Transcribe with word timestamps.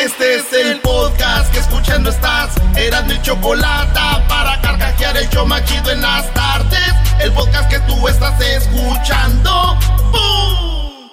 Este 0.00 0.36
es 0.36 0.52
el 0.54 0.80
podcast 0.80 1.52
que 1.52 1.58
escuchando 1.58 2.08
estás. 2.08 2.54
Eran 2.74 3.06
mi 3.06 3.20
chocolate 3.20 4.00
para 4.30 4.58
carcajear 4.62 5.14
el 5.18 5.28
show 5.28 5.44
machido 5.46 5.90
en 5.90 6.00
las 6.00 6.32
tardes. 6.32 6.94
El 7.20 7.30
podcast 7.32 7.68
que 7.68 7.78
tú 7.80 8.08
estás 8.08 8.40
escuchando. 8.40 9.76
¡Bum! 10.10 11.10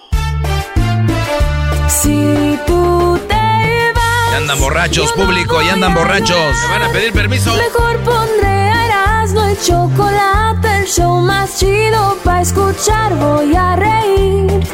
Si 1.90 2.58
tú 2.66 3.20
te 3.28 3.92
vas. 3.94 4.32
Ya 4.32 4.38
andan 4.38 4.60
borrachos, 4.62 5.12
público, 5.12 5.62
ya 5.62 5.74
andan 5.74 5.94
borrachos. 5.94 6.56
Me 6.64 6.80
van 6.80 6.84
a 6.84 6.90
pedir 6.94 7.12
permiso. 7.12 7.54
Mejor 7.56 7.98
pondré 8.06 8.70
Erasmo 8.86 9.50
y 9.50 9.58
chocolate, 9.66 10.78
el 10.80 10.88
show 10.88 11.20
más 11.20 11.60
chido 11.60 12.18
para 12.24 12.42
escuchar. 12.42 13.14
Voy 13.16 13.54
a 13.54 13.76
reír. 13.76 14.66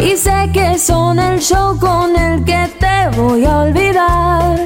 Y 0.00 0.16
sé 0.16 0.48
que 0.54 0.78
son 0.78 1.18
el 1.18 1.38
show 1.40 1.78
con 1.78 2.16
el 2.16 2.44
que 2.44 2.67
te 2.78 3.08
voy 3.16 3.44
a 3.44 3.58
olvidar. 3.58 4.56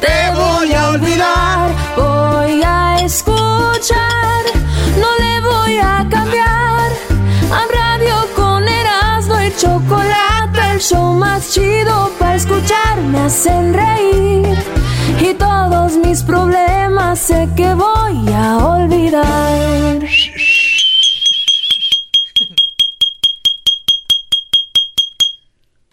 Te 0.00 0.30
voy 0.34 0.72
a 0.72 0.90
olvidar. 0.90 1.70
Voy 1.96 2.62
a 2.64 2.98
escuchar. 3.02 4.42
No 5.02 5.08
le 5.18 5.40
voy 5.40 5.78
a 5.78 6.06
cambiar. 6.10 6.90
A 7.52 7.60
radio 7.80 8.16
con 8.36 8.66
Erasmo 8.68 9.40
y 9.40 9.54
chocolate, 9.56 10.72
el 10.72 10.80
show 10.80 11.14
más 11.14 11.52
chido 11.52 12.10
para 12.18 12.36
escuchar. 12.36 12.96
Me 13.10 13.20
hacen 13.20 13.74
reír. 13.74 14.58
Y 15.20 15.34
todos 15.34 15.96
mis 15.96 16.22
problemas 16.22 17.18
sé 17.18 17.48
que 17.56 17.74
voy 17.74 18.32
a 18.32 18.58
olvidar. 18.58 20.00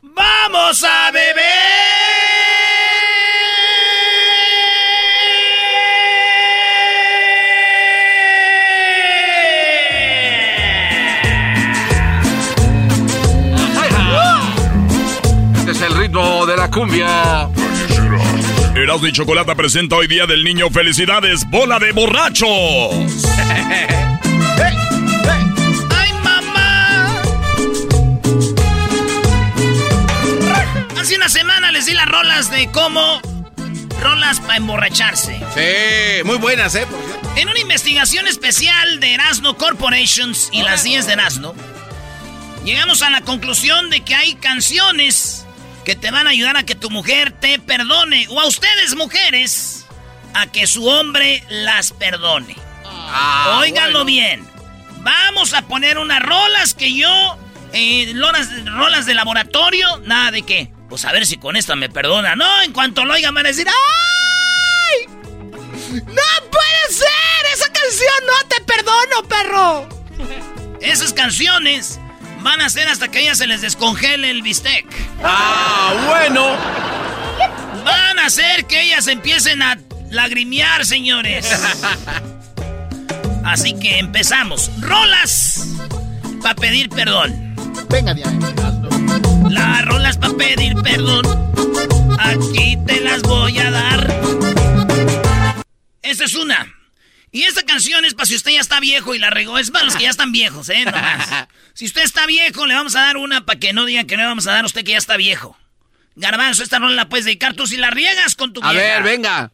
¡Vamos 0.02 0.84
a 0.84 1.08
Este 1.10 1.47
la 16.68 16.72
cumbia. 16.72 17.50
Erasmo 18.76 19.08
y 19.08 19.12
Chocolata 19.12 19.56
presenta 19.56 19.96
hoy 19.96 20.08
Día 20.08 20.26
del 20.26 20.44
Niño. 20.44 20.70
¡Felicidades, 20.70 21.50
bola 21.50 21.80
de 21.80 21.92
borrachos! 21.92 23.26
¡Ay, 25.90 26.14
mamá! 26.24 27.22
Hace 31.00 31.16
una 31.16 31.30
semana 31.30 31.72
les 31.72 31.86
di 31.86 31.94
las 31.94 32.08
rolas 32.08 32.52
de 32.52 32.70
cómo 32.72 33.22
rolas 34.02 34.40
para 34.40 34.58
emborracharse. 34.58 35.40
Sí, 35.54 36.24
muy 36.24 36.38
buenas, 36.38 36.76
¿eh? 36.76 36.86
Por 36.90 37.02
cierto. 37.04 37.32
En 37.36 37.50
una 37.50 37.60
investigación 37.60 38.28
especial 38.28 39.00
de 39.00 39.14
Erasmo 39.14 39.58
Corporations 39.58 40.50
y 40.52 40.62
las 40.62 40.84
10 40.84 41.08
de 41.08 41.14
Erasmo, 41.14 41.56
llegamos 42.64 43.02
a 43.02 43.10
la 43.10 43.22
conclusión 43.22 43.90
de 43.90 44.02
que 44.02 44.14
hay 44.16 44.36
canciones 44.36 45.37
que 45.88 45.96
te 45.96 46.12
van 46.12 46.28
a 46.28 46.32
ayudar 46.32 46.58
a 46.58 46.64
que 46.66 46.76
tu 46.76 46.90
mujer 46.90 47.32
te 47.32 47.60
perdone, 47.60 48.28
o 48.28 48.42
a 48.42 48.46
ustedes 48.46 48.94
mujeres, 48.98 49.86
a 50.34 50.46
que 50.48 50.68
su 50.68 50.86
hombre 50.86 51.46
las 51.48 51.94
perdone. 51.94 52.58
Ah, 52.84 53.60
Óiganlo 53.62 54.04
bueno. 54.04 54.06
bien. 54.06 54.46
Vamos 54.98 55.54
a 55.54 55.62
poner 55.62 55.98
unas 55.98 56.22
rolas 56.22 56.74
que 56.74 56.94
yo, 56.94 57.38
eh, 57.72 58.12
rolas, 58.18 58.50
rolas 58.66 59.06
de 59.06 59.14
laboratorio, 59.14 60.00
nada 60.00 60.32
de 60.32 60.42
qué. 60.42 60.70
Pues 60.90 61.06
a 61.06 61.14
ver 61.14 61.26
si 61.26 61.38
con 61.38 61.56
esta 61.56 61.78
me 61.78 61.88
perdona. 61.88 62.36
No, 62.36 62.62
en 62.64 62.74
cuanto 62.74 63.06
lo 63.06 63.14
oigan 63.14 63.34
van 63.34 63.46
a 63.46 63.50
decir, 63.50 63.70
¡ay! 63.70 65.08
¡No 65.08 66.50
puede 66.52 66.90
ser! 66.90 67.54
¡Esa 67.54 67.72
canción 67.72 68.14
no 68.26 68.50
te 68.50 68.60
perdono, 68.60 69.24
perro! 69.30 69.90
Esas 70.82 71.14
canciones 71.14 71.98
van 72.48 72.62
a 72.62 72.70
ser 72.70 72.88
hasta 72.88 73.10
que 73.10 73.18
a 73.18 73.22
ellas 73.24 73.40
se 73.40 73.46
les 73.46 73.60
descongele 73.60 74.32
el 74.32 74.42
bistec. 74.42 74.86
Ah, 75.22 75.94
bueno. 76.08 76.56
Van 77.84 78.20
a 78.20 78.28
hacer 78.28 78.66
que 78.68 78.84
ellas 78.84 79.08
empiecen 79.08 79.62
a 79.62 79.78
lagrimear, 80.12 80.86
señores. 80.86 81.46
Así 83.44 83.78
que 83.78 84.00
empezamos. 84.00 84.72
Rolas 84.80 85.68
para 86.42 86.56
pedir 86.56 86.88
perdón. 86.88 87.54
Venga, 87.90 88.14
Diana. 88.14 88.54
Las 89.50 89.86
rolas 89.86 90.18
para 90.18 90.34
pedir 90.36 90.74
perdón. 90.76 91.26
Aquí 92.18 92.78
te 92.88 93.02
las 93.02 93.24
voy 93.24 93.60
a 93.60 93.72
dar. 93.72 94.22
Esta 96.02 96.24
es 96.24 96.34
una. 96.34 96.77
Y 97.38 97.44
esta 97.44 97.62
canción 97.62 98.04
es 98.04 98.16
para 98.16 98.26
si 98.26 98.34
usted 98.36 98.54
ya 98.54 98.60
está 98.62 98.80
viejo 98.80 99.14
y 99.14 99.20
la 99.20 99.30
regó. 99.30 99.60
Es 99.60 99.70
para 99.70 99.86
los 99.86 99.96
que 99.96 100.02
ya 100.04 100.10
están 100.10 100.32
viejos, 100.32 100.70
¿eh? 100.70 100.84
Nomás. 100.86 101.30
Si 101.76 101.86
usted 101.86 102.02
está 102.02 102.26
viejo, 102.26 102.66
le 102.66 102.74
vamos 102.74 102.96
a 102.96 103.02
dar 103.02 103.18
una 103.18 103.46
para 103.46 103.60
que 103.60 103.72
no 103.74 103.86
digan 103.86 104.08
que 104.08 104.18
no 104.18 104.24
le 104.24 104.30
vamos 104.30 104.48
a 104.48 104.54
dar 104.54 104.64
a 104.64 104.66
usted 104.66 104.84
que 104.84 104.94
ya 104.94 104.98
está 104.98 105.16
viejo. 105.16 105.56
Garbanzo, 106.16 106.64
esta 106.64 106.80
rola 106.80 106.96
la 106.96 107.08
puedes 107.10 107.26
dedicar 107.26 107.54
tú 107.54 107.68
si 107.68 107.78
la 107.78 107.92
riegas 107.92 108.34
con 108.34 108.52
tu 108.54 108.64
A 108.64 108.72
vieja. 108.72 108.88
ver, 108.88 109.04
venga. 109.04 109.52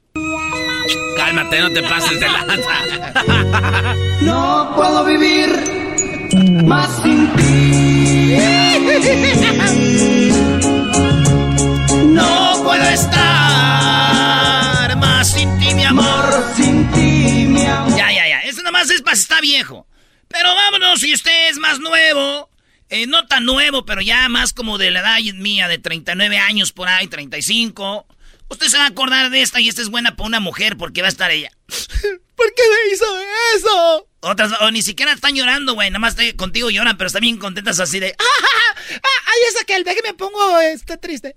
Cálmate, 1.17 1.59
no 1.59 1.69
te 1.71 1.83
pases 1.83 2.17
de 2.17 2.29
lanza. 2.29 2.71
No 4.21 4.71
puedo 4.77 5.03
vivir 5.03 5.49
más 6.63 6.89
sin 7.03 7.29
ti. 7.33 8.37
No 12.05 12.61
puedo 12.63 12.83
estar 12.89 13.17
más 14.97 15.27
sin 15.33 15.59
ti, 15.59 15.73
mi 15.73 15.83
amor. 15.83 16.42
Nomás 18.83 18.95
es 18.95 19.01
para 19.01 19.15
está 19.15 19.41
viejo. 19.41 19.87
Pero 20.27 20.53
vámonos, 20.53 20.99
si 20.99 21.13
usted 21.13 21.49
es 21.49 21.57
más 21.57 21.79
nuevo. 21.79 22.49
eh, 22.89 23.07
no 23.07 23.25
tan 23.27 23.45
nuevo, 23.45 23.85
pero 23.85 24.01
ya 24.01 24.27
más 24.29 24.53
como 24.53 24.77
de 24.77 24.91
la 24.91 24.99
edad 24.99 25.19
mía, 25.35 25.67
de 25.67 25.79
39 25.79 26.37
años 26.37 26.71
por 26.71 26.87
ahí, 26.87 27.07
35. 27.07 28.05
Usted 28.49 28.67
se 28.67 28.77
va 28.77 28.83
a 28.83 28.87
acordar 28.87 29.29
de 29.31 29.41
esta 29.41 29.59
y 29.59 29.67
esta 29.69 29.81
es 29.81 29.89
buena 29.89 30.15
para 30.15 30.27
una 30.27 30.39
mujer 30.39 30.77
porque 30.77 31.01
va 31.01 31.07
a 31.07 31.09
estar 31.09 31.31
ella. 31.31 31.49
¿Por 32.35 32.53
qué 32.53 32.61
me 32.69 32.93
hizo 32.93 33.05
eso? 33.55 34.07
Otras, 34.19 34.51
o 34.61 34.69
ni 34.69 34.81
siquiera 34.81 35.13
están 35.13 35.33
llorando, 35.35 35.73
güey. 35.73 35.89
Nada 35.89 35.99
más 35.99 36.13
estoy- 36.13 36.33
contigo 36.35 36.69
lloran, 36.69 36.97
pero 36.97 37.07
están 37.07 37.21
bien 37.21 37.37
contentas 37.37 37.79
así 37.79 37.99
de. 37.99 38.15
¡Ah, 38.19 38.75
¡Ay, 38.89 39.39
esa 39.49 39.63
que 39.65 39.75
el 39.75 39.83
ve 39.83 39.95
que 39.95 40.03
me 40.03 40.13
pongo 40.13 40.59
este, 40.59 40.97
triste! 40.97 41.35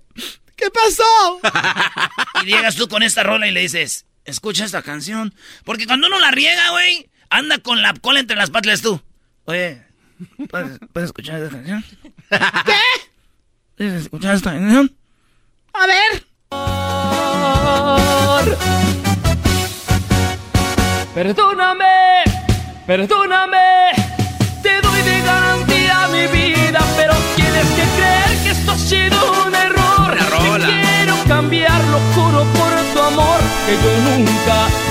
¿Qué 0.55 0.69
pasó? 0.69 1.39
y 2.43 2.47
llegas 2.47 2.75
tú 2.75 2.87
con 2.87 3.03
esta 3.03 3.23
rola 3.23 3.47
y 3.47 3.51
le 3.51 3.61
dices, 3.61 4.05
escucha 4.25 4.65
esta 4.65 4.81
canción. 4.83 5.33
Porque 5.63 5.87
cuando 5.87 6.07
uno 6.07 6.19
la 6.19 6.31
riega, 6.31 6.71
güey, 6.71 7.09
anda 7.29 7.57
con 7.59 7.81
la 7.81 7.93
cola 7.93 8.19
entre 8.19 8.35
las 8.35 8.49
patas 8.49 8.81
tú. 8.81 9.01
Oye, 9.45 9.83
¿puedes, 10.49 10.79
puedes 10.93 11.07
escuchar 11.09 11.41
esta 11.41 11.55
canción? 11.55 11.83
¿Qué? 12.29 12.79
¿Puedes 13.77 14.01
escuchar 14.03 14.35
esta 14.35 14.51
canción? 14.51 14.95
A 15.73 15.85
ver. 15.87 16.25
Perdóname, 21.13 22.23
perdóname, 22.85 23.91
te 24.61 24.81
doy 24.81 25.01
de 25.01 25.21
garantía 25.21 26.07
mi 26.11 26.27
vida, 26.27 26.79
pero 26.95 27.13
tienes 27.35 27.65
que 27.69 27.83
creer 27.97 28.43
que 28.43 28.49
esto 28.51 28.71
ha 28.71 28.77
sido 28.77 29.45
un 29.47 29.55
error. 29.55 30.15
Quiero 30.59 31.15
cambiarlo, 31.27 31.99
juro 32.13 32.45
que 33.67 33.73
yo 33.73 33.91
nunca 33.99 34.86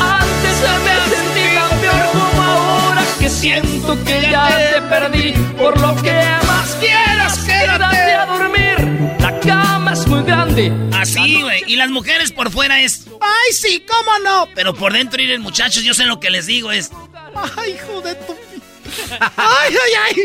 que 3.27 3.31
siento 3.31 4.05
que 4.05 4.21
ya 4.31 4.57
te 4.57 4.83
perdí. 4.83 5.33
Por 5.59 5.81
lo 5.81 6.01
que 6.01 6.13
más 6.47 6.77
quieras 6.79 7.39
quédate 7.41 8.15
a 8.15 8.27
dormir. 8.27 9.17
La 9.19 9.41
cama 9.41 9.95
es 9.95 10.07
muy 10.07 10.23
grande. 10.23 10.73
Así 10.93 11.43
güey. 11.43 11.65
y 11.67 11.75
las 11.75 11.91
mujeres 11.91 12.31
por 12.31 12.53
fuera 12.53 12.81
es 12.81 13.07
ay 13.21 13.53
sí 13.53 13.85
cómo 13.87 14.19
no 14.21 14.49
pero 14.55 14.75
por 14.75 14.93
dentro 14.93 15.19
miren 15.19 15.41
muchachos 15.41 15.83
yo 15.83 15.95
sé 15.95 16.05
lo 16.05 16.21
que 16.21 16.31
les 16.31 16.47
digo 16.47 16.73
es 16.73 16.91
ay 17.35 17.73
hijo 17.73 18.01
de 18.01 18.15
tu 18.15 18.37
ay 19.37 19.75
ay 19.85 19.93
ay. 20.07 20.25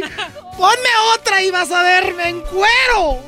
Ponme 0.57 0.89
otra 1.15 1.41
y 1.41 1.49
vas 1.49 1.71
a 1.71 1.81
verme 1.81 2.29
en 2.29 2.41
cuero. 2.41 3.23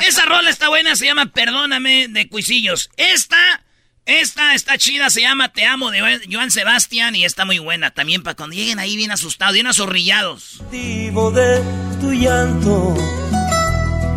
Esa 0.00 0.24
rola 0.24 0.50
está 0.50 0.68
buena 0.68 0.96
se 0.96 1.06
llama 1.06 1.26
perdóname 1.26 2.08
de 2.08 2.28
cuisillos. 2.28 2.90
Esta 2.96 3.63
esta 4.06 4.54
está 4.54 4.76
chida, 4.76 5.08
se 5.10 5.22
llama 5.22 5.52
Te 5.52 5.64
amo 5.64 5.90
de 5.90 6.20
Joan 6.30 6.50
Sebastián 6.50 7.16
y 7.16 7.24
está 7.24 7.44
muy 7.44 7.58
buena 7.58 7.90
también 7.90 8.22
para 8.22 8.36
cuando 8.36 8.54
lleguen 8.54 8.78
ahí 8.78 8.96
bien 8.96 9.10
asustados, 9.10 9.54
bien 9.54 9.66
azorrillados. 9.66 10.62
de 10.70 11.62
tu 12.00 12.12
llanto, 12.12 12.94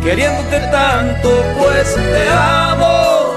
queriéndote 0.02 0.60
tanto, 0.70 1.54
pues 1.58 1.94
te 1.94 2.28
amo, 2.28 3.34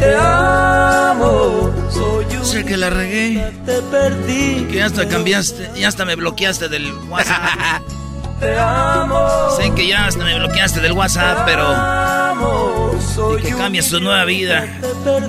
te 0.00 0.14
amo. 0.14 1.74
Soy 1.90 2.26
sé 2.44 2.64
que 2.64 2.76
la 2.76 2.90
regué, 2.90 3.52
te 3.66 3.82
perdí, 3.82 4.66
que 4.70 4.82
hasta 4.82 5.08
cambiaste, 5.08 5.72
ya 5.76 5.88
hasta 5.88 6.04
me 6.04 6.14
bloqueaste 6.14 6.68
del 6.68 6.92
WhatsApp. 7.08 7.82
te 8.40 8.58
amo. 8.58 9.50
Sé 9.56 9.72
que 9.74 9.88
ya 9.88 10.06
hasta 10.06 10.24
me 10.24 10.38
bloqueaste 10.38 10.80
del 10.80 10.92
WhatsApp, 10.92 11.44
pero 11.46 12.06
y 13.38 13.42
que 13.42 13.50
cambie 13.50 13.82
su 13.82 14.00
nueva 14.00 14.24
vida. 14.24 14.66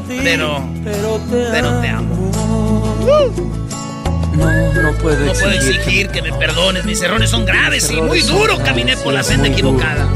Pero, 0.07 0.69
pero 0.83 1.81
te 1.81 1.88
amo. 1.88 2.31
No, 4.33 4.74
no 4.74 4.98
puedo 5.00 5.25
No 5.25 5.33
puedo 5.33 5.51
exigir 5.51 6.09
que 6.09 6.21
me 6.21 6.31
perdones. 6.33 6.86
Mis 6.86 7.01
errores 7.01 7.30
son 7.30 7.45
graves 7.45 7.89
y 7.92 8.01
muy 8.01 8.21
duros. 8.21 8.59
Caminé 8.59 8.98
por 8.98 9.13
la 9.13 9.24
senda 9.24 9.48
equivocada. 9.48 10.07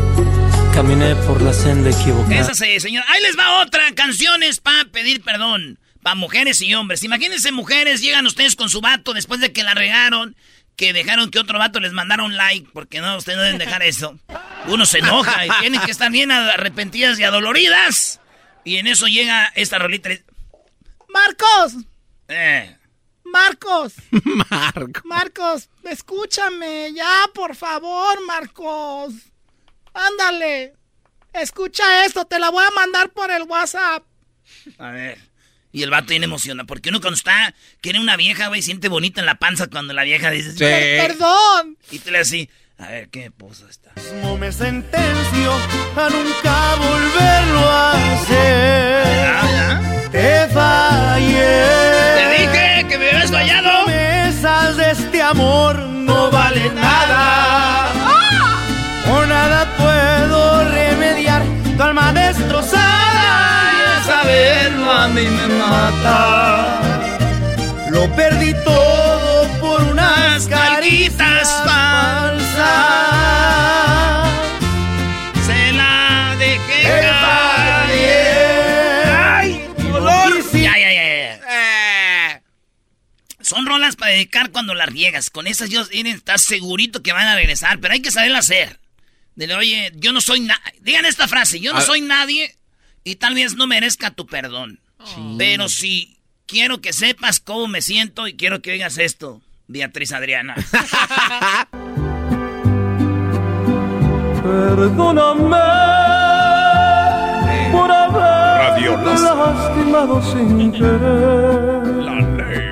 Caminé 0.73 1.15
por 1.15 1.41
la 1.41 1.53
senda 1.53 1.89
equivocada. 1.89 2.39
Esa 2.39 2.53
sí, 2.53 2.79
señor. 2.79 3.03
Ahí 3.07 3.21
les 3.21 3.37
va 3.37 3.61
otra. 3.61 3.83
Canciones 3.95 4.59
para 4.59 4.85
pedir 4.85 5.23
perdón. 5.23 5.79
Para 6.03 6.15
mujeres 6.15 6.61
y 6.61 6.73
hombres. 6.73 7.03
Imagínense, 7.03 7.51
mujeres, 7.51 8.01
llegan 8.01 8.25
ustedes 8.25 8.55
con 8.55 8.69
su 8.69 8.81
vato 8.81 9.13
después 9.13 9.39
de 9.39 9.53
que 9.53 9.63
la 9.63 9.75
regaron 9.75 10.35
que 10.81 10.93
dejaron 10.93 11.29
que 11.29 11.37
otro 11.37 11.59
vato 11.59 11.79
les 11.79 11.93
mandara 11.93 12.23
un 12.23 12.35
like, 12.35 12.67
porque 12.73 13.01
no, 13.01 13.15
ustedes 13.15 13.37
no 13.37 13.43
deben 13.43 13.59
dejar 13.59 13.83
eso. 13.83 14.17
Uno 14.65 14.87
se 14.87 14.97
enoja 14.97 15.45
y 15.45 15.49
tienen 15.59 15.79
que 15.81 15.91
estar 15.91 16.11
bien 16.11 16.31
arrepentidas 16.31 17.19
y 17.19 17.23
adoloridas. 17.23 18.19
Y 18.65 18.77
en 18.77 18.87
eso 18.87 19.05
llega 19.05 19.51
esta 19.53 19.77
rolita. 19.77 20.09
Marcos. 21.07 21.85
Eh. 22.29 22.75
Marcos. 23.23 23.93
Marcos. 24.49 25.05
Marcos, 25.05 25.69
escúchame, 25.83 26.91
ya, 26.95 27.25
por 27.31 27.55
favor, 27.55 28.25
Marcos. 28.25 29.13
Ándale. 29.93 30.73
Escucha 31.31 32.05
esto, 32.05 32.25
te 32.25 32.39
la 32.39 32.49
voy 32.49 32.65
a 32.65 32.71
mandar 32.71 33.11
por 33.11 33.29
el 33.29 33.43
WhatsApp. 33.43 34.03
A 34.79 34.89
ver. 34.89 35.30
Y 35.71 35.83
el 35.83 35.89
vato 35.89 36.07
tiene 36.07 36.25
emociona. 36.25 36.65
Porque 36.65 36.89
uno 36.89 36.99
cuando 36.99 37.15
está, 37.17 37.53
quiere 37.81 37.99
una 37.99 38.17
vieja, 38.17 38.47
güey, 38.47 38.61
siente 38.61 38.89
bonita 38.89 39.19
en 39.21 39.25
la 39.25 39.35
panza 39.35 39.67
cuando 39.67 39.93
la 39.93 40.03
vieja 40.03 40.29
dice, 40.31 40.53
perdón. 40.57 41.77
Y 41.91 41.99
te 41.99 42.11
le 42.11 42.19
así, 42.19 42.49
a 42.77 42.87
ver, 42.87 43.09
¿qué 43.09 43.31
pozo 43.31 43.67
está? 43.69 43.91
No 44.23 44.37
me 44.37 44.51
sentencio 44.51 45.53
a 45.95 46.09
nunca 46.09 46.75
volverlo 46.75 47.59
a 47.69 48.13
hacer. 48.13 49.05
¿Ya, 49.15 50.09
Te 50.11 50.47
fallé. 50.53 51.63
Te 52.17 52.41
dije 52.41 52.85
que 52.89 52.97
me 52.97 53.09
habías 53.11 53.31
fallado. 53.31 53.69
Promesas 53.85 54.77
de 54.77 54.91
este 54.91 55.21
amor 55.21 55.77
no 55.79 56.31
vale 56.31 56.69
nada. 56.73 57.91
¡Ah! 57.93 58.59
O 59.11 59.25
nada 59.27 59.77
puedo 59.77 60.69
remediar 60.71 61.43
tu 61.77 61.83
alma 61.83 62.11
destrozada 62.13 62.20
mí 65.13 65.25
me 65.25 65.47
mata. 65.47 66.81
Lo 67.89 68.13
perdí 68.15 68.53
todo 68.63 69.47
por 69.59 69.81
unas 69.83 70.47
caritas 70.47 71.47
falsas. 71.65 72.57
Se 75.45 75.73
la 75.73 76.35
dejé 76.37 77.01
¡Ay, 79.13 79.67
dolor! 79.91 80.43
Ya, 80.53 80.77
ya, 80.77 80.91
ya, 80.93 81.05
eh. 81.07 82.41
Son 83.41 83.65
rolas 83.65 83.95
para 83.95 84.11
dedicar 84.11 84.51
cuando 84.51 84.73
las 84.73 84.89
riegas. 84.89 85.29
Con 85.29 85.47
esas 85.47 85.69
yo 85.69 85.81
estás 85.91 86.41
segurito 86.41 87.01
que 87.01 87.13
van 87.13 87.27
a 87.27 87.35
regresar, 87.35 87.79
pero 87.79 87.93
hay 87.93 88.01
que 88.01 88.11
saberla 88.11 88.39
hacer. 88.39 88.79
Dile, 89.35 89.55
oye, 89.55 89.91
yo 89.95 90.11
no 90.11 90.21
soy 90.21 90.41
nadie. 90.41 90.61
Digan 90.81 91.05
esta 91.05 91.27
frase, 91.27 91.59
yo 91.59 91.73
no 91.73 91.81
soy 91.81 92.01
nadie 92.01 92.55
y 93.03 93.15
tal 93.15 93.35
vez 93.35 93.55
no 93.55 93.67
merezca 93.67 94.11
tu 94.11 94.25
perdón. 94.25 94.79
Pero 95.37 95.67
si 95.67 96.17
quiero 96.45 96.79
que 96.81 96.93
sepas 96.93 97.39
cómo 97.39 97.67
me 97.67 97.81
siento 97.81 98.27
y 98.27 98.33
quiero 98.35 98.61
que 98.61 98.71
oigas 98.71 98.97
esto, 98.97 99.41
Beatriz 99.67 100.11
Adriana. 100.11 100.55
Perdóname 104.43 105.57
por 107.71 107.91
haber 107.91 108.79
lastimado 109.21 110.21
sin 110.21 110.71
querer. 110.71 111.87
La 112.03 112.19
ley. 112.19 112.71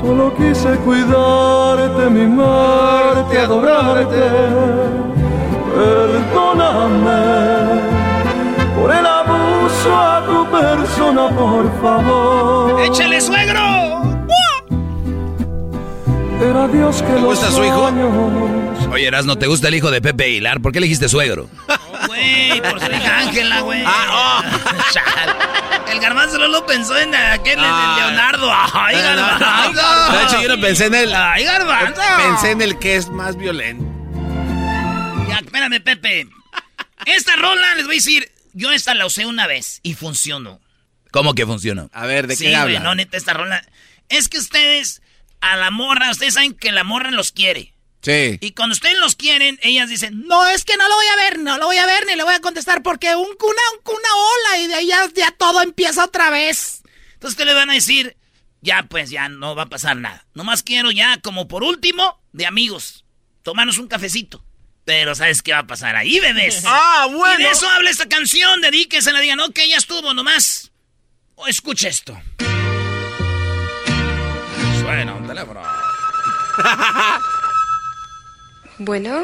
Solo 0.00 0.34
quise 0.36 0.76
cuidarte, 0.78 2.08
mimarte, 2.10 3.38
adorarte 3.38 4.80
Perdóname 5.74 7.59
abuso 9.80 9.96
a 9.96 10.26
tu 10.26 10.50
persona, 10.50 11.28
por 11.28 11.80
favor. 11.80 12.80
¡Échale, 12.82 13.20
suegro! 13.20 14.18
Era 16.40 16.68
Dios 16.68 17.02
que 17.02 17.12
¿Te 17.12 17.20
gusta 17.20 17.50
su 17.50 17.64
hijo? 17.64 17.86
Años... 17.86 18.88
Oye, 18.90 19.06
Eras, 19.06 19.26
¿no 19.26 19.36
te 19.36 19.46
gusta 19.46 19.68
el 19.68 19.74
hijo 19.74 19.90
de 19.90 20.00
Pepe 20.00 20.24
Aguilar? 20.24 20.60
¿Por 20.60 20.72
qué 20.72 20.78
elegiste 20.78 21.08
suegro? 21.08 21.48
Oh, 21.68 22.06
güey, 22.06 22.60
por 22.62 22.80
su 22.80 22.90
hija 22.90 23.18
Ángela, 23.18 23.60
güey. 23.60 23.82
Ah, 23.86 24.42
oh. 24.42 25.90
El 25.90 26.00
garbanzo 26.00 26.38
no 26.38 26.48
lo 26.48 26.64
pensó 26.64 26.96
en 26.96 27.14
aquel 27.14 27.58
ah, 27.60 27.96
Leonardo. 27.98 28.50
¡Ay, 28.72 28.96
garbanzo! 28.96 30.12
De 30.12 30.22
hecho, 30.22 30.42
yo 30.42 30.56
no 30.56 30.60
pensé 30.60 30.86
en 30.86 30.94
él. 30.94 31.12
¡Ay, 31.14 31.44
garbanzo! 31.44 32.00
Pensé 32.16 32.52
en 32.52 32.62
el 32.62 32.78
que 32.78 32.96
es 32.96 33.10
más 33.10 33.36
violento 33.36 33.90
espérame, 35.50 35.80
Pepe. 35.80 36.28
Esta 37.06 37.36
rola, 37.36 37.74
les 37.74 37.86
voy 37.86 37.94
a 37.94 37.96
decir, 37.96 38.30
yo 38.52 38.72
esta 38.72 38.94
la 38.94 39.06
usé 39.06 39.26
una 39.26 39.46
vez 39.46 39.80
y 39.82 39.94
funcionó. 39.94 40.60
¿Cómo 41.10 41.34
que 41.34 41.46
funcionó? 41.46 41.90
A 41.92 42.06
ver, 42.06 42.26
¿de 42.26 42.36
qué 42.36 42.54
habla? 42.54 42.80
No, 42.80 42.94
neta, 42.94 43.16
esta 43.16 43.32
rola. 43.32 43.66
Es 44.08 44.28
que 44.28 44.38
ustedes, 44.38 45.02
a 45.40 45.56
la 45.56 45.70
morra, 45.70 46.10
ustedes 46.10 46.34
saben 46.34 46.54
que 46.54 46.72
la 46.72 46.84
morra 46.84 47.10
los 47.10 47.32
quiere. 47.32 47.74
Sí. 48.02 48.38
Y 48.40 48.52
cuando 48.52 48.72
ustedes 48.72 48.98
los 48.98 49.16
quieren, 49.16 49.58
ellas 49.62 49.88
dicen, 49.88 50.26
no, 50.26 50.46
es 50.48 50.64
que 50.64 50.76
no 50.76 50.88
lo 50.88 50.94
voy 50.94 51.06
a 51.06 51.16
ver, 51.16 51.38
no 51.38 51.58
lo 51.58 51.66
voy 51.66 51.76
a 51.76 51.86
ver 51.86 52.06
ni 52.06 52.16
le 52.16 52.24
voy 52.24 52.34
a 52.34 52.40
contestar 52.40 52.82
porque 52.82 53.14
un, 53.14 53.26
una, 53.26 53.62
una 53.84 54.08
ola 54.14 54.58
y 54.58 54.66
de 54.68 54.74
ahí 54.74 54.86
ya, 54.86 55.06
ya 55.14 55.32
todo 55.32 55.62
empieza 55.62 56.04
otra 56.04 56.30
vez. 56.30 56.82
Entonces 57.14 57.32
ustedes 57.32 57.48
le 57.48 57.54
van 57.54 57.70
a 57.70 57.74
decir, 57.74 58.16
ya 58.62 58.84
pues 58.84 59.10
ya 59.10 59.28
no 59.28 59.54
va 59.54 59.64
a 59.64 59.68
pasar 59.68 59.96
nada. 59.96 60.24
Nomás 60.34 60.62
quiero 60.62 60.90
ya, 60.90 61.18
como 61.20 61.48
por 61.48 61.62
último, 61.62 62.18
de 62.32 62.46
amigos, 62.46 63.04
tomarnos 63.42 63.78
un 63.78 63.88
cafecito. 63.88 64.42
Pero 64.90 65.14
¿sabes 65.14 65.40
qué 65.40 65.52
va 65.52 65.60
a 65.60 65.66
pasar 65.68 65.94
ahí, 65.94 66.18
bebés? 66.18 66.64
Ah, 66.66 67.06
bueno. 67.08 67.38
Y 67.38 67.44
de 67.44 67.50
eso 67.50 67.68
habla 67.68 67.90
esta 67.90 68.08
canción. 68.08 68.60
Dedíquese, 68.60 69.12
le 69.12 69.20
digan, 69.20 69.38
ok, 69.38 69.56
ya 69.68 69.76
estuvo 69.76 70.12
nomás. 70.12 70.72
O 71.36 71.46
escucha 71.46 71.86
esto. 71.86 72.20
Suena 74.80 75.14
un 75.14 75.28
teléfono. 75.28 75.62
bueno. 78.78 79.22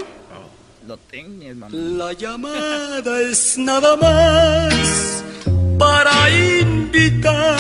lo 0.87 0.97
tienes, 0.99 1.57
mamá. 1.57 1.77
La 1.77 2.13
llamada 2.13 3.21
es 3.23 3.59
nada 3.59 3.97
más 3.97 5.25
para 5.81 6.31
invitarte. 6.31 7.51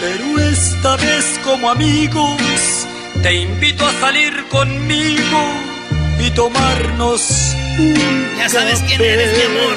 Pero 0.00 0.40
esta 0.40 0.96
vez 0.96 1.38
como 1.44 1.70
amigos 1.70 2.71
te 3.22 3.34
invito 3.34 3.86
a 3.86 3.92
salir 4.00 4.48
conmigo 4.48 5.40
y 6.18 6.30
tomarnos 6.30 7.54
un 7.78 8.28
Ya 8.36 8.48
sabes 8.48 8.82
quién 8.86 9.00
eres, 9.00 9.36
mi 9.36 9.44
amor. 9.44 9.76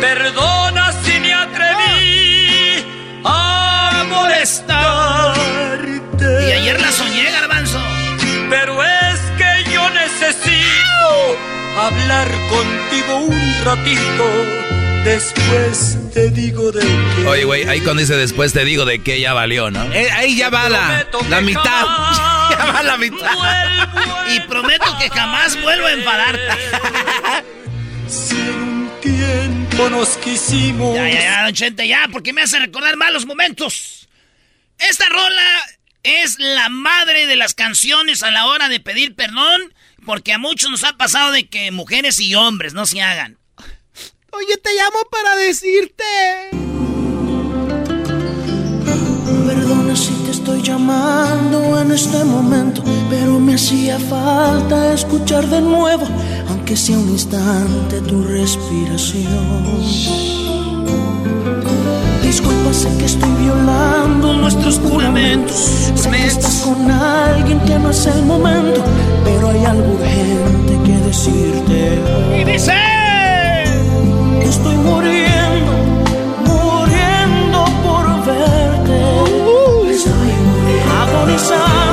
Perdona 0.00 0.92
si 1.02 1.20
me 1.20 1.32
atreví 1.32 2.84
a 3.24 4.04
molestarte. 4.08 5.38
Y 6.48 6.52
ayer 6.52 6.80
la 6.80 6.92
soñé, 6.92 7.30
garbanzo. 7.30 7.80
Pero 8.50 8.82
es 8.82 9.20
que 9.38 9.64
yo 9.72 9.88
necesito 9.90 11.36
hablar 11.78 12.28
contigo 12.50 13.16
un 13.20 13.54
ratito. 13.64 14.81
Después 15.04 15.98
te 16.14 16.30
digo 16.30 16.70
de 16.70 16.80
qué. 16.80 17.26
Oye, 17.26 17.44
güey, 17.44 17.64
ahí 17.64 17.80
cuando 17.80 18.00
dice 18.00 18.14
después 18.14 18.52
te 18.52 18.64
digo 18.64 18.84
de 18.84 19.02
qué 19.02 19.20
ya 19.20 19.32
valió, 19.32 19.68
¿no? 19.70 19.92
Eh, 19.92 20.08
ahí 20.12 20.36
ya 20.36 20.48
va 20.48 20.68
la, 20.68 21.06
la 21.28 21.40
mitad. 21.40 21.62
ya 22.50 22.72
va 22.72 22.82
la 22.84 22.96
mitad. 22.96 23.36
y 24.32 24.40
prometo 24.40 24.86
que 25.00 25.10
jamás 25.10 25.60
vuelvo 25.60 25.86
a 25.86 25.92
enfadarte. 25.92 26.48
Si 28.06 28.36
un 28.36 28.92
tiempo 29.00 29.90
nos 29.90 30.10
quisimos. 30.18 30.94
Ya, 30.94 31.08
ya, 31.08 31.20
ya, 31.20 31.44
don 31.44 31.54
Chente, 31.54 31.88
ya, 31.88 32.08
porque 32.12 32.32
me 32.32 32.42
hace 32.42 32.60
recordar 32.60 32.96
malos 32.96 33.26
momentos. 33.26 34.08
Esta 34.78 35.08
rola 35.08 35.62
es 36.04 36.38
la 36.38 36.68
madre 36.68 37.26
de 37.26 37.34
las 37.34 37.54
canciones 37.54 38.22
a 38.22 38.30
la 38.30 38.46
hora 38.46 38.68
de 38.68 38.78
pedir 38.78 39.16
perdón, 39.16 39.74
porque 40.06 40.32
a 40.32 40.38
muchos 40.38 40.70
nos 40.70 40.84
ha 40.84 40.96
pasado 40.96 41.32
de 41.32 41.48
que 41.48 41.72
mujeres 41.72 42.20
y 42.20 42.36
hombres 42.36 42.72
no 42.72 42.86
se 42.86 43.02
hagan. 43.02 43.41
Oye, 44.34 44.56
te 44.56 44.70
llamo 44.74 44.98
para 45.10 45.36
decirte. 45.36 46.04
Perdona 49.46 49.94
si 49.94 50.12
te 50.24 50.30
estoy 50.30 50.62
llamando 50.62 51.78
en 51.78 51.90
este 51.92 52.24
momento, 52.24 52.82
pero 53.10 53.38
me 53.38 53.54
hacía 53.56 53.98
falta 53.98 54.94
escuchar 54.94 55.46
de 55.48 55.60
nuevo, 55.60 56.06
aunque 56.48 56.78
sea 56.78 56.98
un 56.98 57.10
instante, 57.10 58.00
tu 58.00 58.24
respiración. 58.24 59.82
Disculpa, 62.22 62.72
sé 62.72 62.88
que 62.96 63.04
estoy 63.04 63.30
violando 63.34 64.32
nuestros 64.32 64.78
juramentos. 64.78 65.92
Sé 65.94 66.10
que 66.10 66.26
estás 66.26 66.62
con 66.64 66.90
alguien 66.90 67.60
que 67.66 67.78
no 67.78 67.90
es 67.90 68.06
el 68.06 68.22
momento, 68.22 68.82
pero 69.24 69.50
hay 69.50 69.62
algo 69.66 69.92
urgente 69.92 70.80
que 70.86 70.96
decirte. 71.06 72.00
Y 72.40 72.44
dice... 72.44 73.01
Estoy 74.52 74.76
muriendo, 74.76 75.72
muriendo 76.44 77.64
por 77.82 78.04
verte. 78.26 78.98
Estoy 79.90 80.12
muriendo, 80.12 80.92
agonizando. 81.02 81.91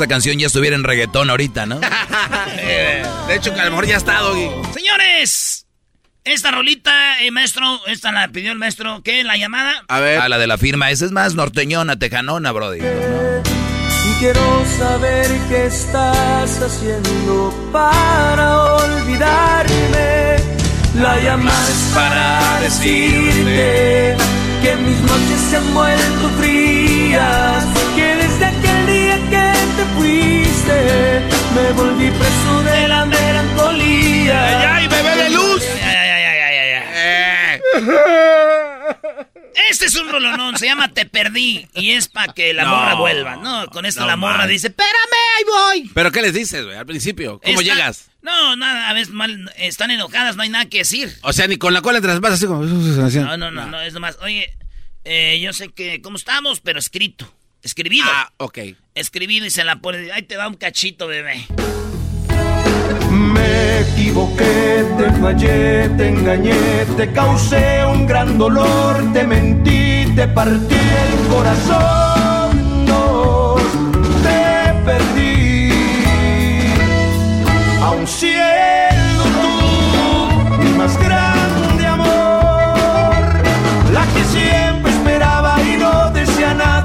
Esa 0.00 0.08
canción 0.08 0.38
ya 0.38 0.46
estuviera 0.46 0.76
en 0.76 0.82
reggaetón 0.82 1.28
ahorita, 1.28 1.66
¿no? 1.66 1.78
de 3.28 3.34
hecho, 3.34 3.52
que 3.52 3.60
a 3.60 3.66
lo 3.66 3.72
mejor 3.72 3.86
ya 3.86 3.98
está, 3.98 4.20
Doggy. 4.20 4.48
Señores, 4.72 5.66
esta 6.24 6.50
rolita, 6.50 7.20
eh, 7.20 7.30
maestro, 7.30 7.82
esta 7.86 8.10
la 8.10 8.28
pidió 8.28 8.50
el 8.50 8.56
maestro, 8.56 9.02
¿qué? 9.04 9.22
¿La 9.24 9.36
llamada? 9.36 9.84
A 9.88 10.00
ver. 10.00 10.18
Ah, 10.22 10.30
la 10.30 10.38
de 10.38 10.46
la 10.46 10.56
firma. 10.56 10.90
Esa 10.90 11.04
es 11.04 11.12
más 11.12 11.34
norteñona, 11.34 11.98
tejanona, 11.98 12.50
brody. 12.50 12.78
Y 12.78 14.12
quiero 14.20 14.64
saber 14.78 15.26
qué 15.50 15.66
estás 15.66 16.62
haciendo 16.62 17.68
para 17.70 18.58
olvidarme. 18.76 20.36
La 20.94 21.20
llamada 21.20 21.68
es 21.68 21.92
para 21.94 22.60
decirte 22.62 24.16
que 24.62 24.76
mis 24.76 24.98
noches 25.02 25.40
se 25.50 25.56
han 25.58 25.74
vuelto 25.74 26.30
frías. 26.38 27.66
Que 27.94 28.09
me 30.66 31.72
volví 31.72 32.10
preso 32.10 32.62
de 32.62 32.88
la 32.88 33.04
melancolía. 33.06 34.74
¡Ay, 34.76 34.88
bebé 34.88 35.16
de 35.24 35.30
luz! 35.30 35.62
Ay, 35.82 35.96
ay, 35.96 36.10
ay, 36.10 36.38
ay, 36.38 36.58
ay, 36.58 36.72
ay. 36.74 36.80
Eh. 36.94 37.60
Este 39.70 39.86
es 39.86 39.94
un 39.96 40.08
rolonón, 40.10 40.58
se 40.58 40.66
llama 40.66 40.88
Te 40.92 41.06
Perdí. 41.06 41.66
Y 41.74 41.92
es 41.92 42.08
para 42.08 42.32
que 42.32 42.52
la 42.52 42.64
No. 42.64 42.70
morra 42.76 42.94
vuelva. 42.94 43.36
No, 43.36 43.66
con 43.68 43.86
esto 43.86 44.00
No 44.02 44.06
la 44.08 44.16
morra 44.16 44.38
man. 44.38 44.48
dice, 44.48 44.68
espérame, 44.68 44.92
ahí 45.38 45.44
voy. 45.82 45.90
¿Pero 45.94 46.10
qué 46.12 46.22
les 46.22 46.34
dices, 46.34 46.64
güey, 46.64 46.76
al 46.76 46.86
principio? 46.86 47.40
¿Cómo 47.44 47.62
llegas? 47.62 48.10
No, 48.22 48.56
nada, 48.56 48.90
a 48.90 48.92
veces 48.92 49.14
mal, 49.14 49.50
están 49.56 49.90
enojadas, 49.90 50.36
no 50.36 50.42
hay 50.42 50.48
nada 50.50 50.66
que 50.66 50.78
decir. 50.78 51.16
O 51.22 51.32
sea, 51.32 51.46
ni 51.46 51.56
con 51.56 51.72
la 51.72 51.80
cola 51.82 51.98
entre 51.98 52.10
las 52.12 52.20
patas, 52.20 52.38
así 52.38 52.46
como... 52.46 52.64
No, 52.64 53.36
no, 53.38 53.50
no, 53.50 53.66
no, 53.66 53.80
es 53.80 53.94
nomás, 53.94 54.18
oye, 54.22 54.52
eh, 55.04 55.40
yo 55.42 55.52
sé 55.54 55.70
que, 55.70 56.02
¿cómo 56.02 56.16
estamos? 56.18 56.60
Pero 56.60 56.78
escrito, 56.78 57.32
escribido. 57.62 58.06
Ah, 58.08 58.32
ok. 58.38 58.58
Escribido 58.94 59.46
y 59.46 59.50
se 59.50 59.64
la 59.64 59.80
pone, 59.80 60.10
ahí 60.12 60.22
te 60.22 60.36
va 60.36 60.48
un 60.48 60.54
cachito, 60.54 61.06
bebé. 61.06 61.46
Me 63.10 63.80
equivoqué, 63.80 64.84
te 64.98 65.10
fallé, 65.20 65.88
te 65.96 66.08
engañé, 66.08 66.84
te 66.96 67.12
causé 67.12 67.84
un 67.84 68.06
gran 68.06 68.38
dolor, 68.38 69.12
te 69.12 69.24
mentí, 69.26 70.06
te 70.14 70.28
partí 70.28 70.74
el 70.74 71.28
corazón, 71.28 72.84
no, 72.86 73.56
te 74.22 74.72
perdí. 74.84 75.70
Aun 77.82 78.06
siendo 78.06 79.24
tú 79.40 80.62
mi 80.62 80.70
más 80.78 80.96
grande 80.98 81.86
amor, 81.86 83.24
la 83.92 84.06
que 84.14 84.24
siempre 84.24 84.59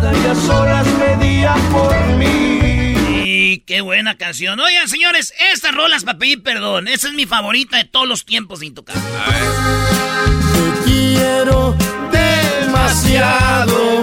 nada 0.05 0.17
y 0.17 0.27
a 0.27 0.35
solas 0.35 0.87
pedía 0.87 1.55
por 1.71 1.95
mí. 2.17 2.59
Y 3.23 3.59
qué 3.59 3.81
buena 3.81 4.17
canción. 4.17 4.59
Oigan, 4.59 4.87
señores, 4.87 5.33
estas 5.51 5.73
rolas 5.73 6.03
para 6.03 6.17
pedir 6.17 6.43
perdón. 6.43 6.87
Esa 6.87 7.07
es 7.07 7.13
mi 7.13 7.25
favorita 7.25 7.77
de 7.77 7.85
todos 7.85 8.07
los 8.07 8.25
tiempos 8.25 8.59
sin 8.59 8.73
tocar. 8.73 8.95
Te 8.95 10.89
quiero 10.89 11.75
demasiado 12.11 14.01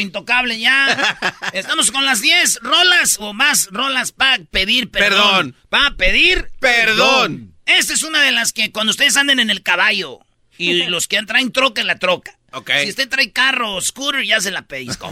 Intocable 0.00 0.58
ya. 0.58 1.16
Estamos 1.52 1.90
con 1.90 2.04
las 2.04 2.20
10 2.20 2.60
rolas 2.62 3.16
o 3.20 3.32
más 3.32 3.68
rolas 3.70 4.12
para 4.12 4.42
pedir 4.44 4.90
perdón. 4.90 5.10
Perdón. 5.10 5.56
Para 5.68 5.94
pedir 5.96 6.50
Perdón. 6.60 7.54
Esta 7.66 7.94
es 7.94 8.02
una 8.02 8.22
de 8.22 8.32
las 8.32 8.52
que 8.52 8.72
cuando 8.72 8.90
ustedes 8.90 9.16
anden 9.16 9.40
en 9.40 9.50
el 9.50 9.62
caballo 9.62 10.20
y 10.58 10.84
los 10.86 11.08
que 11.08 11.22
traen 11.22 11.52
troca 11.52 11.80
en 11.80 11.86
la 11.86 11.98
troca. 11.98 12.38
Ok. 12.52 12.70
Si 12.82 12.90
usted 12.90 13.08
trae 13.08 13.32
carro 13.32 13.76
o 13.76 13.80
scooter, 13.80 14.24
ya 14.24 14.40
se 14.40 14.50
la 14.50 14.62
pellizco. 14.62 15.10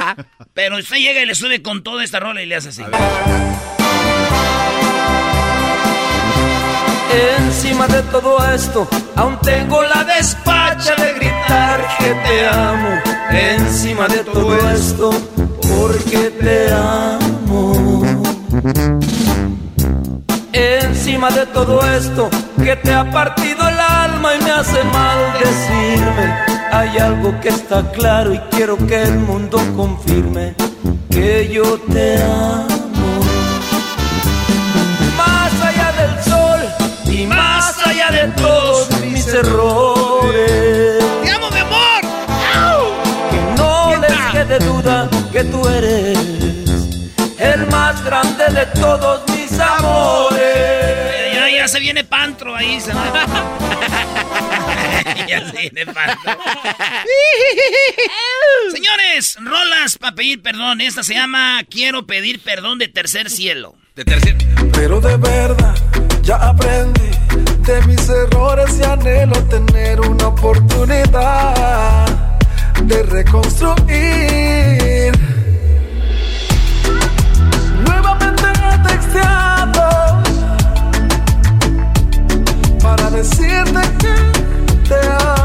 Pero 0.54 0.76
usted 0.78 0.96
llega 0.96 1.22
y 1.22 1.26
le 1.26 1.34
sube 1.34 1.62
con 1.62 1.82
toda 1.82 2.04
esta 2.04 2.20
rola 2.20 2.42
y 2.42 2.46
le 2.46 2.56
hace 2.56 2.68
así. 2.68 2.82
Encima 7.12 7.86
de 7.86 8.02
todo 8.04 8.38
esto, 8.52 8.88
aún 9.16 9.38
tengo 9.42 9.82
la 9.82 10.04
despacha 10.04 10.94
de 10.96 11.12
gritar 11.14 11.80
que 11.98 12.14
te 12.26 12.46
amo. 12.48 12.88
Encima 13.30 14.08
de 14.08 14.18
todo 14.24 14.56
esto, 14.70 15.10
porque 15.60 16.30
te 16.40 16.72
amo. 16.72 18.02
Encima 20.52 21.30
de 21.30 21.46
todo 21.46 21.80
esto, 21.86 22.30
que 22.62 22.76
te 22.76 22.92
ha 22.94 23.10
partido 23.10 23.68
el 23.68 23.78
alma 23.78 24.34
y 24.34 24.44
me 24.44 24.50
hace 24.50 24.82
mal 24.84 25.18
decirme. 25.38 26.34
Hay 26.72 26.98
algo 26.98 27.38
que 27.40 27.50
está 27.50 27.90
claro 27.92 28.32
y 28.32 28.38
quiero 28.50 28.76
que 28.86 29.02
el 29.02 29.18
mundo 29.18 29.58
confirme 29.76 30.54
que 31.10 31.50
yo 31.52 31.78
te 31.92 32.22
amo. 32.22 32.81
Y 37.12 37.26
más 37.26 37.76
allá 37.86 38.10
de 38.10 38.28
todos 38.40 38.88
mis 39.00 39.26
errores. 39.28 41.04
¡Te 41.22 41.30
amo, 41.30 41.50
mi 41.50 41.58
amor! 41.58 42.00
Que 43.30 43.36
no 43.56 43.96
les 44.00 44.12
quede 44.32 44.58
duda 44.60 45.10
que 45.30 45.44
tú 45.44 45.68
eres 45.68 46.18
el 47.38 47.66
más 47.66 48.02
grande 48.04 48.46
de 48.46 48.64
todos 48.80 49.22
mis 49.30 49.52
amores. 49.58 51.34
Ya, 51.34 51.50
ya 51.50 51.68
se 51.68 51.80
viene 51.80 52.04
Pantro 52.04 52.56
ahí. 52.56 52.80
Se 52.80 52.94
va. 52.94 53.12
ya 55.28 55.50
se 55.50 55.58
viene 55.58 55.84
Pantro. 55.86 56.38
Señores, 58.72 59.36
rolas 59.40 59.98
para 59.98 60.14
pedir 60.14 60.40
perdón. 60.40 60.80
Esta 60.80 61.02
se 61.02 61.14
llama 61.14 61.60
Quiero 61.68 62.06
pedir 62.06 62.40
perdón 62.40 62.78
de 62.78 62.86
tercer 62.88 63.28
cielo. 63.28 63.74
De 63.94 64.04
tercer... 64.04 64.36
Pero 64.72 65.00
de 65.00 65.16
verdad 65.16 65.74
ya 66.22 66.36
aprendí 66.36 67.10
de 67.66 67.82
mis 67.86 68.08
errores 68.08 68.78
y 68.78 68.84
anhelo 68.84 69.34
tener 69.44 70.00
una 70.00 70.28
oportunidad 70.28 72.06
de 72.84 73.02
reconstruir. 73.02 75.12
Nuevamente 77.86 78.46
texteado 78.86 80.22
para 82.82 83.10
decirte 83.10 83.82
que 83.98 84.14
te 84.88 85.00
amo. 85.08 85.41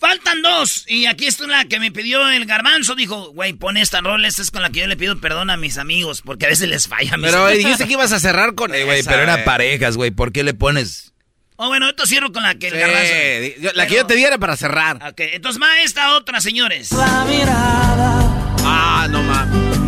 Faltan 0.00 0.40
dos. 0.40 0.84
Y 0.88 1.04
aquí 1.06 1.26
está 1.26 1.46
la 1.46 1.66
que 1.66 1.78
me 1.78 1.92
pidió 1.92 2.26
el 2.30 2.46
garbanzo. 2.46 2.94
Dijo, 2.94 3.32
güey, 3.32 3.52
pon 3.52 3.76
esta 3.76 4.00
rola. 4.00 4.26
Esta 4.28 4.40
es 4.42 4.50
con 4.50 4.62
la 4.62 4.70
que 4.70 4.80
yo 4.80 4.86
le 4.86 4.96
pido 4.96 5.20
perdón 5.20 5.50
a 5.50 5.56
mis 5.58 5.76
amigos. 5.76 6.22
Porque 6.24 6.46
a 6.46 6.48
veces 6.48 6.68
les 6.70 6.88
falla. 6.88 7.14
a 7.14 7.16
mis 7.18 7.30
Pero 7.30 7.44
amigos. 7.44 7.58
dijiste 7.64 7.86
que 7.86 7.92
ibas 7.92 8.10
a 8.12 8.18
cerrar 8.18 8.54
con 8.54 8.74
Eh, 8.74 8.84
güey, 8.84 9.02
pero 9.02 9.18
eh. 9.18 9.22
eran 9.24 9.44
parejas, 9.44 9.96
güey. 9.98 10.10
¿Por 10.10 10.32
qué 10.32 10.42
le 10.42 10.54
pones? 10.54 11.12
Oh, 11.56 11.68
bueno, 11.68 11.90
esto 11.90 12.06
cierro 12.06 12.32
con 12.32 12.42
la 12.42 12.54
que 12.54 12.68
el 12.68 12.72
Sí, 12.72 12.78
garbanzo. 12.78 13.60
yo- 13.60 13.70
la 13.74 13.86
que 13.86 13.94
yo 13.96 14.06
te 14.06 14.14
diera 14.14 14.38
para 14.38 14.56
cerrar. 14.56 14.96
Ok, 15.06 15.20
entonces 15.34 15.60
va 15.60 15.82
esta 15.82 16.14
otra, 16.14 16.40
señores. 16.40 16.90
La 16.92 17.26
mirada 17.26 18.54
Ah, 18.64 19.06
no 19.10 19.22
mames. 19.22 19.78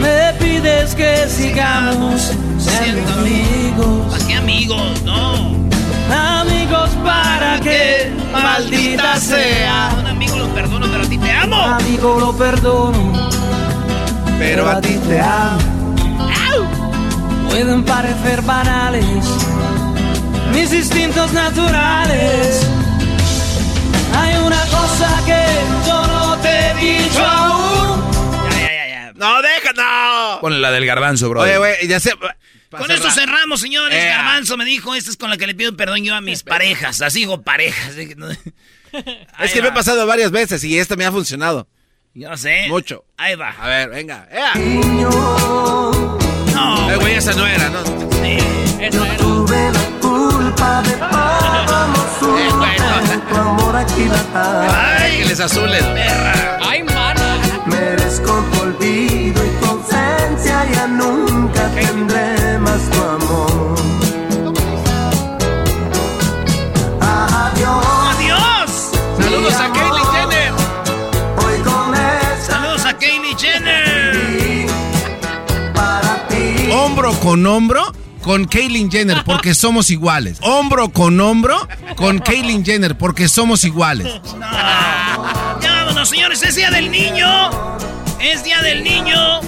me 0.00 0.32
pides 0.44 0.96
que 0.96 1.28
sigamos 1.28 2.32
siendo 2.58 3.12
amigos. 3.12 4.12
¿Para 4.12 4.26
qué 4.26 4.34
amigos? 4.34 5.02
No. 5.04 5.68
Amigos 6.10 6.90
para 7.04 7.60
que 7.60 8.10
maldita 8.42 9.12
A 9.14 9.20
sea. 9.20 9.90
un 9.98 10.06
amigo 10.06 10.36
lo 10.38 10.48
perdono, 10.54 10.86
pero 10.90 11.02
a 11.04 11.08
ti 11.08 11.18
te 11.18 11.32
amo. 11.32 11.56
Amigo 11.56 12.20
lo 12.20 12.36
perdono, 12.36 13.30
pero 14.38 14.68
a 14.68 14.80
ti 14.80 14.94
te 15.08 15.20
amo. 15.20 15.58
Pueden 17.48 17.84
parecer 17.84 18.42
banales 18.42 19.24
mis 20.52 20.72
instintos 20.72 21.32
naturales. 21.32 22.66
Hay 24.16 24.36
una 24.38 24.60
cosa 24.66 25.08
que 25.26 25.44
yo 25.86 26.06
no 26.06 26.36
te 26.38 26.48
he 26.70 26.74
dicho 26.74 27.24
aún. 27.24 28.02
Ya, 28.50 28.58
ya, 28.60 28.66
ya, 28.68 28.86
ya. 28.88 29.12
No, 29.14 29.42
deja, 29.42 29.72
no. 29.76 30.40
Pon 30.40 30.60
la 30.60 30.70
del 30.70 30.86
garbanzo, 30.86 31.28
bro. 31.30 31.42
Oye, 31.42 31.58
güey, 31.58 31.86
ya 31.88 32.00
sé. 32.00 32.12
Con 32.78 32.90
esto 32.90 33.10
cerramos, 33.10 33.60
señores. 33.60 34.02
Eh. 34.02 34.08
Garbanzo 34.08 34.56
me 34.56 34.64
dijo, 34.64 34.94
esta 34.94 35.10
es 35.10 35.16
con 35.16 35.30
la 35.30 35.36
que 35.36 35.46
le 35.46 35.54
pido 35.54 35.76
perdón 35.76 36.04
yo 36.04 36.14
a 36.14 36.20
mis 36.20 36.42
parejas. 36.44 37.00
Así 37.02 37.20
digo 37.20 37.42
parejas. 37.42 37.94
Es 39.40 39.52
que 39.52 39.60
me 39.60 39.68
he 39.68 39.72
pasado 39.72 40.06
varias 40.06 40.30
veces 40.30 40.62
y 40.62 40.78
esta 40.78 40.94
me 40.94 41.04
ha 41.04 41.10
funcionado. 41.10 41.66
Yo 42.14 42.30
no 42.30 42.36
sé. 42.36 42.66
Mucho. 42.68 43.04
Ahí 43.16 43.34
va. 43.34 43.50
A 43.50 43.66
ver, 43.66 43.90
venga. 43.90 44.28
¡Ea! 44.30 44.54
No. 46.54 46.90
Eh, 46.90 46.96
güey, 46.96 47.14
esa 47.14 47.32
no 47.32 47.44
era, 47.44 47.68
¿no? 47.70 47.84
Sí. 47.84 48.38
Tuve 49.18 49.72
la 49.72 50.00
culpa 50.00 50.82
de 50.82 50.90
suyo. 52.20 52.64
Tu 53.28 53.34
amor 53.36 53.76
aquilatado. 53.76 54.72
Ay, 54.72 55.18
que 55.18 55.24
les 55.24 55.40
azules. 55.40 55.84
¡Ay, 56.62 56.84
mana! 56.84 57.38
Merezco 57.66 58.44
tu 58.52 58.60
olvido 58.60 59.44
y 59.44 59.50
nunca 60.88 61.68
tendré 61.74 62.58
más 62.58 62.80
tu 62.90 63.02
amor. 63.02 63.74
Adiós. 67.00 67.84
¡Adiós! 68.14 68.90
Saludos 69.18 69.54
a 69.54 69.72
Kylie 69.72 70.04
Jenner. 70.12 70.52
Hoy 71.44 71.58
con 71.62 71.94
esa 71.94 72.52
Saludos 72.52 72.84
a 72.84 72.96
Kylie 72.98 73.36
Jenner. 73.38 74.66
para 75.74 76.26
ti. 76.28 76.70
Hombro 76.72 77.12
con 77.14 77.46
hombro 77.46 77.92
con 78.22 78.46
Kaylin 78.46 78.90
Jenner 78.90 79.22
porque 79.24 79.54
somos 79.64 79.90
iguales. 79.90 80.38
Hombro 80.42 80.88
con 80.90 81.20
hombro 81.20 81.68
con 81.96 82.18
Kaylin 82.18 82.64
Jenner 82.64 82.96
porque 82.96 83.28
somos 83.28 83.64
iguales. 83.64 84.06
Ya 85.60 85.84
vámonos, 85.84 86.08
señores. 86.08 86.42
Es 86.42 86.54
Día 86.56 86.70
del 86.70 86.90
Niño. 86.90 87.28
Es 88.20 88.42
Día 88.44 88.62
del 88.62 88.82
Niño. 88.82 89.40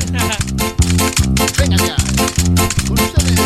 Venga 1.56 1.76
ya. 1.76 1.94
Con 2.88 2.98
ustedes, 2.98 3.40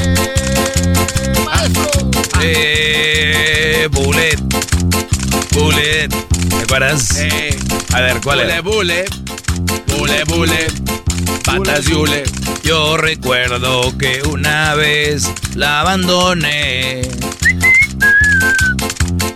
eh, 0.00 1.32
maestro. 1.44 2.10
Eh, 2.42 3.88
Bullet. 3.92 4.36
Bullet. 5.52 6.08
¿Te 6.08 6.62
acuerdas? 6.64 7.16
Eh, 7.20 7.56
A 7.94 8.00
ver, 8.00 8.20
¿cuál 8.22 8.40
bule, 8.40 8.52
era? 8.52 8.62
bule. 8.62 9.04
Bule, 9.96 10.24
bule. 10.24 10.66
Patas 11.44 11.84
de 11.84 11.94
hule. 11.94 12.24
Yo 12.64 12.96
recuerdo 12.96 13.96
que 13.96 14.22
una 14.28 14.74
vez 14.74 15.30
la 15.54 15.80
abandoné. 15.82 17.02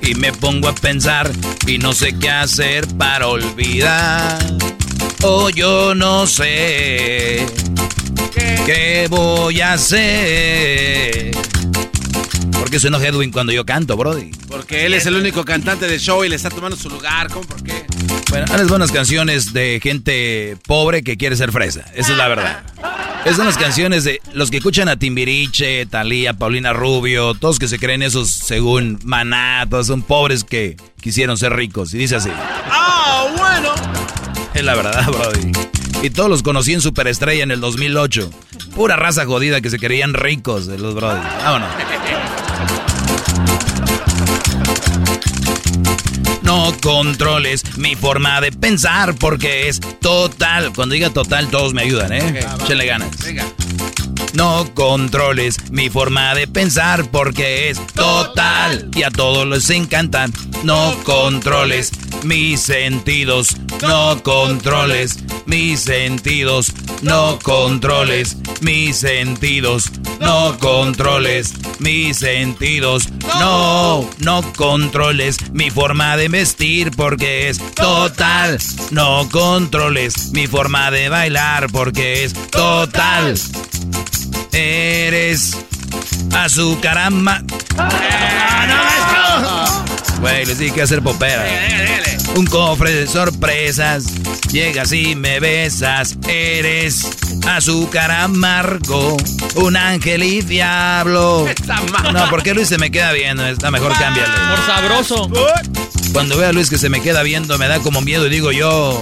Y 0.02 0.14
me 0.14 0.32
pongo 0.32 0.68
a 0.68 0.74
pensar 0.74 1.30
y 1.66 1.78
no 1.78 1.92
sé 1.92 2.18
qué 2.18 2.30
hacer 2.30 2.86
para 2.96 3.28
olvidar. 3.28 4.38
O 5.22 5.50
yo 5.50 5.94
no 5.94 6.26
sé 6.26 7.46
qué 8.66 9.06
voy 9.08 9.60
a 9.60 9.74
hacer. 9.74 11.30
¿Por 12.60 12.70
qué 12.70 12.78
suena 12.78 12.98
Hedwin 12.98 13.32
cuando 13.32 13.52
yo 13.52 13.64
canto, 13.64 13.96
Brody? 13.96 14.32
Porque 14.46 14.84
él 14.84 14.92
es 14.92 15.06
el 15.06 15.14
único 15.14 15.46
cantante 15.46 15.88
de 15.88 15.98
show 15.98 16.22
y 16.24 16.28
le 16.28 16.36
está 16.36 16.50
tomando 16.50 16.76
su 16.76 16.90
lugar. 16.90 17.28
¿Cómo? 17.30 17.46
¿Por 17.46 17.62
qué? 17.62 17.86
Bueno, 18.28 18.44
hay 18.52 18.66
buenas 18.66 18.92
canciones 18.92 19.54
de 19.54 19.80
gente 19.82 20.58
pobre 20.66 21.02
que 21.02 21.16
quiere 21.16 21.36
ser 21.36 21.52
fresa. 21.52 21.86
Esa 21.94 22.12
es 22.12 22.18
la 22.18 22.28
verdad. 22.28 22.62
Es 23.24 23.38
de 23.38 23.44
las 23.44 23.56
canciones 23.56 24.04
de 24.04 24.20
los 24.34 24.50
que 24.50 24.58
escuchan 24.58 24.90
a 24.90 24.96
Timbiriche, 24.96 25.86
Talía, 25.86 26.34
Paulina 26.34 26.74
Rubio, 26.74 27.32
todos 27.32 27.58
que 27.58 27.66
se 27.66 27.78
creen 27.78 28.02
esos 28.02 28.28
según 28.28 29.00
Maná, 29.04 29.66
todos 29.68 29.86
son 29.86 30.02
pobres 30.02 30.44
que 30.44 30.76
quisieron 31.00 31.38
ser 31.38 31.54
ricos. 31.54 31.94
Y 31.94 31.98
dice 31.98 32.16
así. 32.16 32.30
¡Ah, 32.30 33.26
bueno! 33.38 33.72
Es 34.52 34.62
la 34.62 34.74
verdad, 34.74 35.06
Brody. 35.06 35.50
Y 36.02 36.10
todos 36.10 36.28
los 36.28 36.42
conocí 36.42 36.74
en 36.74 36.82
Superestrella 36.82 37.42
en 37.42 37.52
el 37.52 37.60
2008. 37.60 38.30
Pura 38.74 38.96
raza 38.96 39.24
jodida 39.24 39.62
que 39.62 39.70
se 39.70 39.78
creían 39.78 40.12
ricos 40.12 40.66
de 40.66 40.78
los 40.78 40.94
Brody. 40.94 41.20
Vámonos. 41.42 41.68
No 46.50 46.74
controles 46.82 47.62
mi 47.78 47.94
forma 47.94 48.40
de 48.40 48.50
pensar 48.50 49.14
porque 49.14 49.68
es 49.68 49.78
total. 50.00 50.72
Cuando 50.74 50.94
diga 50.94 51.08
total, 51.10 51.48
todos 51.48 51.74
me 51.74 51.82
ayudan, 51.82 52.12
¿eh? 52.12 52.40
Échenle 52.64 52.86
ganas. 52.86 53.10
No 54.34 54.70
controles 54.74 55.56
mi 55.70 55.90
forma 55.90 56.34
de 56.34 56.46
pensar 56.46 57.10
porque 57.10 57.70
es 57.70 57.84
total 57.94 58.90
y 58.94 59.02
a 59.02 59.10
todos 59.10 59.46
les 59.46 59.68
encantan. 59.70 60.32
No 60.62 60.96
controles 61.04 61.90
mis 62.22 62.60
sentidos, 62.60 63.56
no 63.82 64.22
controles 64.22 65.18
mis 65.46 65.80
sentidos, 65.80 66.72
no 67.02 67.38
controles 67.42 68.36
mis 68.60 68.96
sentidos, 68.96 69.90
no 70.20 70.58
controles 70.58 71.54
mis 71.78 72.18
sentidos, 72.18 73.08
no, 73.38 74.08
no 74.18 74.52
controles 74.54 75.38
mi 75.52 75.70
forma 75.70 76.16
de 76.16 76.28
vestir 76.28 76.90
porque 76.96 77.48
es 77.48 77.58
total. 77.74 78.58
No 78.90 79.28
controles 79.30 80.30
mi 80.32 80.46
forma 80.46 80.90
de 80.90 81.08
bailar 81.08 81.68
porque 81.70 82.24
es 82.24 82.34
total. 82.50 83.34
Eres 84.52 85.56
azucarama. 86.32 87.42
Güey, 90.20 90.44
les 90.44 90.58
dije 90.58 90.74
que 90.74 90.82
hacer 90.82 91.02
popera. 91.02 91.44
Un 92.34 92.46
cofre 92.46 92.92
de 92.92 93.06
sorpresas. 93.06 94.04
Llegas 94.52 94.92
y 94.92 95.14
me 95.14 95.40
besas. 95.40 96.16
Eres 96.28 97.06
azúcar 97.48 98.10
amargo. 98.10 99.16
Un 99.54 99.76
ángel 99.76 100.22
y 100.22 100.42
diablo. 100.42 101.46
No, 102.12 102.28
porque 102.30 102.54
Luis 102.54 102.68
se 102.68 102.78
me 102.78 102.90
queda 102.90 103.12
viendo. 103.12 103.46
Está 103.46 103.70
mejor 103.70 103.92
cámbiale. 103.98 104.32
Por 104.50 104.66
sabroso. 104.66 105.30
Cuando 106.12 106.36
veo 106.36 106.48
a 106.48 106.52
Luis 106.52 106.68
que 106.68 106.78
se 106.78 106.88
me 106.88 107.00
queda 107.00 107.22
viendo, 107.22 107.56
me 107.56 107.68
da 107.68 107.78
como 107.78 108.00
miedo 108.00 108.26
y 108.26 108.30
digo 108.30 108.52
yo. 108.52 109.00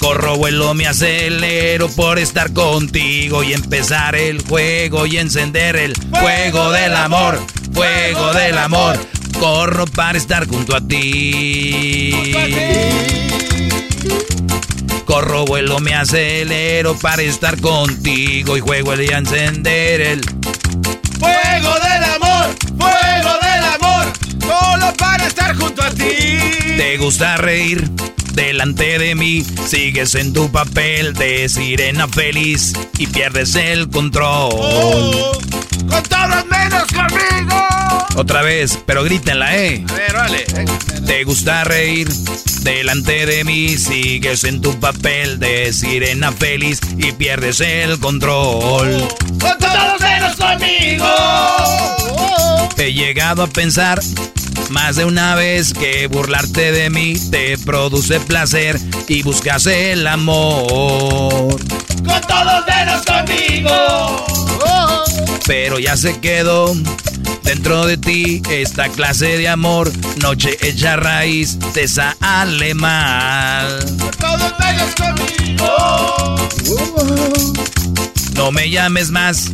Corro, 0.00 0.36
vuelo, 0.36 0.72
me 0.72 0.86
acelero 0.86 1.90
por 1.90 2.18
estar 2.18 2.52
contigo 2.54 3.42
y 3.42 3.52
empezar 3.52 4.16
el 4.16 4.42
juego 4.42 5.04
y 5.04 5.18
encender 5.18 5.76
el 5.76 5.94
fuego 5.94 6.72
del 6.72 6.96
amor, 6.96 7.38
fuego 7.74 8.32
del 8.32 8.56
amor. 8.56 8.98
Corro 9.38 9.84
para 9.86 10.16
estar 10.16 10.48
junto 10.48 10.74
a 10.74 10.80
ti. 10.80 12.32
Corro, 15.04 15.44
vuelo, 15.44 15.80
me 15.80 15.94
acelero 15.94 16.96
para 16.98 17.20
estar 17.22 17.60
contigo 17.60 18.56
y 18.56 18.60
juego 18.60 18.94
y 19.00 19.08
encender 19.08 20.00
el 20.00 20.20
¡Fuego 21.18 21.74
del 21.74 22.04
amor! 22.04 22.56
¡Fuego 22.78 23.38
del 23.42 23.64
amor! 23.64 24.12
Solo 24.40 24.94
para 24.96 25.26
estar 25.26 25.54
junto 25.54 25.82
a 25.82 25.90
ti. 25.90 26.38
¿Te 26.78 26.96
gusta 26.96 27.36
reír? 27.36 27.90
Delante 28.32 28.98
de 28.98 29.14
mí 29.14 29.44
sigues 29.66 30.14
en 30.14 30.32
tu 30.32 30.50
papel 30.50 31.14
de 31.14 31.48
sirena 31.48 32.08
feliz 32.08 32.72
y 32.98 33.06
pierdes 33.06 33.54
el 33.54 33.88
control. 33.90 34.52
¡Con 35.88 36.02
todos 36.04 36.46
menos 36.46 36.84
conmigo! 36.92 37.68
Otra 38.16 38.42
vez, 38.42 38.78
pero 38.86 39.02
grítenla, 39.02 39.56
¿eh? 39.56 39.84
A 39.88 39.94
ver, 39.94 40.12
vale. 40.14 40.44
¿Te 41.06 41.24
gusta 41.24 41.64
reír? 41.64 42.08
Delante 42.62 43.26
de 43.26 43.42
mí 43.44 43.76
sigues 43.78 44.44
en 44.44 44.60
tu 44.60 44.78
papel 44.78 45.38
de 45.38 45.72
sirena 45.72 46.30
feliz 46.30 46.80
y 46.98 47.12
pierdes 47.12 47.60
el 47.60 47.98
control. 47.98 49.08
¡Con 49.40 49.58
todos 49.58 50.00
menos 50.00 50.36
conmigo! 50.36 51.06
He 52.76 52.92
llegado 52.92 53.42
a 53.42 53.46
pensar 53.46 54.00
más 54.70 54.96
de 54.96 55.04
una 55.04 55.34
vez 55.34 55.72
que 55.72 56.06
burlarte 56.06 56.70
de 56.70 56.90
mí 56.90 57.14
te 57.30 57.58
produce 57.58 58.19
placer 58.26 58.78
y 59.08 59.22
buscas 59.22 59.66
el 59.66 60.06
amor. 60.06 61.56
¡Con 62.04 62.20
todos 62.22 62.64
menos 62.66 63.02
conmigo! 63.04 64.24
Pero 65.46 65.78
ya 65.78 65.96
se 65.96 66.18
quedó 66.20 66.74
dentro 67.42 67.86
de 67.86 67.96
ti 67.96 68.42
esta 68.50 68.88
clase 68.88 69.38
de 69.38 69.48
amor. 69.48 69.90
Noche 70.22 70.56
hecha 70.62 70.96
raíz 70.96 71.58
te 71.72 71.88
sale 71.88 72.74
mal. 72.74 73.84
¡Con 73.98 74.10
todos 74.10 74.52
menos 74.58 74.94
conmigo! 74.94 76.36
No 78.40 78.52
me 78.52 78.70
llames 78.70 79.10
más, 79.10 79.50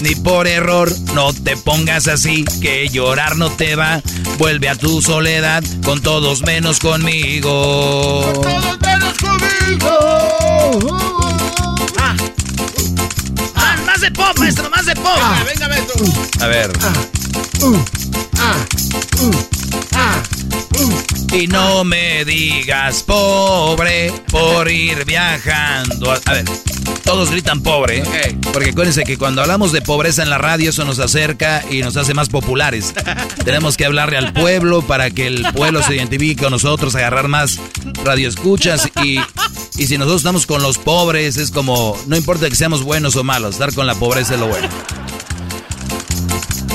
ni 0.00 0.16
por 0.16 0.48
error, 0.48 0.92
no 1.14 1.32
te 1.32 1.56
pongas 1.56 2.08
así, 2.08 2.44
que 2.60 2.88
llorar 2.88 3.36
no 3.36 3.48
te 3.48 3.76
va. 3.76 4.02
Vuelve 4.38 4.68
a 4.68 4.74
tu 4.74 5.00
soledad, 5.00 5.62
con 5.84 6.02
todos 6.02 6.42
menos 6.42 6.80
conmigo. 6.80 8.32
¡Todos 8.42 8.80
menos 8.80 9.14
conmigo! 9.18 9.88
Ah. 11.96 12.16
Ah, 13.54 13.76
más 13.86 14.00
de 14.00 14.10
pop, 14.10 14.36
maestro, 14.36 14.68
más 14.68 14.84
de 14.84 14.96
pop. 14.96 15.16
Ah, 15.16 15.44
venga, 15.46 15.68
maestro. 15.68 16.04
A 16.40 16.46
ver. 16.48 16.72
Y 21.32 21.46
no 21.48 21.82
me 21.84 22.24
digas 22.24 23.02
pobre 23.02 24.12
por 24.30 24.70
ir 24.70 25.04
viajando. 25.04 26.12
A, 26.12 26.32
ver, 26.32 26.44
todos 27.02 27.30
gritan 27.30 27.60
pobre. 27.60 28.04
Porque 28.52 28.70
acuérdense 28.70 29.02
que 29.04 29.18
cuando 29.18 29.42
hablamos 29.42 29.72
de 29.72 29.82
pobreza 29.82 30.22
en 30.22 30.30
la 30.30 30.38
radio, 30.38 30.70
eso 30.70 30.84
nos 30.84 31.00
acerca 31.00 31.64
y 31.70 31.80
nos 31.80 31.96
hace 31.96 32.14
más 32.14 32.28
populares. 32.28 32.94
Tenemos 33.44 33.76
que 33.76 33.84
hablarle 33.84 34.16
al 34.16 34.32
pueblo 34.32 34.82
para 34.82 35.10
que 35.10 35.26
el 35.26 35.44
pueblo 35.52 35.82
se 35.82 35.96
identifique 35.96 36.42
con 36.42 36.52
nosotros, 36.52 36.94
agarrar 36.94 37.28
más 37.28 37.58
radioescuchas. 38.04 38.90
Y, 39.02 39.18
y 39.76 39.86
si 39.86 39.98
nosotros 39.98 40.20
estamos 40.20 40.46
con 40.46 40.62
los 40.62 40.78
pobres, 40.78 41.36
es 41.36 41.50
como, 41.50 41.98
no 42.06 42.16
importa 42.16 42.48
que 42.48 42.56
seamos 42.56 42.84
buenos 42.84 43.16
o 43.16 43.24
malos, 43.24 43.54
estar 43.54 43.74
con 43.74 43.86
la 43.86 43.96
pobreza 43.96 44.34
es 44.34 44.40
lo 44.40 44.46
bueno. 44.46 44.68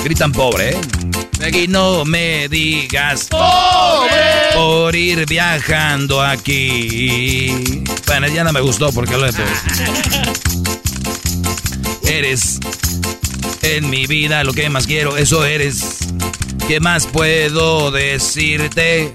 Gritan 0.03 0.31
pobre, 0.31 0.71
¿eh? 0.71 1.67
No 1.67 2.05
me 2.05 2.47
digas 2.47 3.27
¡Pobre! 3.29 4.09
por 4.55 4.95
ir 4.95 5.25
viajando 5.25 6.21
aquí. 6.21 7.83
Bueno, 8.05 8.27
ya 8.27 8.43
no 8.43 8.51
me 8.51 8.61
gustó 8.61 8.91
porque 8.91 9.17
lo 9.17 9.31
de. 9.31 9.33
Eres 12.03 12.59
en 13.61 13.89
mi 13.89 14.07
vida 14.07 14.43
lo 14.43 14.53
que 14.53 14.69
más 14.69 14.87
quiero, 14.87 15.17
eso 15.17 15.45
eres. 15.45 15.99
¿Qué 16.67 16.79
más 16.79 17.05
puedo 17.05 17.91
decirte? 17.91 19.13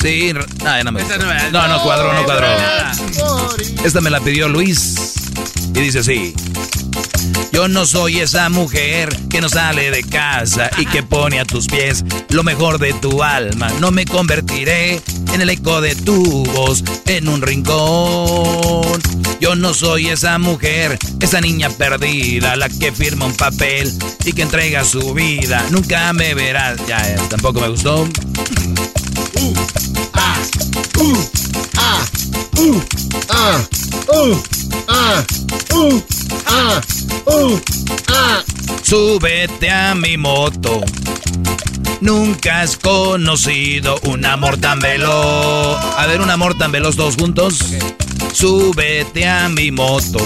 Sí, 0.00 0.32
no 0.32 0.40
me 0.64 0.84
no 0.84 0.92
me- 0.92 1.50
No, 1.52 1.68
no 1.68 1.82
cuadró, 1.82 2.12
no 2.12 2.24
cuadró. 2.24 2.46
Esta 3.84 4.00
me 4.00 4.10
la 4.10 4.20
pidió 4.20 4.48
Luis 4.48 5.14
y 5.74 5.80
dice 5.80 6.00
así. 6.00 6.34
Yo 7.52 7.68
no 7.68 7.84
soy 7.84 8.18
esa 8.20 8.48
mujer 8.48 9.14
que 9.28 9.40
no 9.40 9.48
sale 9.48 9.90
de 9.90 10.02
casa 10.02 10.70
y 10.78 10.86
que 10.86 11.02
pone 11.02 11.38
a 11.38 11.44
tus 11.44 11.66
pies 11.66 12.02
lo 12.30 12.42
mejor 12.42 12.78
de 12.78 12.94
tu 12.94 13.22
alma. 13.22 13.68
No 13.78 13.90
me 13.90 14.06
convertiré 14.06 15.00
en 15.32 15.40
el 15.40 15.50
eco 15.50 15.80
de 15.80 15.94
tu 15.94 16.44
voz 16.46 16.82
en 17.06 17.28
un 17.28 17.42
rincón. 17.42 19.00
Yo 19.40 19.54
no 19.54 19.74
soy 19.74 20.08
esa 20.08 20.38
mujer, 20.38 20.98
esa 21.20 21.40
niña 21.40 21.68
perdida, 21.70 22.56
la 22.56 22.68
que 22.68 22.90
firma 22.92 23.26
un 23.26 23.36
papel 23.36 23.92
y 24.24 24.32
que 24.32 24.42
entrega 24.42 24.84
su 24.84 25.12
vida. 25.12 25.64
Nunca 25.70 26.12
me 26.12 26.34
verás. 26.34 26.78
Ya, 26.86 26.98
eh, 27.06 27.16
tampoco 27.28 27.60
me 27.60 27.68
gustó. 27.68 28.08
Ah. 30.14 30.42
Súbete 38.82 39.70
a 39.70 39.94
mi 39.94 40.16
moto. 40.16 40.80
Nunca 42.00 42.60
has 42.60 42.76
conocido 42.76 43.98
un 44.04 44.26
amor 44.26 44.58
tan 44.58 44.80
veloz. 44.80 45.78
A 45.96 46.06
ver, 46.06 46.20
un 46.20 46.30
amor 46.30 46.58
tan 46.58 46.72
veloz 46.72 46.96
todos 46.96 47.16
juntos. 47.16 47.58
Súbete 48.32 49.26
a 49.26 49.48
mi 49.48 49.70
moto. 49.70 50.18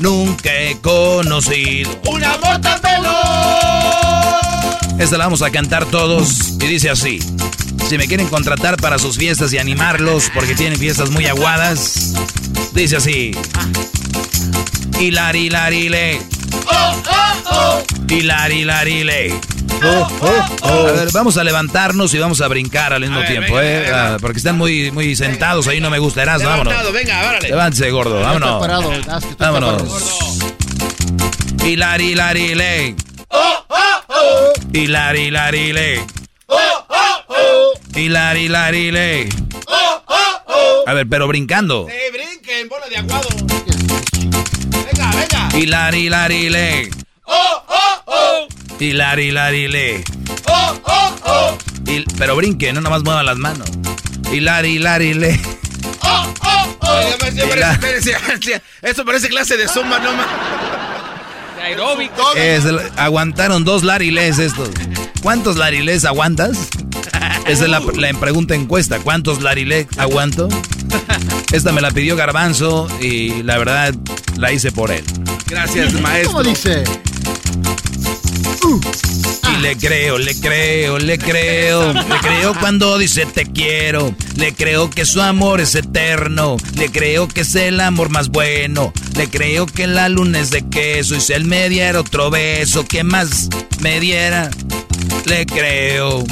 Nunca 0.00 0.50
he 0.52 0.76
conocido. 0.80 1.90
¡Un 2.06 2.24
amor 2.24 2.60
tan 2.60 2.80
veloz! 2.82 3.10
Esta 4.98 5.16
la 5.16 5.24
vamos 5.24 5.42
a 5.42 5.50
cantar 5.50 5.86
todos 5.86 6.50
y 6.60 6.66
dice 6.66 6.90
así. 6.90 7.20
Si 7.90 7.98
me 7.98 8.06
quieren 8.06 8.28
contratar 8.28 8.76
para 8.76 9.00
sus 9.00 9.18
fiestas 9.18 9.52
y 9.52 9.58
animarlos 9.58 10.30
porque 10.32 10.54
tienen 10.54 10.78
fiestas 10.78 11.10
muy 11.10 11.26
aguadas, 11.26 12.14
dice 12.72 12.98
así. 12.98 13.32
Hilari, 15.00 15.50
lari, 15.50 15.88
le. 15.88 16.20
Oh, 16.70 17.02
oh, 17.10 17.50
oh. 17.50 17.82
Hilari, 18.08 18.62
lari, 18.62 19.02
le. 19.02 19.40
A 19.82 20.92
ver, 20.92 21.08
vamos 21.12 21.36
a 21.36 21.42
levantarnos 21.42 22.14
y 22.14 22.20
vamos 22.20 22.40
a 22.40 22.46
brincar 22.46 22.92
al 22.92 23.00
mismo 23.00 23.18
ver, 23.18 23.26
tiempo, 23.26 23.56
venga, 23.56 23.68
¿eh? 23.68 23.80
venga. 23.80 24.14
Ah, 24.14 24.16
porque 24.20 24.38
están 24.38 24.56
muy, 24.56 24.92
muy 24.92 25.16
sentados 25.16 25.66
ahí, 25.66 25.80
no 25.80 25.90
me 25.90 25.98
gusta. 25.98 26.22
Erasmo, 26.22 26.48
vámonos. 26.48 26.92
Venga, 26.92 27.28
órale. 27.28 27.48
Levántese, 27.48 27.90
gordo, 27.90 28.20
vámonos. 28.20 28.60
parado, 28.60 28.92
Vámonos. 29.36 30.38
Hilari, 31.64 32.12
hilari, 32.12 32.54
le. 32.54 32.94
Oh, 33.30 33.64
oh, 33.68 33.76
oh. 34.10 34.52
Hilari, 34.72 35.22
hilari, 35.22 35.72
le. 35.72 36.20
Oh, 36.46 36.84
oh, 36.88 37.24
oh. 37.28 37.69
Hilari, 37.94 38.44
hilari, 38.44 38.90
le. 38.92 39.28
Oh, 39.66 40.02
oh, 40.06 40.42
oh. 40.46 40.84
A 40.86 40.94
ver, 40.94 41.06
pero 41.08 41.26
brincando. 41.28 41.86
Sí, 41.88 41.96
brinquen, 42.12 42.68
bola 42.68 42.88
de 42.88 42.96
aguado. 42.96 43.28
Venga, 44.70 45.10
venga. 45.10 45.48
Hilari, 45.56 46.06
hilari, 46.06 46.48
le. 46.48 46.90
Oh, 47.24 47.62
oh, 47.68 48.02
oh. 48.06 48.48
Hilari, 48.78 49.28
hilari, 49.28 49.68
le. 49.68 50.04
Oh, 50.46 50.80
oh, 50.84 51.16
oh. 51.24 51.58
Pero 52.16 52.36
brinque, 52.36 52.72
no 52.72 52.80
nomás 52.80 53.02
muevan 53.02 53.26
las 53.26 53.38
manos. 53.38 53.68
Hilari, 54.32 54.76
hilari, 54.76 55.14
le. 55.14 55.40
Oh, 56.02 56.34
oh, 56.42 56.76
oh. 56.80 57.00
Eso 58.82 59.04
parece 59.04 59.28
clase 59.28 59.56
de 59.56 59.68
zumba, 59.68 59.98
no 59.98 60.12
más. 60.14 60.26
De 61.56 61.62
aeróbico. 61.62 62.34
Es 62.36 62.64
aguantaron 62.96 63.64
dos 63.64 63.82
lariles 63.82 64.38
estos. 64.38 64.70
¿Cuántos 65.22 65.56
lariles 65.56 66.04
aguantas? 66.04 66.68
Esa 67.50 67.64
es 67.64 67.70
la, 67.70 67.80
la 67.80 68.14
pregunta 68.14 68.54
encuesta. 68.54 69.00
¿Cuántos 69.00 69.42
lariles 69.42 69.88
aguanto? 69.96 70.48
Esta 71.50 71.72
me 71.72 71.80
la 71.80 71.90
pidió 71.90 72.14
Garbanzo 72.14 72.86
y 73.02 73.42
la 73.42 73.58
verdad 73.58 73.92
la 74.36 74.52
hice 74.52 74.70
por 74.70 74.92
él. 74.92 75.02
Gracias, 75.48 75.92
maestro. 75.94 76.30
¿Cómo 76.30 76.44
dice? 76.44 76.84
Y 79.52 79.62
le 79.62 79.76
creo, 79.76 80.16
le 80.18 80.38
creo, 80.38 81.00
le 81.00 81.18
creo. 81.18 81.92
Le 81.92 82.18
creo 82.22 82.54
cuando 82.60 82.96
dice 82.98 83.26
te 83.26 83.44
quiero. 83.46 84.14
Le 84.36 84.54
creo 84.54 84.88
que 84.88 85.04
su 85.04 85.20
amor 85.20 85.60
es 85.60 85.74
eterno. 85.74 86.56
Le 86.76 86.92
creo 86.92 87.26
que 87.26 87.40
es 87.40 87.56
el 87.56 87.80
amor 87.80 88.10
más 88.10 88.28
bueno. 88.28 88.92
Le 89.16 89.28
creo 89.28 89.66
que 89.66 89.88
la 89.88 90.08
luna 90.08 90.38
es 90.38 90.50
de 90.50 90.68
queso. 90.68 91.16
Y 91.16 91.20
si 91.20 91.32
él 91.32 91.46
me 91.46 91.68
diera 91.68 91.98
otro 91.98 92.30
beso, 92.30 92.86
¿qué 92.86 93.02
más 93.02 93.48
me 93.80 93.98
diera? 93.98 94.50
Le 95.26 95.46
creo. 95.46 96.24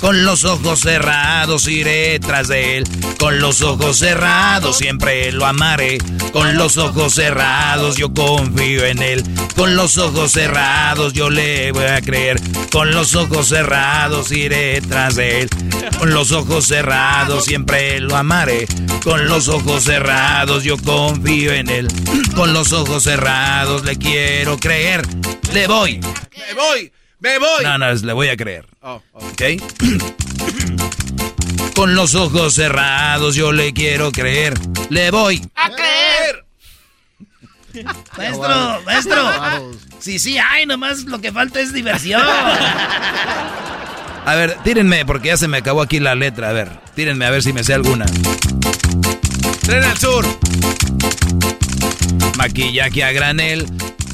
Con 0.00 0.24
los 0.24 0.44
ojos 0.44 0.80
cerrados 0.80 1.66
iré 1.68 2.18
tras 2.20 2.48
de 2.48 2.78
él. 2.78 2.84
Con 3.18 3.40
los 3.40 3.62
ojos 3.62 3.98
cerrados 3.98 4.78
siempre 4.78 5.32
lo 5.32 5.46
amaré. 5.46 5.98
Con 6.32 6.56
los 6.56 6.76
ojos 6.76 7.14
cerrados 7.14 7.96
yo 7.96 8.12
confío 8.12 8.84
en 8.84 9.02
él. 9.02 9.24
Con 9.56 9.74
los 9.74 9.96
ojos 9.98 10.32
cerrados 10.32 11.12
yo 11.12 11.30
le 11.30 11.72
voy 11.72 11.84
a 11.84 12.00
creer. 12.02 12.40
Con 12.70 12.92
los 12.92 13.14
ojos 13.14 13.48
cerrados 13.48 14.30
iré 14.32 14.80
tras 14.82 15.16
de 15.16 15.42
él. 15.42 15.50
Con 15.98 16.12
los 16.12 16.30
ojos 16.32 16.66
cerrados 16.66 17.46
siempre 17.46 17.98
lo 18.00 18.16
amaré. 18.16 18.66
Con 19.02 19.26
los 19.26 19.48
ojos 19.48 19.84
cerrados 19.84 20.62
yo 20.62 20.76
confío 20.76 21.52
en 21.52 21.70
él. 21.70 21.88
Con 22.34 22.52
los 22.52 22.72
ojos 22.72 23.02
cerrados 23.02 23.84
le 23.84 23.96
quiero 23.96 24.58
creer. 24.58 25.06
Le 25.52 25.66
voy. 25.66 26.00
Me 26.00 26.54
voy, 26.54 26.92
me 27.26 27.38
voy. 27.38 27.64
No, 27.64 27.78
no, 27.78 27.92
le 27.92 28.12
voy 28.12 28.28
a 28.28 28.36
creer. 28.36 28.66
Oh, 28.80 29.02
oh. 29.12 29.26
¿Ok? 29.26 29.42
Con 31.74 31.94
los 31.94 32.14
ojos 32.14 32.54
cerrados 32.54 33.34
yo 33.34 33.52
le 33.52 33.72
quiero 33.72 34.12
creer. 34.12 34.54
Le 34.88 35.10
voy. 35.10 35.46
¡A 35.54 35.70
creer! 35.70 36.44
Maestro, 38.16 38.80
maestro. 38.86 39.30
Sí, 39.98 40.18
sí, 40.18 40.38
ay, 40.38 40.64
nomás 40.64 41.04
lo 41.04 41.20
que 41.20 41.30
falta 41.30 41.60
es 41.60 41.74
diversión. 41.74 42.22
A 44.26 44.34
ver, 44.34 44.56
tírenme, 44.64 45.04
porque 45.04 45.28
ya 45.28 45.36
se 45.36 45.46
me 45.46 45.58
acabó 45.58 45.82
aquí 45.82 46.00
la 46.00 46.14
letra. 46.14 46.48
A 46.48 46.52
ver, 46.52 46.70
tírenme 46.94 47.26
a 47.26 47.30
ver 47.30 47.42
si 47.42 47.52
me 47.52 47.62
sé 47.62 47.74
alguna. 47.74 48.06
Tren 49.62 49.84
al 49.84 49.98
sur. 49.98 50.24
Maquillaje 52.36 53.02
a 53.02 53.12
granel, 53.12 53.66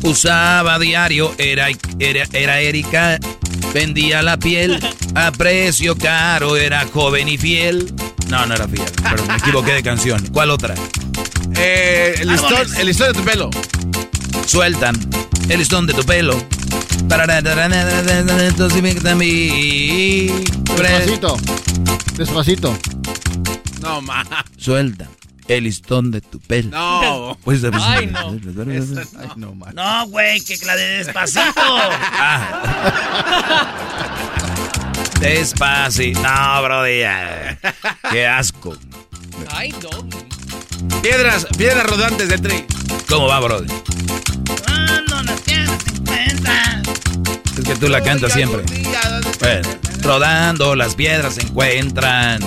usaba 0.02 0.78
diario, 0.78 1.34
era, 1.38 1.68
era, 1.98 2.24
era 2.32 2.60
Erika, 2.60 3.18
vendía 3.74 4.22
la 4.22 4.38
piel 4.38 4.78
a 5.14 5.32
precio 5.32 5.96
caro, 5.96 6.56
era 6.56 6.86
joven 6.86 7.28
y 7.28 7.38
fiel. 7.38 7.92
No, 8.28 8.46
no 8.46 8.54
era 8.54 8.66
fiel, 8.68 8.90
pero 9.02 9.24
me 9.26 9.36
equivoqué 9.36 9.72
de 9.72 9.82
canción. 9.82 10.26
¿Cuál 10.32 10.50
otra? 10.50 10.74
Eh, 11.56 12.14
el 12.20 12.28
listón, 12.28 12.76
el 12.76 12.86
listón 12.86 13.12
de 13.12 13.20
tu 13.20 13.24
pelo. 13.24 13.50
Sueltan 14.46 14.98
el 15.48 15.58
listón 15.58 15.86
de 15.86 15.94
tu 15.94 16.02
pelo. 16.04 16.36
Despacito. 20.76 21.36
Despacito. 22.16 22.78
No, 23.80 24.00
ma. 24.00 24.24
Suelta 24.56 25.08
el 25.48 25.64
listón 25.64 26.10
de 26.10 26.20
tu 26.20 26.38
pelo. 26.40 26.70
No. 26.70 27.38
Pues, 27.44 27.62
Ay, 27.72 28.06
no. 28.06 28.30
Ay, 28.30 29.28
no, 29.36 29.54
man. 29.54 29.74
No, 29.74 30.06
güey, 30.08 30.40
que 30.40 30.56
la 30.64 30.76
de 30.76 31.04
despacito. 31.04 31.52
Ah. 31.56 32.62
Despacito. 35.20 36.20
No, 36.20 36.62
bro, 36.62 36.88
ya. 36.88 37.58
Qué 38.10 38.26
asco. 38.26 38.76
Ay, 39.50 39.74
no. 39.82 39.90
Piedras, 41.00 41.46
piedras 41.56 41.86
rodantes 41.86 42.28
del 42.28 42.40
tren. 42.40 42.66
¿Cómo 43.08 43.26
va, 43.28 43.40
bro? 43.40 43.62
Cuando 44.64 45.22
las 45.22 45.40
piedras 45.42 45.82
se 45.82 45.96
encuentran. 45.96 46.82
Es 47.56 47.64
que 47.64 47.76
tú 47.76 47.88
la 47.88 48.02
cantas 48.02 48.32
siempre. 48.32 48.62
Bueno, 49.40 49.68
rodando 50.02 50.74
las 50.74 50.94
piedras 50.94 51.34
se 51.34 51.42
encuentran. 51.42 52.40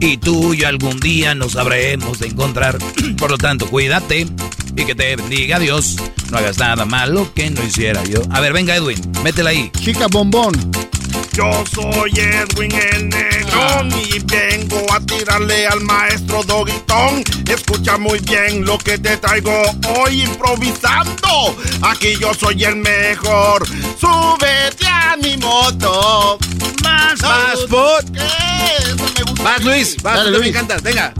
Y 0.00 0.18
tú 0.18 0.54
y 0.54 0.58
yo 0.58 0.68
algún 0.68 0.98
día 1.00 1.34
nos 1.34 1.52
sabremos 1.52 2.18
de 2.18 2.28
encontrar. 2.28 2.78
Por 3.18 3.30
lo 3.30 3.38
tanto, 3.38 3.66
cuídate 3.68 4.26
y 4.76 4.84
que 4.84 4.94
te 4.94 5.16
bendiga 5.16 5.58
Dios. 5.58 5.96
No 6.30 6.38
hagas 6.38 6.58
nada 6.58 6.84
malo 6.84 7.32
que 7.34 7.50
no 7.50 7.62
hiciera 7.62 8.02
yo. 8.04 8.22
A 8.30 8.40
ver, 8.40 8.52
venga, 8.52 8.74
Edwin, 8.74 9.00
métela 9.22 9.50
ahí. 9.50 9.70
Chica 9.78 10.08
bombón. 10.08 10.54
Yo 11.34 11.64
soy 11.74 12.12
Edwin 12.16 12.72
el 12.72 13.08
Negrón 13.08 13.92
y 14.08 14.18
vengo 14.20 14.80
a 14.92 15.00
tirarle 15.00 15.66
al 15.66 15.80
maestro 15.80 16.42
Doguitón. 16.44 17.24
Escucha 17.48 17.98
muy 17.98 18.20
bien 18.20 18.64
lo 18.64 18.78
que 18.78 18.98
te 18.98 19.16
traigo 19.16 19.62
hoy 19.98 20.22
improvisando. 20.22 21.56
Aquí 21.82 22.16
yo 22.20 22.32
soy 22.34 22.62
el 22.64 22.76
mejor. 22.76 23.66
Súbete 23.98 24.86
a 24.86 25.16
mi 25.20 25.36
moto. 25.36 26.38
Más, 26.84 27.20
Más 27.20 27.66
foot. 27.68 28.10
¿Qué? 28.12 28.84
Eso 28.84 28.96
me 29.16 29.22
gusta. 29.24 29.42
Vas, 29.42 29.64
Luis. 29.64 29.96
Vas, 30.02 30.14
Dale, 30.16 30.26
tú 30.26 30.32
me 30.32 30.38
Luis. 30.38 30.50
encantas. 30.50 30.82
Venga. 30.82 31.12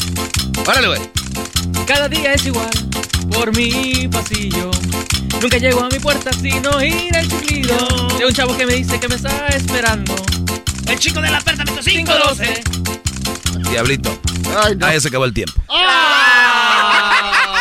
Órale, 0.66 0.88
güey. 0.88 1.00
Cada 1.86 2.08
día 2.08 2.34
es 2.34 2.46
igual 2.46 2.70
por 3.30 3.54
mi 3.56 4.08
pasillo. 4.08 4.70
Nunca 5.40 5.58
llego 5.58 5.80
a 5.80 5.88
mi 5.88 5.98
puerta 5.98 6.32
sin 6.32 6.66
oír 6.66 7.14
el 7.16 7.28
chiflido 7.28 8.08
de 8.18 8.26
un 8.26 8.32
chavo 8.32 8.56
que 8.56 8.64
me 8.64 8.74
dice 8.74 8.98
que 8.98 9.08
me 9.08 9.16
está 9.16 9.48
esperando. 9.48 10.14
El 10.88 10.98
chico 10.98 11.20
de 11.20 11.30
la 11.30 11.38
apartamento 11.38 11.80
512. 11.82 12.62
512. 12.64 13.70
Diablito. 13.70 14.18
Ay, 14.56 14.76
no. 14.76 14.86
Ah, 14.86 14.92
ya 14.92 15.00
se 15.00 15.08
acabó 15.08 15.24
el 15.24 15.34
tiempo. 15.34 15.60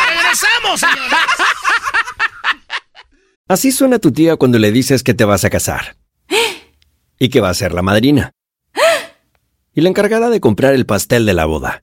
¡Regresamos, 0.08 0.80
señores! 0.80 1.10
Así 3.46 3.72
suena 3.72 3.98
tu 3.98 4.12
tía 4.12 4.36
cuando 4.36 4.58
le 4.58 4.72
dices 4.72 5.02
que 5.02 5.12
te 5.12 5.24
vas 5.24 5.44
a 5.44 5.50
casar. 5.50 5.96
Y 7.18 7.28
que 7.28 7.40
va 7.40 7.50
a 7.50 7.54
ser 7.54 7.72
la 7.72 7.82
madrina. 7.82 8.32
Y 9.74 9.80
la 9.80 9.88
encargada 9.88 10.30
de 10.30 10.40
comprar 10.40 10.74
el 10.74 10.86
pastel 10.86 11.26
de 11.26 11.34
la 11.34 11.44
boda. 11.44 11.82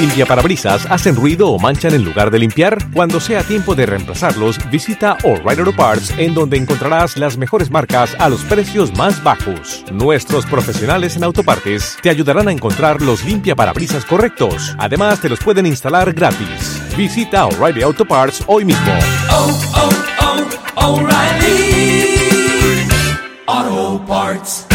Limpiaparabrisas 0.00 0.86
hacen 0.90 1.14
ruido 1.14 1.50
o 1.50 1.58
manchan 1.58 1.94
en 1.94 2.04
lugar 2.04 2.30
de 2.30 2.38
limpiar? 2.38 2.78
Cuando 2.92 3.20
sea 3.20 3.42
tiempo 3.42 3.74
de 3.74 3.86
reemplazarlos, 3.86 4.58
visita 4.70 5.16
O'Reilly 5.22 5.60
Auto 5.60 5.76
Parts 5.76 6.14
en 6.18 6.34
donde 6.34 6.56
encontrarás 6.56 7.16
las 7.16 7.36
mejores 7.36 7.70
marcas 7.70 8.16
a 8.18 8.28
los 8.28 8.42
precios 8.44 8.96
más 8.96 9.22
bajos. 9.22 9.84
Nuestros 9.92 10.46
profesionales 10.46 11.16
en 11.16 11.24
autopartes 11.24 11.98
te 12.02 12.10
ayudarán 12.10 12.48
a 12.48 12.52
encontrar 12.52 13.00
los 13.02 13.24
limpiaparabrisas 13.24 14.04
correctos. 14.04 14.74
Además, 14.78 15.20
te 15.20 15.28
los 15.28 15.40
pueden 15.40 15.66
instalar 15.66 16.12
gratis. 16.12 16.82
Visita 16.96 17.46
O'Reilly 17.46 17.82
Auto 17.82 18.04
Parts 18.04 18.42
hoy 18.46 18.64
mismo. 18.64 18.92
Oh, 19.30 19.60
oh, 19.76 19.90
oh, 20.76 21.08
Auto 23.46 24.04
Parts. 24.06 24.66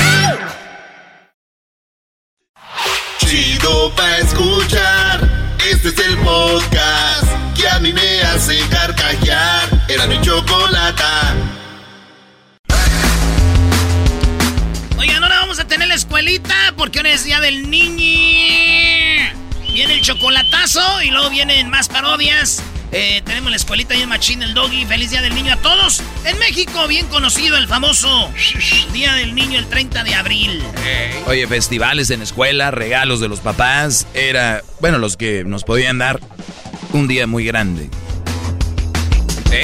Chido 3.20 3.92
pa' 3.96 4.18
escuchar. 4.20 5.15
Este 5.86 6.02
es 6.02 6.08
el 6.08 6.18
podcast 6.18 7.28
que 7.56 7.70
a 7.70 7.78
mí 7.78 7.94
me 7.94 8.22
hace 8.24 8.58
carcajear. 8.70 9.86
Era 9.88 10.08
mi 10.08 10.20
chocolata. 10.20 11.36
Oigan, 14.98 15.22
ahora 15.22 15.42
vamos 15.42 15.60
a 15.60 15.68
tener 15.68 15.88
la 15.88 15.94
escuelita 15.94 16.56
porque 16.76 16.98
ahora 16.98 17.12
es 17.12 17.24
día 17.24 17.40
del 17.40 17.70
niño. 17.70 19.32
Viene 19.74 19.94
el 19.94 20.02
chocolatazo 20.02 21.04
y 21.04 21.12
luego 21.12 21.30
vienen 21.30 21.70
más 21.70 21.88
parodias. 21.88 22.64
Eh, 22.98 23.22
tenemos 23.26 23.52
la 23.52 23.58
escuelita 23.58 23.94
y 23.94 24.04
el 24.04 24.08
machín, 24.08 24.42
el 24.42 24.54
doggy. 24.54 24.86
Feliz 24.86 25.10
día 25.10 25.22
del 25.22 25.36
niño 25.36 25.52
a 25.52 25.58
todos. 25.58 26.02
En 26.24 26.40
México, 26.40 26.88
bien 26.88 27.06
conocido 27.08 27.58
el 27.58 27.68
famoso 27.68 28.32
Día 28.94 29.14
del 29.16 29.36
Niño 29.36 29.60
el 29.60 29.68
30 29.68 30.06
de 30.06 30.16
abril. 30.16 30.64
Oye, 31.28 31.46
festivales 31.46 32.10
en 32.10 32.22
escuela, 32.22 32.72
regalos 32.72 33.20
de 33.20 33.28
los 33.28 33.42
papás, 33.42 34.08
era, 34.14 34.64
bueno, 34.80 34.98
los 34.98 35.18
que 35.18 35.44
nos 35.44 35.66
podían 35.66 35.98
dar 35.98 36.22
un 36.94 37.10
día 37.10 37.28
muy 37.28 37.44
grande. 37.44 37.90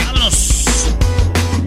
Vámonos. 0.06 0.65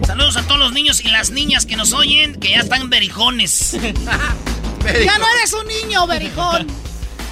Saludos 0.05 0.37
a 0.37 0.43
todos 0.43 0.59
los 0.59 0.71
niños 0.71 1.03
y 1.03 1.07
las 1.07 1.31
niñas 1.31 1.65
que 1.65 1.77
nos 1.77 1.93
oyen, 1.93 2.35
que 2.35 2.51
ya 2.51 2.59
están 2.59 2.91
berijones. 2.91 3.75
Ya 5.03 5.17
no 5.17 5.25
eres 5.39 5.51
un 5.53 5.67
niño, 5.67 6.05
berijón. 6.05 6.67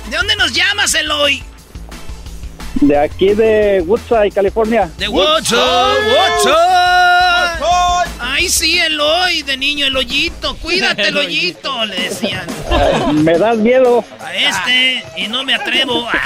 ¿De 0.09 0.17
dónde 0.17 0.35
nos 0.37 0.53
llamas, 0.53 0.95
Eloy? 0.95 1.43
De 2.75 2.97
aquí 2.97 3.33
de 3.33 3.81
Woodside, 3.85 4.31
California. 4.31 4.89
De 4.97 5.07
Woodshop, 5.07 5.59
Woodshop. 5.59 6.83
Ay, 8.19 8.49
sí, 8.49 8.79
Eloy, 8.79 9.43
de 9.43 9.55
niño, 9.57 9.85
el 9.85 9.95
hoyito. 9.95 10.55
Cuídate, 10.57 11.03
el 11.09 11.17
hoyito, 11.17 11.85
le 11.85 11.95
decían. 11.95 12.45
Ay, 12.69 13.13
me 13.13 13.37
das 13.37 13.57
miedo. 13.57 14.03
A 14.19 14.33
este, 14.35 15.03
y 15.17 15.27
no 15.27 15.43
me 15.43 15.55
atrevo. 15.55 16.07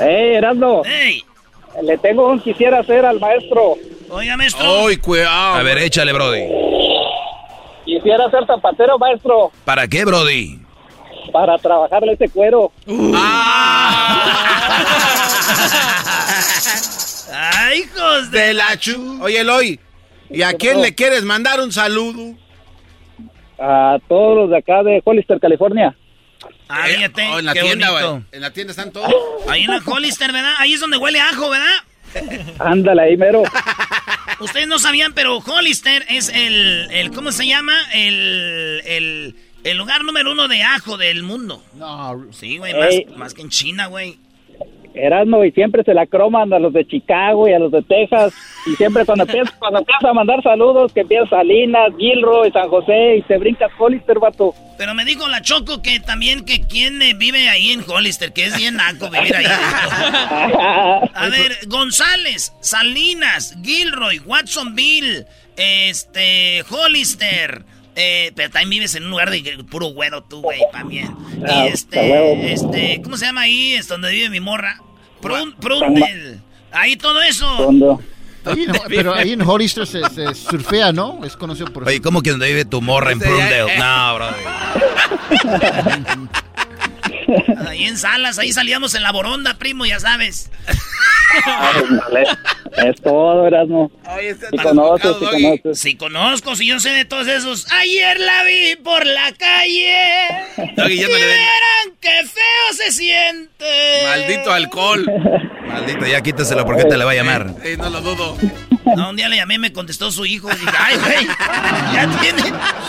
Eh, 0.00 0.36
Erasmo. 0.36 0.82
Ey. 0.86 1.22
Le 1.82 1.98
tengo 1.98 2.28
un 2.28 2.40
quisiera 2.40 2.78
hacer 2.78 3.04
al 3.04 3.18
maestro. 3.18 3.74
Oiga, 4.08 4.36
maestro. 4.36 4.86
¡Ay, 4.86 4.96
cuidado! 4.96 5.54
A 5.54 5.62
ver, 5.62 5.78
échale, 5.78 6.12
Brody. 6.12 6.44
Quisiera 7.84 8.30
ser 8.30 8.46
zapatero, 8.46 8.98
maestro, 8.98 9.52
¿Para 9.64 9.86
qué, 9.86 10.04
Brody? 10.04 10.63
Para 11.32 11.58
trabajarle 11.58 12.12
ese 12.14 12.28
cuero. 12.28 12.72
¡Ay, 17.32 17.80
hijos 17.80 18.30
de, 18.30 18.38
De 18.40 18.54
la 18.54 18.76
chu. 18.78 19.18
Oye, 19.22 19.40
Eloy, 19.40 19.80
¿y 20.30 20.42
a 20.42 20.52
quién 20.54 20.80
le 20.80 20.94
quieres 20.94 21.24
mandar 21.24 21.60
un 21.60 21.72
saludo? 21.72 22.34
A 23.58 23.98
todos 24.08 24.36
los 24.36 24.50
de 24.50 24.58
acá 24.58 24.82
de 24.82 25.00
Hollister, 25.04 25.38
California. 25.40 25.94
Ah, 26.68 26.84
fíjate, 26.86 27.26
Oh, 27.30 27.38
en 27.38 27.44
la 27.46 27.52
qué 27.52 27.60
tienda, 27.62 27.90
bonito. 27.90 28.10
güey. 28.12 28.22
En 28.32 28.40
la 28.40 28.50
tienda 28.52 28.70
están 28.72 28.90
todos. 28.92 29.12
Ahí 29.48 29.64
en 29.64 29.70
la 29.70 29.82
Hollister, 29.84 30.32
¿verdad? 30.32 30.54
Ahí 30.58 30.74
es 30.74 30.80
donde 30.80 30.96
huele 30.96 31.20
a 31.20 31.28
ajo, 31.30 31.50
¿verdad? 31.50 31.76
Ándale 32.58 33.02
ahí, 33.02 33.16
mero. 33.16 33.42
Ustedes 34.40 34.66
no 34.66 34.78
sabían, 34.78 35.12
pero 35.14 35.38
Hollister 35.38 36.04
es 36.08 36.28
el, 36.28 36.88
el 36.90 37.10
¿cómo 37.12 37.32
se 37.32 37.46
llama? 37.46 37.74
El, 37.92 38.82
el, 38.84 39.36
el 39.64 39.78
lugar 39.78 40.04
número 40.04 40.30
uno 40.30 40.46
de 40.46 40.62
ajo 40.62 40.96
del 40.96 41.22
mundo. 41.22 41.62
No. 41.74 42.26
Sí, 42.32 42.58
güey, 42.58 42.74
más, 42.74 43.16
más 43.16 43.34
que 43.34 43.42
en 43.42 43.48
China, 43.48 43.86
güey. 43.86 44.18
Erasmo 44.94 45.44
y 45.44 45.50
siempre 45.50 45.82
se 45.82 45.92
la 45.92 46.06
croman 46.06 46.52
a 46.52 46.58
los 46.60 46.72
de 46.72 46.86
Chicago 46.86 47.48
y 47.48 47.52
a 47.52 47.58
los 47.58 47.72
de 47.72 47.82
Texas. 47.82 48.32
Y 48.66 48.76
siempre 48.76 49.04
cuando 49.04 49.24
empieza, 49.24 49.52
cuando 49.58 49.80
empieza 49.80 50.10
a 50.10 50.12
mandar 50.12 50.42
saludos, 50.42 50.92
que 50.92 51.00
empieza 51.00 51.28
Salinas, 51.30 51.92
Gilroy, 51.98 52.52
San 52.52 52.68
José 52.68 53.16
y 53.16 53.22
se 53.22 53.36
brincas 53.38 53.72
Hollister, 53.76 54.18
vato. 54.20 54.54
Pero 54.78 54.94
me 54.94 55.04
dijo 55.04 55.28
la 55.28 55.42
Choco 55.42 55.82
que 55.82 55.98
también 55.98 56.44
que 56.44 56.60
quién 56.60 57.02
eh, 57.02 57.14
vive 57.14 57.48
ahí 57.48 57.72
en 57.72 57.84
Hollister, 57.88 58.32
que 58.32 58.46
es 58.46 58.56
bien 58.56 58.76
naco 58.76 59.10
vivir 59.10 59.34
ahí. 59.34 59.46
A 61.14 61.28
ver, 61.28 61.58
González, 61.66 62.52
Salinas, 62.60 63.56
Gilroy, 63.62 64.20
Watsonville, 64.20 65.26
este, 65.56 66.62
Hollister. 66.70 67.64
Eh, 67.96 68.32
pero 68.34 68.50
también 68.50 68.70
vives 68.70 68.94
en 68.96 69.04
un 69.04 69.10
lugar 69.10 69.30
de 69.30 69.64
puro 69.70 69.86
güero 69.88 70.22
tú, 70.24 70.40
güey, 70.42 70.60
también. 70.72 71.14
Ah, 71.48 71.66
Y 71.66 71.68
este, 71.68 72.52
este, 72.52 73.00
¿cómo 73.02 73.16
se 73.16 73.26
llama 73.26 73.42
ahí? 73.42 73.74
Es 73.74 73.86
donde 73.88 74.10
vive 74.10 74.30
mi 74.30 74.40
morra. 74.40 74.80
Prun, 75.20 75.54
Prundel. 75.60 76.40
Ahí 76.72 76.96
todo 76.96 77.22
eso. 77.22 77.46
Cuando- 77.56 78.00
Ahí 78.46 78.64
en- 78.64 78.72
pero 78.88 79.14
ahí 79.14 79.32
en 79.32 79.40
Hollister 79.40 79.86
se, 79.86 80.02
se 80.10 80.34
surfea, 80.34 80.92
¿no? 80.92 81.24
Es 81.24 81.34
conocido 81.34 81.72
por 81.72 81.88
Oye, 81.88 82.02
¿cómo 82.02 82.20
que 82.20 82.30
donde 82.30 82.46
vive 82.48 82.66
tu 82.66 82.82
morra 82.82 83.12
en 83.12 83.18
Prundale? 83.20 83.78
No, 83.78 84.14
Brody. 84.16 84.34
Ahí 87.68 87.84
en 87.84 87.96
Salas, 87.96 88.38
ahí 88.38 88.52
salíamos 88.52 88.94
en 88.94 89.02
la 89.02 89.12
boronda, 89.12 89.54
primo, 89.54 89.86
ya 89.86 90.00
sabes. 90.00 90.50
Es 92.76 93.00
todo, 93.02 93.46
Erasmo. 93.46 93.90
Si 94.50 94.56
conoces, 94.58 95.16
si 95.18 95.24
conoces. 95.26 95.78
Si 95.78 95.96
conozco, 95.96 96.56
si 96.56 96.66
yo 96.66 96.80
sé 96.80 96.90
de 96.90 97.04
todos 97.04 97.26
esos. 97.26 97.70
Ayer 97.72 98.18
la 98.20 98.44
vi 98.44 98.76
por 98.76 99.04
la 99.06 99.32
calle. 99.32 100.74
Doggy, 100.76 100.96
ya 100.96 101.06
y 101.06 101.10
no 101.10 101.18
le 101.18 101.26
den. 101.26 101.38
vieran 101.38 101.98
qué 102.00 102.22
feo 102.26 102.72
se 102.72 102.92
siente. 102.92 104.02
Maldito 104.04 104.52
alcohol. 104.52 105.04
Maldito, 105.66 106.06
ya 106.06 106.20
quítaselo 106.20 106.64
porque 106.64 106.84
te 106.84 106.96
le 106.96 107.04
va 107.04 107.12
a 107.12 107.14
llamar. 107.14 107.46
No 107.78 107.90
lo 107.90 108.00
dudo. 108.00 108.36
No, 108.96 109.10
un 109.10 109.16
día 109.16 109.28
le 109.28 109.36
llamé, 109.36 109.58
me 109.58 109.72
contestó 109.72 110.10
su 110.10 110.24
hijo. 110.26 110.50
Y 110.50 110.54
dije, 110.56 110.72
ay, 110.78 110.96
güey, 110.98 111.26
ya 111.94 112.18
tiene, 112.20 112.42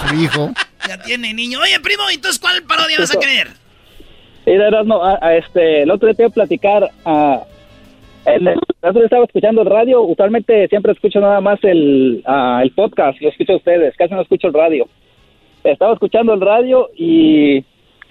su 0.08 0.16
hijo. 0.16 0.54
ya 0.88 1.02
tiene 1.02 1.34
niño. 1.34 1.60
Oye, 1.62 1.80
primo, 1.80 2.04
entonces, 2.10 2.40
¿cuál 2.40 2.64
parodia 2.64 3.00
vas 3.00 3.16
a 3.16 3.20
querer? 3.20 3.65
Mira, 4.46 4.68
Erasmo, 4.68 5.04
a- 5.04 5.20
a 5.22 5.36
este, 5.38 5.82
el 5.84 5.92
otro 5.92 6.08
día 6.08 6.16
te 6.16 6.24
iba 6.24 6.30
a 6.30 6.34
platicar. 6.34 6.90
en 8.26 8.48
el, 8.48 8.54
el 8.82 8.90
otro 8.90 9.04
estaba 9.04 9.26
escuchando 9.26 9.62
el 9.62 9.68
radio. 9.70 10.02
Usualmente 10.02 10.68
siempre 10.68 10.92
escucho 10.92 11.20
nada 11.20 11.42
más 11.42 11.60
el, 11.64 12.24
el 12.62 12.72
podcast. 12.72 13.20
Lo 13.22 13.30
escucho 13.30 13.54
a 13.54 13.58
ustedes. 13.58 13.96
Casi 13.98 14.14
no 14.14 14.22
escucho 14.22 14.48
el 14.48 14.54
radio. 14.54 14.88
Estaba 15.64 15.94
escuchando 15.94 16.34
el 16.34 16.42
radio 16.42 16.90
y 16.96 17.64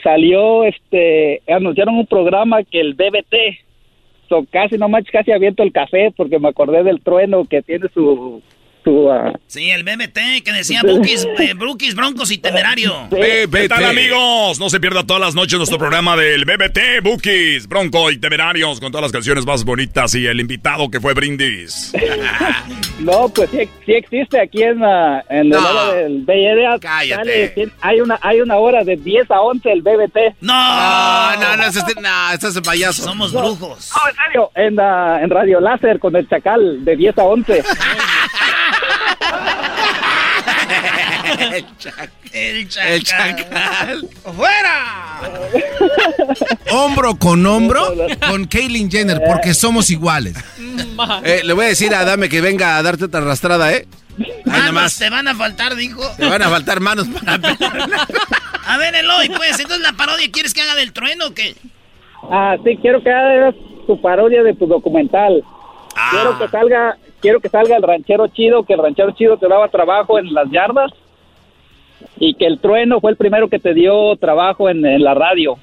salió, 0.02 0.64
este, 0.64 1.40
anunciaron 1.48 1.96
un 1.96 2.06
programa 2.06 2.62
que 2.64 2.80
el 2.80 2.94
BBT. 2.94 3.58
So, 4.28 4.44
casi 4.50 4.76
no 4.76 4.88
manches, 4.88 5.12
casi 5.12 5.30
aviento 5.32 5.62
el 5.62 5.70
café 5.72 6.12
porque 6.16 6.38
me 6.38 6.48
acordé 6.48 6.82
del 6.82 7.00
trueno 7.02 7.44
que 7.44 7.62
tiene 7.62 7.88
su... 7.92 8.42
ah, 9.10 9.32
Sí, 9.46 9.70
el 9.70 9.82
BBT 9.84 10.42
que 10.44 10.52
decía 10.52 10.80
Bukis, 10.82 11.26
eh, 11.38 11.54
Brookies, 11.54 11.94
Broncos 11.94 12.30
y 12.30 12.38
Temerario. 12.38 12.92
¿Qué 13.10 13.66
tal 13.68 13.84
amigos? 13.84 14.58
No 14.58 14.70
se 14.70 14.80
pierda 14.80 15.04
todas 15.04 15.20
las 15.20 15.34
noches 15.34 15.58
nuestro 15.58 15.78
programa 15.78 16.16
del 16.16 16.44
BBT, 16.44 17.02
Bookies, 17.02 17.66
Bronco 17.68 18.10
y 18.10 18.18
Temerarios 18.18 18.80
con 18.80 18.90
todas 18.92 19.02
las 19.02 19.12
canciones 19.12 19.44
más 19.46 19.64
bonitas 19.64 20.14
y 20.14 20.26
el 20.26 20.40
invitado 20.40 20.90
que 20.90 21.00
fue 21.00 21.14
Brindis. 21.14 21.92
No, 23.00 23.28
pues 23.28 23.50
sí, 23.50 23.68
sí 23.84 23.92
existe 23.92 24.40
aquí 24.40 24.62
en, 24.62 24.78
la 24.78 25.24
en 25.28 25.40
el 25.40 25.48
No. 25.50 25.58
hora 25.58 25.94
del 25.94 26.22
Bay 26.24 26.46
Area. 26.46 26.78
Cállate. 26.80 27.48
Sale, 27.54 27.72
hay, 27.80 28.00
una, 28.00 28.18
hay 28.22 28.40
una 28.40 28.56
hora 28.56 28.84
de 28.84 28.96
10 28.96 29.30
a 29.32 29.40
11 29.40 29.72
el 29.72 29.82
BBT. 29.82 30.16
No, 30.40 30.54
No, 30.54 31.36
no, 31.40 31.56
no, 31.56 31.64
este, 31.64 32.00
no, 32.00 32.32
estás 32.32 32.58
payaso. 32.60 33.02
Somos 33.02 33.32
brujos. 33.32 33.90
No, 33.94 34.08
en 34.08 34.14
serio, 34.24 34.50
en, 34.54 34.76
la- 34.76 35.20
en 35.22 35.28
Radio 35.28 35.60
Láser 35.60 35.98
con 35.98 36.14
el 36.14 36.28
Chacal 36.28 36.84
de 36.84 36.96
10 36.96 37.18
a 37.18 37.24
11. 37.24 37.62
El 41.50 41.64
chacal. 41.78 42.10
El 42.32 42.68
chacal. 42.68 42.92
El 42.92 43.04
chacal. 43.04 44.08
¡Fuera! 44.36 45.20
Hombro 46.70 47.16
con 47.16 47.44
hombro 47.46 47.94
con 48.28 48.46
Kaylin 48.46 48.90
Jenner, 48.90 49.22
porque 49.24 49.54
somos 49.54 49.90
iguales. 49.90 50.34
Eh, 51.24 51.42
le 51.44 51.52
voy 51.52 51.66
a 51.66 51.68
decir 51.68 51.94
a 51.94 52.04
Dame 52.04 52.28
que 52.28 52.40
venga 52.40 52.76
a 52.76 52.82
darte 52.82 53.04
otra 53.04 53.20
arrastrada, 53.20 53.72
¿eh? 53.72 53.86
Manos 54.44 54.72
más. 54.72 54.98
te 54.98 55.10
van 55.10 55.28
a 55.28 55.34
faltar, 55.34 55.74
dijo. 55.74 56.02
Te 56.16 56.26
van 56.26 56.42
a 56.42 56.48
faltar 56.48 56.80
manos 56.80 57.08
para 57.08 57.34
A 58.66 58.78
ver, 58.78 58.94
Eloy, 58.94 59.28
pues, 59.28 59.58
entonces 59.58 59.80
la 59.80 59.92
parodia, 59.92 60.30
¿quieres 60.30 60.54
que 60.54 60.62
haga 60.62 60.74
del 60.74 60.92
trueno 60.92 61.26
o 61.26 61.34
qué? 61.34 61.54
Ah, 62.30 62.56
sí, 62.64 62.78
quiero 62.80 63.02
que 63.02 63.10
hagas 63.10 63.54
tu 63.86 64.00
parodia 64.00 64.42
de 64.42 64.54
tu 64.54 64.66
documental. 64.66 65.44
Quiero 66.10 66.38
que 66.38 66.48
salga 66.48 66.96
quiero 67.24 67.40
que 67.40 67.48
salga 67.48 67.74
el 67.74 67.82
ranchero 67.82 68.28
chido, 68.28 68.64
que 68.64 68.74
el 68.74 68.80
ranchero 68.80 69.12
chido 69.12 69.38
te 69.38 69.48
daba 69.48 69.68
trabajo 69.68 70.18
en 70.18 70.34
las 70.34 70.50
yardas 70.50 70.92
y 72.18 72.34
que 72.34 72.44
el 72.44 72.58
trueno 72.58 73.00
fue 73.00 73.12
el 73.12 73.16
primero 73.16 73.48
que 73.48 73.58
te 73.58 73.72
dio 73.72 74.14
trabajo 74.16 74.68
en, 74.68 74.84
en 74.84 75.02
la 75.02 75.14
radio. 75.14 75.56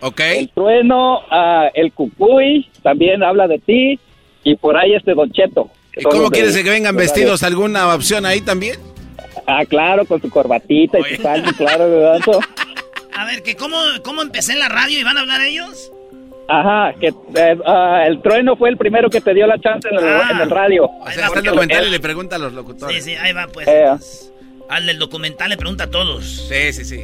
Ok. 0.00 0.20
El 0.20 0.50
trueno, 0.50 1.22
ah, 1.32 1.68
el 1.74 1.92
cucuy, 1.92 2.68
también 2.80 3.24
habla 3.24 3.48
de 3.48 3.58
ti. 3.58 3.98
Y 4.44 4.54
por 4.54 4.76
ahí 4.76 4.94
este 4.94 5.14
Don 5.14 5.32
Cheto. 5.32 5.68
¿Y 5.96 6.04
cómo 6.04 6.30
quieres 6.30 6.56
que 6.56 6.70
vengan 6.70 6.94
vestidos? 6.94 7.42
¿Alguna 7.42 7.92
opción 7.92 8.24
ahí 8.24 8.40
también? 8.40 8.76
Ah, 9.48 9.64
claro, 9.66 10.06
con 10.06 10.22
su 10.22 10.30
corbatita 10.30 11.00
y 11.00 11.16
su 11.16 11.22
salsa, 11.22 11.52
claro, 11.54 11.90
¿verdad? 11.90 12.20
A 13.16 13.24
ver, 13.24 13.42
que 13.42 13.56
cómo, 13.56 13.76
¿cómo 14.04 14.22
empecé 14.22 14.52
en 14.52 14.60
la 14.60 14.68
radio 14.68 15.00
y 15.00 15.02
van 15.02 15.18
a 15.18 15.22
hablar 15.22 15.40
ellos? 15.40 15.90
Ajá, 16.50 16.94
que 16.98 17.08
eh, 17.08 17.58
ah, 17.66 18.04
el 18.06 18.22
trueno 18.22 18.56
fue 18.56 18.70
el 18.70 18.78
primero 18.78 19.10
que 19.10 19.20
te 19.20 19.34
dio 19.34 19.46
la 19.46 19.58
chance 19.60 19.86
en 19.90 19.98
el, 19.98 20.04
Ah. 20.04 20.28
en 20.32 20.40
el 20.40 20.50
radio. 20.50 20.86
O 20.86 21.10
sea, 21.10 21.26
está 21.26 21.40
el 21.40 21.44
documental 21.44 21.86
y 21.86 21.90
le 21.90 22.00
pregunta 22.00 22.36
a 22.36 22.38
los 22.38 22.54
locutores. 22.54 23.04
Sí, 23.04 23.10
sí, 23.10 23.16
ahí 23.16 23.32
va 23.34 23.46
pues. 23.48 23.68
Eh. 23.68 23.84
Al 24.70 24.86
del 24.86 24.98
documental 24.98 25.50
le 25.50 25.56
pregunta 25.58 25.84
a 25.84 25.90
todos. 25.90 26.46
Sí, 26.48 26.72
sí, 26.72 26.84
sí. 26.84 27.00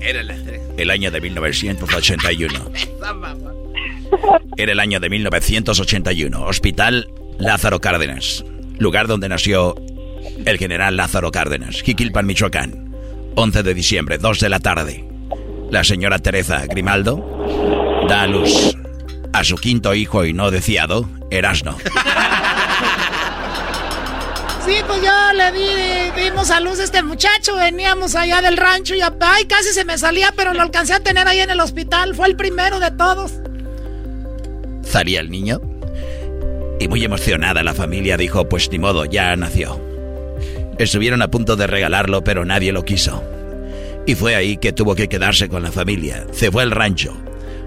Era 0.00 0.22
la 0.24 0.34
estrella. 0.34 0.62
El 0.76 0.90
año 0.90 1.10
de 1.12 1.20
1981. 1.20 2.52
Era 4.56 4.72
el 4.72 4.80
año 4.80 4.98
de 5.00 5.08
1981. 5.10 6.44
Hospital 6.44 7.08
Lázaro 7.38 7.80
Cárdenas. 7.80 8.44
Lugar 8.78 9.06
donde 9.06 9.28
nació 9.28 9.74
el 10.44 10.58
general 10.58 10.96
Lázaro 10.96 11.30
Cárdenas. 11.30 11.82
Jiquilpan, 11.82 12.26
Michoacán. 12.26 12.92
11 13.36 13.62
de 13.62 13.74
diciembre, 13.74 14.18
2 14.18 14.40
de 14.40 14.48
la 14.48 14.60
tarde. 14.60 15.04
La 15.70 15.84
señora 15.84 16.18
Teresa 16.18 16.66
Grimaldo 16.66 17.24
da 18.08 18.22
a 18.22 18.26
luz 18.26 18.76
a 19.32 19.44
su 19.44 19.56
quinto 19.56 19.94
hijo 19.94 20.24
y 20.24 20.32
no 20.32 20.50
deseado, 20.50 21.08
Erasno. 21.30 21.76
Sí, 24.64 24.74
pues 24.86 25.02
yo 25.02 25.32
le 25.34 25.50
di, 25.50 26.22
dimos 26.22 26.50
a 26.52 26.60
luz 26.60 26.78
a 26.78 26.84
este 26.84 27.02
muchacho, 27.02 27.56
veníamos 27.56 28.14
allá 28.14 28.40
del 28.40 28.56
rancho 28.56 28.94
y 28.94 29.00
ay, 29.00 29.44
casi 29.46 29.70
se 29.72 29.84
me 29.84 29.98
salía, 29.98 30.32
pero 30.36 30.54
lo 30.54 30.62
alcancé 30.62 30.94
a 30.94 31.00
tener 31.00 31.26
ahí 31.26 31.40
en 31.40 31.50
el 31.50 31.58
hospital, 31.58 32.14
fue 32.14 32.28
el 32.28 32.36
primero 32.36 32.78
de 32.78 32.92
todos. 32.92 33.32
Salía 34.82 35.18
el 35.20 35.30
niño 35.30 35.60
y 36.78 36.86
muy 36.86 37.04
emocionada 37.04 37.64
la 37.64 37.74
familia 37.74 38.16
dijo, 38.16 38.48
pues 38.48 38.70
ni 38.70 38.78
modo, 38.78 39.04
ya 39.04 39.34
nació. 39.34 39.80
Estuvieron 40.78 41.22
a 41.22 41.28
punto 41.30 41.56
de 41.56 41.66
regalarlo, 41.66 42.22
pero 42.22 42.44
nadie 42.44 42.70
lo 42.72 42.84
quiso. 42.84 43.22
Y 44.06 44.14
fue 44.14 44.36
ahí 44.36 44.58
que 44.58 44.72
tuvo 44.72 44.94
que 44.94 45.08
quedarse 45.08 45.48
con 45.48 45.62
la 45.62 45.72
familia. 45.72 46.26
Se 46.32 46.50
fue 46.50 46.62
al 46.62 46.70
rancho. 46.70 47.16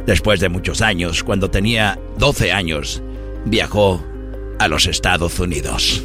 Después 0.06 0.40
de 0.40 0.50
muchos 0.50 0.82
años, 0.82 1.24
cuando 1.24 1.50
tenía 1.50 1.98
12 2.18 2.52
años, 2.52 3.02
viajó 3.46 4.06
a 4.60 4.68
los 4.68 4.86
Estados 4.88 5.40
Unidos. 5.40 6.04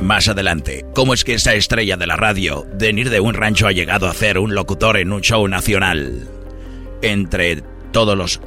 Más 0.00 0.28
adelante, 0.28 0.84
¿cómo 0.94 1.14
es 1.14 1.24
que 1.24 1.34
esa 1.34 1.54
estrella 1.54 1.96
de 1.96 2.06
la 2.06 2.16
radio, 2.16 2.66
de 2.74 2.88
venir 2.88 3.08
de 3.08 3.20
un 3.20 3.32
rancho, 3.32 3.66
ha 3.66 3.72
llegado 3.72 4.06
a 4.06 4.12
ser 4.12 4.38
un 4.38 4.54
locutor 4.54 4.98
en 4.98 5.12
un 5.12 5.22
show 5.22 5.48
nacional? 5.48 6.28
Entre 7.00 7.62
todos 7.90 8.16
los 8.16 8.40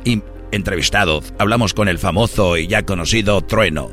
entrevistados, 0.51 1.33
hablamos 1.39 1.73
con 1.73 1.87
el 1.87 1.97
famoso 1.97 2.57
y 2.57 2.67
ya 2.67 2.85
conocido 2.85 3.41
Trueno, 3.41 3.89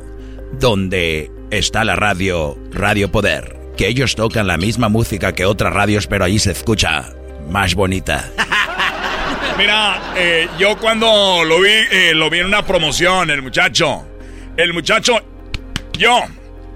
donde 0.59 1.31
está 1.49 1.83
la 1.85 1.95
radio 1.95 2.55
Radio 2.71 3.11
Poder, 3.11 3.57
que 3.75 3.87
ellos 3.87 4.15
tocan 4.15 4.47
la 4.47 4.57
misma 4.57 4.89
música 4.89 5.33
que 5.33 5.45
otras 5.45 5.73
radios, 5.73 6.07
pero 6.07 6.25
ahí 6.25 6.39
se 6.39 6.51
escucha 6.51 7.13
más 7.49 7.75
bonita. 7.75 8.31
Mira, 9.57 10.13
eh, 10.17 10.47
yo 10.59 10.77
cuando 10.77 11.43
lo 11.45 11.61
vi, 11.61 11.69
eh, 11.69 12.13
lo 12.13 12.29
vi 12.29 12.39
en 12.39 12.47
una 12.47 12.65
promoción, 12.65 13.29
el 13.29 13.41
muchacho. 13.41 14.05
El 14.57 14.73
muchacho, 14.73 15.21
yo, 15.97 16.23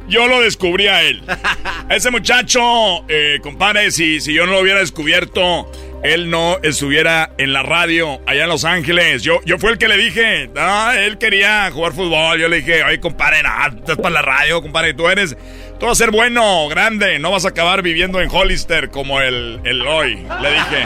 yo 0.10 0.28
lo 0.28 0.41
descubrí 0.41 0.88
a 0.88 1.03
él. 1.03 1.24
Ese 1.89 2.12
muchacho, 2.12 3.05
eh, 3.07 3.39
compadre, 3.41 3.91
si, 3.91 4.20
si 4.20 4.34
yo 4.34 4.45
no 4.45 4.53
lo 4.53 4.60
hubiera 4.62 4.80
descubierto, 4.80 5.72
él 6.03 6.30
no 6.30 6.57
estuviera 6.64 7.32
en 7.38 7.53
la 7.53 7.64
radio 7.64 8.22
allá 8.26 8.43
en 8.43 8.49
Los 8.49 8.66
Ángeles. 8.66 9.24
Yo, 9.24 9.39
yo 9.45 9.57
fui 9.57 9.72
el 9.72 9.78
que 9.78 9.88
le 9.88 9.97
dije, 9.97 10.49
ah, 10.55 10.93
él 10.97 11.18
quería 11.18 11.70
jugar 11.72 11.93
fútbol. 11.93 12.39
Yo 12.39 12.47
le 12.47 12.57
dije, 12.57 12.84
oye, 12.84 12.99
compadre, 12.99 13.43
nada, 13.43 13.76
estás 13.76 13.97
para 13.97 14.10
la 14.10 14.22
radio, 14.22 14.62
compadre, 14.62 14.93
tú 14.93 15.07
eres, 15.07 15.38
tú 15.80 15.86
vas 15.86 15.93
a 15.93 16.03
ser 16.05 16.12
bueno, 16.12 16.68
grande, 16.68 17.20
no 17.20 17.32
vas 17.32 17.45
a 17.45 17.49
acabar 17.49 17.82
viviendo 17.82 18.22
en 18.22 18.30
Hollister 18.32 18.89
como 18.89 19.22
el, 19.22 19.60
el 19.64 19.86
hoy, 19.86 20.16
le 20.41 20.51
dije. 20.51 20.86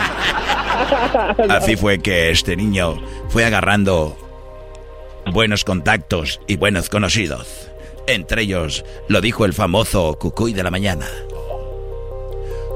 Así 1.50 1.76
fue 1.76 2.00
que 2.00 2.30
este 2.30 2.56
niño 2.56 3.02
fue 3.30 3.46
agarrando 3.46 4.18
buenos 5.32 5.64
contactos 5.64 6.42
y 6.48 6.58
buenos 6.58 6.90
conocidos. 6.90 7.73
Entre 8.08 8.42
ellos 8.44 8.84
lo 9.08 9.22
dijo 9.22 9.46
el 9.46 9.54
famoso 9.54 10.18
Cucuy 10.20 10.54
de 10.54 10.64
la 10.64 10.72
mañana. 10.72 11.06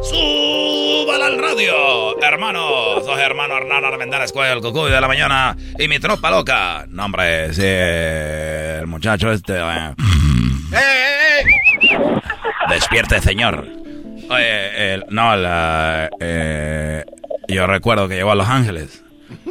¡Súbala 0.03 1.25
al 1.27 1.37
radio! 1.39 2.19
Hermano, 2.21 3.01
soy 3.03 3.21
hermano 3.21 3.57
Hernán 3.57 3.83
Armendáriz 3.85 4.31
Cuello, 4.31 4.53
el 4.53 4.61
cucuy 4.61 4.91
de 4.91 5.01
la 5.01 5.07
mañana 5.07 5.57
y 5.77 5.87
mi 5.87 5.99
tropa 5.99 6.29
loca. 6.31 6.85
No, 6.89 7.05
hombre, 7.05 7.53
sí, 7.53 7.61
el 7.63 8.87
muchacho 8.87 9.31
este... 9.31 9.53
eh. 9.57 9.93
Despierte, 12.69 13.21
señor. 13.21 13.67
Oye, 14.29 14.93
el- 14.93 15.05
no, 15.09 15.35
la, 15.35 16.09
eh, 16.19 17.03
yo 17.47 17.65
recuerdo 17.67 18.07
que 18.07 18.15
llegó 18.15 18.31
a 18.31 18.35
Los 18.35 18.47
Ángeles. 18.47 19.03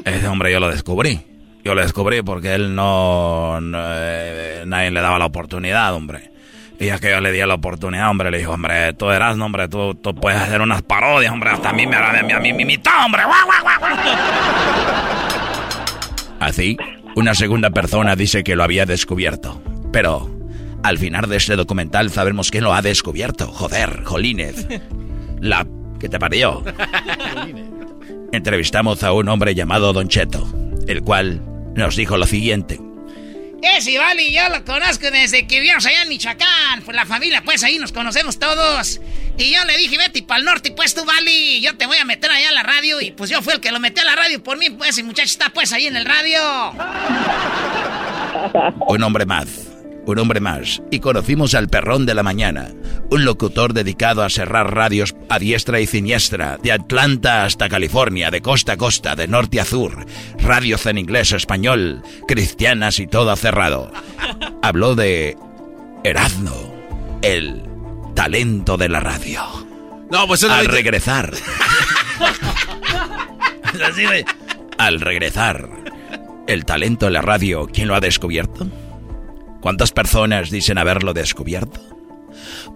Ese 0.04 0.28
hombre 0.28 0.52
yo 0.52 0.60
lo 0.60 0.68
descubrí. 0.70 1.22
Yo 1.66 1.74
lo 1.74 1.82
descubrí 1.82 2.22
porque 2.22 2.54
él 2.54 2.76
no, 2.76 3.60
no, 3.60 3.76
eh, 3.82 4.62
nadie 4.66 4.92
le 4.92 5.00
daba 5.00 5.18
la 5.18 5.26
oportunidad, 5.26 5.92
hombre. 5.96 6.30
Y 6.78 6.86
ya 6.86 7.00
que 7.00 7.10
yo 7.10 7.20
le 7.20 7.32
di 7.32 7.40
la 7.40 7.54
oportunidad, 7.54 8.08
hombre, 8.08 8.30
le 8.30 8.38
dijo, 8.38 8.52
hombre, 8.52 8.92
tú 8.92 9.10
eras, 9.10 9.36
hombre, 9.36 9.66
tú, 9.66 9.96
tú 9.96 10.14
puedes 10.14 10.40
hacer 10.40 10.60
unas 10.60 10.82
parodias, 10.82 11.32
hombre, 11.32 11.50
hasta 11.50 11.70
a 11.70 11.72
mí 11.72 11.84
me, 11.84 11.96
a 11.96 12.22
mí, 12.22 12.32
a 12.32 12.38
mí 12.38 12.52
me 12.52 12.62
imitó, 12.62 12.90
hombre. 13.04 13.22
Así, 16.38 16.76
una 17.16 17.34
segunda 17.34 17.70
persona 17.70 18.14
dice 18.14 18.44
que 18.44 18.54
lo 18.54 18.62
había 18.62 18.86
descubierto. 18.86 19.60
Pero, 19.92 20.30
al 20.84 20.98
final 20.98 21.28
de 21.28 21.36
este 21.36 21.56
documental 21.56 22.12
sabemos 22.12 22.52
quién 22.52 22.62
lo 22.62 22.74
ha 22.74 22.80
descubierto. 22.80 23.48
Joder, 23.48 24.04
Jolínez. 24.04 24.68
La 25.40 25.66
que 25.98 26.08
te 26.08 26.20
parió. 26.20 26.62
Entrevistamos 28.32 29.02
a 29.02 29.12
un 29.12 29.28
hombre 29.28 29.56
llamado 29.56 29.92
Don 29.92 30.06
Cheto, 30.06 30.46
el 30.86 31.02
cual 31.02 31.42
nos 31.76 31.96
dijo 31.96 32.16
lo 32.16 32.26
siguiente. 32.26 32.80
Ese 33.62 33.98
vale, 33.98 34.30
yo 34.30 34.48
lo 34.48 34.64
conozco 34.64 35.10
desde 35.10 35.46
que 35.46 35.60
vivimos 35.60 35.84
allá 35.86 36.02
en 36.02 36.08
Michoacán. 36.08 36.82
Pues 36.84 36.94
la 36.94 37.06
familia, 37.06 37.42
pues 37.44 37.64
ahí 37.64 37.78
nos 37.78 37.90
conocemos 37.90 38.38
todos. 38.38 39.00
Y 39.38 39.52
yo 39.52 39.64
le 39.64 39.76
dije, 39.76 39.98
vete 39.98 40.22
para 40.22 40.40
el 40.40 40.46
norte, 40.46 40.70
pues 40.70 40.94
tú, 40.94 41.04
Vali, 41.04 41.60
yo 41.60 41.76
te 41.76 41.86
voy 41.86 41.96
a 41.98 42.04
meter 42.04 42.30
allá 42.30 42.50
a 42.50 42.52
la 42.52 42.62
radio. 42.62 43.00
Y 43.00 43.10
pues 43.10 43.30
yo 43.30 43.42
fui 43.42 43.54
el 43.54 43.60
que 43.60 43.72
lo 43.72 43.80
metió 43.80 44.02
a 44.02 44.06
la 44.06 44.16
radio 44.16 44.42
por 44.42 44.56
mí, 44.58 44.70
pues, 44.70 44.98
y 44.98 45.02
muchacho 45.02 45.26
está 45.26 45.50
pues 45.50 45.72
ahí 45.72 45.86
en 45.86 45.96
el 45.96 46.04
radio. 46.04 46.40
Un 48.86 49.02
hombre 49.02 49.26
más, 49.26 49.48
un 50.06 50.18
hombre 50.18 50.40
más. 50.40 50.82
Y 50.90 51.00
conocimos 51.00 51.54
al 51.54 51.68
perrón 51.68 52.06
de 52.06 52.14
la 52.14 52.22
mañana, 52.22 52.68
un 53.10 53.24
locutor 53.24 53.72
dedicado 53.72 54.22
a 54.22 54.30
cerrar 54.30 54.74
radios 54.74 55.14
a 55.28 55.38
diestra 55.38 55.80
y 55.80 55.86
siniestra, 55.86 56.58
de 56.62 56.72
Atlanta 56.72 57.44
hasta 57.44 57.68
California, 57.68 58.30
de 58.30 58.40
costa 58.40 58.72
a 58.72 58.76
costa, 58.76 59.16
de 59.16 59.28
norte 59.28 59.60
a 59.60 59.64
sur, 59.64 60.06
radios 60.38 60.86
en 60.86 60.98
inglés, 60.98 61.32
español, 61.32 62.02
cristianas 62.26 62.98
y 63.00 63.06
todo 63.06 63.34
cerrado. 63.36 63.92
Habló 64.62 64.94
de 64.94 65.36
Erazno, 66.04 66.72
el 67.22 67.62
talento 68.14 68.76
de 68.76 68.88
la 68.88 69.00
radio. 69.00 69.42
No, 70.10 70.26
pues 70.26 70.42
eso 70.42 70.52
Al 70.52 70.66
regresar. 70.66 71.32
Al 74.78 75.00
regresar, 75.00 75.68
el 76.46 76.64
talento 76.64 77.06
de 77.06 77.12
la 77.12 77.22
radio, 77.22 77.66
¿quién 77.72 77.88
lo 77.88 77.94
ha 77.94 78.00
descubierto? 78.00 78.66
¿Cuántas 79.66 79.90
personas 79.90 80.48
dicen 80.50 80.78
haberlo 80.78 81.12
descubierto? 81.12 81.80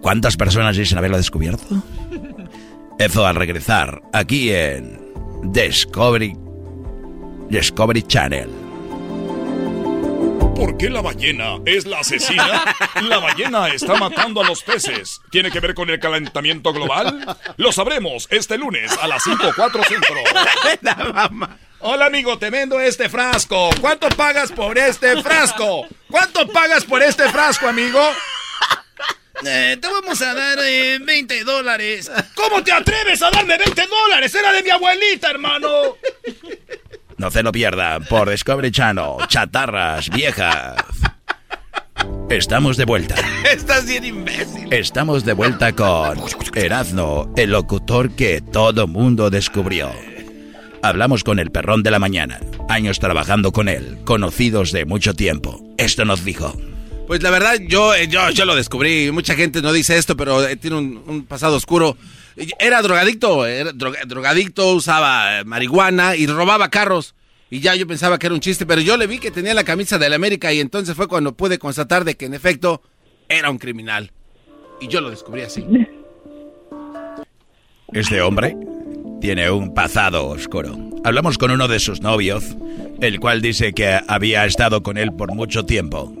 ¿Cuántas 0.01 0.35
personas 0.35 0.75
dicen 0.75 0.97
haberlo 0.97 1.15
descubierto? 1.15 1.81
Eso 2.99 3.25
al 3.25 3.35
regresar, 3.35 4.01
aquí 4.11 4.51
en 4.51 4.99
Discovery, 5.53 6.35
Discovery 7.49 8.01
Channel. 8.01 8.49
¿Por 10.61 10.77
qué 10.77 10.91
la 10.91 11.01
ballena 11.01 11.57
es 11.65 11.87
la 11.87 12.01
asesina? 12.01 12.75
La 13.01 13.17
ballena 13.17 13.69
está 13.69 13.95
matando 13.95 14.43
a 14.43 14.45
los 14.45 14.61
peces. 14.61 15.19
¿Tiene 15.31 15.49
que 15.49 15.59
ver 15.59 15.73
con 15.73 15.89
el 15.89 15.99
calentamiento 15.99 16.71
global? 16.71 17.35
Lo 17.57 17.71
sabremos 17.71 18.27
este 18.29 18.59
lunes 18.59 18.91
a 19.01 19.07
las 19.07 19.23
5.4 19.23 19.83
centro. 19.87 21.49
Hola 21.79 22.05
amigo, 22.05 22.37
te 22.37 22.51
vendo 22.51 22.79
este 22.79 23.09
frasco. 23.09 23.71
¿Cuánto 23.81 24.07
pagas 24.09 24.51
por 24.51 24.77
este 24.77 25.23
frasco? 25.23 25.87
¿Cuánto 26.11 26.47
pagas 26.49 26.85
por 26.85 27.01
este 27.01 27.27
frasco, 27.29 27.67
amigo? 27.67 27.99
Eh, 29.43 29.79
te 29.81 29.87
vamos 29.87 30.21
a 30.21 30.35
dar 30.35 30.59
eh, 30.61 30.99
20 31.01 31.43
dólares. 31.43 32.11
¿Cómo 32.35 32.63
te 32.63 32.71
atreves 32.71 33.19
a 33.23 33.31
darme 33.31 33.57
20 33.57 33.87
dólares? 33.87 34.35
Era 34.35 34.51
de 34.51 34.61
mi 34.61 34.69
abuelita, 34.69 35.31
hermano. 35.31 35.97
No 37.21 37.29
se 37.29 37.43
lo 37.43 37.51
pierdan 37.51 38.03
por 38.05 38.31
Discovery 38.31 38.71
Channel, 38.71 39.27
chatarras 39.27 40.09
viejas. 40.09 40.75
Estamos 42.31 42.77
de 42.77 42.85
vuelta. 42.85 43.13
Estás 43.53 43.85
bien 43.85 44.05
imbécil. 44.05 44.73
Estamos 44.73 45.23
de 45.23 45.33
vuelta 45.33 45.71
con 45.73 46.19
Erazno, 46.55 47.31
el 47.37 47.51
locutor 47.51 48.15
que 48.15 48.41
todo 48.41 48.87
mundo 48.87 49.29
descubrió. 49.29 49.91
Hablamos 50.81 51.23
con 51.23 51.37
el 51.37 51.51
perrón 51.51 51.83
de 51.83 51.91
la 51.91 51.99
mañana. 51.99 52.39
Años 52.69 52.97
trabajando 52.97 53.51
con 53.51 53.69
él, 53.69 53.99
conocidos 54.03 54.71
de 54.71 54.85
mucho 54.85 55.13
tiempo. 55.13 55.63
Esto 55.77 56.05
nos 56.05 56.25
dijo. 56.25 56.59
Pues 57.05 57.21
la 57.21 57.29
verdad, 57.29 57.57
yo, 57.67 57.93
eh, 57.93 58.07
yo, 58.07 58.31
yo 58.31 58.45
lo 58.45 58.55
descubrí. 58.55 59.11
Mucha 59.11 59.35
gente 59.35 59.61
no 59.61 59.73
dice 59.73 59.99
esto, 59.99 60.17
pero 60.17 60.47
eh, 60.47 60.55
tiene 60.55 60.77
un, 60.77 61.25
pasado 61.27 61.55
oscuro. 61.55 61.97
Era 62.59 62.81
drogadicto, 62.81 63.43
drogadicto, 63.73 64.73
usaba 64.73 65.39
eh, 65.39 65.43
marihuana 65.43 66.15
y 66.15 66.27
robaba 66.27 66.69
carros. 66.69 67.15
Y 67.49 67.59
ya 67.59 67.75
yo 67.75 67.85
pensaba 67.85 68.17
que 68.17 68.27
era 68.27 68.35
un 68.35 68.41
chiste, 68.41 68.65
pero 68.65 68.81
yo 68.81 68.95
le 68.97 69.07
vi 69.07 69.19
que 69.19 69.29
tenía 69.29 69.53
la 69.53 69.63
camisa 69.63 69.97
de 69.97 70.09
la 70.09 70.15
América 70.15 70.53
y 70.53 70.59
entonces 70.59 70.95
fue 70.95 71.07
cuando 71.07 71.35
pude 71.35 71.59
constatar 71.59 72.05
de 72.05 72.15
que 72.15 72.25
en 72.25 72.33
efecto 72.33 72.81
era 73.27 73.49
un 73.49 73.57
criminal. 73.57 74.11
Y 74.79 74.87
yo 74.87 75.01
lo 75.01 75.09
descubrí 75.09 75.41
así. 75.41 75.65
Este 77.93 78.21
hombre 78.21 78.55
tiene 79.19 79.51
un 79.51 79.73
pasado 79.73 80.27
oscuro. 80.27 80.77
Hablamos 81.03 81.37
con 81.37 81.51
uno 81.51 81.67
de 81.67 81.79
sus 81.79 81.99
novios, 81.99 82.55
el 83.01 83.19
cual 83.19 83.41
dice 83.41 83.73
que 83.73 83.99
había 84.07 84.45
estado 84.45 84.81
con 84.81 84.97
él 84.97 85.11
por 85.11 85.33
mucho 85.33 85.65
tiempo. 85.65 86.20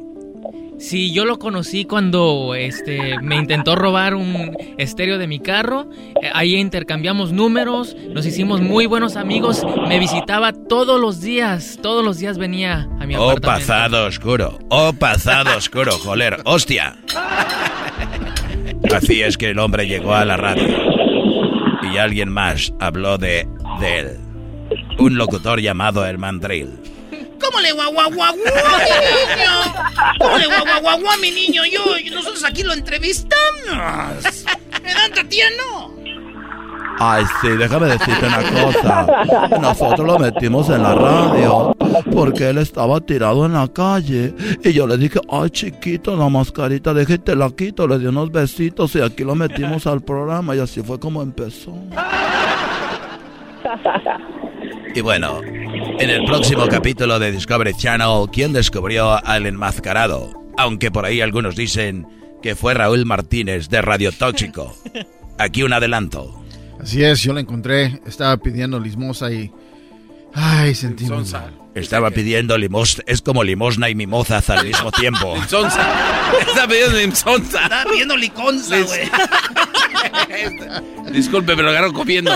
Sí, 0.81 1.13
yo 1.13 1.25
lo 1.25 1.37
conocí 1.37 1.85
cuando 1.85 2.55
este, 2.55 3.15
me 3.21 3.35
intentó 3.35 3.75
robar 3.75 4.15
un 4.15 4.57
estéreo 4.79 5.19
de 5.19 5.27
mi 5.27 5.39
carro. 5.39 5.87
Eh, 6.23 6.31
ahí 6.33 6.55
intercambiamos 6.55 7.31
números, 7.31 7.95
nos 8.09 8.25
hicimos 8.25 8.61
muy 8.61 8.87
buenos 8.87 9.15
amigos. 9.15 9.63
Me 9.87 9.99
visitaba 9.99 10.53
todos 10.53 10.99
los 10.99 11.21
días, 11.21 11.77
todos 11.83 12.03
los 12.03 12.17
días 12.17 12.39
venía 12.39 12.89
a 12.99 13.05
mi 13.05 13.15
oh, 13.15 13.29
apartamento. 13.29 13.47
Oh, 13.47 13.59
pasado 13.59 14.05
oscuro, 14.07 14.59
oh, 14.69 14.91
pasado 14.93 15.55
oscuro, 15.55 15.91
joder, 15.91 16.37
hostia. 16.45 16.97
Así 18.91 19.21
es 19.21 19.37
que 19.37 19.51
el 19.51 19.59
hombre 19.59 19.87
llegó 19.87 20.15
a 20.15 20.25
la 20.25 20.35
radio 20.35 20.67
y 21.93 21.97
alguien 21.97 22.29
más 22.29 22.73
habló 22.79 23.19
de, 23.19 23.47
de 23.79 23.99
él. 23.99 24.17
Un 24.97 25.15
locutor 25.15 25.61
llamado 25.61 26.03
el 26.07 26.17
Mandrill. 26.17 26.71
¿Cómo 27.41 27.59
le 27.59 27.71
guaguaguaguá, 27.71 28.33
mi 28.33 28.43
niño? 28.43 29.51
¿Cómo 30.19 30.37
le 30.37 30.47
guaguaguaguá, 30.47 31.17
mi 31.17 31.31
niño? 31.31 31.63
Yo, 31.65 31.81
nosotros 32.15 32.43
aquí 32.43 32.63
lo 32.63 32.73
entrevistamos. 32.73 33.35
¿Me 34.83 34.93
dan? 34.93 35.11
Ay, 37.03 37.25
sí, 37.41 37.47
déjame 37.49 37.87
decirte 37.87 38.27
una 38.27 38.63
cosa. 38.63 39.07
Nosotros 39.59 40.05
lo 40.05 40.19
metimos 40.19 40.69
en 40.69 40.83
la 40.83 40.93
radio 40.93 41.75
porque 42.13 42.49
él 42.49 42.59
estaba 42.59 42.99
tirado 42.99 43.43
en 43.47 43.53
la 43.53 43.67
calle. 43.69 44.35
Y 44.63 44.71
yo 44.71 44.85
le 44.85 44.97
dije, 44.97 45.19
ay, 45.27 45.49
chiquito, 45.49 46.15
la 46.15 46.29
mascarita, 46.29 46.93
déjate 46.93 47.35
la 47.35 47.49
quito. 47.49 47.87
Le 47.87 47.97
di 47.97 48.05
unos 48.05 48.31
besitos 48.31 48.93
y 48.95 49.01
aquí 49.01 49.23
lo 49.23 49.33
metimos 49.33 49.87
al 49.87 50.01
programa. 50.01 50.55
Y 50.55 50.59
así 50.59 50.83
fue 50.83 50.99
como 50.99 51.23
empezó. 51.23 51.73
Y 54.93 55.01
bueno, 55.01 55.41
en 55.43 56.09
el 56.09 56.25
próximo 56.25 56.67
capítulo 56.67 57.17
de 57.17 57.31
Discovery 57.31 57.73
Channel, 57.73 58.27
¿quién 58.31 58.51
descubrió 58.51 59.25
al 59.25 59.45
enmascarado? 59.45 60.33
Aunque 60.57 60.91
por 60.91 61.05
ahí 61.05 61.21
algunos 61.21 61.55
dicen 61.55 62.07
que 62.41 62.55
fue 62.55 62.73
Raúl 62.73 63.05
Martínez 63.05 63.69
de 63.69 63.81
Radio 63.81 64.11
Tóxico. 64.11 64.75
Aquí 65.37 65.63
un 65.63 65.71
adelanto. 65.71 66.43
Así 66.81 67.03
es, 67.03 67.21
yo 67.21 67.31
lo 67.33 67.39
encontré, 67.39 68.01
estaba 68.05 68.35
pidiendo 68.37 68.79
limosna 68.79 69.31
y... 69.31 69.51
Ay, 70.33 70.75
sentí 70.75 71.05
Estaba 71.75 72.09
pidiendo 72.11 72.57
limosna, 72.57 73.03
es 73.07 73.21
como 73.21 73.43
limosna 73.43 73.89
y 73.89 73.95
mimozas 73.95 74.49
al 74.49 74.65
mismo 74.65 74.91
tiempo. 74.99 75.35
Estaba 75.37 76.67
pidiendo 76.67 76.97
limosna. 76.97 77.63
Estaba 77.63 77.83
pidiendo 77.91 78.17
liconza, 78.17 78.79
güey. 78.81 79.09
Disculpe, 81.13 81.55
me 81.55 81.63
lo 81.63 81.69
agarro 81.69 81.93
comiendo. 81.93 82.31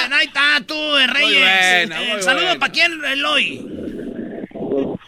Bueno, 0.00 0.16
ahí 0.16 0.26
está 0.26 0.60
tú, 0.66 0.74
Reyes. 1.12 1.88
Muy 1.88 2.22
saludo 2.22 2.58
para 2.58 2.72
quién, 2.72 2.92
Eloy. 3.04 3.66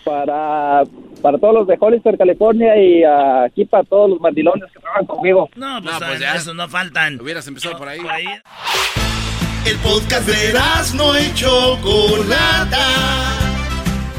Para, 0.04 0.82
para 1.22 1.38
todos 1.38 1.54
los 1.54 1.66
de 1.66 1.76
Hollister, 1.78 2.18
California 2.18 2.76
y 2.76 3.02
aquí 3.04 3.64
para 3.64 3.84
todos 3.84 4.10
los 4.10 4.20
mandilones 4.20 4.70
que 4.72 4.80
trabajan 4.80 5.06
conmigo. 5.06 5.48
No, 5.54 5.80
pues, 5.82 6.00
no, 6.00 6.06
pues 6.06 6.20
ya. 6.20 6.34
eso 6.34 6.54
no 6.54 6.68
faltan. 6.68 7.20
Hubieras 7.20 7.46
empezado 7.46 7.78
por 7.78 7.88
ahí. 7.88 8.00
Por 8.00 8.10
ahí. 8.10 8.26
El 9.64 9.76
podcast 9.78 10.26
de 10.26 10.52
no 10.96 11.14
hecho 11.14 11.78
Chocolata. 11.80 12.86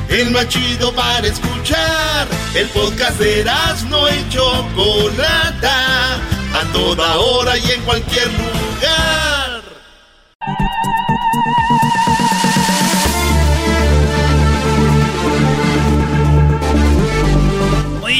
El 0.10 0.32
más 0.32 0.48
chido 0.48 0.94
para 0.94 1.28
escuchar. 1.28 2.28
El 2.56 2.68
podcast 2.70 3.20
de 3.20 3.44
no 3.90 4.08
hecho 4.08 4.66
Chocolata. 4.74 6.16
A 6.54 6.72
toda 6.72 7.18
hora 7.20 7.58
y 7.58 7.72
en 7.72 7.82
cualquier 7.82 8.28
lugar. 8.28 9.43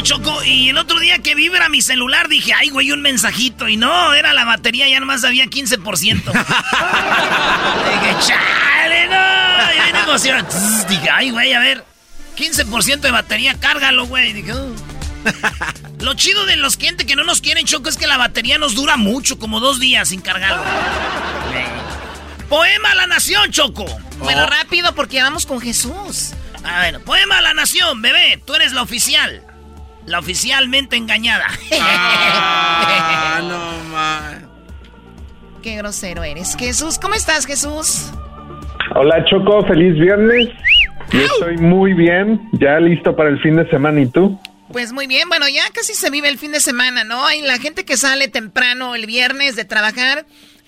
Choco, 0.04 0.44
y 0.44 0.70
el 0.70 0.78
otro 0.78 1.00
día 1.00 1.20
que 1.20 1.34
vibra 1.34 1.70
mi 1.70 1.82
celular 1.82 2.28
dije, 2.28 2.54
ay, 2.54 2.70
güey, 2.70 2.92
un 2.92 3.02
mensajito. 3.02 3.70
Y 3.70 3.78
no, 3.78 4.14
era 4.14 4.34
la 4.34 4.44
batería, 4.44 4.90
ya 4.90 5.00
nomás 5.00 5.24
había 5.24 5.46
15%. 5.46 5.80
dije, 6.04 6.26
chale, 8.20 9.08
no. 9.08 9.74
Y 9.74 9.80
ahí 9.80 9.94
emoción. 10.04 10.46
Dije, 10.90 11.10
ay, 11.10 11.32
güey, 11.32 11.54
a 11.54 11.60
ver. 11.60 11.86
15% 12.38 13.00
de 13.00 13.12
batería, 13.12 13.58
cárgalo, 13.58 14.06
güey. 14.06 14.34
Dije, 14.34 14.54
uh". 14.54 14.76
Lo 16.02 16.16
chido 16.16 16.46
de 16.46 16.58
los 16.58 16.76
clientes 16.76 17.08
que 17.08 17.16
no 17.16 17.24
nos 17.24 17.40
quieren, 17.40 17.66
Choco, 17.66 17.88
es 17.88 17.96
que 17.96 18.08
la 18.08 18.18
batería 18.18 18.58
nos 18.58 18.76
dura 18.76 18.98
mucho, 18.98 19.40
como 19.40 19.62
dos 19.62 19.80
días 19.80 20.10
sin 20.10 20.20
cargarlo. 20.20 20.64
Poema 22.50 22.92
a 22.92 22.96
la 22.96 23.08
nación, 23.08 23.52
Choco. 23.52 23.86
Bueno, 24.20 24.44
oh. 24.44 24.48
rápido 24.48 24.94
porque 24.96 25.22
vamos 25.22 25.46
con 25.46 25.62
Jesús. 25.62 26.32
A 26.64 26.82
ver, 26.82 27.00
poema 27.02 27.40
a 27.40 27.42
la 27.42 27.54
nación, 27.54 28.02
bebé, 28.02 28.42
tú 28.46 28.54
eres 28.56 28.72
la 28.74 28.82
oficial. 28.82 29.53
La 30.06 30.20
oficialmente 30.20 30.96
engañada. 30.96 31.48
Ah, 31.80 33.40
no 33.44 33.90
más. 33.90 34.36
Qué 35.62 35.78
grosero 35.78 36.24
eres. 36.24 36.56
Jesús, 36.58 37.00
¿cómo 37.00 37.16
estás, 37.16 37.46
Jesús? 37.46 38.12
Hola, 38.96 39.24
Choco, 39.26 39.66
feliz 39.66 39.94
viernes. 39.98 40.50
Yo 41.12 41.22
estoy 41.22 41.58
muy 41.58 41.94
bien, 41.94 42.50
ya 42.54 42.80
listo 42.80 43.16
para 43.16 43.30
el 43.30 43.40
fin 43.42 43.56
de 43.56 43.70
semana. 43.70 44.02
¿Y 44.02 44.08
tú? 44.08 44.40
Pues 44.72 44.92
muy 44.92 45.08
bien, 45.08 45.30
bueno, 45.30 45.48
ya 45.48 45.64
casi 45.74 45.94
se 45.94 46.10
vive 46.10 46.28
el 46.30 46.38
fin 46.38 46.52
de 46.52 46.60
semana, 46.60 47.04
¿no? 47.04 47.26
Hay 47.26 47.42
la 47.42 47.60
gente 47.60 47.86
que 47.86 47.96
sale 47.96 48.28
temprano 48.28 48.96
el 48.96 49.06
viernes 49.06 49.56
de 49.56 49.66
trabajar 49.66 50.26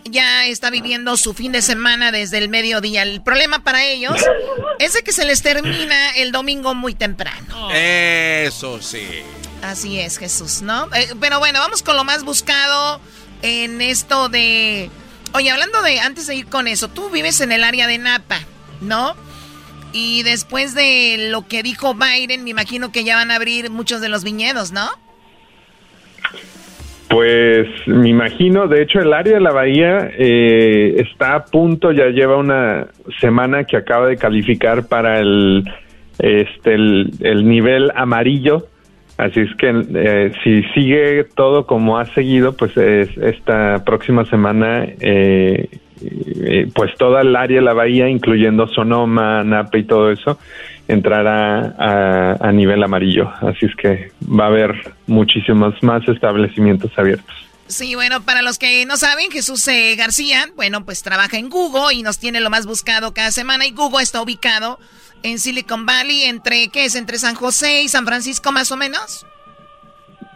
ya 0.10 0.46
está 0.46 0.70
viviendo 0.70 1.18
su 1.18 1.34
fin 1.34 1.52
de 1.52 1.62
semana 1.62 2.12
desde 2.12 2.38
el 2.38 2.50
mediodía. 2.50 3.04
El 3.04 3.22
problema 3.22 3.64
para 3.64 3.84
ellos 3.84 4.16
es 4.80 4.94
de 4.94 5.04
que 5.04 5.12
se 5.12 5.26
les 5.26 5.42
termina 5.42 6.12
el 6.12 6.32
domingo 6.32 6.76
muy 6.76 6.94
temprano. 6.94 7.70
Eso 7.74 8.82
sí. 8.82 9.24
Así 9.62 10.00
es, 10.00 10.18
Jesús, 10.18 10.62
¿no? 10.62 10.88
Eh, 10.94 11.10
pero 11.20 11.40
bueno, 11.40 11.60
vamos 11.60 11.82
con 11.82 11.96
lo 11.96 12.04
más 12.04 12.24
buscado 12.24 13.02
en 13.42 13.82
esto 13.82 14.30
de... 14.30 14.92
Oye, 15.34 15.50
hablando 15.50 15.82
de, 15.82 16.00
antes 16.00 16.28
de 16.28 16.36
ir 16.36 16.46
con 16.48 16.68
eso, 16.68 16.88
tú 16.88 17.10
vives 17.10 17.42
en 17.42 17.52
el 17.52 17.64
área 17.64 17.88
de 17.88 17.98
Napa, 17.98 18.40
¿no? 18.82 19.16
Y 19.92 20.24
después 20.24 20.76
de 20.76 21.30
lo 21.30 21.48
que 21.48 21.64
dijo 21.64 21.96
Biden, 21.96 22.44
me 22.44 22.52
imagino 22.52 22.92
que 22.92 23.04
ya 23.04 23.16
van 23.16 23.32
a 23.32 23.36
abrir 23.36 23.70
muchos 23.70 24.02
de 24.02 24.10
los 24.10 24.24
viñedos, 24.24 24.72
¿no? 24.72 24.90
Pues 27.10 27.68
me 27.86 28.10
imagino, 28.10 28.68
de 28.68 28.82
hecho 28.82 29.00
el 29.00 29.14
área 29.14 29.36
de 29.36 29.40
la 29.40 29.52
bahía 29.52 30.10
eh, 30.18 30.96
está 30.98 31.36
a 31.36 31.46
punto, 31.46 31.92
ya 31.92 32.08
lleva 32.08 32.38
una 32.38 32.88
semana 33.20 33.64
que 33.64 33.78
acaba 33.78 34.08
de 34.08 34.18
calificar 34.18 34.88
para 34.88 35.20
el, 35.20 35.64
este, 36.18 36.74
el, 36.74 37.48
nivel 37.48 37.92
amarillo, 37.96 38.66
así 39.18 39.42
es 39.42 39.56
que 39.56 39.84
eh, 39.94 40.32
si 40.44 40.64
sigue 40.74 41.26
todo 41.36 41.68
como 41.68 42.00
ha 42.00 42.06
seguido, 42.06 42.54
pues 42.54 42.76
esta 42.76 43.84
próxima 43.86 44.26
semana, 44.26 44.88
eh, 45.00 45.70
pues 46.74 46.96
toda 46.98 47.22
el 47.22 47.36
área 47.36 47.60
de 47.60 47.66
la 47.66 47.74
bahía, 47.74 48.10
incluyendo 48.10 48.68
Sonoma, 48.68 49.44
Napa 49.44 49.78
y 49.78 49.84
todo 49.84 50.12
eso, 50.12 50.40
entrará 50.88 52.38
a, 52.40 52.52
nivel 52.52 52.84
amarillo. 52.84 53.30
Así 53.42 53.66
es 53.66 53.76
que 53.76 54.12
va 54.28 54.46
a 54.46 54.48
haber 54.48 54.96
muchísimos 55.08 55.82
más 55.82 56.08
establecimientos 56.08 56.92
abiertos. 56.98 57.36
Sí, 57.68 57.96
bueno, 57.96 58.22
para 58.22 58.44
los 58.44 58.60
que 58.60 58.86
no 58.86 58.96
saben, 58.96 59.32
Jesús 59.32 59.68
eh, 59.68 59.96
García, 59.98 60.46
bueno, 60.56 60.86
pues 60.86 61.02
trabaja 61.02 61.38
en 61.38 61.50
Google 61.50 61.96
y 61.96 62.04
nos 62.04 62.20
tiene 62.20 62.40
lo 62.40 62.52
más 62.52 62.68
buscado 62.68 63.14
cada 63.14 63.32
semana 63.32 63.66
y 63.66 63.72
Google 63.72 64.04
está 64.04 64.22
ubicado 64.22 64.78
en 65.24 65.40
Silicon 65.40 65.88
Valley, 65.88 66.24
entre, 66.24 66.68
¿qué 66.70 66.86
es? 66.86 66.96
Entre 66.96 67.18
San 67.18 67.34
José 67.34 67.82
y 67.82 67.88
San 67.88 68.06
Francisco 68.06 68.52
más 68.52 68.72
o 68.72 68.78
menos. 68.78 69.26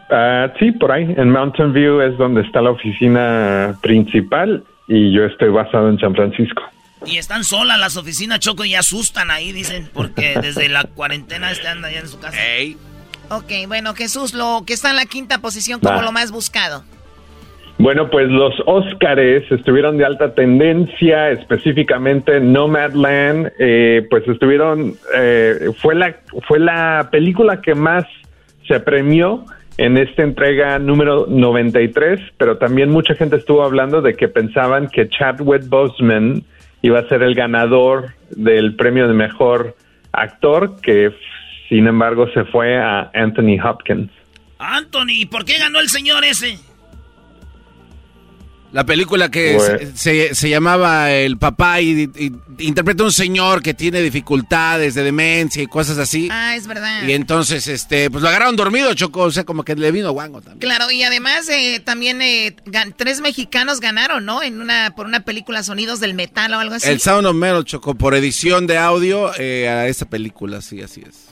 Ah, 0.10 0.52
sí, 0.58 0.72
por 0.72 0.92
ahí, 0.92 1.04
en 1.04 1.30
Mountain 1.30 1.72
View 1.72 2.02
es 2.02 2.18
donde 2.18 2.42
está 2.42 2.62
la 2.62 2.72
oficina 2.72 3.78
principal 3.82 4.64
y 4.88 5.12
yo 5.12 5.26
estoy 5.26 5.50
basado 5.50 5.90
en 5.90 6.00
San 6.00 6.16
Francisco. 6.16 6.64
Y 7.06 7.18
están 7.18 7.44
solas 7.44 7.80
las 7.80 7.98
oficinas, 7.98 8.40
Choco, 8.40 8.66
y 8.66 8.76
asustan 8.76 9.32
ahí, 9.32 9.52
dicen, 9.52 9.90
porque 9.94 10.38
desde 10.42 10.68
la 10.70 10.84
cuarentena 10.84 11.52
este 11.52 11.68
anda 11.68 11.88
allá 11.88 12.00
en 12.00 12.08
su 12.08 12.20
casa. 12.20 12.38
Ok, 13.30 13.68
bueno, 13.68 13.94
Jesús, 13.94 14.34
lo 14.34 14.64
que 14.66 14.74
está 14.74 14.90
en 14.90 14.96
la 14.98 15.06
quinta 15.06 15.40
posición 15.40 15.80
como 15.80 16.02
lo 16.02 16.12
más 16.12 16.32
buscado. 16.32 16.84
Bueno, 17.78 18.10
pues 18.10 18.28
los 18.28 18.54
Óscares 18.66 19.50
estuvieron 19.50 19.98
de 19.98 20.04
alta 20.04 20.34
tendencia, 20.36 21.30
específicamente 21.30 22.42
Nomadland, 22.42 23.54
eh, 23.58 24.06
pues 24.10 24.28
estuvieron, 24.28 24.96
eh, 25.16 25.70
fue 25.82 25.96
la 25.96 26.18
fue 26.46 26.60
la 26.60 27.08
película 27.10 27.62
que 27.62 27.76
más 27.76 28.04
se 28.68 28.82
premió 28.82 29.46
en 29.78 29.98
esta 29.98 30.24
entrega 30.24 30.78
número 30.78 31.26
93, 31.30 32.20
pero 32.38 32.58
también 32.58 32.90
mucha 32.90 33.16
gente 33.16 33.38
estuvo 33.38 33.64
hablando 33.64 34.02
de 34.02 34.14
que 34.14 34.28
pensaban 34.28 34.90
que 34.90 35.08
Chadwick 35.08 35.70
Boseman 35.70 36.44
iba 36.82 37.00
a 37.00 37.08
ser 37.08 37.24
el 37.24 37.36
ganador 37.36 38.14
del 38.32 38.76
premio 38.76 39.08
de 39.08 39.14
mejor 39.14 39.76
actor, 40.12 40.80
que 40.82 41.12
sin 41.68 41.88
embargo 41.88 42.30
se 42.34 42.46
fue 42.46 42.78
a 42.78 43.12
Anthony 43.14 43.60
Hopkins. 43.64 44.12
Anthony, 44.58 45.28
¿por 45.30 45.46
qué 45.46 45.58
ganó 45.58 45.80
el 45.80 45.90
señor 45.90 46.24
ese? 46.26 46.58
La 48.72 48.86
película 48.86 49.32
que 49.32 49.56
Pues- 49.58 49.90
se, 50.00 50.36
se 50.36 50.50
llamaba 50.50 51.12
El 51.12 51.38
papá 51.40 51.82
y, 51.82 52.04
y 52.16 52.32
interpreta 52.60 53.02
a 53.02 53.08
un 53.08 53.12
señor 53.12 53.64
que 53.64 53.74
tiene 53.74 54.00
dificultades 54.02 54.94
de 54.94 55.04
demencia 55.04 55.64
y 55.64 55.68
cosas 55.68 55.98
así. 55.98 56.28
Ah, 56.32 56.56
es 56.56 56.68
verdad. 56.68 57.02
Y 57.08 57.14
entonces, 57.14 57.68
este, 57.68 58.12
pues 58.12 58.22
lo 58.22 58.30
agarraron 58.30 58.56
dormido, 58.56 58.94
Choco, 58.94 59.22
o 59.22 59.32
sea, 59.32 59.44
como 59.44 59.64
que 59.64 59.76
le 59.76 59.92
vino 59.92 60.12
guango 60.12 60.42
también. 60.42 60.60
Claro, 60.60 60.92
y 60.92 61.02
además 61.02 61.50
eh, 61.50 61.82
también 61.84 62.22
eh, 62.22 62.56
tres 62.96 63.22
mexicanos 63.22 63.80
ganaron, 63.80 64.24
¿no? 64.26 64.44
En 64.44 64.62
una 64.62 64.94
por 64.96 65.08
una 65.08 65.22
película 65.22 65.64
Sonidos 65.64 66.00
del 66.00 66.14
Metal 66.14 66.54
o 66.54 66.60
algo 66.60 66.76
así. 66.76 66.90
El 66.90 67.00
Sound 67.00 67.26
of 67.26 67.36
Metal, 67.36 67.64
Choco, 67.66 67.96
por 67.96 68.14
edición 68.14 68.68
de 68.68 68.78
audio 68.78 69.32
eh, 69.40 69.68
a 69.68 69.88
esa 69.88 70.06
película, 70.06 70.62
sí, 70.62 70.82
así 70.84 71.02
es. 71.08 71.29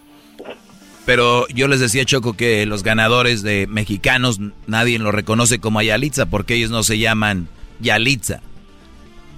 Pero 1.07 1.47
yo 1.47 1.67
les 1.69 1.79
decía, 1.79 2.03
Choco, 2.05 2.33
que 2.35 2.65
los 2.67 2.83
ganadores 2.83 3.41
de 3.41 3.65
mexicanos 3.67 4.39
nadie 4.67 4.99
los 4.99 5.13
reconoce 5.15 5.57
como 5.57 5.81
Yalitza 5.81 6.25
porque 6.27 6.53
ellos 6.55 6.69
no 6.69 6.83
se 6.83 6.99
llaman 6.99 7.47
Yalitza. 7.79 8.41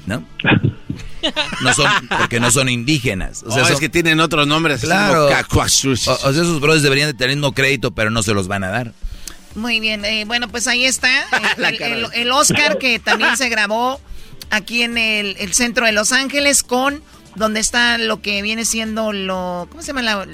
¿No? 0.05 0.25
No 1.61 1.73
son, 1.73 1.91
porque 2.17 2.39
no 2.39 2.49
son 2.49 2.69
indígenas. 2.69 3.43
O 3.45 3.51
sea, 3.51 3.63
Oh, 3.63 3.65
son- 3.65 3.73
es 3.73 3.79
que 3.81 3.89
tienen 3.89 4.21
otros 4.21 4.47
nombres. 4.47 4.79
Claro. 4.81 5.27
O, 5.27 5.29
o 5.59 5.67
sea, 5.67 6.29
esos 6.31 6.61
brothers 6.61 6.81
deberían 6.81 7.07
de 7.09 7.13
tener 7.13 7.35
mismo 7.35 7.51
crédito, 7.51 7.91
pero 7.91 8.09
no 8.09 8.23
se 8.23 8.33
los 8.33 8.47
van 8.47 8.63
a 8.63 8.69
dar. 8.69 8.93
Muy 9.53 9.81
bien, 9.81 10.05
eh, 10.05 10.23
bueno, 10.25 10.47
pues 10.47 10.65
ahí 10.67 10.85
está 10.85 11.09
el, 11.57 12.07
el 12.13 12.31
Oscar 12.31 12.77
que 12.77 12.99
también 12.99 13.35
se 13.35 13.49
grabó 13.49 13.99
aquí 14.49 14.81
en 14.83 14.97
el, 14.97 15.35
el 15.39 15.53
centro 15.53 15.85
de 15.85 15.91
Los 15.91 16.13
Ángeles 16.13 16.63
con 16.63 17.03
donde 17.35 17.59
está 17.59 17.97
lo 17.97 18.21
que 18.21 18.41
viene 18.41 18.63
siendo 18.63 19.11
lo 19.11 19.67
¿cómo 19.69 19.81
se 19.81 19.87
llama 19.87 20.01
la, 20.03 20.25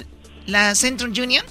la 0.46 0.74
Central 0.74 1.10
Union? 1.10 1.44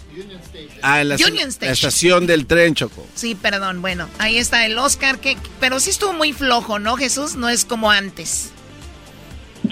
Ah, 0.81 1.01
en 1.01 1.09
la, 1.09 1.15
Union 1.15 1.35
la 1.35 1.47
Station. 1.49 1.73
estación 1.73 2.27
del 2.27 2.45
tren, 2.45 2.75
Choco. 2.75 3.05
Sí, 3.13 3.35
perdón, 3.35 3.81
bueno, 3.81 4.07
ahí 4.19 4.37
está 4.37 4.65
el 4.65 4.77
Oscar 4.77 5.19
que 5.19 5.37
pero 5.59 5.79
sí 5.79 5.89
estuvo 5.89 6.13
muy 6.13 6.33
flojo, 6.33 6.79
¿no, 6.79 6.95
Jesús? 6.95 7.35
No 7.35 7.49
es 7.49 7.65
como 7.65 7.91
antes. 7.91 8.51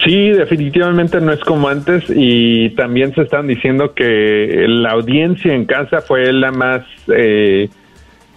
Sí, 0.02 0.30
definitivamente 0.30 1.20
no 1.20 1.32
es 1.32 1.40
como 1.40 1.68
antes 1.68 2.04
y 2.08 2.70
también 2.70 3.14
se 3.14 3.22
están 3.22 3.46
diciendo 3.46 3.94
que 3.94 4.66
la 4.68 4.90
audiencia 4.90 5.54
en 5.54 5.66
casa 5.66 6.00
fue 6.00 6.32
la 6.32 6.50
más 6.50 6.84
eh, 7.08 7.68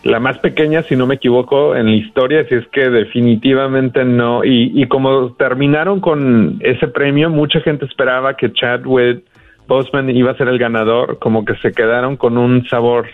la 0.03 0.19
más 0.19 0.37
pequeña, 0.37 0.83
si 0.83 0.95
no 0.95 1.05
me 1.05 1.15
equivoco, 1.15 1.75
en 1.75 1.87
la 1.87 1.95
historia, 1.95 2.41
así 2.41 2.55
es 2.55 2.67
que 2.67 2.89
definitivamente 2.89 4.05
no. 4.05 4.45
Y, 4.45 4.71
y 4.73 4.87
como 4.87 5.33
terminaron 5.33 5.99
con 5.99 6.59
ese 6.61 6.87
premio, 6.87 7.29
mucha 7.29 7.59
gente 7.59 7.85
esperaba 7.85 8.37
que 8.37 8.53
Chadwick 8.53 9.23
Boseman 9.67 10.09
iba 10.09 10.31
a 10.31 10.37
ser 10.37 10.47
el 10.47 10.57
ganador, 10.59 11.19
como 11.19 11.43
que 11.45 11.55
se 11.57 11.71
quedaron 11.71 12.15
con 12.17 12.37
un 12.37 12.67
sabor 12.69 13.07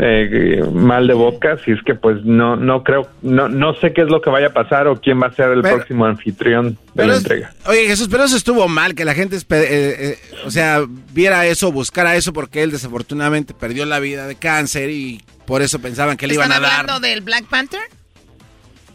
eh, 0.00 0.62
mal 0.72 1.08
de 1.08 1.14
boca, 1.14 1.58
si 1.64 1.72
es 1.72 1.82
que 1.82 1.94
pues 1.96 2.24
no 2.24 2.54
no 2.54 2.84
creo, 2.84 3.08
no 3.22 3.48
no 3.48 3.74
sé 3.74 3.92
qué 3.92 4.02
es 4.02 4.08
lo 4.08 4.20
que 4.20 4.30
vaya 4.30 4.46
a 4.46 4.52
pasar 4.52 4.86
o 4.86 5.00
quién 5.00 5.20
va 5.20 5.26
a 5.26 5.32
ser 5.32 5.50
el 5.50 5.60
Pero- 5.62 5.76
próximo 5.76 6.04
anfitrión 6.06 6.78
de 6.94 7.06
la 7.06 7.14
es- 7.14 7.18
entrega. 7.18 7.52
Oye, 7.66 7.86
Jesús, 7.88 8.06
pero 8.08 8.22
eso 8.24 8.36
estuvo 8.36 8.68
mal, 8.68 8.94
que 8.94 9.04
la 9.04 9.14
gente, 9.14 9.34
eh, 9.36 9.40
eh, 9.50 10.18
o 10.46 10.50
sea, 10.52 10.84
viera 11.12 11.46
eso, 11.46 11.72
buscara 11.72 12.14
eso, 12.14 12.32
porque 12.32 12.62
él 12.62 12.70
desafortunadamente 12.70 13.54
perdió 13.54 13.86
la 13.86 13.98
vida 13.98 14.28
de 14.28 14.36
cáncer 14.36 14.88
y 14.90 15.20
por 15.46 15.62
eso 15.62 15.80
pensaban 15.80 16.16
que 16.16 16.28
le 16.28 16.34
iban 16.34 16.50
¿Están 16.52 16.64
a 16.64 16.68
dar. 16.68 16.80
hablando 16.80 17.00
del 17.06 17.20
Black 17.22 17.46
Panther? 17.46 17.80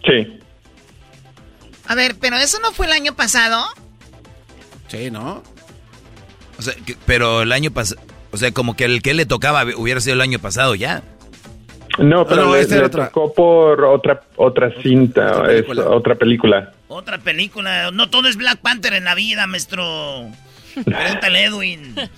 Sí. 0.06 0.40
A 1.86 1.96
ver, 1.96 2.16
pero 2.20 2.38
eso 2.38 2.60
no 2.62 2.72
fue 2.72 2.86
el 2.86 2.94
año 2.94 3.14
pasado. 3.14 3.62
Sí, 4.88 5.12
¿no? 5.12 5.44
O 6.58 6.62
sea, 6.62 6.74
que- 6.86 6.96
pero 7.06 7.42
el 7.42 7.52
año 7.52 7.72
pasado, 7.72 8.02
o 8.32 8.38
sea, 8.38 8.52
como 8.52 8.76
que 8.76 8.86
el 8.86 9.02
que 9.02 9.14
le 9.14 9.26
tocaba 9.26 9.64
hubiera 9.78 10.00
sido 10.02 10.16
el 10.16 10.22
año 10.22 10.40
pasado 10.40 10.76
ya. 10.76 11.04
No, 12.00 12.26
pero 12.26 12.46
no, 12.46 12.54
le, 12.56 12.62
era 12.62 12.78
le 12.78 12.84
otra. 12.86 13.08
tocó 13.08 13.34
por 13.34 13.84
otra 13.86 14.22
otra 14.36 14.72
cinta, 14.82 15.52
es 15.52 15.66
otra 15.78 16.16
película. 16.16 16.72
Otra 16.88 17.18
película. 17.20 17.92
No 17.92 18.10
todo 18.10 18.28
es 18.28 18.36
Black 18.36 18.60
Panther 18.60 18.94
en 18.94 19.04
la 19.04 19.14
vida, 19.16 19.46
maestro. 19.48 20.28
Pregúntale 20.86 21.44
Edwin. 21.46 21.96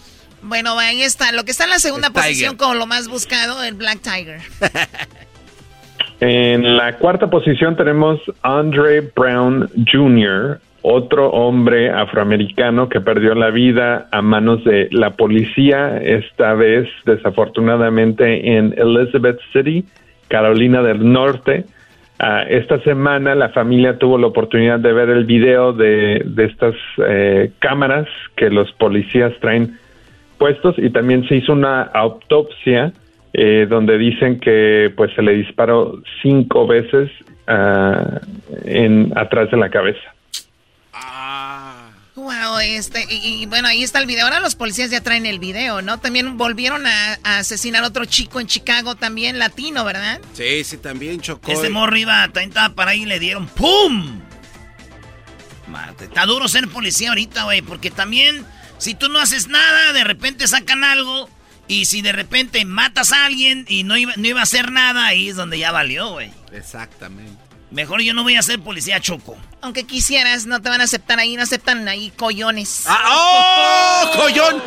Bueno, 0.48 0.78
ahí 0.78 1.02
está. 1.02 1.32
Lo 1.32 1.44
que 1.44 1.50
está 1.50 1.64
en 1.64 1.72
la 1.72 1.80
segunda 1.80 2.10
El 2.10 2.14
Tiger. 2.14 2.28
posición 2.30 2.56
como 2.56 2.76
lo 2.76 2.86
más 2.86 3.08
buscado, 3.08 3.64
el 3.64 3.74
Black 3.74 4.02
Tiger. 4.02 4.42
En 6.20 6.78
la 6.78 6.98
cuarta 6.98 7.30
posición 7.30 7.76
tenemos 7.76 8.20
Andre 8.42 9.02
Brown 9.16 9.70
Jr., 9.92 10.62
otro 10.88 11.32
hombre 11.32 11.90
afroamericano 11.90 12.90
que 12.90 13.02
perdió 13.02 13.34
la 13.34 13.50
vida 13.50 14.08
a 14.12 14.22
manos 14.22 14.64
de 14.64 14.88
la 14.92 15.16
policía, 15.16 15.98
esta 15.98 16.54
vez 16.54 16.88
desafortunadamente 17.06 18.56
en 18.56 18.76
Elizabeth 18.78 19.40
City, 19.52 19.84
Carolina 20.28 20.84
del 20.84 21.12
Norte. 21.12 21.66
Ah, 22.20 22.44
esta 22.48 22.80
semana 22.82 23.34
la 23.34 23.50
familia 23.50 23.98
tuvo 23.98 24.20
la 24.20 24.28
oportunidad 24.28 24.80
de 24.80 24.94
ver 24.94 25.10
el 25.10 25.26
video 25.26 25.74
de, 25.74 26.24
estas 26.38 26.76
eh, 27.00 27.52
cámaras 27.58 28.08
que 28.36 28.52
los 28.52 28.72
policías 28.74 29.34
traen 29.42 29.80
puestos 30.38 30.76
y 30.78 30.92
también 30.92 31.28
se 31.28 31.38
hizo 31.38 31.54
una 31.54 31.82
autopsia 31.82 32.94
eh, 33.34 33.66
donde 33.68 33.98
dicen 33.98 34.40
que 34.40 34.94
pues 34.96 35.12
se 35.16 35.24
le 35.24 35.34
disparó 35.34 36.00
cinco 36.22 36.68
veces 36.68 37.10
ah, 37.48 38.22
en 38.66 39.12
atrás 39.16 39.50
de 39.50 39.58
la 39.58 39.70
cabeza. 39.70 40.15
Wow, 42.16 42.60
este, 42.60 43.06
y, 43.10 43.44
y 43.44 43.46
bueno, 43.46 43.68
ahí 43.68 43.84
está 43.84 44.00
el 44.00 44.06
video. 44.06 44.24
Ahora 44.24 44.40
los 44.40 44.56
policías 44.56 44.90
ya 44.90 45.02
traen 45.02 45.26
el 45.26 45.38
video, 45.38 45.82
¿no? 45.82 46.00
También 46.00 46.38
volvieron 46.38 46.88
a, 46.88 47.20
a 47.24 47.40
asesinar 47.40 47.84
a 47.84 47.88
otro 47.88 48.06
chico 48.06 48.40
en 48.40 48.48
Chicago, 48.48 48.96
también 48.96 49.38
latino, 49.38 49.84
¿verdad? 49.84 50.22
Sí, 50.34 50.64
sí, 50.64 50.78
también 50.78 51.20
chocó. 51.20 51.52
Ese 51.52 51.70
morro 51.70 51.98
iba, 51.98 52.24
estaba 52.24 52.74
para 52.74 52.92
ahí 52.92 53.04
y 53.04 53.06
le 53.06 53.20
dieron 53.20 53.48
¡pum! 53.48 54.22
Mate, 55.68 56.06
está 56.06 56.26
duro 56.26 56.48
ser 56.48 56.70
policía 56.70 57.10
ahorita, 57.10 57.44
güey, 57.44 57.62
porque 57.62 57.92
también 57.92 58.46
si 58.78 58.96
tú 58.96 59.10
no 59.10 59.20
haces 59.20 59.48
nada, 59.50 59.92
de 59.92 60.04
repente 60.06 60.48
sacan 60.48 60.86
algo 60.86 61.30
y 61.68 61.86
si 61.86 62.02
de 62.02 62.14
repente 62.14 62.64
matas 62.64 63.12
a 63.12 63.26
alguien 63.26 63.66
y 63.68 63.84
no 63.84 63.98
iba, 63.98 64.14
no 64.16 64.28
iba 64.28 64.40
a 64.40 64.44
hacer 64.44 64.72
nada, 64.72 65.08
ahí 65.08 65.30
es 65.30 65.36
donde 65.36 65.60
ya 65.60 65.72
valió, 65.72 66.12
güey. 66.12 66.32
Exactamente. 66.54 67.44
Mejor 67.76 68.02
yo 68.02 68.14
no 68.14 68.24
voy 68.24 68.38
a 68.38 68.42
ser 68.42 68.62
policía 68.62 69.02
choco. 69.02 69.38
Aunque 69.60 69.84
quisieras, 69.84 70.46
no 70.46 70.62
te 70.62 70.70
van 70.70 70.80
a 70.80 70.86
aceptar 70.86 71.20
ahí, 71.20 71.36
no 71.36 71.44
aceptan 71.44 71.86
ahí 71.90 72.10
collones. 72.16 72.86
¡Oh, 72.88 74.12
collón! 74.16 74.64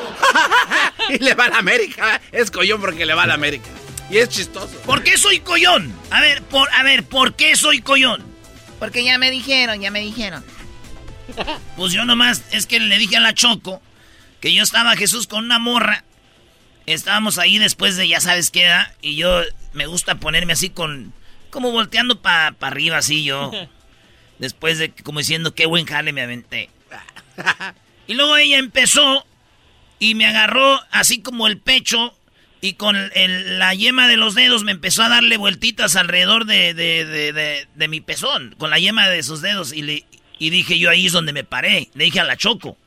y 1.09 1.19
le 1.19 1.33
va 1.33 1.47
a 1.47 1.49
la 1.49 1.59
América. 1.59 2.21
Es 2.33 2.51
collón 2.51 2.83
porque 2.83 3.07
le 3.07 3.15
va 3.15 3.23
a 3.23 3.27
la 3.27 3.33
América. 3.33 3.71
Y 4.11 4.19
es 4.19 4.29
chistoso. 4.29 4.77
¿Por 4.85 5.03
qué 5.03 5.17
soy 5.17 5.41
collón? 5.41 5.91
A 6.11 6.21
ver, 6.21 6.43
por, 6.43 6.69
a 6.75 6.83
ver, 6.83 7.03
¿por 7.03 7.33
qué 7.33 7.57
soy 7.57 7.81
collón? 7.81 8.23
Porque 8.79 9.03
ya 9.03 9.17
me 9.17 9.31
dijeron, 9.31 9.81
ya 9.81 9.91
me 9.91 10.01
dijeron. 10.01 10.45
Pues 11.79 11.95
yo 11.95 12.05
nomás, 12.05 12.43
es 12.51 12.67
que 12.67 12.79
le 12.79 12.99
dije 12.99 13.17
a 13.17 13.21
la 13.21 13.33
Choco 13.33 13.81
que 14.41 14.53
yo 14.53 14.63
estaba 14.63 14.97
Jesús 14.97 15.27
con 15.27 15.47
una 15.47 15.59
morra. 15.59 16.05
Estábamos 16.85 17.39
ahí 17.39 17.57
después 17.57 17.97
de 17.97 18.07
ya 18.07 18.21
sabes 18.21 18.51
qué 18.51 18.65
edad. 18.65 18.93
Y 19.01 19.17
yo 19.17 19.41
me 19.73 19.87
gusta 19.87 20.17
ponerme 20.17 20.53
así 20.53 20.69
con. 20.69 21.15
Como 21.51 21.71
volteando 21.73 22.21
para 22.21 22.55
arriba, 22.61 22.99
así 22.99 23.25
yo. 23.25 23.51
Después 24.39 24.79
de, 24.79 24.91
como 24.93 25.19
diciendo, 25.19 25.55
qué 25.55 25.67
buen 25.67 25.87
jale 25.87 26.13
me 26.13 26.23
aventé. 26.23 26.71
Y 28.07 28.15
luego 28.15 28.39
ella 28.39 28.57
empezó 28.57 29.27
y 29.99 30.15
me 30.15 30.25
agarró 30.27 30.81
así 30.91 31.21
como 31.21 31.47
el 31.47 31.59
pecho. 31.59 32.15
Y 32.63 32.73
con 32.73 32.97
el- 32.97 33.59
la 33.59 33.75
yema 33.75 34.09
de 34.09 34.17
los 34.17 34.35
dedos 34.35 34.65
me 34.65 34.73
empezó 34.73 35.03
a 35.03 35.11
darle 35.11 35.37
vueltitas 35.37 35.95
alrededor 35.95 36.47
de, 36.47 36.73
de, 36.73 37.05
de- 37.05 37.33
de- 37.35 37.69
de 37.75 37.89
mi 37.89 38.01
pezón. 38.01 38.55
Con 38.57 38.71
la 38.71 38.79
yema 38.79 39.07
de 39.09 39.23
sus 39.23 39.43
dedos. 39.43 39.75
Y, 39.75 39.83
le, 39.83 40.05
y 40.39 40.49
dije 40.49 40.79
yo 40.79 40.89
ahí 40.89 41.05
es 41.07 41.13
donde 41.13 41.35
me 41.35 41.45
paré. 41.45 41.91
Le 41.93 42.05
dije 42.05 42.19
a 42.21 42.25
la 42.25 42.39
Choco. 42.39 42.79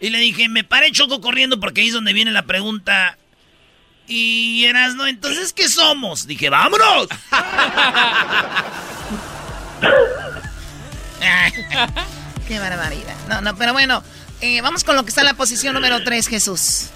Y 0.00 0.10
le 0.10 0.18
dije, 0.20 0.48
me 0.48 0.62
paré 0.62 0.92
Choco 0.92 1.20
corriendo 1.20 1.58
porque 1.58 1.80
ahí 1.80 1.88
es 1.88 1.94
donde 1.94 2.12
viene 2.12 2.30
la 2.30 2.42
pregunta. 2.46 3.17
Y 4.08 4.64
eras, 4.64 4.94
¿no? 4.94 5.06
Entonces, 5.06 5.52
¿qué 5.52 5.68
somos? 5.68 6.26
Dije, 6.26 6.48
¡vámonos! 6.48 7.08
Qué 12.48 12.58
barbaridad. 12.58 13.14
No, 13.28 13.42
no, 13.42 13.54
pero 13.56 13.74
bueno, 13.74 14.02
eh, 14.40 14.62
vamos 14.62 14.84
con 14.84 14.96
lo 14.96 15.02
que 15.02 15.10
está 15.10 15.20
en 15.20 15.26
la 15.26 15.34
posición 15.34 15.74
número 15.74 16.02
3, 16.02 16.28
Jesús. 16.28 16.90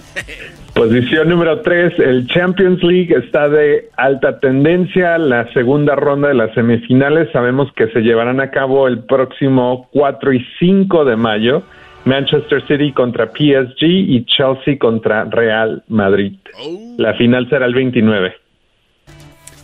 Posición 0.74 1.28
número 1.28 1.60
3, 1.60 1.98
el 1.98 2.26
Champions 2.28 2.82
League 2.82 3.14
está 3.14 3.48
de 3.48 3.90
alta 3.96 4.40
tendencia. 4.40 5.18
La 5.18 5.52
segunda 5.52 5.94
ronda 5.94 6.28
de 6.28 6.34
las 6.34 6.54
semifinales 6.54 7.30
sabemos 7.32 7.70
que 7.74 7.88
se 7.88 8.00
llevarán 8.00 8.40
a 8.40 8.50
cabo 8.50 8.88
el 8.88 9.04
próximo 9.04 9.88
4 9.92 10.32
y 10.32 10.46
5 10.58 11.04
de 11.04 11.16
mayo. 11.16 11.62
Manchester 12.04 12.66
City 12.66 12.92
contra 12.92 13.26
PSG 13.26 13.82
y 13.82 14.24
Chelsea 14.26 14.78
contra 14.78 15.24
Real 15.24 15.84
Madrid. 15.88 16.34
La 16.98 17.14
final 17.14 17.48
será 17.48 17.66
el 17.66 17.74
29. 17.74 18.34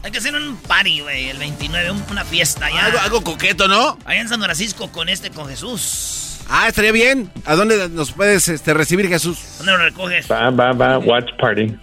Hay 0.05 0.11
que 0.13 0.19
hacer 0.19 0.35
un 0.35 0.57
party, 0.63 1.01
güey, 1.01 1.29
el 1.31 1.39
29, 1.39 1.91
una 2.11 2.25
fiesta. 2.25 2.67
Algo, 2.67 2.99
algo 3.01 3.25
coqueto, 3.25 3.67
¿no? 3.67 3.99
Allá 4.05 4.21
en 4.21 4.29
San 4.29 4.41
Francisco 4.41 4.91
con 4.93 5.09
este, 5.09 5.31
con 5.31 5.49
Jesús. 5.49 6.45
Ah, 6.49 6.69
estaría 6.69 6.93
bien. 6.93 7.31
¿A 7.45 7.55
dónde 7.55 7.89
nos 7.91 8.13
puedes 8.13 8.49
este, 8.49 8.73
recibir, 8.73 9.09
Jesús? 9.09 9.57
¿Dónde 9.59 9.73
lo 9.73 9.79
recoges? 9.79 10.31
Va, 10.31 10.51
va, 10.51 10.73
va, 10.73 10.99
watch 10.99 11.29
party. 11.39 11.77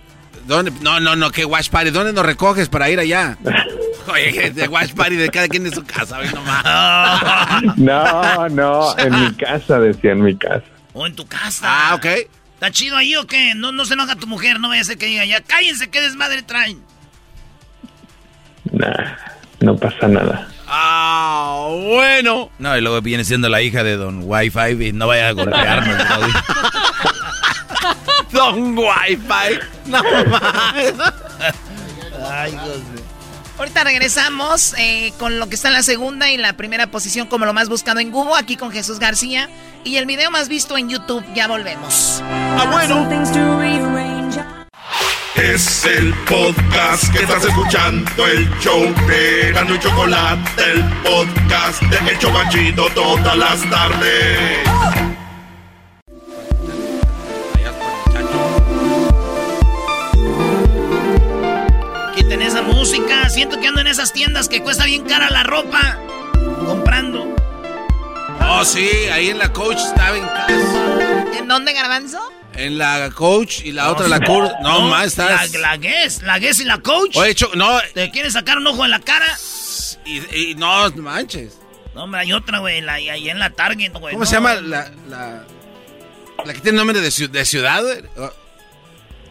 ¿Dónde? 0.45 0.71
No, 0.81 0.99
no, 0.99 1.15
no, 1.15 1.31
¿qué 1.31 1.45
watch 1.45 1.69
party? 1.69 1.91
¿Dónde 1.91 2.13
nos 2.13 2.25
recoges 2.25 2.69
para 2.69 2.89
ir 2.89 2.99
allá? 2.99 3.37
Oye, 4.07 4.51
de 4.51 4.67
watch 4.67 4.93
party 4.93 5.15
de 5.15 5.29
cada 5.29 5.47
quien 5.47 5.65
en 5.65 5.73
su 5.73 5.83
casa, 5.83 6.17
güey, 6.17 6.31
nomás. 6.31 7.63
No, 7.77 8.47
no, 8.49 8.97
en 8.97 9.19
mi 9.19 9.33
casa, 9.33 9.79
decía, 9.79 10.11
en 10.11 10.21
mi 10.21 10.37
casa. 10.37 10.63
O 10.93 11.05
en 11.07 11.15
tu 11.15 11.25
casa. 11.25 11.65
Ah, 11.67 11.95
ok. 11.95 12.05
¿Está 12.53 12.71
chido 12.71 12.95
ahí 12.95 13.15
o 13.15 13.25
qué? 13.25 13.53
No, 13.55 13.71
no 13.71 13.83
se 13.85 13.95
enoja 13.95 14.15
tu 14.15 14.27
mujer, 14.27 14.59
no 14.59 14.69
vaya 14.69 14.81
a 14.81 14.85
ser 14.85 14.97
que 14.97 15.07
diga 15.07 15.25
ya, 15.25 15.41
cállense, 15.41 15.89
qué 15.89 16.01
desmadre 16.01 16.43
traen. 16.43 16.81
Nah, 18.71 19.15
no 19.59 19.75
pasa 19.75 20.07
nada. 20.07 20.47
Ah, 20.67 21.67
bueno. 21.69 22.51
No, 22.59 22.77
y 22.77 22.81
luego 22.81 23.01
viene 23.01 23.23
siendo 23.23 23.49
la 23.49 23.61
hija 23.61 23.83
de 23.83 23.97
Don 23.97 24.21
Wi-Fi 24.23 24.87
y 24.87 24.93
no 24.93 25.07
vaya 25.07 25.29
a 25.29 25.31
golpearnos. 25.31 25.97
Don 28.35 28.77
Wi-Fi. 28.77 29.59
No 29.85 30.03
más. 30.29 30.73
Ay, 32.29 32.51
Dios 32.51 32.77
mío. 32.93 33.03
Ahorita 33.57 33.85
regresamos 33.85 34.75
eh, 34.77 35.13
con 35.17 35.39
lo 35.39 35.47
que 35.47 35.55
está 35.55 35.69
en 35.69 35.75
la 35.75 35.83
segunda 35.83 36.29
y 36.29 36.35
la 36.35 36.51
primera 36.57 36.87
posición 36.87 37.27
como 37.27 37.45
lo 37.45 37.53
más 37.53 37.69
buscado 37.69 38.01
en 38.01 38.11
Google, 38.11 38.33
aquí 38.37 38.57
con 38.57 38.71
Jesús 38.71 38.99
García. 38.99 39.49
Y 39.85 39.95
el 39.95 40.05
video 40.05 40.29
más 40.31 40.49
visto 40.49 40.77
en 40.77 40.89
YouTube, 40.89 41.23
ya 41.33 41.47
volvemos. 41.47 42.21
Ah, 42.23 42.67
bueno. 42.69 43.07
Es 45.35 45.85
el 45.85 46.13
podcast 46.25 47.13
que 47.13 47.19
estás 47.19 47.45
escuchando, 47.45 48.27
el 48.27 48.49
show 48.59 48.93
de 49.07 49.53
Gano 49.53 49.75
y 49.75 49.79
Chocolate, 49.79 50.71
el 50.71 50.83
podcast 51.03 51.81
de 51.83 52.11
El 52.11 52.19
Chocachito 52.19 52.89
todas 52.93 53.37
las 53.37 53.69
tardes. 53.69 55.14
Música. 62.85 63.29
Siento 63.29 63.59
que 63.59 63.67
ando 63.67 63.81
en 63.81 63.87
esas 63.87 64.13
tiendas 64.13 64.47
que 64.47 64.61
cuesta 64.61 64.85
bien 64.85 65.03
cara 65.05 65.29
la 65.31 65.43
ropa. 65.43 65.97
Comprando. 66.65 67.35
Oh, 68.47 68.63
sí, 68.63 68.87
ahí 69.11 69.29
en 69.29 69.39
la 69.39 69.51
coach 69.51 69.77
estaba 69.77 70.15
en 70.15 70.23
casa. 70.25 71.35
¿En 71.37 71.47
dónde, 71.47 71.73
Garbanzo? 71.73 72.19
En 72.53 72.77
la 72.77 73.09
coach 73.13 73.61
y 73.63 73.71
la 73.71 73.91
otra 73.91 74.07
la 74.07 74.19
coach. 74.19 74.51
No, 74.61 74.81
más 74.81 75.07
estás. 75.07 75.51
La, 75.53 75.59
la 75.71 75.77
Guess, 75.77 76.21
la 76.21 76.37
Guess 76.37 76.59
y 76.59 76.65
la 76.65 76.77
Coach. 76.79 77.17
Oye, 77.17 77.33
Cho- 77.33 77.51
no. 77.55 77.79
¿Te 77.93 78.11
quieren 78.11 78.31
sacar 78.31 78.57
un 78.59 78.67
ojo 78.67 78.85
en 78.85 78.91
la 78.91 78.99
cara? 78.99 79.25
Y, 80.05 80.51
y 80.51 80.55
no 80.55 80.89
manches. 80.91 81.57
No, 81.95 82.03
hombre, 82.03 82.21
hay 82.21 82.33
otra, 82.33 82.59
güey, 82.59 82.81
la- 82.81 82.93
ahí 82.93 83.29
en 83.29 83.39
la 83.39 83.49
Target, 83.49 83.93
güey. 83.93 84.13
¿Cómo 84.13 84.19
no. 84.23 84.25
se 84.29 84.35
llama 84.35 84.55
la, 84.55 84.91
la, 85.09 85.43
la 86.45 86.53
que 86.53 86.59
tiene 86.59 86.77
nombre 86.77 87.01
de, 87.01 87.09
ciu- 87.09 87.29
de 87.29 87.43
ciudad? 87.45 87.81
güey? 87.81 88.03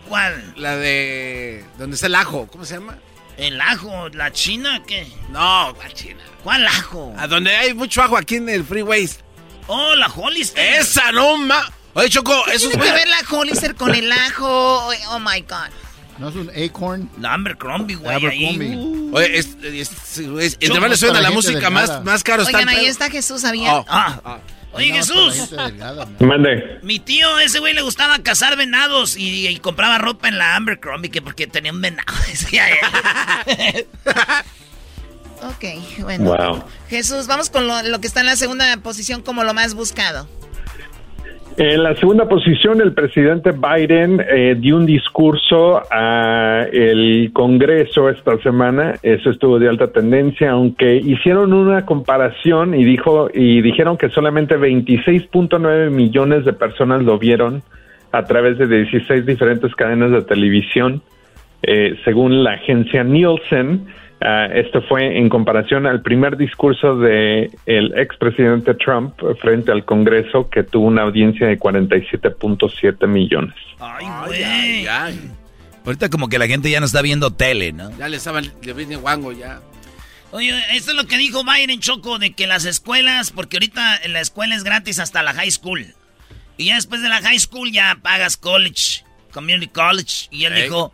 ¿Cuál? 0.09 0.55
La 0.57 0.77
de. 0.77 1.65
¿Dónde 1.79 1.95
está 1.95 2.09
el 2.09 2.17
ajo? 2.17 2.47
¿Cómo 2.51 2.65
se 2.65 2.75
llama? 2.75 2.99
¿El 3.37 3.61
ajo? 3.61 4.09
¿La 4.11 4.33
China? 4.33 4.83
¿Qué? 4.87 5.07
No, 5.31 5.73
la 5.83 5.91
China. 5.93 6.21
¿Cuál 6.43 6.67
ajo? 6.67 7.15
A 7.19 7.27
donde 7.27 7.55
hay 7.55 7.75
mucho 7.75 8.03
ajo 8.03 8.17
aquí 8.17 8.37
en 8.37 8.49
el 8.49 8.65
Freeway. 8.65 9.09
Oh, 9.67 9.95
la 9.97 10.07
Hollister. 10.09 10.63
Esa 10.81 11.11
no 11.13 11.37
ma. 11.39 11.71
Oye, 11.95 12.09
Choco, 12.11 12.35
¿Qué 12.47 12.55
eso 12.55 12.69
es 12.71 12.77
que 12.77 12.93
ver 12.93 13.09
la 13.09 13.21
Hollister 13.37 13.75
con 13.75 13.95
el 13.95 14.11
ajo? 14.13 14.89
Oh 15.11 15.19
my 15.19 15.41
God. 15.43 15.71
¿No 16.19 16.29
es 16.29 16.37
un 16.37 16.49
acorn? 16.51 17.11
La 17.21 17.35
Abercrombie, 17.35 17.97
güey. 17.97 18.15
Abercrombie. 18.15 18.71
ahí. 18.73 19.11
Oye, 19.13 19.39
es, 19.39 19.49
es, 19.63 19.91
es- 20.19 20.55
entre 20.55 20.69
Choco, 20.69 20.81
más 20.81 20.91
le 20.91 20.97
suena 20.97 21.21
la 21.21 21.31
música, 21.33 21.71
más, 21.71 22.05
más 22.05 22.23
caro 22.23 22.43
está 22.43 22.59
Oigan, 22.59 22.69
ahí 22.69 22.87
está 22.87 23.11
Jesús 23.11 23.45
abierto. 23.45 23.81
Oh, 23.81 23.87
Ah. 23.89 24.21
ah. 24.25 24.39
Oye, 24.75 24.91
No, 24.91 24.97
Jesús. 24.97 25.51
delgada. 25.51 26.07
Mande. 26.21 26.79
Mi 26.83 26.99
tío, 26.99 27.39
ese 27.39 27.59
güey 27.61 27.75
le 27.75 27.83
gustaba 27.83 28.19
cazar 28.21 28.57
venados 28.57 29.17
y, 29.17 29.47
y 29.49 29.59
compraba 29.59 29.99
ropa 29.99 30.29
en 30.29 30.39
la 30.39 30.57
Abercrombie 30.57 31.11
que 31.11 31.23
porque 31.23 31.47
tenía 31.47 31.73
un 31.73 31.81
venado. 31.81 32.07
Ok, 35.43 35.65
bueno. 36.01 36.25
Wow. 36.25 36.65
Jesús, 36.89 37.27
vamos 37.27 37.51
con 37.51 37.67
lo, 37.67 37.83
lo 37.83 38.01
que 38.01 38.07
está 38.07 38.21
en 38.21 38.27
la 38.27 38.37
segunda 38.37 38.75
posición 38.79 39.21
como 39.21 39.45
lo 39.45 39.53
más 39.53 39.75
buscado. 39.75 40.27
En 41.57 41.85
la 41.85 41.95
segunda 41.95 42.29
posición, 42.29 42.81
el 42.81 42.95
presidente 42.95 43.53
Biden 43.53 44.21
eh, 44.29 44.57
dio 44.59 44.77
un 44.77 44.87
discurso 44.87 45.81
a 45.89 46.67
el 46.73 47.31
Congreso 47.33 48.11
esta 48.11 48.37
semana. 48.39 48.97
Eso 49.05 49.31
estuvo 49.31 49.61
de 49.61 49.69
alta 49.69 49.93
tendencia, 49.93 50.51
aunque 50.51 50.97
hicieron 50.97 51.53
una 51.53 51.87
comparación 51.87 52.75
y 52.75 52.85
dijo 52.85 53.29
y 53.33 53.63
dijeron 53.63 53.97
que 53.97 54.09
solamente 54.09 54.59
26.9 54.59 55.91
millones 55.91 56.45
de 56.45 56.55
personas 56.55 57.05
lo 57.05 57.21
vieron 57.21 57.63
a 58.11 58.25
través 58.25 58.59
de 58.59 58.67
16 58.67 59.25
diferentes 59.25 59.73
cadenas 59.77 60.11
de 60.11 60.23
televisión, 60.23 61.03
eh, 61.63 61.95
según 62.05 62.43
la 62.43 62.55
agencia 62.55 63.05
Nielsen. 63.05 63.87
Ah, 64.27 64.47
esto 64.55 64.81
fue 64.89 65.19
en 65.19 65.29
comparación 65.29 65.87
al 65.87 66.01
primer 66.01 66.39
discurso 66.39 66.97
de 66.97 67.51
el 67.67 67.93
expresidente 67.99 68.73
Trump 68.75 69.13
frente 69.43 69.71
al 69.71 69.85
Congreso 69.85 70.49
que 70.49 70.63
tuvo 70.63 70.87
una 70.87 71.03
audiencia 71.03 71.47
de 71.47 71.59
47.7 71.59 73.07
millones. 73.07 73.55
Ay, 73.79 74.07
Ay, 74.09 74.27
güey. 74.27 74.45
ay, 74.45 74.87
ay. 74.89 75.31
Ahorita 75.85 76.09
como 76.09 76.29
que 76.29 76.39
la 76.39 76.47
gente 76.47 76.71
ya 76.71 76.81
no 76.81 76.87
está 76.87 77.03
viendo 77.03 77.33
tele, 77.33 77.73
¿no? 77.73 77.91
Ya 77.99 78.09
le 78.09 78.17
estaban, 78.17 78.51
le 78.63 78.73
viene 78.73 78.97
guango 78.97 79.33
ya. 79.33 79.61
Oye, 80.33 80.53
esto 80.73 80.93
es 80.93 80.97
lo 80.97 81.07
que 81.07 81.19
dijo 81.19 81.43
Biden 81.45 81.81
Choco 81.81 82.19
de 82.19 82.33
que 82.33 82.47
las 82.47 82.65
escuelas, 82.65 83.31
porque 83.31 83.59
ahorita 83.59 83.99
en 84.05 84.15
la 84.15 84.21
escuela 84.21 84.55
es 84.57 84.65
gratis 84.65 84.99
hasta 84.99 85.23
la 85.23 85.35
high 85.35 85.51
school. 85.51 85.85
Y 86.57 86.67
ya 86.67 86.77
después 86.77 87.03
de 87.03 87.11
la 87.11 87.21
high 87.21 87.39
school 87.39 87.71
ya 87.71 87.99
pagas 88.01 88.39
college, 88.39 89.05
community 89.33 89.69
college. 89.69 90.29
Y 90.31 90.47
él 90.47 90.55
dijo, 90.55 90.93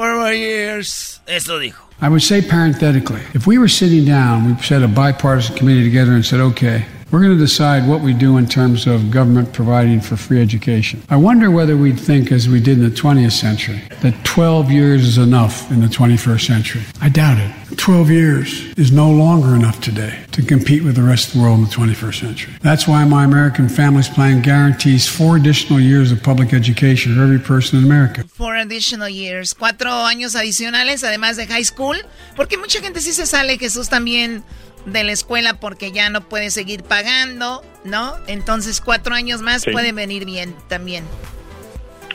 my 0.00 0.32
years. 0.32 1.20
Eso 1.26 1.58
dijo. 1.58 1.74
I 2.00 2.08
would 2.08 2.22
say 2.22 2.42
parenthetically, 2.42 3.20
if 3.32 3.46
we 3.46 3.58
were 3.58 3.68
sitting 3.68 4.04
down, 4.04 4.46
we 4.46 4.62
set 4.62 4.82
a 4.82 4.88
bipartisan 4.88 5.56
committee 5.56 5.84
together 5.84 6.12
and 6.12 6.24
said, 6.24 6.40
okay, 6.40 6.84
we're 7.12 7.20
going 7.20 7.36
to 7.36 7.38
decide 7.38 7.86
what 7.86 8.00
we 8.00 8.14
do 8.14 8.38
in 8.38 8.46
terms 8.46 8.86
of 8.86 9.10
government 9.10 9.52
providing 9.52 10.00
for 10.00 10.16
free 10.16 10.40
education. 10.40 11.02
I 11.10 11.16
wonder 11.16 11.50
whether 11.50 11.76
we'd 11.76 12.00
think, 12.00 12.32
as 12.32 12.48
we 12.48 12.58
did 12.58 12.78
in 12.78 12.84
the 12.84 12.90
20th 12.90 13.32
century, 13.32 13.82
that 14.00 14.24
12 14.24 14.70
years 14.70 15.06
is 15.06 15.18
enough 15.18 15.70
in 15.70 15.82
the 15.82 15.88
21st 15.88 16.46
century. 16.46 16.82
I 17.02 17.10
doubt 17.10 17.36
it. 17.36 17.76
12 17.76 18.10
years 18.10 18.72
is 18.78 18.92
no 18.92 19.10
longer 19.10 19.54
enough 19.54 19.80
today 19.80 20.24
to 20.32 20.42
compete 20.42 20.84
with 20.84 20.96
the 20.96 21.02
rest 21.02 21.28
of 21.28 21.34
the 21.34 21.40
world 21.40 21.58
in 21.58 21.64
the 21.66 21.70
21st 21.70 22.20
century. 22.20 22.54
That's 22.62 22.88
why 22.88 23.04
my 23.04 23.24
American 23.24 23.68
Families 23.68 24.08
Plan 24.08 24.40
guarantees 24.40 25.06
four 25.06 25.36
additional 25.36 25.80
years 25.80 26.12
of 26.12 26.22
public 26.22 26.54
education 26.54 27.14
for 27.14 27.22
every 27.22 27.38
person 27.38 27.78
in 27.78 27.84
America. 27.84 28.24
Four 28.24 28.56
additional 28.56 29.08
years. 29.08 29.52
Cuatro 29.52 29.90
años 29.90 30.34
adicionales, 30.34 31.04
además 31.04 31.36
de 31.36 31.46
high 31.46 31.64
school. 31.64 31.96
Porque 32.36 32.56
mucha 32.56 32.80
gente 32.80 33.00
sí 33.00 33.12
se 33.12 33.26
sale, 33.26 33.58
Jesús, 33.58 33.90
también 33.90 34.42
de 34.86 35.04
la 35.04 35.12
escuela 35.12 35.60
porque 35.60 35.92
ya 35.92 36.10
no 36.10 36.22
puede 36.22 36.50
seguir 36.50 36.82
pagando, 36.82 37.62
¿no? 37.84 38.14
Entonces, 38.26 38.80
cuatro 38.80 39.14
años 39.14 39.40
más 39.42 39.62
Sí. 39.62 39.70
pueden 39.70 39.94
venir 39.96 40.24
bien 40.24 40.54
también. 40.68 41.04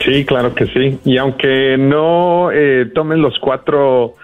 Sí, 0.04 0.24
claro 0.24 0.54
que 0.54 0.66
sí. 0.66 0.98
Y 1.04 1.16
aunque 1.18 1.76
no 1.78 2.50
eh, 2.52 2.86
tomes 2.94 3.18
los 3.18 3.38
cuatro 3.40 4.14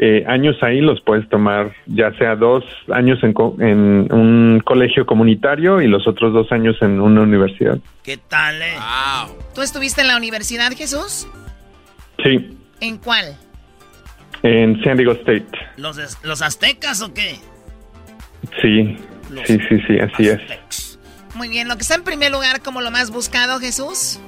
eh, 0.00 0.24
años 0.28 0.56
ahí, 0.62 0.80
los 0.80 1.00
puedes 1.02 1.28
tomar 1.28 1.74
ya 1.86 2.12
sea 2.18 2.36
dos 2.36 2.64
años 2.92 3.18
en, 3.24 3.32
co- 3.32 3.56
en 3.58 4.06
un 4.12 4.62
colegio 4.64 5.04
comunitario 5.04 5.82
y 5.82 5.88
los 5.88 6.06
otros 6.06 6.32
dos 6.32 6.50
años 6.52 6.76
en 6.80 7.00
una 7.00 7.22
universidad. 7.22 7.78
¿Qué 8.04 8.16
tal, 8.16 8.62
eh? 8.62 8.74
¿Tú 9.54 9.60
estuviste 9.60 10.00
en 10.02 10.06
la 10.08 10.16
universidad, 10.16 10.70
Jesús? 10.72 11.26
Sí, 12.22 12.56
¿En 12.80 12.96
cuál? 12.98 13.36
en 14.44 14.80
San 14.84 14.96
Diego 14.96 15.12
State. 15.12 15.46
¿Los, 15.76 15.98
¿Los 16.22 16.42
aztecas 16.42 17.02
o 17.02 17.12
qué? 17.12 17.40
Sí, 18.60 18.96
sí, 19.44 19.58
sí, 19.68 19.80
sí, 19.86 19.98
así 19.98 20.28
es. 20.28 20.98
Muy 21.34 21.48
bien, 21.48 21.68
lo 21.68 21.76
que 21.76 21.82
está 21.82 21.94
en 21.94 22.04
primer 22.04 22.32
lugar 22.32 22.62
como 22.62 22.80
lo 22.80 22.90
más 22.90 23.10
buscado, 23.10 23.60
Jesús. 23.60 24.20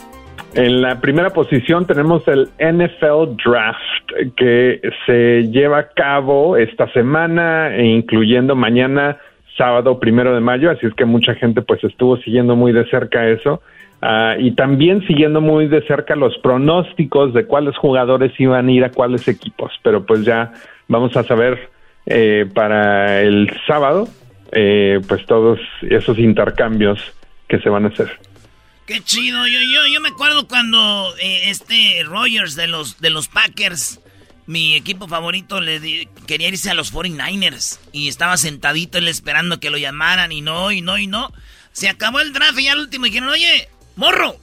En 0.55 0.83
la 0.83 1.01
primera 1.01 1.31
posición 1.31 1.87
tenemos 1.87 2.27
el 2.27 2.49
NFL 2.59 3.37
Draft 3.45 4.35
que 4.37 4.81
se 5.07 5.49
lleva 5.51 5.79
a 5.79 5.89
cabo 5.91 6.57
esta 6.57 6.93
semana, 6.93 7.75
e 7.77 7.85
incluyendo 7.87 8.57
mañana 8.57 9.19
sábado 9.57 10.01
primero 10.01 10.35
de 10.35 10.41
mayo, 10.41 10.71
así 10.71 10.87
es 10.87 10.95
que 10.95 11.05
mucha 11.05 11.35
gente 11.35 11.63
pues 11.63 11.85
estuvo 11.85 12.17
siguiendo 12.19 12.57
muy 12.57 12.73
de 12.73 12.89
cerca 12.91 13.29
eso. 13.29 13.63
Ah, 14.03 14.37
y 14.39 14.53
también 14.53 15.07
siguiendo 15.07 15.43
muy 15.43 15.69
de 15.69 15.83
cerca 15.87 16.17
los 16.17 16.37
pronósticos 16.39 17.35
de 17.35 17.45
cuáles 17.45 17.77
jugadores 17.77 18.33
iban 18.39 18.69
a 18.69 18.73
ir 18.73 18.85
a 18.85 18.91
cuáles 18.91 19.29
equipos, 19.29 19.73
pero 19.83 20.07
pues 20.07 20.25
ya 20.25 20.53
vamos 20.89 21.15
a 21.17 21.23
saber 21.25 21.69
eh, 22.07 22.47
para 22.53 23.23
el 23.23 23.51
sábado 23.67 24.09
eh, 24.53 25.01
pues 25.07 25.25
todos 25.27 25.61
esos 25.83 26.19
intercambios 26.19 26.99
que 27.49 27.61
se 27.61 27.69
van 27.69 27.85
a 27.85 27.89
hacer. 27.89 28.19
Qué 28.87 29.01
chido, 29.03 29.47
yo, 29.47 29.61
yo, 29.61 29.87
yo 29.87 30.01
me 30.01 30.09
acuerdo 30.09 30.49
cuando 30.49 31.15
eh, 31.19 31.51
este 31.51 32.03
Rogers 32.05 32.57
de 32.57 32.67
los, 32.67 33.01
de 33.01 33.11
los 33.11 33.29
Packers, 33.29 34.01
mi 34.47 34.75
equipo 34.75 35.07
favorito, 35.07 35.61
le 35.61 36.09
quería 36.27 36.49
irse 36.49 36.71
a 36.71 36.75
los 36.75 36.93
49ers 36.93 37.79
y 37.93 38.09
estaba 38.09 38.37
sentadito 38.37 38.99
él 38.99 39.07
esperando 39.07 39.61
que 39.61 39.71
lo 39.71 39.79
llamaran 39.79 40.33
y 40.33 40.41
no, 40.41 40.73
y 40.73 40.83
no, 40.83 40.99
y 40.99 41.07
no. 41.07 41.33
Se 41.71 41.89
acabó 41.89 42.19
el 42.19 42.33
draft 42.33 42.59
y 42.59 42.67
al 42.67 42.81
último 42.81 43.05
dijeron, 43.05 43.29
oye, 43.29 43.69
morro, 43.95 44.35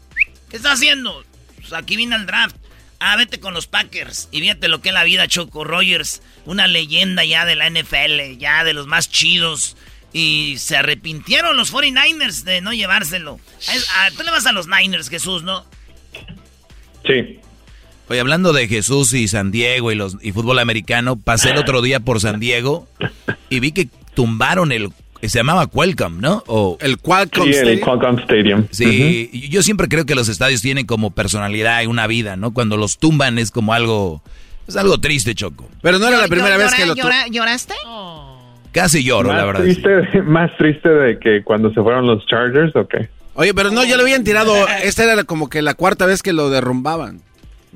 ¿qué 0.50 0.56
estás 0.56 0.76
haciendo? 0.76 1.26
Pues 1.58 1.74
aquí 1.74 1.98
viene 1.98 2.16
el 2.16 2.26
draft. 2.26 2.56
Ah, 3.00 3.16
vete 3.16 3.40
con 3.40 3.54
los 3.54 3.68
Packers. 3.68 4.30
Y 4.32 4.42
fíjate 4.42 4.68
lo 4.68 4.82
que 4.82 4.90
es 4.90 4.94
la 4.94 5.04
vida, 5.04 5.28
Choco 5.28 5.64
Rogers. 5.64 6.22
Una 6.46 6.68
leyenda 6.68 7.24
ya 7.24 7.46
de 7.46 7.56
la 7.56 7.70
NFL, 7.70 8.38
ya 8.38 8.64
de 8.64 8.74
los 8.74 8.88
más 8.88 9.10
chidos. 9.10 9.78
Y 10.14 10.56
se 10.58 10.78
arrepintieron 10.78 11.56
los 11.58 11.72
49ers 11.72 12.44
de 12.44 12.62
no 12.62 12.74
llevárselo. 12.74 13.40
Ah, 13.96 14.10
tú 14.16 14.24
le 14.24 14.32
vas 14.32 14.46
a 14.48 14.52
los 14.52 14.68
Niners, 14.68 15.10
Jesús, 15.10 15.44
¿no? 15.44 15.66
Sí. 17.06 17.40
Oye, 18.10 18.20
hablando 18.20 18.54
de 18.54 18.68
Jesús 18.68 19.14
y 19.14 19.28
San 19.28 19.52
Diego 19.52 19.92
y, 19.92 19.96
los, 19.96 20.18
y 20.22 20.32
fútbol 20.32 20.60
americano, 20.60 21.18
pasé 21.18 21.52
el 21.52 21.58
otro 21.58 21.82
día 21.82 22.00
por 22.00 22.22
San 22.22 22.40
Diego 22.40 22.88
y 23.50 23.60
vi 23.60 23.74
que 23.74 23.90
tumbaron 24.14 24.72
el 24.72 24.92
se 25.22 25.40
llamaba 25.40 25.68
Qualcomm, 25.68 26.20
¿no? 26.20 26.44
O 26.48 26.78
el 26.82 26.98
Qualcomm 26.98 27.46
sí, 27.46 27.52
Stadium. 27.52 27.74
El 27.74 27.82
Qualcomm 27.82 28.20
Stadium. 28.20 28.68
Sí, 28.72 29.50
yo 29.50 29.64
siempre 29.64 29.88
creo 29.88 30.06
que 30.06 30.16
los 30.16 30.30
estadios 30.30 30.62
tienen 30.62 30.86
como 30.86 31.12
personalidad 31.12 31.82
y 31.82 31.88
una 31.88 32.08
vida, 32.08 32.36
¿no? 32.36 32.54
Cuando 32.54 32.78
los 32.78 32.98
tumban 32.98 33.40
es 33.40 33.52
como 33.52 33.74
algo 33.74 34.22
es 34.68 34.76
algo 34.76 35.00
triste, 35.00 35.34
Choco. 35.34 35.70
Pero 35.82 35.98
no 35.98 36.08
era 36.08 36.18
la 36.18 36.28
primera 36.28 36.58
vez 36.58 36.74
que 36.74 36.86
lo 36.86 36.96
¿Lloraste? 36.96 37.74
Casi 38.74 39.04
lloro, 39.04 39.34
la 39.34 39.46
verdad. 39.46 39.64
Triste, 39.64 40.22
Más 40.24 40.56
triste 40.58 40.90
de 40.90 41.18
que 41.20 41.44
cuando 41.44 41.74
se 41.74 41.82
fueron 41.82 42.06
los 42.06 42.26
Chargers, 42.28 42.76
¿o 42.76 42.88
qué? 42.88 43.10
Oye, 43.34 43.54
pero 43.54 43.72
no, 43.72 43.84
ya 43.86 43.96
lo 43.96 44.04
habían 44.04 44.24
tirado. 44.24 44.54
Esta 44.84 45.12
era 45.12 45.24
como 45.24 45.50
que 45.50 45.62
la 45.62 45.74
cuarta 45.74 46.06
vez 46.06 46.22
que 46.22 46.34
lo 46.34 46.50
derrumbaban. 46.50 47.22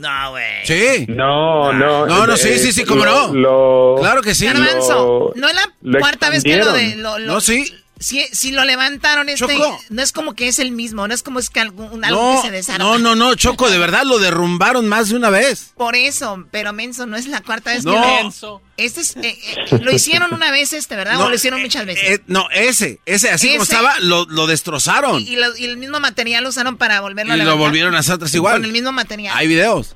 No, 0.02 0.32
güey. 0.32 0.66
Sí. 0.66 1.06
No, 1.10 1.72
no. 1.72 2.08
No, 2.08 2.26
no, 2.26 2.36
sí, 2.36 2.58
sí, 2.58 2.72
sí, 2.72 2.84
cómo 2.86 3.06
no. 3.06 3.96
claro 4.00 4.22
que 4.22 4.34
sí. 4.34 4.46
Garbanzo, 4.46 5.32
no 5.36 5.48
es 5.48 5.56
la 5.82 6.00
cuarta 6.00 6.30
vez 6.30 6.44
que 6.44 6.58
lo 6.58 6.74
de... 6.74 6.96
no, 6.96 7.40
sí. 7.40 7.72
Si, 8.02 8.26
si 8.32 8.52
lo 8.52 8.66
levantaron, 8.66 9.30
este, 9.30 9.58
no 9.90 10.02
es 10.02 10.12
como 10.12 10.34
que 10.34 10.48
es 10.48 10.60
el 10.60 10.72
mismo, 10.72 11.08
no 11.08 11.14
es 11.14 11.22
como 11.22 11.40
es 11.40 11.50
que 11.50 11.60
algo, 11.60 11.90
algo 12.02 12.36
que 12.36 12.48
se 12.48 12.52
desarma. 12.52 12.84
No, 12.84 12.98
no, 12.98 13.16
no, 13.16 13.36
Choco, 13.36 13.70
de 13.70 13.78
verdad 13.78 14.04
lo 14.04 14.18
derrumbaron 14.18 14.88
más 14.88 15.10
de 15.10 15.16
una 15.16 15.30
vez. 15.30 15.74
Por 15.78 15.96
eso, 15.96 16.46
pero 16.50 16.74
Menso, 16.74 17.06
no 17.06 17.16
es 17.16 17.28
la 17.28 17.42
cuarta 17.42 17.72
vez 17.72 17.84
que 17.84 17.92
lo... 17.92 18.62
Este 18.78 19.02
es, 19.02 19.16
eh, 19.18 19.38
eh, 19.70 19.80
lo 19.84 19.92
hicieron 19.94 20.34
una 20.34 20.50
vez 20.50 20.74
este, 20.74 20.96
¿verdad? 20.96 21.22
o 21.22 21.30
lo 21.30 21.36
hicieron 21.36 21.62
muchas 21.62 21.86
veces. 21.86 22.04
Eh, 22.04 22.24
no, 22.26 22.50
ese, 22.50 23.00
ese, 23.06 23.30
así 23.30 23.52
como 23.52 23.64
estaba, 23.64 24.00
lo, 24.00 24.26
lo 24.26 24.48
destrozaron. 24.48 25.22
Y, 25.22 25.36
el 25.36 25.78
mismo 25.78 26.00
material 26.00 26.44
lo 26.44 26.50
usaron 26.50 26.78
para 26.78 27.00
volverlo 27.02 27.34
a 27.34 27.36
levantar. 27.36 27.56
Y 27.56 27.60
lo 27.60 27.64
volvieron 27.64 27.96
a 27.96 28.00
hacer 28.00 28.16
atrás 28.16 28.34
igual. 28.34 28.56
Con 28.56 28.66
el 28.66 28.72
mismo 28.72 28.92
material. 28.92 29.38
Hay 29.38 29.48
videos. 29.48 29.96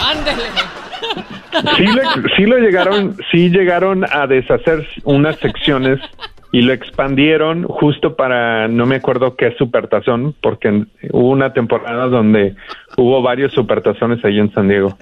Ándele. 0.00 0.42
Sí, 2.36 2.46
lo 2.46 2.58
llegaron, 2.58 3.16
sí 3.30 3.50
llegaron 3.50 4.04
a 4.10 4.26
deshacer 4.26 4.86
unas 5.04 5.36
secciones 5.36 6.00
y 6.52 6.62
lo 6.62 6.72
expandieron 6.72 7.64
justo 7.64 8.14
para, 8.14 8.68
no 8.68 8.86
me 8.86 8.96
acuerdo 8.96 9.36
qué 9.36 9.54
supertazón, 9.56 10.34
porque 10.40 10.84
hubo 11.10 11.30
una 11.30 11.52
temporada 11.52 12.08
donde 12.08 12.54
hubo 12.96 13.22
varios 13.22 13.52
supertazones 13.52 14.22
ahí 14.24 14.38
en 14.38 14.52
San 14.52 14.68
Diego. 14.68 14.96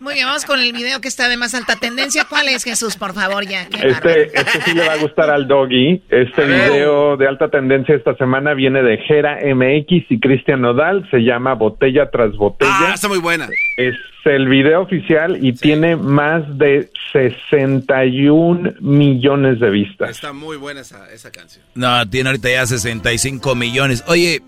Muy 0.00 0.14
bien, 0.14 0.26
vamos 0.26 0.44
con 0.44 0.60
el 0.60 0.72
video 0.72 1.00
que 1.00 1.08
está 1.08 1.28
de 1.28 1.36
más 1.36 1.54
alta 1.54 1.76
tendencia. 1.76 2.24
¿Cuál 2.28 2.48
es, 2.48 2.64
Jesús, 2.64 2.96
por 2.96 3.14
favor, 3.14 3.44
ya? 3.44 3.62
Este, 3.62 4.26
este 4.38 4.60
sí 4.64 4.74
le 4.74 4.86
va 4.86 4.92
a 4.92 4.96
gustar 4.98 5.30
al 5.30 5.48
doggy. 5.48 6.02
Este 6.08 6.44
video 6.44 7.16
de 7.16 7.26
alta 7.26 7.48
tendencia 7.48 7.94
esta 7.94 8.14
semana 8.16 8.54
viene 8.54 8.82
de 8.82 8.98
Jera 8.98 9.38
MX 9.42 10.10
y 10.10 10.20
Cristian 10.20 10.60
Nodal. 10.60 11.08
Se 11.10 11.18
llama 11.18 11.54
Botella 11.54 12.10
tras 12.10 12.36
Botella. 12.36 12.70
Ah, 12.72 12.92
está 12.94 13.08
muy 13.08 13.18
buena. 13.18 13.48
Es 13.76 13.96
el 14.24 14.48
video 14.48 14.82
oficial 14.82 15.44
y 15.44 15.52
tiene 15.52 15.96
más 15.96 16.58
de 16.58 16.90
61 17.12 18.74
millones 18.80 19.58
de 19.58 19.70
vistas. 19.70 20.10
Está 20.10 20.32
muy 20.32 20.56
buena 20.56 20.82
esa, 20.82 21.10
esa 21.12 21.32
canción. 21.32 21.64
No, 21.74 22.08
tiene 22.08 22.30
ahorita 22.30 22.50
ya 22.50 22.66
65 22.66 23.54
millones. 23.54 24.04
Oye, 24.06 24.42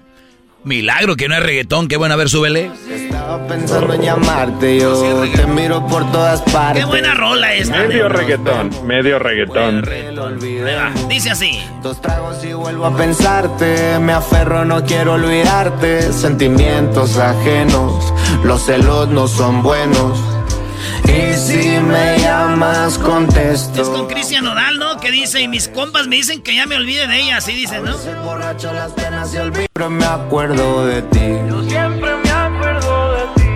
Milagro 0.63 1.17
que 1.17 1.27
no 1.27 1.37
es 1.37 1.43
reggaetón, 1.43 1.89
qué 1.89 1.97
bueno, 1.97 2.13
a 2.15 2.17
ver, 2.19 2.29
súbele. 2.29 2.71
Estaba 2.91 3.47
pensando 3.47 3.95
en 3.95 4.03
llamarte, 4.03 4.79
yo 4.79 5.23
te 5.35 5.47
miro 5.47 5.87
por 5.87 6.11
todas 6.13 6.43
partes. 6.43 6.85
Qué 6.85 6.91
buena 6.91 7.15
rola 7.15 7.55
esta. 7.55 7.79
Medio 7.79 8.09
reggaetón, 8.11 8.71
medio 8.87 9.19
reggaetón. 9.19 9.83
Dice 11.09 11.31
así. 11.31 11.59
Dos 11.83 12.01
tragos 12.03 12.45
y 12.45 12.53
vuelvo 12.53 12.85
a 12.85 12.95
pensarte, 12.95 13.99
me 14.01 14.13
aferro, 14.13 14.67
no 14.67 14.85
quiero 14.85 15.15
olvidarte. 15.15 16.13
Sentimientos 16.13 17.17
ajenos, 17.17 18.13
los 18.45 18.67
celos 18.67 19.09
no 19.09 19.29
son 19.29 19.63
buenos. 19.63 20.19
Y 21.05 21.35
si 21.35 21.81
me 21.81 22.19
llamas, 22.19 22.99
contesto. 22.99 23.83
Es 23.83 23.89
con 23.89 24.07
Cristian 24.07 24.45
Nodal, 24.45 24.79
¿no? 24.79 25.01
Que 25.01 25.11
dice, 25.11 25.41
y 25.41 25.49
mis 25.49 25.69
compas 25.69 26.07
me 26.07 26.17
dicen 26.17 26.43
que 26.43 26.55
ya 26.55 26.67
me 26.67 26.77
olvide 26.77 27.07
de 27.07 27.21
ella, 27.21 27.39
así 27.39 27.53
dice, 27.53 27.81
¿no? 27.81 27.97
borracho 28.25 28.73
las 28.73 28.93
penas 28.93 29.35
y 29.35 29.37
Siempre 29.37 29.89
me 29.89 30.05
acuerdo 30.05 30.87
de 30.87 31.03
ti. 31.03 31.39
Yo 31.49 31.63
siempre 31.65 32.11
me 32.17 32.31
acuerdo 32.31 33.13
de 33.15 33.23
ti. 33.35 33.49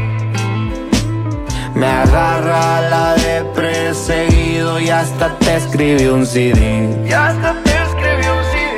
Me 1.75 1.87
agarra 1.87 2.81
la 2.89 3.15
de 3.15 3.45
perseguido 3.55 4.81
y 4.81 4.91
hasta 4.91 5.39
te 5.39 5.57
escribí 5.57 6.07
un 6.07 6.27
CD. 6.27 6.89
Y 7.07 7.13
hasta 7.13 7.63
te 7.63 7.71
escribí 7.71 8.27
un 8.29 8.45
CD. 8.53 8.75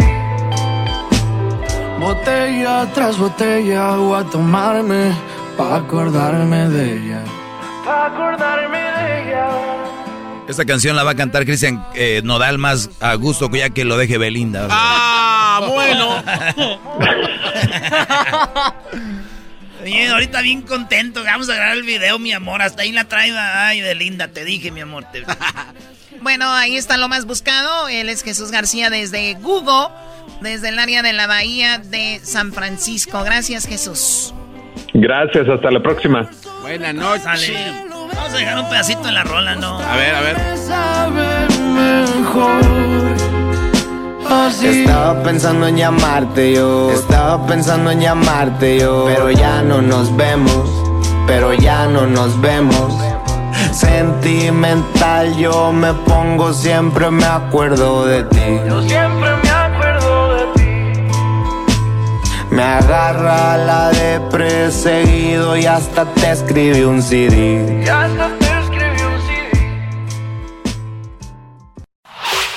Botella 2.00 2.86
tras 2.94 3.18
botella 3.18 3.96
voy 3.96 4.20
a 4.20 4.24
tomarme 4.24 5.12
pa' 5.56 5.76
acordarme 5.76 6.68
de 6.68 6.92
ella 6.92 7.35
acordarme 7.86 8.78
de 8.78 9.22
ella. 9.22 9.48
Esta 10.48 10.64
canción 10.64 10.94
la 10.94 11.02
va 11.02 11.12
a 11.12 11.16
cantar 11.16 11.44
Cristian 11.44 11.84
eh, 11.94 12.20
Nodal 12.22 12.58
más 12.58 12.90
a 13.00 13.14
gusto 13.14 13.50
que 13.50 13.58
ya 13.58 13.70
que 13.70 13.84
lo 13.84 13.96
deje 13.96 14.16
Belinda. 14.16 14.68
¡Ah, 14.70 15.60
bueno! 15.66 16.22
Oye, 19.82 20.08
ahorita 20.08 20.40
bien 20.42 20.62
contento. 20.62 21.24
Vamos 21.24 21.48
a 21.48 21.54
grabar 21.54 21.76
el 21.76 21.82
video, 21.82 22.18
mi 22.18 22.32
amor. 22.32 22.62
Hasta 22.62 22.82
ahí 22.82 22.92
la 22.92 23.04
traigo. 23.04 23.36
Ay, 23.38 23.80
Belinda, 23.80 24.28
te 24.28 24.44
dije, 24.44 24.70
mi 24.70 24.80
amor. 24.80 25.06
bueno, 26.20 26.52
ahí 26.52 26.76
está 26.76 26.96
lo 26.96 27.08
más 27.08 27.24
buscado. 27.24 27.88
Él 27.88 28.08
es 28.08 28.22
Jesús 28.22 28.50
García 28.50 28.88
desde 28.88 29.34
Google, 29.34 29.88
desde 30.40 30.68
el 30.68 30.78
área 30.78 31.02
de 31.02 31.12
la 31.12 31.26
Bahía 31.26 31.78
de 31.78 32.20
San 32.22 32.52
Francisco. 32.52 33.22
Gracias, 33.24 33.66
Jesús. 33.66 34.32
Gracias, 34.98 35.46
hasta 35.48 35.70
la 35.70 35.80
próxima. 35.80 36.28
Buenas 36.62 36.94
noches. 36.94 37.52
Vamos 38.14 38.32
a 38.32 38.36
dejar 38.36 38.58
un 38.58 38.68
pedacito 38.68 39.08
en 39.08 39.14
la 39.14 39.24
rola, 39.24 39.54
¿no? 39.54 39.78
A 39.78 39.96
ver, 39.96 40.14
a 40.14 40.20
ver. 40.22 40.36
Estaba 44.62 45.22
pensando 45.22 45.68
en 45.68 45.76
llamarte 45.76 46.54
yo, 46.54 46.90
estaba 46.90 47.46
pensando 47.46 47.90
en 47.90 48.00
llamarte 48.00 48.78
yo, 48.78 49.04
pero 49.06 49.30
ya 49.30 49.62
no 49.62 49.82
nos 49.82 50.16
vemos, 50.16 50.70
pero 51.26 51.52
ya 51.52 51.86
no 51.86 52.06
nos 52.06 52.40
vemos. 52.40 52.94
Sentimental 53.72 55.36
yo 55.36 55.72
me 55.72 55.92
pongo, 55.92 56.52
siempre 56.52 57.10
me 57.10 57.26
acuerdo 57.26 58.06
de 58.06 58.24
ti. 58.24 58.60
Yo 58.66 58.82
siempre 58.82 59.30
me 59.42 59.50
Me 62.56 62.62
agarra 62.62 63.58
la 63.58 63.90
de 63.90 64.18
perseguido 64.30 65.58
y 65.58 65.66
hasta 65.66 66.10
te 66.14 66.30
escribí 66.30 66.80
un 66.84 67.02
CD. 67.02 67.82
Y 67.84 67.86
hasta 67.86 68.30
te 68.38 68.46
escribí 68.46 69.02
un 69.02 69.20
CD. 69.26 69.50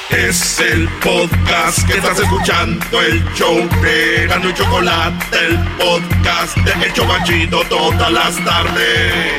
Es 0.10 0.58
el 0.62 0.88
podcast 1.04 1.86
que 1.86 1.98
estás 1.98 2.18
escuchando, 2.18 3.02
el 3.02 3.22
show 3.34 3.58
de 3.82 4.26
Gano 4.28 4.50
y 4.50 4.54
Chocolate, 4.54 5.38
el 5.38 5.58
podcast 5.78 6.56
de 6.60 6.86
El 6.86 6.94
Chocachito 6.94 7.62
todas 7.68 8.10
las 8.10 8.38
tardes. 8.46 9.34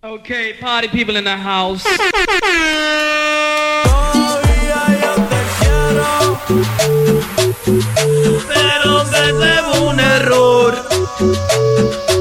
Okay, 0.00 0.54
party 0.54 0.88
people 0.88 1.18
in 1.18 1.24
the 1.24 1.36
house. 1.36 1.84
Pero 8.48 9.06
se 9.06 9.80
un 9.80 10.00
error. 10.00 10.88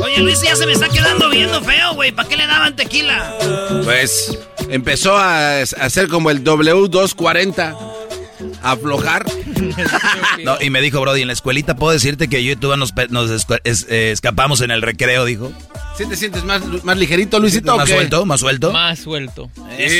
Oye, 0.03 0.19
Luis, 0.19 0.41
ya 0.41 0.55
se 0.55 0.65
me 0.65 0.73
está 0.73 0.89
quedando 0.89 1.29
viendo 1.29 1.61
feo, 1.61 1.93
güey. 1.95 2.11
¿Para 2.11 2.27
qué 2.29 2.37
le 2.37 2.47
daban 2.47 2.75
tequila? 2.75 3.35
Pues 3.83 4.37
Empezó 4.69 5.17
a, 5.17 5.57
a 5.57 5.61
hacer 5.61 6.07
como 6.07 6.29
el 6.31 6.43
W240. 6.43 7.77
A 8.63 8.71
aflojar. 8.71 9.25
No, 10.43 10.57
y 10.59 10.69
me 10.71 10.81
dijo, 10.81 10.99
Brody, 10.99 11.21
en 11.21 11.27
la 11.27 11.33
escuelita 11.33 11.75
puedo 11.75 11.93
decirte 11.93 12.27
que 12.27 12.43
yo 12.43 12.51
y 12.53 12.55
tú 12.55 12.75
nos, 12.75 12.91
es- 13.63 13.85
eh, 13.89 14.11
escapamos 14.11 14.61
en 14.61 14.71
el 14.71 14.81
recreo, 14.81 15.23
dijo. 15.23 15.51
¿Sí 15.97 16.05
te 16.07 16.15
sientes 16.17 16.43
más, 16.43 16.61
más 16.83 16.97
ligerito, 16.97 17.39
Luisito? 17.39 17.73
o 17.75 17.77
¿Más 17.77 17.87
qué? 17.87 17.93
suelto? 17.93 18.25
¿Más 18.25 18.39
suelto? 18.39 18.71
Más 18.73 18.99
suelto. 18.99 19.51
Sí, 19.77 19.93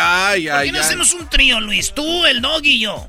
ay, 0.00 0.46
¿Por 0.46 0.56
ay, 0.56 0.66
qué 0.68 0.72
no 0.72 0.78
ay. 0.78 0.84
hacemos 0.84 1.12
un 1.14 1.28
trío, 1.28 1.60
Luis? 1.60 1.92
Tú, 1.92 2.24
el 2.26 2.40
dog 2.40 2.64
y 2.64 2.78
yo. 2.80 3.06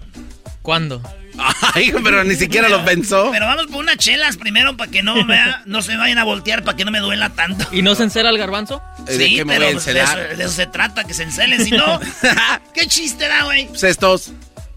¿Cuándo? 0.62 1.02
Ay, 1.74 1.94
pero 2.04 2.24
ni 2.24 2.36
siquiera 2.36 2.68
lo 2.70 2.84
pensó. 2.84 3.30
Pero 3.32 3.46
vamos 3.46 3.68
por 3.68 3.78
unas 3.78 3.98
chelas 3.98 4.36
primero 4.38 4.76
para 4.76 4.92
que 4.92 5.02
no, 5.04 5.26
vea, 5.28 5.64
no 5.66 5.82
se 5.82 5.96
vayan 5.96 6.18
a 6.18 6.24
voltear, 6.24 6.64
para 6.64 6.76
que 6.76 6.86
no 6.86 6.92
me 6.92 7.00
duela 7.00 7.30
tanto. 7.30 7.66
¿Y 7.72 7.82
no 7.82 7.96
se 7.96 8.04
encera 8.04 8.30
el 8.30 8.38
garbanzo? 8.38 8.82
¿De 9.06 9.18
Sí, 9.18 9.36
qué 9.38 9.46
me 9.46 9.54
pero 9.54 9.66
voy 9.66 9.72
a 9.72 9.74
pues, 9.76 9.86
de, 9.86 9.92
eso, 9.92 10.02
encelar? 10.12 10.38
de 10.38 10.44
eso 10.44 10.54
se 10.54 10.68
trata, 10.68 11.04
que 11.06 11.14
se 11.14 11.24
encelen. 11.24 11.64
Si 11.64 11.72
no, 11.72 12.00
¿qué 12.74 12.88
chiste 12.88 13.28
da, 13.28 13.44
güey? 13.46 13.68
Pues 13.68 13.84
estos. 13.84 14.32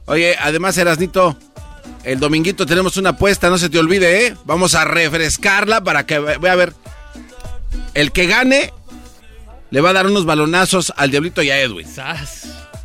Oye, 0.07 0.37
además, 0.41 0.77
Erasnito, 0.79 1.37
el 2.05 2.21
dominguito 2.21 2.65
tenemos 2.67 2.97
una 2.97 3.11
apuesta, 3.11 3.49
no 3.51 3.59
se 3.59 3.69
te 3.69 3.79
olvide, 3.79 4.27
¿eh? 4.27 4.37
Vamos 4.45 4.75
a 4.75 4.85
refrescarla 4.85 5.83
para 5.83 6.07
que, 6.07 6.19
voy 6.19 6.49
a 6.51 6.55
ver, 6.55 6.75
el 7.95 8.13
que 8.13 8.27
gane 8.27 8.73
le 9.71 9.81
va 9.81 9.91
a 9.91 9.93
dar 9.95 10.07
unos 10.07 10.25
balonazos 10.27 10.93
al 10.97 11.11
Diablito 11.11 11.43
y 11.43 11.51
a 11.51 11.61
Edwin. 11.61 11.87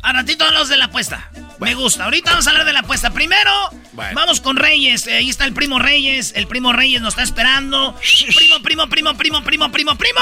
A 0.02 0.12
ratito 0.12 0.44
hablamos 0.44 0.68
de 0.68 0.76
la 0.76 0.86
apuesta. 0.86 1.30
Me 1.60 1.74
gusta. 1.74 2.04
Ahorita 2.04 2.30
vamos 2.30 2.46
a 2.46 2.50
hablar 2.50 2.64
de 2.66 2.72
la 2.72 2.80
apuesta. 2.80 3.10
Primero, 3.10 3.50
Bueno. 3.92 4.12
vamos 4.14 4.40
con 4.40 4.56
Reyes. 4.56 5.06
Eh, 5.06 5.14
ahí 5.16 5.28
está 5.28 5.44
el 5.44 5.52
primo 5.52 5.78
Reyes. 5.78 6.32
El 6.36 6.46
primo 6.46 6.72
Reyes 6.72 7.00
nos 7.02 7.14
está 7.14 7.22
esperando. 7.24 7.94
Primo, 8.36 8.56
primo, 8.62 8.88
primo, 8.88 9.14
primo, 9.16 9.42
primo, 9.42 9.70
primo, 9.72 9.96
primo. 9.96 10.20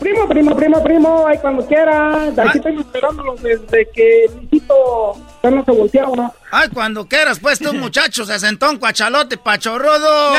Primo, 0.00 0.28
primo, 0.28 0.56
primo, 0.56 0.82
primo, 0.84 1.26
ahí 1.26 1.38
cuando 1.38 1.66
quiera. 1.66 2.28
Aquí 2.28 2.58
estoy 2.58 2.76
esperándolos 2.78 3.42
desde 3.42 3.88
que 3.94 4.26
Luisito 4.34 5.14
ya 5.42 5.50
no 5.50 5.64
se 5.64 5.70
volteaba. 5.72 6.32
Ay, 6.50 6.68
cuando 6.72 7.06
quieras, 7.06 7.38
pues 7.40 7.58
tú, 7.58 7.72
muchacho, 7.74 8.24
se 8.24 8.38
sentó 8.38 8.70
un 8.70 8.76
cuachalote 8.78 9.36
pachorrodo. 9.36 10.32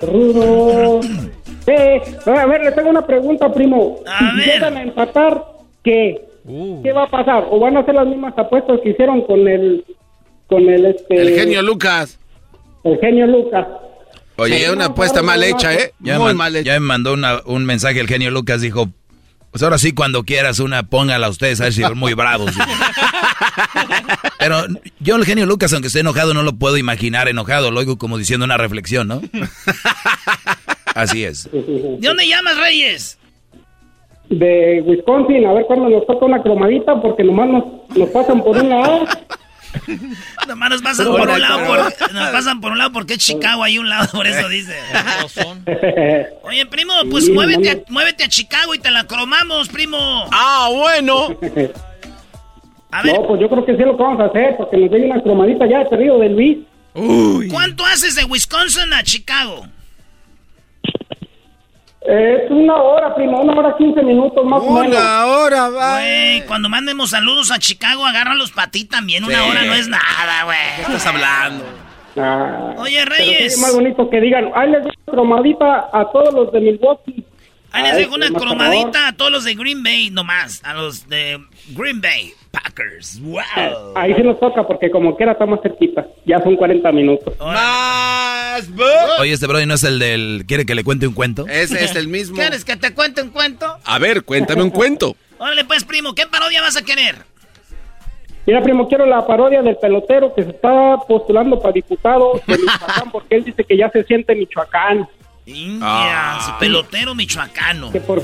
Rudo. 0.00 1.00
Eh, 1.68 2.00
a 2.26 2.46
ver, 2.46 2.62
le 2.62 2.72
tengo 2.72 2.90
una 2.90 3.06
pregunta, 3.06 3.52
primo. 3.52 4.00
si 4.18 4.24
llegan 4.50 4.76
a 4.76 4.82
empatar, 4.82 5.42
¿qué? 5.82 6.20
¿Qué 6.82 6.92
va 6.92 7.04
a 7.04 7.10
pasar? 7.10 7.44
¿O 7.50 7.58
van 7.58 7.76
a 7.76 7.80
hacer 7.80 7.94
las 7.94 8.06
mismas 8.06 8.34
apuestas 8.38 8.78
que 8.82 8.90
hicieron 8.90 9.22
con 9.26 9.46
el... 9.48 9.84
Con 10.48 10.68
el, 10.68 10.86
este... 10.86 11.20
El 11.20 11.30
genio 11.38 11.60
Lucas. 11.62 12.18
El 12.84 12.98
genio 13.00 13.26
Lucas. 13.26 13.66
Oye, 14.38 14.70
una 14.70 14.86
apuesta 14.86 15.22
mal 15.22 15.42
hecha, 15.42 15.74
¿eh? 15.74 15.92
Ya, 15.98 16.18
Muy 16.18 16.34
mal 16.34 16.54
hecha. 16.54 16.66
ya 16.74 16.80
me 16.80 16.86
mandó 16.86 17.14
una- 17.14 17.40
un 17.46 17.64
mensaje 17.64 17.98
el 18.00 18.06
genio 18.06 18.30
Lucas, 18.30 18.60
dijo, 18.60 18.90
pues 19.50 19.62
ahora 19.62 19.78
sí, 19.78 19.92
cuando 19.92 20.24
quieras 20.24 20.60
una, 20.60 20.84
póngala 20.84 21.26
a 21.26 21.30
ustedes, 21.30 21.60
a 21.60 21.64
ver 21.64 21.72
si 21.72 21.80
son 21.82 21.96
muy 21.98 22.12
bravos. 22.14 22.52
Pero 24.38 24.64
yo 25.00 25.16
el 25.16 25.24
genio 25.24 25.46
Lucas, 25.46 25.72
aunque 25.72 25.88
esté 25.88 26.00
enojado, 26.00 26.34
no 26.34 26.42
lo 26.42 26.52
puedo 26.56 26.76
imaginar 26.76 27.28
enojado, 27.28 27.70
lo 27.70 27.80
oigo 27.80 27.96
como 27.98 28.18
diciendo 28.18 28.44
una 28.44 28.56
reflexión, 28.58 29.08
¿no? 29.08 29.22
Así 30.94 31.24
es. 31.24 31.50
¿De 31.50 31.98
dónde 32.00 32.28
llamas, 32.28 32.56
Reyes? 32.58 33.18
De 34.28 34.82
Wisconsin, 34.84 35.46
a 35.46 35.52
ver 35.52 35.66
cuándo 35.66 35.88
nos 35.88 36.06
toca 36.06 36.26
una 36.26 36.42
cromadita, 36.42 37.00
porque 37.00 37.22
nomás 37.22 37.48
nos, 37.48 37.64
nos 37.96 38.08
pasan 38.10 38.42
por 38.42 38.56
un 38.56 38.68
lado. 38.68 39.04
Nomás 40.48 40.70
nos 40.70 40.82
pasan 40.82 41.06
por 41.06 41.28
un 41.28 41.40
lado, 41.40 41.66
por, 41.66 41.78
nos 42.14 42.28
pasan 42.30 42.60
por 42.60 42.72
un 42.72 42.78
lado 42.78 42.92
porque 42.92 43.14
es 43.14 43.18
Chicago, 43.18 43.62
hay 43.62 43.78
un 43.78 43.88
lado, 43.88 44.08
por 44.12 44.26
eso 44.26 44.48
dice. 44.48 44.74
Oye, 46.42 46.66
primo, 46.66 46.94
pues 47.10 47.26
Sí, 47.26 47.32
muévete, 47.32 47.70
a, 47.70 47.78
muévete 47.88 48.24
a 48.24 48.28
Chicago 48.28 48.74
y 48.74 48.78
te 48.78 48.90
la 48.90 49.04
cromamos, 49.04 49.68
primo. 49.68 49.98
Ah, 50.32 50.68
bueno. 50.72 51.36
A 52.90 53.02
ver, 53.02 53.20
No, 53.20 53.26
pues 53.26 53.40
yo 53.40 53.48
creo 53.48 53.64
que 53.66 53.76
sí 53.76 53.82
lo 53.82 53.96
que 53.96 54.02
vamos 54.02 54.20
a 54.20 54.26
hacer, 54.26 54.56
porque 54.56 54.76
nos 54.76 54.90
llegue 54.90 55.06
una 55.06 55.22
cromadita 55.22 55.66
ya 55.68 55.80
de 55.80 55.86
perdido 55.86 56.18
de 56.20 56.28
Luis. 56.30 56.58
¿cuánto 57.50 57.84
haces 57.84 58.14
de 58.14 58.24
Wisconsin 58.24 58.92
a 58.94 59.02
Chicago? 59.02 59.66
Es 62.02 62.50
una 62.50 62.76
hora, 62.76 63.14
primo, 63.16 63.40
una 63.40 63.52
hora 63.58 63.74
quince 63.76 64.00
minutos 64.02 64.44
más 64.44 64.60
o 64.62 64.70
menos. 64.80 64.96
hora, 64.96 65.68
va. 65.70 65.98
Güey, 66.00 66.42
cuando 66.46 66.68
mandemos 66.68 67.10
saludos 67.10 67.50
a 67.50 67.58
Chicago, 67.58 68.06
agárralos 68.06 68.52
para 68.52 68.70
ti 68.70 68.84
también. 68.84 69.24
Una 69.24 69.42
Sí. 69.42 69.50
hora 69.50 69.64
no 69.64 69.74
es 69.74 69.88
nada, 69.88 70.44
güey. 70.44 70.56
¿Qué 70.76 70.82
estás 70.82 71.06
hablando? 71.06 71.64
Ah, 72.18 72.74
Oye, 72.78 73.04
Reyes. 73.04 73.54
es 73.54 73.58
más 73.60 73.74
bonito 73.74 74.08
que 74.08 74.20
digan, 74.20 74.50
ahí 74.54 74.70
les 74.70 74.84
doy 74.84 74.92
una 75.06 75.12
cromadita 75.16 75.88
a 75.92 76.10
todos 76.12 76.32
los 76.32 76.52
de 76.52 76.60
Milwaukee. 76.60 77.24
Ahí 77.72 77.82
les 77.82 77.96
dejo 77.96 78.14
una 78.14 78.30
cromadita 78.30 79.08
a 79.08 79.12
todos 79.12 79.30
los 79.32 79.44
de 79.44 79.54
Green 79.54 79.82
Bay 79.82 80.08
nomás. 80.10 80.62
A 80.64 80.72
los 80.74 81.08
de 81.08 81.38
Green 81.76 82.00
Bay 82.00 82.32
Packers. 82.52 83.20
Wow. 83.20 83.42
Ahí 83.96 84.14
sí 84.14 84.22
nos 84.22 84.38
toca, 84.40 84.66
porque 84.66 84.90
como 84.90 85.14
quiera 85.16 85.32
está 85.32 85.44
más 85.44 85.60
cerquita. 85.60 86.06
Ya 86.26 86.40
son 86.42 86.56
40 86.56 86.90
minutos. 86.92 87.34
Más. 87.38 88.68
Oye, 89.20 89.32
este 89.32 89.46
brody 89.46 89.64
no 89.66 89.74
es 89.74 89.84
el 89.84 89.98
del... 89.98 90.44
¿Quiere 90.46 90.66
que 90.66 90.74
le 90.74 90.82
cuente 90.82 91.06
un 91.06 91.14
cuento? 91.14 91.46
Ese 91.46 91.84
es 91.84 91.94
el 91.94 92.08
mismo. 92.16 92.36
¿Quieres 92.36 92.64
que 92.64 92.76
te 92.76 92.92
cuente 92.94 93.22
un 93.22 93.30
cuento? 93.30 93.66
A 93.84 93.98
ver, 93.98 94.24
cuéntame 94.24 94.62
un 94.62 94.70
cuento. 94.70 95.14
Órale, 95.38 95.64
pues, 95.64 95.84
primo, 95.84 96.14
¿qué 96.14 96.26
parodia 96.26 96.60
vas 96.62 96.76
a 96.76 96.82
querer? 96.82 97.16
Mira, 98.46 98.62
primo, 98.62 98.88
quiero 98.88 99.06
la 99.06 99.26
parodia 99.26 99.62
del 99.62 99.76
pelotero 99.76 100.34
que 100.34 100.42
se 100.44 100.50
está 100.50 100.96
postulando 101.06 101.60
para 101.60 101.72
diputado 101.72 102.40
de 102.46 102.58
Michoacán, 102.58 103.10
porque 103.10 103.36
él 103.36 103.44
dice 103.44 103.64
que 103.64 103.76
ya 103.76 103.90
se 103.90 104.02
siente 104.04 104.34
Michoacán. 104.34 105.08
India, 105.46 106.38
su 106.44 106.58
pelotero 106.58 107.14
michoacano. 107.14 107.92
que 107.92 108.00
por, 108.00 108.20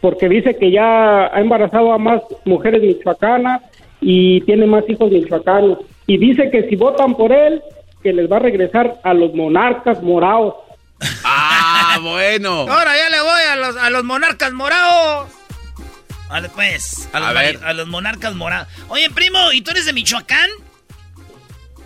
porque 0.00 0.26
dice 0.26 0.56
que 0.56 0.70
ya 0.70 1.26
ha 1.26 1.38
embarazado 1.40 1.92
a 1.92 1.98
más 1.98 2.22
mujeres 2.46 2.80
michoacanas 2.82 3.60
y 4.00 4.40
tiene 4.42 4.64
más 4.64 4.84
hijos 4.88 5.10
michoacanos. 5.10 5.78
Y 6.06 6.18
dice 6.18 6.50
que 6.50 6.68
si 6.68 6.76
votan 6.76 7.14
por 7.16 7.32
él, 7.32 7.62
que 8.02 8.12
les 8.12 8.30
va 8.30 8.36
a 8.36 8.40
regresar 8.40 9.00
a 9.02 9.12
los 9.14 9.34
monarcas 9.34 10.02
morados. 10.02 10.54
Ah, 11.24 11.98
bueno. 12.02 12.60
Ahora 12.68 12.92
ya 12.96 13.10
le 13.10 13.20
voy 13.20 13.42
a 13.50 13.56
los, 13.56 13.76
a 13.76 13.90
los 13.90 14.04
monarcas 14.04 14.52
morados. 14.52 15.28
Vale, 16.28 16.48
pues, 16.48 17.08
a 17.12 17.20
los, 17.20 17.28
A 17.28 17.32
ver. 17.32 17.60
a 17.64 17.72
los 17.72 17.86
monarcas 17.88 18.34
morados. 18.34 18.68
Oye, 18.88 19.08
primo, 19.10 19.52
¿y 19.52 19.62
tú 19.62 19.70
eres 19.70 19.86
de 19.86 19.92
Michoacán? 19.92 20.50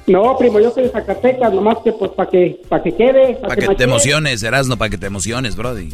No, 0.07 0.37
primo, 0.39 0.59
yo 0.61 0.71
soy 0.73 0.85
de 0.85 0.89
Zacatecas, 0.91 1.53
nomás 1.53 1.77
que 1.85 1.93
pues 1.93 2.11
para 2.12 2.29
que, 2.31 2.61
para 2.68 2.83
que 2.83 2.97
quede. 2.97 3.35
Para 3.37 3.55
que 3.55 3.68
te 3.75 3.85
emociones, 3.85 4.43
Erasno, 4.43 4.77
para 4.77 4.89
que 4.91 4.99
te 4.99 5.07
emociones, 5.07 5.57
brody. 5.57 5.91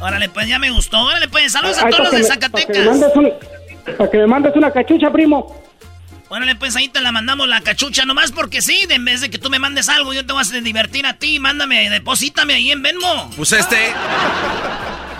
Órale, 0.00 0.28
pues, 0.28 0.48
ya 0.48 0.58
me 0.58 0.70
gustó. 0.70 0.98
Órale, 1.02 1.28
pues, 1.28 1.52
saludos 1.52 1.76
a 1.78 1.88
todos 1.90 2.12
los 2.12 2.12
de 2.12 2.18
que 2.18 2.22
me- 2.22 2.28
Para 2.28 2.38
que, 2.66 2.68
me 2.68 2.84
Zacatecas. 2.84 2.86
mandes 2.86 3.16
un- 3.16 3.94
para 3.96 4.10
que 4.10 4.18
me 4.18 4.26
mandes 4.26 4.56
una 4.56 4.70
cachucha, 4.72 5.10
primo. 5.12 5.54
Órale, 6.28 6.56
pues, 6.56 6.76
ahí 6.76 6.88
te 6.88 7.00
la 7.00 7.12
mandamos 7.12 7.48
la 7.48 7.60
cachucha. 7.60 8.04
Nomás 8.04 8.32
porque 8.32 8.62
sí, 8.62 8.78
en 8.88 9.04
vez 9.04 9.20
de 9.20 9.30
que 9.30 9.38
tú 9.38 9.50
me 9.50 9.58
mandes 9.58 9.88
algo, 9.88 10.12
yo 10.12 10.26
te 10.26 10.32
voy 10.32 10.42
a 10.44 10.60
divertir 10.60 11.06
a 11.06 11.14
ti. 11.14 11.38
Mándame, 11.38 11.88
deposítame 11.90 12.54
ahí 12.54 12.70
en 12.70 12.82
Venmo. 12.82 13.30
Pues 13.36 13.52
este. 13.52 13.94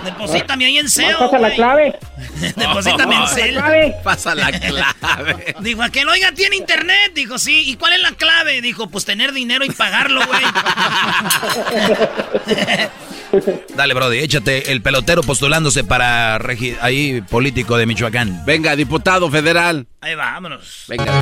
Deposítame 0.03 0.65
ahí 0.65 0.77
en 0.77 0.89
SEO. 0.89 1.19
pasa 1.19 1.39
la 1.39 1.53
clave. 1.53 1.99
Deposítame 2.55 3.15
en 3.15 3.53
clave. 3.53 3.95
Pasa 4.03 4.35
la 4.35 4.51
clave. 4.51 5.55
Dijo, 5.61 5.81
aquel, 5.81 6.07
oiga, 6.07 6.31
tiene 6.31 6.55
internet. 6.55 7.11
Dijo, 7.13 7.37
sí. 7.37 7.69
¿Y 7.69 7.75
cuál 7.75 7.93
es 7.93 8.01
la 8.01 8.11
clave? 8.11 8.61
Dijo, 8.61 8.87
pues 8.87 9.05
tener 9.05 9.31
dinero 9.31 9.65
y 9.65 9.69
pagarlo, 9.69 10.21
güey. 10.25 10.41
Dale, 13.75 13.93
brody, 13.93 14.19
échate 14.19 14.71
el 14.71 14.81
pelotero 14.81 15.21
postulándose 15.21 15.83
para 15.83 16.39
ahí 16.81 17.21
político 17.21 17.77
de 17.77 17.85
Michoacán. 17.85 18.43
Venga, 18.45 18.75
diputado 18.75 19.29
federal. 19.29 19.85
Ahí 20.01 20.15
va, 20.15 20.31
vámonos. 20.31 20.85
Venga. 20.87 21.21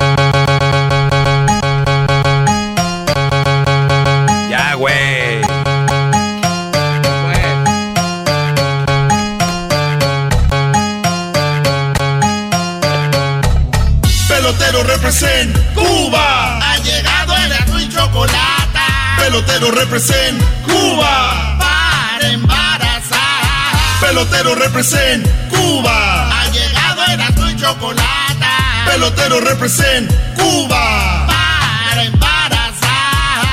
Pelotero 19.58 19.76
represent 19.76 20.40
Cuba. 20.68 21.58
Para 21.58 22.30
embarazar. 22.30 24.00
Pelotero 24.00 24.54
represent 24.54 25.28
Cuba. 25.50 26.30
Ha 26.30 26.52
llegado 26.52 27.02
el 27.12 27.22
azul 27.22 27.50
y 27.50 27.56
chocolate. 27.56 28.46
Pelotero 28.86 29.40
represent 29.40 30.12
Cuba. 30.36 31.26
Para 31.26 32.04
embarazar. 32.04 33.46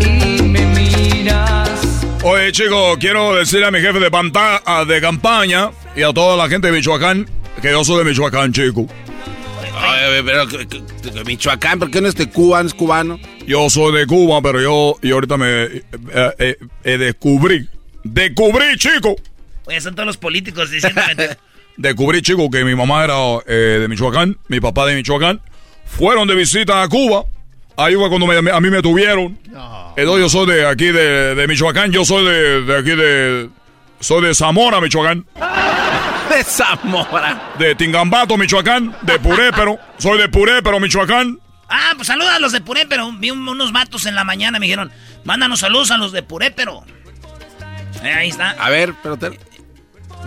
Y 0.00 0.42
me 0.42 0.66
miras. 0.66 1.70
Oye, 2.24 2.50
chicos, 2.50 2.96
quiero 2.98 3.36
decirle 3.36 3.66
a 3.66 3.70
mi 3.70 3.80
jefe 3.80 4.00
de, 4.00 4.10
ah, 4.66 4.84
de 4.88 5.00
campaña 5.00 5.70
y 5.94 6.02
a 6.02 6.12
toda 6.12 6.36
la 6.36 6.48
gente 6.48 6.66
de 6.66 6.72
Michoacán 6.72 7.28
que 7.62 7.70
yo 7.70 7.84
soy 7.84 7.98
de 7.98 8.10
Michoacán, 8.10 8.52
chico. 8.52 8.86
Ay, 10.04 10.22
pero 10.24 11.24
Michoacán, 11.24 11.78
¿por 11.78 11.90
qué 11.90 12.00
no 12.00 12.08
es 12.08 12.14
de 12.14 12.28
Cuba, 12.28 12.62
no 12.62 12.68
es 12.68 12.74
cubano? 12.74 13.18
Yo 13.46 13.68
soy 13.70 13.92
de 13.98 14.06
Cuba, 14.06 14.40
pero 14.42 14.60
yo 14.60 14.96
y 15.02 15.10
ahorita 15.12 15.36
me 15.36 15.64
eh, 15.64 15.82
eh, 16.38 16.56
eh, 16.84 16.98
descubrí, 16.98 17.68
descubrí, 18.04 18.76
chico, 18.76 19.16
Oye, 19.64 19.80
son 19.80 19.94
todos 19.94 20.06
los 20.06 20.16
políticos 20.16 20.70
diciendo 20.70 21.00
Descubrí, 21.76 22.20
chicos, 22.20 22.48
que 22.50 22.64
mi 22.64 22.74
mamá 22.74 23.04
era 23.04 23.14
eh, 23.46 23.78
de 23.80 23.88
Michoacán, 23.88 24.36
mi 24.48 24.60
papá 24.60 24.86
de 24.86 24.94
Michoacán. 24.94 25.40
Fueron 25.86 26.28
de 26.28 26.34
visita 26.34 26.82
a 26.82 26.88
Cuba. 26.88 27.24
Ahí 27.76 27.94
fue 27.94 28.08
cuando 28.10 28.30
a 28.30 28.60
mí 28.60 28.70
me 28.70 28.82
tuvieron. 28.82 29.38
Entonces 29.96 30.20
yo 30.20 30.28
soy 30.28 30.46
de 30.46 30.66
aquí 30.66 30.86
de, 30.86 31.46
Michoacán. 31.48 31.90
Yo 31.90 32.04
soy 32.04 32.24
de, 32.24 32.62
de, 32.62 32.78
aquí 32.78 32.90
de... 32.90 33.48
Soy 34.00 34.22
de 34.22 34.34
Zamora, 34.34 34.80
Michoacán. 34.80 35.24
De 36.32 36.44
Zamora. 36.44 37.52
De 37.58 37.74
Tingambato, 37.74 38.38
Michoacán. 38.38 38.96
De 39.02 39.18
Purépero. 39.18 39.78
Soy 39.98 40.18
de 40.18 40.30
Purépero, 40.30 40.80
Michoacán. 40.80 41.38
Ah, 41.68 41.92
pues 41.94 42.06
saluda 42.06 42.36
a 42.36 42.38
los 42.38 42.52
de 42.52 42.62
Purépero. 42.62 43.12
Vi 43.18 43.30
unos 43.30 43.70
matos 43.70 44.06
en 44.06 44.14
la 44.14 44.24
mañana. 44.24 44.58
Me 44.58 44.64
dijeron, 44.64 44.90
mándanos 45.24 45.60
saludos 45.60 45.90
a 45.90 45.98
los 45.98 46.10
de 46.10 46.22
Purépero. 46.22 46.84
Eh, 48.02 48.12
ahí 48.12 48.30
está. 48.30 48.52
A 48.52 48.70
ver, 48.70 48.94
pero 49.02 49.18
te... 49.18 49.38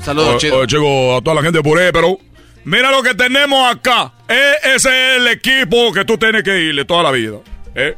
Saludos, 0.01 0.37
chico. 0.37 0.65
chico, 0.67 1.17
a 1.17 1.21
toda 1.21 1.35
la 1.37 1.41
gente 1.41 1.57
de 1.57 1.63
Purépero. 1.63 2.19
Mira 2.65 2.91
lo 2.91 3.01
que 3.01 3.15
tenemos 3.15 3.67
acá. 3.73 4.13
Eh, 4.27 4.53
ese 4.75 4.89
es 4.89 5.17
el 5.17 5.27
equipo 5.27 5.91
que 5.91 6.05
tú 6.05 6.19
tienes 6.19 6.43
que 6.43 6.65
irle 6.65 6.85
toda 6.85 7.01
la 7.01 7.11
vida. 7.11 7.37
Eh. 7.73 7.95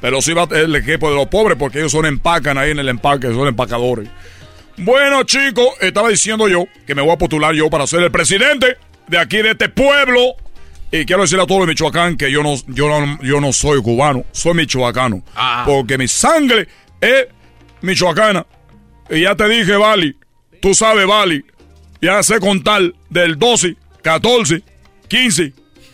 Pero 0.00 0.22
sí 0.22 0.32
va 0.32 0.46
el 0.52 0.76
equipo 0.76 1.10
de 1.10 1.16
los 1.16 1.26
pobres 1.26 1.58
porque 1.58 1.78
ellos 1.78 1.90
son 1.90 2.06
empacan 2.06 2.56
ahí 2.56 2.70
en 2.70 2.78
el 2.78 2.88
empaque, 2.88 3.32
son 3.32 3.48
empacadores. 3.48 4.08
Bueno, 4.78 5.24
chicos, 5.24 5.70
estaba 5.80 6.08
diciendo 6.08 6.48
yo 6.48 6.66
que 6.86 6.94
me 6.94 7.02
voy 7.02 7.10
a 7.10 7.18
postular 7.18 7.52
yo 7.52 7.68
para 7.68 7.86
ser 7.86 8.00
el 8.02 8.12
presidente 8.12 8.76
de 9.08 9.18
aquí 9.18 9.38
de 9.38 9.50
este 9.50 9.68
pueblo. 9.68 10.36
Y 10.92 11.04
quiero 11.04 11.22
decirle 11.22 11.42
a 11.42 11.46
todo 11.46 11.62
el 11.62 11.68
Michoacán 11.68 12.16
que 12.16 12.30
yo 12.30 12.42
no, 12.44 12.54
yo 12.68 12.88
no, 12.88 13.18
yo 13.22 13.40
no 13.40 13.52
soy 13.52 13.82
cubano, 13.82 14.24
soy 14.32 14.54
michoacano. 14.54 15.22
Ah. 15.34 15.64
Porque 15.66 15.98
mi 15.98 16.06
sangre 16.06 16.68
es 17.00 17.26
michoacana. 17.82 18.46
Y 19.10 19.22
ya 19.22 19.34
te 19.34 19.48
dije, 19.48 19.76
Vali, 19.76 20.16
tú 20.62 20.74
sabes, 20.74 21.06
Vali, 21.06 21.44
ya 22.00 22.22
sé 22.22 22.38
contar 22.38 22.82
del 23.10 23.36
12, 23.36 23.76
14, 24.02 24.62
15. 25.08 25.52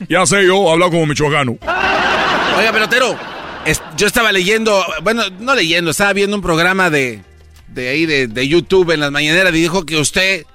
Ya 0.09 0.27
sé 0.27 0.47
yo 0.47 0.71
hablar 0.71 0.91
como 0.91 1.07
michoacano. 1.07 1.57
Oiga, 2.57 2.71
pelotero, 2.71 3.19
yo 3.97 4.07
estaba 4.07 4.31
leyendo, 4.31 4.85
bueno, 5.03 5.23
no 5.41 5.55
leyendo, 5.55 5.91
estaba 5.91 6.13
viendo 6.13 6.37
un 6.37 6.43
programa 6.43 6.91
de 6.91 7.23
de 7.75 7.89
ahí 7.89 8.07
de, 8.07 8.49
YouTube 8.49 8.93
en 8.93 9.01
las 9.01 9.11
mañaneras 9.11 9.53
y 9.55 9.59
dijo 9.59 9.85
que 9.85 9.97
usted 9.97 10.47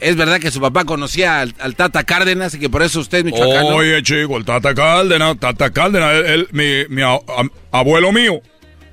es 0.00 0.16
verdad 0.16 0.40
que 0.40 0.50
su 0.50 0.60
papá 0.60 0.84
conocía 0.84 1.40
al, 1.40 1.76
Tata 1.76 2.04
Cárdenas 2.04 2.54
y 2.54 2.58
que 2.58 2.70
por 2.70 2.82
eso 2.82 3.00
usted 3.00 3.18
es 3.18 3.24
michoacano. 3.24 3.76
Oye, 3.76 4.02
chico, 4.02 4.36
el 4.36 4.44
Tata 4.44 4.74
Cárdenas, 4.74 5.38
Tata 5.38 5.70
Cárdenas, 5.70 6.24
él, 6.24 6.48
mi, 6.52 7.02
abuelo 7.70 8.12
mío 8.12 8.40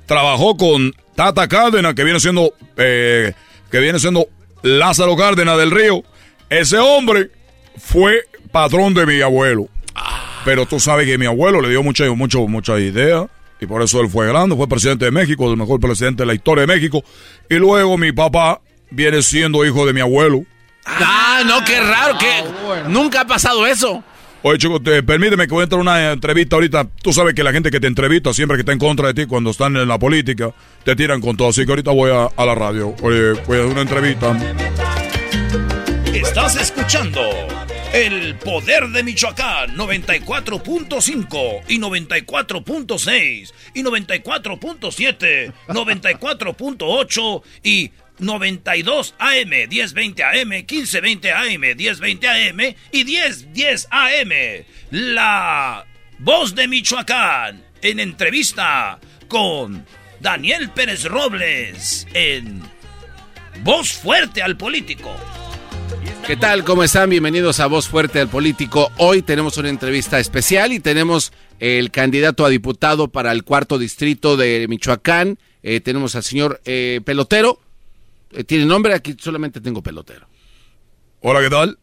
trabajó 0.06 0.56
con 0.56 0.94
Tata 1.14 1.48
Cárdenas, 1.48 1.94
que 1.94 2.04
viene 2.04 2.20
siendo, 2.20 2.52
eh, 2.76 3.32
que 3.70 3.78
viene 3.78 3.98
siendo 3.98 4.26
Lázaro 4.62 5.16
Cárdenas 5.16 5.56
del 5.58 5.70
Río. 5.70 6.02
Ese 6.50 6.78
hombre 6.78 7.30
fue 7.78 8.22
patrón 8.52 8.94
de 8.94 9.06
mi 9.06 9.20
abuelo. 9.20 9.68
Ah. 9.94 10.42
Pero 10.44 10.66
tú 10.66 10.78
sabes 10.78 11.06
que 11.06 11.18
mi 11.18 11.26
abuelo 11.26 11.60
le 11.60 11.70
dio 11.70 11.82
mucha, 11.82 12.04
mucho, 12.12 12.46
mucha 12.46 12.78
idea 12.78 13.28
y 13.60 13.66
por 13.66 13.82
eso 13.82 14.00
él 14.00 14.08
fue 14.08 14.26
grande, 14.26 14.56
fue 14.56 14.68
presidente 14.68 15.06
de 15.06 15.10
México, 15.10 15.50
el 15.50 15.56
mejor 15.56 15.80
presidente 15.80 16.22
de 16.22 16.26
la 16.26 16.34
historia 16.34 16.62
de 16.62 16.66
México. 16.66 17.02
Y 17.48 17.54
luego 17.54 17.96
mi 17.96 18.12
papá 18.12 18.60
viene 18.90 19.22
siendo 19.22 19.64
hijo 19.64 19.86
de 19.86 19.92
mi 19.92 20.00
abuelo. 20.00 20.44
Ah, 20.84 21.42
no, 21.46 21.64
qué 21.64 21.80
raro, 21.80 22.18
que 22.18 22.28
ah, 22.28 22.84
nunca 22.88 23.22
ha 23.22 23.26
pasado 23.26 23.66
eso. 23.66 24.02
Oye, 24.42 24.58
chico, 24.58 24.80
te, 24.80 25.02
permíteme 25.02 25.48
que 25.48 25.54
voy 25.54 25.62
a 25.62 25.64
entrar 25.64 25.80
a 25.80 25.82
una 25.82 26.12
entrevista 26.12 26.56
ahorita. 26.56 26.86
Tú 27.02 27.12
sabes 27.12 27.34
que 27.34 27.42
la 27.42 27.52
gente 27.52 27.70
que 27.70 27.80
te 27.80 27.88
entrevista, 27.88 28.32
siempre 28.32 28.56
que 28.56 28.60
está 28.60 28.72
en 28.72 28.78
contra 28.78 29.08
de 29.08 29.14
ti, 29.14 29.26
cuando 29.26 29.50
están 29.50 29.76
en 29.76 29.88
la 29.88 29.98
política, 29.98 30.52
te 30.84 30.94
tiran 30.94 31.20
con 31.20 31.36
todo. 31.36 31.48
Así 31.48 31.64
que 31.64 31.72
ahorita 31.72 31.90
voy 31.90 32.12
a, 32.12 32.26
a 32.26 32.46
la 32.46 32.54
radio. 32.54 32.94
Oye, 33.02 33.32
voy 33.46 33.58
a 33.58 33.60
hacer 33.62 33.72
una 33.72 33.80
entrevista. 33.80 34.38
Estás 36.14 36.56
escuchando 36.56 37.20
el 37.96 38.34
poder 38.34 38.88
de 38.88 39.02
Michoacán 39.02 39.74
94.5 39.74 41.62
y 41.66 41.78
94.6 41.78 43.52
y 43.72 43.82
94.7, 43.82 45.52
94.8 45.68 47.42
y 47.62 47.90
92 48.18 49.14
AM, 49.18 49.68
1020 49.70 50.22
AM, 50.22 50.48
1520 50.48 51.32
AM, 51.32 51.60
1020 51.74 52.28
AM 52.28 52.74
y 52.92 53.04
1010 53.04 53.88
AM. 53.90 54.30
La 54.90 55.86
voz 56.18 56.54
de 56.54 56.68
Michoacán 56.68 57.64
en 57.80 58.00
entrevista 58.00 59.00
con 59.26 59.86
Daniel 60.20 60.68
Pérez 60.68 61.04
Robles 61.04 62.06
en 62.12 62.60
Voz 63.62 63.94
Fuerte 63.94 64.42
al 64.42 64.58
Político. 64.58 65.16
¿Qué 66.26 66.36
tal? 66.36 66.64
¿Cómo 66.64 66.82
están? 66.82 67.08
Bienvenidos 67.08 67.60
a 67.60 67.68
Voz 67.68 67.88
Fuerte 67.88 68.18
del 68.18 68.26
Político. 68.26 68.90
Hoy 68.96 69.22
tenemos 69.22 69.58
una 69.58 69.68
entrevista 69.68 70.18
especial 70.18 70.72
y 70.72 70.80
tenemos 70.80 71.32
el 71.60 71.92
candidato 71.92 72.44
a 72.44 72.48
diputado 72.48 73.06
para 73.06 73.30
el 73.30 73.44
cuarto 73.44 73.78
distrito 73.78 74.36
de 74.36 74.66
Michoacán. 74.68 75.38
Eh, 75.62 75.80
tenemos 75.80 76.16
al 76.16 76.24
señor 76.24 76.60
eh, 76.64 77.00
Pelotero. 77.04 77.60
Eh, 78.32 78.42
¿Tiene 78.42 78.66
nombre? 78.66 78.92
Aquí 78.94 79.14
solamente 79.16 79.60
tengo 79.60 79.84
Pelotero. 79.84 80.26
Hola, 81.20 81.40
¿qué 81.40 81.50
tal? 81.50 81.78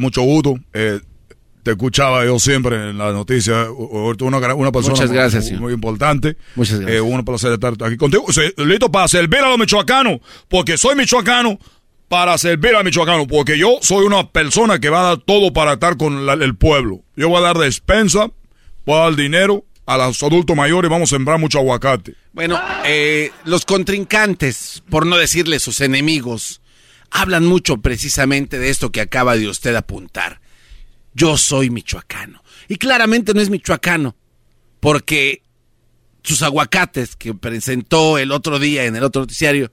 mucho 0.00 0.22
gusto. 0.22 0.54
te 0.72 1.70
escuchaba 1.70 2.24
yo 2.24 2.38
siempre 2.38 2.90
en 2.90 2.98
la 2.98 3.10
noticia. 3.10 3.72
Una, 3.72 4.54
una 4.54 4.70
persona 4.70 4.94
Muchas 4.94 5.10
gracias, 5.10 5.50
muy, 5.52 5.72
importante. 5.72 6.36
Muchas 6.54 6.78
gracias. 6.78 7.02
un 7.02 7.24
placer 7.24 7.54
estar 7.54 7.74
aquí 7.80 7.96
contigo. 7.96 8.24
Listo 8.56 8.92
para 8.92 9.08
servir 9.08 9.40
a 9.40 9.48
los 9.48 9.58
michoacanos, 9.58 10.20
porque 10.48 10.78
soy 10.78 10.94
michoacano 10.94 11.58
para 12.10 12.36
servir 12.38 12.74
a 12.74 12.82
Michoacano, 12.82 13.28
porque 13.28 13.56
yo 13.56 13.78
soy 13.82 14.04
una 14.04 14.28
persona 14.32 14.80
que 14.80 14.88
va 14.90 14.98
a 14.98 15.08
dar 15.10 15.18
todo 15.18 15.52
para 15.52 15.74
estar 15.74 15.96
con 15.96 16.28
el 16.28 16.56
pueblo. 16.56 17.04
Yo 17.14 17.28
voy 17.28 17.38
a 17.38 17.42
dar 17.42 17.56
despensa, 17.56 18.32
voy 18.84 18.96
a 18.96 19.02
dar 19.02 19.14
dinero 19.14 19.64
a 19.86 19.96
los 19.96 20.20
adultos 20.20 20.56
mayores 20.56 20.90
vamos 20.90 21.12
a 21.12 21.16
sembrar 21.16 21.38
mucho 21.38 21.58
aguacate. 21.58 22.16
Bueno, 22.32 22.60
eh, 22.84 23.30
los 23.44 23.64
contrincantes, 23.64 24.82
por 24.90 25.06
no 25.06 25.18
decirle 25.18 25.60
sus 25.60 25.80
enemigos, 25.80 26.60
hablan 27.12 27.46
mucho 27.46 27.76
precisamente 27.76 28.58
de 28.58 28.70
esto 28.70 28.90
que 28.90 29.02
acaba 29.02 29.36
de 29.36 29.46
usted 29.46 29.76
apuntar. 29.76 30.40
Yo 31.14 31.36
soy 31.36 31.70
michoacano. 31.70 32.42
Y 32.66 32.74
claramente 32.74 33.34
no 33.34 33.40
es 33.40 33.50
michoacano, 33.50 34.16
porque 34.80 35.42
sus 36.24 36.42
aguacates 36.42 37.14
que 37.14 37.34
presentó 37.34 38.18
el 38.18 38.32
otro 38.32 38.58
día 38.58 38.86
en 38.86 38.96
el 38.96 39.04
otro 39.04 39.22
noticiario 39.22 39.70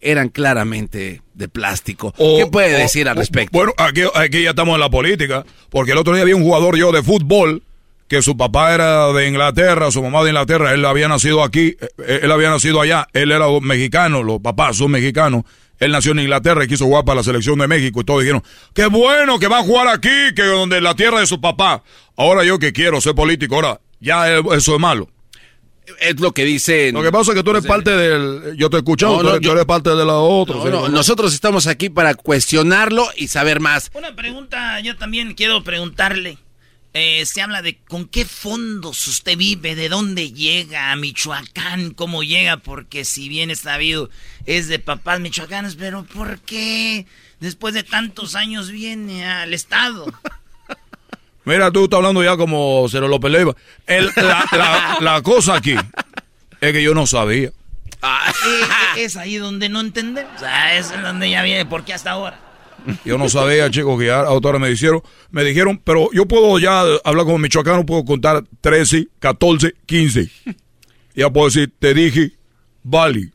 eran 0.00 0.28
claramente 0.28 1.22
de 1.34 1.48
plástico. 1.48 2.12
¿Qué 2.12 2.46
puede 2.50 2.78
decir 2.78 3.08
al 3.08 3.16
respecto? 3.16 3.56
Bueno, 3.56 3.72
aquí, 3.76 4.02
aquí 4.14 4.42
ya 4.42 4.50
estamos 4.50 4.74
en 4.74 4.80
la 4.80 4.90
política, 4.90 5.44
porque 5.70 5.92
el 5.92 5.98
otro 5.98 6.14
día 6.14 6.22
había 6.22 6.36
un 6.36 6.42
jugador 6.42 6.76
yo 6.76 6.92
de 6.92 7.02
fútbol 7.02 7.62
que 8.08 8.22
su 8.22 8.36
papá 8.36 8.74
era 8.74 9.12
de 9.12 9.28
Inglaterra, 9.28 9.90
su 9.92 10.02
mamá 10.02 10.24
de 10.24 10.30
Inglaterra, 10.30 10.72
él 10.74 10.84
había 10.84 11.06
nacido 11.06 11.44
aquí, 11.44 11.76
eh, 11.98 12.20
él 12.22 12.32
había 12.32 12.50
nacido 12.50 12.80
allá, 12.80 13.06
él 13.12 13.30
era 13.30 13.46
mexicano, 13.60 14.24
los 14.24 14.40
papás 14.40 14.76
son 14.76 14.90
mexicanos. 14.90 15.44
Él 15.78 15.92
nació 15.92 16.12
en 16.12 16.18
Inglaterra 16.18 16.64
y 16.64 16.68
quiso 16.68 16.84
jugar 16.84 17.04
para 17.04 17.18
la 17.18 17.22
selección 17.22 17.58
de 17.58 17.68
México 17.68 18.00
y 18.00 18.04
todos 18.04 18.20
dijeron, 18.20 18.42
qué 18.74 18.86
bueno 18.86 19.38
que 19.38 19.48
va 19.48 19.60
a 19.60 19.62
jugar 19.62 19.88
aquí, 19.88 20.34
que 20.34 20.42
donde 20.42 20.80
la 20.80 20.94
tierra 20.94 21.20
de 21.20 21.26
su 21.26 21.40
papá. 21.40 21.84
Ahora 22.16 22.44
yo 22.44 22.58
que 22.58 22.72
quiero 22.72 23.00
ser 23.00 23.14
político, 23.14 23.54
ahora 23.54 23.80
ya 24.00 24.28
eso 24.28 24.74
es 24.74 24.80
malo 24.80 25.08
es 26.00 26.20
lo 26.20 26.32
que 26.32 26.44
dicen. 26.44 26.94
Lo 26.94 27.02
que 27.02 27.12
pasa 27.12 27.32
es 27.32 27.36
que 27.36 27.42
tú 27.42 27.50
eres 27.50 27.66
parte 27.66 27.90
del. 27.90 28.56
Yo 28.56 28.70
te 28.70 28.76
he 28.76 28.80
escuchado, 28.80 29.22
no, 29.22 29.40
tú, 29.40 29.50
eres, 29.50 29.64
parte 29.64 29.90
de 29.90 30.04
la 30.04 30.16
otra. 30.16 30.56
nosotros 30.88 31.34
estamos 31.34 31.66
aquí 31.66 31.88
para 31.90 32.14
cuestionarlo 32.14 33.08
y 33.16 33.28
saber 33.28 33.60
más. 33.60 33.90
Una 33.94 34.14
pregunta, 34.14 34.80
yo 34.80 34.96
también 34.96 35.34
quiero 35.34 35.62
preguntarle. 35.64 36.38
Eh, 36.92 37.24
se 37.24 37.40
habla 37.40 37.62
de 37.62 37.78
con 37.78 38.08
qué 38.08 38.24
fondos 38.24 39.06
usted 39.06 39.36
vive, 39.36 39.76
de 39.76 39.88
dónde 39.88 40.32
llega 40.32 40.90
a 40.90 40.96
Michoacán, 40.96 41.90
cómo 41.90 42.24
llega, 42.24 42.56
porque 42.56 43.04
si 43.04 43.28
bien 43.28 43.48
está 43.50 43.74
sabido 43.74 44.10
es 44.44 44.66
de 44.66 44.80
papás 44.80 45.20
michoacanos, 45.20 45.76
pero 45.76 46.02
¿por 46.02 46.40
qué 46.40 47.06
después 47.38 47.74
de 47.74 47.84
tantos 47.84 48.34
años 48.34 48.72
viene 48.72 49.24
al 49.24 49.54
Estado? 49.54 50.06
Mira, 51.44 51.70
tú 51.70 51.84
estás 51.84 51.98
hablando 51.98 52.22
ya 52.22 52.36
como 52.36 52.86
Cero 52.90 53.08
López 53.08 53.30
Leiva. 53.30 53.56
la, 55.00 55.20
cosa 55.22 55.56
aquí 55.56 55.74
es 56.60 56.72
que 56.72 56.82
yo 56.82 56.94
no 56.94 57.06
sabía. 57.06 57.50
Ah. 58.02 58.32
es 58.96 59.16
ahí 59.16 59.36
donde 59.36 59.68
no 59.68 59.80
entendemos. 59.80 60.32
O 60.36 60.38
sea, 60.38 60.76
es 60.76 60.90
donde 61.02 61.30
ya 61.30 61.42
viene, 61.42 61.66
¿por 61.66 61.84
qué 61.84 61.94
hasta 61.94 62.12
ahora? 62.12 62.38
Yo 63.04 63.18
no 63.18 63.28
sabía, 63.28 63.70
chicos, 63.70 63.98
que 63.98 64.06
ya 64.06 64.20
autores 64.20 64.60
me 64.60 64.68
dijeron, 64.68 65.02
me 65.30 65.44
dijeron, 65.44 65.80
pero 65.84 66.08
yo 66.12 66.26
puedo 66.26 66.58
ya 66.58 66.80
hablar 67.04 67.26
como 67.26 67.38
michoacano, 67.38 67.84
puedo 67.84 68.04
contar 68.04 68.44
13, 68.60 69.08
14, 69.18 69.74
15. 69.86 70.30
Ya 71.14 71.28
puedo 71.28 71.46
decir, 71.46 71.72
te 71.78 71.92
dije, 71.92 72.32
vale. 72.82 73.30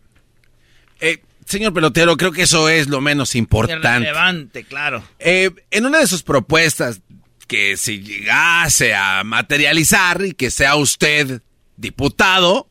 Eh, 1.00 1.22
señor 1.46 1.74
pelotero, 1.74 2.18
creo 2.18 2.32
que 2.32 2.44
eso 2.44 2.70
es 2.70 2.88
lo 2.88 3.02
menos 3.02 3.36
importante. 3.36 4.00
Relevante, 4.00 4.64
claro. 4.64 5.04
Eh, 5.20 5.52
en 5.72 5.86
una 5.86 6.00
de 6.00 6.08
sus 6.08 6.24
propuestas 6.24 7.02
que 7.48 7.78
si 7.78 8.02
llegase 8.02 8.94
a 8.94 9.24
materializar 9.24 10.24
y 10.26 10.34
que 10.34 10.52
sea 10.52 10.76
usted 10.76 11.42
diputado, 11.78 12.68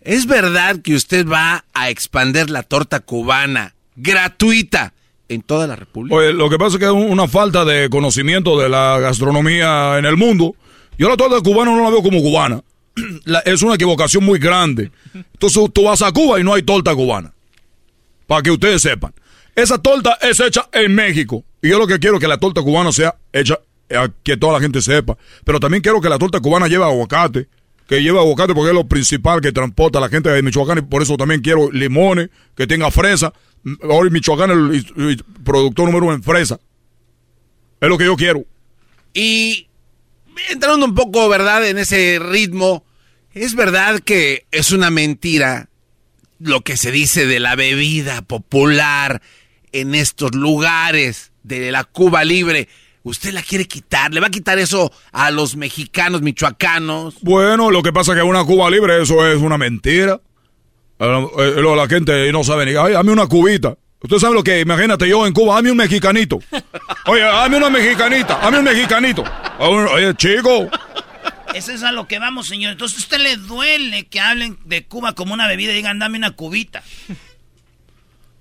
¿es 0.00 0.26
verdad 0.26 0.80
que 0.82 0.94
usted 0.94 1.26
va 1.26 1.64
a 1.74 1.90
expander 1.90 2.50
la 2.50 2.62
torta 2.62 3.00
cubana 3.00 3.74
gratuita 3.96 4.92
en 5.28 5.42
toda 5.42 5.66
la 5.66 5.76
República. 5.76 6.16
Lo 6.32 6.50
que 6.50 6.58
pasa 6.58 6.76
es 6.76 6.78
que 6.78 6.86
es 6.86 6.92
una 6.92 7.26
falta 7.26 7.64
de 7.64 7.88
conocimiento 7.88 8.58
de 8.58 8.68
la 8.68 8.98
gastronomía 9.00 9.98
en 9.98 10.04
el 10.04 10.16
mundo. 10.16 10.54
Yo 10.98 11.08
la 11.08 11.16
torta 11.16 11.40
cubana 11.40 11.74
no 11.74 11.82
la 11.82 11.90
veo 11.90 12.02
como 12.02 12.20
cubana. 12.20 12.62
es 13.44 13.62
una 13.62 13.74
equivocación 13.74 14.24
muy 14.24 14.38
grande. 14.38 14.90
Entonces 15.14 15.62
tú 15.72 15.84
vas 15.84 16.02
a 16.02 16.12
Cuba 16.12 16.38
y 16.38 16.44
no 16.44 16.54
hay 16.54 16.62
torta 16.62 16.94
cubana. 16.94 17.32
Para 18.26 18.42
que 18.42 18.50
ustedes 18.50 18.82
sepan. 18.82 19.14
Esa 19.54 19.78
torta 19.78 20.18
es 20.20 20.40
hecha 20.40 20.68
en 20.72 20.94
México. 20.94 21.44
Y 21.62 21.70
yo 21.70 21.78
lo 21.78 21.86
que 21.86 21.98
quiero 21.98 22.16
es 22.16 22.20
que 22.20 22.28
la 22.28 22.38
torta 22.38 22.62
cubana 22.62 22.92
sea 22.92 23.16
hecha, 23.32 23.58
eh, 23.92 24.08
que 24.22 24.36
toda 24.36 24.54
la 24.54 24.60
gente 24.60 24.80
sepa. 24.82 25.16
Pero 25.44 25.60
también 25.60 25.82
quiero 25.82 26.00
que 26.00 26.08
la 26.08 26.18
torta 26.18 26.40
cubana 26.40 26.68
lleve 26.68 26.84
aguacate. 26.84 27.48
Que 27.86 28.02
lleve 28.02 28.18
aguacate 28.18 28.54
porque 28.54 28.70
es 28.70 28.74
lo 28.74 28.86
principal 28.86 29.40
que 29.40 29.52
transporta 29.52 29.98
a 29.98 30.00
la 30.00 30.08
gente 30.08 30.30
de 30.30 30.42
Michoacán. 30.42 30.78
Y 30.78 30.82
por 30.82 31.02
eso 31.02 31.16
también 31.16 31.40
quiero 31.40 31.70
limones, 31.70 32.30
que 32.56 32.66
tenga 32.66 32.90
fresa. 32.90 33.32
Hoy 33.82 34.10
Michoacán 34.10 34.72
es 34.72 34.84
el, 34.96 35.24
productor 35.44 35.86
número 35.86 36.06
uno 36.06 36.14
en 36.14 36.22
fresa. 36.22 36.58
Es 37.80 37.88
lo 37.88 37.98
que 37.98 38.04
yo 38.04 38.16
quiero. 38.16 38.44
Y 39.12 39.68
entrando 40.50 40.86
un 40.86 40.94
poco, 40.94 41.28
¿verdad? 41.28 41.68
En 41.68 41.78
ese 41.78 42.18
ritmo, 42.18 42.84
es 43.34 43.54
verdad 43.54 44.00
que 44.00 44.46
es 44.50 44.72
una 44.72 44.90
mentira 44.90 45.68
lo 46.38 46.62
que 46.62 46.76
se 46.76 46.90
dice 46.90 47.26
de 47.26 47.40
la 47.40 47.54
bebida 47.54 48.22
popular 48.22 49.22
en 49.72 49.94
estos 49.94 50.34
lugares 50.34 51.32
de 51.42 51.72
la 51.72 51.84
Cuba 51.84 52.24
libre. 52.24 52.68
¿Usted 53.04 53.32
la 53.32 53.42
quiere 53.42 53.66
quitar? 53.66 54.12
¿Le 54.14 54.20
va 54.20 54.28
a 54.28 54.30
quitar 54.30 54.58
eso 54.58 54.92
a 55.10 55.30
los 55.30 55.56
mexicanos, 55.56 56.22
michoacanos? 56.22 57.16
Bueno, 57.22 57.70
lo 57.70 57.82
que 57.82 57.92
pasa 57.92 58.12
es 58.12 58.18
que 58.18 58.22
una 58.22 58.44
Cuba 58.44 58.70
libre, 58.70 59.02
eso 59.02 59.26
es 59.26 59.40
una 59.40 59.58
mentira. 59.58 60.20
Eh, 61.00 61.62
la 61.76 61.88
gente 61.88 62.30
no 62.30 62.44
sabe 62.44 62.66
ni, 62.66 62.76
ay, 62.76 62.92
dame 62.92 63.10
una 63.10 63.26
cubita. 63.26 63.76
Usted 64.02 64.18
sabe 64.18 64.34
lo 64.34 64.44
que, 64.44 64.60
imagínate 64.60 65.08
yo 65.08 65.26
en 65.26 65.32
Cuba, 65.32 65.56
dame 65.56 65.72
un 65.72 65.76
mexicanito. 65.76 66.38
Oye, 67.06 67.22
dame 67.22 67.56
una 67.56 67.70
mexicanita, 67.70 68.38
dame 68.38 68.58
un 68.58 68.64
mexicanito. 68.64 69.24
Oye, 69.58 70.14
chico. 70.14 70.68
Eso 71.54 71.72
es 71.72 71.82
a 71.82 71.92
lo 71.92 72.06
que 72.06 72.18
vamos, 72.18 72.46
señor. 72.46 72.72
Entonces, 72.72 72.98
¿a 72.98 73.00
usted 73.02 73.18
le 73.18 73.36
duele 73.36 74.06
que 74.06 74.20
hablen 74.20 74.58
de 74.64 74.86
Cuba 74.86 75.14
como 75.14 75.34
una 75.34 75.48
bebida 75.48 75.72
y 75.72 75.76
digan, 75.76 75.98
dame 75.98 76.18
una 76.18 76.30
cubita? 76.32 76.82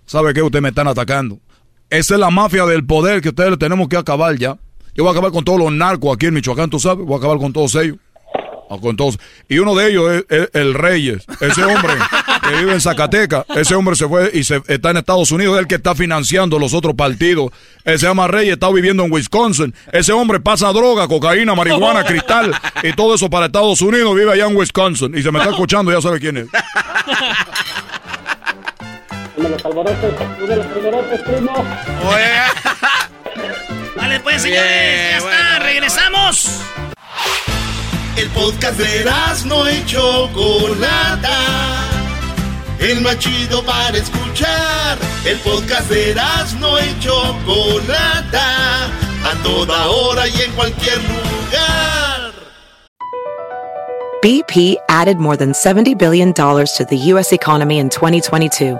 ¿Sabe 0.06 0.34
qué? 0.34 0.42
Ustedes 0.42 0.62
me 0.62 0.70
están 0.70 0.88
atacando. 0.88 1.40
Esa 1.92 2.14
es 2.14 2.20
la 2.22 2.30
mafia 2.30 2.66
del 2.66 2.86
poder 2.86 3.22
que 3.22 3.30
ustedes 3.30 3.60
tenemos 3.60 3.90
que 3.90 3.98
acabar 3.98 4.38
ya. 4.38 4.58
Yo 4.96 5.04
voy 5.04 5.10
a 5.10 5.12
acabar 5.12 5.32
con 5.32 5.44
todos 5.44 5.60
los 5.60 5.74
narcos 5.74 6.16
aquí 6.16 6.28
en 6.28 6.34
Michoacán, 6.34 6.70
tú 6.70 6.80
sabes. 6.80 7.06
Voy 7.06 7.16
a 7.16 7.18
acabar 7.18 7.38
con 7.38 7.52
todos 7.52 7.76
ellos. 7.76 7.98
Con 8.82 8.96
todos. 8.96 9.20
Y 9.50 9.58
uno 9.58 9.76
de 9.76 9.90
ellos 9.90 10.24
es, 10.30 10.50
el 10.54 10.74
Reyes, 10.74 11.26
ese 11.42 11.66
hombre 11.66 11.92
que 12.50 12.56
vive 12.56 12.72
en 12.72 12.80
Zacatecas. 12.80 13.44
Ese 13.58 13.76
hombre 13.76 13.98
se 13.98 14.08
fue 14.08 14.32
y 14.34 14.46
se, 14.46 14.62
está 14.70 14.92
en 14.92 14.98
Estados 14.98 15.34
Unidos, 15.34 15.56
es 15.56 15.60
el 15.60 15.68
que 15.68 15.76
está 15.76 15.94
financiando 15.94 16.58
los 16.58 16.74
otros 16.74 16.96
partidos. 16.96 17.52
Él 17.84 18.00
se 18.00 18.08
llama 18.08 18.30
Reyes, 18.30 18.54
está 18.54 18.72
viviendo 18.72 19.04
en 19.04 19.12
Wisconsin. 19.12 19.76
Ese 19.92 20.14
hombre 20.14 20.40
pasa 20.40 20.72
droga, 20.72 21.10
cocaína, 21.10 21.56
marihuana, 21.56 22.06
cristal 22.06 22.56
y 22.84 22.94
todo 22.94 23.16
eso 23.16 23.30
para 23.30 23.48
Estados 23.48 23.82
Unidos. 23.82 24.16
Vive 24.16 24.32
allá 24.32 24.48
en 24.48 24.56
Wisconsin. 24.56 25.18
Y 25.18 25.22
se 25.22 25.30
me 25.30 25.40
está 25.40 25.52
escuchando, 25.52 25.92
ya 25.92 26.02
sabe 26.02 26.22
quién 26.22 26.38
es. 26.38 26.48
Vale, 33.96 34.20
pues 34.24 34.42
señores, 34.42 34.62
ya 34.62 35.18
está, 35.18 35.60
regresamos. 35.60 36.62
El 38.18 38.30
podcast 38.30 38.78
de 38.78 39.06
no 39.46 39.70
y 39.70 39.86
Chocolata. 39.86 41.38
El 42.80 43.02
más 43.02 43.18
chido 43.20 43.64
para 43.64 43.98
escuchar. 43.98 44.98
El 45.26 45.38
podcast 45.40 45.90
de 45.90 46.16
no 46.60 46.80
y 46.80 47.00
Chocolata. 47.00 48.86
A 49.24 49.44
toda 49.44 49.88
hora 49.88 50.28
y 50.28 50.42
en 50.42 50.52
cualquier 50.52 50.98
lugar. 50.98 52.32
BP 54.22 54.78
added 54.88 55.18
more 55.18 55.36
than 55.36 55.52
$70 55.52 55.98
billion 55.98 56.32
to 56.32 56.86
the 56.88 56.98
U.S. 57.14 57.34
economy 57.34 57.80
in 57.80 57.90
2022. 57.90 58.80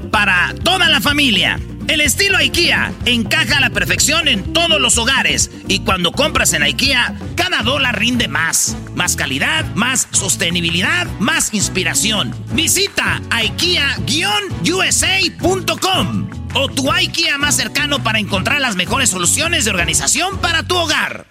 para 0.00 0.54
toda 0.62 0.88
la 0.88 1.00
familia. 1.00 1.58
El 1.88 2.00
estilo 2.02 2.36
IKEA 2.36 2.92
encaja 3.06 3.56
a 3.56 3.60
la 3.60 3.70
perfección 3.70 4.28
en 4.28 4.52
todos 4.52 4.78
los 4.78 4.98
hogares 4.98 5.50
y 5.68 5.78
cuando 5.80 6.12
compras 6.12 6.52
en 6.52 6.62
IKEA, 6.62 7.16
cada 7.34 7.62
dólar 7.62 7.98
rinde 7.98 8.28
más. 8.28 8.76
Más 8.94 9.16
calidad, 9.16 9.64
más 9.74 10.06
sostenibilidad, 10.10 11.06
más 11.18 11.54
inspiración. 11.54 12.34
Visita 12.52 13.22
IKEA-USA.com 13.30 16.30
o 16.54 16.68
tu 16.68 16.92
IKEA 16.92 17.38
más 17.38 17.56
cercano 17.56 18.02
para 18.02 18.18
encontrar 18.18 18.60
las 18.60 18.76
mejores 18.76 19.08
soluciones 19.08 19.64
de 19.64 19.70
organización 19.70 20.36
para 20.38 20.62
tu 20.62 20.76
hogar. 20.76 21.26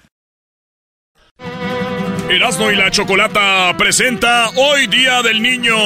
Erasmo 2.30 2.72
y 2.72 2.76
la 2.76 2.91
Chocolata 2.91 3.73
presenta 3.77 4.49
Hoy 4.56 4.88
Día 4.88 5.22
del 5.22 5.41
Niño. 5.41 5.77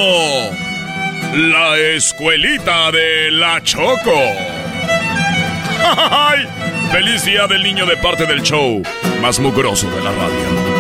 La 1.33 1.77
escuelita 1.77 2.91
de 2.91 3.31
la 3.31 3.63
Choco. 3.63 4.19
¡Ay! 5.79 6.45
¡Feliz 6.91 7.23
día 7.23 7.47
del 7.47 7.63
niño 7.63 7.85
de 7.85 7.95
parte 7.95 8.25
del 8.25 8.41
show 8.41 8.83
más 9.21 9.39
mugroso 9.39 9.89
de 9.89 10.03
la 10.03 10.11
radio! 10.11 10.71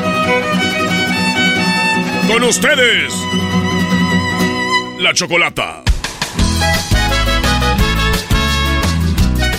Con 2.27 2.43
ustedes, 2.43 3.13
la 4.99 5.13
Chocolata. 5.13 5.83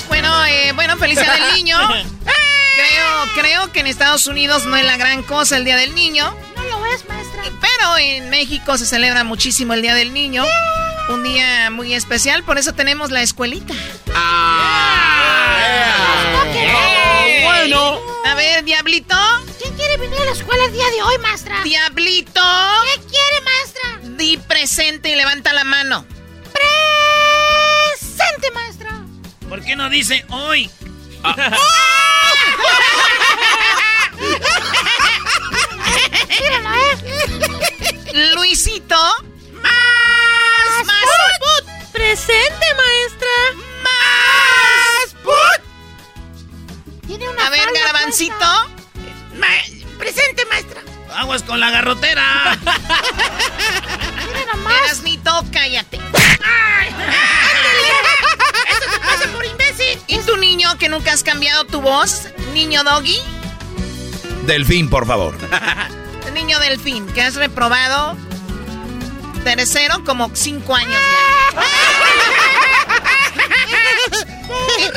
Bueno, 0.09 0.45
eh, 0.45 0.73
bueno, 0.75 0.99
feliz 0.99 1.19
día 1.19 1.33
del 1.33 1.55
niño. 1.55 1.79
Creo, 2.75 3.43
creo 3.43 3.73
que 3.73 3.81
en 3.81 3.87
Estados 3.87 4.27
Unidos 4.27 4.67
no 4.67 4.77
es 4.77 4.85
la 4.85 4.97
gran 4.97 5.23
cosa 5.23 5.57
el 5.57 5.65
Día 5.65 5.77
del 5.77 5.95
Niño. 5.95 6.35
No 6.57 6.63
lo 6.65 6.87
es, 6.87 7.07
maestra. 7.07 7.43
Pero 7.61 7.99
en 7.99 8.31
México 8.31 8.77
se 8.79 8.87
celebra 8.87 9.25
muchísimo 9.25 9.75
el 9.75 9.83
Día 9.83 9.95
del 9.95 10.13
Niño. 10.15 10.45
Un 11.09 11.23
día 11.23 11.71
muy 11.71 11.95
especial, 11.95 12.43
por 12.45 12.59
eso 12.59 12.75
tenemos 12.75 13.11
la 13.11 13.23
escuelita. 13.23 13.75
Ah, 14.15 15.59
bueno. 17.45 17.99
A 18.25 18.35
ver, 18.35 18.65
Diablito. 18.65 19.15
¿Quién 19.61 19.75
quiere 19.75 19.97
venir 19.99 20.19
a 20.21 20.25
la 20.25 20.31
escuela 20.33 20.65
el 20.65 20.73
día 20.73 20.89
de 20.91 21.03
hoy, 21.03 21.19
maestra? 21.19 21.61
Diablito. 21.63 22.41
¿Qué 22.41 23.01
quiere, 23.09 23.41
maestra? 23.45 23.99
Di 24.17 24.37
presente 24.39 25.11
y 25.11 25.17
levanta 25.17 25.53
la 25.53 25.65
mano. 25.65 26.07
Presente, 27.99 28.51
maestra. 28.53 29.03
¿Por 29.49 29.63
qué 29.65 29.77
no 29.77 29.91
dice 29.91 30.25
hoy? 30.31 30.71
Míralo, 36.41 36.71
¿eh? 36.75 36.97
Luisito. 38.35 38.97
Más, 42.13 42.21
más. 42.21 42.27
Presente, 42.27 42.67
maestra. 42.77 43.29
Más 43.83 45.15
put. 45.23 45.61
Tiene 47.07 47.27
una 47.29 47.47
A 47.47 47.51
ver, 47.51 47.61
falda, 47.65 47.81
Garabancito. 47.81 48.47
maestra. 49.39 49.89
Presente, 49.99 50.45
maestra. 50.47 50.83
Aguas 51.17 51.43
con 51.43 51.59
la 51.59 51.71
garrotera. 51.71 52.59
Mira 54.27 54.45
nomás. 54.53 54.75
Erasmito, 54.85 55.43
cállate. 55.53 55.97
Eso 55.97 56.05
te 58.91 58.99
pasa 59.01 59.29
por 59.33 59.45
imbécil. 59.47 59.99
¿Y 60.07 60.19
tu 60.19 60.37
niño 60.37 60.77
que 60.79 60.91
nunca 60.91 61.13
has 61.15 61.23
cambiado 61.23 61.65
tu 61.65 61.81
voz? 61.81 62.29
Niño 62.53 62.85
Doggy. 62.85 63.19
Delfín, 64.45 64.91
por 64.91 65.07
favor. 65.07 65.35
Niño 66.35 66.59
delfín, 66.61 67.07
que 67.13 67.23
has 67.23 67.35
reprobado 67.37 68.17
tercero 69.43 70.03
como 70.05 70.31
cinco 70.35 70.75
años 70.75 71.01
ya. 71.01 71.63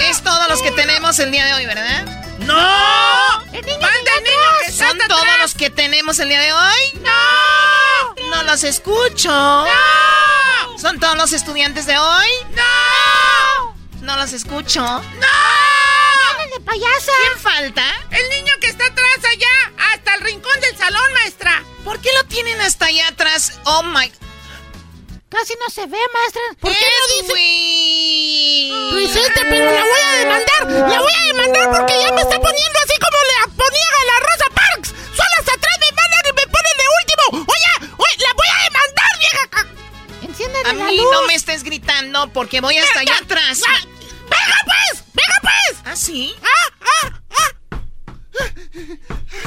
es 0.10 0.22
todos 0.24 0.48
los 0.50 0.62
que 0.62 0.72
tenemos 0.72 1.20
el 1.20 1.32
día 1.32 1.46
de 1.46 1.54
hoy, 1.54 1.66
¿verdad? 1.66 2.06
¡No! 2.40 3.44
¡El 3.52 3.66
niño, 3.66 3.80
niño 3.80 4.72
¿Son 4.72 4.98
todos 5.08 5.26
los 5.42 5.54
que 5.56 5.70
tenemos 5.70 6.20
el 6.20 6.30
día 6.30 6.42
de 6.42 6.54
hoy? 6.54 7.02
¡No! 7.02 8.30
No 8.30 8.44
los 8.44 8.64
escucho. 8.64 9.30
¡No! 9.30 10.78
¿Son 10.78 11.00
todos 11.00 11.16
los 11.18 11.34
estudiantes 11.34 11.86
de 11.86 11.98
hoy? 11.98 12.28
¡No! 12.52 13.76
No 14.02 14.16
los 14.18 14.34
escucho. 14.34 14.82
¡No! 14.82 15.56
de 16.54 16.60
payasa! 16.60 17.12
¿Quién 17.22 17.40
falta? 17.40 17.84
El 18.12 18.30
niño 18.30 18.54
que 18.62 18.68
está 18.68 18.86
atrás 18.86 19.20
allá, 19.32 19.72
hasta 19.94 20.16
el 20.16 20.22
rincón 20.22 20.60
del 20.62 20.78
salón, 20.78 21.14
maestra. 21.14 21.64
¿Por 21.84 22.00
qué 22.02 22.10
lo 22.14 22.24
tienen 22.26 22.60
hasta 22.62 22.86
allá 22.88 23.08
atrás? 23.08 23.60
Oh 23.66 23.84
my. 23.84 24.12
Casi 25.36 25.54
no 25.60 25.70
se 25.70 25.86
ve, 25.86 25.98
maestra. 26.14 26.42
¿Por 26.62 26.72
qué 26.72 26.86
no 26.86 27.08
dice? 27.14 27.34
Luisita, 28.94 29.20
este, 29.20 29.42
pero 29.50 29.66
la 29.66 29.82
voy 29.82 30.00
a 30.00 30.18
demandar. 30.20 30.90
La 30.90 31.02
voy 31.02 31.12
a 31.12 31.26
demandar 31.28 31.72
porque 31.76 32.00
ya 32.00 32.12
me 32.14 32.22
está 32.22 32.40
poniendo 32.40 32.80
así 32.86 32.96
como 33.04 33.18
le 33.28 33.36
ponía 33.52 33.90
a 34.00 34.06
la 34.06 34.18
Rosa 34.28 34.48
Parks. 34.56 34.90
Solo 35.12 35.34
hasta 35.40 35.54
atrás 35.56 35.76
me 35.82 35.92
mandan 35.92 36.22
y 36.24 36.34
me 36.40 36.48
ponen 36.48 36.76
de 36.80 36.86
último. 37.02 37.24
Oye, 37.52 37.72
oye, 37.98 38.16
la 38.24 38.34
voy 38.34 38.48
a 38.48 38.64
demandar, 38.64 39.12
vieja. 39.20 39.44
A 40.70 40.74
mí 40.74 41.04
no 41.12 41.22
me 41.24 41.36
estés 41.36 41.64
gritando 41.64 42.32
porque 42.32 42.62
voy 42.62 42.78
hasta 42.78 43.02
allá 43.02 43.18
atrás. 43.18 43.60
¡Venga 44.30 44.60
pues! 44.64 45.04
¡Venga 45.14 45.38
pues! 45.42 45.80
¿Ah, 45.84 45.96
sí? 45.98 46.34
¡Ah, 46.42 46.72
ah, 46.80 47.12
ah! 47.42 47.52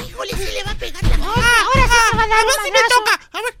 Híjole, 0.07 0.37
se 0.37 0.51
le 0.51 0.63
va 0.63 0.71
a 0.71 0.75
pegar 0.75 1.03
la 1.03 1.15
ah, 1.15 1.65
ahora 1.65 1.87
sí 1.87 1.95
se 2.11 2.15
va 2.15 2.23
a 2.23 2.27
dar 2.27 2.39
A 2.39 2.45
ver 2.45 2.55
si 2.63 2.71
me 2.71 2.79
toca. 2.89 3.19
A 3.33 3.41
ver. 3.41 3.55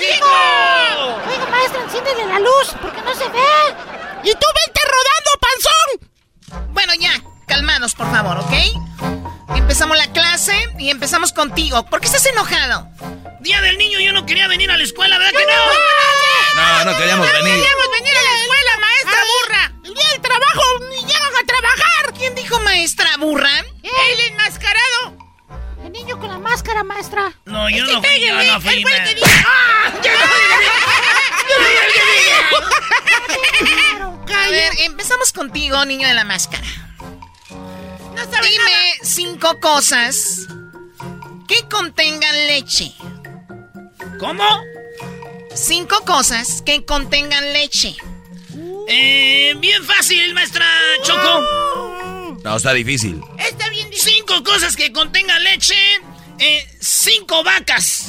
México! 0.00 0.26
Oiga, 1.28 1.46
maestra, 1.50 1.82
enciéndele 1.82 2.26
la 2.26 2.38
luz, 2.38 2.74
porque 2.80 3.02
no 3.02 3.14
se 3.14 3.28
ve. 3.28 3.38
¡Y 4.24 4.32
tú 4.32 4.46
vente 4.56 4.80
rodando, 4.94 5.30
panzón! 5.40 6.72
Bueno, 6.72 6.92
ya, 6.98 7.12
calmados, 7.46 7.94
por 7.94 8.10
favor, 8.10 8.38
¿ok? 8.38 9.56
Empezamos 9.56 9.96
la 9.96 10.10
clase 10.12 10.68
y 10.78 10.90
empezamos 10.90 11.32
contigo. 11.32 11.84
¿Por 11.86 12.00
qué 12.00 12.06
estás 12.06 12.26
enojado? 12.26 12.88
Día 13.40 13.60
del 13.60 13.78
niño, 13.78 14.00
yo 14.00 14.12
no 14.12 14.26
quería 14.26 14.48
venir 14.48 14.70
a 14.70 14.76
la 14.76 14.84
escuela, 14.84 15.18
¿verdad 15.18 15.32
que 15.38 15.46
no? 15.46 16.62
No, 16.62 16.84
no 16.84 16.98
queríamos 16.98 17.26
no 17.26 17.32
venir. 17.32 17.54
queríamos 17.54 17.86
venir 17.98 18.14
a 18.16 18.22
la 18.22 18.34
escuela, 18.40 18.78
maestra 18.80 19.22
burra. 19.32 19.72
El 19.84 19.94
día 19.94 20.08
del 20.12 20.20
trabajo 20.20 20.62
ni 20.90 20.96
llegan 20.96 21.36
a 21.40 21.46
trabajar. 21.46 22.12
¿Quién 22.16 22.34
dijo 22.34 22.58
maestra 22.60 23.16
burra? 23.18 23.50
El 23.82 24.20
enmascarado. 24.30 25.19
El 25.90 25.92
niño 26.04 26.20
con 26.20 26.28
la 26.28 26.38
máscara, 26.38 26.84
maestra. 26.84 27.32
No, 27.46 27.68
yo 27.68 27.84
no 27.84 28.00
fui, 28.00 28.20
yo 28.24 28.32
no 28.44 28.60
fui. 28.60 28.74
Él 28.74 28.82
fue 28.82 28.92
el 28.96 29.00
ma- 29.00 29.04
que 29.08 29.14
dijo. 29.16 29.26
¡Ah! 29.44 29.92
¡Yo 30.04 30.10
A 34.36 34.48
ver, 34.50 34.72
empezamos 34.84 35.32
contigo, 35.32 35.84
niño 35.84 36.06
de 36.06 36.14
la 36.14 36.22
máscara. 36.24 36.64
No 37.50 38.26
Dime 38.26 38.94
cinco 39.02 39.58
cosas 39.58 40.46
que 41.48 41.68
contengan 41.68 42.34
leche. 42.46 42.94
¿Cómo? 44.20 44.44
Cinco 45.54 46.00
cosas 46.04 46.62
que 46.62 46.84
contengan 46.84 47.52
leche. 47.52 47.96
Eh, 48.88 49.54
bien 49.58 49.84
fácil, 49.84 50.34
maestra 50.34 50.64
Choco. 51.02 51.99
No, 52.44 52.56
está 52.56 52.72
difícil. 52.72 53.22
Está 53.38 53.68
bien 53.68 53.90
difícil. 53.90 54.14
Cinco 54.14 54.42
cosas 54.44 54.76
que 54.76 54.92
contengan 54.92 55.42
leche. 55.44 55.74
Eh, 56.38 56.66
cinco 56.80 57.44
vacas. 57.44 58.06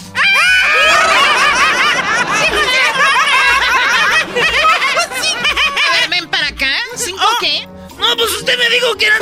A 5.89 5.99
ver, 5.99 6.09
ven 6.09 6.29
para 6.29 6.47
acá. 6.47 6.71
¿Cinco 6.95 7.25
qué? 7.39 7.67
No, 7.97 8.15
pues 8.17 8.31
usted 8.31 8.57
me 8.57 8.69
dijo 8.69 8.95
que 8.97 9.05
eran. 9.07 9.19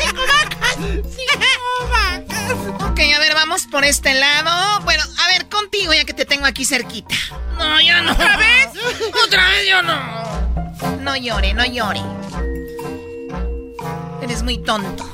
Cinco 0.00 0.22
vacas. 0.26 0.76
Cinco 0.76 1.88
vacas. 1.90 2.90
Ok, 2.90 3.00
a 3.14 3.18
ver, 3.18 3.34
vamos 3.34 3.66
por 3.70 3.84
este 3.84 4.14
lado. 4.14 4.80
Bueno, 4.84 5.02
a 5.18 5.28
ver, 5.28 5.48
contigo 5.48 5.92
ya 5.92 6.04
que 6.04 6.14
te 6.14 6.24
tengo 6.24 6.46
aquí 6.46 6.64
cerquita. 6.64 7.14
No, 7.58 7.80
ya 7.80 8.00
no. 8.02 8.12
¿Otra 8.12 8.36
vez? 8.36 8.68
Otra 9.26 9.48
vez 9.50 9.68
yo 9.68 9.82
no. 9.82 10.30
No 11.00 11.16
llore, 11.16 11.52
no 11.54 11.64
llore. 11.66 12.00
Eres 14.22 14.42
muy 14.42 14.58
tonto. 14.58 15.04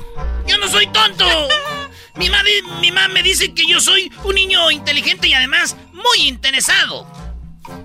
Yo 0.46 0.58
no 0.58 0.68
soy 0.68 0.86
tonto. 0.88 1.24
Mi 2.16 2.30
mamá, 2.30 2.48
mi 2.80 2.90
mamá 2.90 3.08
me 3.08 3.22
dice 3.22 3.52
que 3.52 3.66
yo 3.68 3.78
soy 3.78 4.10
un 4.24 4.34
niño 4.34 4.70
inteligente 4.70 5.28
y 5.28 5.34
además 5.34 5.76
muy 5.92 6.26
interesado. 6.26 7.06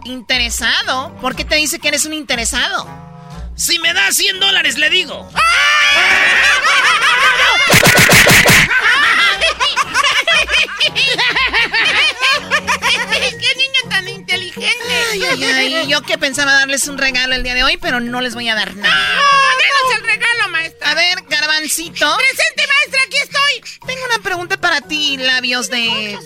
¿Interesado? 0.06 1.14
¿Por 1.19 1.35
qué 1.35 1.43
te 1.43 1.56
dice 1.56 1.80
que 1.80 1.89
eres 1.89 2.06
un 2.06 2.14
interesado? 2.14 2.88
Si 3.57 3.77
me 3.80 3.93
da 3.93 4.10
100 4.10 4.39
dólares, 4.39 4.77
le 4.77 4.89
digo. 4.89 5.30
Ay, 15.12 15.24
ay, 15.24 15.44
ay, 15.76 15.88
yo 15.88 16.02
que 16.04 16.18
pensaba 16.18 16.54
darles 16.54 16.88
un 16.88 16.98
regalo 16.98 17.36
el 17.36 17.44
día 17.44 17.54
de 17.54 17.64
hoy, 17.64 17.78
pero 17.78 18.00
no 18.00 18.22
les 18.22 18.34
voy 18.34 18.48
a 18.48 18.56
dar 18.56 18.74
nada. 18.76 18.96
¡Denos 18.96 19.98
el 19.98 20.06
regalo, 20.06 20.50
maestra! 20.50 20.92
A 20.92 20.96
ver, 20.96 21.18
garbancito. 21.30 22.18
¡Presente, 22.18 22.64
maestra! 22.68 23.02
¡Aquí 23.06 23.18
estoy! 23.18 23.88
Tengo 23.88 24.06
una 24.06 24.24
pregunta 24.24 24.58
para 24.58 24.80
ti, 24.82 25.18
labios 25.18 25.70
de 25.70 26.18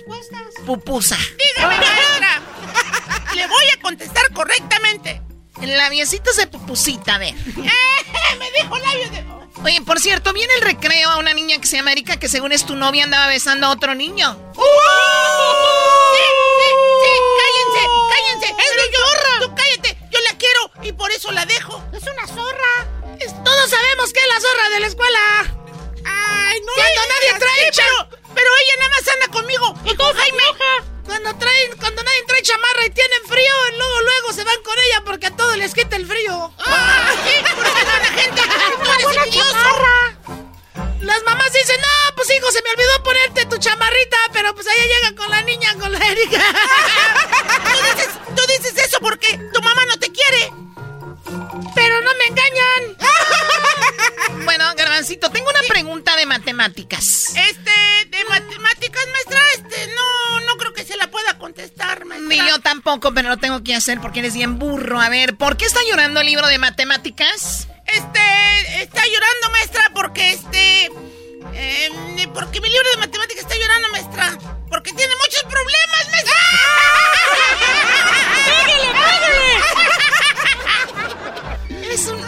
pupusa. 0.66 1.18
Dígame, 1.18 1.78
maestra. 1.78 2.42
Le 3.34 3.48
voy 3.48 3.66
a 3.76 3.82
contestar 3.82 4.32
correctamente. 4.34 5.22
Labiositos 5.62 6.36
de 6.38 6.48
pupusita, 6.48 7.16
a 7.16 7.18
ver. 7.20 7.34
Eh, 8.18 8.36
me 8.38 8.50
dijo 8.52 8.78
labios 8.78 9.12
de... 9.12 9.26
Oye, 9.64 9.82
por 9.82 10.00
cierto, 10.00 10.32
viene 10.32 10.54
el 10.56 10.62
recreo 10.62 11.10
a 11.10 11.18
una 11.18 11.34
niña 11.34 11.58
que 11.60 11.68
se 11.68 11.78
llama 11.78 11.92
Erika, 11.92 12.18
que 12.18 12.30
según 12.30 12.52
es 12.52 12.66
tu 12.66 12.76
novia 12.76 13.04
andaba 13.04 13.28
besando 13.28 13.68
a 13.68 13.72
otro 13.72 13.94
niño. 13.94 14.38
¡Uh! 14.56 14.62
Sí, 16.14 16.24
sí, 16.58 16.70
sí, 17.04 17.12
cállense, 18.10 18.48
cállense. 18.48 18.82
Es 18.82 18.90
mi 18.90 18.96
zorra. 18.96 19.40
Tú 19.42 19.56
cállate, 19.56 19.98
yo 20.12 20.20
la 20.22 20.38
quiero 20.38 20.72
y 20.84 20.92
por 20.92 21.12
eso 21.12 21.32
la 21.32 21.46
dejo. 21.46 21.84
Es 21.94 22.04
una 22.04 22.28
zorra. 22.28 22.88
Es- 23.20 23.44
todos 23.44 23.70
sabemos 23.70 24.12
que 24.14 24.20
es 24.20 24.28
la 24.28 24.40
zorra 24.42 24.70
de 24.70 24.80
la 24.80 24.88
escuela. 24.88 25.20
Ay, 26.06 26.60
no. 26.62 26.74
Cuando 26.74 27.02
nadie 27.10 27.40
trae 27.40 27.72
sí, 27.74 27.82
pero, 27.82 28.10
pero 28.36 28.50
ella 28.50 28.76
nada 28.80 28.90
más 28.90 29.08
anda 29.08 29.28
conmigo 29.30 29.74
y 29.86 29.96
con 29.96 30.14
Jaime. 30.16 30.44
Cuando 31.06 31.36
traen, 31.38 31.78
cuando 31.78 32.02
nadie 32.04 32.24
trae 32.28 32.42
chamarra 32.42 32.86
y 32.86 32.90
tienen 32.90 33.24
frío, 33.28 33.54
luego, 33.78 34.02
luego 34.02 34.34
se 34.34 34.44
van 34.44 34.62
con 34.64 34.74
ella 34.80 35.04
porque 35.06 35.28
a 35.28 35.36
todos 35.36 35.56
les 35.58 35.74
quita 35.74 35.96
el 35.98 36.06
frío. 36.08 36.52
¡Ay! 36.66 37.44
¿Por 37.56 37.64
qué 37.64 37.86
no 37.86 37.98
la 38.00 38.12
gente? 38.22 38.42
Buena 39.04 39.30
chamarra. 39.30 40.15
Las 41.06 41.24
mamás 41.24 41.54
dicen, 41.54 41.80
no, 41.80 42.16
pues 42.16 42.30
hijo, 42.32 42.52
se 42.52 42.64
me 42.64 42.72
olvidó 42.72 43.04
ponerte 43.04 43.46
tu 43.46 43.58
chamarrita, 43.58 44.18
pero 44.34 44.56
pues 44.56 44.66
ella 44.66 44.96
llega 44.96 45.16
con 45.16 45.30
la 45.30 45.42
niña, 45.44 45.76
con 45.76 45.92
la 45.92 46.00
Erika. 46.00 46.42
¿Tú 47.64 47.96
dices, 47.96 48.10
tú 48.36 48.42
dices 48.48 48.86
eso 48.86 49.00
porque 49.00 49.38
tu 49.54 49.62
mamá 49.62 49.86
no 49.86 49.98
te 50.00 50.12
quiere. 50.12 50.52
Pero 51.76 52.02
no 52.02 52.12
me 52.16 52.26
engañan. 52.26 52.98
bueno, 54.46 54.66
Garbancito, 54.76 55.30
tengo 55.30 55.50
una 55.50 55.62
pregunta 55.68 56.16
de 56.16 56.26
matemáticas. 56.26 57.36
Este, 57.36 58.08
de 58.10 58.26
matemáticas, 58.26 59.04
maestra, 59.12 59.42
este, 59.54 59.94
no, 59.94 60.40
no 60.42 60.58
creo 60.58 60.74
que 60.74 60.86
se 60.86 60.98
la 60.98 61.12
pueda 61.12 61.38
contestar, 61.38 62.06
maestra. 62.06 62.30
Ni 62.30 62.38
yo 62.38 62.60
tampoco, 62.62 63.14
pero 63.14 63.30
lo 63.30 63.38
tengo 63.38 63.64
que 63.64 63.76
hacer 63.76 64.02
porque 64.02 64.20
eres 64.20 64.34
bien 64.34 64.58
burro. 64.58 65.00
A 65.00 65.10
ver, 65.10 65.38
¿por 65.38 65.56
qué 65.56 65.66
está 65.66 65.82
llorando 65.88 66.22
el 66.22 66.26
libro 66.26 66.48
de 66.48 66.58
matemáticas? 66.58 67.68
Este, 67.86 68.84
está 68.84 69.02
llorando, 69.06 69.50
maestra, 69.52 69.84
porque 69.94 70.32
este. 70.32 70.86
eh, 71.54 71.90
porque 72.34 72.60
mi 72.62 72.70
libro 72.70 72.90
de 72.92 72.98
matemáticas 72.98 73.44
está 73.44 73.56
llorando, 73.56 73.90
maestra. 73.90 74.38
Porque 74.70 74.92
tiene 74.94 75.14
muchos 75.24 75.44
problemas, 75.44 76.10
maestra. 76.12 76.34
¡Pégale, 78.46 78.88
pégale! 81.70 81.86
Eres 81.86 82.08
un... 82.08 82.26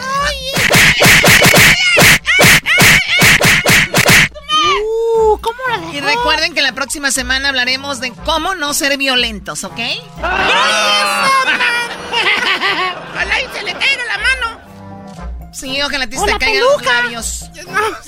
Uh, 4.80 5.38
¿cómo 5.40 5.58
la 5.70 5.78
dejó? 5.78 5.92
Y 5.94 6.00
recuerden 6.00 6.54
que 6.54 6.62
la 6.62 6.72
próxima 6.72 7.10
semana 7.10 7.48
hablaremos 7.48 8.00
de 8.00 8.12
cómo 8.24 8.54
no 8.54 8.72
ser 8.74 8.96
violentos, 8.96 9.64
¿ok? 9.64 9.78
Ojalá 10.18 10.87
mano. 15.78 15.88
Sí, 15.88 15.94
ojalá 15.94 16.06
te 16.08 16.18
¡O 16.18 16.24
te 16.24 16.32
la 16.32 16.38
caigan 16.38 16.60
los 16.62 16.76
peluca! 16.76 17.02
labios. 17.02 17.42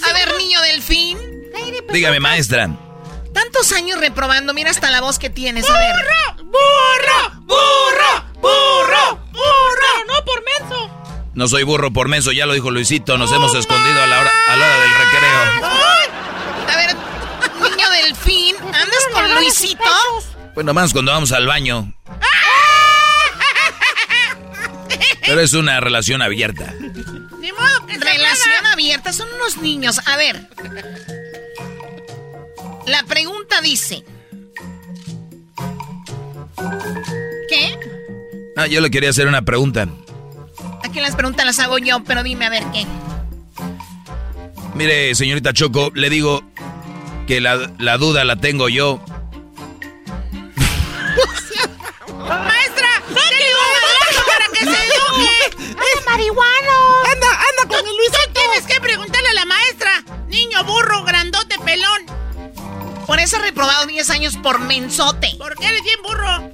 A 0.08 0.12
ver, 0.12 0.36
niño 0.38 0.60
delfín. 0.62 1.18
Dígame, 1.92 2.20
maestra. 2.20 2.68
Tantos 3.32 3.72
años 3.72 4.00
reprobando, 4.00 4.52
mira 4.54 4.70
hasta 4.70 4.90
la 4.90 5.00
voz 5.00 5.18
que 5.18 5.30
tienes. 5.30 5.68
A 5.68 5.78
ver. 5.78 5.94
¡Burro! 6.44 6.44
¡Burro! 6.44 7.42
¡Burro! 7.44 8.40
¡Burro! 8.40 9.24
¡Burro! 9.32 10.04
¡No 10.08 10.24
por 10.24 10.42
menso! 10.44 10.90
No 11.34 11.46
soy 11.48 11.62
burro 11.62 11.92
por 11.92 12.08
menso, 12.08 12.32
ya 12.32 12.44
lo 12.46 12.54
dijo 12.54 12.70
Luisito. 12.70 13.16
Nos 13.16 13.32
hemos 13.32 13.54
escondido 13.54 14.02
a 14.02 14.06
la 14.06 14.20
hora, 14.20 14.32
a 14.48 14.56
la 14.56 14.66
hora 14.66 14.80
del 14.80 14.90
recreo. 14.90 15.70
A 16.68 16.76
ver, 16.76 16.96
niño 17.70 17.90
delfín, 17.90 18.56
¿andas 18.58 19.06
con 19.12 19.34
Luisito? 19.36 19.84
Pues 20.54 20.66
nomás 20.66 20.92
cuando 20.92 21.12
vamos 21.12 21.30
al 21.32 21.46
baño. 21.46 21.94
Pero 25.24 25.40
es 25.40 25.52
una 25.52 25.78
relación 25.80 26.20
abierta. 26.22 26.74
Niños. 29.58 30.00
A 30.06 30.16
ver. 30.16 30.48
La 32.86 33.02
pregunta 33.04 33.60
dice. 33.60 34.04
¿Qué? 37.48 37.78
Ah, 38.56 38.66
yo 38.66 38.80
le 38.80 38.90
quería 38.90 39.10
hacer 39.10 39.26
una 39.26 39.42
pregunta. 39.42 39.88
Aquí 40.82 41.00
las 41.00 41.14
preguntas 41.14 41.46
las 41.46 41.58
hago 41.58 41.78
yo, 41.78 42.02
pero 42.04 42.22
dime 42.22 42.46
a 42.46 42.50
ver 42.50 42.64
qué. 42.72 42.86
Mire, 44.74 45.14
señorita 45.14 45.52
Choco, 45.52 45.90
le 45.94 46.10
digo 46.10 46.42
que 47.26 47.40
la, 47.40 47.72
la 47.78 47.96
duda 47.98 48.24
la 48.24 48.36
tengo 48.36 48.68
yo. 48.68 49.00
Niño 60.60 60.72
burro, 60.72 61.04
grandote, 61.04 61.56
pelón. 61.64 62.02
Por 63.06 63.18
eso 63.18 63.36
he 63.36 63.40
reprobado 63.40 63.86
10 63.86 64.10
años 64.10 64.36
por 64.36 64.58
mensote. 64.60 65.30
Porque 65.38 65.66
eres 65.66 65.82
bien 65.82 66.02
burro. 66.02 66.50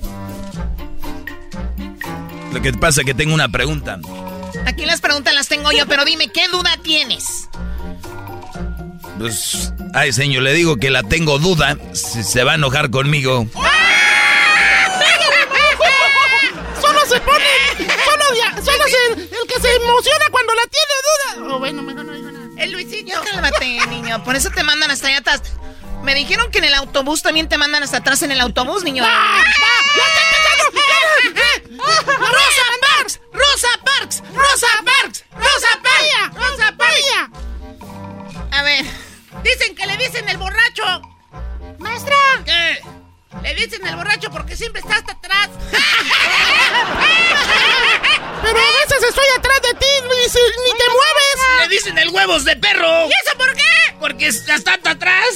Lo 2.53 2.63
que 2.63 2.73
pasa 2.73 3.01
es 3.01 3.07
que 3.07 3.15
tengo 3.15 3.35
una 3.35 3.49
pregunta. 3.49 3.99
Aquí 4.65 4.87
las 4.87 5.01
preguntas 5.01 5.35
las 5.35 5.49
tengo 5.49 5.73
yo, 5.73 5.87
pero 5.87 6.05
dime, 6.05 6.29
¿qué 6.29 6.47
duda 6.49 6.77
tienes? 6.83 7.49
Pues, 9.19 9.73
ay, 9.93 10.13
señor, 10.13 10.45
le 10.45 10.53
digo 10.53 10.77
que 10.77 10.91
la 10.91 11.03
tengo 11.03 11.39
duda. 11.41 11.77
Si 11.93 12.23
se 12.23 12.45
va 12.45 12.53
a 12.53 12.55
enojar 12.55 12.91
conmigo. 12.91 13.47
Solo 16.81 17.01
se 17.09 17.21
pone. 17.21 17.45
Solo, 18.05 18.25
solo 18.65 18.85
el, 18.85 19.21
el 19.23 19.47
que 19.49 19.61
se 19.61 19.75
emociona 19.75 20.27
cuando 20.31 20.55
la 20.55 20.63
tiene 20.69 20.95
duda. 21.43 21.55
Oh, 21.55 21.59
bueno, 21.59 21.83
mejor 21.83 22.05
no 22.05 22.13
digo 22.13 22.31
nada. 22.31 22.36
El 22.57 22.73
Luisito. 22.73 23.09
Ya 23.09 23.21
cálmate, 23.21 23.87
niño. 23.89 24.23
Por 24.25 24.37
eso 24.37 24.51
te 24.51 24.63
mandan 24.63 24.91
hasta 24.91 25.09
allá 25.09 25.19
atrás. 25.19 25.43
Me 26.03 26.15
dijeron 26.15 26.51
que 26.51 26.59
en 26.59 26.65
el 26.65 26.75
autobús 26.75 27.23
también 27.23 27.49
te 27.49 27.59
mandan 27.59 27.83
hasta 27.83 27.99
atrás 27.99 28.23
en 28.23 28.31
el 28.31 28.41
autobús, 28.41 28.85
niño. 28.85 29.03
¡Va! 29.03 29.43
¡Rosa 31.77 32.63
Parks! 32.81 33.21
¡Rosa 33.33 33.69
Parks! 33.85 34.23
¡Rosa 34.33 34.69
Parks! 34.85 35.25
¡Rosa 35.33 35.69
Parks! 35.83 36.35
¡Rosa 36.35 36.77
Parks! 36.77 37.31
A 38.53 38.63
ver. 38.63 38.85
Dicen 39.43 39.75
que 39.75 39.87
le 39.87 39.97
dicen 39.97 40.29
el 40.29 40.37
borracho. 40.39 41.03
Maestra. 41.79 42.17
¿Qué? 42.45 42.81
Le 43.43 43.55
dicen 43.55 43.87
el 43.87 43.97
borracho 43.97 44.31
porque 44.31 44.57
siempre 44.57 44.81
está 44.81 44.97
hasta 44.97 45.13
atrás. 45.13 45.51
Pero 48.43 48.59
a 48.59 48.73
veces 48.73 49.03
estoy 49.09 49.25
atrás 49.37 49.63
de 49.63 49.75
ti, 49.75 49.87
Luis, 50.05 50.35
ni 50.35 50.73
te 50.79 50.89
mueves. 50.89 51.61
Le 51.61 51.69
dicen 51.69 51.99
el 51.99 52.09
huevos 52.11 52.45
de 52.45 52.57
perro. 52.57 53.07
¿Y 53.07 53.13
eso 53.27 53.39
por 53.39 53.55
qué? 53.55 53.63
Porque 54.01 54.27
está 54.29 54.55
hasta 54.55 54.91
atrás. 54.91 55.27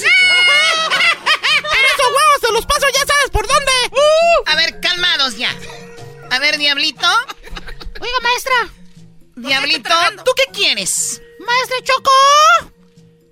Pero 1.63 1.89
esos 1.89 2.07
huevos 2.07 2.41
se 2.41 2.53
los 2.53 2.67
paso, 2.67 2.87
ya 2.93 3.07
sabes 3.07 3.31
por 3.31 3.47
dónde. 3.47 3.73
A 4.47 4.57
ver, 4.57 4.81
calmados 4.81 5.37
ya. 5.37 5.55
A 6.31 6.39
ver, 6.39 6.59
Diablito. 6.59 7.09
Oiga, 8.01 8.21
maestra. 8.23 8.69
Diablito, 9.37 9.95
¿tú 10.25 10.33
qué 10.37 10.45
quieres? 10.53 11.21
Maestra 11.47 11.77
Choco. 11.83 12.11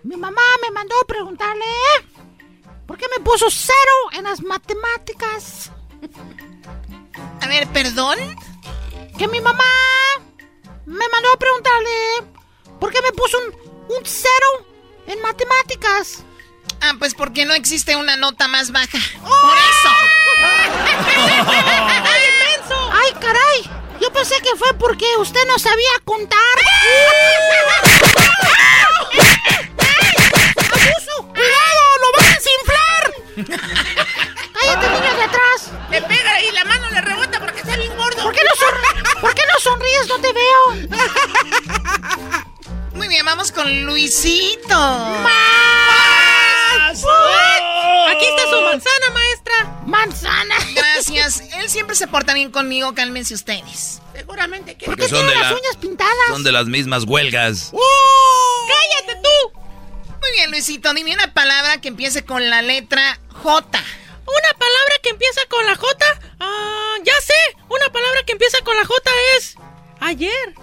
Mi 0.04 0.16
mamá 0.16 0.42
me 0.62 0.70
mandó 0.70 0.94
a 1.00 1.06
preguntarle 1.06 1.66
por 2.88 2.96
qué 2.96 3.04
me 3.14 3.22
puso 3.22 3.50
cero 3.50 3.92
en 4.12 4.24
las 4.24 4.40
matemáticas. 4.42 5.70
A 7.42 7.46
ver, 7.46 7.68
perdón. 7.68 8.18
Que 9.18 9.28
mi 9.28 9.40
mamá 9.40 9.62
me 10.86 11.06
mandó 11.08 11.32
a 11.34 11.38
preguntarle 11.38 11.90
por 12.80 12.90
qué 12.90 13.02
me 13.02 13.12
puso 13.12 13.36
un, 13.38 13.54
un 13.94 14.02
cero 14.04 14.66
en 15.06 15.20
matemáticas. 15.20 16.24
Ah, 16.80 16.94
pues 16.98 17.14
porque 17.14 17.44
no 17.44 17.52
existe 17.52 17.94
una 17.94 18.16
nota 18.16 18.48
más 18.48 18.72
baja. 18.72 18.98
¡Por 19.20 19.58
eso! 19.58 19.90
¡Ay, 22.92 23.12
caray! 23.20 23.70
Yo 24.00 24.10
pensé 24.12 24.40
que 24.40 24.56
fue 24.56 24.72
porque 24.74 25.04
usted 25.18 25.44
no 25.46 25.58
sabía 25.58 25.90
contar. 26.04 26.38
¡Abuso! 30.56 31.27
¡Cállate, 34.52 34.88
niño 34.90 35.14
de 35.14 35.22
atrás! 35.22 35.70
Le 35.90 36.02
pega 36.02 36.42
y 36.42 36.50
la 36.52 36.64
mano 36.64 36.90
le 36.90 37.00
rebota 37.00 37.40
porque 37.40 37.60
está 37.60 37.76
bien 37.76 37.96
gordo. 37.96 38.22
¿Por 38.22 38.34
qué 38.34 38.40
no, 38.44 38.50
son... 38.56 39.20
¿Por 39.20 39.34
qué 39.34 39.42
no 39.52 39.60
sonríes? 39.60 40.08
No 40.08 40.18
te 40.18 40.32
veo. 40.32 40.88
Muy 42.94 43.08
bien, 43.08 43.24
vamos 43.24 43.52
con 43.52 43.84
Luisito. 43.84 44.68
¡Más! 44.68 45.32
Aquí 48.10 48.24
está 48.24 48.42
su 48.50 48.60
manzana, 48.62 49.10
maestra. 49.14 49.80
¡Manzana! 49.86 50.54
Gracias. 50.74 51.42
Él 51.58 51.68
siempre 51.70 51.94
se 51.96 52.06
porta 52.08 52.34
bien 52.34 52.50
conmigo. 52.50 52.94
Cálmense 52.94 53.34
ustedes. 53.34 54.00
Seguramente 54.14 54.76
que... 54.76 54.86
¿Por 54.86 54.96
qué 54.96 55.08
son 55.08 55.18
tiene 55.18 55.30
de 55.32 55.36
las 55.36 55.50
la- 55.52 55.56
uñas 55.58 55.76
pintadas? 55.80 56.12
Son 56.28 56.42
de 56.42 56.52
las 56.52 56.66
mismas 56.66 57.04
huelgas. 57.04 57.72
¡Cállate 57.72 59.20
tú! 59.22 59.57
Muy 60.28 60.36
bien, 60.36 60.50
Luisito. 60.50 60.92
Dime 60.92 61.14
una 61.14 61.32
palabra 61.32 61.80
que 61.80 61.88
empiece 61.88 62.22
con 62.22 62.50
la 62.50 62.60
letra 62.60 63.18
J. 63.32 63.78
Una 64.26 64.58
palabra 64.58 64.94
que 65.02 65.08
empieza 65.08 65.40
con 65.48 65.64
la 65.64 65.74
J. 65.74 66.04
Ah, 66.38 66.96
ya 67.02 67.14
sé. 67.24 67.56
Una 67.70 67.90
palabra 67.90 68.22
que 68.26 68.32
empieza 68.32 68.58
con 68.62 68.76
la 68.76 68.84
J 68.84 69.10
es 69.38 69.54
ayer. 70.00 70.54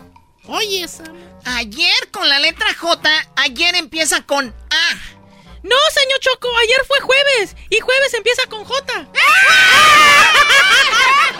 Oye, 0.45 0.87
Sam. 0.87 1.15
Ayer 1.45 2.11
con 2.11 2.29
la 2.29 2.37
letra 2.37 2.67
J, 2.75 3.09
ayer 3.37 3.73
empieza 3.73 4.21
con 4.21 4.53
A. 4.69 5.14
No, 5.65 5.75
señor 5.91 6.19
Choco, 6.19 6.47
ayer 6.59 6.79
fue 6.87 6.99
jueves 6.99 7.55
y 7.71 7.79
jueves 7.79 8.13
empieza 8.13 8.45
con 8.45 8.63
J. 8.63 9.07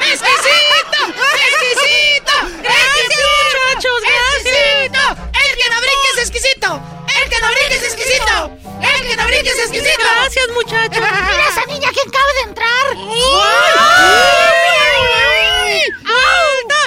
¡Exquisito! 0.02 1.00
¡Exquisito! 1.46 2.34
Gracias, 2.64 3.22
muchachos, 3.54 4.02
gracias. 4.02 5.14
¡El 5.46 5.58
que 5.60 5.70
no 5.70 5.78
brinque 5.80 6.10
es 6.16 6.20
exquisito! 6.22 6.82
¡El 7.22 7.30
que 7.30 7.40
no 7.40 7.48
brinque 7.52 7.76
es 7.76 7.84
exquisito! 7.84 8.50
¡El 8.82 9.08
que 9.08 9.16
no 9.16 9.26
brinque 9.28 9.50
es 9.50 9.60
exquisito! 9.60 10.02
Gracias, 10.02 10.50
muchachos. 10.50 11.04
Mira 11.30 11.48
esa 11.48 11.66
niña 11.68 11.92
que 11.92 12.02
acaba 12.02 12.34
de 12.34 12.42
entrar. 12.50 12.86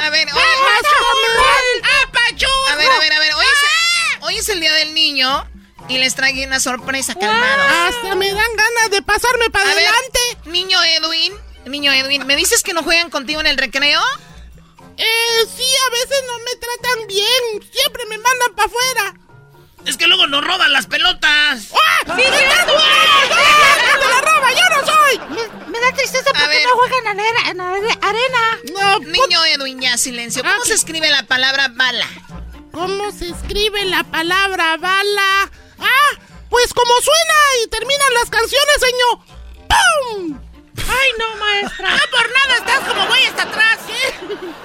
A 0.02 0.10
ver, 0.10 0.26
hoy, 0.34 0.40
a 2.68 2.76
ver, 2.76 2.90
a 2.90 2.98
ver, 2.98 3.12
a 3.12 3.18
ver. 3.20 3.34
Hoy 3.34 3.44
es, 3.44 4.22
hoy 4.22 4.38
es 4.38 4.48
el 4.48 4.58
día 4.58 4.72
del 4.72 4.92
niño 4.92 5.48
y 5.88 5.98
les 5.98 6.14
traigo 6.14 6.44
una 6.46 6.60
sorpresa, 6.60 7.14
calmados. 7.14 7.66
Hasta 7.94 8.14
me 8.14 8.28
dan 8.32 8.56
ganas 8.56 8.90
de 8.90 9.02
pasarme 9.02 9.50
para 9.50 9.70
A 9.70 9.74
ver, 9.74 9.86
adelante. 9.88 10.18
niño 10.46 10.78
Edwin, 10.82 11.32
niño 11.66 11.92
Edwin, 11.92 12.26
¿me 12.26 12.36
dices 12.36 12.62
que 12.62 12.72
no 12.74 12.82
juegan 12.82 13.10
contigo 13.10 13.40
en 13.40 13.46
el 13.46 13.56
recreo? 13.58 14.00
Eh, 14.96 15.46
sí, 15.56 15.64
a 15.86 15.90
veces 15.90 16.24
no 16.26 16.38
me 16.40 16.56
tratan 16.56 17.06
bien. 17.06 17.70
Siempre 17.72 18.04
me 18.06 18.18
mandan 18.18 18.54
para 18.56 18.66
afuera. 18.66 19.14
Es 19.86 19.96
que 19.96 20.06
luego 20.08 20.26
nos 20.26 20.44
roban 20.44 20.72
las 20.72 20.86
pelotas. 20.86 21.68
¡Ah! 21.72 22.16
¡Sí! 22.16 22.22
¡Ah! 22.26 23.96
¡Me 24.00 24.08
la 24.08 24.20
roba! 24.20 24.48
¡Yo 24.52 24.76
no 24.76 24.86
soy! 24.86 25.18
Me, 25.30 25.66
me 25.70 25.80
da 25.80 25.92
tristeza 25.94 26.24
porque 26.32 26.46
ver. 26.48 26.64
no 26.64 26.70
juegan 26.76 27.06
en 27.06 27.20
arena. 27.20 27.50
En 27.50 27.60
are- 27.60 27.98
arena. 28.02 28.58
No, 28.72 28.98
Niño 28.98 29.44
Edwin, 29.46 29.80
ya 29.80 29.96
silencio. 29.96 30.42
¿Cómo 30.42 30.54
Ah, 30.54 30.66
se 30.66 30.74
escribe 30.74 31.08
la 31.10 31.22
palabra 31.22 31.68
bala? 31.72 32.06
¿Cómo 32.72 33.10
se 33.12 33.28
escribe 33.30 33.84
la 33.86 34.02
palabra 34.04 34.76
bala? 34.78 35.50
¡Ah! 35.80 36.18
Pues 36.50 36.72
como 36.72 36.92
suena 37.00 37.34
y 37.64 37.68
terminan 37.68 38.14
las 38.14 38.30
canciones, 38.30 38.76
señor. 38.80 39.18
¡Pum! 39.68 40.40
Ay, 40.78 41.08
no, 41.18 41.36
maestra. 41.36 41.90
No 41.90 42.02
por 42.10 42.30
nada 42.32 42.56
estás 42.58 42.88
como 42.88 43.06
güey 43.06 43.24
hasta 43.26 43.42
atrás, 43.42 43.78
¿eh? 43.88 44.14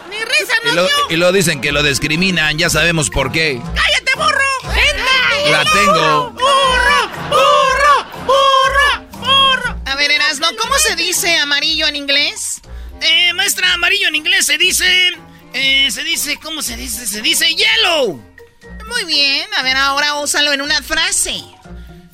Ni 0.09 0.17
risa, 0.23 0.53
Y 0.63 0.67
no 0.67 0.73
lo, 0.75 0.85
dio. 0.85 0.95
y 1.09 1.15
lo 1.17 1.31
dicen 1.31 1.59
que 1.61 1.71
lo 1.71 1.83
discriminan, 1.83 2.57
ya 2.57 2.69
sabemos 2.69 3.09
por 3.09 3.31
qué. 3.31 3.61
¡Cállate, 3.75 4.11
burro! 4.15 4.73
¡Vente! 4.73 5.51
La 5.51 5.63
tengo. 5.65 6.29
¡Burro! 6.31 7.09
¡Burro! 7.29 8.05
¡Burro! 8.25 9.07
¡Burro! 9.19 9.75
A 9.85 9.95
ver, 9.95 10.11
Erasno, 10.11 10.47
¿cómo 10.61 10.77
se 10.77 10.95
dice 10.95 11.35
amarillo 11.37 11.87
en 11.87 11.95
inglés? 11.95 12.61
Eh, 13.01 13.33
maestra, 13.33 13.73
amarillo 13.73 14.07
en 14.07 14.15
inglés 14.15 14.45
se 14.45 14.57
dice. 14.57 15.09
Eh, 15.53 15.91
se 15.91 16.03
dice, 16.03 16.39
¿cómo 16.41 16.61
se 16.61 16.77
dice? 16.77 17.05
Se 17.05 17.21
dice 17.21 17.53
yellow. 17.53 18.23
Muy 18.87 19.03
bien, 19.05 19.47
a 19.55 19.63
ver, 19.63 19.75
ahora 19.77 20.15
úsalo 20.15 20.53
en 20.53 20.61
una 20.61 20.81
frase. 20.81 21.43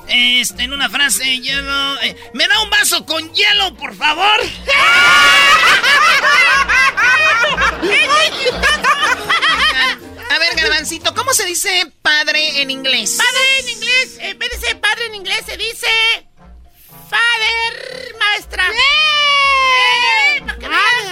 Este, 0.07 0.63
en 0.63 0.73
una 0.73 0.89
frase, 0.89 1.39
yellow. 1.39 1.97
eh, 2.01 2.15
¿Me 2.33 2.47
da 2.47 2.59
un 2.61 2.69
vaso 2.69 3.05
con 3.05 3.31
hielo, 3.33 3.75
por 3.75 3.95
favor? 3.95 4.39
A 10.31 10.55
Garbancito, 10.55 11.13
¿cómo 11.13 11.33
se 11.33 11.45
dice 11.45 11.91
padre 12.01 12.61
en 12.61 12.71
inglés? 12.71 13.17
Padre 13.17 13.59
en 13.59 13.69
inglés, 13.69 14.17
en 14.19 14.39
vez 14.39 14.49
de 14.51 14.57
ser 14.67 14.79
padre 14.79 15.05
en 15.07 15.15
inglés 15.15 15.41
se 15.45 15.57
dice 15.57 15.87
father, 17.09 18.15
maestra. 18.19 18.67
¡Eh! 18.69 20.43
Father. 20.61 21.08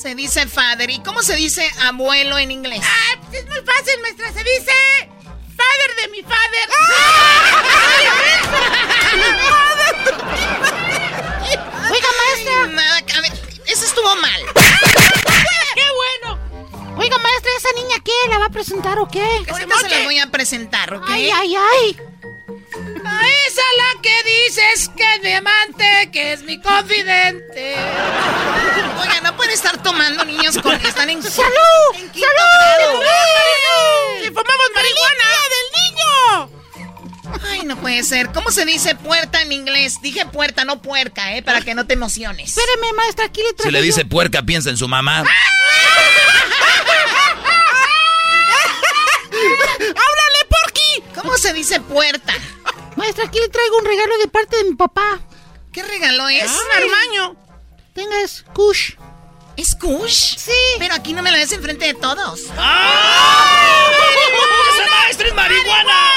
Se 0.00 0.14
dice 0.14 0.46
father. 0.46 0.90
¿Y 0.90 1.00
cómo 1.00 1.22
se 1.22 1.36
dice 1.36 1.70
abuelo 1.82 2.38
en 2.38 2.50
inglés? 2.50 2.80
Ah, 2.82 3.20
pues 3.28 3.42
es 3.42 3.46
muy 3.48 3.60
fácil, 3.60 4.00
maestra. 4.02 4.32
Se 4.32 4.44
dice 4.44 4.72
father 5.56 5.96
de 6.02 6.08
mi 6.08 6.22
father. 6.22 6.68
Oiga, 11.90 12.08
maestra. 12.20 12.66
Nada, 12.68 12.96
a 12.96 13.20
ver, 13.20 13.32
eso 13.66 13.84
estuvo 13.86 14.16
mal. 14.16 14.42
¡Qué 15.74 15.82
bueno! 16.22 16.38
Oiga, 16.96 17.18
maestra, 17.18 17.50
¿esa 17.58 17.72
niña 17.76 17.96
qué? 18.04 18.12
¿La 18.30 18.38
va 18.38 18.46
a 18.46 18.50
presentar 18.50 18.98
o 18.98 19.08
qué? 19.08 19.24
Ahorita 19.48 19.78
se 19.80 19.88
la 19.88 20.04
voy 20.04 20.18
a 20.18 20.26
presentar, 20.30 20.94
¿ok? 20.94 21.04
Ay, 21.08 21.30
ay, 21.30 21.56
ay. 21.56 21.96
A 23.16 23.28
esa 23.46 23.62
la 23.78 24.02
que 24.02 24.14
dices 24.24 24.90
que 24.96 25.14
es 25.14 25.22
mi 25.22 25.32
amante, 25.32 26.10
que 26.12 26.32
es 26.32 26.42
mi 26.42 26.60
confidente. 26.60 27.76
Oiga, 29.00 29.20
no 29.22 29.36
puede 29.36 29.52
estar 29.52 29.82
tomando 29.82 30.24
niños 30.24 30.58
con 30.58 30.78
que 30.78 30.88
están 30.88 31.10
en 31.10 31.22
¡Salud! 31.22 31.50
en 31.94 32.10
quinto 32.10 32.28
¡Salud! 32.28 33.00
grado. 33.00 33.02
¡Si 34.22 34.28
fumamos 34.28 34.70
marihuana! 34.74 35.24
del 35.54 35.68
niño! 35.80 36.50
Ay, 37.50 37.62
no 37.66 37.76
puede 37.76 38.02
ser. 38.04 38.30
¿Cómo 38.32 38.50
se 38.50 38.64
dice 38.64 38.94
puerta 38.94 39.42
en 39.42 39.52
inglés? 39.52 40.00
Dije 40.02 40.24
puerta, 40.26 40.64
no 40.64 40.80
puerca, 40.82 41.36
¿eh? 41.36 41.42
Para 41.42 41.60
que 41.60 41.74
no 41.74 41.86
te 41.86 41.94
emociones. 41.94 42.56
Espéreme, 42.56 42.92
maestra, 42.94 43.26
aquí 43.26 43.40
le 43.42 43.48
Si 43.50 43.54
traigo 43.56 43.72
le 43.72 43.78
yo. 43.78 43.84
dice 43.84 44.04
puerca, 44.04 44.42
piensa 44.42 44.70
en 44.70 44.76
su 44.76 44.88
mamá. 44.88 45.24
¡Háblale, 49.80 50.40
Porky! 50.48 51.02
¿Cómo 51.20 51.36
se 51.38 51.52
dice 51.52 51.80
puerta? 51.80 52.32
Maestra, 53.04 53.26
aquí 53.26 53.38
le 53.38 53.50
traigo 53.50 53.76
un 53.76 53.84
regalo 53.84 54.16
de 54.16 54.28
parte 54.28 54.56
de 54.56 54.64
mi 54.64 54.76
papá. 54.76 55.20
¿Qué 55.74 55.82
regalo 55.82 56.26
es? 56.30 56.50
Un 56.50 56.72
armaño. 56.72 57.36
Tenga, 57.92 58.18
es 58.22 58.46
Kush. 58.54 58.94
¿Es 59.58 59.74
Kush? 59.74 60.38
Sí. 60.38 60.52
Pero 60.78 60.94
aquí 60.94 61.12
no 61.12 61.22
me 61.22 61.30
lo 61.30 61.36
des 61.36 61.52
enfrente 61.52 61.84
de 61.84 61.92
todos. 61.92 62.40
¡Esa 62.40 62.54
maestra 64.90 65.28
es 65.28 65.34
marihuana! 65.34 66.12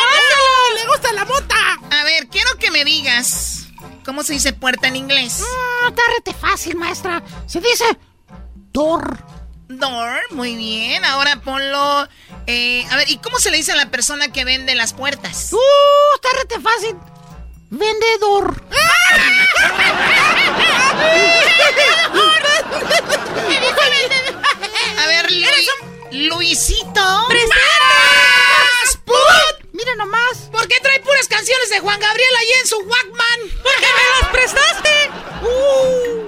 ¡Le 0.76 0.88
gusta 0.88 1.12
la 1.12 1.26
mota! 1.26 1.78
A 1.92 2.06
ver, 2.06 2.30
quiero 2.30 2.58
que 2.58 2.72
me 2.72 2.86
digas. 2.86 3.66
¿Cómo 4.06 4.24
se 4.24 4.32
dice 4.32 4.54
puerta 4.54 4.88
en 4.88 4.96
inglés? 4.96 5.44
No, 5.82 5.90
rete 5.90 6.34
fácil, 6.34 6.78
maestra. 6.78 7.22
Se 7.48 7.60
dice 7.60 7.84
door. 8.72 9.18
Door, 9.70 10.20
muy 10.32 10.56
bien. 10.56 11.04
Ahora 11.06 11.42
ponlo. 11.42 12.08
eh, 12.48 12.86
a 12.90 12.96
ver, 12.96 13.10
¿y 13.10 13.18
cómo 13.18 13.38
se 13.40 13.52
le 13.52 13.58
dice 13.58 13.74
a 13.74 13.76
la 13.76 13.90
persona 13.92 14.32
que 14.32 14.46
vende 14.46 14.76
las 14.76 14.94
puertas? 14.94 15.52
¡Uh! 15.54 15.58
Está 16.16 16.30
rete 16.40 16.60
fácil. 16.62 16.96
Vendedor. 17.70 18.64
A 24.98 25.08
ver, 25.08 25.32
Lu- 25.32 26.28
Luisito. 26.30 27.28
Mira 29.74 29.96
nomás. 29.96 30.50
¿Por 30.52 30.68
qué 30.68 30.76
trae 30.82 31.00
puras 31.02 31.28
canciones 31.28 31.70
de 31.70 31.80
Juan 31.80 32.00
Gabriel 32.00 32.36
ahí 32.40 32.48
en 32.62 32.68
su 32.68 32.78
Walkman? 32.80 33.40
¿Por 33.64 33.76
qué 33.76 33.88
me 33.96 34.22
las 34.22 34.30
prestaste? 34.32 35.10
Uh. 35.44 36.28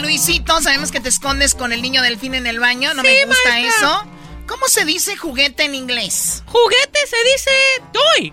Luisito, 0.00 0.60
sabemos 0.60 0.90
que 0.92 1.00
te 1.00 1.08
escondes 1.08 1.54
con 1.54 1.72
el 1.72 1.82
niño 1.82 2.02
delfín 2.02 2.34
en 2.34 2.46
el 2.46 2.58
baño. 2.60 2.94
No 2.94 3.02
Sí, 3.02 3.08
me 3.08 3.24
gusta 3.26 3.48
maestra. 3.48 3.76
eso. 3.88 4.04
¿Cómo 4.46 4.68
se 4.68 4.84
dice 4.84 5.16
juguete 5.16 5.64
en 5.64 5.74
inglés? 5.74 6.42
Juguete 6.46 6.98
se 7.06 7.16
dice 7.32 7.50
toy. 7.92 8.32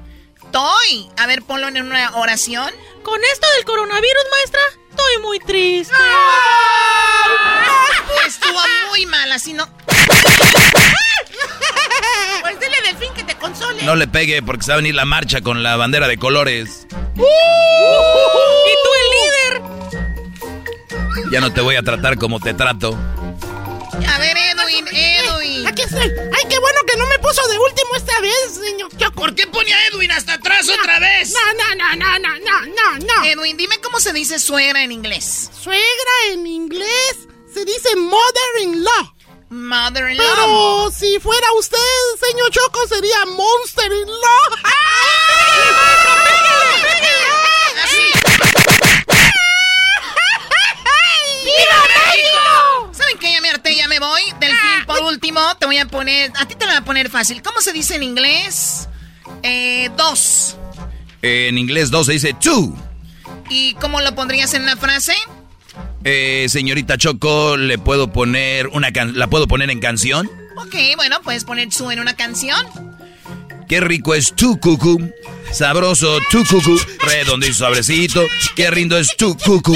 Toy. 0.51 1.09
A 1.17 1.27
ver, 1.27 1.43
ponlo 1.43 1.67
en 1.67 1.81
una 1.81 2.15
oración. 2.17 2.71
Con 3.03 3.23
esto 3.31 3.47
del 3.55 3.65
coronavirus, 3.65 4.23
maestra, 4.31 4.61
estoy 4.89 5.17
muy 5.21 5.39
triste. 5.39 5.93
Estuvo 8.27 8.59
muy 8.89 9.05
mal, 9.05 9.31
así 9.31 9.53
no. 9.53 9.67
Pues 12.41 12.59
dile 12.59 12.77
delfín 12.83 13.13
que 13.13 13.23
te 13.23 13.35
console. 13.35 13.83
No 13.83 13.95
le 13.95 14.07
pegue 14.07 14.41
porque 14.41 14.63
se 14.63 14.71
va 14.71 14.75
a 14.75 14.77
venir 14.77 14.95
la 14.95 15.05
marcha 15.05 15.41
con 15.41 15.63
la 15.63 15.75
bandera 15.77 16.07
de 16.07 16.17
colores. 16.17 16.87
¿Y 17.15 17.21
tú 18.83 18.89
el 18.95 19.09
líder? 19.11 19.78
Ya 21.31 21.41
no 21.41 21.53
te 21.53 21.61
voy 21.61 21.75
a 21.75 21.83
tratar 21.83 22.17
como 22.17 22.39
te 22.39 22.53
trato. 22.53 22.97
A 24.07 24.17
ver, 24.17 24.35
Edwin, 24.37 24.87
Edwin. 24.91 25.67
Aquí 25.67 25.83
estoy. 25.83 26.01
Ay, 26.01 26.49
qué 26.49 26.57
bueno 26.57 26.79
que 26.87 26.97
no 26.97 27.05
me 27.05 27.19
puso 27.19 27.45
de 27.47 27.59
último 27.59 27.95
esta 27.95 28.19
vez, 28.21 28.59
señor 28.59 28.89
Choco. 28.97 29.21
¿Por 29.21 29.35
qué 29.35 29.45
pone 29.45 29.73
a 29.73 29.87
Edwin 29.87 30.11
hasta 30.11 30.33
atrás 30.33 30.67
otra 30.69 30.99
vez? 30.99 31.31
No, 31.31 31.53
no, 31.53 31.75
no, 31.75 31.95
no, 31.95 32.19
no, 32.19 32.39
no, 32.39 32.61
no, 32.65 32.97
no. 33.05 33.25
Edwin, 33.25 33.57
dime 33.57 33.79
cómo 33.79 33.99
se 33.99 34.13
dice 34.13 34.39
suegra 34.39 34.83
en 34.83 34.91
inglés. 34.91 35.51
Suegra 35.61 35.83
en 36.31 36.47
inglés 36.47 37.27
se 37.53 37.65
dice 37.65 37.95
mother-in-law. 37.95 39.13
Mother-in-law. 39.49 40.25
Pero 40.35 40.91
si 40.91 41.19
fuera 41.19 41.47
usted, 41.57 41.77
señor 42.27 42.49
Choco, 42.51 42.87
sería 42.87 43.25
monster-in-law. 43.25 44.49
Me 53.99 54.05
voy. 54.05 54.21
Delfín, 54.39 54.85
por 54.85 55.01
último, 55.03 55.39
te 55.59 55.65
voy 55.65 55.77
a 55.77 55.85
poner. 55.85 56.31
A 56.39 56.45
ti 56.47 56.55
te 56.55 56.65
lo 56.65 56.71
voy 56.71 56.77
a 56.81 56.85
poner 56.85 57.09
fácil. 57.09 57.41
¿Cómo 57.41 57.61
se 57.61 57.73
dice 57.73 57.95
en 57.95 58.03
inglés? 58.03 58.87
Eh, 59.43 59.89
dos. 59.97 60.57
En 61.21 61.57
inglés 61.57 61.91
dos 61.91 62.05
se 62.07 62.13
dice 62.13 62.33
two. 62.33 62.75
¿Y 63.49 63.73
cómo 63.75 63.99
lo 64.01 64.15
pondrías 64.15 64.53
en 64.53 64.63
una 64.63 64.77
frase? 64.77 65.13
Eh, 66.03 66.45
señorita 66.49 66.97
Choco, 66.97 67.57
¿le 67.57 67.77
puedo 67.77 68.11
poner 68.11 68.67
una 68.67 68.91
can- 68.93 69.17
¿la 69.17 69.27
puedo 69.27 69.47
poner 69.47 69.69
en 69.69 69.79
canción? 69.79 70.29
Ok, 70.57 70.75
bueno, 70.95 71.21
puedes 71.21 71.43
poner 71.45 71.71
su 71.73 71.89
en 71.91 71.99
una 71.99 72.15
canción. 72.15 72.65
Qué 73.67 73.79
rico 73.81 74.15
es 74.15 74.33
tu 74.33 74.59
cucu. 74.59 75.11
Sabroso 75.51 76.19
tu 76.31 76.43
cucu. 76.45 76.79
Redondo 77.01 77.45
y 77.47 77.53
suavecito. 77.53 78.25
Qué 78.55 78.71
rindo 78.71 78.97
es 78.97 79.15
tu 79.15 79.37
cucu. 79.37 79.75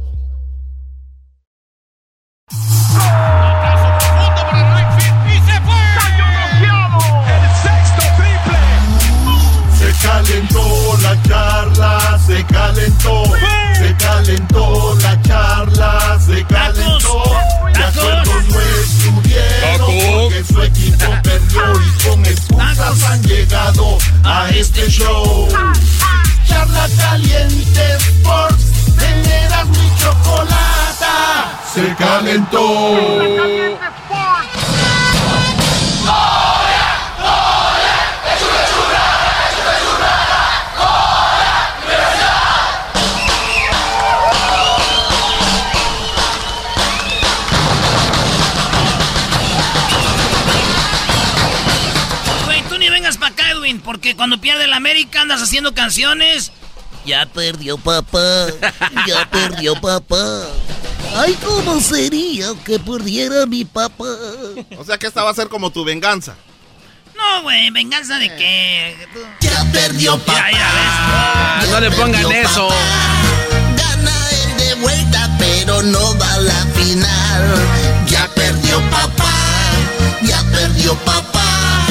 Se 9.77 10.07
calentó 10.07 10.97
la 11.01 11.21
charla, 11.23 12.19
se 12.25 12.43
calentó, 12.45 13.23
se 13.77 13.95
calentó 13.95 14.97
la 15.01 15.21
charla, 15.21 16.19
se 16.25 16.43
calentó. 16.45 17.23
De 17.73 17.83
acuerdo 17.83 18.33
no 18.49 18.59
estuvieron 18.59 19.79
porque 19.79 20.43
su 20.43 20.61
equipo 20.61 21.05
perdió 21.23 21.61
y 21.81 22.03
con 22.03 22.25
excusas 22.25 23.03
han 23.03 23.23
llegado 23.23 23.97
a 24.23 24.49
este 24.49 24.89
show. 24.89 25.47
Charla 26.47 26.89
caliente 26.97 27.97
Sports, 27.97 28.70
Eras 29.03 29.67
mi 29.67 29.95
chocolata 29.97 31.61
se 31.73 31.95
calentó. 31.95 32.57
Tú 52.69 52.77
ni 52.77 52.89
vengas 52.89 53.17
para 53.17 53.35
porque 53.83 54.15
cuando 54.15 54.39
pierde 54.39 54.65
el 54.65 54.73
América 54.73 55.21
andas 55.21 55.41
haciendo 55.41 55.73
canciones 55.73 56.51
ya 57.05 57.25
perdió 57.25 57.77
papá, 57.77 58.47
ya 59.07 59.27
perdió 59.29 59.73
papá. 59.79 60.47
Ay, 61.15 61.37
¿cómo 61.43 61.81
sería 61.81 62.47
que 62.63 62.79
perdiera 62.79 63.45
mi 63.45 63.65
papá? 63.65 64.05
O 64.77 64.85
sea 64.85 64.97
que 64.97 65.07
esta 65.07 65.23
va 65.23 65.31
a 65.31 65.33
ser 65.33 65.49
como 65.49 65.71
tu 65.71 65.83
venganza. 65.83 66.35
No, 67.15 67.41
güey, 67.43 67.69
venganza 67.71 68.17
de 68.17 68.27
qué. 68.35 68.95
Ya 69.41 69.65
perdió 69.71 70.17
papá. 70.19 70.45
Ah, 70.55 71.63
no 71.69 71.79
le 71.79 71.91
pongan 71.91 72.31
eso. 72.31 72.69
Gana 73.75 74.29
él 74.29 74.57
de 74.57 74.73
vuelta, 74.75 75.29
pero 75.39 75.81
no 75.81 76.17
va 76.19 76.33
a 76.33 76.39
la 76.39 76.65
final. 76.75 78.05
Ya 78.07 78.27
perdió 78.35 78.79
papá, 78.89 79.33
ya 80.23 80.43
perdió 80.51 80.95
papá. 80.99 81.85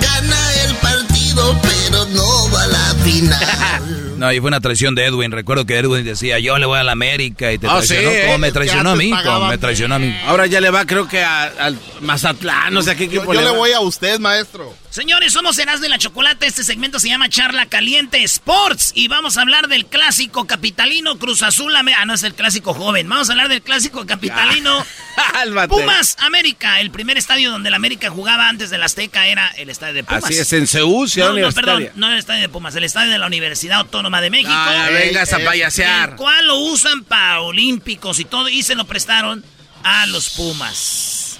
Gana 0.00 0.54
el 0.64 0.74
partido, 0.76 1.56
pero 1.62 2.04
no 2.06 2.50
va 2.50 2.62
a 2.62 2.66
la 2.66 2.94
final. 3.02 4.06
No, 4.20 4.30
y 4.30 4.38
fue 4.38 4.48
una 4.48 4.60
traición 4.60 4.94
de 4.94 5.06
Edwin. 5.06 5.32
Recuerdo 5.32 5.64
que 5.64 5.78
Edwin 5.78 6.04
decía, 6.04 6.38
yo 6.38 6.58
le 6.58 6.66
voy 6.66 6.78
a 6.78 6.82
la 6.84 6.92
América 6.92 7.50
y 7.52 7.58
te 7.58 7.66
Ah, 7.66 7.76
traicionó. 7.78 8.10
sí, 8.10 8.16
¿Cómo 8.26 8.36
me 8.38 8.52
traicionó 8.52 8.90
a 8.90 8.96
mí? 8.96 9.10
¿Cómo 9.24 9.46
me 9.46 9.56
traicionó 9.56 9.94
a 9.94 9.98
mí? 9.98 10.14
Ahora 10.26 10.44
ya 10.46 10.60
le 10.60 10.68
va, 10.68 10.84
creo 10.84 11.08
que 11.08 11.24
al 11.24 11.78
Mazatlán, 12.02 12.74
no 12.74 12.82
sé 12.82 12.90
a 12.90 12.94
qué 12.96 13.04
equipo 13.04 13.32
Yo 13.32 13.40
le 13.40 13.46
va. 13.46 13.52
voy 13.52 13.72
a 13.72 13.80
usted, 13.80 14.18
maestro. 14.18 14.76
Señores, 14.90 15.32
somos 15.32 15.56
Erasmo 15.56 15.84
de 15.84 15.88
la 15.88 15.98
Chocolate. 15.98 16.46
Este 16.46 16.64
segmento 16.64 16.98
se 16.98 17.08
llama 17.08 17.28
Charla 17.28 17.66
Caliente 17.66 18.22
Sports. 18.24 18.90
Y 18.96 19.06
vamos 19.06 19.38
a 19.38 19.42
hablar 19.42 19.68
del 19.68 19.86
clásico 19.86 20.48
capitalino 20.48 21.16
Cruz 21.16 21.42
Azul. 21.42 21.72
Ah, 21.76 22.04
no 22.04 22.12
es 22.14 22.24
el 22.24 22.34
clásico 22.34 22.74
joven. 22.74 23.08
Vamos 23.08 23.28
a 23.28 23.32
hablar 23.34 23.48
del 23.48 23.62
clásico 23.62 24.04
capitalino. 24.04 24.84
Pumas 25.68 26.16
América. 26.18 26.80
El 26.80 26.90
primer 26.90 27.18
estadio 27.18 27.52
donde 27.52 27.70
la 27.70 27.76
América 27.76 28.10
jugaba 28.10 28.48
antes 28.48 28.70
del 28.70 28.82
Azteca 28.82 29.28
era 29.28 29.46
el 29.58 29.70
estadio 29.70 29.94
de 29.94 30.02
Pumas. 30.04 30.24
Así 30.24 30.36
es, 30.38 30.52
en 30.52 30.66
Seúl, 30.66 31.08
Ciudad 31.08 31.32
No, 31.34 31.38
no, 31.38 31.52
perdón, 31.52 31.88
no 31.94 32.10
el 32.10 32.18
estadio 32.18 32.40
de 32.42 32.48
Pumas, 32.48 32.74
el 32.74 32.82
estadio 32.82 33.12
de 33.12 33.18
la 33.18 33.26
Universidad 33.28 33.78
Autónoma 33.78 34.09
de 34.20 34.30
México. 34.30 34.50
Ah, 34.52 34.88
vengas 34.92 35.32
a 35.32 35.38
payasear. 35.40 36.10
El 36.10 36.16
cual 36.16 36.46
lo 36.46 36.56
usan 36.58 37.04
para 37.04 37.40
olímpicos 37.42 38.18
y 38.18 38.24
todo, 38.24 38.48
y 38.48 38.62
se 38.62 38.74
lo 38.74 38.84
prestaron 38.86 39.44
a 39.84 40.06
los 40.06 40.30
Pumas. 40.30 41.38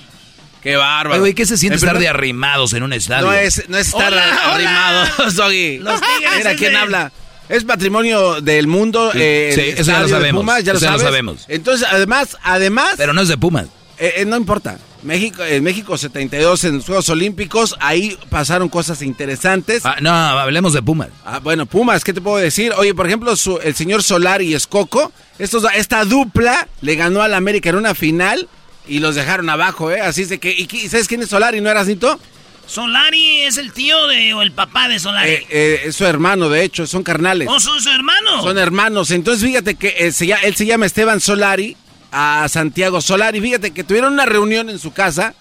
Qué 0.63 0.77
bárbaro. 0.77 1.13
Oye, 1.15 1.21
güey, 1.21 1.35
¿qué 1.35 1.47
se 1.47 1.57
siente 1.57 1.75
En 1.75 1.79
estar 1.79 1.91
primer- 1.95 2.03
de 2.03 2.09
arrimados 2.11 2.73
en 2.75 2.83
un 2.83 2.93
estadio? 2.93 3.27
No 3.27 3.33
es, 3.33 3.67
no 3.69 3.79
es 3.79 3.87
estar 3.89 4.13
Hola, 4.13 4.23
hola. 4.45 4.55
arrimado, 4.55 5.31
Doggy. 5.33 5.79
Los 5.79 6.01
Tigres 6.01 6.31
Mira 6.37 6.51
es 6.53 6.59
quién 6.59 6.73
de- 6.73 6.79
habla. 6.79 7.13
Es 7.49 7.65
patrimonio 7.65 8.41
del 8.43 8.67
mundo. 8.69 9.11
Sí, 9.13 9.19
eh, 9.21 9.53
sí, 9.55 9.61
eso 9.81 9.91
ya 9.91 10.01
lo 10.03 10.09
sabemos, 10.09 10.41
Pumas, 10.43 10.63
ya 10.63 10.73
lo 10.75 10.79
ya 10.79 10.93
lo 10.93 10.99
sabemos. 11.01 11.47
Entonces, 11.49 11.89
además, 11.91 12.37
además, 12.45 12.95
Pero 12.97 13.13
no 13.13 13.23
es 13.23 13.29
de 13.29 13.37
Pumas. 13.39 13.67
eh, 13.99 14.15
eh, 14.19 14.25
no 14.25 14.37
importa. 14.37 14.79
México, 15.03 15.45
en 15.45 15.63
México 15.65 15.97
72 15.97 16.65
en 16.65 16.77
los 16.77 16.85
Juegos 16.85 17.09
Olímpicos, 17.09 17.77
ahí 17.81 18.19
pasaron 18.29 18.69
cosas 18.69 19.03
interesantes. 19.03 19.85
Ah, 19.87 19.97
no, 20.01 20.11
hablemos 20.13 20.73
de 20.73 20.83
Pumas. 20.83 21.09
Ah, 21.25 21.39
bueno, 21.39 21.67
Pumas, 21.67 22.05
¿qué 22.05 22.13
te 22.13 22.21
puedo 22.21 22.37
decir? 22.37 22.73
Oye, 22.77 22.95
por 22.95 23.07
ejemplo, 23.07 23.35
su- 23.37 23.59
el 23.63 23.75
señor 23.75 24.03
Solari 24.03 24.47
y 24.49 24.55
Escoco, 24.55 25.13
estos, 25.39 25.65
esta 25.75 26.05
dupla 26.05 26.69
le 26.83 26.95
ganó 26.97 27.23
al 27.23 27.35
América 27.35 27.71
en 27.71 27.77
una 27.77 27.95
final 27.95 28.49
y 28.87 28.99
los 28.99 29.15
dejaron 29.15 29.49
abajo, 29.49 29.91
¿eh? 29.91 30.01
Así 30.01 30.23
es 30.23 30.29
de 30.29 30.39
que, 30.39 30.51
¿y, 30.53 30.67
sabes 30.89 31.09
quién 31.09 31.23
es 31.23 31.29
Solari, 31.29 31.61
no 31.61 31.71
eras 31.71 31.87
Nito? 31.87 32.21
Solari 32.67 33.41
es 33.41 33.57
el 33.57 33.73
tío 33.73 34.07
de, 34.07 34.33
o 34.35 34.43
el 34.43 34.53
papá 34.53 34.89
de 34.89 34.99
Solari. 34.99 35.31
Eh, 35.31 35.47
eh, 35.51 35.81
es 35.87 35.97
su 35.97 36.05
hermano, 36.05 36.49
de 36.49 36.63
hecho, 36.63 36.87
son 36.87 37.03
carnales. 37.03 37.49
¿O 37.51 37.59
son 37.59 37.81
su 37.81 37.91
hermano? 37.91 38.43
Son 38.43 38.59
hermanos. 38.59 39.11
Entonces, 39.11 39.45
fíjate 39.45 39.75
que 39.75 39.95
eh, 39.99 40.13
se 40.13 40.31
él 40.31 40.55
se 40.55 40.67
llama 40.67 40.87
Esteban 40.87 41.21
Solari, 41.21 41.77
a 42.13 42.47
Santiago 42.49 43.01
Solari. 43.01 43.41
Fíjate 43.41 43.71
que 43.73 43.85
tuvieron 43.85 44.13
una 44.13 44.27
reunión 44.27 44.69
en 44.71 44.79
su 44.79 44.93
casa 44.93 45.35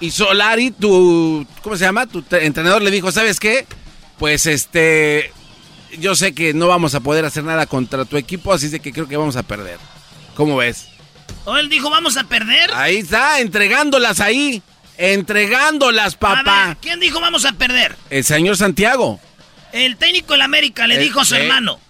y 0.00 0.10
Solari, 0.10 0.70
tu, 0.70 1.46
¿cómo 1.62 1.76
se 1.76 1.84
llama? 1.84 2.06
Tu 2.06 2.24
entrenador 2.32 2.82
le 2.82 2.90
dijo, 2.90 3.10
¿sabes 3.12 3.40
qué? 3.40 3.66
Pues 4.18 4.46
este, 4.46 5.32
yo 5.98 6.14
sé 6.14 6.34
que 6.34 6.54
no 6.54 6.68
vamos 6.68 6.94
a 6.94 7.00
poder 7.00 7.24
hacer 7.24 7.44
nada 7.44 7.66
contra 7.66 8.04
tu 8.04 8.16
equipo, 8.16 8.52
así 8.52 8.66
es 8.66 8.72
de 8.72 8.80
que 8.80 8.92
creo 8.92 9.08
que 9.08 9.16
vamos 9.16 9.36
a 9.36 9.42
perder. 9.42 9.78
¿Cómo 10.36 10.56
ves? 10.56 10.88
¿O 11.44 11.56
él 11.56 11.68
dijo 11.68 11.90
vamos 11.90 12.16
a 12.16 12.24
perder? 12.24 12.70
Ahí 12.74 12.96
está, 12.96 13.40
entregándolas 13.40 14.20
ahí. 14.20 14.62
Entregándolas, 14.96 16.14
A 16.14 16.18
papá. 16.18 16.66
ver, 16.68 16.76
¿quién 16.80 17.00
dijo 17.00 17.20
vamos 17.20 17.44
a 17.44 17.52
perder? 17.52 17.96
El 18.10 18.24
señor 18.24 18.56
Santiago. 18.56 19.20
El 19.72 19.96
técnico 19.96 20.32
del 20.34 20.42
América 20.42 20.86
le 20.86 20.94
El- 20.96 21.02
dijo 21.02 21.20
a 21.20 21.24
su 21.24 21.34
sí. 21.34 21.40
hermano. 21.40 21.80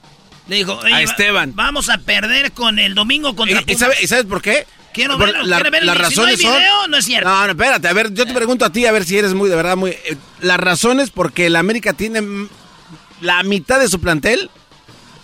Le 0.48 0.56
dijo, 0.56 0.74
"Oye, 0.76 0.92
A 0.92 0.96
va- 0.96 1.02
Esteban. 1.02 1.52
Vamos 1.54 1.88
a 1.88 1.98
perder 1.98 2.52
con 2.52 2.78
el 2.78 2.94
domingo 2.94 3.34
contra 3.34 3.58
¿Y, 3.60 3.62
y 3.62 3.64
Pumas". 3.66 3.78
sabe- 3.80 3.96
y 4.02 4.06
sabes 4.06 4.26
por 4.26 4.42
qué? 4.42 4.66
Quiero 4.92 5.16
Por- 5.18 5.26
verlo, 5.32 5.44
quiero 5.56 5.70
verlo. 5.70 5.94
Las 5.94 5.96
Si 6.10 6.16
no 6.16 6.22
hay 6.24 6.32
razones 6.34 6.40
son- 6.40 6.52
video, 6.56 6.86
no 6.88 6.96
es 6.98 7.04
cierto. 7.04 7.28
No, 7.28 7.44
no, 7.46 7.50
espérate, 7.52 7.88
a 7.88 7.92
ver, 7.92 8.12
yo 8.14 8.26
te 8.26 8.34
pregunto 8.34 8.64
a 8.64 8.70
ti, 8.70 8.86
a 8.86 8.92
ver 8.92 9.04
si 9.04 9.18
eres 9.18 9.34
muy, 9.34 9.48
de 9.50 9.56
verdad, 9.56 9.76
muy... 9.76 9.90
eh, 9.90 10.16
las 10.40 10.58
razones 10.60 11.10
porque 11.10 11.46
el 11.46 11.56
América 11.56 11.94
tiene 11.94 12.22
la 13.20 13.42
mitad 13.42 13.80
de 13.80 13.88
su 13.88 14.00
plantel 14.00 14.50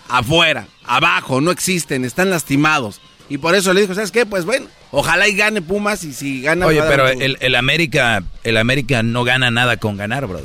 afuera, 0.09 0.67
abajo, 0.85 1.39
no 1.41 1.51
existen, 1.51 2.03
están 2.03 2.29
lastimados. 2.29 2.99
Y 3.29 3.37
por 3.37 3.55
eso 3.55 3.73
le 3.73 3.81
dijo, 3.81 3.93
¿sabes 3.95 4.11
qué? 4.11 4.25
Pues 4.25 4.43
bueno, 4.43 4.67
ojalá 4.91 5.25
y 5.29 5.35
gane 5.35 5.61
Pumas 5.61 6.03
y 6.03 6.11
si 6.13 6.41
gana... 6.41 6.65
Oye, 6.65 6.81
pero 6.89 7.07
el, 7.07 7.37
el 7.39 7.55
América, 7.55 8.23
el 8.43 8.57
América 8.57 9.03
no 9.03 9.23
gana 9.23 9.51
nada 9.51 9.77
con 9.77 9.95
ganar, 9.95 10.27
bro. 10.27 10.41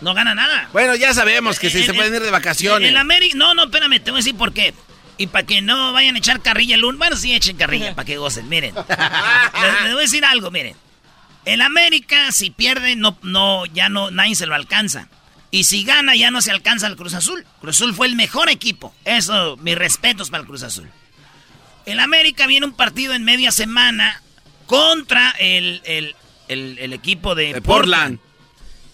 No 0.00 0.14
gana 0.14 0.34
nada. 0.34 0.68
Bueno, 0.72 0.94
ya 0.96 1.12
sabemos 1.14 1.58
que 1.58 1.70
si 1.70 1.78
El- 1.80 1.86
se 1.86 1.94
pueden 1.94 2.14
ir 2.14 2.22
de 2.22 2.30
vacaciones. 2.30 2.88
El 2.88 2.96
América, 2.96 3.34
no, 3.36 3.54
no, 3.54 3.64
espérame, 3.64 4.00
te 4.02 4.10
voy 4.10 4.18
a 4.18 4.22
decir 4.22 4.36
por 4.36 4.52
qué. 4.52 4.74
Y 5.18 5.26
para 5.26 5.44
que 5.46 5.60
no 5.60 5.92
vayan 5.92 6.14
a 6.14 6.18
echar 6.18 6.40
carrilla 6.40 6.76
el 6.76 6.80
lunes. 6.80 6.98
Bueno, 6.98 7.16
sí 7.16 7.34
echen 7.34 7.56
carrilla 7.58 7.94
para 7.94 8.06
que 8.06 8.16
gocen, 8.16 8.48
miren. 8.48 8.74
les, 8.88 9.82
les 9.82 9.92
voy 9.92 10.00
a 10.00 10.02
decir 10.02 10.24
algo, 10.24 10.50
miren. 10.50 10.74
El 11.44 11.60
América, 11.62 12.32
si 12.32 12.50
pierde, 12.50 12.96
no, 12.96 13.18
no, 13.22 13.66
ya 13.66 13.88
no, 13.90 14.10
nadie 14.10 14.34
se 14.34 14.46
lo 14.46 14.54
alcanza. 14.54 15.08
Y 15.50 15.64
si 15.64 15.84
gana, 15.84 16.14
ya 16.14 16.30
no 16.30 16.40
se 16.42 16.50
alcanza 16.52 16.86
al 16.86 16.96
Cruz 16.96 17.12
Azul. 17.14 17.44
Cruz 17.60 17.76
Azul 17.76 17.94
fue 17.94 18.06
el 18.06 18.14
mejor 18.16 18.48
equipo. 18.48 18.94
Eso, 19.04 19.56
mis 19.58 19.76
respetos 19.76 20.30
para 20.30 20.42
el 20.42 20.46
Cruz 20.46 20.62
Azul. 20.62 20.88
El 21.86 21.98
América 22.00 22.46
viene 22.46 22.66
un 22.66 22.72
partido 22.72 23.14
en 23.14 23.24
media 23.24 23.50
semana 23.52 24.22
contra 24.66 25.30
el, 25.38 25.82
el- 25.84 26.14
el- 26.48 26.78
el 26.78 26.92
equipo 26.92 27.34
de, 27.34 27.52
De 27.54 27.62
Portland. 27.62 28.18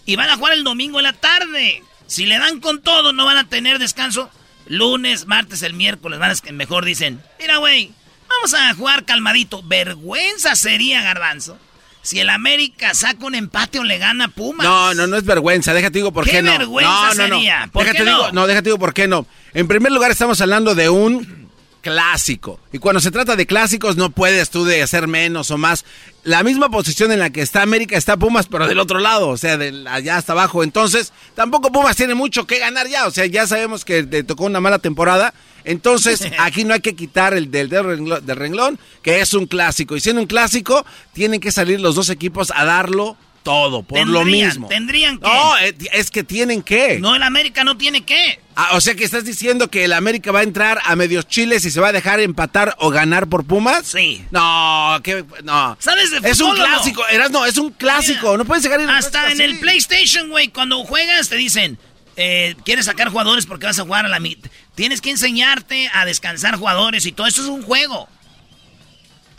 Y 0.07 0.15
van 0.15 0.29
a 0.29 0.37
jugar 0.37 0.53
el 0.53 0.63
domingo 0.63 0.99
en 0.99 1.03
la 1.03 1.13
tarde. 1.13 1.83
Si 2.07 2.25
le 2.25 2.39
dan 2.39 2.61
con 2.61 2.81
todo, 2.81 3.11
no 3.11 3.25
van 3.25 3.37
a 3.37 3.49
tener 3.49 3.77
descanso. 3.77 4.31
Lunes, 4.65 5.27
martes, 5.27 5.61
el 5.61 5.73
miércoles. 5.73 6.17
Van 6.17 6.31
a, 6.31 6.51
mejor 6.53 6.85
dicen, 6.85 7.21
mira, 7.39 7.57
güey, 7.57 7.91
vamos 8.29 8.53
a 8.53 8.73
jugar 8.73 9.03
calmadito. 9.03 9.61
Vergüenza 9.63 10.55
sería, 10.55 11.01
Garbanzo. 11.01 11.59
Si 12.01 12.21
el 12.21 12.29
América 12.29 12.93
saca 12.93 13.25
un 13.25 13.35
empate 13.35 13.79
o 13.79 13.83
le 13.83 13.97
gana 13.97 14.25
a 14.25 14.27
Pumas. 14.29 14.65
No, 14.65 14.93
no, 14.93 15.07
no 15.07 15.17
es 15.17 15.25
vergüenza. 15.25 15.73
Déjate 15.73 15.99
digo 15.99 16.13
por 16.13 16.23
qué, 16.23 16.31
¿Qué 16.31 16.41
no. 16.41 16.51
vergüenza 16.51 16.89
no, 16.89 17.13
no, 17.15 17.27
no. 17.27 17.35
sería? 17.35 17.69
¿Por 17.73 17.83
déjate 17.83 17.97
qué 17.97 18.09
digo, 18.09 18.27
no? 18.27 18.31
no, 18.31 18.47
déjate 18.47 18.69
digo 18.69 18.79
por 18.79 18.93
qué 18.93 19.09
no. 19.09 19.27
En 19.53 19.67
primer 19.67 19.91
lugar 19.91 20.09
estamos 20.09 20.39
hablando 20.39 20.73
de 20.73 20.87
un 20.87 21.49
clásico. 21.81 22.61
Y 22.71 22.79
cuando 22.79 23.01
se 23.01 23.11
trata 23.11 23.35
de 23.35 23.45
clásicos 23.45 23.97
no 23.97 24.09
puedes 24.09 24.49
tú 24.49 24.63
de 24.63 24.81
hacer 24.83 25.07
menos 25.07 25.51
o 25.51 25.57
más. 25.57 25.83
La 26.27 26.43
misma 26.43 26.67
posición 26.67 27.13
en 27.13 27.19
la 27.19 27.29
que 27.29 27.39
está 27.39 27.61
América 27.61 27.95
está 27.95 28.17
Pumas, 28.17 28.47
pero 28.47 28.67
del 28.67 28.79
otro 28.79 28.99
lado, 28.99 29.29
o 29.29 29.37
sea, 29.37 29.55
de 29.55 29.85
allá 29.87 30.17
hasta 30.17 30.33
abajo. 30.33 30.61
Entonces, 30.61 31.13
tampoco 31.35 31.71
Pumas 31.71 31.95
tiene 31.95 32.15
mucho 32.15 32.45
que 32.45 32.59
ganar 32.59 32.89
ya. 32.89 33.07
O 33.07 33.11
sea, 33.11 33.25
ya 33.27 33.47
sabemos 33.47 33.85
que 33.85 34.03
te 34.03 34.25
tocó 34.25 34.43
una 34.43 34.59
mala 34.59 34.79
temporada. 34.79 35.33
Entonces, 35.63 36.27
aquí 36.39 36.65
no 36.65 36.73
hay 36.73 36.81
que 36.81 36.97
quitar 36.97 37.33
el 37.33 37.49
del, 37.49 37.69
del, 37.69 37.85
renglón, 37.85 38.25
del 38.25 38.35
renglón, 38.35 38.79
que 39.03 39.21
es 39.21 39.33
un 39.33 39.45
clásico. 39.45 39.95
Y 39.95 40.01
siendo 40.01 40.21
un 40.21 40.27
clásico, 40.27 40.85
tienen 41.13 41.39
que 41.39 41.49
salir 41.49 41.79
los 41.79 41.95
dos 41.95 42.09
equipos 42.09 42.51
a 42.53 42.65
darlo 42.65 43.15
todo, 43.47 43.83
por 43.83 44.07
lo 44.07 44.25
mismo. 44.25 44.67
Tendrían 44.67 45.17
que. 45.17 45.27
No, 45.27 45.57
eh, 45.59 45.75
es 45.93 46.11
que 46.11 46.23
tienen 46.23 46.61
que. 46.61 46.99
No, 46.99 47.15
el 47.15 47.23
América 47.23 47.63
no 47.63 47.77
tiene 47.77 48.03
que. 48.03 48.39
Ah, 48.55 48.69
o 48.73 48.81
sea 48.81 48.95
que 48.95 49.03
estás 49.03 49.23
diciendo 49.23 49.69
que 49.69 49.85
el 49.85 49.93
América 49.93 50.31
va 50.31 50.39
a 50.39 50.43
entrar 50.43 50.79
a 50.83 50.95
medios 50.95 51.27
chiles 51.27 51.63
y 51.63 51.71
se 51.71 51.79
va 51.79 51.89
a 51.89 51.91
dejar 51.91 52.19
empatar 52.19 52.75
o 52.79 52.89
ganar 52.89 53.27
por 53.27 53.45
Pumas. 53.45 53.85
Sí. 53.85 54.25
No, 54.31 54.99
que 55.03 55.23
no. 55.43 55.77
¿Sabes 55.79 56.09
de 56.11 56.17
Es 56.29 56.41
un 56.41 56.49
fútbol 56.49 56.61
o 56.61 56.67
no? 56.67 56.73
clásico, 56.73 57.07
Erasmo, 57.07 57.45
es 57.45 57.57
un 57.57 57.71
clásico. 57.71 58.37
no 58.37 58.45
puedes 58.45 58.63
llegar 58.63 58.79
a 58.79 58.83
ir 58.83 58.89
Hasta 58.89 59.27
en 59.27 59.33
así. 59.33 59.43
el 59.43 59.59
PlayStation, 59.59 60.29
güey, 60.29 60.49
cuando 60.49 60.83
juegas 60.83 61.29
te 61.29 61.35
dicen, 61.35 61.77
eh, 62.15 62.55
quieres 62.65 62.85
sacar 62.85 63.09
jugadores 63.09 63.45
porque 63.45 63.67
vas 63.67 63.79
a 63.79 63.83
jugar 63.83 64.05
a 64.05 64.09
la 64.09 64.19
mitad. 64.19 64.49
Tienes 64.75 65.01
que 65.01 65.11
enseñarte 65.11 65.89
a 65.93 66.05
descansar 66.05 66.55
jugadores 66.57 67.05
y 67.05 67.11
todo 67.11 67.27
eso 67.27 67.41
es 67.43 67.47
un 67.47 67.61
juego. 67.63 68.09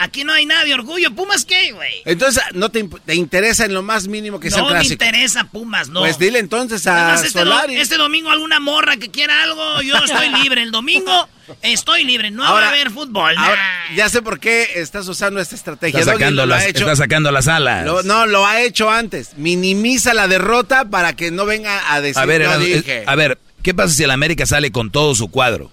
Aquí 0.01 0.23
no 0.23 0.33
hay 0.33 0.47
nada 0.47 0.65
de 0.65 0.75
orgullo. 0.75 1.13
¿Pumas 1.13 1.45
qué, 1.45 1.73
güey? 1.73 1.93
Entonces, 2.05 2.41
no 2.55 2.71
te, 2.71 2.89
te 3.05 3.17
interesa 3.17 3.65
en 3.65 3.75
lo 3.75 3.83
más 3.83 4.07
mínimo 4.07 4.39
que 4.39 4.49
sea 4.49 4.59
No 4.61 4.67
un 4.67 4.73
me 4.75 4.79
clásico. 4.79 4.93
interesa 5.05 5.45
Pumas, 5.45 5.89
no. 5.89 6.01
Pues 6.01 6.19
dile 6.21 6.39
entonces 6.39 6.87
a 6.87 6.97
Además, 7.09 7.25
este, 7.25 7.41
do- 7.41 7.45
Solari. 7.47 7.77
este 7.77 7.97
domingo 7.97 8.31
alguna 8.31 8.61
morra 8.61 8.97
que 8.97 9.11
quiera 9.11 9.43
algo, 9.43 9.83
yo 9.83 9.97
estoy 9.97 10.29
libre. 10.43 10.63
El 10.63 10.71
domingo 10.71 11.29
estoy 11.63 12.05
libre, 12.05 12.31
no 12.31 12.45
va 12.45 12.49
Ahora- 12.51 12.67
a 12.67 12.69
haber 12.71 12.91
fútbol. 12.93 13.35
nah. 13.35 13.45
Ahora, 13.49 13.63
ya 13.97 14.09
sé 14.09 14.23
por 14.23 14.39
qué 14.39 14.69
estás 14.77 15.09
usando 15.09 15.41
esta 15.41 15.57
estrategia. 15.57 15.99
Está 15.99 16.13
sacando, 16.13 16.47
lo 16.47 16.55
ha 16.55 16.59
las, 16.59 16.67
hecho- 16.67 16.85
está 16.85 16.95
sacando 16.95 17.33
las 17.33 17.49
alas. 17.49 17.85
lo- 17.85 18.05
no, 18.05 18.27
lo 18.27 18.47
ha 18.47 18.61
hecho 18.61 18.89
antes. 18.91 19.31
Minimiza 19.37 20.15
la 20.15 20.29
derrota 20.29 20.85
para 20.89 21.17
que 21.17 21.33
no 21.33 21.45
venga 21.45 21.93
a 21.93 22.01
decir 22.01 22.23
a 22.23 22.25
ver, 22.25 22.43
no 22.45 22.57
dije. 22.61 22.99
eh, 22.99 23.05
a 23.05 23.17
ver, 23.17 23.41
¿qué 23.65 23.75
pasa 23.75 23.93
si 23.93 24.05
el 24.05 24.13
América 24.13 24.47
sale 24.47 24.71
con 24.71 24.93
todo 24.93 25.17
su 25.17 25.29
cuadro? 25.29 25.73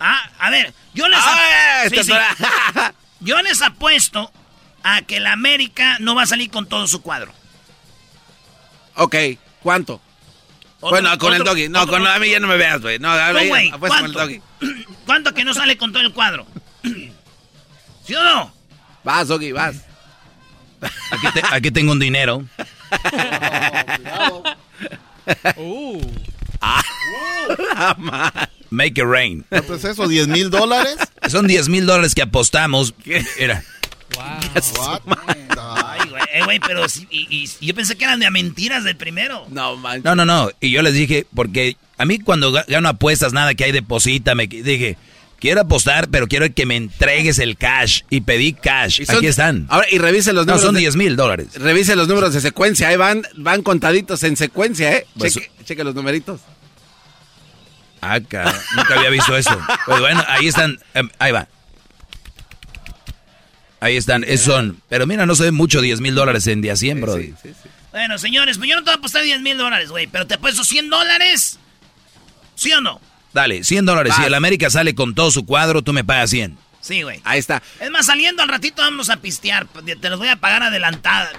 Ah, 0.00 0.30
a 0.38 0.48
ver, 0.48 0.72
yo 0.94 1.06
les, 1.06 1.18
Ah, 1.20 1.82
sí, 1.90 2.02
sí. 2.02 2.12
yo 3.20 3.40
les 3.42 3.62
apuesto 3.62 4.30
a 4.82 5.02
que 5.02 5.16
el 5.18 5.26
América 5.26 5.96
no 6.00 6.14
va 6.14 6.22
a 6.22 6.26
salir 6.26 6.50
con 6.50 6.66
todo 6.66 6.86
su 6.86 7.02
cuadro. 7.02 7.32
Ok, 8.94 9.14
¿cuánto? 9.62 10.00
Bueno, 10.80 11.16
con 11.18 11.34
el 11.34 11.42
doggy. 11.42 11.68
No, 11.68 11.86
con, 11.86 12.06
a 12.06 12.18
mí 12.18 12.30
ya 12.30 12.38
no 12.38 12.46
me 12.46 12.56
veas, 12.56 12.80
güey. 12.80 12.98
No, 12.98 13.10
a 13.10 13.32
mí 13.32 13.48
güey, 13.48 13.70
apuesta 13.70 13.98
con 13.98 14.06
el 14.06 14.12
¿cuánto? 14.12 14.20
doggy. 14.20 14.84
¿Cuánto 15.06 15.34
que 15.34 15.44
no 15.44 15.54
sale 15.54 15.76
con 15.76 15.92
todo 15.92 16.02
el 16.02 16.12
cuadro? 16.12 16.46
¿Sí 18.04 18.14
o 18.14 18.22
no? 18.22 18.54
Vas, 19.02 19.28
doggy, 19.28 19.52
vas. 19.52 19.76
Aquí, 21.10 21.26
te- 21.34 21.42
aquí 21.50 21.70
tengo 21.70 21.92
un 21.92 21.98
dinero. 21.98 22.44
Uh. 25.56 26.00
Make 28.70 28.98
it 29.00 29.04
rain. 29.06 29.44
¿Cuánto 29.48 29.74
es 29.74 29.84
eso? 29.84 30.04
¿10 30.06 30.28
mil 30.28 30.50
dólares? 30.50 30.96
Son 31.28 31.46
10 31.46 31.68
mil 31.68 31.86
dólares 31.86 32.14
que 32.14 32.22
apostamos. 32.22 32.94
Era. 33.38 33.62
Ay, 35.58 36.08
güey, 36.08 36.22
eh, 36.32 36.44
güey, 36.44 36.60
pero 36.60 36.88
sí, 36.88 37.06
y, 37.10 37.48
yo 37.60 37.74
pensé 37.74 37.96
que 37.96 38.04
eran 38.04 38.20
de 38.20 38.30
mentiras 38.30 38.84
del 38.84 38.96
primero. 38.96 39.46
No, 39.50 39.76
man. 39.76 40.00
No, 40.04 40.14
no, 40.14 40.24
no. 40.24 40.50
Y 40.60 40.70
yo 40.70 40.82
les 40.82 40.94
dije, 40.94 41.26
porque 41.34 41.76
a 41.98 42.04
mí 42.04 42.18
cuando 42.18 42.52
ga- 42.52 42.64
gano 42.66 42.88
apuestas, 42.88 43.32
nada 43.32 43.54
que 43.54 43.64
hay 43.64 43.72
deposítame. 43.72 44.48
que- 44.48 44.62
Dije, 44.62 44.96
quiero 45.40 45.62
apostar, 45.62 46.08
pero 46.08 46.28
quiero 46.28 46.52
que 46.54 46.66
me 46.66 46.76
entregues 46.76 47.38
el 47.38 47.56
cash. 47.56 48.02
Y 48.10 48.20
pedí 48.22 48.52
cash. 48.52 49.00
Y 49.00 49.06
son- 49.06 49.16
Aquí 49.16 49.26
están. 49.26 49.66
Ahora, 49.68 49.86
y 49.90 49.98
revise 49.98 50.32
los 50.32 50.46
No, 50.46 50.52
números. 50.52 50.66
son 50.66 50.74
de- 50.74 50.80
10 50.80 50.96
mil 50.96 51.16
dólares. 51.16 51.48
Revise 51.54 51.96
los 51.96 52.08
números 52.08 52.32
de 52.32 52.40
secuencia, 52.40 52.88
ahí 52.88 52.96
van, 52.96 53.22
van 53.36 53.62
contaditos 53.62 54.22
en 54.22 54.36
secuencia, 54.36 54.92
¿eh? 54.92 55.06
Pues- 55.18 55.34
cheque, 55.34 55.50
cheque 55.64 55.84
los 55.84 55.94
numeritos. 55.94 56.40
Ah, 58.00 58.20
cabrón, 58.20 58.54
nunca 58.76 58.94
había 58.94 59.10
visto 59.10 59.36
eso. 59.36 59.58
Pues 59.86 60.00
bueno, 60.00 60.22
ahí 60.28 60.46
están. 60.46 60.78
em, 60.94 61.08
ahí 61.18 61.32
va. 61.32 61.48
Ahí 63.80 63.96
están, 63.96 64.24
esos 64.24 64.46
son. 64.54 64.80
Pero 64.88 65.06
mira, 65.06 65.26
no 65.26 65.34
se 65.34 65.44
ve 65.44 65.50
mucho 65.52 65.80
10 65.80 66.00
mil 66.00 66.14
dólares 66.14 66.46
en 66.46 66.62
día 66.62 66.76
100, 66.76 67.00
bro. 67.00 67.18
Bueno, 67.92 68.18
señores, 68.18 68.58
pues 68.58 68.68
yo 68.68 68.76
no 68.76 68.82
te 68.82 68.90
voy 68.90 68.94
a 68.94 68.98
apostar 68.98 69.22
10 69.22 69.40
mil 69.42 69.56
dólares, 69.58 69.90
güey, 69.90 70.06
pero 70.06 70.26
te 70.26 70.34
apuesto 70.34 70.64
100 70.64 70.90
dólares. 70.90 71.58
¿Sí 72.54 72.72
o 72.72 72.80
no? 72.80 73.00
Dale, 73.32 73.64
100 73.64 73.84
dólares. 73.84 74.14
Si 74.16 74.24
el 74.24 74.34
América 74.34 74.70
sale 74.70 74.94
con 74.94 75.14
todo 75.14 75.30
su 75.30 75.44
cuadro, 75.44 75.82
tú 75.82 75.92
me 75.92 76.04
pagas 76.04 76.30
100. 76.30 76.56
Sí, 76.80 77.02
güey. 77.02 77.20
Ahí 77.24 77.38
está. 77.38 77.62
Es 77.80 77.90
más, 77.90 78.06
saliendo 78.06 78.42
al 78.42 78.48
ratito 78.48 78.80
vamos 78.80 79.10
a 79.10 79.16
pistear. 79.16 79.66
Te 79.66 80.08
los 80.08 80.18
voy 80.18 80.28
a 80.28 80.36
pagar 80.36 80.62
adelantada. 80.62 81.30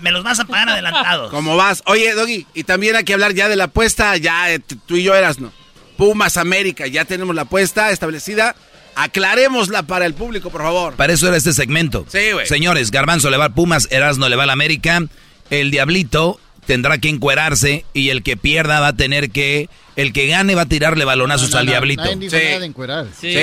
Me 0.00 0.10
los 0.10 0.24
vas 0.24 0.40
a 0.40 0.46
pagar 0.46 0.70
adelantados. 0.70 1.30
¿Cómo 1.32 1.56
vas? 1.56 1.82
Oye, 1.86 2.12
Doggy, 2.14 2.46
y 2.54 2.64
también 2.64 2.96
hay 2.96 3.04
que 3.04 3.12
hablar 3.12 3.34
ya 3.34 3.48
de 3.48 3.56
la 3.56 3.64
apuesta, 3.64 4.16
ya 4.16 4.50
eh, 4.52 4.58
tú 4.58 4.96
y 4.96 5.02
yo 5.02 5.14
eras, 5.14 5.38
¿no? 5.38 5.52
Pumas 5.96 6.36
América, 6.36 6.86
ya 6.86 7.04
tenemos 7.04 7.34
la 7.34 7.42
apuesta 7.42 7.90
establecida. 7.90 8.54
Aclarémosla 8.96 9.82
para 9.84 10.06
el 10.06 10.14
público, 10.14 10.50
por 10.50 10.62
favor. 10.62 10.94
Para 10.94 11.12
eso 11.12 11.26
era 11.28 11.36
este 11.36 11.52
segmento. 11.52 12.06
Sí, 12.08 12.30
güey. 12.32 12.46
Señores, 12.46 12.90
Garbanzo 12.90 13.28
le 13.30 13.36
va 13.36 13.46
al 13.46 13.54
Pumas, 13.54 13.88
Erasno 13.90 14.28
le 14.28 14.36
va 14.36 14.44
al 14.44 14.50
América. 14.50 15.02
El 15.50 15.70
Diablito 15.70 16.40
tendrá 16.66 16.98
que 16.98 17.08
encuerarse 17.08 17.84
y 17.92 18.10
el 18.10 18.22
que 18.22 18.36
pierda 18.36 18.80
va 18.80 18.88
a 18.88 18.92
tener 18.92 19.30
que. 19.30 19.68
El 19.96 20.12
que 20.12 20.26
gane 20.26 20.54
va 20.56 20.62
a 20.62 20.66
tirarle 20.66 21.04
balonazos 21.04 21.50
No, 21.50 21.54
no, 21.56 21.58
al 21.60 21.66
no, 21.66 21.72
Diablito. 21.72 22.02
nadie 22.04 22.16
dijo 22.16 22.36
nada 22.36 22.58
de 22.60 22.66
encuerar. 22.66 23.06
Sí, 23.20 23.34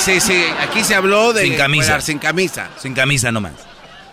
sí, 0.00 0.20
sí. 0.20 0.44
Aquí 0.60 0.82
se 0.84 0.94
habló 0.94 1.32
de 1.32 1.42
Sin 1.44 1.54
camisa. 1.56 1.82
encuerar, 1.84 2.02
sin 2.02 2.18
camisa. 2.18 2.70
Sin 2.80 2.94
camisa 2.94 3.30
nomás. 3.32 3.52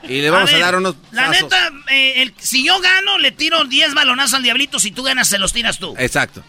Y 0.03 0.21
le 0.21 0.29
vamos 0.29 0.49
a, 0.49 0.53
ver, 0.53 0.61
dar 0.61 0.75
unos 0.77 0.95
La 1.11 1.27
pasos. 1.27 1.43
neta, 1.43 1.71
eh, 1.91 2.21
el- 2.21 2.33
si 2.39 2.63
yo 2.65 2.79
gano, 2.81 3.17
le 3.17 3.31
tiro 3.31 3.63
10 3.65 3.93
balonazos 3.93 4.35
al 4.35 4.43
diablito. 4.43 4.79
Si 4.79 4.91
tú 4.91 5.03
ganas, 5.03 5.27
se 5.27 5.37
los 5.39 5.53
tiras 5.53 5.79
tú. 5.79 5.95
Exacto. 5.97 6.43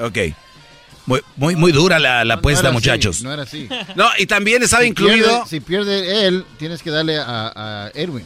Ok. 0.00 0.18
Muy, 1.08 1.22
muy, 1.36 1.56
muy 1.56 1.72
dura 1.72 1.98
la, 1.98 2.24
la 2.24 2.34
apuesta, 2.34 2.60
era 2.60 2.68
así, 2.68 2.74
muchachos. 2.74 3.22
no 3.22 3.32
era 3.32 3.42
así. 3.42 3.68
No, 3.96 4.08
y 4.18 4.26
también 4.26 4.62
estaba 4.62 4.82
Si 4.82 4.88
incluido. 4.88 5.28
pierde- 5.44 5.48
si 5.48 5.60
pierde 5.60 6.26
él, 6.26 6.44
tienes 6.58 6.82
que 6.82 6.90
darle 6.90 7.18
a, 7.18 7.52
a 7.86 7.90
Edwin. 7.94 8.24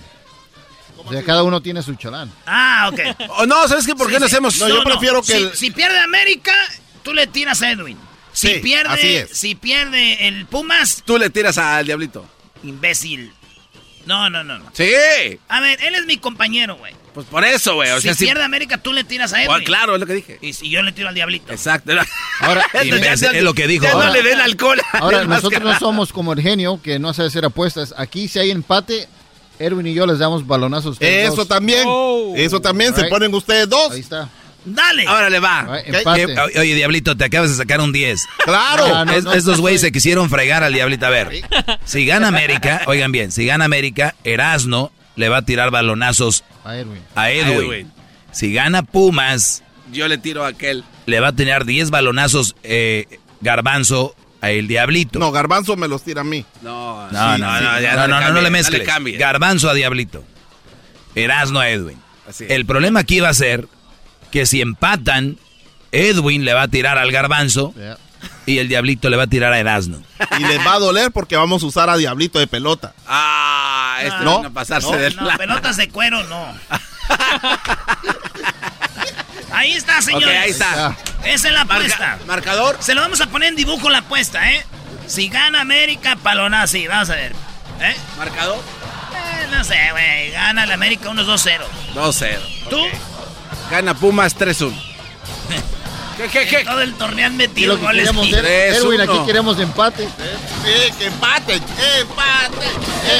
O 1.05 1.11
sea, 1.13 1.23
cada 1.25 1.43
uno 1.43 1.61
tiene 1.61 1.83
su 1.83 1.95
chalán. 1.97 2.31
Ah, 2.47 2.91
ok. 2.93 3.01
Oh, 3.39 3.47
no, 3.47 3.67
¿sabes 3.69 3.87
qué? 3.87 3.95
¿Por 3.95 4.11
qué 4.11 4.21
no 4.21 4.27
hacemos? 4.27 4.59
No, 4.59 5.23
si, 5.23 5.35
si 5.55 5.71
pierde 5.71 5.99
América, 5.99 6.53
tú 7.03 7.13
le 7.13 7.27
tiras 7.27 7.63
a 7.63 7.71
Edwin. 7.71 7.99
Si 8.33 8.47
Sí, 8.49 8.53
así 8.55 8.61
pierde, 8.63 9.19
es. 9.21 9.31
si 9.31 9.55
pierde 9.55 10.29
el 10.29 10.47
Pumas, 10.47 11.03
Tú 11.05 11.19
le 11.19 11.29
tiras 11.31 11.59
al 11.59 11.85
Diablito. 11.87 12.25
imbécil. 12.63 13.33
No, 14.07 14.29
no, 14.31 14.43
no, 14.43 14.59
no. 14.59 14.71
Sí. 14.73 14.91
A 15.49 15.61
ver, 15.61 15.83
él 15.83 15.95
es 15.95 16.07
mi 16.07 16.17
compañero, 16.19 16.77
güey. 16.77 16.95
Pues 17.15 17.27
por 17.27 17.45
eso, 17.45 17.75
güey. 17.75 17.91
O 17.91 18.01
si 18.01 18.13
pierde 18.15 18.43
América, 18.43 18.79
tú 18.79 18.93
le 18.93 19.05
tiras 19.05 19.33
a 19.33 19.39
Edwin. 19.39 19.49
Bueno, 19.49 19.65
claro, 19.65 19.95
es 19.95 20.01
lo 20.01 20.07
que 20.07 20.15
dije. 20.15 20.39
Y 20.41 20.55
si 20.55 20.71
yo 20.71 20.83
le 20.83 20.93
tiro 20.93 21.09
al 21.09 21.15
diablito. 21.15 21.53
Exacto. 21.53 21.93
Ahora, 22.41 22.65
es 22.73 23.43
lo 23.43 23.55
que 23.55 23.67
dijo. 23.67 23.85
Ya 23.85 23.93
no 23.93 24.13
le 24.13 24.23
den 24.23 24.41
alcohol. 24.41 24.81
Ahora, 24.93 25.25
nosotros 25.25 25.63
no 25.63 25.79
somos 25.79 26.13
como 26.13 26.33
el 26.33 26.41
genio 26.41 26.81
que 26.83 26.99
no 26.99 27.13
sabe 27.13 27.29
hacer 27.29 27.45
apuestas. 27.45 27.95
Aquí, 27.99 28.29
si 28.29 28.39
hay 28.39 28.51
empate, 28.51 29.09
Edwin 29.59 29.87
y 29.87 29.95
yo 29.95 30.07
les 30.07 30.19
damos 30.19 30.47
balonazos. 30.47 30.87
a 30.87 30.91
ustedes 30.91 31.27
Eso 31.29 31.37
dos. 31.37 31.49
también. 31.49 31.87
Eso 32.37 32.61
también. 32.61 32.95
Se 32.95 33.05
ponen 33.05 33.35
ustedes 33.35 33.69
dos. 33.69 33.93
Ahí 33.93 34.01
está. 34.01 34.29
Dale. 34.65 35.07
Ahora 35.07 35.29
le 35.29 35.41
va. 35.41 35.83
Right, 35.85 36.39
Oye, 36.57 36.75
Diablito, 36.77 37.17
te 37.17 37.25
acabas 37.25 37.51
de 37.51 37.57
sacar 37.57 37.81
un 37.81 37.93
10. 37.93 38.25
Claro. 38.45 39.05
No, 39.05 39.13
Es- 39.13 39.25
no, 39.25 39.33
estos 39.33 39.57
no 39.57 39.63
güeyes 39.63 39.81
se 39.81 39.91
quisieron 39.91 40.31
fregar 40.31 40.63
al 40.63 40.73
Diablito. 40.73 41.05
A 41.07 41.11
ver, 41.11 41.43
si 41.85 42.07
gana 42.07 42.29
América, 42.29 42.83
oigan 42.87 43.11
bien, 43.13 43.33
si 43.33 43.45
gana 43.45 43.65
América, 43.65 44.15
Erasno 44.25 44.93
le 45.17 45.29
va 45.29 45.39
a 45.39 45.43
tirar 45.43 45.71
balonazos 45.71 46.45
A 46.65 46.77
Edwin. 46.77 47.03
a 47.15 47.31
Edwin. 47.31 47.59
Edwin. 47.73 47.93
Si 48.33 48.53
gana 48.53 48.83
Pumas, 48.83 49.63
Yo 49.93 50.09
le 50.09 50.19
tiro 50.19 50.45
a 50.45 50.49
aquel. 50.49 50.85
le 51.07 51.21
va 51.21 51.29
a 51.29 51.33
tener 51.33 51.65
10 51.65 51.91
balonazos 51.91 52.55
eh, 52.63 53.07
Garbanzo 53.41 54.15
a 54.41 54.51
el 54.51 54.67
Diablito. 54.69 55.19
No, 55.19 55.31
Garbanzo 55.33 55.77
me 55.77 55.87
los 55.89 56.03
tira 56.03 56.23
a 56.23 56.25
mí. 56.25 56.45
No, 56.63 57.05
no, 57.05 57.11
sí, 57.11 57.15
no, 57.41 57.59
sí, 57.59 57.65
no, 57.65 57.81
ya 57.81 57.95
no, 57.95 58.01
no, 58.01 58.09
no, 58.09 58.15
cambie, 58.21 58.33
no 58.35 58.41
le 58.41 58.51
mezcles. 58.51 58.83
cambie. 58.87 59.17
Garbanzo 59.19 59.69
a 59.71 59.75
Diablito. 59.75 60.25
Erasno 61.15 61.61
a 61.61 61.69
Edwin. 61.69 61.99
Así 62.29 62.45
es. 62.45 62.51
El 62.51 62.65
problema 62.67 63.01
aquí 63.01 63.21
va 63.21 63.29
a 63.29 63.35
ser 63.35 63.69
que 64.31 64.47
si 64.47 64.61
empatan, 64.61 65.37
Edwin 65.93 66.45
le 66.45 66.55
va 66.55 66.63
a 66.63 66.69
tirar 66.69 66.97
al 66.99 67.13
Garbanzo 67.13 67.75
Yeah. 67.77 67.99
y 68.47 68.59
el 68.59 68.69
Diablito 68.69 69.11
le 69.11 69.17
va 69.17 69.25
a 69.25 69.27
tirar 69.27 69.53
a 69.53 69.59
Erasno. 69.59 70.01
Y 70.39 70.43
les 70.45 70.59
va 70.67 70.75
a 70.75 70.79
doler 70.79 71.11
porque 71.13 71.37
vamos 71.37 71.63
a 71.63 71.67
usar 71.67 71.91
a 71.91 71.97
Diablito 71.97 72.39
de 72.39 72.47
pelota. 72.47 72.95
Ah, 73.07 73.82
este 74.07 74.25
No, 74.25 74.43
no, 74.43 74.49
a 74.49 74.51
pasarse 74.51 74.91
no, 74.91 74.97
de 74.97 75.11
No, 75.15 75.23
la- 75.25 75.37
pelotas 75.37 75.77
de 75.77 75.89
cuero, 75.89 76.23
no. 76.25 76.55
ahí 79.53 79.73
está, 79.73 80.01
señores. 80.03 80.29
Ok, 80.29 80.35
ahí 80.43 80.51
está. 80.51 80.97
Esa 81.25 81.49
es 81.49 81.55
la 81.55 81.65
Marca- 81.65 81.77
apuesta. 81.77 82.19
marcador. 82.27 82.77
Se 82.81 82.95
lo 82.95 83.01
vamos 83.03 83.21
a 83.21 83.27
poner 83.27 83.51
en 83.51 83.57
dibujo 83.57 83.91
la 83.91 83.99
apuesta, 83.99 84.51
¿eh? 84.51 84.65
Si 85.07 85.29
gana 85.29 85.61
América, 85.61 86.17
palonazo, 86.17 86.73
sí, 86.73 86.87
vamos 86.87 87.11
a 87.11 87.15
ver. 87.15 87.33
¿Eh? 87.81 87.97
Marcador. 88.17 88.57
Eh, 88.59 89.47
no 89.51 89.65
sé, 89.65 89.79
güey. 89.91 90.31
Gana 90.31 90.65
el 90.65 90.73
América 90.73 91.09
unos 91.11 91.27
2-0. 91.27 91.65
2-0. 91.95 92.39
¿Tú? 92.71 92.81
Gana 93.71 93.95
Pumas 93.95 94.37
3-1. 94.37 94.73
¿Qué, 96.17 96.29
qué, 96.29 96.47
qué? 96.47 96.65
Todo 96.65 96.81
el 96.81 96.95
torneo 96.95 97.27
han 97.27 97.37
metido 97.37 97.77
que 97.77 97.83
goles. 97.83 98.11
queremos 98.11 98.27
aquí 99.01 99.27
queremos 99.27 99.59
empate. 99.59 100.05
Sí, 100.07 100.93
que 100.99 101.07
empate, 101.07 101.55
empate, 101.55 102.67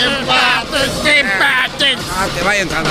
empate, 0.05 1.21
empate. 1.21 1.97
Ah, 2.17 2.29
te 2.35 2.43
vaya 2.43 2.63
entrando. 2.63 2.91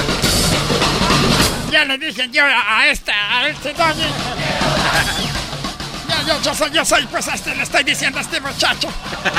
Ya 1.72 1.86
le 1.86 1.98
dije 1.98 2.30
yo 2.32 2.44
a, 2.44 2.80
a 2.80 2.88
esta, 2.90 3.14
a 3.14 3.48
este 3.48 3.74
doggy. 3.74 4.02
Ya, 6.10 6.28
yo, 6.28 6.42
yo 6.42 6.54
soy, 6.54 6.72
yo 6.72 6.84
soy, 6.84 7.06
pues 7.08 7.28
a 7.28 7.36
este 7.36 7.56
le 7.56 7.64
estoy 7.64 7.84
diciendo 7.84 8.18
a 8.18 8.22
este 8.22 8.42
muchacho. 8.42 8.90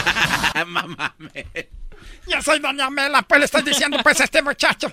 Mamá. 0.67 1.15
Yo 2.27 2.41
soy 2.41 2.61
Doña 2.61 2.89
Mela, 2.89 3.23
pues 3.23 3.41
le 3.41 3.45
estoy 3.47 3.63
diciendo 3.63 3.99
pues 4.03 4.21
a 4.21 4.25
este 4.25 4.41
muchacho. 4.43 4.93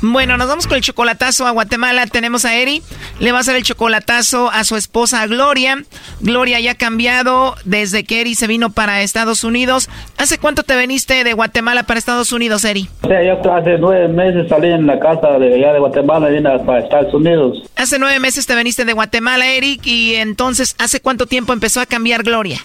Bueno, 0.00 0.36
nos 0.36 0.46
vamos 0.46 0.68
con 0.68 0.76
el 0.76 0.82
chocolatazo 0.82 1.46
a 1.46 1.50
Guatemala. 1.50 2.06
Tenemos 2.06 2.44
a 2.44 2.56
Eri. 2.56 2.82
Le 3.18 3.32
va 3.32 3.38
a 3.38 3.40
hacer 3.40 3.56
el 3.56 3.64
chocolatazo 3.64 4.48
a 4.50 4.62
su 4.62 4.76
esposa 4.76 5.26
Gloria. 5.26 5.82
Gloria 6.20 6.60
ya 6.60 6.72
ha 6.72 6.74
cambiado 6.76 7.56
desde 7.64 8.04
que 8.04 8.20
Eri 8.20 8.36
se 8.36 8.46
vino 8.46 8.70
para 8.70 9.02
Estados 9.02 9.42
Unidos. 9.42 9.88
¿Hace 10.16 10.38
cuánto 10.38 10.62
te 10.62 10.78
viniste 10.78 11.24
de 11.24 11.32
Guatemala 11.32 11.82
para 11.82 11.98
Estados 11.98 12.30
Unidos, 12.32 12.64
Eri? 12.64 12.88
O 13.02 13.08
sea, 13.08 13.24
yo 13.24 13.52
hace 13.52 13.76
nueve 13.78 14.06
meses 14.08 14.48
salí 14.48 14.68
en 14.68 14.86
la 14.86 15.00
casa 15.00 15.38
de 15.38 15.54
allá 15.56 15.72
de 15.72 15.80
Guatemala 15.80 16.30
y 16.30 16.34
vine 16.34 16.58
para 16.60 16.78
Estados 16.78 17.12
Unidos. 17.12 17.68
Hace 17.74 17.98
nueve 17.98 18.20
meses 18.20 18.46
te 18.46 18.54
viniste 18.54 18.84
de 18.84 18.92
Guatemala, 18.92 19.48
Eric, 19.48 19.84
y 19.84 20.14
entonces, 20.14 20.76
¿hace 20.78 21.00
cuánto 21.00 21.26
tiempo 21.26 21.52
empezó 21.52 21.80
a 21.80 21.86
cambiar 21.86 22.22
Gloria? 22.22 22.64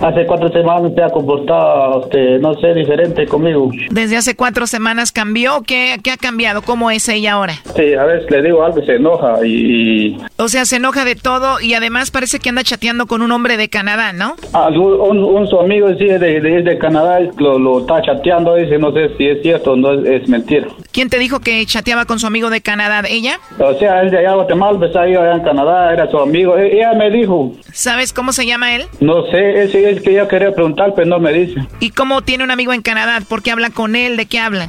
Hace 0.00 0.26
cuatro 0.26 0.48
semanas 0.50 0.92
se 0.94 1.02
ha 1.02 1.10
comportado, 1.10 2.04
este, 2.04 2.38
no 2.38 2.54
sé, 2.60 2.72
diferente 2.74 3.26
conmigo. 3.26 3.70
Desde 3.90 4.16
hace 4.16 4.36
cuatro 4.36 4.68
semanas 4.68 5.10
cambió. 5.10 5.62
¿Qué, 5.62 5.98
qué 6.04 6.12
ha 6.12 6.16
cambiado? 6.16 6.62
¿Cómo 6.68 6.90
es 6.90 7.08
ella 7.08 7.32
ahora? 7.32 7.54
Sí, 7.76 7.94
a 7.94 8.04
veces 8.04 8.30
le 8.30 8.42
digo 8.42 8.62
algo 8.62 8.80
y 8.80 8.84
se 8.84 8.96
enoja 8.96 9.38
y... 9.42 10.18
O 10.36 10.48
sea, 10.48 10.66
se 10.66 10.76
enoja 10.76 11.06
de 11.06 11.16
todo 11.16 11.62
y 11.62 11.72
además 11.72 12.10
parece 12.10 12.40
que 12.40 12.50
anda 12.50 12.62
chateando 12.62 13.06
con 13.06 13.22
un 13.22 13.32
hombre 13.32 13.56
de 13.56 13.70
Canadá, 13.70 14.12
¿no? 14.12 14.36
Ah, 14.52 14.68
un, 14.68 15.24
un, 15.24 15.48
su 15.48 15.58
amigo 15.58 15.88
sí, 15.98 16.04
de, 16.04 16.18
de, 16.18 16.62
de 16.62 16.78
Canadá 16.78 17.20
lo, 17.38 17.58
lo, 17.58 17.80
está 17.80 18.02
chateando, 18.02 18.54
dice, 18.56 18.76
no 18.76 18.92
sé 18.92 19.16
si 19.16 19.28
es 19.28 19.40
cierto 19.40 19.72
o 19.72 19.76
no 19.76 19.94
es, 19.94 20.22
es, 20.24 20.28
mentira. 20.28 20.68
¿Quién 20.92 21.08
te 21.08 21.18
dijo 21.18 21.40
que 21.40 21.64
chateaba 21.64 22.04
con 22.04 22.20
su 22.20 22.26
amigo 22.26 22.50
de 22.50 22.60
Canadá? 22.60 23.00
¿Ella? 23.08 23.40
O 23.58 23.72
sea, 23.78 24.02
él 24.02 24.10
de 24.10 24.18
allá 24.18 24.32
de 24.32 24.36
Guatemala, 24.36 24.78
pues 24.78 24.94
ahí 24.94 25.14
allá 25.14 25.36
en 25.36 25.44
Canadá, 25.44 25.94
era 25.94 26.10
su 26.10 26.18
amigo. 26.18 26.58
E, 26.58 26.76
ella 26.76 26.92
me 26.92 27.10
dijo. 27.10 27.54
¿Sabes 27.72 28.12
cómo 28.12 28.32
se 28.32 28.44
llama 28.44 28.76
él? 28.76 28.84
No 29.00 29.22
sé, 29.30 29.62
es, 29.62 29.74
es 29.74 30.02
que 30.02 30.12
yo 30.12 30.28
quería 30.28 30.52
preguntar, 30.52 30.92
pero 30.94 31.06
no 31.06 31.18
me 31.18 31.32
dice. 31.32 31.66
¿Y 31.80 31.92
cómo 31.92 32.20
tiene 32.20 32.44
un 32.44 32.50
amigo 32.50 32.74
en 32.74 32.82
Canadá? 32.82 33.22
¿Por 33.26 33.42
qué 33.42 33.52
habla 33.52 33.70
con 33.70 33.96
él? 33.96 34.18
¿De 34.18 34.26
qué 34.26 34.38
hablan? 34.38 34.68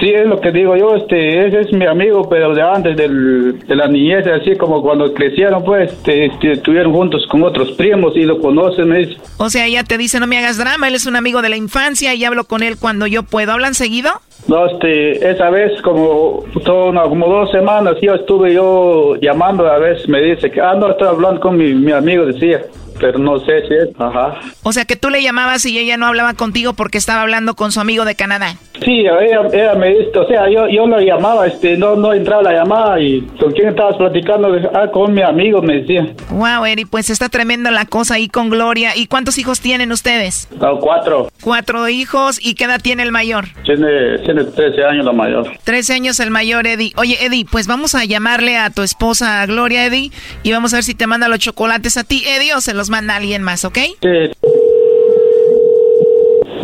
Sí, 0.00 0.10
es 0.10 0.26
lo 0.26 0.38
que 0.38 0.52
digo 0.52 0.76
yo, 0.76 0.96
este, 0.96 1.46
ese 1.46 1.60
es 1.60 1.72
mi 1.72 1.86
amigo, 1.86 2.28
pero 2.28 2.54
de 2.54 2.62
antes 2.62 2.96
del, 2.96 3.58
de 3.58 3.74
la 3.74 3.88
niñez, 3.88 4.26
así 4.26 4.54
como 4.56 4.82
cuando 4.82 5.12
crecieron, 5.14 5.64
pues, 5.64 5.90
este, 5.92 6.26
este, 6.26 6.52
estuvieron 6.52 6.92
juntos 6.92 7.26
con 7.26 7.42
otros 7.42 7.72
primos 7.72 8.14
y 8.14 8.22
lo 8.22 8.38
conocen, 8.38 8.94
dice. 8.94 9.16
O 9.38 9.48
sea, 9.48 9.66
ella 9.66 9.84
te 9.84 9.96
dice, 9.96 10.20
no 10.20 10.26
me 10.26 10.38
hagas 10.38 10.58
drama, 10.58 10.88
él 10.88 10.94
es 10.94 11.06
un 11.06 11.16
amigo 11.16 11.40
de 11.40 11.48
la 11.48 11.56
infancia 11.56 12.14
y 12.14 12.24
hablo 12.24 12.44
con 12.44 12.62
él 12.62 12.76
cuando 12.78 13.06
yo 13.06 13.22
puedo. 13.22 13.52
¿Hablan 13.52 13.74
seguido? 13.74 14.10
No, 14.46 14.66
este, 14.66 15.30
esa 15.30 15.50
vez 15.50 15.80
como, 15.82 16.44
no, 16.66 17.08
como 17.08 17.26
dos 17.26 17.50
semanas 17.50 17.96
yo 18.00 18.14
estuve 18.14 18.54
yo 18.54 19.16
llamando, 19.16 19.66
a 19.66 19.78
veces 19.78 20.08
me 20.08 20.20
dice 20.20 20.50
que, 20.50 20.60
ah, 20.60 20.74
no, 20.74 20.90
estoy 20.90 21.08
hablando 21.08 21.40
con 21.40 21.56
mi, 21.56 21.74
mi 21.74 21.92
amigo, 21.92 22.26
decía 22.26 22.62
pero 22.98 23.18
no 23.18 23.38
sé 23.40 23.62
si 23.68 23.74
es, 23.74 23.88
ajá. 23.98 24.40
O 24.62 24.72
sea 24.72 24.84
que 24.84 24.96
tú 24.96 25.10
le 25.10 25.22
llamabas 25.22 25.64
y 25.66 25.78
ella 25.78 25.96
no 25.96 26.06
hablaba 26.06 26.34
contigo 26.34 26.72
porque 26.72 26.98
estaba 26.98 27.22
hablando 27.22 27.54
con 27.54 27.72
su 27.72 27.80
amigo 27.80 28.04
de 28.04 28.14
Canadá. 28.14 28.56
Sí, 28.84 29.00
ella, 29.00 29.40
ella 29.52 29.74
me 29.74 29.88
dice, 29.88 30.16
o 30.18 30.26
sea, 30.26 30.48
yo, 30.48 30.68
yo 30.68 30.86
lo 30.86 31.00
llamaba, 31.00 31.46
este, 31.46 31.76
no, 31.76 31.96
no 31.96 32.12
entraba 32.12 32.42
la 32.42 32.52
llamada 32.52 33.00
y 33.00 33.22
con 33.40 33.52
quién 33.52 33.68
estabas 33.68 33.96
platicando, 33.96 34.48
ah, 34.72 34.88
con 34.92 35.12
mi 35.12 35.22
amigo, 35.22 35.60
me 35.60 35.80
decía. 35.80 36.06
Wow, 36.30 36.64
Eri, 36.64 36.84
pues 36.84 37.10
está 37.10 37.28
tremenda 37.28 37.70
la 37.70 37.86
cosa 37.86 38.14
ahí 38.14 38.28
con 38.28 38.50
Gloria. 38.50 38.96
¿Y 38.96 39.06
cuántos 39.06 39.38
hijos 39.38 39.60
tienen 39.60 39.90
ustedes? 39.90 40.48
No, 40.60 40.78
cuatro. 40.78 41.28
Cuatro 41.42 41.88
hijos, 41.88 42.38
¿y 42.40 42.54
qué 42.54 42.64
edad 42.64 42.80
tiene 42.80 43.02
el 43.02 43.12
mayor? 43.12 43.46
Tiene, 43.64 44.18
tiene 44.24 44.44
13 44.44 44.84
años 44.84 45.04
la 45.04 45.12
mayor. 45.12 45.50
13 45.64 45.94
años 45.94 46.20
el 46.20 46.30
mayor, 46.30 46.66
Eddie. 46.66 46.92
Oye, 46.96 47.18
Eddie, 47.24 47.46
pues 47.50 47.66
vamos 47.66 47.94
a 47.94 48.04
llamarle 48.04 48.56
a 48.56 48.70
tu 48.70 48.82
esposa 48.82 49.44
Gloria, 49.46 49.86
Eddie, 49.86 50.12
y 50.42 50.52
vamos 50.52 50.72
a 50.72 50.76
ver 50.76 50.84
si 50.84 50.94
te 50.94 51.06
manda 51.06 51.28
los 51.28 51.38
chocolates 51.40 51.96
a 51.96 52.04
ti, 52.04 52.22
Eddie, 52.26 52.54
o 52.54 52.60
se 52.60 52.74
los 52.74 52.87
manda 52.88 53.16
alguien 53.16 53.42
más, 53.42 53.64
¿ok? 53.64 53.78
Sí. 54.00 54.30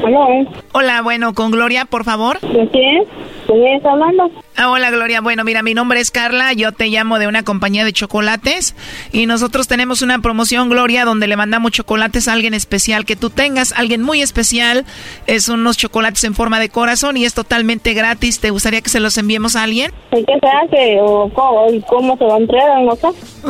Hola. 0.03 0.47
Hola, 0.73 1.03
bueno, 1.03 1.33
con 1.35 1.51
Gloria, 1.51 1.87
por 1.87 2.05
favor. 2.05 2.39
¿De 2.41 2.69
quién? 2.69 3.05
¿Quién 3.55 3.77
está 3.77 3.93
hablando? 3.93 4.31
Ah, 4.57 4.71
hola 4.71 4.91
Gloria, 4.91 5.21
bueno, 5.21 5.45
mira, 5.45 5.63
mi 5.63 5.75
nombre 5.75 6.01
es 6.01 6.11
Carla, 6.11 6.53
yo 6.53 6.73
te 6.73 6.87
llamo 6.87 7.19
de 7.19 7.27
una 7.27 7.43
compañía 7.43 7.85
de 7.85 7.93
chocolates 7.93 8.75
y 9.13 9.27
nosotros 9.27 9.69
tenemos 9.69 10.03
una 10.03 10.19
promoción, 10.21 10.69
Gloria, 10.69 11.05
donde 11.05 11.27
le 11.27 11.37
mandamos 11.37 11.73
chocolates 11.73 12.29
a 12.29 12.33
alguien 12.33 12.55
especial 12.55 13.05
que 13.05 13.17
tú 13.17 13.31
tengas, 13.31 13.73
alguien 13.73 14.03
muy 14.03 14.23
especial, 14.23 14.85
es 15.27 15.49
unos 15.49 15.77
chocolates 15.77 16.25
en 16.25 16.35
forma 16.35 16.59
de 16.59 16.69
corazón 16.69 17.17
y 17.17 17.25
es 17.25 17.35
totalmente 17.35 17.95
gratis, 17.95 18.41
¿te 18.41 18.51
gustaría 18.51 18.81
que 18.81 18.91
se 18.91 19.01
los 19.01 19.19
enviemos 19.19 19.57
a 19.57 19.63
alguien? 19.63 19.93
¿Y 20.13 20.25
qué 20.25 20.35
se 20.41 20.49
hace 20.49 20.99
o 21.01 21.31
cómo, 21.33 21.67
cómo 21.87 22.17
se 22.17 22.25
lo 22.25 22.37
entregan 22.37 22.89
o? 22.89 22.99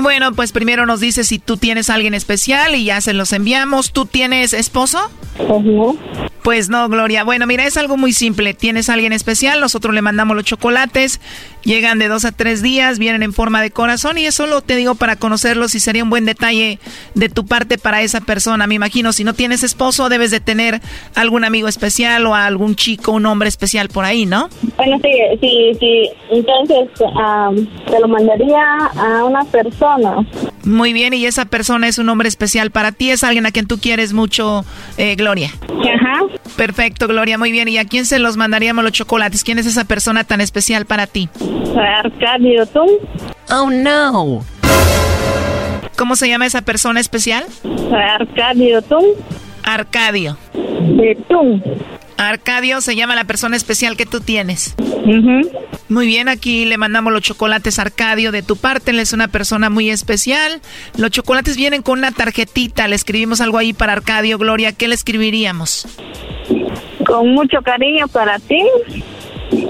Bueno, 0.01 0.32
pues 0.32 0.52
primero 0.52 0.85
nos 0.86 1.01
dices 1.01 1.28
si 1.28 1.39
tú 1.39 1.56
tienes 1.56 1.89
a 1.89 1.94
alguien 1.94 2.14
especial 2.14 2.74
y 2.74 2.85
ya 2.85 3.01
se 3.01 3.14
los 3.14 3.32
enviamos, 3.32 3.93
¿tú 3.93 4.06
tienes 4.06 4.52
esposo? 4.52 4.98
Pues 5.36 5.64
no. 5.64 5.97
Pues 6.44 6.68
no, 6.68 6.90
Gloria. 6.90 7.24
Bueno, 7.24 7.47
mira, 7.47 7.64
es 7.64 7.78
algo 7.78 7.97
muy 7.97 8.12
simple. 8.12 8.52
Tienes 8.52 8.90
a 8.90 8.93
alguien 8.93 9.14
especial, 9.14 9.60
nosotros 9.60 9.94
le 9.95 10.03
mandamos 10.03 10.37
los 10.37 10.45
chocolates, 10.45 11.21
llegan 11.65 11.99
de 11.99 12.09
dos 12.09 12.25
a 12.25 12.33
tres 12.33 12.62
días, 12.62 12.99
vienen 12.99 13.23
en 13.23 13.33
forma 13.33 13.62
de 13.62 13.71
corazón 13.71 14.19
y 14.19 14.27
eso 14.27 14.47
lo 14.47 14.61
te 14.61 14.77
digo 14.77 14.95
para 14.95 15.16
conocerlos 15.16 15.75
y 15.75 15.81
sería 15.81 16.03
un 16.03 16.11
buen 16.11 16.25
detalle 16.25 16.79
de 17.15 17.29
tu 17.29 17.47
parte 17.47 17.79
para 17.79 18.03
esa 18.03 18.21
persona. 18.21 18.66
Me 18.66 18.75
imagino, 18.75 19.12
si 19.12 19.25
no 19.25 19.35
tienes 19.35 19.62
esposo, 19.62 20.09
debes 20.09 20.31
de 20.31 20.41
tener 20.41 20.81
algún 21.15 21.45
amigo 21.45 21.69
especial 21.69 22.27
o 22.27 22.35
algún 22.35 22.77
chico, 22.77 23.12
un 23.12 23.27
hombre 23.27 23.49
especial 23.49 23.89
por 23.89 24.05
ahí, 24.05 24.27
¿no? 24.27 24.49
Bueno, 24.77 24.99
sí, 25.03 25.11
sí, 25.41 25.73
sí. 25.81 26.11
Entonces, 26.31 26.89
um, 27.01 27.66
te 27.91 28.01
lo 28.01 28.09
mandaría 28.09 28.62
a 28.97 29.25
una 29.25 29.45
persona. 29.45 30.16
Muy 30.65 30.93
bien, 30.93 31.12
y 31.15 31.27
esa 31.27 31.45
persona 31.45 31.89
es 31.89 31.99
un 31.99 32.09
hombre 32.09 32.29
especial 32.29 32.71
para 32.71 32.93
ti, 32.93 33.11
es 33.11 33.23
alguien 33.23 33.47
a 33.47 33.53
quien 33.53 33.66
tú 33.66 33.79
quieres 33.79 34.12
mucho, 34.12 34.65
eh, 34.97 35.15
Gloria. 35.16 35.51
Ajá. 35.69 36.25
Perfecto, 36.57 37.07
Gloria, 37.09 37.39
muy 37.39 37.53
bien. 37.53 37.69
¿Y 37.69 37.79
a 37.79 37.85
quién 37.85 38.07
se 38.07 38.19
los 38.19 38.37
mandaríamos 38.37 38.85
los 38.85 38.93
chocolates? 38.93 39.45
¿Quién 39.45 39.59
es 39.59 39.66
esa 39.66 39.84
persona 39.85 40.24
tan 40.24 40.40
especial 40.40 40.86
para 40.86 41.06
ti? 41.06 41.28
Arcadio, 41.77 42.66
¿tú? 42.66 42.85
Oh, 43.51 43.70
no. 43.70 44.44
¿Cómo 45.97 46.16
se 46.16 46.28
llama 46.28 46.47
esa 46.47 46.62
persona 46.62 47.01
especial? 47.01 47.44
Arcadio, 47.93 48.82
¿tú? 48.82 48.98
Arcadio. 49.62 50.36
De 50.52 51.16
tú. 51.28 51.62
Arcadio 52.16 52.81
se 52.81 52.94
llama 52.94 53.15
la 53.15 53.24
persona 53.24 53.56
especial 53.56 53.97
que 53.97 54.06
tú 54.06 54.20
tienes. 54.20 54.74
Muy 55.89 56.06
bien, 56.06 56.28
aquí 56.28 56.65
le 56.65 56.78
mandamos 56.78 57.12
los 57.12 57.23
chocolates 57.23 57.78
a 57.78 57.82
Arcadio 57.82 58.32
de 58.32 58.43
tu 58.43 58.56
parte. 58.56 58.90
Él 58.90 58.98
es 59.01 59.12
una 59.12 59.28
persona 59.28 59.70
muy 59.70 59.90
especial. 59.90 60.61
Los 60.97 61.11
chocolates 61.11 61.56
vienen 61.56 61.82
con 61.82 61.98
una 61.98 62.12
tarjetita. 62.12 62.89
Le 62.89 62.97
escribimos 62.97 63.40
algo 63.40 63.59
ahí 63.59 63.73
para 63.73 63.93
Arcadio, 63.93 64.39
Gloria. 64.39 64.73
¿Qué 64.73 64.89
le 64.89 64.94
escribiríamos? 64.94 65.86
Con 67.06 67.35
mucho 67.35 67.61
cariño 67.62 68.09
para 68.09 68.39
ti, 68.39 68.62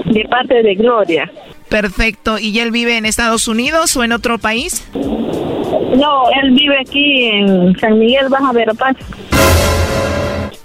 de 0.05 0.25
parte 0.29 0.63
de 0.63 0.75
Gloria. 0.75 1.31
Perfecto. 1.69 2.37
¿Y 2.39 2.59
él 2.59 2.71
vive 2.71 2.97
en 2.97 3.05
Estados 3.05 3.47
Unidos 3.47 3.95
o 3.97 4.03
en 4.03 4.11
otro 4.11 4.37
país? 4.37 4.87
No, 4.93 6.23
él 6.41 6.51
vive 6.51 6.79
aquí 6.79 7.25
en 7.25 7.77
San 7.79 7.97
Miguel, 7.99 8.29
Baja 8.29 8.51
Verapaz. 8.51 8.95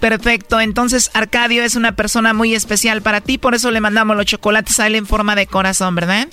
Perfecto, 0.01 0.59
entonces 0.59 1.11
Arcadio 1.13 1.63
es 1.63 1.77
una 1.77 1.93
persona 1.93 2.33
muy 2.33 2.55
especial 2.55 3.03
para 3.03 3.21
ti, 3.21 3.37
por 3.37 3.55
eso 3.55 3.71
le 3.71 3.83
mandamos 3.83 4.17
los 4.17 4.25
chocolates 4.25 4.81
a 4.81 4.87
él 4.87 4.95
en 4.95 5.05
forma 5.05 5.35
de 5.35 5.47
corazón, 5.47 5.95
¿verdad? 5.95 6.27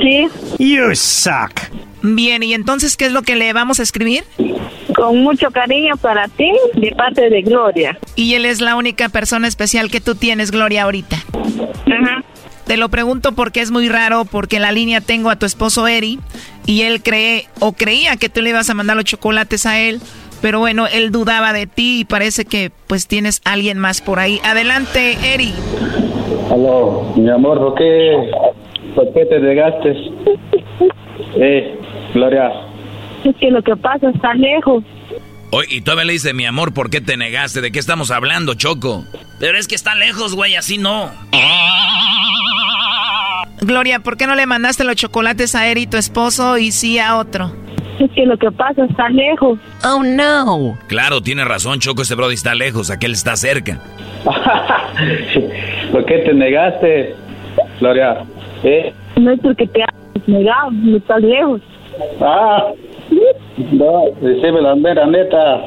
Sí. 0.00 0.26
You 0.58 0.94
suck. 0.94 1.52
Bien, 2.02 2.42
¿y 2.42 2.54
entonces 2.54 2.96
qué 2.96 3.06
es 3.06 3.12
lo 3.12 3.22
que 3.22 3.36
le 3.36 3.52
vamos 3.52 3.80
a 3.80 3.82
escribir? 3.82 4.24
Con 4.94 5.22
mucho 5.22 5.50
cariño 5.50 5.96
para 5.96 6.28
ti, 6.28 6.50
de 6.74 6.92
parte 6.92 7.28
de 7.28 7.42
Gloria. 7.42 7.98
Y 8.16 8.34
él 8.34 8.44
es 8.44 8.60
la 8.60 8.76
única 8.76 9.08
persona 9.08 9.48
especial 9.48 9.90
que 9.90 10.00
tú 10.00 10.14
tienes, 10.14 10.50
Gloria, 10.50 10.84
ahorita. 10.84 11.16
Ajá. 11.16 12.24
Te 12.66 12.76
lo 12.76 12.90
pregunto 12.90 13.32
porque 13.32 13.60
es 13.60 13.70
muy 13.70 13.88
raro, 13.88 14.26
porque 14.26 14.56
en 14.56 14.62
la 14.62 14.72
línea 14.72 15.00
tengo 15.00 15.30
a 15.30 15.36
tu 15.36 15.46
esposo 15.46 15.88
Eri 15.88 16.18
y 16.66 16.82
él 16.82 17.02
cree 17.02 17.46
o 17.60 17.72
creía 17.72 18.16
que 18.16 18.28
tú 18.28 18.42
le 18.42 18.50
ibas 18.50 18.68
a 18.68 18.74
mandar 18.74 18.94
los 18.94 19.06
chocolates 19.06 19.64
a 19.64 19.80
él, 19.80 20.00
pero 20.42 20.60
bueno, 20.60 20.86
él 20.86 21.10
dudaba 21.10 21.54
de 21.54 21.66
ti 21.66 22.00
y 22.00 22.04
parece 22.04 22.44
que 22.44 22.70
pues 22.86 23.06
tienes 23.08 23.40
alguien 23.44 23.78
más 23.78 24.02
por 24.02 24.18
ahí. 24.18 24.38
Adelante, 24.44 25.16
Eri. 25.24 25.54
Aló, 26.50 27.14
mi 27.16 27.30
amor, 27.30 27.58
¿por 27.58 27.74
qué, 27.76 28.30
por 28.94 29.12
qué 29.14 29.24
te 29.24 29.40
negaste? 29.40 29.96
Eh, 31.36 31.78
Gloria. 32.14 32.50
Es 33.24 33.36
que 33.36 33.50
lo 33.50 33.62
que 33.62 33.76
pasa 33.76 34.10
está 34.10 34.34
lejos. 34.34 34.84
Oye, 35.50 35.76
y 35.76 35.80
todavía 35.80 36.04
le 36.04 36.12
dice, 36.14 36.34
mi 36.34 36.44
amor, 36.44 36.74
¿por 36.74 36.90
qué 36.90 37.00
te 37.00 37.16
negaste? 37.16 37.60
¿De 37.60 37.72
qué 37.72 37.78
estamos 37.78 38.10
hablando, 38.10 38.54
Choco? 38.54 39.04
Pero 39.40 39.58
es 39.58 39.66
que 39.66 39.74
está 39.74 39.94
lejos, 39.94 40.34
güey, 40.34 40.56
así 40.56 40.76
no. 40.78 41.10
Gloria, 43.62 44.00
¿por 44.00 44.16
qué 44.16 44.26
no 44.26 44.34
le 44.34 44.46
mandaste 44.46 44.84
los 44.84 44.96
chocolates 44.96 45.54
a 45.54 45.66
Eri, 45.68 45.86
tu 45.86 45.96
esposo, 45.96 46.58
y 46.58 46.70
sí 46.70 46.98
a 46.98 47.16
otro? 47.16 47.50
Es 47.98 48.10
que 48.12 48.24
lo 48.26 48.36
que 48.36 48.50
pasa 48.52 48.84
está 48.84 49.08
lejos. 49.08 49.58
Oh, 49.84 50.02
no. 50.04 50.78
Claro, 50.86 51.20
tiene 51.20 51.44
razón, 51.44 51.80
Choco, 51.80 52.02
este 52.02 52.14
brody 52.14 52.34
está 52.34 52.54
lejos, 52.54 52.90
aquel 52.90 53.12
está 53.12 53.36
cerca. 53.36 53.80
¿Por 55.92 56.04
qué 56.04 56.18
te 56.18 56.34
negaste, 56.34 57.16
Gloria? 57.80 58.18
¿Eh? 58.62 58.92
No 59.16 59.32
es 59.32 59.40
porque 59.40 59.66
te 59.66 59.82
amo, 59.82 60.22
negado, 60.26 60.70
no 60.70 60.96
estás 60.96 61.22
lejos. 61.22 61.60
Ah, 62.20 62.72
no, 63.72 64.04
decime 64.20 64.60
la 64.60 64.74
mera 64.74 65.06
neta. 65.06 65.62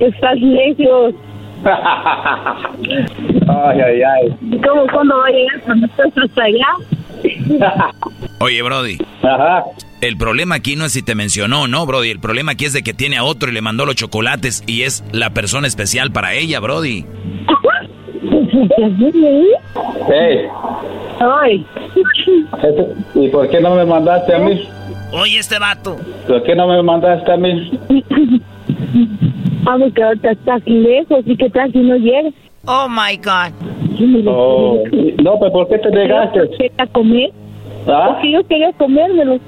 Estás 0.00 0.40
lejos. 0.40 1.14
ay, 1.64 3.80
ay, 3.80 4.02
ay. 4.02 4.34
¿Cómo 4.66 4.86
cuándo 4.92 5.16
va 5.16 5.26
a 5.26 5.30
llegar 5.30 5.60
cuando 5.64 5.86
estás 5.86 6.18
hasta 6.18 6.42
allá? 6.42 6.66
Oye, 8.40 8.62
Brody. 8.62 8.98
Ajá. 9.22 9.64
El 10.00 10.16
problema 10.16 10.56
aquí 10.56 10.74
no 10.74 10.84
es 10.84 10.92
si 10.92 11.02
te 11.02 11.14
mencionó, 11.14 11.68
¿no, 11.68 11.86
Brody? 11.86 12.10
El 12.10 12.18
problema 12.18 12.52
aquí 12.52 12.64
es 12.64 12.72
de 12.72 12.82
que 12.82 12.92
tiene 12.92 13.18
a 13.18 13.24
otro 13.24 13.50
y 13.50 13.52
le 13.52 13.60
mandó 13.60 13.86
los 13.86 13.94
chocolates 13.94 14.64
y 14.66 14.82
es 14.82 15.04
la 15.12 15.30
persona 15.30 15.68
especial 15.68 16.10
para 16.10 16.34
ella, 16.34 16.58
Brody. 16.58 17.06
Hey. 20.08 20.48
Ay. 21.20 21.66
¿Y 23.14 23.28
por 23.28 23.48
qué 23.48 23.60
no 23.60 23.76
me 23.76 23.84
mandaste 23.84 24.34
a 24.34 24.38
mí? 24.40 24.68
Oye, 25.12 25.38
este 25.38 25.58
vato. 25.58 25.96
¿Por 26.26 26.42
qué 26.42 26.56
no 26.56 26.66
me 26.68 26.82
mandaste 26.82 27.30
a 27.30 27.36
mí? 27.36 27.70
Vamos, 29.64 29.92
que 29.94 30.02
ahorita 30.02 30.30
estás 30.32 30.62
lejos 30.66 31.20
y 31.26 31.36
que 31.36 31.50
tal 31.50 31.70
si 31.72 31.78
no 31.78 31.96
llegas. 31.96 32.32
Oh 32.66 32.88
my 32.88 33.16
God. 33.16 33.52
Oh. 34.26 34.82
No, 35.22 35.38
pues 35.38 35.52
¿por 35.52 35.68
qué 35.68 35.78
te 35.78 35.90
negaste? 35.90 36.40
¿Quería 36.56 36.86
comer? 36.92 37.30
¿Ah? 37.86 38.12
Porque 38.14 38.32
yo 38.32 38.46
quería 38.46 38.72
comérmelo. 38.72 39.38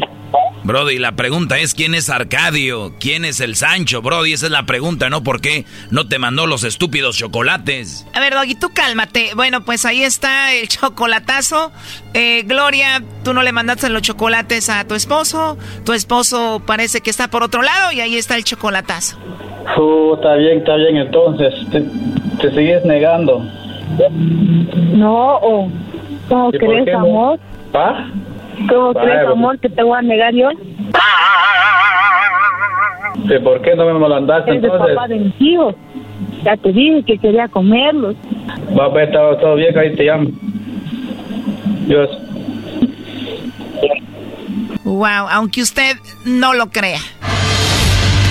Brody, 0.64 0.98
la 0.98 1.12
pregunta 1.12 1.58
es 1.58 1.74
quién 1.74 1.94
es 1.94 2.08
Arcadio, 2.08 2.94
quién 2.98 3.26
es 3.26 3.40
el 3.40 3.54
Sancho, 3.54 4.00
Brody, 4.00 4.32
esa 4.32 4.46
es 4.46 4.52
la 4.52 4.64
pregunta, 4.64 5.10
¿no? 5.10 5.22
¿Por 5.22 5.42
qué 5.42 5.66
no 5.90 6.08
te 6.08 6.18
mandó 6.18 6.46
los 6.46 6.64
estúpidos 6.64 7.18
chocolates? 7.18 8.06
A 8.14 8.20
ver, 8.20 8.32
Doggy, 8.32 8.54
tú 8.54 8.70
cálmate. 8.74 9.32
Bueno, 9.36 9.62
pues 9.64 9.84
ahí 9.84 10.02
está 10.02 10.54
el 10.54 10.68
chocolatazo. 10.68 11.70
Eh, 12.14 12.44
Gloria, 12.46 13.02
tú 13.24 13.34
no 13.34 13.42
le 13.42 13.52
mandaste 13.52 13.90
los 13.90 14.00
chocolates 14.02 14.70
a 14.70 14.86
tu 14.86 14.94
esposo. 14.94 15.58
Tu 15.84 15.92
esposo 15.92 16.62
parece 16.66 17.02
que 17.02 17.10
está 17.10 17.28
por 17.28 17.42
otro 17.42 17.62
lado 17.62 17.92
y 17.92 18.00
ahí 18.00 18.16
está 18.16 18.36
el 18.36 18.44
chocolatazo. 18.44 19.18
Uh, 19.78 20.14
está 20.14 20.34
bien, 20.36 20.58
está 20.58 20.76
bien, 20.76 20.96
entonces. 20.96 21.54
Te, 21.70 21.84
te 22.40 22.50
sigues 22.54 22.84
negando. 22.84 23.44
No, 24.94 25.38
¿cómo 26.28 26.50
¿Y 26.52 26.58
por 26.58 26.68
crees, 26.68 26.94
amor? 26.94 27.38
¿Ah? 27.74 28.06
¿Cómo 28.68 28.92
Vaya, 28.92 29.06
crees, 29.06 29.20
pues. 29.24 29.32
amor, 29.32 29.58
que 29.60 29.68
te 29.68 29.82
voy 29.82 29.98
a 29.98 30.02
negar 30.02 30.34
yo? 30.34 30.50
¿Y 33.24 33.38
¿Por 33.38 33.62
qué 33.62 33.74
no 33.74 33.86
me 33.86 34.08
mandaste 34.08 34.54
Es 34.56 34.62
de 34.62 34.68
entonces? 34.68 34.94
papá 34.96 35.08
de 35.08 35.16
mis 35.16 35.40
hijos. 35.40 35.74
Ya 36.42 36.56
te 36.56 36.72
dije 36.72 37.02
que 37.04 37.18
quería 37.18 37.48
comerlos. 37.48 38.16
Va, 38.78 38.90
pues, 38.92 39.10
todo, 39.12 39.36
todo 39.38 39.54
bien, 39.56 39.76
ahí 39.78 39.94
te 39.94 40.04
llamo. 40.04 40.28
Dios. 41.86 42.10
Wow, 44.84 45.26
aunque 45.30 45.62
usted 45.62 45.96
no 46.26 46.52
lo 46.54 46.66
crea. 46.66 46.98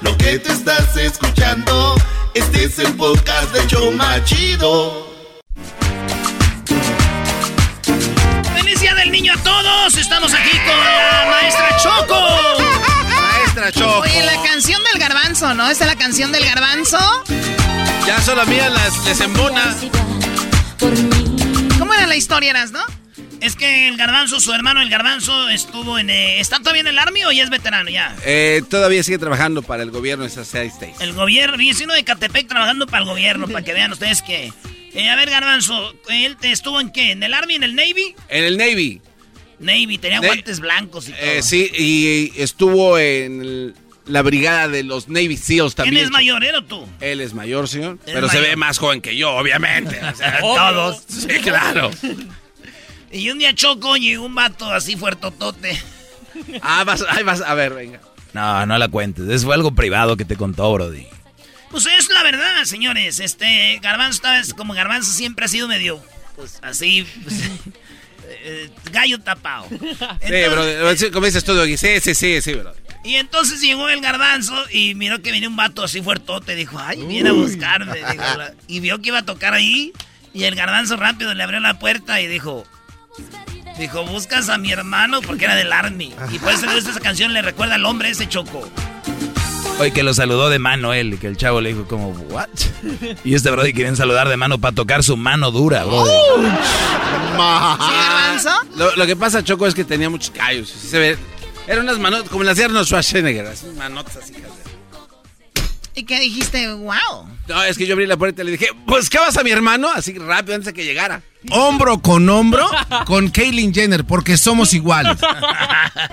Lo 0.00 0.16
que 0.16 0.38
te 0.38 0.52
estás 0.52 0.96
escuchando, 0.96 1.96
este 2.34 2.64
es 2.64 2.78
el 2.78 2.94
podcast 2.94 3.52
de 3.52 3.66
Choma 3.66 4.22
Chido. 4.24 5.08
¡Feliz 8.54 8.80
Día 8.80 8.94
del 8.94 9.10
Niño 9.10 9.32
a 9.32 9.42
todos! 9.42 9.96
Estamos 9.96 10.32
aquí 10.34 10.50
con 10.50 10.78
la 10.78 11.26
maestra 11.30 11.76
Choco. 11.82 12.62
Maestra 13.08 13.72
Choco. 13.72 14.00
Oye, 14.00 14.22
la 14.22 14.40
canción 14.42 14.80
del 14.92 15.00
garbanzo, 15.00 15.52
¿no? 15.54 15.68
Esta 15.68 15.84
es 15.84 15.90
la 15.90 15.98
canción 15.98 16.30
del 16.30 16.44
garbanzo. 16.44 16.98
Ya 18.06 18.22
solo 18.22 18.42
a 18.42 18.44
mí 18.44 18.56
las, 18.56 19.04
les 19.04 19.20
embona. 19.20 19.74
¿Cómo 21.78 21.92
era 21.92 22.06
la 22.06 22.14
historia, 22.14 22.50
eras, 22.50 22.70
no? 22.70 22.84
Es 23.40 23.54
que 23.54 23.88
el 23.88 23.96
garbanzo, 23.96 24.40
su 24.40 24.52
hermano 24.52 24.82
el 24.82 24.88
garbanzo, 24.90 25.48
estuvo 25.48 25.98
en... 25.98 26.10
eh, 26.10 26.40
¿Está 26.40 26.58
todavía 26.58 26.80
en 26.80 26.88
el 26.88 26.98
Army 26.98 27.24
o 27.24 27.30
ya 27.32 27.44
es 27.44 27.50
veterano 27.50 27.88
ya? 27.88 28.16
Eh, 28.24 28.62
todavía 28.68 29.02
sigue 29.02 29.18
trabajando 29.18 29.62
para 29.62 29.82
el 29.84 29.90
gobierno 29.90 30.24
de 30.24 30.30
esas 30.30 30.48
seis 30.48 30.72
states. 30.72 31.00
El 31.00 31.12
gobierno, 31.12 31.56
uno 31.84 31.94
de 31.94 32.04
Catepec 32.04 32.48
trabajando 32.48 32.86
para 32.86 33.04
el 33.04 33.08
gobierno, 33.08 33.46
para 33.46 33.64
que 33.64 33.72
vean 33.72 33.92
ustedes 33.92 34.22
que... 34.22 34.52
Eh, 34.94 35.08
a 35.08 35.14
ver, 35.16 35.30
garbanzo, 35.30 35.94
¿él 36.08 36.36
te 36.36 36.50
estuvo 36.50 36.80
en 36.80 36.90
qué? 36.90 37.12
¿En 37.12 37.22
el 37.22 37.32
Army, 37.32 37.54
en 37.54 37.62
el 37.62 37.74
Navy? 37.76 38.16
En 38.28 38.44
el 38.44 38.56
Navy. 38.56 39.00
Navy, 39.60 39.98
tenía 39.98 40.18
guantes 40.20 40.58
blancos 40.60 41.08
y 41.08 41.12
todo. 41.12 41.20
Eh, 41.22 41.42
sí, 41.42 41.70
y 41.78 42.32
estuvo 42.40 42.98
en 42.98 43.40
el- 43.40 43.74
la 44.06 44.22
brigada 44.22 44.66
de 44.68 44.82
los 44.82 45.08
Navy 45.08 45.36
SEALs 45.36 45.74
¿Quién 45.74 45.84
también. 45.86 46.04
es 46.06 46.10
mayor, 46.10 46.42
él 46.42 46.54
o 46.56 46.64
tú? 46.64 46.88
Él 47.00 47.20
es 47.20 47.34
mayor, 47.34 47.68
señor. 47.68 47.98
Pero 48.04 48.26
es 48.26 48.32
se 48.32 48.40
ve 48.40 48.56
más 48.56 48.78
joven 48.78 49.00
que 49.02 49.16
yo, 49.16 49.32
obviamente. 49.36 50.00
O 50.02 50.16
sea, 50.16 50.38
todos. 50.40 51.02
Sí, 51.06 51.28
claro. 51.42 51.90
Y 53.10 53.30
un 53.30 53.38
día 53.38 53.54
Choco 53.54 53.96
llegó 53.96 54.26
un 54.26 54.34
vato 54.34 54.72
así 54.72 54.96
fuertotote. 54.96 55.80
Ah, 56.62 56.84
vas, 56.84 57.04
ahí 57.08 57.24
vas, 57.24 57.40
a 57.40 57.54
ver, 57.54 57.74
venga. 57.74 58.00
No, 58.32 58.66
no 58.66 58.78
la 58.78 58.88
cuentes. 58.88 59.28
Eso 59.28 59.46
fue 59.46 59.54
algo 59.54 59.74
privado 59.74 60.16
que 60.16 60.24
te 60.24 60.36
contó, 60.36 60.72
Brody. 60.72 61.06
Pues 61.70 61.86
es 61.86 62.08
la 62.10 62.22
verdad, 62.22 62.64
señores. 62.64 63.20
Este, 63.20 63.78
Garbanzo, 63.82 64.22
vez, 64.22 64.54
como 64.54 64.74
Garbanzo 64.74 65.12
siempre 65.12 65.44
ha 65.44 65.48
sido 65.48 65.68
medio, 65.68 66.02
pues 66.36 66.58
así, 66.62 67.06
pues, 67.22 67.36
eh, 68.28 68.70
gallo 68.92 69.20
tapado. 69.20 69.66
Sí, 69.70 70.48
bro. 70.50 70.96
sí, 70.96 71.10
Como 71.10 71.26
dices 71.26 71.44
tú, 71.44 71.54
Doggy. 71.54 71.76
Sí, 71.76 72.00
sí, 72.00 72.14
sí, 72.14 72.40
sí, 72.40 72.54
bro. 72.54 72.74
Y 73.04 73.14
entonces 73.14 73.60
llegó 73.60 73.88
el 73.88 74.00
garbanzo 74.00 74.54
y 74.70 74.94
miró 74.94 75.22
que 75.22 75.30
venía 75.30 75.48
un 75.48 75.56
vato 75.56 75.84
así 75.84 76.02
fuertote. 76.02 76.54
Dijo, 76.54 76.78
ay, 76.78 77.04
viene 77.06 77.30
a 77.30 77.32
buscarme. 77.32 77.94
dijo, 77.96 78.24
y 78.66 78.80
vio 78.80 79.00
que 79.00 79.08
iba 79.08 79.18
a 79.18 79.24
tocar 79.24 79.54
ahí. 79.54 79.92
Y 80.34 80.44
el 80.44 80.54
garbanzo 80.54 80.96
rápido 80.96 81.32
le 81.34 81.42
abrió 81.42 81.60
la 81.60 81.78
puerta 81.78 82.20
y 82.20 82.26
dijo, 82.26 82.66
dijo, 83.78 84.04
buscas 84.04 84.48
a 84.48 84.58
mi 84.58 84.72
hermano 84.72 85.20
porque 85.22 85.44
era 85.44 85.54
del 85.54 85.72
Army. 85.72 86.14
Y 86.32 86.38
por 86.38 86.52
eso 86.52 86.70
esa 86.70 86.98
canción 87.00 87.32
le 87.32 87.42
recuerda 87.42 87.76
al 87.76 87.84
hombre 87.84 88.10
ese 88.10 88.28
choco. 88.28 88.68
Oye, 89.78 89.92
que 89.92 90.02
lo 90.02 90.12
saludó 90.12 90.50
de 90.50 90.58
mano 90.58 90.92
él, 90.92 91.14
y 91.14 91.18
que 91.18 91.28
el 91.28 91.36
chavo 91.36 91.60
le 91.60 91.68
dijo 91.72 91.86
como, 91.86 92.08
¿what? 92.10 92.48
Y 93.24 93.34
este 93.36 93.48
Brody 93.52 93.72
querían 93.72 93.96
saludar 93.96 94.28
de 94.28 94.36
mano 94.36 94.58
para 94.58 94.74
tocar 94.74 95.04
su 95.04 95.16
mano 95.16 95.52
dura, 95.52 95.84
Brody. 95.84 96.10
Lo, 98.76 98.96
lo 98.96 99.06
que 99.06 99.14
pasa, 99.16 99.42
Choco, 99.44 99.66
es 99.66 99.74
que 99.74 99.84
tenía 99.84 100.10
muchos 100.10 100.30
callos. 100.30 100.68
Sí 100.68 100.88
se 100.88 100.98
ve. 100.98 101.18
Eran 101.66 101.84
unas 101.84 101.98
manotas, 101.98 102.28
como 102.28 102.42
las 102.44 102.56
de 102.56 102.64
Arnold 102.64 102.86
Schwarzenegger. 102.86 103.46
Así, 103.46 103.66
manotas 103.76 104.16
así. 104.16 104.32
de- 104.32 104.67
¿Y 105.98 106.04
qué 106.04 106.20
dijiste? 106.20 106.72
¡Wow! 106.72 107.28
No, 107.48 107.62
es 107.64 107.76
que 107.76 107.84
yo 107.84 107.94
abrí 107.94 108.06
la 108.06 108.16
puerta 108.16 108.42
y 108.42 108.44
le 108.44 108.52
dije, 108.52 108.68
¿buscabas 108.86 109.36
a 109.36 109.42
mi 109.42 109.50
hermano? 109.50 109.88
Así 109.92 110.16
rápido 110.16 110.54
antes 110.54 110.66
de 110.66 110.72
que 110.74 110.84
llegara. 110.84 111.22
Hombro 111.50 112.00
con 112.00 112.28
hombro 112.28 112.68
con 113.04 113.30
Caitlyn 113.30 113.74
Jenner, 113.74 114.04
porque 114.04 114.36
somos 114.36 114.72
iguales. 114.74 115.16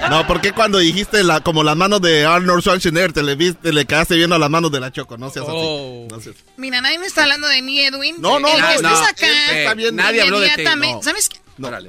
No, 0.10 0.26
porque 0.26 0.52
cuando 0.52 0.80
dijiste 0.80 1.24
la, 1.24 1.42
como 1.42 1.64
las 1.64 1.76
manos 1.76 2.02
de 2.02 2.26
Arnold 2.26 2.62
Schwarzenegger, 2.62 3.14
te 3.14 3.22
le, 3.22 3.36
viste, 3.36 3.72
le 3.74 3.86
quedaste 3.86 4.16
viendo 4.16 4.38
las 4.40 4.50
manos 4.50 4.72
de 4.72 4.80
la 4.80 4.92
Choco, 4.92 5.18
no 5.18 5.30
seas 5.30 5.46
así. 5.48 6.08
No 6.10 6.20
seas- 6.22 6.36
Mira, 6.58 6.82
nadie 6.82 6.98
me 7.00 7.06
está 7.06 7.24
hablando 7.24 7.48
de 7.48 7.62
mí, 7.62 7.80
Edwin. 7.80 8.16
No, 8.20 8.40
no, 8.40 8.48
El 8.48 8.62
no, 8.62 8.68
que 8.70 8.82
no, 8.82 8.90
estés 8.90 9.08
acá. 9.10 9.28
él 9.52 9.58
está 9.60 9.74
bien. 9.76 9.96
Nadie 9.96 10.22
habló 10.24 10.40
de 10.40 10.50
ti, 10.50 10.64
no. 10.64 11.04
¿Sabes 11.04 11.30
qué? 11.30 11.38
No, 11.58 11.68
órale. 11.68 11.88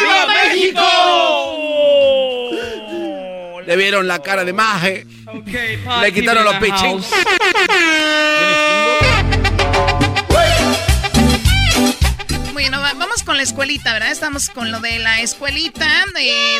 ¡Viva 0.00 0.26
México! 0.26 1.51
Le 3.72 3.78
vieron 3.78 4.06
la 4.06 4.18
cara 4.20 4.44
de 4.44 4.52
maje. 4.52 5.06
Le 6.02 6.12
quitaron 6.12 6.44
los 6.44 6.56
pichins. 6.56 7.06
Bueno, 12.52 12.80
va- 12.80 12.92
vamos 12.94 13.22
con 13.22 13.36
la 13.36 13.42
escuelita, 13.42 13.92
¿verdad? 13.92 14.10
Estamos 14.12 14.48
con 14.50 14.70
lo 14.70 14.80
de 14.80 14.98
la 14.98 15.20
escuelita. 15.20 15.86
Eh, 16.20 16.58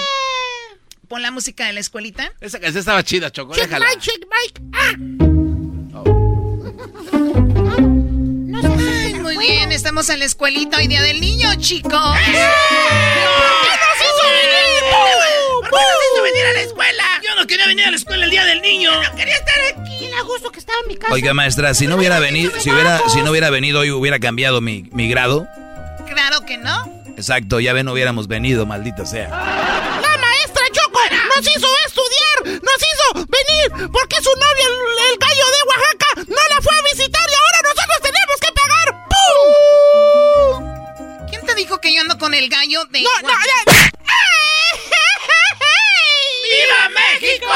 pon 1.09 1.23
la 1.23 1.31
música 1.31 1.67
de 1.67 1.75
la 1.75 1.81
escuelita. 1.81 2.33
Esa 2.41 2.59
canción 2.61 2.81
estaba 2.81 3.03
chida, 3.05 3.31
Choco. 3.31 3.55
Déjala. 3.55 3.87
Mike, 3.87 4.01
Chick 4.01 4.27
Mike. 4.31 4.61
Ah. 4.73 4.93
Ay, 9.05 9.15
muy 9.15 9.37
bien, 9.37 9.71
estamos 9.73 10.09
en 10.09 10.19
la 10.21 10.25
escuelita 10.25 10.79
hoy 10.79 10.87
día 10.89 11.03
del 11.03 11.21
niño, 11.21 11.55
chicos. 11.57 11.93
¿Por 11.93 12.19
qué 12.19 12.33
nos 14.93 15.42
hizo 15.79 16.23
venir 16.23 16.47
a 16.47 16.53
la 16.53 16.61
escuela? 16.61 17.05
Yo 17.23 17.35
no 17.37 17.47
quería 17.47 17.67
venir 17.67 17.85
a 17.87 17.91
la 17.91 17.97
escuela 17.97 18.25
el 18.25 18.31
día 18.31 18.45
del 18.45 18.61
niño. 18.63 18.91
No 19.03 19.15
quería 19.17 19.35
estar 19.35 19.55
aquí, 19.77 20.11
a 20.19 20.23
gusto 20.23 20.51
que 20.51 20.59
estaba 20.61 20.79
en 20.83 20.89
mi 20.89 20.97
casa. 20.97 21.13
Oiga, 21.13 21.35
maestra, 21.35 21.75
si 21.75 21.87
no 21.87 21.97
hubiera 21.97 22.19
venido, 22.21 22.53
si 22.61 22.71
hubiera, 22.71 23.01
si 23.09 23.23
no 23.23 23.31
hubiera 23.31 23.51
venido 23.51 23.81
hoy, 23.81 23.91
hubiera 23.91 24.19
cambiado 24.19 24.61
mi, 24.61 24.89
mi 24.93 25.09
grado. 25.09 25.47
Claro 26.09 26.45
que 26.45 26.59
no. 26.59 27.03
Exacto, 27.17 27.61
ya 27.61 27.73
ven, 27.73 27.87
no 27.87 27.93
hubiéramos 27.93 28.27
venido, 28.29 28.67
maldita 28.67 29.05
sea. 29.07 29.29
La 29.29 30.19
maestra 30.19 30.65
Choco 30.73 30.99
nos 31.37 31.47
hizo 31.47 31.67
estudiar, 31.87 32.61
nos 32.63 32.77
hizo 32.77 33.27
venir, 33.29 33.91
porque 33.93 34.17
su 34.17 34.31
novio, 34.31 34.67
el, 34.67 35.13
el 35.13 35.19
gallo 35.19 35.45
de 35.47 35.63
Oaxaca, 35.69 36.07
no 36.29 36.55
la 36.55 36.61
fue 36.63 36.75
a 36.77 36.83
visitar 36.91 37.23
y 37.29 37.35
ahora 37.35 37.61
nosotros 37.65 37.99
tenemos 38.03 38.41
que 38.41 38.53
pagar. 38.53 38.89
¡Pum! 41.17 41.29
¿Quién 41.29 41.47
te 41.47 41.55
dijo 41.55 41.81
que 41.81 41.95
yo 41.95 42.01
ando 42.01 42.19
con 42.19 42.35
el 42.35 42.49
gallo 42.49 42.85
de 42.87 43.03
No, 43.03 43.11
no, 43.23 43.29
Oaxaca? 43.29 43.82
¡Viva 46.63 46.89
México! 46.89 47.47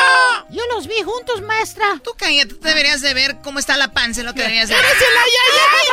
Yo 0.50 0.62
los 0.74 0.86
vi 0.86 1.02
juntos, 1.02 1.42
maestra. 1.42 2.00
Tú 2.02 2.12
cállate, 2.16 2.54
tú 2.54 2.60
deberías 2.60 3.00
de 3.00 3.14
ver 3.14 3.36
cómo 3.42 3.58
está 3.58 3.76
la 3.76 3.92
panza, 3.92 4.22
lo 4.22 4.34
que 4.34 4.40
deberías 4.40 4.68
de 4.68 4.74
ver. 4.74 4.84
¡Eres 4.84 5.02
el 5.02 5.16
ayayay! 5.16 5.88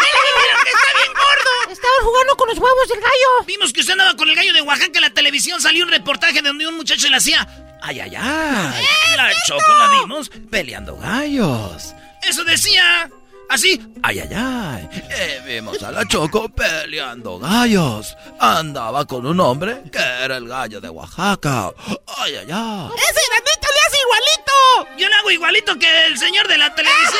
¡Me 0.00 0.64
que 0.64 0.70
está 0.70 0.98
bien 0.98 1.12
gordo! 1.12 1.72
Estaban 1.72 2.04
jugando 2.04 2.36
con 2.36 2.48
los 2.48 2.58
huevos 2.58 2.88
del 2.88 3.00
gallo. 3.00 3.46
Vimos 3.46 3.72
que 3.72 3.80
usted 3.80 3.92
andaba 3.92 4.16
con 4.16 4.28
el 4.28 4.34
gallo 4.34 4.52
de 4.52 4.62
Oaxaca 4.62 4.92
en 4.94 5.02
la 5.02 5.10
televisión. 5.10 5.60
Salió 5.60 5.84
un 5.84 5.90
reportaje 5.90 6.42
donde 6.42 6.66
un 6.66 6.76
muchacho 6.76 7.08
le 7.08 7.16
hacía. 7.16 7.46
¡Ay, 7.82 8.00
ay, 8.00 8.14
ay! 8.16 8.86
La 9.16 9.32
Choco 9.46 9.74
la 9.74 10.00
vimos 10.00 10.30
peleando 10.50 10.96
gallos. 10.96 11.94
Eso 12.22 12.44
decía. 12.44 13.10
Así. 13.50 13.82
¡Ay, 14.04 14.20
ay, 14.20 14.30
ay! 14.32 14.88
Eh, 15.10 15.42
vimos 15.44 15.82
a 15.82 15.90
la 15.90 16.06
Choco 16.06 16.48
peleando 16.50 17.40
gallos. 17.40 18.16
Andaba 18.38 19.04
con 19.06 19.26
un 19.26 19.40
hombre 19.40 19.82
que 19.90 19.98
era 19.98 20.36
el 20.36 20.46
gallo 20.46 20.80
de 20.80 20.88
Oaxaca. 20.88 21.72
¡Ay, 22.16 22.36
ay, 22.36 22.48
ay! 22.48 22.90
¡Ese 22.94 23.20
granito 23.28 23.68
le 23.74 23.80
hace 23.88 23.98
igualito! 24.06 24.98
Yo 24.98 25.08
le 25.08 25.14
hago 25.16 25.30
igualito 25.32 25.76
que 25.80 26.06
el 26.06 26.16
señor 26.16 26.46
de 26.46 26.58
la 26.58 26.72
televisión. 26.76 27.10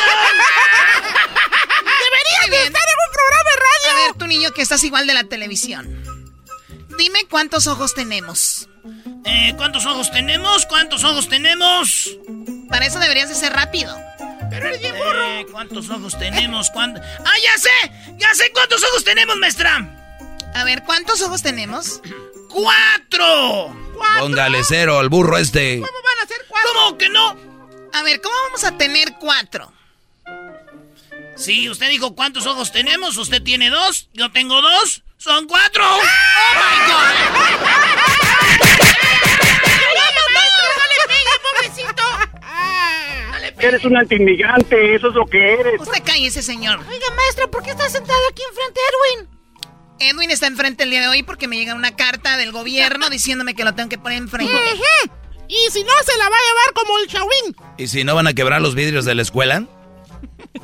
¡Deberías 1.98 2.47
Muy 2.47 2.57
de 2.57 2.65
estar 2.65 2.82
en 2.86 2.98
un 3.09 3.12
programa 3.12 3.51
de 3.51 3.57
radio! 3.57 3.90
A 3.90 4.07
ver, 4.07 4.15
tu 4.16 4.27
niño 4.28 4.52
que 4.52 4.62
estás 4.62 4.85
igual 4.85 5.09
de 5.09 5.15
la 5.15 5.24
televisión. 5.24 6.01
Dime 6.97 7.27
cuántos 7.28 7.66
ojos 7.66 7.93
tenemos. 7.94 8.69
Eh, 9.24 9.52
¿Cuántos 9.57 9.85
ojos 9.85 10.12
tenemos? 10.12 10.65
¿Cuántos 10.66 11.02
ojos 11.02 11.28
tenemos? 11.28 12.09
Para 12.69 12.86
eso 12.86 13.01
deberías 13.01 13.28
de 13.28 13.35
ser 13.35 13.52
rápido. 13.52 13.97
Pero 14.51 14.68
el 14.68 14.78
bien 14.78 14.94
Eh, 14.97 15.47
¿Cuántos 15.51 15.89
ojos 15.90 16.18
tenemos? 16.18 16.70
¿Cuánto? 16.70 17.01
¡Ah, 17.01 17.39
ya 17.43 17.56
sé! 17.59 17.93
¡Ya 18.18 18.35
sé 18.35 18.51
cuántos 18.52 18.82
ojos 18.82 19.05
tenemos, 19.05 19.36
maestra! 19.36 19.97
A 20.55 20.64
ver, 20.64 20.82
¿cuántos 20.85 21.22
ojos 21.22 21.43
tenemos? 21.43 22.01
¡Cuatro! 22.48 23.74
Póngale 24.18 24.64
cero 24.64 24.98
al 24.98 25.09
burro 25.09 25.39
este. 25.39 25.81
¿Cómo 25.81 25.93
van 26.02 26.24
a 26.24 26.27
ser 26.27 26.44
cuatro? 26.48 26.70
¿Cómo 26.74 26.98
que 26.98 27.09
no? 27.09 27.36
A 27.93 28.02
ver, 28.02 28.20
¿cómo 28.20 28.35
vamos 28.47 28.64
a 28.64 28.77
tener 28.77 29.14
cuatro? 29.20 29.72
Sí, 31.36 31.70
usted 31.70 31.89
dijo 31.89 32.14
cuántos 32.14 32.47
ojos 32.47 32.72
tenemos. 32.72 33.16
Usted 33.16 33.43
tiene 33.43 33.70
dos, 33.70 34.09
yo 34.12 34.31
tengo 34.32 34.60
dos. 34.60 35.02
¡Son 35.16 35.47
cuatro! 35.47 35.85
¡Oh, 35.86 36.01
my 36.01 36.90
God! 36.90 37.14
¡No 40.31 40.85
le 40.86 41.06
pegue, 41.06 41.35
pobrecito! 41.43 42.02
Eres 43.61 43.85
un 43.85 43.97
antiinmigrante, 43.97 44.95
eso 44.95 45.09
es 45.09 45.15
lo 45.15 45.27
que 45.27 45.55
eres. 45.55 45.81
Usted 45.81 46.03
cállese, 46.05 46.43
señor. 46.43 46.78
Oiga, 46.78 47.07
maestra, 47.15 47.47
¿por 47.49 47.62
qué 47.62 47.70
está 47.70 47.89
sentado 47.89 48.20
aquí 48.31 48.43
enfrente 48.49 48.81
de 48.81 49.20
Edwin? 49.20 49.41
Edwin 50.01 50.31
está 50.31 50.47
enfrente 50.47 50.85
el 50.85 50.91
día 50.91 51.03
de 51.03 51.09
hoy 51.09 51.23
porque 51.23 51.47
me 51.47 51.57
llega 51.57 51.74
una 51.74 51.95
carta 51.95 52.37
del 52.37 52.53
gobierno 52.53 53.11
diciéndome 53.11 53.55
que 53.55 53.65
lo 53.65 53.74
tengo 53.74 53.89
que 53.89 53.99
poner 53.99 54.19
enfrente. 54.19 54.53
Y 55.49 55.70
si 55.73 55.82
no, 55.82 55.93
se 56.07 56.16
la 56.16 56.28
va 56.31 56.37
a 56.37 56.49
llevar 56.49 56.74
como 56.74 56.99
el 56.99 57.07
Shawin. 57.09 57.57
¿Y 57.77 57.89
si 57.89 58.05
no 58.05 58.15
van 58.15 58.28
a 58.28 58.35
quebrar 58.35 58.62
los 58.62 58.74
vidrios 58.74 59.05
de 59.05 59.15
la 59.15 59.23
escuela? 59.23 59.66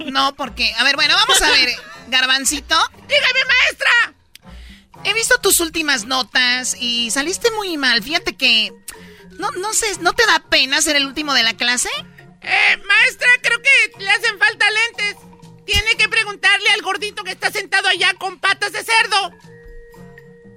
No, 0.07 0.35
porque. 0.37 0.73
A 0.75 0.85
ver, 0.85 0.97
bueno, 0.97 1.15
vamos 1.15 1.43
a 1.43 1.51
ver. 1.51 1.71
Garbancito, 2.09 2.77
¡Dígame, 3.09 3.41
maestra! 3.49 4.15
he 5.05 5.13
visto 5.15 5.39
tus 5.39 5.61
últimas 5.61 6.07
notas 6.07 6.77
y 6.79 7.11
saliste 7.11 7.51
muy 7.53 7.77
mal. 7.77 8.03
Fíjate 8.03 8.37
que. 8.37 8.73
No, 9.39 9.51
no 9.53 9.73
sé, 9.75 9.87
¿no 10.01 10.13
te 10.13 10.25
da 10.25 10.43
pena 10.49 10.81
ser 10.81 10.97
el 10.97 11.07
último 11.07 11.35
de 11.35 11.43
la 11.43 11.55
clase? 11.55 11.91
Eh, 12.43 12.77
maestra, 12.87 13.29
creo 13.43 13.59
que 13.63 13.93
le 14.05 14.11
hacen 14.11 14.39
falta 14.39 14.67
lentes. 14.71 15.17
Tiene 15.65 15.97
que 15.97 16.09
preguntarle 16.09 16.69
al 16.71 16.83
gordito 16.83 17.25
que 17.25 17.33
está 17.33 17.51
sentado 17.51 17.89
allá 17.89 18.15
con 18.15 18.39
patas 18.39 18.73
de 18.73 18.85
cerdo. 18.85 19.31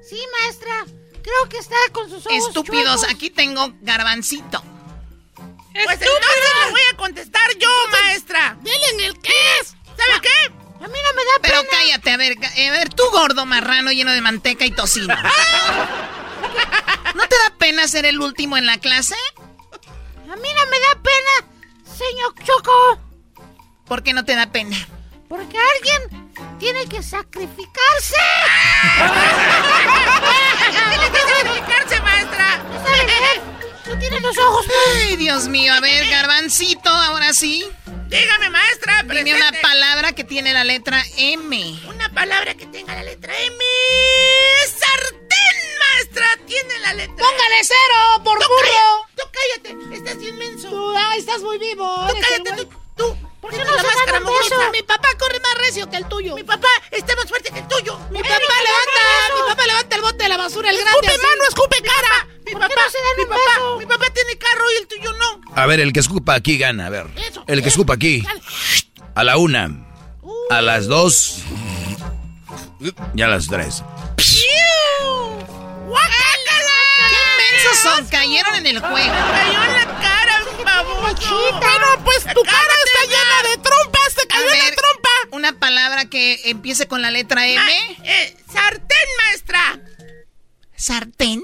Sí, 0.08 0.22
maestra. 0.40 0.86
Creo 1.24 1.50
que 1.50 1.58
está 1.58 1.76
con 1.92 2.10
sus 2.10 2.26
ojos 2.26 2.48
Estúpidos, 2.48 3.02
chuecos. 3.02 3.16
aquí 3.16 3.30
tengo 3.30 3.74
Garbancito. 3.82 4.64
Pues 5.74 6.02
entonces 6.02 6.66
le 6.66 6.72
voy 6.72 6.82
a 6.94 6.98
contestar 6.98 7.56
yo, 7.58 7.70
maestra. 7.92 8.58
Dile 8.62 8.90
en 8.94 9.00
el 9.02 9.20
qué 9.20 9.34
es. 9.62 9.70
¿Sabe 9.70 10.22
qué? 10.22 10.54
A 10.84 10.88
mí 10.88 10.98
no 11.04 11.14
me 11.14 11.26
da 11.26 11.32
Pero 11.42 11.62
pena. 11.62 11.70
cállate, 11.72 12.12
a 12.12 12.18
ver, 12.18 12.38
a 12.38 12.72
ver, 12.72 12.90
tú 12.90 13.04
gordo 13.12 13.46
marrano 13.46 13.92
lleno 13.92 14.12
de 14.14 14.22
manteca 14.22 14.66
y 14.66 14.72
tocino. 14.72 15.16
¿No 17.16 17.28
te 17.28 17.36
da 17.38 17.54
pena 17.58 17.88
ser 17.88 18.06
el 18.06 18.20
último 18.20 18.58
en 18.58 18.66
la 18.66 18.78
clase? 18.78 19.16
A 20.30 20.36
mí 20.36 20.50
no 20.56 20.66
me 20.68 20.80
da 20.80 21.02
pena, 21.04 21.49
señor 22.00 22.34
Choco. 22.44 23.00
¿Por 23.86 24.04
qué 24.04 24.14
no 24.14 24.24
te 24.24 24.36
da 24.36 24.52
pena? 24.52 24.78
Porque 25.28 25.58
alguien 25.58 26.32
tiene 26.60 26.86
que 26.88 27.04
sacrificarse. 27.04 28.16
Tiene 30.90 31.12
que 31.12 31.20
sacrificarse, 31.20 32.02
maestra. 32.02 32.64
Los 34.22 34.38
ojos. 34.38 34.66
Ay, 34.98 35.16
Dios 35.16 35.48
mío, 35.48 35.74
a 35.74 35.80
ver, 35.80 36.08
Garbancito, 36.10 36.90
ahora 36.90 37.34
sí. 37.34 37.66
Dígame, 38.08 38.50
maestra, 38.50 39.02
Dime 39.04 39.14
presente. 39.14 39.36
una 39.36 39.52
palabra 39.62 40.12
que 40.14 40.24
tiene 40.24 40.52
la 40.54 40.64
letra 40.64 41.02
M. 41.18 41.80
Una 41.88 42.10
palabra 42.10 42.54
que 42.56 42.66
tenga 42.66 42.96
la 42.96 43.04
letra 43.04 43.34
M. 43.38 43.64
Sartén, 44.68 45.29
maestra. 46.00 46.26
Tiene 46.48 46.80
la 46.80 46.94
letra 46.94 47.16
Póngale 47.16 47.64
cero, 47.64 48.24
por 48.24 48.40
Tú 48.40 48.46
burro. 48.48 49.08
cállate, 49.32 49.70
Tú 49.74 49.80
cállate. 49.80 49.96
Estás 49.98 50.24
inmenso. 50.24 50.70
Tú, 50.70 50.94
ay, 50.98 51.20
estás 51.20 51.42
muy 51.42 51.58
vivo. 51.58 51.86
Tú 52.08 52.14
cállate, 52.22 52.64
tú. 52.64 52.70
tú. 52.98 53.18
¿Por 53.42 53.52
qué 53.52 53.58
no 53.64 53.72
la 53.76 53.82
se 53.82 53.88
máscara 53.88 54.20
beso? 54.20 54.72
Mi 54.72 54.84
papá 54.84 55.08
corre 55.18 55.40
más 55.40 55.56
recio 55.66 55.90
que 55.90 55.96
el 55.98 56.08
tuyo. 56.08 56.36
Mi 56.36 56.44
papá 56.44 56.68
está 56.92 57.16
más 57.16 57.26
fuerte 57.28 57.52
que 57.52 57.60
el 57.60 57.68
tuyo. 57.68 57.98
Mi 58.12 58.22
papá 58.22 58.36
levanta. 58.38 59.36
Mi 59.36 59.50
papá 59.50 59.66
levanta 59.66 59.96
el 59.96 60.02
bote 60.02 60.24
de 60.24 60.30
la 60.30 60.38
basura, 60.38 60.70
el 60.70 60.78
grande. 60.78 61.08
Escupe 61.08 61.28
mano, 61.28 61.44
escupe 61.48 61.82
cara. 61.82 62.28
Mi 62.46 62.52
¿Por 62.52 62.62
papá, 62.62 62.74
mi 63.18 63.26
papá, 63.26 63.78
mi 63.80 63.86
papá 63.86 64.06
tiene 64.14 64.38
carro 64.38 64.66
y 64.72 64.82
el 64.82 64.88
tuyo 64.88 65.14
no. 65.14 65.42
A 65.56 65.66
ver, 65.68 65.80
el 65.80 65.94
que 65.94 66.00
escupa 66.02 66.34
aquí 66.36 66.58
gana, 66.58 66.88
a 66.88 66.90
ver. 66.90 67.08
Eso, 67.16 67.44
El 67.48 67.62
que 67.62 67.70
eso. 67.70 67.76
escupa 67.80 67.94
aquí. 67.94 68.22
Dale. 68.22 68.42
A 69.16 69.24
la 69.24 69.38
una. 69.38 69.70
A 70.50 70.62
las 70.62 70.88
dos. 70.88 71.38
Y 73.16 73.22
a 73.22 73.28
las 73.28 73.48
tres. 73.48 73.84
¡Guácala! 75.90 76.78
¡Qué 77.10 77.18
mensos 77.54 77.78
son! 77.82 78.08
Cayeron 78.08 78.56
en 78.56 78.68
el 78.68 78.80
juego. 78.80 79.14
cayó 79.14 79.64
en 79.64 79.74
la 79.74 79.86
cara, 80.02 80.44
baboso. 80.64 81.60
Pero 81.60 82.04
pues 82.04 82.24
tu 82.34 82.44
cara 82.44 82.74
está 82.86 83.02
llena 83.08 83.50
de 83.50 83.58
trompas. 83.58 84.14
Te 84.16 84.22
A 84.24 84.28
cayó 84.28 84.52
en 84.52 84.60
la 84.60 84.76
trompa. 84.76 85.10
una 85.32 85.54
palabra 85.60 86.06
que 86.06 86.42
empiece 86.46 86.88
con 86.88 87.02
la 87.02 87.12
letra 87.12 87.48
M. 87.48 87.58
Ma- 87.58 88.06
eh, 88.06 88.38
sartén, 88.54 89.08
maestra. 89.24 89.80
¿Sartén? 90.76 91.44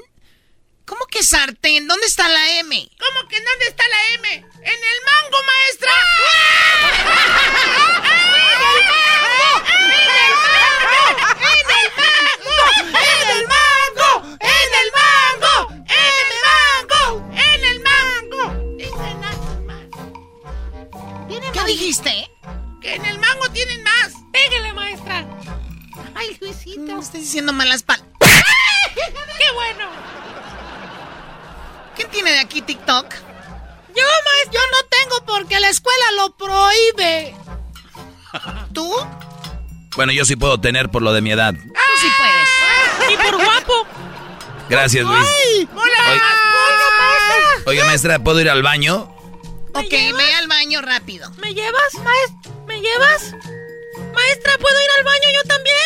¿Cómo 0.86 1.06
que 1.08 1.24
sartén? 1.24 1.88
¿Dónde 1.88 2.06
está 2.06 2.28
la 2.30 2.52
M? 2.60 2.90
¿Cómo 3.00 3.28
que 3.28 3.42
dónde 3.42 3.66
está 3.68 3.84
la 3.88 4.14
M? 4.16 4.30
¡En 4.36 4.44
el 4.44 5.02
mango, 5.06 5.38
maestra! 5.44 5.92
¡En 6.82 6.86
el 6.86 7.06
mango! 7.06 8.06
¡En 8.06 8.32
el 8.32 8.76
mango! 10.38 11.06
¡En 11.42 11.68
el 11.72 11.88
mango! 11.98 13.15
¡En 14.40 14.70
el 14.82 14.92
mango! 14.92 15.86
Tienen 18.78 19.22
más. 19.22 19.38
¿Qué 21.54 21.64
dijiste? 21.66 22.32
Que 22.82 22.96
en 22.96 23.06
el 23.06 23.20
mango 23.20 23.50
tienen 23.50 23.84
más. 23.84 24.14
Pégale, 24.32 24.74
maestra. 24.74 25.26
Ay, 26.14 26.38
Luisito. 26.40 26.82
No 26.82 27.00
estoy 27.02 27.22
diciendo 27.22 27.54
malas 27.54 27.84
palabras. 27.84 28.12
¡Qué 28.96 29.52
bueno! 29.54 29.90
¿Quién 31.96 32.10
tiene 32.10 32.32
de 32.32 32.40
aquí 32.40 32.62
TikTok? 32.62 33.14
Yo, 33.96 34.04
maestra. 34.04 34.52
Yo 34.52 34.60
no 34.72 34.86
tengo 34.90 35.26
porque 35.26 35.60
la 35.60 35.70
escuela 35.70 36.12
lo 36.18 36.36
prohíbe. 36.36 37.36
¿Tú? 38.74 38.94
Bueno, 39.96 40.12
yo 40.12 40.26
sí 40.26 40.36
puedo 40.36 40.60
tener 40.60 40.90
por 40.90 41.02
lo 41.02 41.14
de 41.14 41.22
mi 41.22 41.32
edad. 41.32 41.54
Tú 41.54 41.60
sí 42.02 42.08
puedes. 42.18 42.50
Y 43.14 43.18
por 43.18 43.38
guapo. 43.44 43.88
Gracias, 44.70 45.06
Luis. 45.06 45.28
¡Ay! 45.28 45.70
¡Hola, 45.76 46.04
maestra! 46.04 47.64
Oiga, 47.68 47.86
maestra, 47.86 48.20
¿puedo 48.20 48.42
ir 48.42 48.50
al 48.50 48.62
baño? 48.64 49.12
Ok, 49.74 49.92
ve 49.92 50.34
al 50.38 50.48
baño 50.48 50.82
rápido. 50.82 51.30
¿Me 51.38 51.54
llevas, 51.54 51.94
maestra? 51.96 52.52
¿Me 52.66 52.80
llevas? 52.82 53.34
Maestra, 54.14 54.58
¿puedo 54.58 54.80
ir 54.82 54.90
al 54.98 55.04
baño 55.04 55.28
yo 55.36 55.44
también? 55.48 55.78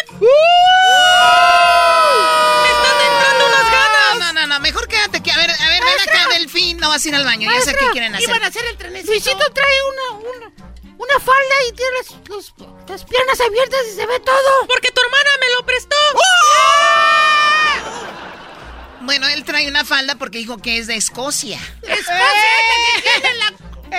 ¡Me 2.61 2.69
están 2.69 3.01
entrando 3.01 3.47
unas 3.47 3.63
No, 3.63 3.71
ganas! 3.71 4.19
no, 4.19 4.33
no, 4.33 4.47
no, 4.47 4.59
mejor 4.59 4.87
quédate 4.87 5.17
aquí. 5.17 5.29
A 5.31 5.37
ver, 5.37 5.49
a 5.49 5.67
ver, 5.69 5.83
ven 5.83 5.99
acá, 6.07 6.27
Delfín. 6.33 6.77
No 6.77 6.89
vas 6.89 7.03
a 7.03 7.07
ir 7.09 7.15
al 7.15 7.25
baño. 7.25 7.49
Ya 7.51 7.61
sé 7.61 7.75
qué 7.75 7.87
quieren 7.91 8.13
hacer. 8.15 8.29
Iban 8.29 8.43
a 8.43 8.47
hacer 8.47 8.63
el 8.65 8.77
trenecito. 8.77 9.11
Luisito 9.11 9.51
trae 9.53 9.77
una, 9.91 10.19
una, 10.29 10.51
una 10.97 11.19
falda 11.19 11.55
y 11.67 11.71
tiene 11.73 11.91
las, 11.97 12.29
los- 12.29 12.53
las 12.87 13.03
piernas 13.05 13.39
abiertas 13.41 13.79
y 13.91 13.95
se 13.95 14.05
ve 14.05 14.19
todo. 14.19 14.67
Porque 14.67 14.91
tu 14.91 15.01
hermana 15.01 15.29
me 15.39 15.49
lo 15.55 15.65
prestó. 15.65 15.95
Falda 19.85 20.15
porque 20.15 20.37
dijo 20.37 20.57
que 20.57 20.77
es 20.77 20.87
de 20.87 20.95
Escocia. 20.95 21.59
¡Escocia! 21.81 22.13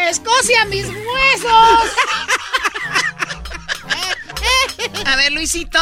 ¡Escocia, 0.09 0.65
mis 0.67 0.87
huesos! 0.87 1.91
A 5.07 5.17
ver, 5.17 5.33
Luisito. 5.33 5.81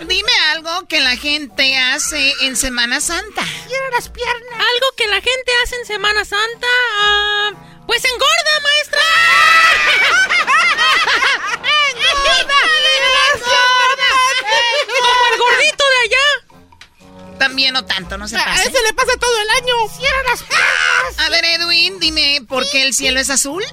Dime 0.00 0.32
algo 0.50 0.88
que 0.88 1.00
la 1.00 1.16
gente 1.16 1.76
hace 1.78 2.32
en 2.42 2.56
Semana 2.56 3.00
Santa. 3.00 3.44
Quiero 3.66 3.90
las 3.90 4.08
piernas. 4.08 4.54
Algo 4.54 4.86
que 4.96 5.06
la 5.06 5.20
gente 5.20 5.52
hace 5.62 5.76
en 5.76 5.86
Semana 5.86 6.24
Santa. 6.24 6.66
Ah, 7.00 7.50
pues 7.86 8.04
engorda, 8.04 8.60
maestra. 8.62 9.00
¡Engorda! 11.90 12.60
¡Engorda! 13.34 14.12
Como 15.00 15.26
el 15.32 15.38
gordito. 15.38 15.87
También 17.38 17.74
no 17.74 17.84
tanto, 17.84 18.16
no 18.18 18.26
se 18.28 18.36
A 18.36 18.44
pase. 18.44 18.68
ese 18.68 18.82
le 18.82 18.92
pasa 18.94 19.12
todo 19.18 19.40
el 19.40 19.50
año. 19.50 19.74
Cierra 19.96 20.22
las 20.30 20.42
piernas. 20.42 21.18
A 21.18 21.28
ver, 21.30 21.44
Edwin, 21.44 21.98
dime, 22.00 22.40
¿por 22.48 22.68
qué 22.70 22.82
el 22.82 22.94
cielo 22.94 23.20
es 23.20 23.30
azul? 23.30 23.64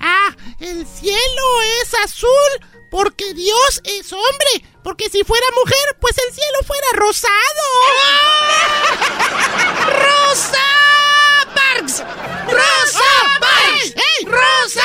Ah, 0.00 0.34
el 0.60 0.86
cielo 0.86 1.62
es 1.82 1.94
azul 2.04 2.30
porque 2.90 3.32
Dios 3.34 3.80
es 3.84 4.12
hombre. 4.12 4.64
Porque 4.82 5.08
si 5.08 5.22
fuera 5.24 5.46
mujer, 5.54 5.96
pues 6.00 6.16
el 6.18 6.34
cielo 6.34 6.58
fuera 6.66 6.86
rosado. 6.94 7.32
¡Rosa 9.86 10.58
Parks! 11.54 12.02
¡Rosa 12.48 13.38
Parks! 13.40 13.94
¡Ey! 13.96 14.26
¡Rosa 14.26 14.82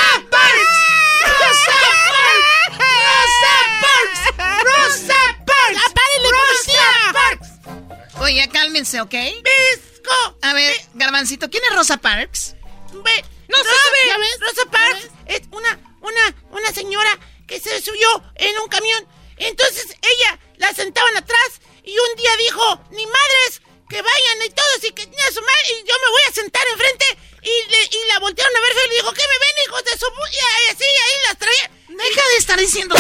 Oye, 8.20 8.50
cálmense, 8.52 9.00
¿ok? 9.02 9.12
¡Pisco! 9.12 10.38
A 10.42 10.54
ver, 10.54 10.74
Garbancito, 10.96 11.50
¿quién 11.50 11.64
es 11.70 11.76
Rosa 11.76 11.98
Parks? 11.98 12.56
Ve, 12.94 13.26
¡No 13.48 13.58
sabe! 13.58 14.00
¿Ya 14.08 14.18
ves? 14.18 14.40
Rosa 14.40 14.66
Parks 14.72 15.08
es 15.28 15.42
una, 15.52 15.80
una, 16.02 16.36
una 16.52 16.74
señora 16.74 17.18
que 17.48 17.60
se 17.60 17.82
subió 17.82 18.24
en 18.36 18.58
un 18.60 18.68
camión. 18.68 19.08
Entonces 19.38 19.86
ella 20.02 20.40
la 20.58 20.74
sentaban 20.74 21.16
atrás 21.16 21.62
y 21.84 21.92
un 21.98 22.16
día 22.18 22.32
dijo, 22.38 22.82
ni 22.92 23.06
madres, 23.06 23.62
que 23.90 24.02
vayan 24.02 24.46
y 24.46 24.50
todos 24.50 24.84
y 24.84 24.92
que 24.92 25.04
a 25.04 25.32
su 25.32 25.40
madre, 25.42 25.80
y 25.82 25.88
yo 25.88 25.96
me 26.04 26.10
voy 26.12 26.22
a 26.28 26.34
sentar 26.34 26.64
enfrente 26.74 27.06
y, 27.44 27.70
le- 27.72 27.84
y 27.86 28.08
la 28.10 28.20
voltearon 28.20 28.56
a 28.56 28.60
ver 28.60 28.74
feo 28.74 28.86
y 28.86 28.90
le 28.90 28.96
dijo, 28.96 29.14
¿qué 29.14 29.22
me 29.22 29.40
ven 29.46 29.56
hijos 29.68 29.84
de 29.86 29.92
su... 29.92 30.06
pu-?" 30.08 30.32
Y 30.34 30.72
así, 30.72 30.84
ahí 30.84 31.18
las 31.28 31.38
traía. 31.38 31.72
Deja 31.88 32.28
de 32.30 32.38
estar 32.38 32.60
diciendo... 32.60 32.96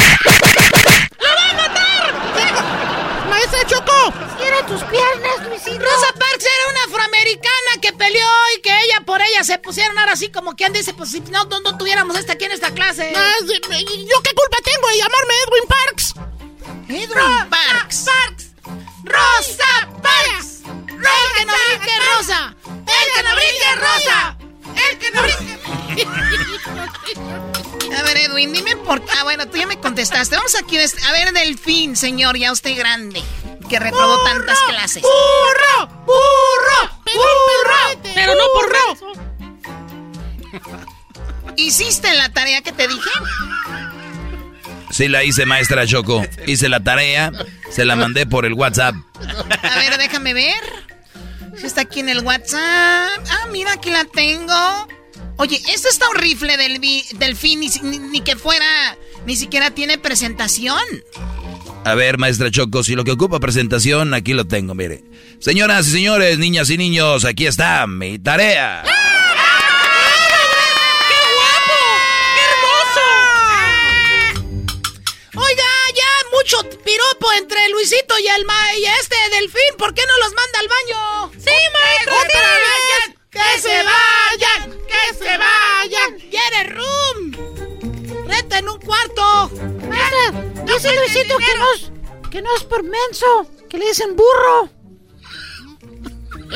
¡La 1.19 1.34
va 1.35 1.49
a 1.49 1.53
matar! 1.53 2.76
¡Maestra 3.38 3.68
Choco! 3.68 4.14
Cierra 4.39 4.65
tus 4.65 4.84
piernas, 4.85 5.47
Luisito. 5.47 5.77
Rosa 5.77 6.07
Parks 6.14 6.43
era 6.43 6.72
una 6.72 6.84
afroamericana 6.85 7.72
que 7.80 7.93
peleó 7.93 8.27
y 8.57 8.61
que 8.61 8.72
ella 8.72 9.01
por 9.05 9.22
ella 9.22 9.43
se 9.43 9.59
pusieron 9.59 9.95
ahora 9.99 10.14
así 10.14 10.30
como 10.30 10.55
quien 10.55 10.73
dice, 10.73 10.95
pues 10.95 11.11
si 11.11 11.19
no, 11.22 11.43
no, 11.43 11.59
no 11.59 11.77
tuviéramos 11.77 12.18
esta 12.18 12.34
aquí 12.34 12.45
en 12.45 12.53
esta 12.53 12.72
clase. 12.72 13.14
Ah, 13.15 13.35
¿Yo 13.45 13.59
qué 13.61 14.34
culpa 14.34 14.57
tengo 14.64 14.88
de 14.88 14.97
llamarme 14.97 15.34
Edwin 15.45 15.68
Parks? 15.68 16.14
Edwin 16.89 17.49
Parks. 17.49 18.05
Parks. 18.05 18.51
Rosa 19.03 19.88
Parks. 20.01 20.61
El 20.65 21.38
que 21.38 21.45
no 21.45 21.53
brinque 21.68 21.99
rosa. 22.15 22.55
El 22.65 23.14
que 23.14 23.23
no 23.23 23.35
brinque 23.35 23.76
rosa. 23.76 24.36
El 24.89 24.97
que 24.99 25.11
no 25.11 25.21
brinque. 25.21 25.57
A 27.97 28.03
ver, 28.03 28.17
Edwin, 28.17 28.53
dime 28.53 28.75
por 28.77 29.01
qué. 29.03 29.11
Ah, 29.17 29.23
bueno, 29.23 29.47
tú 29.47 29.57
ya 29.57 29.65
me 29.65 29.79
contestaste. 29.79 30.35
Vamos 30.35 30.55
aquí. 30.55 30.77
A 30.77 31.11
ver, 31.11 31.31
Delfín, 31.33 31.95
señor, 31.95 32.37
ya 32.37 32.51
usted 32.51 32.77
grande. 32.77 33.23
Que 33.69 33.79
reprobó 33.79 34.23
tantas 34.23 34.57
clases. 34.69 35.03
¡Burro! 35.03 35.87
¡Burro! 36.05 36.99
¡Burro! 37.05 38.01
Pero 38.13 38.35
no 38.35 38.43
por 38.53 38.67
¡Burro! 38.67 39.27
¿Hiciste 41.57 42.13
la 42.13 42.29
tarea 42.29 42.61
que 42.61 42.71
te 42.71 42.87
dije? 42.87 43.09
Sí 44.91 45.07
la 45.07 45.23
hice, 45.23 45.45
maestra 45.45 45.85
Choco. 45.85 46.23
Hice 46.45 46.69
la 46.69 46.81
tarea, 46.83 47.31
se 47.71 47.83
la 47.83 47.95
mandé 47.95 48.25
por 48.25 48.45
el 48.45 48.53
WhatsApp. 48.53 48.95
A 49.63 49.77
ver, 49.79 49.97
déjame 49.97 50.33
ver. 50.33 50.86
Está 51.63 51.81
aquí 51.81 51.99
en 51.99 52.09
el 52.09 52.19
WhatsApp. 52.21 52.59
Ah, 53.29 53.47
mira, 53.51 53.73
aquí 53.73 53.89
la 53.89 54.05
tengo. 54.05 54.88
Oye, 55.38 55.61
esto 55.73 55.88
está 55.89 56.09
un 56.09 56.15
rifle 56.15 56.57
del 56.57 56.79
delfín, 57.19 57.59
ni, 57.59 57.67
ni- 57.84 57.99
ni 57.99 58.21
que 58.21 58.35
fuera, 58.35 58.97
ni 59.25 59.35
siquiera 59.35 59.71
tiene 59.71 59.97
presentación. 59.97 60.79
A 61.84 61.93
ver, 61.95 62.17
maestra 62.17 62.49
Choco, 62.51 62.84
si 62.84 62.95
lo 62.95 63.03
que 63.03 63.11
ocupa 63.11 63.39
presentación, 63.39 64.13
aquí 64.13 64.34
lo 64.34 64.45
tengo, 64.45 64.73
mire. 64.75 65.03
Señoras 65.39 65.88
y 65.88 65.91
señores, 65.91 66.38
niñas 66.39 66.69
y 66.69 66.77
niños, 66.77 67.23
aquí 67.23 67.45
está 67.45 67.85
mi 67.88 68.17
tarea. 68.19 68.84
Oiga, 68.84 69.06
mucho 76.48 76.69
piropo 76.69 77.28
entre 77.38 77.68
Luisito 77.69 78.18
y 78.19 78.28
el 78.28 78.45
ma 78.45 78.74
y 78.78 78.86
este 78.86 79.15
delfín. 79.32 79.76
¿Por 79.78 79.94
qué 79.94 80.02
no 80.07 80.26
los 80.26 80.34
manda 80.34 80.60
al 80.60 80.68
baño? 80.69 81.32
¡Sí, 81.34 81.52
maestro! 81.74 82.14
¡Otra 82.14 82.40
sí! 82.40 82.60
vez! 82.64 83.15
¡Que 83.30 83.61
se 83.61 83.84
vayan! 83.84 84.78
¡Que 84.88 85.14
se 85.18 85.38
vayan! 85.38 86.18
¡Quiere 86.30 86.64
room! 86.69 88.28
¡Reta 88.28 88.60
en 88.60 88.69
un 88.69 88.80
cuarto! 88.80 89.52
Maestra, 89.90 90.45
dice 90.65 90.95
Luisito 90.95 91.38
que 91.38 91.57
no, 91.57 91.74
es, 91.74 91.91
que 92.32 92.41
no 92.41 92.56
es 92.56 92.64
por 92.64 92.84
menso, 92.84 93.52
que 93.69 93.78
le 93.78 93.88
dicen 93.88 94.15
burro. 94.15 94.69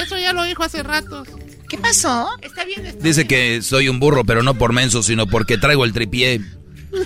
Eso 0.01 0.17
ya 0.17 0.31
lo 0.31 0.43
dijo 0.43 0.63
hace 0.63 0.83
rato. 0.83 1.25
¿Qué 1.67 1.77
pasó? 1.77 2.29
Está 2.41 2.63
bien, 2.63 2.85
está 2.85 3.03
Dice 3.03 3.27
que 3.27 3.61
soy 3.61 3.89
un 3.89 3.99
burro, 3.99 4.23
pero 4.23 4.41
no 4.41 4.53
por 4.57 4.71
menso, 4.71 5.03
sino 5.03 5.27
porque 5.27 5.57
traigo 5.57 5.83
el 5.83 5.91
tripié. 5.91 6.39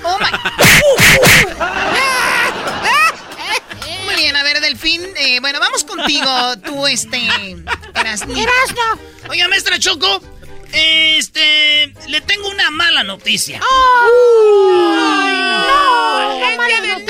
Oh 0.03 0.19
my. 0.19 0.27
Muy 4.15 4.23
bien, 4.23 4.35
a 4.37 4.43
ver, 4.43 4.61
Delfín. 4.61 5.01
eh, 5.17 5.39
bueno, 5.41 5.59
vamos 5.59 5.83
contigo, 5.83 6.57
tú, 6.63 6.87
este. 6.87 7.17
Erasnito. 7.93 8.39
Erasno. 8.39 9.29
Oiga, 9.29 9.49
maestra 9.49 9.77
Choco, 9.77 10.21
este, 10.71 11.93
le 12.07 12.21
tengo 12.21 12.49
una 12.49 12.71
mala 12.71 13.03
noticia. 13.03 13.59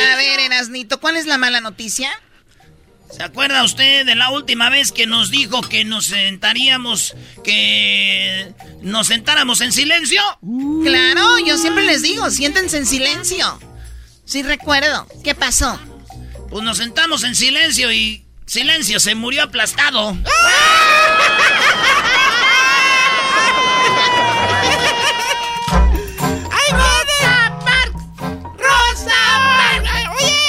A 0.01 0.15
ver, 0.17 0.39
Erasnito, 0.39 0.99
¿cuál 0.99 1.17
es 1.17 1.27
la 1.27 1.37
mala 1.37 1.61
noticia? 1.61 2.09
¿Se 3.11 3.21
acuerda 3.21 3.63
usted 3.63 4.03
de 4.05 4.15
la 4.15 4.31
última 4.31 4.71
vez 4.71 4.91
que 4.91 5.05
nos 5.05 5.29
dijo 5.29 5.61
que 5.61 5.85
nos 5.85 6.07
sentaríamos, 6.07 7.15
que 7.43 8.51
nos 8.81 9.07
sentáramos 9.07 9.61
en 9.61 9.71
silencio? 9.71 10.23
Claro, 10.83 11.37
yo 11.45 11.57
siempre 11.59 11.85
les 11.85 12.01
digo, 12.01 12.31
siéntense 12.31 12.77
en 12.77 12.87
silencio. 12.87 13.59
Sí 14.25 14.41
recuerdo. 14.41 15.07
¿Qué 15.23 15.35
pasó? 15.35 15.79
Pues 16.49 16.63
nos 16.63 16.77
sentamos 16.77 17.23
en 17.23 17.35
silencio 17.35 17.91
y 17.91 18.23
silencio, 18.45 18.99
se 18.99 19.15
murió 19.15 19.43
aplastado. 19.43 20.15
¡Ay, 26.51 26.71
Rosa 26.71 27.59
Parks! 27.65 28.03
¡Rosa 28.57 29.15
¡Oye! 30.17 30.41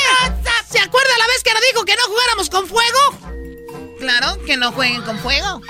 ¿Se 0.70 0.78
acuerda 0.78 1.18
la 1.18 1.26
vez 1.26 1.42
que 1.42 1.52
nos 1.52 1.62
dijo 1.72 1.84
que 1.84 1.96
no 1.96 2.02
jugáramos 2.06 2.48
con 2.50 2.66
fuego? 2.66 2.98
Claro, 3.98 4.38
que 4.44 4.56
no 4.56 4.72
jueguen 4.72 5.02
con 5.02 5.18
fuego. 5.18 5.60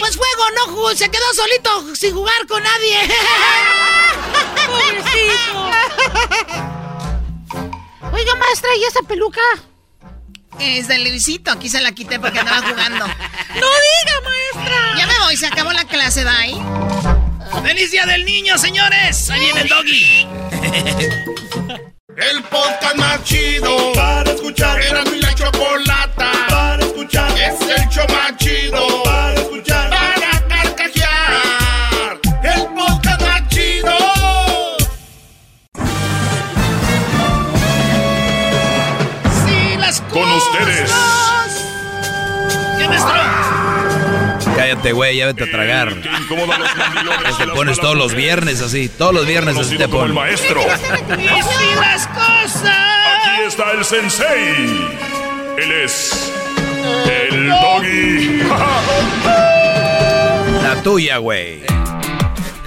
Pues 0.00 0.16
fuego 0.16 0.50
no 0.56 0.66
jugó, 0.72 0.94
se 0.94 1.10
quedó 1.10 1.32
solito 1.34 1.94
sin 1.94 2.14
jugar 2.14 2.46
con 2.46 2.62
nadie. 2.62 3.08
Oiga, 8.12 8.34
maestra, 8.36 8.70
¿y 8.76 8.84
esa 8.84 9.02
peluca? 9.02 9.40
Es 10.58 10.88
de 10.88 10.98
Luisito, 10.98 11.50
aquí 11.52 11.68
se 11.68 11.80
la 11.80 11.92
quité 11.92 12.18
porque 12.18 12.38
andaba 12.40 12.62
jugando. 12.68 13.06
¡No 13.54 13.66
diga, 13.66 14.20
maestra! 14.24 14.94
Ya 14.96 15.06
me 15.06 15.18
voy, 15.20 15.36
se 15.36 15.46
acabó 15.46 15.72
la 15.72 15.84
clase, 15.84 16.24
bye. 16.24 17.62
¡Feliz 17.62 17.90
Día 17.90 18.06
del 18.06 18.24
Niño, 18.24 18.58
señores! 18.58 19.30
Ahí 19.30 19.40
viene 19.40 19.60
el 19.62 19.68
doggy. 19.68 20.26
El 22.18 22.42
podcast 22.42 22.96
más 22.96 23.22
chido 23.22 23.92
para 23.92 24.32
escuchar. 24.32 24.82
Era 24.82 25.04
mi 25.04 25.20
la 25.20 25.32
chocolata 25.36 26.32
para 26.48 26.84
escuchar. 26.84 27.30
Es 27.38 27.60
el 27.60 27.88
show 27.90 28.04
más 28.08 28.36
chido 28.38 28.87
Cállate, 44.68 44.92
güey, 44.92 45.16
ya 45.16 45.26
vete 45.26 45.44
a 45.44 45.50
tragar. 45.50 45.96
Los 45.96 46.76
mandilones 46.76 47.34
y 47.34 47.38
te 47.38 47.46
pones 47.48 47.80
todos 47.80 47.96
los 47.96 48.14
viernes 48.14 48.60
así, 48.60 48.90
todos 48.90 49.14
los 49.14 49.26
viernes 49.26 49.56
así 49.56 49.78
te 49.78 49.88
como 49.88 50.04
el 50.04 50.12
pones. 50.12 50.14
maestro. 50.14 50.60
¡Y 50.60 51.80
las 51.80 52.06
cosas! 52.08 52.66
Aquí 52.66 53.42
está 53.46 53.72
el 53.72 53.84
sensei. 53.84 54.88
Él 55.56 55.72
es 55.72 56.32
el 57.30 57.48
doggy. 57.48 58.42
tuya, 60.82 61.16
güey. 61.16 61.62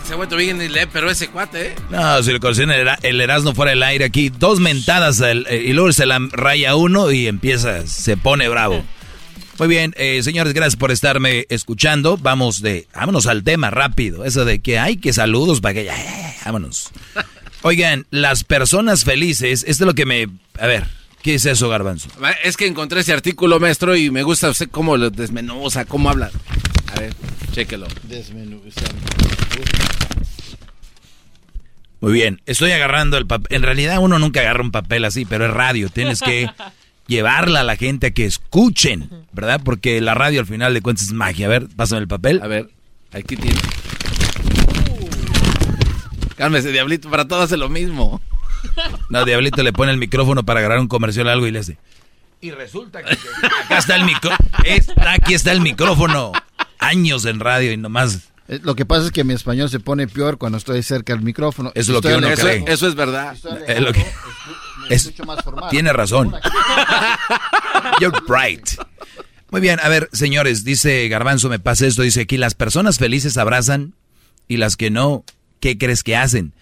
Ese 0.04 0.16
güey 0.16 0.28
bien 0.38 0.74
lee, 0.74 0.88
pero 0.92 1.10
ese 1.10 1.30
cuate, 1.30 1.68
¿eh? 1.68 1.76
No, 1.92 2.22
si 2.24 2.34
le 2.34 2.40
consiguen 2.40 2.72
el, 2.72 2.90
el 3.04 3.22
Erasmo 3.22 3.54
fuera 3.54 3.70
del 3.70 3.84
aire 3.84 4.06
aquí, 4.06 4.30
dos 4.30 4.60
mentadas 4.60 5.22
eh, 5.22 5.64
y 5.66 5.74
luego 5.74 5.94
se 5.94 6.06
la 6.06 6.20
raya 6.32 6.76
uno 6.76 7.12
y 7.12 7.28
empieza, 7.28 7.86
se 7.86 8.18
pone 8.18 8.50
bravo. 8.50 8.84
Muy 9.62 9.68
bien, 9.68 9.94
eh, 9.96 10.24
señores, 10.24 10.54
gracias 10.54 10.76
por 10.76 10.90
estarme 10.90 11.46
escuchando. 11.50 12.18
Vamos 12.18 12.64
de, 12.64 12.88
vámonos 12.96 13.28
al 13.28 13.44
tema 13.44 13.70
rápido. 13.70 14.26
Eso 14.26 14.44
de 14.44 14.60
que 14.60 14.80
hay 14.80 14.98
que 14.98 15.14
saludos 15.14 15.62
para 15.62 15.76
que 15.76 15.84
ya, 15.86 15.96
vámonos. 16.44 16.90
Oigan, 17.62 18.08
las 18.10 18.44
personas 18.44 19.04
felices, 19.04 19.64
esto 19.68 19.84
es 19.84 19.88
lo 19.88 19.94
que 19.94 20.08
me, 20.08 20.30
a 20.58 20.66
ver, 20.66 20.88
¿qué 21.22 21.36
es 21.36 21.46
eso, 21.46 21.70
Garbanzo? 21.70 22.10
Es 22.44 22.58
que 22.58 22.66
encontré 22.66 23.02
ese 23.02 23.14
artículo, 23.14 23.60
maestro, 23.60 23.96
y 23.96 24.10
me 24.10 24.24
gusta 24.24 24.50
usted 24.50 24.68
cómo 24.68 24.98
lo 24.98 25.12
desmenuza, 25.12 25.86
cómo 25.86 26.10
habla. 26.10 26.32
A 26.96 27.00
ver, 27.00 27.14
chéquelo. 27.52 27.86
Desmenuza. 28.02 28.82
Muy 32.00 32.14
bien, 32.14 32.42
estoy 32.48 32.72
agarrando 32.72 33.16
el 33.20 33.28
papel. 33.28 33.56
En 33.56 33.62
realidad 33.62 34.00
uno 34.00 34.18
nunca 34.18 34.40
agarra 34.40 34.64
un 34.64 34.72
papel 34.72 35.06
así, 35.06 35.26
pero 35.26 35.46
es 35.46 35.52
radio. 35.52 35.90
Tienes 35.90 36.20
que 36.20 36.50
llevarla 37.08 37.62
a 37.62 37.64
la 37.64 37.76
gente 37.76 38.08
a 38.08 38.12
que 38.12 38.26
escuchen, 38.26 39.10
¿verdad? 39.32 39.62
Porque 39.64 40.02
la 40.02 40.14
radio 40.14 40.40
al 40.40 40.46
final 40.46 40.74
de 40.74 40.82
cuentas 40.82 41.06
es 41.06 41.14
magia. 41.14 41.48
A 41.48 41.50
ver, 41.50 41.68
pásame 41.76 42.02
el 42.02 42.08
papel. 42.08 42.42
A 42.42 42.48
ver, 42.48 42.70
aquí 43.12 43.36
tiene. 43.36 43.60
Cálmese, 46.36 46.72
Diablito, 46.72 47.10
para 47.10 47.28
todo 47.28 47.42
hace 47.42 47.58
lo 47.58 47.70
mismo. 47.70 48.22
No, 49.10 49.26
Diablito 49.26 49.64
le 49.64 49.74
pone 49.74 49.92
el 49.92 49.98
micrófono 49.98 50.44
para 50.44 50.60
agarrar 50.60 50.80
un 50.80 50.88
comercial 50.88 51.28
o 51.28 51.32
algo 51.32 51.48
y 51.48 51.52
le 51.52 51.60
hace. 51.60 51.78
Y 52.42 52.52
resulta 52.52 53.04
que 53.04 53.14
acá 53.66 53.78
está 53.78 53.96
el 53.96 54.06
micrófono. 54.06 54.50
Aquí 55.08 55.34
está 55.34 55.52
el 55.52 55.62
micrófono. 55.62 56.32
Años 56.80 57.26
en 57.26 57.40
radio 57.40 57.72
y 57.72 57.78
nomás 57.78 58.32
eh, 58.52 58.60
lo 58.64 58.76
que 58.76 58.86
pasa 58.86 59.06
es 59.06 59.12
que 59.12 59.24
mi 59.24 59.34
español 59.34 59.70
se 59.70 59.80
pone 59.80 60.08
peor 60.08 60.38
cuando 60.38 60.58
estoy 60.58 60.84
cerca 60.84 61.14
del 61.14 61.24
micrófono. 61.24 61.72
Eso 61.74 61.92
es 61.92 61.96
lo 61.96 62.02
que 62.02 62.14
uno 62.14 62.28
eso, 62.28 62.42
cree. 62.42 62.66
Eso 62.68 62.86
es 62.86 62.96
verdad. 62.96 63.34
Es 63.66 63.80
lo 63.80 63.94
que, 63.94 64.06
es, 64.90 65.14
tiene 65.70 65.94
razón. 65.94 66.34
You're 68.00 68.18
right. 68.28 68.68
Muy 69.52 69.60
bien, 69.60 69.80
a 69.84 69.90
ver, 69.90 70.10
señores, 70.14 70.64
dice 70.64 71.08
Garbanzo, 71.10 71.50
me 71.50 71.60
pasa 71.60 71.86
esto, 71.86 72.04
dice 72.04 72.22
aquí, 72.22 72.38
las 72.38 72.56
personas 72.56 72.98
felices 72.98 73.38
abrazan 73.38 73.96
y 74.48 74.58
las 74.58 74.78
que 74.78 74.90
no, 74.90 75.26
¿qué 75.60 75.78
crees 75.78 76.04
que 76.04 76.16
hacen? 76.16 76.54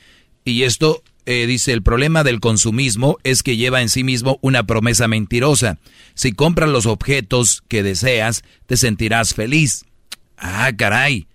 Y 0.43 0.63
esto, 0.63 1.03
eh, 1.27 1.45
dice, 1.45 1.71
el 1.71 1.83
problema 1.83 2.23
del 2.23 2.39
consumismo 2.39 3.17
es 3.23 3.43
que 3.43 3.57
lleva 3.57 3.81
en 3.81 3.89
sí 3.89 4.03
mismo 4.03 4.39
una 4.41 4.63
promesa 4.63 5.07
mentirosa. 5.07 5.77
Si 6.15 6.31
compras 6.31 6.69
los 6.69 6.87
objetos 6.87 7.63
que 7.67 7.83
deseas, 7.83 8.43
te 8.65 8.75
sentirás 8.75 9.35
feliz. 9.35 9.85
Ah, 10.37 10.71
caray. 10.75 11.27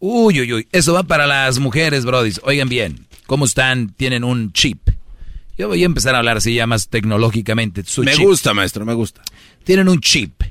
Uy, 0.00 0.40
uy, 0.40 0.52
uy. 0.52 0.68
Eso 0.72 0.92
va 0.92 1.04
para 1.04 1.28
las 1.28 1.60
mujeres, 1.60 2.04
brodis. 2.04 2.40
Oigan 2.42 2.68
bien, 2.68 3.06
¿cómo 3.26 3.44
están? 3.44 3.90
Tienen 3.90 4.24
un 4.24 4.52
chip. 4.52 4.89
Yo 5.60 5.68
voy 5.68 5.82
a 5.82 5.84
empezar 5.84 6.14
a 6.14 6.18
hablar 6.20 6.38
así 6.38 6.54
ya 6.54 6.66
más 6.66 6.88
tecnológicamente. 6.88 7.84
me 7.98 8.16
gusta, 8.16 8.54
maestro, 8.54 8.86
me 8.86 8.94
gusta. 8.94 9.20
Tienen 9.62 9.90
un 9.90 10.00
chip. 10.00 10.42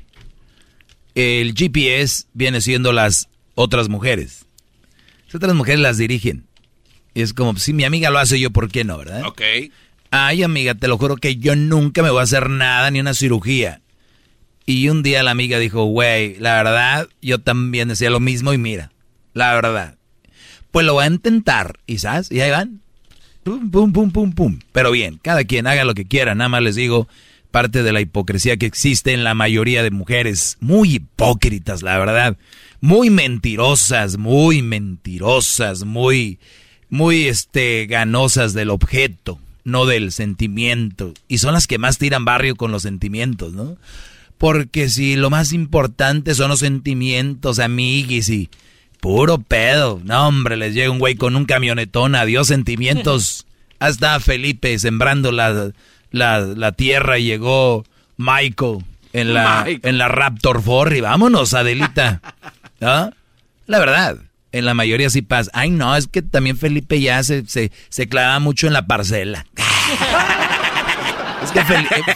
El 1.16 1.52
GPS 1.52 2.26
viene 2.32 2.60
siendo 2.60 2.92
las 2.92 3.28
otras 3.56 3.88
mujeres. 3.88 4.46
Las 5.26 5.34
otras 5.34 5.56
mujeres 5.56 5.80
las 5.80 5.98
dirigen. 5.98 6.46
Y 7.12 7.22
es 7.22 7.34
como, 7.34 7.56
si 7.56 7.72
mi 7.72 7.82
amiga 7.82 8.10
lo 8.10 8.20
hace, 8.20 8.38
yo, 8.38 8.52
¿por 8.52 8.70
qué 8.70 8.84
no, 8.84 8.98
verdad? 8.98 9.24
Ok. 9.24 9.42
Ay, 10.12 10.44
amiga, 10.44 10.76
te 10.76 10.86
lo 10.86 10.96
juro 10.96 11.16
que 11.16 11.34
yo 11.34 11.56
nunca 11.56 12.04
me 12.04 12.10
voy 12.10 12.20
a 12.20 12.22
hacer 12.22 12.48
nada, 12.48 12.88
ni 12.92 13.00
una 13.00 13.12
cirugía. 13.12 13.80
Y 14.64 14.90
un 14.90 15.02
día 15.02 15.24
la 15.24 15.32
amiga 15.32 15.58
dijo, 15.58 15.86
güey, 15.86 16.36
la 16.38 16.54
verdad, 16.62 17.08
yo 17.20 17.40
también 17.40 17.88
decía 17.88 18.10
lo 18.10 18.20
mismo 18.20 18.52
y 18.52 18.58
mira, 18.58 18.92
la 19.34 19.54
verdad. 19.54 19.98
Pues 20.70 20.86
lo 20.86 20.94
voy 20.94 21.02
a 21.02 21.08
intentar, 21.08 21.80
¿sabes? 21.98 22.30
Y 22.30 22.40
ahí 22.42 22.52
van. 22.52 22.80
Pum, 23.50 23.68
pum, 23.68 23.92
pum, 23.92 24.10
pum, 24.12 24.32
pum. 24.32 24.58
Pero 24.70 24.92
bien, 24.92 25.18
cada 25.20 25.42
quien 25.42 25.66
haga 25.66 25.82
lo 25.82 25.94
que 25.94 26.04
quiera. 26.04 26.36
Nada 26.36 26.48
más 26.48 26.62
les 26.62 26.76
digo, 26.76 27.08
parte 27.50 27.82
de 27.82 27.92
la 27.92 28.00
hipocresía 28.00 28.56
que 28.56 28.66
existe 28.66 29.12
en 29.12 29.24
la 29.24 29.34
mayoría 29.34 29.82
de 29.82 29.90
mujeres. 29.90 30.56
Muy 30.60 30.94
hipócritas, 30.94 31.82
la 31.82 31.98
verdad. 31.98 32.36
Muy 32.80 33.10
mentirosas, 33.10 34.18
muy 34.18 34.62
mentirosas, 34.62 35.82
muy, 35.82 36.38
muy, 36.90 37.26
este, 37.26 37.86
ganosas 37.86 38.54
del 38.54 38.70
objeto, 38.70 39.40
no 39.64 39.84
del 39.84 40.12
sentimiento. 40.12 41.12
Y 41.26 41.38
son 41.38 41.52
las 41.52 41.66
que 41.66 41.78
más 41.78 41.98
tiran 41.98 42.24
barrio 42.24 42.54
con 42.54 42.70
los 42.70 42.82
sentimientos, 42.82 43.52
¿no? 43.52 43.76
Porque 44.38 44.88
si 44.88 45.16
lo 45.16 45.28
más 45.28 45.52
importante 45.52 46.36
son 46.36 46.50
los 46.50 46.60
sentimientos, 46.60 47.58
amiguis, 47.58 48.28
y 48.28 48.48
Puro 49.00 49.38
pedo. 49.38 50.00
No, 50.04 50.28
hombre, 50.28 50.56
les 50.56 50.74
llega 50.74 50.90
un 50.90 50.98
güey 50.98 51.14
con 51.14 51.36
un 51.36 51.46
camionetón. 51.46 52.14
Adiós 52.14 52.46
sentimientos. 52.46 53.46
Hasta 53.78 54.20
Felipe 54.20 54.78
sembrando 54.78 55.32
la, 55.32 55.72
la, 56.10 56.72
tierra 56.72 57.18
y 57.18 57.24
llegó 57.24 57.84
Michael 58.18 58.84
en 59.14 59.32
la, 59.32 59.64
en 59.66 59.96
la 59.96 60.08
Raptor 60.08 60.62
4 60.62 60.96
y 60.96 61.00
vámonos, 61.00 61.54
Adelita. 61.54 62.20
¿Ah? 62.82 63.10
La 63.66 63.78
verdad, 63.78 64.18
en 64.52 64.66
la 64.66 64.74
mayoría 64.74 65.08
sí 65.08 65.22
pasa. 65.22 65.50
Ay, 65.54 65.70
no, 65.70 65.96
es 65.96 66.08
que 66.08 66.20
también 66.20 66.58
Felipe 66.58 67.00
ya 67.00 67.22
se, 67.22 67.46
se, 67.46 67.72
se 67.88 68.06
clava 68.06 68.38
mucho 68.38 68.66
en 68.66 68.74
la 68.74 68.86
parcela. 68.86 69.46
Es 71.42 71.52
que 71.52 71.62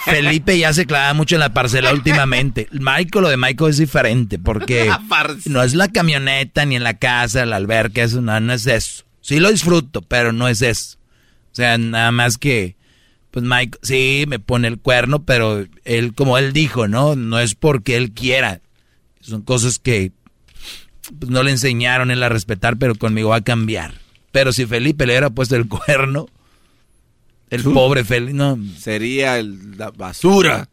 Felipe 0.04 0.58
ya 0.58 0.72
se 0.72 0.86
clava 0.86 1.14
mucho 1.14 1.36
en 1.36 1.40
la 1.40 1.52
parcela 1.54 1.92
últimamente. 1.92 2.68
Michael, 2.72 3.22
lo 3.22 3.28
de 3.28 3.36
Michael 3.36 3.70
es 3.70 3.78
diferente 3.78 4.38
porque 4.38 4.90
no 5.46 5.62
es 5.62 5.74
la 5.74 5.88
camioneta 5.88 6.64
ni 6.66 6.76
en 6.76 6.82
la 6.82 6.98
casa, 6.98 7.46
la 7.46 7.56
alberca, 7.56 8.02
eso 8.02 8.20
no, 8.20 8.38
no 8.40 8.52
es 8.52 8.66
eso. 8.66 9.04
Sí 9.20 9.40
lo 9.40 9.50
disfruto, 9.50 10.02
pero 10.02 10.32
no 10.32 10.48
es 10.48 10.60
eso. 10.60 10.98
O 11.52 11.54
sea, 11.54 11.78
nada 11.78 12.10
más 12.10 12.36
que, 12.36 12.76
pues 13.30 13.44
Michael, 13.44 13.78
sí, 13.82 14.24
me 14.28 14.38
pone 14.38 14.68
el 14.68 14.78
cuerno, 14.78 15.24
pero 15.24 15.64
él, 15.84 16.14
como 16.14 16.36
él 16.36 16.52
dijo, 16.52 16.88
¿no? 16.88 17.16
No 17.16 17.38
es 17.38 17.54
porque 17.54 17.96
él 17.96 18.12
quiera. 18.12 18.60
Son 19.20 19.40
cosas 19.40 19.78
que 19.78 20.12
pues, 21.18 21.30
no 21.30 21.42
le 21.42 21.52
enseñaron 21.52 22.10
él 22.10 22.22
a 22.22 22.28
respetar, 22.28 22.76
pero 22.76 22.94
conmigo 22.94 23.30
va 23.30 23.36
a 23.36 23.40
cambiar. 23.40 23.94
Pero 24.32 24.52
si 24.52 24.66
Felipe 24.66 25.06
le 25.06 25.12
hubiera 25.12 25.30
puesto 25.30 25.56
el 25.56 25.68
cuerno, 25.68 26.26
el 27.50 27.62
pobre 27.62 28.04
Felipe, 28.04 28.32
no. 28.32 28.58
Sería 28.78 29.42
la 29.42 29.90
basura. 29.90 30.68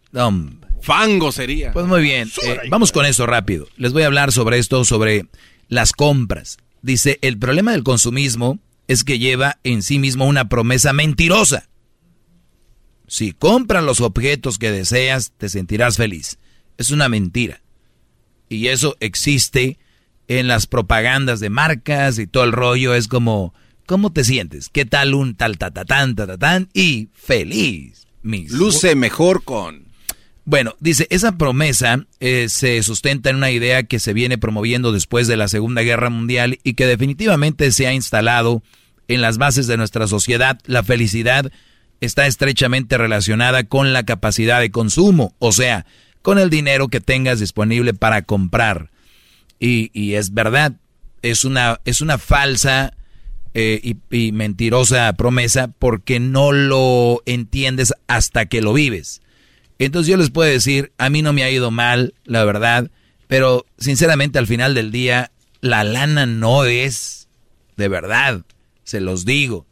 Fango 0.81 1.31
sería. 1.31 1.71
Pues 1.71 1.85
muy 1.85 2.01
bien, 2.01 2.29
eh, 2.43 2.59
vamos 2.69 2.91
con 2.91 3.05
eso 3.05 3.25
rápido. 3.27 3.67
Les 3.77 3.93
voy 3.93 4.03
a 4.03 4.07
hablar 4.07 4.31
sobre 4.31 4.57
esto, 4.57 4.83
sobre 4.83 5.27
las 5.67 5.91
compras. 5.91 6.57
Dice, 6.81 7.19
el 7.21 7.37
problema 7.37 7.71
del 7.71 7.83
consumismo 7.83 8.59
es 8.87 9.03
que 9.03 9.19
lleva 9.19 9.59
en 9.63 9.83
sí 9.83 9.99
mismo 9.99 10.25
una 10.25 10.49
promesa 10.49 10.91
mentirosa. 10.91 11.69
Si 13.07 13.33
compras 13.33 13.83
los 13.83 14.01
objetos 14.01 14.57
que 14.57 14.71
deseas, 14.71 15.33
te 15.37 15.49
sentirás 15.49 15.97
feliz. 15.97 16.39
Es 16.77 16.91
una 16.91 17.09
mentira. 17.09 17.61
Y 18.49 18.67
eso 18.67 18.97
existe 18.99 19.77
en 20.27 20.47
las 20.47 20.65
propagandas 20.65 21.39
de 21.39 21.49
marcas 21.49 22.17
y 22.19 22.25
todo 22.25 22.43
el 22.43 22.53
rollo. 22.53 22.95
Es 22.95 23.07
como, 23.07 23.53
¿Cómo 23.91 24.13
te 24.13 24.23
sientes? 24.23 24.69
¿Qué 24.69 24.85
tal 24.85 25.13
un 25.13 25.35
tal 25.35 25.57
ta 25.57 25.71
ta 25.71 25.83
tan 25.83 26.15
ta 26.15 26.37
tan 26.37 26.69
y 26.73 27.09
feliz? 27.13 28.07
Luce 28.23 28.95
mejor 28.95 29.43
con. 29.43 29.83
Bueno, 30.45 30.77
dice, 30.79 31.07
esa 31.09 31.33
promesa 31.33 32.05
eh, 32.21 32.47
se 32.47 32.81
sustenta 32.83 33.29
en 33.29 33.35
una 33.35 33.51
idea 33.51 33.83
que 33.83 33.99
se 33.99 34.13
viene 34.13 34.37
promoviendo 34.37 34.93
después 34.93 35.27
de 35.27 35.35
la 35.35 35.49
Segunda 35.49 35.81
Guerra 35.81 36.09
Mundial 36.09 36.57
y 36.63 36.75
que 36.75 36.85
definitivamente 36.85 37.69
se 37.73 37.85
ha 37.85 37.93
instalado 37.93 38.63
en 39.09 39.19
las 39.19 39.37
bases 39.37 39.67
de 39.67 39.75
nuestra 39.75 40.07
sociedad. 40.07 40.57
La 40.67 40.83
felicidad 40.83 41.51
está 41.99 42.27
estrechamente 42.27 42.97
relacionada 42.97 43.65
con 43.65 43.91
la 43.91 44.03
capacidad 44.03 44.61
de 44.61 44.71
consumo, 44.71 45.35
o 45.37 45.51
sea, 45.51 45.85
con 46.21 46.39
el 46.39 46.49
dinero 46.49 46.87
que 46.87 47.01
tengas 47.01 47.41
disponible 47.41 47.93
para 47.93 48.21
comprar. 48.21 48.89
Y, 49.59 49.91
y 49.91 50.13
es 50.13 50.33
verdad, 50.33 50.77
es 51.23 51.43
una, 51.43 51.81
es 51.83 51.99
una 51.99 52.17
falsa 52.17 52.93
eh, 53.53 53.95
y, 54.11 54.31
mentirosa 54.31 55.11
promesa 55.13 55.67
porque 55.67 56.19
no 56.19 56.51
lo 56.51 57.21
entiendes 57.25 57.93
hasta 58.07 58.45
que 58.45 58.61
lo 58.61 58.73
vives. 58.73 59.21
Entonces 59.79 60.09
yo 60.09 60.17
les 60.17 60.29
puedo 60.29 60.49
decir, 60.49 60.91
a 60.97 61.09
mí 61.09 61.21
no 61.21 61.33
me 61.33 61.43
ha 61.43 61.49
ido 61.49 61.71
mal, 61.71 62.13
la 62.23 62.45
verdad, 62.45 62.91
pero 63.27 63.65
sinceramente 63.77 64.39
al 64.39 64.47
final 64.47 64.73
del 64.73 64.91
día 64.91 65.31
la 65.59 65.83
lana 65.83 66.25
no 66.25 66.65
es 66.65 67.27
de 67.77 67.87
verdad, 67.87 68.43
se 68.83 69.01
los 69.01 69.25
digo. 69.25 69.65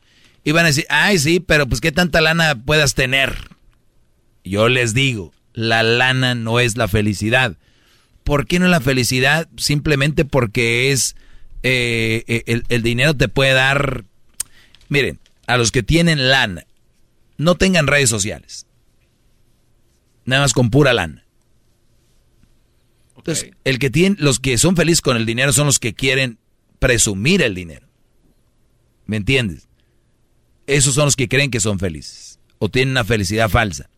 Y 0.43 0.51
van 0.51 0.65
a 0.65 0.69
decir, 0.69 0.85
ay 0.89 1.19
sí, 1.19 1.39
pero 1.39 1.67
pues 1.67 1.79
qué 1.79 1.91
tanta 1.91 2.21
lana 2.21 2.55
puedas 2.65 2.95
tener. 2.95 3.49
Yo 4.43 4.67
les 4.67 4.93
digo, 4.93 5.31
la 5.53 5.83
lana 5.83 6.35
no 6.35 6.59
es 6.59 6.75
la 6.75 6.87
felicidad. 6.87 7.55
¿Por 8.23 8.45
qué 8.45 8.59
no 8.59 8.67
la 8.67 8.81
felicidad? 8.81 9.47
Simplemente 9.57 10.25
porque 10.25 10.91
es 10.91 11.15
eh, 11.63 12.23
eh, 12.27 12.61
el, 12.67 12.81
dinero 12.83 13.15
te 13.15 13.27
puede 13.27 13.53
dar... 13.53 14.05
Miren, 14.87 15.19
a 15.47 15.57
los 15.57 15.71
que 15.71 15.83
tienen 15.83 16.29
lana, 16.29 16.65
no 17.37 17.55
tengan 17.55 17.87
redes 17.87 18.09
sociales. 18.09 18.65
Nada 20.25 20.43
más 20.43 20.53
con 20.53 20.69
pura 20.69 20.93
lana. 20.93 21.25
Entonces, 23.17 23.51
el 23.63 23.79
que 23.79 23.89
tiene, 23.89 24.15
los 24.19 24.39
que 24.39 24.57
son 24.57 24.75
felices 24.75 25.01
con 25.01 25.17
el 25.17 25.25
dinero 25.25 25.53
son 25.53 25.65
los 25.65 25.79
que 25.79 25.93
quieren 25.93 26.39
presumir 26.79 27.41
el 27.41 27.53
dinero. 27.53 27.87
¿Me 29.05 29.17
entiendes? 29.17 29.67
Esos 30.67 30.95
son 30.95 31.05
los 31.05 31.15
que 31.15 31.27
creen 31.27 31.51
que 31.51 31.59
son 31.59 31.79
felices 31.79 32.39
o 32.59 32.69
tienen 32.69 32.91
una 32.91 33.03
felicidad 33.03 33.49
falsa. 33.49 33.89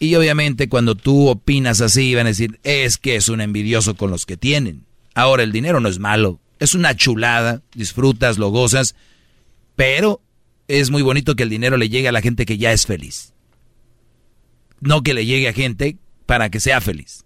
Y 0.00 0.16
obviamente 0.16 0.68
cuando 0.68 0.96
tú 0.96 1.28
opinas 1.28 1.80
así 1.80 2.14
van 2.14 2.26
a 2.26 2.30
decir, 2.30 2.58
es 2.64 2.98
que 2.98 3.14
es 3.14 3.28
un 3.28 3.40
envidioso 3.40 3.94
con 3.94 4.10
los 4.10 4.26
que 4.26 4.36
tienen. 4.36 4.84
Ahora 5.14 5.44
el 5.44 5.52
dinero 5.52 5.78
no 5.78 5.88
es 5.88 6.00
malo, 6.00 6.40
es 6.58 6.74
una 6.74 6.94
chulada, 6.96 7.62
disfrutas, 7.74 8.38
lo 8.38 8.50
gozas, 8.50 8.94
pero 9.76 10.22
es 10.68 10.90
muy 10.90 11.02
bonito 11.02 11.36
que 11.36 11.42
el 11.42 11.50
dinero 11.50 11.76
le 11.76 11.88
llegue 11.88 12.08
a 12.08 12.12
la 12.12 12.22
gente 12.22 12.46
que 12.46 12.58
ya 12.58 12.72
es 12.72 12.86
feliz. 12.86 13.32
No 14.80 15.02
que 15.02 15.14
le 15.14 15.26
llegue 15.26 15.48
a 15.48 15.52
gente 15.52 15.98
para 16.26 16.50
que 16.50 16.60
sea 16.60 16.80
feliz. 16.80 17.24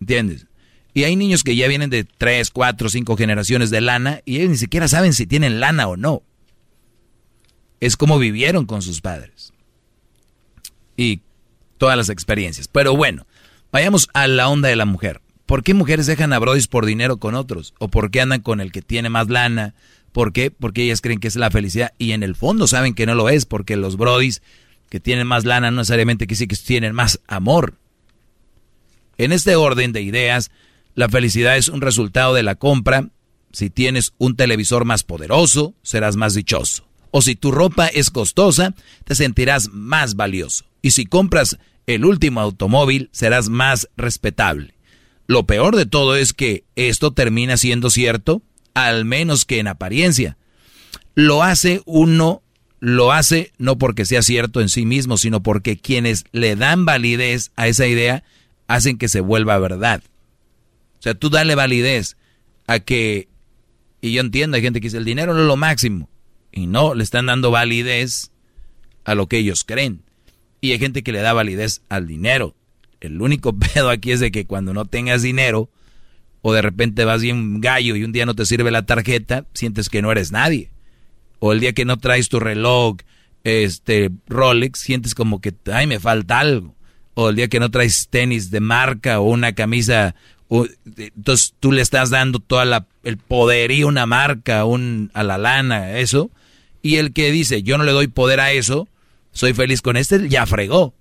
¿Entiendes? 0.00 0.46
Y 0.94 1.04
hay 1.04 1.16
niños 1.16 1.44
que 1.44 1.56
ya 1.56 1.68
vienen 1.68 1.90
de 1.90 2.04
3, 2.04 2.50
4, 2.50 2.88
5 2.88 3.16
generaciones 3.16 3.70
de 3.70 3.80
lana 3.80 4.20
y 4.24 4.36
ellos 4.36 4.50
ni 4.50 4.56
siquiera 4.56 4.88
saben 4.88 5.12
si 5.12 5.26
tienen 5.26 5.60
lana 5.60 5.88
o 5.88 5.96
no. 5.96 6.22
Es 7.80 7.96
como 7.96 8.18
vivieron 8.18 8.66
con 8.66 8.82
sus 8.82 9.00
padres. 9.00 9.52
Y 10.96 11.20
todas 11.78 11.96
las 11.96 12.08
experiencias. 12.08 12.66
Pero 12.68 12.96
bueno, 12.96 13.26
vayamos 13.70 14.08
a 14.12 14.26
la 14.26 14.48
onda 14.48 14.68
de 14.68 14.76
la 14.76 14.86
mujer. 14.86 15.20
¿Por 15.48 15.62
qué 15.62 15.72
mujeres 15.72 16.04
dejan 16.04 16.34
a 16.34 16.38
brodis 16.38 16.68
por 16.68 16.84
dinero 16.84 17.16
con 17.16 17.34
otros? 17.34 17.72
¿O 17.78 17.88
por 17.88 18.10
qué 18.10 18.20
andan 18.20 18.42
con 18.42 18.60
el 18.60 18.70
que 18.70 18.82
tiene 18.82 19.08
más 19.08 19.30
lana? 19.30 19.74
¿Por 20.12 20.34
qué? 20.34 20.50
Porque 20.50 20.82
ellas 20.82 21.00
creen 21.00 21.20
que 21.20 21.28
es 21.28 21.36
la 21.36 21.50
felicidad 21.50 21.94
y 21.96 22.12
en 22.12 22.22
el 22.22 22.36
fondo 22.36 22.66
saben 22.66 22.92
que 22.92 23.06
no 23.06 23.14
lo 23.14 23.30
es, 23.30 23.46
porque 23.46 23.76
los 23.76 23.96
brodis 23.96 24.42
que 24.90 25.00
tienen 25.00 25.26
más 25.26 25.46
lana 25.46 25.70
no 25.70 25.78
necesariamente 25.78 26.26
quiere 26.26 26.34
decir 26.34 26.48
que 26.48 26.66
tienen 26.66 26.94
más 26.94 27.20
amor. 27.26 27.78
En 29.16 29.32
este 29.32 29.56
orden 29.56 29.92
de 29.92 30.02
ideas, 30.02 30.50
la 30.94 31.08
felicidad 31.08 31.56
es 31.56 31.70
un 31.70 31.80
resultado 31.80 32.34
de 32.34 32.42
la 32.42 32.56
compra. 32.56 33.08
Si 33.50 33.70
tienes 33.70 34.12
un 34.18 34.36
televisor 34.36 34.84
más 34.84 35.02
poderoso, 35.02 35.72
serás 35.82 36.16
más 36.16 36.34
dichoso. 36.34 36.86
O 37.10 37.22
si 37.22 37.36
tu 37.36 37.52
ropa 37.52 37.86
es 37.86 38.10
costosa, 38.10 38.74
te 39.04 39.14
sentirás 39.14 39.70
más 39.70 40.14
valioso. 40.14 40.66
Y 40.82 40.90
si 40.90 41.06
compras 41.06 41.56
el 41.86 42.04
último 42.04 42.42
automóvil, 42.42 43.08
serás 43.12 43.48
más 43.48 43.88
respetable. 43.96 44.74
Lo 45.28 45.44
peor 45.44 45.76
de 45.76 45.84
todo 45.84 46.16
es 46.16 46.32
que 46.32 46.64
esto 46.74 47.12
termina 47.12 47.58
siendo 47.58 47.90
cierto, 47.90 48.40
al 48.72 49.04
menos 49.04 49.44
que 49.44 49.58
en 49.58 49.68
apariencia. 49.68 50.38
Lo 51.14 51.42
hace 51.42 51.82
uno, 51.84 52.42
lo 52.80 53.12
hace 53.12 53.52
no 53.58 53.76
porque 53.76 54.06
sea 54.06 54.22
cierto 54.22 54.62
en 54.62 54.70
sí 54.70 54.86
mismo, 54.86 55.18
sino 55.18 55.42
porque 55.42 55.76
quienes 55.76 56.24
le 56.32 56.56
dan 56.56 56.86
validez 56.86 57.52
a 57.56 57.68
esa 57.68 57.86
idea 57.86 58.24
hacen 58.68 58.96
que 58.96 59.08
se 59.08 59.20
vuelva 59.20 59.58
verdad. 59.58 60.02
O 60.98 61.02
sea, 61.02 61.14
tú 61.14 61.28
dale 61.28 61.54
validez 61.54 62.16
a 62.66 62.80
que, 62.80 63.28
y 64.00 64.12
yo 64.12 64.22
entiendo, 64.22 64.56
hay 64.56 64.62
gente 64.62 64.80
que 64.80 64.86
dice, 64.86 64.96
el 64.96 65.04
dinero 65.04 65.34
no 65.34 65.40
es 65.40 65.46
lo 65.46 65.56
máximo. 65.56 66.08
Y 66.52 66.66
no, 66.66 66.94
le 66.94 67.04
están 67.04 67.26
dando 67.26 67.50
validez 67.50 68.30
a 69.04 69.14
lo 69.14 69.26
que 69.26 69.36
ellos 69.36 69.64
creen. 69.64 70.02
Y 70.62 70.72
hay 70.72 70.78
gente 70.78 71.02
que 71.02 71.12
le 71.12 71.20
da 71.20 71.34
validez 71.34 71.82
al 71.90 72.06
dinero. 72.06 72.54
El 73.00 73.20
único 73.20 73.56
pedo 73.74 73.90
aquí 73.90 74.12
es 74.12 74.20
de 74.20 74.30
que 74.30 74.46
cuando 74.46 74.72
no 74.72 74.84
tengas 74.84 75.22
dinero, 75.22 75.70
o 76.42 76.52
de 76.52 76.62
repente 76.62 77.04
vas 77.04 77.22
bien 77.22 77.60
gallo 77.60 77.96
y 77.96 78.04
un 78.04 78.12
día 78.12 78.26
no 78.26 78.34
te 78.34 78.46
sirve 78.46 78.70
la 78.70 78.86
tarjeta, 78.86 79.44
sientes 79.54 79.88
que 79.88 80.02
no 80.02 80.12
eres 80.12 80.32
nadie. 80.32 80.70
O 81.40 81.52
el 81.52 81.60
día 81.60 81.72
que 81.72 81.84
no 81.84 81.98
traes 81.98 82.28
tu 82.28 82.40
reloj, 82.40 82.96
este 83.44 84.10
Rolex, 84.26 84.80
sientes 84.80 85.14
como 85.14 85.40
que, 85.40 85.54
ay, 85.72 85.86
me 85.86 86.00
falta 86.00 86.40
algo. 86.40 86.74
O 87.14 87.30
el 87.30 87.36
día 87.36 87.48
que 87.48 87.60
no 87.60 87.70
traes 87.70 88.08
tenis 88.08 88.50
de 88.50 88.60
marca 88.60 89.20
o 89.20 89.30
una 89.30 89.52
camisa 89.52 90.14
entonces 90.96 91.54
tú 91.60 91.72
le 91.72 91.82
estás 91.82 92.10
dando 92.10 92.38
toda 92.38 92.64
la, 92.64 92.86
el 93.04 93.18
poderío 93.18 93.86
una 93.86 94.06
marca, 94.06 94.64
un, 94.64 95.10
a 95.14 95.22
la 95.22 95.38
lana, 95.38 95.98
eso. 95.98 96.30
Y 96.80 96.96
el 96.96 97.12
que 97.12 97.30
dice, 97.30 97.62
yo 97.62 97.76
no 97.76 97.84
le 97.84 97.92
doy 97.92 98.06
poder 98.06 98.40
a 98.40 98.52
eso, 98.52 98.88
soy 99.32 99.52
feliz 99.52 99.82
con 99.82 99.96
este, 99.96 100.28
ya 100.28 100.46
fregó. 100.46 100.94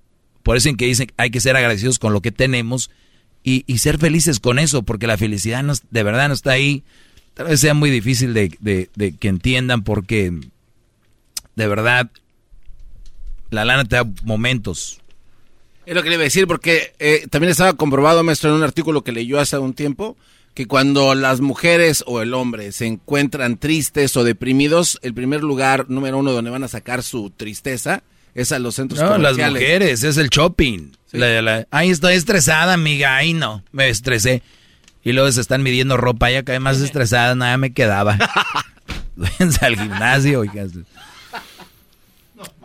Por 0.47 0.55
eso 0.55 0.69
en 0.69 0.77
que 0.77 0.85
dicen, 0.85 1.11
hay 1.17 1.29
que 1.29 1.41
ser 1.41 1.57
agradecidos 1.57 1.99
con 1.99 2.13
lo 2.13 2.21
que 2.21 2.31
tenemos 2.31 2.89
y, 3.43 3.63
ser 3.79 3.97
felices 3.97 4.39
con 4.39 4.59
eso, 4.59 4.81
porque 4.81 5.05
la 5.05 5.17
felicidad 5.17 5.61
no, 5.61 5.73
de 5.91 6.03
verdad 6.03 6.29
no 6.29 6.33
está 6.33 6.51
ahí. 6.51 6.85
Tal 7.33 7.47
vez 7.47 7.59
sea 7.59 7.73
muy 7.73 7.89
difícil 7.89 8.33
de, 8.33 8.55
de, 8.61 8.89
de 8.95 9.17
que 9.17 9.27
entiendan 9.27 9.83
porque 9.83 10.31
de 11.57 11.67
verdad 11.67 12.09
la 13.49 13.65
lana 13.65 13.83
te 13.83 13.97
da 13.97 14.09
momentos, 14.23 15.01
es 15.85 15.93
lo 15.93 16.01
que 16.01 16.07
le 16.07 16.15
iba 16.15 16.21
a 16.21 16.31
decir, 16.31 16.47
porque 16.47 16.93
eh, 16.99 17.27
también 17.29 17.51
estaba 17.51 17.73
comprobado, 17.73 18.23
maestro, 18.23 18.49
en 18.49 18.55
un 18.55 18.63
artículo 18.63 19.03
que 19.03 19.11
leyó 19.11 19.41
hace 19.41 19.57
un 19.57 19.73
tiempo, 19.73 20.15
que 20.53 20.65
cuando 20.65 21.13
las 21.13 21.41
mujeres 21.41 22.05
o 22.07 22.21
el 22.21 22.33
hombre 22.33 22.71
se 22.71 22.85
encuentran 22.85 23.57
tristes 23.57 24.15
o 24.15 24.23
deprimidos, 24.23 24.97
el 25.01 25.13
primer 25.13 25.43
lugar, 25.43 25.89
número 25.89 26.19
uno, 26.19 26.31
donde 26.31 26.51
van 26.51 26.63
a 26.63 26.69
sacar 26.69 27.03
su 27.03 27.31
tristeza 27.31 28.01
es 28.37 28.51
a 28.51 28.59
los 28.59 28.75
centros 28.75 29.01
no, 29.01 29.17
las 29.17 29.35
mujeres, 29.35 30.03
es 30.03 30.17
el 30.17 30.29
shopping. 30.29 30.91
ay, 31.71 31.89
estoy 31.89 32.13
estresada, 32.13 32.73
amiga, 32.73 33.15
ay, 33.17 33.33
no, 33.33 33.63
me 33.71 33.89
estresé. 33.89 34.43
Y 35.03 35.13
luego 35.13 35.31
se 35.31 35.41
están 35.41 35.63
midiendo 35.63 35.97
ropa, 35.97 36.29
ya 36.29 36.43
cae 36.43 36.59
más 36.59 36.79
estresada, 36.79 37.33
nada 37.33 37.57
me 37.57 37.73
quedaba. 37.73 38.19
Váyanse 39.15 39.65
al 39.65 39.75
gimnasio, 39.75 40.43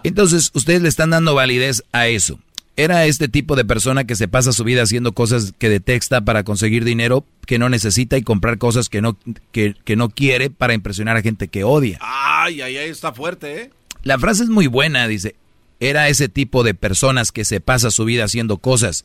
Entonces, 0.05 0.51
ustedes 0.53 0.83
le 0.83 0.91
están 0.91 1.09
dando 1.09 1.35
validez 1.35 1.83
a 1.93 2.07
eso 2.07 2.39
era 2.77 3.05
este 3.05 3.29
tipo 3.29 3.55
de 3.55 3.65
persona 3.65 4.05
que 4.05 4.17
se 4.17 4.29
pasa 4.29 4.53
su 4.53 4.65
vida 4.65 4.83
haciendo 4.83 5.13
cosas 5.13 5.53
que 5.59 5.69
detesta 5.69 6.23
para 6.23 6.43
conseguir 6.43 6.85
dinero 6.85 7.27
que 7.47 7.59
no 7.59 7.69
necesita 7.69 8.17
y 8.17 8.23
comprar 8.23 8.59
cosas 8.59 8.89
que 8.89 9.03
no, 9.03 9.19
que, 9.53 9.75
no 9.95 10.09
quiere 10.09 10.49
para 10.49 10.73
impresionar 10.73 11.17
a 11.17 11.23
gente 11.23 11.49
que 11.49 11.65
odia. 11.65 11.99
Ay, 12.01 12.63
ay, 12.63 12.79
ay, 12.79 12.89
está 12.89 13.13
fuerte, 13.13 13.63
¿eh? 13.63 13.71
La 14.05 14.19
frase 14.19 14.45
es 14.45 14.49
muy 14.49 14.67
buena, 14.69 15.07
dice. 15.07 15.37
Era 15.83 16.09
ese 16.09 16.29
tipo 16.29 16.63
de 16.63 16.75
personas 16.75 17.33
que 17.33 17.45
se 17.45 17.61
pasa 17.61 17.91
su 17.91 18.05
vida 18.05 18.23
haciendo 18.23 18.59
cosas 18.59 19.03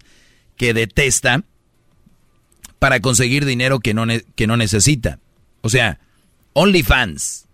que 0.57 0.75
detesta 0.75 1.43
para 2.77 2.99
conseguir 2.99 3.45
dinero 3.45 3.79
que 3.79 3.95
no, 3.95 4.05
que 4.35 4.45
no 4.45 4.57
necesita. 4.57 5.19
O 5.61 5.69
sea, 5.69 5.99
OnlyFans. 6.53 7.47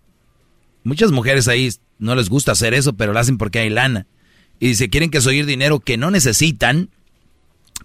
Muchas 0.84 1.12
mujeres 1.12 1.48
ahí 1.48 1.70
no 2.00 2.16
les 2.16 2.28
gusta 2.28 2.52
hacer 2.52 2.74
eso, 2.74 2.94
pero 2.98 3.14
lo 3.14 3.20
hacen 3.20 3.38
porque 3.38 3.60
hay 3.60 3.70
lana 3.70 4.08
y 4.60 4.76
se 4.76 4.90
quieren 4.90 5.10
que 5.10 5.20
conseguir 5.20 5.46
dinero 5.46 5.80
que 5.80 5.96
no 5.96 6.12
necesitan 6.12 6.90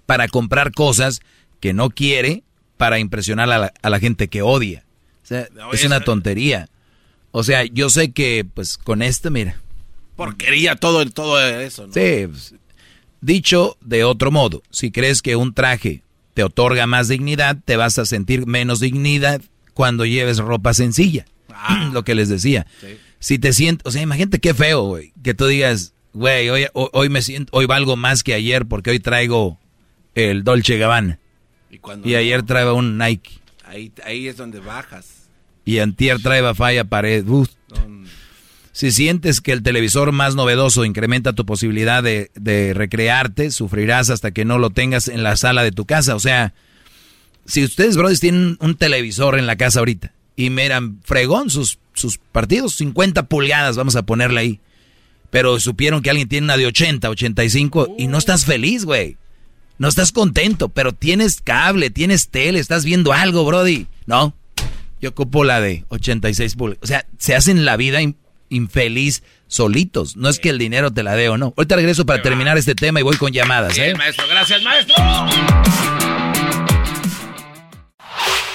para 0.06 0.26
comprar 0.26 0.72
cosas 0.72 1.20
que 1.60 1.72
no 1.72 1.90
quiere 1.90 2.42
para 2.76 2.98
impresionar 2.98 3.48
a 3.50 3.90
la, 3.90 4.00
gente 4.00 4.26
que 4.26 4.42
odia. 4.42 4.84
O 5.22 5.26
sea, 5.26 5.48
es 5.72 5.84
una 5.84 6.00
tontería. 6.00 6.68
O 7.30 7.44
sea, 7.44 7.64
yo 7.64 7.90
sé 7.90 8.10
que 8.10 8.44
pues 8.54 8.76
con 8.76 9.02
esto, 9.02 9.30
mira. 9.30 9.60
Porquería 10.18 10.74
todo, 10.74 11.08
todo 11.10 11.38
eso, 11.40 11.86
¿no? 11.86 11.92
Sí. 11.92 12.26
Pues, 12.26 12.54
dicho 13.20 13.76
de 13.80 14.02
otro 14.02 14.32
modo, 14.32 14.64
si 14.68 14.90
crees 14.90 15.22
que 15.22 15.36
un 15.36 15.54
traje 15.54 16.02
te 16.34 16.42
otorga 16.42 16.88
más 16.88 17.06
dignidad, 17.06 17.56
te 17.64 17.76
vas 17.76 18.00
a 18.00 18.04
sentir 18.04 18.44
menos 18.44 18.80
dignidad 18.80 19.40
cuando 19.74 20.04
lleves 20.04 20.38
ropa 20.38 20.74
sencilla. 20.74 21.24
Ah. 21.54 21.90
Lo 21.92 22.02
que 22.02 22.16
les 22.16 22.28
decía. 22.28 22.66
Si 23.20 23.38
te 23.38 23.52
sientes, 23.52 23.86
o 23.86 23.92
sea, 23.92 24.02
imagínate 24.02 24.40
qué 24.40 24.54
feo, 24.54 24.82
güey, 24.86 25.12
que 25.22 25.34
tú 25.34 25.46
digas, 25.46 25.94
güey, 26.14 26.48
hoy, 26.48 26.66
hoy, 26.72 27.08
me 27.10 27.22
siento, 27.22 27.56
hoy 27.56 27.66
valgo 27.66 27.94
más 27.94 28.24
que 28.24 28.34
ayer 28.34 28.66
porque 28.66 28.90
hoy 28.90 28.98
traigo 28.98 29.60
el 30.16 30.42
Dolce 30.42 30.78
Gabbana. 30.78 31.20
Y, 32.04 32.16
ayer 32.16 32.42
traía 32.42 32.72
un 32.72 32.98
Nike. 32.98 33.38
Ahí, 33.64 33.92
ahí 34.04 34.26
es 34.26 34.36
donde 34.36 34.58
bajas. 34.58 35.28
Y 35.64 35.78
antier 35.78 36.20
traía 36.20 36.56
falla 36.56 36.82
pared. 36.82 37.24
Si 38.78 38.92
sientes 38.92 39.40
que 39.40 39.50
el 39.50 39.64
televisor 39.64 40.12
más 40.12 40.36
novedoso 40.36 40.84
incrementa 40.84 41.32
tu 41.32 41.44
posibilidad 41.44 42.00
de, 42.00 42.72
recrearte, 42.76 43.50
sufrirás 43.50 44.08
hasta 44.08 44.30
que 44.30 44.44
no 44.44 44.60
lo 44.60 44.70
tengas 44.70 45.08
en 45.08 45.24
la 45.24 45.34
sala 45.34 45.64
de 45.64 45.72
tu 45.72 45.84
casa. 45.84 46.14
O 46.14 46.20
sea, 46.20 46.54
si 47.44 47.64
ustedes, 47.64 47.96
brothers, 47.96 48.20
tienen 48.20 48.56
un 48.60 48.76
televisor 48.76 49.36
en 49.36 49.48
la 49.48 49.56
casa 49.56 49.80
ahorita 49.80 50.12
y 50.36 50.50
miran 50.50 51.00
fregón 51.02 51.50
sus, 51.50 51.80
sus 51.92 52.18
partidos, 52.18 52.76
50 52.76 53.26
pulgadas, 53.26 53.76
vamos 53.76 53.96
a 53.96 54.02
ponerle 54.04 54.38
ahí 54.38 54.60
pero 55.30 55.58
supieron 55.58 56.00
que 56.00 56.10
alguien 56.10 56.28
tiene 56.28 56.44
una 56.44 56.56
de 56.56 56.66
80, 56.66 57.10
85 57.10 57.96
y 57.98 58.06
no 58.06 58.16
estás 58.16 58.44
feliz, 58.44 58.84
güey. 58.84 59.16
No 59.78 59.88
estás 59.88 60.12
contento, 60.12 60.68
pero 60.68 60.92
tienes 60.92 61.40
cable, 61.40 61.90
tienes 61.90 62.28
tele, 62.28 62.60
estás 62.60 62.84
viendo 62.84 63.12
algo, 63.12 63.44
Brody. 63.44 63.88
No, 64.06 64.36
yo 65.00 65.10
ocupo 65.10 65.42
la 65.42 65.60
de 65.60 65.84
86 65.88 66.54
pulgadas. 66.54 66.84
O 66.84 66.86
sea, 66.86 67.06
se 67.18 67.34
hacen 67.34 67.64
la 67.64 67.76
vida 67.76 68.00
infeliz 68.48 69.22
solitos. 69.46 70.16
No 70.16 70.28
es 70.28 70.38
que 70.38 70.50
el 70.50 70.58
dinero 70.58 70.92
te 70.92 71.02
la 71.02 71.14
dé 71.14 71.28
o 71.28 71.36
no. 71.36 71.54
Ahorita 71.56 71.76
regreso 71.76 72.06
para 72.06 72.22
terminar 72.22 72.58
este 72.58 72.74
tema 72.74 73.00
y 73.00 73.02
voy 73.02 73.16
con 73.16 73.32
llamadas, 73.32 73.76
¿eh? 73.78 73.94
maestro, 73.96 74.26
gracias, 74.28 74.62
maestro. 74.62 74.94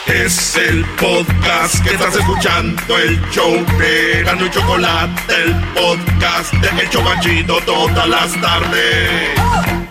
Es 0.07 0.57
el 0.57 0.85
podcast 0.99 1.83
que 1.83 1.93
estás 1.93 2.15
escuchando, 2.15 2.97
el 2.99 3.19
show 3.31 3.65
de 3.79 4.23
Gano 4.23 4.45
y 4.45 4.49
Chocolate, 4.51 5.33
el 5.33 5.55
podcast 5.73 6.53
de 6.53 6.81
El 6.81 6.89
Chocachito 6.89 7.59
todas 7.65 8.07
las 8.07 8.39
tardes. 8.41 9.82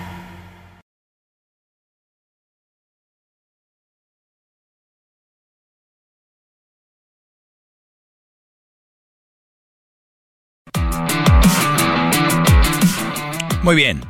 Muy 13.63 13.77
bien. 13.77 14.01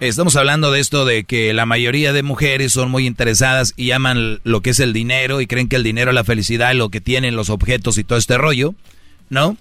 Estamos 0.00 0.36
hablando 0.36 0.70
de 0.70 0.80
esto 0.80 1.04
de 1.04 1.24
que 1.24 1.52
la 1.52 1.66
mayoría 1.66 2.14
de 2.14 2.22
mujeres 2.22 2.72
son 2.72 2.90
muy 2.90 3.06
interesadas 3.06 3.74
y 3.76 3.90
aman 3.90 4.40
lo 4.42 4.62
que 4.62 4.70
es 4.70 4.80
el 4.80 4.94
dinero 4.94 5.42
y 5.42 5.46
creen 5.46 5.68
que 5.68 5.76
el 5.76 5.82
dinero 5.82 6.10
es 6.10 6.14
la 6.14 6.24
felicidad 6.24 6.74
lo 6.74 6.88
que 6.88 7.02
tienen 7.02 7.36
los 7.36 7.50
objetos 7.50 7.98
y 7.98 8.04
todo 8.04 8.18
este 8.18 8.38
rollo, 8.38 8.74
¿no? 9.28 9.58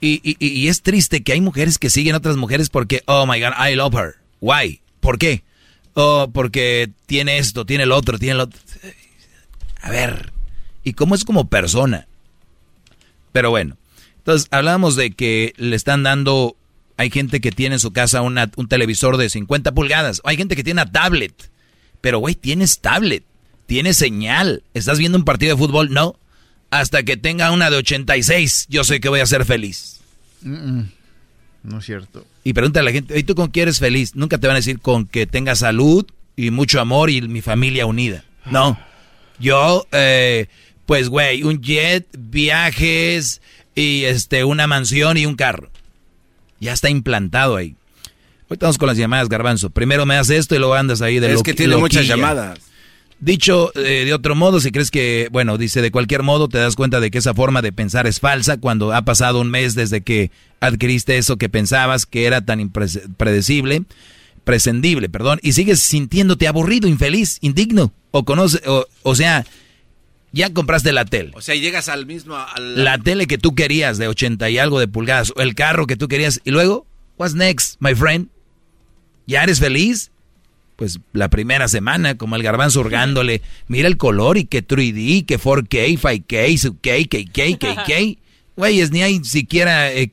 Y, 0.00 0.20
y, 0.24 0.36
y 0.40 0.68
es 0.68 0.82
triste 0.82 1.22
que 1.22 1.32
hay 1.32 1.40
mujeres 1.40 1.78
que 1.78 1.88
siguen 1.88 2.16
a 2.16 2.18
otras 2.18 2.36
mujeres 2.36 2.68
porque, 2.68 3.02
oh 3.06 3.26
my 3.26 3.40
God, 3.40 3.52
I 3.58 3.76
love 3.76 3.94
her. 3.94 4.16
Why? 4.40 4.80
¿Por 4.98 5.18
qué? 5.18 5.44
Oh, 5.94 6.28
porque 6.32 6.90
tiene 7.06 7.38
esto, 7.38 7.64
tiene 7.64 7.84
el 7.84 7.92
otro, 7.92 8.18
tiene 8.18 8.34
el 8.34 8.40
otro. 8.40 8.60
A 9.82 9.90
ver, 9.90 10.32
¿y 10.82 10.94
cómo 10.94 11.14
es 11.14 11.24
como 11.24 11.48
persona? 11.48 12.08
Pero 13.30 13.50
bueno, 13.50 13.76
entonces 14.18 14.48
hablamos 14.50 14.96
de 14.96 15.12
que 15.12 15.52
le 15.58 15.76
están 15.76 16.02
dando 16.02 16.56
hay 16.96 17.10
gente 17.10 17.40
que 17.40 17.50
tiene 17.50 17.76
en 17.76 17.80
su 17.80 17.92
casa 17.92 18.22
una, 18.22 18.50
un 18.56 18.68
televisor 18.68 19.16
de 19.16 19.28
50 19.28 19.72
pulgadas. 19.72 20.20
Hay 20.24 20.36
gente 20.36 20.56
que 20.56 20.64
tiene 20.64 20.82
una 20.82 20.92
tablet. 20.92 21.50
Pero, 22.00 22.18
güey, 22.18 22.34
tienes 22.34 22.80
tablet. 22.80 23.24
Tienes 23.66 23.96
señal. 23.96 24.62
¿Estás 24.74 24.98
viendo 24.98 25.18
un 25.18 25.24
partido 25.24 25.54
de 25.54 25.58
fútbol? 25.58 25.92
No. 25.92 26.16
Hasta 26.70 27.02
que 27.02 27.16
tenga 27.16 27.50
una 27.50 27.70
de 27.70 27.76
86, 27.76 28.66
yo 28.68 28.84
sé 28.84 29.00
que 29.00 29.08
voy 29.08 29.20
a 29.20 29.26
ser 29.26 29.44
feliz. 29.44 30.00
No 30.42 31.78
es 31.78 31.84
cierto. 31.84 32.26
Y 32.42 32.52
pregúntale 32.52 32.82
a 32.82 32.90
la 32.90 32.92
gente, 32.92 33.18
¿y 33.18 33.22
tú 33.22 33.34
con 33.34 33.50
quién 33.50 33.64
eres 33.64 33.78
feliz? 33.78 34.14
Nunca 34.14 34.38
te 34.38 34.46
van 34.46 34.56
a 34.56 34.58
decir 34.58 34.80
con 34.80 35.06
que 35.06 35.26
tenga 35.26 35.54
salud 35.54 36.04
y 36.36 36.50
mucho 36.50 36.80
amor 36.80 37.10
y 37.10 37.22
mi 37.22 37.40
familia 37.40 37.86
unida. 37.86 38.24
No. 38.44 38.78
Yo, 39.38 39.86
eh, 39.92 40.48
pues, 40.84 41.08
güey, 41.08 41.42
un 41.42 41.62
jet, 41.62 42.06
viajes 42.18 43.40
y 43.74 44.04
este, 44.04 44.44
una 44.44 44.66
mansión 44.66 45.16
y 45.16 45.26
un 45.26 45.36
carro. 45.36 45.70
Ya 46.64 46.72
está 46.72 46.88
implantado 46.88 47.56
ahí. 47.56 47.76
Hoy 48.48 48.54
estamos 48.54 48.78
con 48.78 48.86
las 48.86 48.96
llamadas, 48.96 49.28
Garbanzo. 49.28 49.68
Primero 49.68 50.06
me 50.06 50.16
haces 50.16 50.38
esto 50.38 50.54
y 50.54 50.58
luego 50.58 50.72
andas 50.72 51.02
ahí 51.02 51.20
de 51.20 51.30
Es 51.30 51.42
que 51.42 51.52
tiene 51.52 51.76
muchas 51.76 52.06
llamadas. 52.06 52.58
Dicho 53.20 53.70
eh, 53.74 54.06
de 54.06 54.14
otro 54.14 54.34
modo, 54.34 54.60
si 54.60 54.72
crees 54.72 54.90
que, 54.90 55.28
bueno, 55.30 55.58
dice 55.58 55.82
de 55.82 55.90
cualquier 55.90 56.22
modo, 56.22 56.48
te 56.48 56.56
das 56.56 56.74
cuenta 56.74 57.00
de 57.00 57.10
que 57.10 57.18
esa 57.18 57.34
forma 57.34 57.60
de 57.60 57.70
pensar 57.72 58.06
es 58.06 58.18
falsa 58.18 58.56
cuando 58.56 58.94
ha 58.94 59.02
pasado 59.02 59.42
un 59.42 59.50
mes 59.50 59.74
desde 59.74 60.00
que 60.00 60.30
adquiriste 60.60 61.18
eso 61.18 61.36
que 61.36 61.50
pensabas 61.50 62.06
que 62.06 62.24
era 62.24 62.40
tan 62.40 62.60
impredecible, 62.60 63.82
prescindible, 64.44 65.10
perdón, 65.10 65.40
y 65.42 65.52
sigues 65.52 65.80
sintiéndote 65.80 66.48
aburrido, 66.48 66.88
infeliz, 66.88 67.36
indigno, 67.42 67.92
o 68.10 68.24
conoce, 68.24 68.66
o, 68.66 68.86
o 69.02 69.14
sea, 69.14 69.44
ya 70.34 70.52
compraste 70.52 70.92
la 70.92 71.04
tele. 71.04 71.30
O 71.34 71.40
sea, 71.40 71.54
llegas 71.54 71.88
al 71.88 72.06
mismo... 72.06 72.36
Al... 72.36 72.84
La 72.84 72.98
tele 72.98 73.26
que 73.26 73.38
tú 73.38 73.54
querías 73.54 73.98
de 73.98 74.08
80 74.08 74.50
y 74.50 74.58
algo 74.58 74.80
de 74.80 74.88
pulgadas, 74.88 75.32
o 75.36 75.40
el 75.40 75.54
carro 75.54 75.86
que 75.86 75.96
tú 75.96 76.08
querías, 76.08 76.40
y 76.44 76.50
luego, 76.50 76.86
what's 77.16 77.34
next, 77.34 77.76
my 77.78 77.94
friend? 77.94 78.28
¿Ya 79.26 79.44
eres 79.44 79.60
feliz? 79.60 80.10
Pues 80.76 80.98
la 81.12 81.30
primera 81.30 81.68
semana, 81.68 82.16
como 82.16 82.34
el 82.34 82.42
garbanzo 82.42 82.80
hurgándole, 82.80 83.42
mira 83.68 83.86
el 83.86 83.96
color 83.96 84.36
y 84.36 84.44
que 84.44 84.66
3D, 84.66 85.24
que 85.24 85.38
4K, 85.38 85.98
5K, 85.98 86.80
K, 86.80 87.08
K, 87.08 87.30
K, 87.32 87.58
K, 87.58 87.84
K. 87.84 87.94
Güeyes, 88.56 88.90
ni 88.90 89.02
hay 89.02 89.24
siquiera... 89.24 89.92
Eh, 89.92 90.10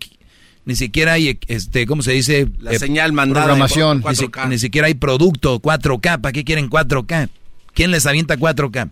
ni 0.64 0.76
siquiera 0.76 1.14
hay, 1.14 1.40
este, 1.48 1.88
¿cómo 1.88 2.04
se 2.04 2.12
dice? 2.12 2.48
La 2.60 2.78
señal 2.78 3.14
mandada. 3.14 3.48
Programación. 3.48 4.04
Ni, 4.46 4.50
ni 4.50 4.60
siquiera 4.60 4.86
hay 4.86 4.94
producto 4.94 5.60
4K. 5.60 6.22
¿Para 6.22 6.32
qué 6.32 6.44
quieren 6.44 6.70
4K? 6.70 7.30
¿Quién 7.74 7.90
les 7.90 8.06
avienta 8.06 8.38
4K? 8.38 8.92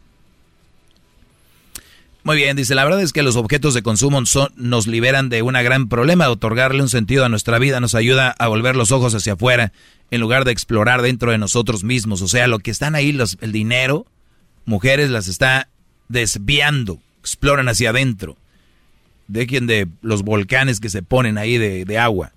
Muy 2.30 2.38
bien, 2.38 2.56
dice, 2.56 2.76
la 2.76 2.84
verdad 2.84 3.01
es 3.01 3.11
que 3.11 3.23
los 3.23 3.35
objetos 3.38 3.73
de 3.73 3.81
consumo 3.81 4.23
son, 4.27 4.49
nos 4.56 4.85
liberan 4.85 5.30
de 5.30 5.41
un 5.41 5.53
gran 5.53 5.89
problema, 5.89 6.30
otorgarle 6.30 6.84
un 6.84 6.88
sentido 6.88 7.26
a 7.26 7.30
nuestra 7.30 7.57
vida 7.57 7.80
nos 7.80 7.95
ayuda 7.95 8.35
a 8.38 8.47
volver 8.47 8.76
los 8.76 8.91
ojos 8.91 9.15
hacia 9.15 9.34
afuera 9.34 9.73
en 10.11 10.22
lugar 10.22 10.45
de 10.45 10.51
explorar 10.51 11.01
dentro 11.01 11.31
de 11.31 11.39
nosotros 11.39 11.84
mismos. 11.84 12.22
O 12.22 12.27
sea, 12.27 12.45
lo 12.45 12.60
que 12.60 12.69
están 12.69 12.93
ahí, 12.93 13.14
los, 13.14 13.39
el 13.41 13.51
dinero, 13.51 14.06
mujeres 14.65 15.10
las 15.10 15.27
está 15.27 15.69
desviando, 16.07 16.99
exploran 17.19 17.68
hacia 17.68 17.89
adentro. 17.89 18.38
Dejen 19.27 19.65
de 19.65 19.88
los 20.03 20.22
volcanes 20.22 20.80
que 20.80 20.91
se 20.91 21.01
ponen 21.01 21.39
ahí 21.39 21.57
de, 21.57 21.84
de 21.84 21.97
agua. 21.97 22.34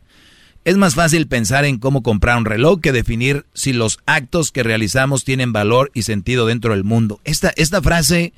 Es 0.64 0.78
más 0.78 0.94
fácil 0.94 1.27
pensar 1.27 1.66
en 1.66 1.77
cómo 1.77 2.02
comprar 2.02 2.39
un 2.39 2.47
reloj 2.47 2.81
que 2.81 2.93
definir 2.93 3.44
si 3.52 3.74
los 3.74 3.98
actos 4.06 4.52
que 4.52 4.62
realizamos 4.62 5.24
tienen 5.24 5.52
valor 5.52 5.90
y 5.93 6.05
sentido 6.05 6.47
dentro 6.47 6.73
del 6.73 6.82
mundo. 6.82 7.20
Esta, 7.24 7.52
esta 7.56 7.82
frase 7.82 8.32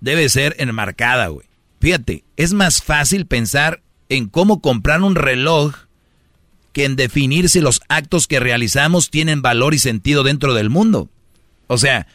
debe 0.00 0.28
ser 0.28 0.54
enmarcada, 0.58 1.28
güey. 1.28 1.46
Fíjate, 1.80 2.24
es 2.36 2.52
más 2.52 2.82
fácil 2.82 3.26
pensar 3.26 3.82
en 4.08 4.28
cómo 4.28 4.60
comprar 4.60 5.02
un 5.02 5.14
reloj 5.14 5.74
que 6.72 6.84
en 6.84 6.96
definir 6.96 7.48
si 7.48 7.60
los 7.60 7.80
actos 7.88 8.26
que 8.26 8.40
realizamos 8.40 9.10
tienen 9.10 9.42
valor 9.42 9.74
y 9.74 9.78
sentido 9.78 10.22
dentro 10.22 10.54
del 10.54 10.70
mundo. 10.70 11.08
O 11.66 11.78
sea, 11.78 12.06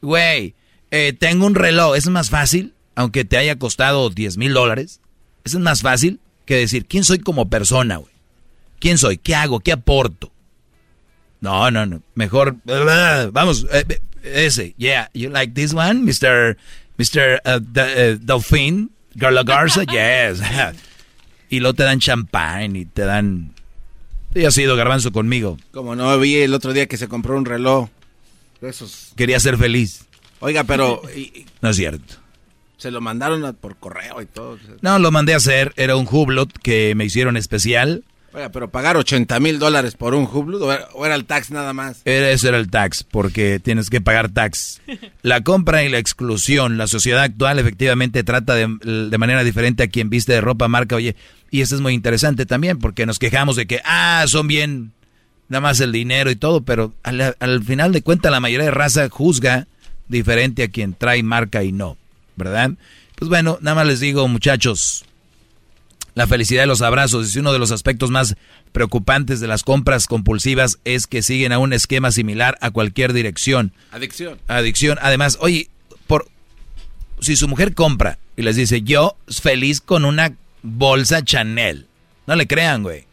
güey, 0.00 0.54
eh, 0.90 1.12
tengo 1.12 1.46
un 1.46 1.54
reloj, 1.54 1.94
es 1.94 2.08
más 2.08 2.30
fácil, 2.30 2.74
aunque 2.94 3.24
te 3.24 3.36
haya 3.36 3.58
costado 3.58 4.08
10 4.10 4.38
mil 4.38 4.54
dólares, 4.54 5.00
es 5.44 5.54
más 5.56 5.82
fácil 5.82 6.20
que 6.46 6.56
decir, 6.56 6.86
¿quién 6.86 7.04
soy 7.04 7.18
como 7.18 7.50
persona, 7.50 7.98
güey? 7.98 8.12
¿Quién 8.80 8.98
soy? 8.98 9.18
¿Qué 9.18 9.34
hago? 9.34 9.60
¿Qué 9.60 9.72
aporto? 9.72 10.32
No, 11.40 11.70
no, 11.70 11.86
no. 11.86 12.02
Mejor, 12.14 12.56
vamos, 12.64 13.66
eh, 13.70 14.00
ese, 14.22 14.74
yeah, 14.78 15.10
you 15.14 15.30
like 15.30 15.52
this 15.52 15.74
one, 15.74 16.02
Mr. 16.02 16.56
Mr. 16.98 17.40
Uh, 17.44 17.58
uh, 17.58 18.18
Delfín, 18.20 18.90
Garla 19.14 19.44
Garza, 19.44 19.84
yes. 19.84 20.40
y 21.48 21.60
luego 21.60 21.74
te 21.74 21.84
dan 21.84 22.00
champán 22.00 22.76
y 22.76 22.84
te 22.84 23.02
dan... 23.02 23.54
Tú 24.32 24.40
ya 24.40 24.48
has 24.48 24.58
ido 24.58 24.76
garbanzo 24.76 25.10
conmigo. 25.10 25.56
Como 25.70 25.96
no, 25.96 26.18
vi 26.18 26.36
el 26.36 26.52
otro 26.52 26.74
día 26.74 26.86
que 26.86 26.98
se 26.98 27.08
compró 27.08 27.38
un 27.38 27.46
reloj. 27.46 27.88
Esos. 28.60 29.12
Quería 29.16 29.40
ser 29.40 29.56
feliz. 29.56 30.04
Oiga, 30.40 30.64
pero... 30.64 31.00
no 31.62 31.70
es 31.70 31.76
cierto. 31.76 32.16
Se 32.76 32.90
lo 32.90 33.00
mandaron 33.00 33.56
por 33.60 33.76
correo 33.76 34.20
y 34.20 34.26
todo. 34.26 34.58
No, 34.82 34.98
lo 34.98 35.10
mandé 35.10 35.34
a 35.34 35.38
hacer. 35.38 35.72
Era 35.76 35.96
un 35.96 36.06
Hublot 36.10 36.52
que 36.58 36.94
me 36.94 37.04
hicieron 37.04 37.36
especial. 37.36 38.04
Oiga, 38.32 38.50
pero 38.50 38.70
pagar 38.70 38.96
80 38.96 39.40
mil 39.40 39.58
dólares 39.58 39.94
por 39.94 40.14
un 40.14 40.24
Hublot 40.24 40.88
o 40.92 41.06
era 41.06 41.14
el 41.14 41.24
tax 41.24 41.50
nada 41.50 41.72
más. 41.72 42.02
Era, 42.04 42.30
eso 42.30 42.48
era 42.48 42.58
el 42.58 42.70
tax, 42.70 43.02
porque 43.02 43.58
tienes 43.58 43.88
que 43.88 44.00
pagar 44.00 44.28
tax. 44.28 44.80
La 45.22 45.42
compra 45.42 45.82
y 45.82 45.88
la 45.88 45.98
exclusión. 45.98 46.76
La 46.76 46.86
sociedad 46.86 47.22
actual 47.22 47.58
efectivamente 47.58 48.24
trata 48.24 48.54
de, 48.54 48.68
manera 49.18 49.44
diferente 49.44 49.82
a 49.82 49.88
quien 49.88 50.10
viste 50.10 50.34
de 50.34 50.42
ropa 50.42 50.68
marca. 50.68 50.96
Oye, 50.96 51.16
y 51.50 51.62
esto 51.62 51.74
es 51.74 51.80
muy 51.80 51.94
interesante 51.94 52.44
también, 52.44 52.78
porque 52.78 53.06
nos 53.06 53.18
quejamos 53.18 53.56
de 53.56 53.66
que, 53.66 53.80
ah, 53.84 54.24
son 54.26 54.46
bien, 54.46 54.92
nada 55.48 55.62
más 55.62 55.80
el 55.80 55.92
dinero 55.92 56.30
y 56.30 56.36
todo, 56.36 56.60
pero 56.60 56.92
al, 57.02 57.34
al 57.38 57.64
final 57.64 57.92
de 57.92 58.02
cuentas 58.02 58.30
la 58.30 58.40
mayoría 58.40 58.66
de 58.66 58.72
raza 58.72 59.08
juzga 59.08 59.66
diferente 60.08 60.64
a 60.64 60.68
quien 60.68 60.92
trae 60.94 61.22
marca 61.22 61.64
y 61.64 61.72
no, 61.72 61.96
¿verdad? 62.36 62.72
Pues 63.14 63.28
bueno, 63.28 63.58
nada 63.62 63.74
más 63.74 63.86
les 63.86 64.00
digo, 64.00 64.28
muchachos, 64.28 65.04
la 66.18 66.26
felicidad 66.26 66.62
de 66.62 66.66
los 66.66 66.82
abrazos 66.82 67.28
es 67.28 67.36
uno 67.36 67.52
de 67.52 67.60
los 67.60 67.70
aspectos 67.70 68.10
más 68.10 68.34
preocupantes 68.72 69.38
de 69.38 69.46
las 69.46 69.62
compras 69.62 70.08
compulsivas 70.08 70.80
es 70.84 71.06
que 71.06 71.22
siguen 71.22 71.52
a 71.52 71.60
un 71.60 71.72
esquema 71.72 72.10
similar 72.10 72.58
a 72.60 72.72
cualquier 72.72 73.12
dirección. 73.12 73.72
Adicción. 73.92 74.40
Adicción. 74.48 74.98
Además, 75.00 75.38
oye, 75.40 75.70
por 76.08 76.28
si 77.20 77.36
su 77.36 77.46
mujer 77.46 77.72
compra 77.72 78.18
y 78.36 78.42
les 78.42 78.56
dice, 78.56 78.82
"Yo 78.82 79.16
feliz 79.28 79.80
con 79.80 80.04
una 80.04 80.34
bolsa 80.62 81.22
Chanel." 81.22 81.86
No 82.26 82.34
le 82.34 82.48
crean, 82.48 82.82
güey. 82.82 83.06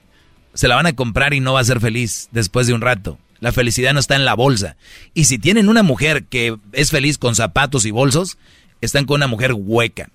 Se 0.56 0.68
la 0.68 0.76
van 0.76 0.88
a 0.88 0.96
comprar 0.96 1.36
y 1.36 1.42
no 1.42 1.54
va 1.54 1.60
a 1.60 1.66
ser 1.66 1.80
feliz 1.80 2.30
después 2.32 2.66
de 2.66 2.74
un 2.74 2.82
rato. 2.82 3.20
La 3.40 3.52
felicidad 3.52 3.94
no 3.94 4.00
está 4.00 4.16
en 4.16 4.26
la 4.26 4.34
bolsa. 4.34 4.78
Y 5.14 5.26
si 5.26 5.38
tienen 5.38 5.70
una 5.70 5.84
mujer 5.84 6.24
que 6.24 6.58
es 6.72 6.90
feliz 6.90 7.20
con 7.20 7.36
zapatos 7.36 7.86
y 7.86 7.92
bolsos, 7.92 8.40
están 8.82 9.06
con 9.06 9.18
una 9.18 9.28
mujer 9.28 9.54
hueca. 9.54 10.10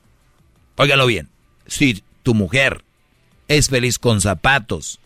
Óigalo 0.74 1.06
bien. 1.06 1.28
Si 1.68 2.02
tu 2.22 2.34
mujer 2.34 2.84
es 3.48 3.68
feliz 3.68 3.98
con 3.98 4.20
zapatos, 4.20 5.00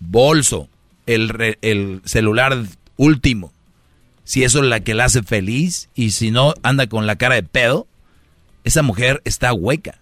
bolso, 0.00 0.68
el, 1.06 1.56
el 1.62 2.02
celular 2.04 2.64
último, 2.96 3.52
si 4.24 4.42
eso 4.42 4.62
es 4.62 4.68
la 4.68 4.80
que 4.80 4.94
la 4.94 5.04
hace 5.04 5.22
feliz 5.22 5.88
y 5.94 6.12
si 6.12 6.30
no 6.30 6.54
anda 6.62 6.86
con 6.86 7.06
la 7.06 7.16
cara 7.16 7.34
de 7.34 7.42
pedo, 7.42 7.86
esa 8.64 8.82
mujer 8.82 9.20
está 9.24 9.52
hueca. 9.52 10.00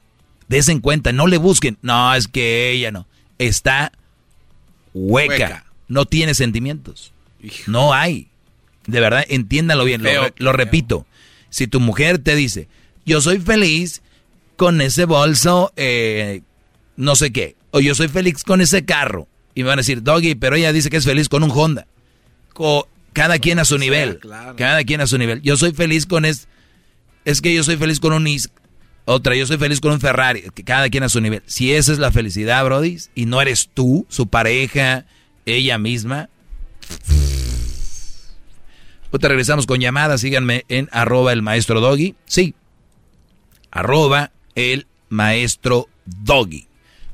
Desen 0.49 0.81
cuenta, 0.81 1.13
no 1.13 1.27
le 1.27 1.39
busquen. 1.39 1.77
No, 1.83 2.15
es 2.15 2.29
que 2.29 2.71
ella 2.71 2.93
no. 2.93 3.07
Está 3.39 3.93
hueca. 4.95 5.33
hueca. 5.33 5.67
No 5.89 6.07
tiene 6.07 6.35
sentimientos. 6.35 7.13
Hijo. 7.43 7.71
No 7.71 7.93
hay. 7.93 8.29
De 8.87 9.01
verdad, 9.01 9.25
entiéndalo 9.29 9.85
bien. 9.85 10.03
Feo, 10.03 10.25
lo, 10.25 10.31
lo 10.37 10.53
repito. 10.53 11.07
Si 11.51 11.67
tu 11.67 11.81
mujer 11.81 12.19
te 12.19 12.37
dice, 12.37 12.69
yo 13.05 13.21
soy 13.21 13.39
feliz 13.39 14.03
con 14.62 14.80
ese 14.80 15.06
bolso, 15.06 15.72
eh, 15.74 16.43
no 16.97 17.16
sé 17.16 17.32
qué. 17.32 17.56
O 17.72 17.80
yo 17.80 17.97
soy 17.97 18.06
feliz 18.06 18.44
con 18.44 18.60
ese 18.60 18.84
carro. 18.84 19.26
Y 19.56 19.64
me 19.64 19.70
van 19.70 19.80
a 19.80 19.82
decir, 19.82 20.05
Doggy, 20.05 20.36
pero 20.36 20.55
ella 20.55 20.72
dice 20.72 20.89
que 20.89 20.98
es 20.98 21.05
feliz 21.05 21.28
con 21.28 21.43
un 21.43 21.51
Honda. 21.51 21.89
Cada 23.12 23.40
quien 23.40 23.59
a 23.59 23.64
su 23.64 23.76
nivel. 23.76 24.20
Cada 24.56 24.84
quien 24.84 25.01
a 25.01 25.09
su 25.09 25.18
nivel. 25.18 25.43
Yo 25.43 25.56
soy 25.56 25.72
feliz 25.72 26.06
con 26.06 26.24
es. 26.24 26.47
Es 27.24 27.40
que 27.40 27.52
yo 27.52 27.64
soy 27.64 27.76
feliz 27.76 27.98
con 27.98 28.12
un 28.12 28.24
Is. 28.28 28.51
Otra, 29.05 29.34
yo 29.34 29.48
soy 29.48 29.56
feliz 29.59 29.80
con 29.80 29.90
un 29.94 30.01
Ferrari. 30.01 30.44
Cada 30.64 30.89
quien 30.90 31.02
a 31.02 31.09
su 31.09 31.20
nivel. 31.20 31.43
Si 31.47 31.72
esa 31.72 31.90
es 31.90 31.98
la 31.98 32.12
felicidad, 32.12 32.64
Brody, 32.64 32.98
y 33.16 33.26
no 33.26 33.43
eres 33.43 33.68
tú, 33.74 34.06
su 34.09 34.28
pareja, 34.28 35.06
ella 35.44 35.76
misma, 35.78 36.28
Ahorita 39.10 39.26
regresamos 39.26 39.66
con 39.66 39.80
llamadas. 39.80 40.20
Síganme 40.20 40.64
en 40.68 40.89
arroba 40.93 41.32
el 41.32 41.43
maestro 41.43 41.80
doggy. 41.80 42.14
Sí. 42.26 42.55
Arroba 43.72 44.30
el 44.55 44.87
maestro 45.09 45.89
doggy. 46.07 46.66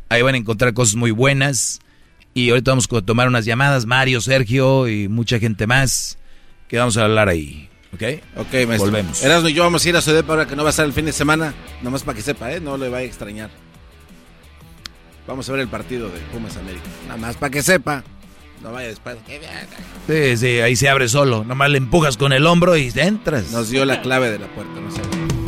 Ahí 0.09 0.23
van 0.23 0.35
a 0.35 0.39
encontrar 0.39 0.75
cosas 0.75 0.97
muy 0.97 1.11
buenas. 1.11 1.81
Y 2.35 2.51
ahorita 2.51 2.71
vamos 2.71 2.89
a 2.93 3.03
tomar 3.03 3.29
unas 3.29 3.45
llamadas. 3.45 3.87
Mario, 3.87 4.21
Sergio 4.21 4.89
y 4.89 5.09
mucha 5.09 5.39
gente 5.39 5.67
más 5.67 6.19
que 6.69 6.79
vamos 6.79 6.97
a 6.97 7.05
hablar 7.05 7.29
ahí. 7.29 7.69
¿Ok? 7.93 8.03
Ok, 8.37 8.53
maestro. 8.67 8.91
Volvemos. 8.91 9.23
Erasmo 9.25 9.49
y 9.49 9.55
yo 9.55 9.63
vamos 9.63 9.85
a 9.85 9.89
ir 9.89 9.97
a 9.97 10.03
Sodepa 10.03 10.33
ahora 10.35 10.47
que 10.47 10.55
no 10.55 10.63
va 10.63 10.69
a 10.69 10.71
estar 10.71 10.85
el 10.85 10.93
fin 10.93 11.07
de 11.07 11.13
semana. 11.13 11.55
Nomás 11.83 12.03
para 12.03 12.17
que 12.17 12.23
sepa, 12.23 12.53
¿eh? 12.53 12.61
No 12.61 12.77
le 12.77 12.89
vaya 12.89 13.05
a 13.05 13.09
extrañar. 13.09 13.51
Vamos 15.27 15.49
a 15.49 15.53
ver 15.53 15.63
el 15.63 15.69
partido 15.69 16.09
de 16.09 16.21
Pumas 16.33 16.57
América. 16.57 16.85
Nada 17.07 17.19
más 17.19 17.37
para 17.37 17.51
que 17.51 17.63
sepa. 17.63 18.05
No 18.63 18.73
vaya 18.73 18.89
después. 18.89 19.17
Sí, 20.07 20.37
sí, 20.37 20.61
ahí 20.61 20.75
se 20.75 20.89
abre 20.89 21.09
solo. 21.09 21.45
Nomás 21.45 21.71
le 21.71 21.79
empujas 21.79 22.17
con 22.17 22.33
el 22.33 22.47
hombro 22.47 22.77
y 22.77 22.93
entras. 22.95 23.51
Nos 23.53 23.71
dio 23.71 23.85
la 23.85 24.03
clave 24.03 24.31
de 24.31 24.39
la 24.39 24.49
puerta, 24.49 24.81
no 24.81 24.91
sé. 24.91 25.48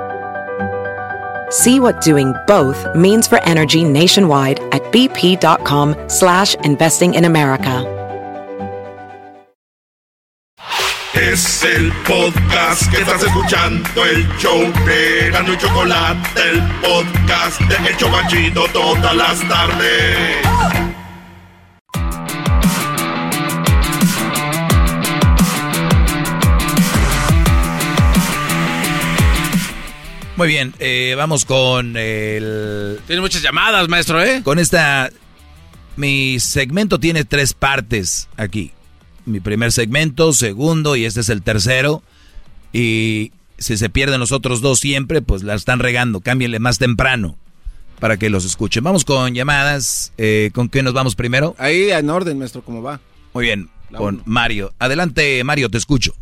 See 1.51 1.81
what 1.81 1.99
doing 2.01 2.33
both 2.47 2.95
means 2.95 3.27
for 3.27 3.43
energy 3.43 3.83
nationwide 3.83 4.59
at 4.71 4.81
bp.com 4.93 5.95
slash 6.07 6.55
investing 6.63 7.13
in 7.15 7.25
America. 7.25 7.85
Es 11.13 11.63
el 11.63 11.91
podcast 12.07 12.89
que 12.89 13.01
estás 13.01 13.21
escuchando, 13.21 14.05
el 14.05 14.27
show 14.37 14.59
de 14.85 15.29
Gano 15.29 15.53
y 15.53 15.57
Chocolate, 15.57 16.41
el 16.49 16.61
podcast 16.81 17.59
de 17.59 17.89
El 17.89 17.97
Chocachito 17.97 18.65
todas 18.73 19.15
las 19.15 19.39
tardes. 19.47 20.90
Muy 30.41 30.47
bien, 30.47 30.73
eh, 30.79 31.13
vamos 31.15 31.45
con 31.45 31.95
el... 31.95 32.97
Tiene 33.05 33.21
muchas 33.21 33.43
llamadas, 33.43 33.87
maestro, 33.89 34.23
¿eh? 34.23 34.41
Con 34.43 34.57
esta... 34.57 35.11
Mi 35.95 36.39
segmento 36.39 36.99
tiene 36.99 37.25
tres 37.25 37.53
partes 37.53 38.27
aquí. 38.37 38.71
Mi 39.27 39.39
primer 39.39 39.71
segmento, 39.71 40.33
segundo 40.33 40.95
y 40.95 41.05
este 41.05 41.19
es 41.19 41.29
el 41.29 41.43
tercero. 41.43 42.01
Y 42.73 43.33
si 43.59 43.77
se 43.77 43.91
pierden 43.91 44.19
los 44.19 44.31
otros 44.31 44.61
dos 44.61 44.79
siempre, 44.79 45.21
pues 45.21 45.43
la 45.43 45.53
están 45.53 45.77
regando. 45.77 46.21
Cámbienle 46.21 46.57
más 46.57 46.79
temprano 46.79 47.35
para 47.99 48.17
que 48.17 48.31
los 48.31 48.43
escuchen. 48.43 48.83
Vamos 48.83 49.05
con 49.05 49.35
llamadas. 49.35 50.11
Eh, 50.17 50.49
¿Con 50.55 50.69
qué 50.69 50.81
nos 50.81 50.93
vamos 50.93 51.15
primero? 51.15 51.53
Ahí 51.59 51.91
en 51.91 52.09
orden, 52.09 52.39
maestro, 52.39 52.63
¿cómo 52.63 52.81
va? 52.81 52.99
Muy 53.35 53.45
bien, 53.45 53.69
con 53.95 54.23
Mario. 54.25 54.73
Adelante, 54.79 55.43
Mario, 55.43 55.69
te 55.69 55.77
escucho. 55.77 56.15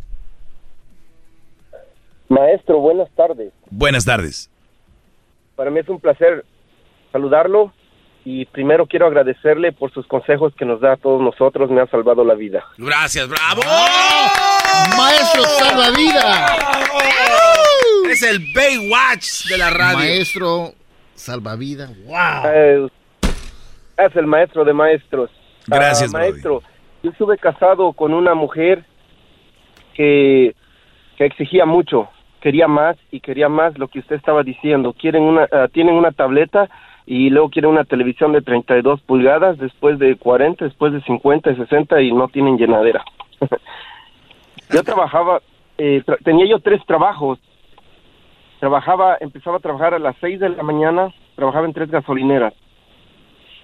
Maestro, 2.28 2.80
buenas 2.80 3.08
tardes. 3.16 3.50
Buenas 3.70 4.04
tardes. 4.04 4.50
Para 5.56 5.70
mí 5.70 5.80
es 5.80 5.88
un 5.88 6.00
placer 6.00 6.44
saludarlo 7.12 7.72
y 8.24 8.44
primero 8.46 8.86
quiero 8.86 9.06
agradecerle 9.06 9.72
por 9.72 9.92
sus 9.92 10.06
consejos 10.06 10.54
que 10.56 10.64
nos 10.64 10.80
da 10.80 10.92
a 10.94 10.96
todos 10.96 11.20
nosotros. 11.22 11.70
Me 11.70 11.80
ha 11.80 11.86
salvado 11.86 12.24
la 12.24 12.34
vida. 12.34 12.64
Gracias, 12.78 13.28
bravo. 13.28 13.62
Maestro 14.96 15.42
salvavidas. 15.44 16.58
Es 18.10 18.22
el 18.22 18.40
Baywatch 18.54 19.46
de 19.48 19.58
la 19.58 19.70
radio. 19.70 19.98
Maestro 19.98 20.72
salvavidas. 21.14 21.90
Wow. 22.04 22.16
Eh, 22.52 22.88
es 23.98 24.16
el 24.16 24.26
maestro 24.26 24.64
de 24.64 24.72
maestros. 24.72 25.30
Gracias, 25.66 26.12
Ah, 26.14 26.18
maestro. 26.18 26.62
Yo 27.02 27.10
estuve 27.10 27.38
casado 27.38 27.92
con 27.92 28.12
una 28.12 28.34
mujer 28.34 28.84
que, 29.94 30.54
que 31.16 31.24
exigía 31.26 31.64
mucho, 31.64 32.08
quería 32.40 32.66
más 32.66 32.96
y 33.10 33.20
quería 33.20 33.48
más 33.48 33.78
lo 33.78 33.88
que 33.88 34.00
usted 34.00 34.16
estaba 34.16 34.42
diciendo. 34.42 34.92
Quieren 34.92 35.22
una, 35.22 35.46
ah, 35.52 35.68
tienen 35.72 35.94
una 35.94 36.10
tableta 36.10 36.68
y 37.06 37.30
luego 37.30 37.50
quieren 37.50 37.70
una 37.70 37.84
televisión 37.84 38.32
de 38.32 38.42
32 38.42 39.00
pulgadas, 39.02 39.58
después 39.58 39.98
de 39.98 40.16
40, 40.16 40.64
después 40.64 40.92
de 40.92 41.00
50 41.02 41.50
y 41.50 41.56
60 41.56 42.02
y 42.02 42.12
no 42.12 42.28
tienen 42.28 42.56
llenadera. 42.56 43.04
yo 44.70 44.82
trabajaba, 44.82 45.40
eh, 45.78 46.02
tenía 46.24 46.46
yo 46.46 46.58
tres 46.60 46.84
trabajos. 46.86 47.38
Trabajaba, 48.58 49.16
empezaba 49.20 49.56
a 49.56 49.60
trabajar 49.60 49.94
a 49.94 49.98
las 49.98 50.16
6 50.20 50.38
de 50.38 50.50
la 50.50 50.62
mañana, 50.62 51.14
trabajaba 51.34 51.66
en 51.66 51.72
tres 51.72 51.90
gasolineras. 51.90 52.52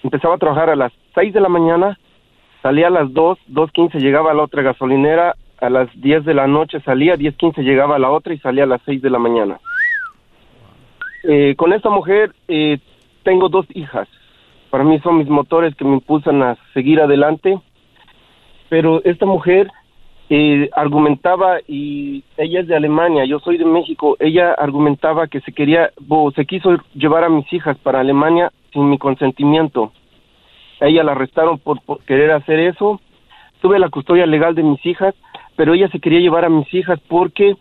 Empezaba 0.03 0.37
a 0.37 0.39
trabajar 0.39 0.71
a 0.71 0.77
las 0.77 0.93
6 1.15 1.35
de 1.35 1.41
la 1.41 1.49
mañana, 1.49 1.99
salía 2.63 2.87
a 2.87 2.91
las 2.91 3.13
2, 3.13 3.39
2.15 3.51 3.99
llegaba 3.99 4.31
a 4.31 4.35
la 4.35 4.43
otra 4.43 4.63
gasolinera, 4.63 5.37
a 5.61 5.71
las 5.71 5.89
10 6.01 6.25
de 6.25 6.35
la 6.35 6.47
noche 6.47 6.81
salía, 6.81 7.17
10.15 7.17 7.63
llegaba 7.63 7.97
a 7.97 7.99
la 7.99 8.11
otra 8.11 8.35
y 8.35 8.39
salía 8.39 8.65
a 8.65 8.69
las 8.69 8.83
6 8.85 9.03
de 9.03 9.11
la 9.11 9.19
mañana. 9.19 9.59
Eh, 11.25 11.55
con 11.57 11.73
esta 11.73 11.91
mujer 11.91 12.33
eh, 12.49 12.79
tengo 13.23 13.49
dos 13.49 13.67
hijas. 13.75 14.09
Para 14.71 14.85
mí 14.85 14.99
son 15.01 15.19
mis 15.19 15.29
motores 15.29 15.75
que 15.75 15.85
me 15.85 15.95
impulsan 15.95 16.43
a 16.43 16.57
seguir 16.75 17.01
adelante. 17.01 17.59
Pero 18.69 19.03
esta 19.05 19.27
mujer 19.27 19.71
eh, 20.29 20.69
argumentaba, 20.75 21.59
y 21.69 22.25
ella 22.37 22.61
es 22.61 22.67
de 22.67 22.77
Alemania, 22.77 23.25
yo 23.25 23.39
soy 23.39 23.59
de 23.59 23.65
México, 23.65 24.17
ella 24.19 24.53
argumentaba 24.53 25.29
que 25.29 25.41
se 25.41 25.53
quería, 25.53 25.93
o 26.09 26.33
se 26.33 26.47
quiso 26.47 26.77
llevar 26.95 27.23
a 27.23 27.29
mis 27.29 27.51
hijas 27.53 27.79
para 27.79 28.01
Alemania 28.01 28.53
sin 28.73 28.91
mi 28.91 28.99
consentimiento. 28.99 29.93
A 30.81 30.87
ella 30.87 31.05
la 31.05 31.13
arrestaron 31.13 31.59
por 31.59 31.81
querer 32.05 32.33
hacer 32.33 32.59
eso. 32.59 33.01
Tuve 33.63 33.79
la 33.79 33.89
custodia 33.89 34.27
legal 34.27 34.55
de 34.55 34.63
mis 34.63 34.85
hijas, 34.85 35.15
pero 35.57 35.75
ella 35.75 35.89
se 35.89 36.01
quería 36.01 36.21
llevar 36.21 36.45
a 36.45 36.49
mis 36.51 36.73
hijas 36.75 37.01
porque 37.09 37.57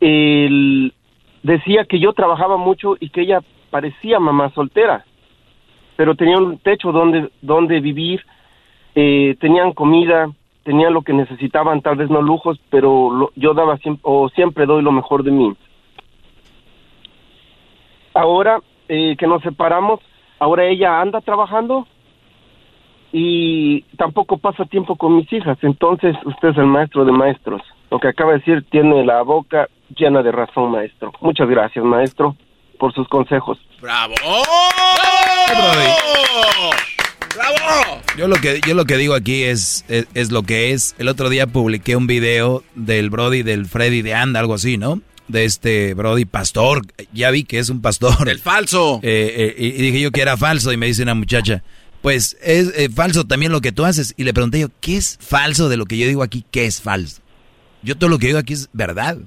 el- 0.00 0.92
decía 1.42 1.84
que 1.84 1.98
yo 1.98 2.12
trabajaba 2.12 2.56
mucho 2.56 2.96
y 3.00 3.10
que 3.10 3.22
ella 3.22 3.40
parecía 3.70 4.18
mamá 4.20 4.50
soltera, 4.50 5.04
pero 5.96 6.14
tenía 6.14 6.38
un 6.38 6.58
techo 6.58 6.92
donde, 6.92 7.30
donde 7.40 7.80
vivir, 7.80 8.24
eh, 8.94 9.36
tenían 9.40 9.72
comida, 9.72 10.28
tenían 10.64 10.92
lo 10.94 11.02
que 11.02 11.12
necesitaban, 11.12 11.80
tal 11.82 11.96
vez 11.96 12.08
no 12.10 12.22
lujos, 12.22 12.60
pero 12.70 13.10
lo- 13.10 13.32
yo 13.34 13.54
daba 13.54 13.76
siempre, 13.78 14.00
o 14.04 14.28
siempre 14.28 14.66
doy 14.66 14.82
lo 14.82 14.92
mejor 14.92 15.24
de 15.24 15.30
mí. 15.32 15.52
Ahora 18.14 18.60
eh, 18.88 19.16
que 19.16 19.26
nos 19.26 19.42
separamos, 19.42 20.00
ahora 20.38 20.64
ella 20.66 21.00
anda 21.00 21.20
trabajando 21.22 21.86
y 23.12 23.82
tampoco 23.98 24.38
pasa 24.38 24.64
tiempo 24.64 24.96
con 24.96 25.16
mis 25.16 25.30
hijas. 25.32 25.58
Entonces, 25.62 26.16
usted 26.24 26.48
es 26.48 26.56
el 26.56 26.66
maestro 26.66 27.04
de 27.04 27.12
maestros. 27.12 27.60
Lo 27.90 28.00
que 28.00 28.08
acaba 28.08 28.32
de 28.32 28.38
decir 28.38 28.64
tiene 28.70 29.04
la 29.04 29.22
boca 29.22 29.68
llena 29.94 30.22
de 30.22 30.32
razón, 30.32 30.70
maestro. 30.70 31.12
Muchas 31.20 31.48
gracias, 31.48 31.84
maestro, 31.84 32.34
por 32.78 32.94
sus 32.94 33.06
consejos. 33.08 33.58
¡Bravo! 33.82 34.14
¡Bravo! 37.36 38.00
Yo 38.16 38.28
lo 38.28 38.36
que 38.36 38.60
yo 38.66 38.74
lo 38.74 38.84
que 38.84 38.96
digo 38.96 39.14
aquí 39.14 39.42
es, 39.42 39.84
es, 39.88 40.06
es 40.14 40.30
lo 40.30 40.42
que 40.42 40.72
es. 40.72 40.94
El 40.98 41.08
otro 41.08 41.28
día 41.28 41.46
publiqué 41.46 41.96
un 41.96 42.06
video 42.06 42.62
del 42.74 43.10
Brody 43.10 43.42
del 43.42 43.66
Freddy 43.66 44.02
de 44.02 44.14
Anda, 44.14 44.40
algo 44.40 44.54
así, 44.54 44.78
¿no? 44.78 45.00
De 45.28 45.44
este 45.44 45.94
Brody 45.94 46.24
pastor. 46.24 46.82
Ya 47.12 47.30
vi 47.30 47.44
que 47.44 47.58
es 47.58 47.70
un 47.70 47.80
pastor. 47.82 48.28
El 48.28 48.38
falso. 48.38 49.00
Eh, 49.02 49.54
eh, 49.58 49.64
y 49.66 49.70
dije 49.70 50.00
yo 50.00 50.10
que 50.10 50.20
era 50.22 50.36
falso 50.36 50.72
y 50.72 50.76
me 50.76 50.86
dice 50.86 51.02
una 51.02 51.14
muchacha, 51.14 51.62
pues 52.02 52.36
es 52.42 52.72
eh, 52.76 52.90
falso 52.90 53.24
también 53.24 53.52
lo 53.52 53.60
que 53.60 53.72
tú 53.72 53.84
haces. 53.84 54.12
Y 54.16 54.24
le 54.24 54.34
pregunté 54.34 54.60
yo, 54.60 54.68
¿qué 54.80 54.96
es 54.96 55.18
falso 55.20 55.68
de 55.68 55.76
lo 55.76 55.86
que 55.86 55.96
yo 55.96 56.06
digo 56.06 56.22
aquí? 56.22 56.44
¿Qué 56.50 56.66
es 56.66 56.80
falso? 56.82 57.22
Yo 57.82 57.96
todo 57.96 58.10
lo 58.10 58.18
que 58.18 58.26
digo 58.26 58.38
aquí 58.38 58.52
es 58.52 58.68
verdad. 58.72 59.18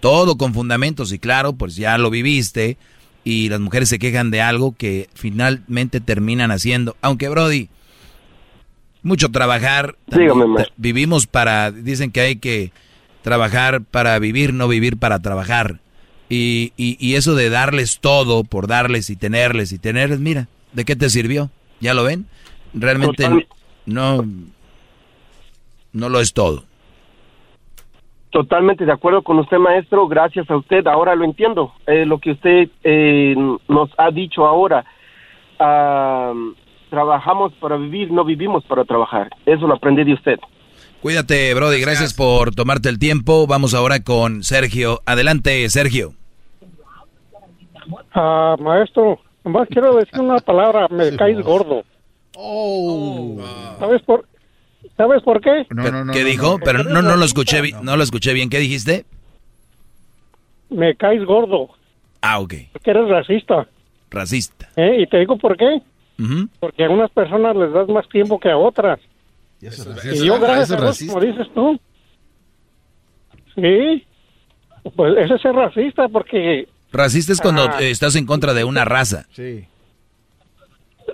Todo 0.00 0.36
con 0.36 0.52
fundamentos 0.54 1.12
y 1.12 1.18
claro, 1.18 1.52
pues 1.52 1.76
ya 1.76 1.96
lo 1.98 2.10
viviste 2.10 2.76
y 3.24 3.48
las 3.48 3.60
mujeres 3.60 3.88
se 3.88 3.98
quejan 3.98 4.30
de 4.30 4.42
algo 4.42 4.74
que 4.76 5.08
finalmente 5.14 6.00
terminan 6.00 6.50
haciendo. 6.50 6.96
Aunque 7.00 7.28
Brody, 7.28 7.68
mucho 9.02 9.30
trabajar. 9.30 9.96
Dígame. 10.06 10.66
Vivimos 10.76 11.26
para, 11.26 11.70
dicen 11.70 12.10
que 12.10 12.20
hay 12.20 12.36
que 12.36 12.72
trabajar 13.22 13.82
para 13.82 14.18
vivir, 14.18 14.52
no 14.52 14.66
vivir 14.66 14.96
para 14.98 15.20
trabajar. 15.20 15.80
Y, 16.28 16.72
y, 16.76 16.96
y 16.98 17.16
eso 17.16 17.34
de 17.34 17.50
darles 17.50 17.98
todo 18.00 18.44
por 18.44 18.66
darles 18.66 19.10
y 19.10 19.16
tenerles 19.16 19.72
y 19.72 19.78
tenerles, 19.78 20.20
mira, 20.20 20.48
¿de 20.72 20.84
qué 20.84 20.96
te 20.96 21.10
sirvió? 21.10 21.50
¿Ya 21.84 21.92
lo 21.92 22.02
ven? 22.04 22.24
Realmente 22.72 23.22
Total- 23.24 23.46
no, 23.84 24.24
no 25.92 26.08
lo 26.08 26.18
es 26.18 26.32
todo. 26.32 26.64
Totalmente 28.30 28.86
de 28.86 28.92
acuerdo 28.92 29.20
con 29.22 29.38
usted, 29.38 29.58
maestro. 29.58 30.08
Gracias 30.08 30.50
a 30.50 30.56
usted. 30.56 30.86
Ahora 30.86 31.14
lo 31.14 31.24
entiendo. 31.26 31.74
Eh, 31.86 32.06
lo 32.06 32.18
que 32.18 32.30
usted 32.30 32.70
eh, 32.82 33.34
nos 33.68 33.90
ha 33.98 34.10
dicho 34.10 34.46
ahora. 34.46 34.82
Ah, 35.58 36.32
trabajamos 36.88 37.52
para 37.60 37.76
vivir, 37.76 38.10
no 38.10 38.24
vivimos 38.24 38.64
para 38.64 38.84
trabajar. 38.86 39.28
Eso 39.44 39.66
lo 39.66 39.74
aprendí 39.74 40.04
de 40.04 40.14
usted. 40.14 40.38
Cuídate, 41.02 41.52
Brody. 41.52 41.82
Gracias 41.82 42.14
por 42.14 42.54
tomarte 42.54 42.88
el 42.88 42.98
tiempo. 42.98 43.46
Vamos 43.46 43.74
ahora 43.74 44.02
con 44.02 44.42
Sergio. 44.42 45.02
Adelante, 45.04 45.68
Sergio. 45.68 46.14
Ah, 48.14 48.56
maestro, 48.58 49.20
nomás 49.44 49.68
quiero 49.68 49.96
decir 49.96 50.20
una 50.20 50.38
palabra. 50.38 50.88
Me 50.88 51.16
caes 51.16 51.40
gordo. 51.42 51.84
Oh. 52.36 53.36
¿Sabes 53.78 54.02
por, 54.02 54.26
¿Sabes 54.96 55.22
por 55.22 55.40
qué? 55.40 55.66
¿Qué 56.12 56.24
dijo? 56.24 56.58
Pero 56.64 56.84
no, 56.84 57.02
no 57.02 57.16
lo 57.16 57.24
escuché, 57.24 57.60
no 57.82 57.96
lo 57.96 58.02
escuché 58.02 58.32
bien. 58.32 58.48
¿Qué 58.48 58.58
dijiste? 58.58 59.04
Me 60.70 60.94
caes 60.96 61.24
gordo. 61.24 61.70
Ah, 62.20 62.40
ok. 62.40 62.54
Porque 62.72 62.90
eres 62.90 63.08
racista. 63.08 63.66
Racista. 64.10 64.68
¿eh? 64.76 65.02
Y 65.02 65.06
te 65.06 65.18
digo 65.18 65.36
por 65.36 65.56
qué. 65.56 65.82
Ujú. 66.18 66.48
Porque 66.60 66.84
a 66.84 66.90
unas 66.90 67.10
personas 67.10 67.56
les 67.56 67.72
das 67.72 67.88
más 67.88 68.08
tiempo 68.08 68.38
que 68.38 68.50
a 68.50 68.56
otras. 68.56 69.00
Y 69.60 70.24
yo, 70.24 70.38
gracias 70.38 70.70
a 70.72 70.76
Dios, 70.76 71.02
como 71.06 71.20
dices 71.20 71.46
tú. 71.54 71.78
Sí. 73.54 74.06
Pues 74.94 75.16
ese 75.18 75.34
es 75.34 75.42
ser 75.42 75.54
racista 75.54 76.08
porque... 76.08 76.68
Racista 76.94 77.32
es 77.32 77.40
cuando 77.40 77.64
Ah. 77.64 77.78
estás 77.80 78.14
en 78.16 78.24
contra 78.24 78.54
de 78.54 78.64
una 78.64 78.84
raza. 78.84 79.26
Sí. 79.32 79.64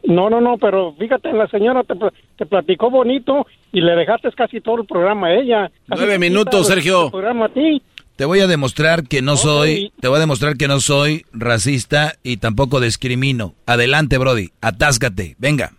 No, 0.04 0.30
no, 0.30 0.40
no, 0.40 0.56
pero 0.58 0.94
fíjate, 0.98 1.32
la 1.32 1.48
señora 1.48 1.82
te, 1.82 1.96
pl- 1.96 2.12
te 2.36 2.46
platicó 2.46 2.90
bonito 2.90 3.46
y 3.72 3.80
le 3.80 3.92
dejaste 3.96 4.30
casi 4.32 4.60
todo 4.60 4.82
el 4.82 4.86
programa 4.86 5.28
a 5.28 5.34
ella. 5.34 5.68
Casi 5.88 6.00
Nueve 6.02 6.12
te 6.12 6.18
minutos, 6.18 6.66
Sergio. 6.68 7.06
El 7.06 7.10
programa 7.10 7.46
a 7.46 7.48
ti. 7.48 7.82
Te 8.16 8.24
voy 8.26 8.40
a 8.40 8.46
demostrar 8.46 9.04
que 9.08 9.22
no 9.22 9.36
soy, 9.38 9.92
te 10.00 10.06
voy 10.08 10.18
a 10.18 10.20
demostrar 10.20 10.56
que 10.56 10.68
no 10.68 10.78
soy 10.80 11.24
racista 11.32 12.14
y 12.22 12.36
tampoco 12.36 12.78
discrimino. 12.78 13.54
Adelante, 13.66 14.18
Brody, 14.18 14.50
atáscate, 14.60 15.34
venga. 15.38 15.72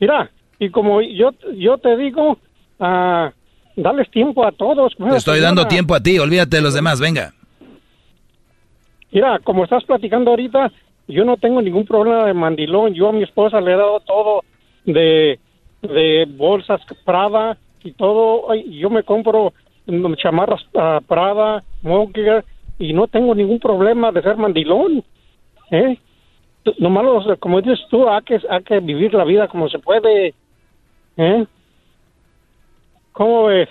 Mira, 0.00 0.30
y 0.58 0.70
como 0.70 1.00
yo, 1.00 1.30
yo 1.56 1.78
te 1.78 1.96
digo, 1.96 2.38
ah, 2.80 3.32
dales 3.76 4.10
tiempo 4.10 4.44
a 4.46 4.52
todos. 4.52 4.94
Te 4.96 5.16
estoy 5.16 5.40
dando 5.40 5.66
tiempo 5.68 5.94
a 5.94 6.00
ti, 6.02 6.18
olvídate 6.18 6.56
de 6.56 6.62
los 6.62 6.74
demás, 6.74 7.00
venga. 7.00 7.32
Mira, 9.10 9.38
como 9.40 9.64
estás 9.64 9.84
platicando 9.84 10.30
ahorita, 10.30 10.70
yo 11.06 11.24
no 11.24 11.36
tengo 11.36 11.62
ningún 11.62 11.86
problema 11.86 12.26
de 12.26 12.34
mandilón. 12.34 12.94
Yo 12.94 13.08
a 13.08 13.12
mi 13.12 13.22
esposa 13.22 13.60
le 13.60 13.72
he 13.72 13.76
dado 13.76 14.00
todo 14.00 14.44
de, 14.84 15.38
de 15.82 16.26
bolsas 16.28 16.80
Prada 17.04 17.56
y 17.82 17.92
todo. 17.92 18.54
Yo 18.54 18.90
me 18.90 19.02
compro 19.02 19.52
mm, 19.86 20.14
chamarras 20.14 20.60
ah, 20.76 21.00
Prada, 21.06 21.64
Monger, 21.82 22.44
y 22.78 22.92
no 22.92 23.08
tengo 23.08 23.34
ningún 23.34 23.58
problema 23.58 24.12
de 24.12 24.22
ser 24.22 24.36
mandilón. 24.36 25.02
¿eh? 25.70 25.98
Nomás, 26.78 27.38
como 27.38 27.62
dices 27.62 27.80
tú, 27.90 28.08
hay 28.08 28.22
que, 28.22 28.40
hay 28.48 28.62
que 28.62 28.80
vivir 28.80 29.14
la 29.14 29.24
vida 29.24 29.48
como 29.48 29.68
se 29.68 29.78
puede. 29.78 30.34
¿eh? 31.16 31.46
¿Cómo 33.12 33.44
ves? 33.44 33.68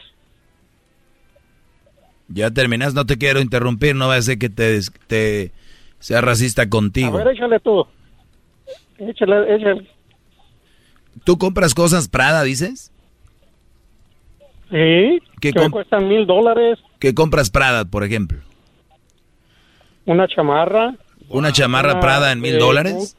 Ya 2.30 2.52
terminas, 2.52 2.94
no 2.94 3.06
te 3.06 3.18
quiero 3.18 3.40
interrumpir, 3.40 3.96
no 3.96 4.08
va 4.08 4.16
a 4.16 4.22
ser 4.22 4.38
que 4.38 4.50
te, 4.50 4.80
te 5.08 5.52
sea 6.00 6.22
racista 6.22 6.64
A 6.64 6.66
contigo. 6.68 7.18
ver, 7.18 7.28
échale 7.30 7.60
tú. 7.60 7.86
Échale, 8.98 9.56
échale. 9.56 9.88
¿Tú 11.24 11.38
compras 11.38 11.74
cosas 11.74 12.08
Prada, 12.10 12.44
dices? 12.44 12.92
Sí, 14.70 15.20
¿Qué 15.40 15.54
que 15.54 15.70
cuestan 15.70 16.08
mil 16.08 16.26
dólares, 16.28 16.78
¿Qué 17.00 17.14
compras 17.14 17.50
Prada, 17.50 17.86
por 17.86 18.04
ejemplo? 18.04 18.40
una 20.06 20.28
chamarra. 20.28 20.96
¿Una 21.30 21.52
chamarra 21.52 21.92
Una 21.92 22.00
Prada 22.02 22.32
en 22.32 22.42
mil 22.42 22.58
dólares? 22.60 23.16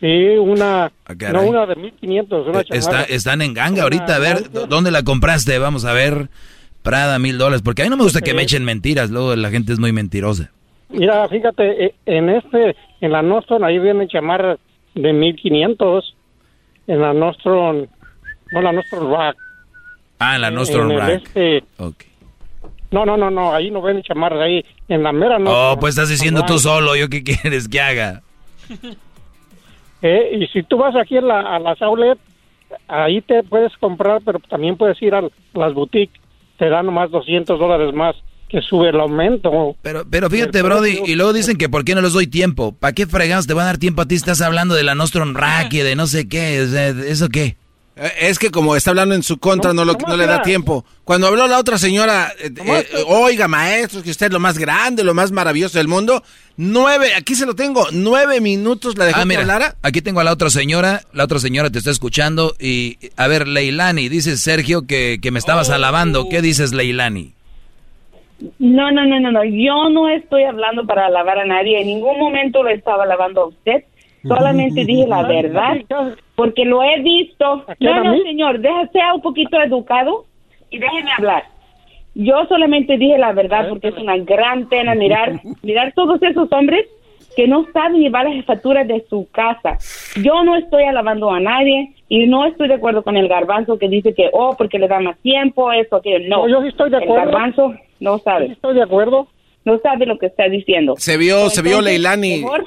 Sí, 0.00 0.06
una, 0.38 0.92
Ah, 1.06 1.14
no 1.32 1.42
una 1.42 1.66
de 1.66 1.74
mil 1.76 1.92
quinientos, 1.94 2.46
Eh, 2.54 2.64
Está, 2.70 3.02
están 3.02 3.42
en 3.42 3.52
ganga 3.54 3.82
ahorita, 3.82 4.14
a 4.14 4.18
ver, 4.20 4.50
¿dó- 4.52 4.66
¿dónde 4.66 4.90
la 4.92 5.02
compraste? 5.02 5.58
Vamos 5.58 5.84
a 5.84 5.92
ver, 5.92 6.28
Prada, 6.88 7.18
mil 7.18 7.36
dólares, 7.36 7.60
porque 7.60 7.82
a 7.82 7.84
mí 7.84 7.90
no 7.90 7.98
me 7.98 8.04
gusta 8.04 8.22
que 8.22 8.32
me 8.32 8.40
echen 8.40 8.64
mentiras, 8.64 9.10
luego 9.10 9.36
la 9.36 9.50
gente 9.50 9.74
es 9.74 9.78
muy 9.78 9.92
mentirosa. 9.92 10.50
Mira, 10.88 11.28
fíjate, 11.28 11.84
eh, 11.84 11.94
en 12.06 12.30
este, 12.30 12.76
en 13.02 13.12
la 13.12 13.20
Nostron, 13.20 13.62
ahí 13.62 13.78
vienen 13.78 14.08
chamarras 14.08 14.58
de 14.94 15.12
mil 15.12 15.36
quinientos. 15.36 16.16
En 16.86 17.02
la 17.02 17.12
Nostron, 17.12 17.86
no 18.52 18.62
la 18.62 18.72
Nostron 18.72 19.12
Rack. 19.12 19.36
Ah, 20.18 20.36
en 20.36 20.40
la 20.40 20.48
en 20.48 20.58
el 20.58 20.98
Rack. 20.98 21.10
este- 21.26 21.64
Ok. 21.76 22.04
no, 22.90 23.04
no, 23.04 23.18
no, 23.18 23.30
no, 23.30 23.54
ahí 23.54 23.70
no 23.70 23.82
venden 23.82 24.02
chamarras, 24.02 24.40
ahí 24.40 24.64
en 24.88 25.02
la 25.02 25.12
mera 25.12 25.38
Nostron. 25.38 25.72
Oh, 25.72 25.78
pues 25.78 25.90
estás 25.94 26.08
diciendo 26.08 26.46
tú 26.46 26.58
solo, 26.58 26.96
¿yo 26.96 27.10
qué 27.10 27.22
quieres 27.22 27.68
que 27.68 27.82
haga? 27.82 28.22
Eh, 30.00 30.38
y 30.40 30.46
si 30.46 30.62
tú 30.62 30.78
vas 30.78 30.96
aquí 30.96 31.18
a, 31.18 31.20
la, 31.20 31.40
a 31.56 31.58
las 31.58 31.82
outlet, 31.82 32.18
ahí 32.86 33.20
te 33.20 33.42
puedes 33.42 33.76
comprar, 33.76 34.22
pero 34.24 34.38
también 34.48 34.76
puedes 34.76 35.02
ir 35.02 35.14
a 35.14 35.22
las 35.52 35.74
boutiques, 35.74 36.18
te 36.58 36.68
dan 36.68 36.86
nomás 36.86 37.10
200 37.10 37.58
dólares 37.58 37.94
más 37.94 38.16
que 38.48 38.60
sube 38.62 38.88
el 38.88 39.00
aumento. 39.00 39.76
Pero, 39.82 40.04
pero 40.10 40.30
fíjate, 40.30 40.62
Brody, 40.62 41.00
y 41.06 41.14
luego 41.14 41.32
dicen 41.32 41.56
que 41.56 41.68
por 41.68 41.84
qué 41.84 41.94
no 41.94 42.00
les 42.00 42.14
doy 42.14 42.26
tiempo. 42.26 42.72
¿Para 42.72 42.94
qué 42.94 43.06
fregados 43.06 43.46
te 43.46 43.54
van 43.54 43.64
a 43.64 43.66
dar 43.66 43.78
tiempo 43.78 44.02
a 44.02 44.06
ti? 44.06 44.14
Estás 44.14 44.40
hablando 44.40 44.74
de 44.74 44.84
la 44.84 44.94
Nostrum 44.94 45.34
Rack 45.34 45.74
y 45.74 45.78
de 45.78 45.94
no 45.96 46.06
sé 46.06 46.28
qué, 46.28 46.62
¿eso 47.08 47.28
qué? 47.28 47.56
Eh, 47.98 48.12
Es 48.20 48.38
que 48.38 48.50
como 48.50 48.76
está 48.76 48.90
hablando 48.90 49.14
en 49.14 49.22
su 49.22 49.38
contra, 49.38 49.72
no, 49.72 49.84
lo, 49.84 49.94
no 50.06 50.16
le 50.16 50.26
da 50.26 50.42
tiempo. 50.42 50.84
Cuando 51.04 51.26
habló 51.26 51.46
la 51.48 51.58
otra 51.58 51.78
señora, 51.78 52.32
eh, 52.38 52.50
eh, 52.56 52.86
oiga, 53.06 53.48
maestro, 53.48 54.02
que 54.02 54.10
usted 54.10 54.26
es 54.26 54.32
lo 54.32 54.40
más 54.40 54.58
grande, 54.58 55.02
lo 55.04 55.14
más 55.14 55.32
maravilloso 55.32 55.78
del 55.78 55.88
mundo, 55.88 56.22
nueve, 56.56 57.14
aquí 57.16 57.34
se 57.34 57.46
lo 57.46 57.54
tengo, 57.54 57.86
nueve 57.92 58.40
minutos 58.40 58.96
la 58.98 59.06
dejó 59.06 59.20
Ah, 59.20 59.24
mira, 59.24 59.40
hablara. 59.40 59.74
aquí 59.82 60.00
tengo 60.02 60.20
a 60.20 60.24
la 60.24 60.32
otra 60.32 60.50
señora, 60.50 61.02
la 61.12 61.24
otra 61.24 61.38
señora 61.38 61.70
te 61.70 61.78
está 61.78 61.90
escuchando 61.90 62.54
y, 62.60 62.98
a 63.16 63.26
ver, 63.26 63.48
Leilani, 63.48 64.08
dices 64.08 64.40
Sergio 64.40 64.86
que, 64.86 65.18
que 65.20 65.30
me 65.30 65.38
estabas 65.38 65.70
alabando. 65.70 66.28
¿Qué 66.28 66.42
dices, 66.42 66.72
Leilani? 66.72 67.32
No, 68.60 68.92
no, 68.92 69.04
no, 69.04 69.18
no, 69.18 69.32
no. 69.32 69.44
Yo 69.44 69.88
no 69.90 70.08
estoy 70.08 70.44
hablando 70.44 70.86
para 70.86 71.06
alabar 71.06 71.38
a 71.40 71.44
nadie. 71.44 71.80
En 71.80 71.88
ningún 71.88 72.18
momento 72.20 72.62
lo 72.62 72.70
estaba 72.70 73.02
alabando 73.02 73.40
a 73.42 73.46
usted. 73.48 73.82
Solamente 74.26 74.84
dije 74.84 75.06
la 75.06 75.22
verdad, 75.22 75.76
porque 76.34 76.64
lo 76.64 76.82
he 76.82 77.00
visto. 77.00 77.64
No, 77.80 78.04
no, 78.04 78.18
señor, 78.22 78.58
deja, 78.60 78.86
sea 78.88 79.14
un 79.14 79.22
poquito 79.22 79.60
educado 79.60 80.24
y 80.70 80.78
déjeme 80.78 81.10
hablar. 81.16 81.44
Yo 82.14 82.44
solamente 82.48 82.96
dije 82.98 83.16
la 83.18 83.32
verdad 83.32 83.68
porque 83.68 83.88
es 83.88 83.96
una 83.96 84.16
gran 84.16 84.68
pena 84.68 84.94
mirar, 84.94 85.40
mirar 85.62 85.92
todos 85.94 86.20
esos 86.22 86.50
hombres 86.52 86.86
que 87.36 87.46
no 87.46 87.66
saben 87.72 88.00
llevar 88.00 88.24
la 88.24 88.32
jefatura 88.32 88.82
de 88.82 89.04
su 89.08 89.28
casa. 89.30 89.78
Yo 90.20 90.42
no 90.42 90.56
estoy 90.56 90.82
alabando 90.84 91.30
a 91.30 91.38
nadie 91.38 91.94
y 92.08 92.26
no 92.26 92.44
estoy 92.46 92.66
de 92.66 92.74
acuerdo 92.74 93.04
con 93.04 93.16
el 93.16 93.28
garbanzo 93.28 93.78
que 93.78 93.88
dice 93.88 94.12
que, 94.14 94.28
oh, 94.32 94.56
porque 94.58 94.78
le 94.80 94.88
da 94.88 94.98
más 94.98 95.16
tiempo, 95.20 95.70
eso, 95.70 96.00
que 96.02 96.18
no. 96.20 96.38
No, 96.38 96.48
yo 96.48 96.62
sí 96.62 96.68
estoy 96.68 96.90
de 96.90 96.96
acuerdo. 96.96 97.22
El 97.22 97.30
garbanzo 97.30 97.74
no 98.00 98.18
sabe. 98.18 98.46
estoy 98.46 98.74
de 98.74 98.82
acuerdo. 98.82 99.28
No 99.64 99.78
sabe 99.80 100.06
lo 100.06 100.18
que 100.18 100.26
está 100.26 100.48
diciendo. 100.48 100.94
Se 100.96 101.16
vio, 101.18 101.50
se 101.50 101.62
vio 101.62 101.80
Leilani. 101.82 102.38
mejor- 102.40 102.64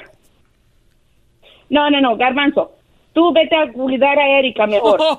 No, 1.72 1.90
no, 1.90 2.00
no, 2.00 2.16
Garbanzo. 2.16 2.70
Tú 3.14 3.32
vete 3.32 3.56
a 3.56 3.70
cuidar 3.72 4.18
a 4.18 4.38
Erika 4.38 4.66
mejor. 4.66 4.98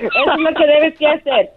Eso 0.00 0.32
es 0.32 0.40
lo 0.40 0.54
que 0.54 0.66
debes 0.66 0.98
que 0.98 1.06
hacer. 1.06 1.50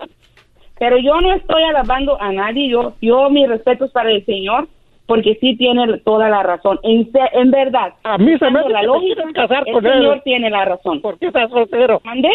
Pero 0.80 0.98
yo 0.98 1.22
no 1.22 1.34
estoy 1.34 1.64
alabando 1.64 2.20
a 2.22 2.32
nadie. 2.32 2.70
Yo, 2.70 2.94
yo 3.02 3.30
mis 3.30 3.48
respetos 3.48 3.92
para 3.92 4.12
el 4.12 4.26
señor, 4.26 4.68
porque 5.06 5.36
sí 5.40 5.56
tiene 5.58 5.98
toda 6.00 6.28
la 6.30 6.44
razón. 6.44 6.80
En, 6.84 7.10
se- 7.12 7.20
en 7.34 7.52
verdad. 7.52 7.94
A 8.04 8.18
mí 8.18 8.38
se 8.38 8.50
me 8.50 8.60
hace 8.60 8.70
la 8.70 8.80
que 8.80 8.86
te 8.86 8.88
lógica, 8.88 9.16
quieres 9.24 9.34
casar 9.34 9.64
el 9.68 9.74
con 9.74 9.86
él. 9.86 9.94
señor 9.94 10.22
tiene 10.24 10.50
la 10.50 10.66
razón. 10.66 11.02
¿Por 11.02 11.18
qué 11.20 11.28
estás 11.28 11.50
soltero? 11.50 12.02
¿Mandé? 12.04 12.30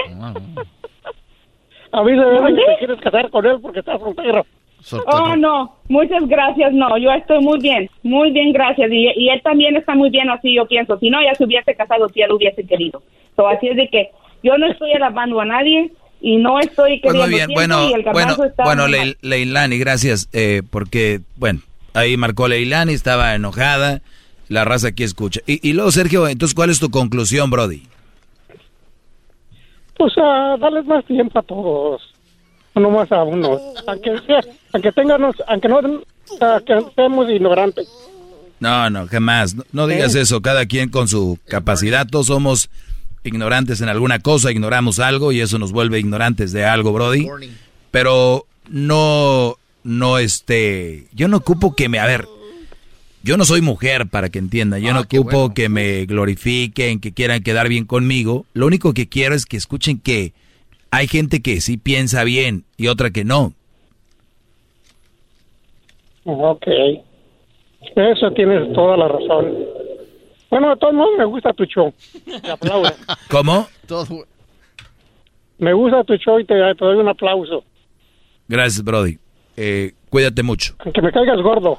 A 1.92 2.02
mí 2.02 2.10
se 2.10 2.16
me 2.16 2.38
hace 2.38 2.54
que 2.54 2.64
te 2.64 2.76
quieres 2.78 3.00
casar 3.00 3.30
con 3.30 3.46
él 3.46 3.58
porque 3.60 3.80
estás 3.80 3.98
soltero. 4.00 4.46
Oh, 4.92 5.36
no, 5.36 5.74
muchas 5.88 6.26
gracias, 6.26 6.72
no, 6.72 6.96
yo 6.98 7.10
estoy 7.12 7.40
muy 7.40 7.58
bien, 7.60 7.90
muy 8.02 8.30
bien, 8.30 8.52
gracias, 8.52 8.90
y, 8.90 9.08
y 9.16 9.28
él 9.28 9.40
también 9.42 9.76
está 9.76 9.94
muy 9.94 10.10
bien, 10.10 10.30
así 10.30 10.54
yo 10.54 10.66
pienso, 10.66 10.98
si 10.98 11.10
no, 11.10 11.22
ya 11.22 11.34
se 11.34 11.44
hubiese 11.44 11.74
casado, 11.74 12.08
si 12.08 12.20
ya 12.20 12.26
lo 12.26 12.36
hubiese 12.36 12.64
querido. 12.66 13.02
So, 13.36 13.46
así 13.48 13.68
es 13.68 13.76
de 13.76 13.88
que 13.88 14.10
yo 14.42 14.56
no 14.58 14.66
estoy 14.70 14.92
alabando 14.92 15.40
a 15.40 15.44
nadie 15.44 15.92
y 16.20 16.36
no 16.36 16.58
estoy 16.58 17.00
Pues 17.00 17.14
queriendo 17.14 17.22
muy 17.22 17.34
bien, 17.34 17.50
bueno, 17.52 17.88
y 17.88 17.92
el 17.92 18.02
bueno, 18.12 18.44
está 18.44 18.64
bueno, 18.64 18.88
Le-. 18.88 19.16
Leilani, 19.20 19.78
gracias, 19.78 20.28
eh, 20.32 20.62
porque, 20.70 21.20
bueno, 21.36 21.60
ahí 21.94 22.16
marcó 22.16 22.48
Leilani, 22.48 22.92
estaba 22.92 23.34
enojada, 23.34 24.00
la 24.48 24.64
raza 24.64 24.88
aquí 24.88 25.04
escucha. 25.04 25.40
Y, 25.46 25.68
y 25.68 25.72
luego, 25.74 25.90
Sergio, 25.90 26.26
entonces, 26.26 26.54
¿cuál 26.54 26.70
es 26.70 26.80
tu 26.80 26.90
conclusión, 26.90 27.50
Brody? 27.50 27.82
Pues 29.96 30.12
ah, 30.16 30.56
darles 30.60 30.86
más 30.86 31.04
tiempo 31.04 31.38
a 31.38 31.42
todos. 31.42 32.14
No 32.74 32.90
más 32.90 33.10
a 33.10 33.24
uno. 33.24 33.58
Aunque, 33.88 34.16
sea, 34.20 34.40
aunque 34.78 34.92
tengamos, 34.92 35.34
aunque 35.48 35.68
no 35.68 35.80
ah, 36.40 36.60
que 36.64 36.74
seamos 36.94 37.28
ignorantes. 37.28 37.88
No, 38.60 38.88
no, 38.90 39.06
jamás. 39.08 39.54
No, 39.54 39.64
no 39.72 39.86
digas 39.88 40.14
¿Eh? 40.14 40.20
eso. 40.20 40.40
Cada 40.40 40.66
quien 40.66 40.88
con 40.88 41.08
su 41.08 41.38
capacidad. 41.48 42.06
Todos 42.06 42.26
somos 42.26 42.70
ignorantes 43.24 43.80
en 43.80 43.88
alguna 43.88 44.20
cosa, 44.20 44.52
ignoramos 44.52 45.00
algo 45.00 45.32
y 45.32 45.40
eso 45.40 45.58
nos 45.58 45.72
vuelve 45.72 45.98
ignorantes 45.98 46.52
de 46.52 46.64
algo, 46.64 46.92
Brody. 46.92 47.28
Pero 47.90 48.46
no, 48.68 49.56
no 49.82 50.18
este, 50.18 51.08
yo 51.12 51.26
no 51.26 51.38
ocupo 51.38 51.74
que 51.74 51.88
me, 51.88 51.98
a 51.98 52.06
ver, 52.06 52.28
yo 53.22 53.36
no 53.36 53.44
soy 53.44 53.60
mujer 53.60 54.06
para 54.06 54.28
que 54.28 54.38
entienda, 54.38 54.78
yo 54.78 54.92
no 54.92 55.00
Ah, 55.00 55.06
qué 55.08 55.18
ocupo 55.18 55.38
bueno. 55.38 55.54
que 55.54 55.68
me 55.68 56.06
glorifiquen, 56.06 57.00
que 57.00 57.12
quieran 57.12 57.42
quedar 57.42 57.68
bien 57.68 57.84
conmigo. 57.84 58.46
Lo 58.54 58.66
único 58.66 58.94
que 58.94 59.08
quiero 59.08 59.34
es 59.34 59.44
que 59.44 59.56
escuchen 59.56 59.98
que 59.98 60.32
hay 60.90 61.08
gente 61.08 61.42
que 61.42 61.60
sí 61.60 61.76
piensa 61.76 62.22
bien 62.24 62.64
y 62.76 62.86
otra 62.86 63.10
que 63.10 63.24
no. 63.24 63.54
Ok. 66.30 66.66
Eso 67.96 68.30
tienes 68.32 68.70
toda 68.74 68.98
la 68.98 69.08
razón. 69.08 69.54
Bueno, 70.50 70.70
de 70.70 70.76
todos 70.76 70.92
modos 70.92 71.10
me 71.16 71.24
gusta 71.24 71.54
tu 71.54 71.64
show. 71.64 71.92
Te 72.42 72.50
aplaudo. 72.50 72.90
¿Cómo? 73.30 73.66
Me 75.58 75.72
gusta 75.72 76.04
tu 76.04 76.16
show 76.16 76.38
y 76.38 76.44
te, 76.44 76.54
te 76.54 76.84
doy 76.84 76.96
un 76.96 77.08
aplauso. 77.08 77.64
Gracias, 78.46 78.84
Brody. 78.84 79.18
Eh, 79.56 79.92
cuídate 80.10 80.42
mucho. 80.42 80.74
Aunque 80.80 81.00
me 81.00 81.10
caigas 81.12 81.40
gordo. 81.40 81.78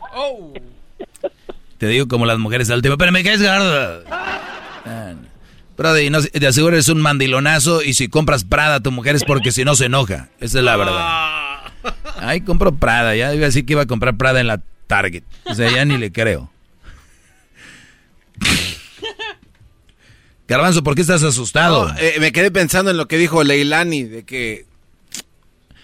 Te 1.78 1.88
digo 1.88 2.08
como 2.08 2.26
las 2.26 2.40
mujeres 2.40 2.72
al 2.72 2.82
tiempo, 2.82 2.98
pero 2.98 3.12
me 3.12 3.24
caes 3.24 3.42
gordo. 3.42 4.04
Ah, 4.10 5.14
no. 5.16 5.30
Brody, 5.78 6.10
no, 6.10 6.22
te 6.22 6.46
aseguro 6.48 6.76
eres 6.76 6.90
un 6.90 7.02
mandilonazo 7.02 7.84
y 7.84 7.94
si 7.94 8.10
compras 8.10 8.44
Prada 8.44 8.76
a 8.76 8.80
tu 8.82 8.92
mujer 8.92 9.16
es 9.16 9.24
porque 9.24 9.52
si 9.52 9.64
no 9.64 9.76
se 9.76 9.86
enoja. 9.86 10.30
Esa 10.40 10.58
es 10.58 10.66
la 10.66 10.76
verdad. 10.76 11.49
Ay, 12.18 12.42
compro 12.42 12.76
Prada. 12.76 13.16
Ya 13.16 13.34
iba 13.34 13.46
a 13.46 13.48
decir 13.48 13.66
que 13.66 13.74
iba 13.74 13.84
a 13.84 13.88
comprar 13.88 14.18
Prada 14.18 14.40
en 14.40 14.48
la 14.48 14.62
Target. 14.88 15.24
O 15.46 15.54
sea, 15.54 15.72
ya 15.72 15.86
ni 15.86 15.98
le 15.98 16.12
creo. 16.12 16.52
Garbanzo, 20.48 20.84
¿por 20.84 20.96
qué 20.96 21.02
estás 21.02 21.22
asustado? 21.22 21.90
No, 21.90 21.96
eh, 22.00 22.16
me 22.20 22.32
quedé 22.32 22.50
pensando 22.50 22.90
en 22.90 22.98
lo 22.98 23.08
que 23.08 23.18
dijo 23.18 23.44
Leilani, 23.44 24.04
de 24.04 24.24
que... 24.24 24.66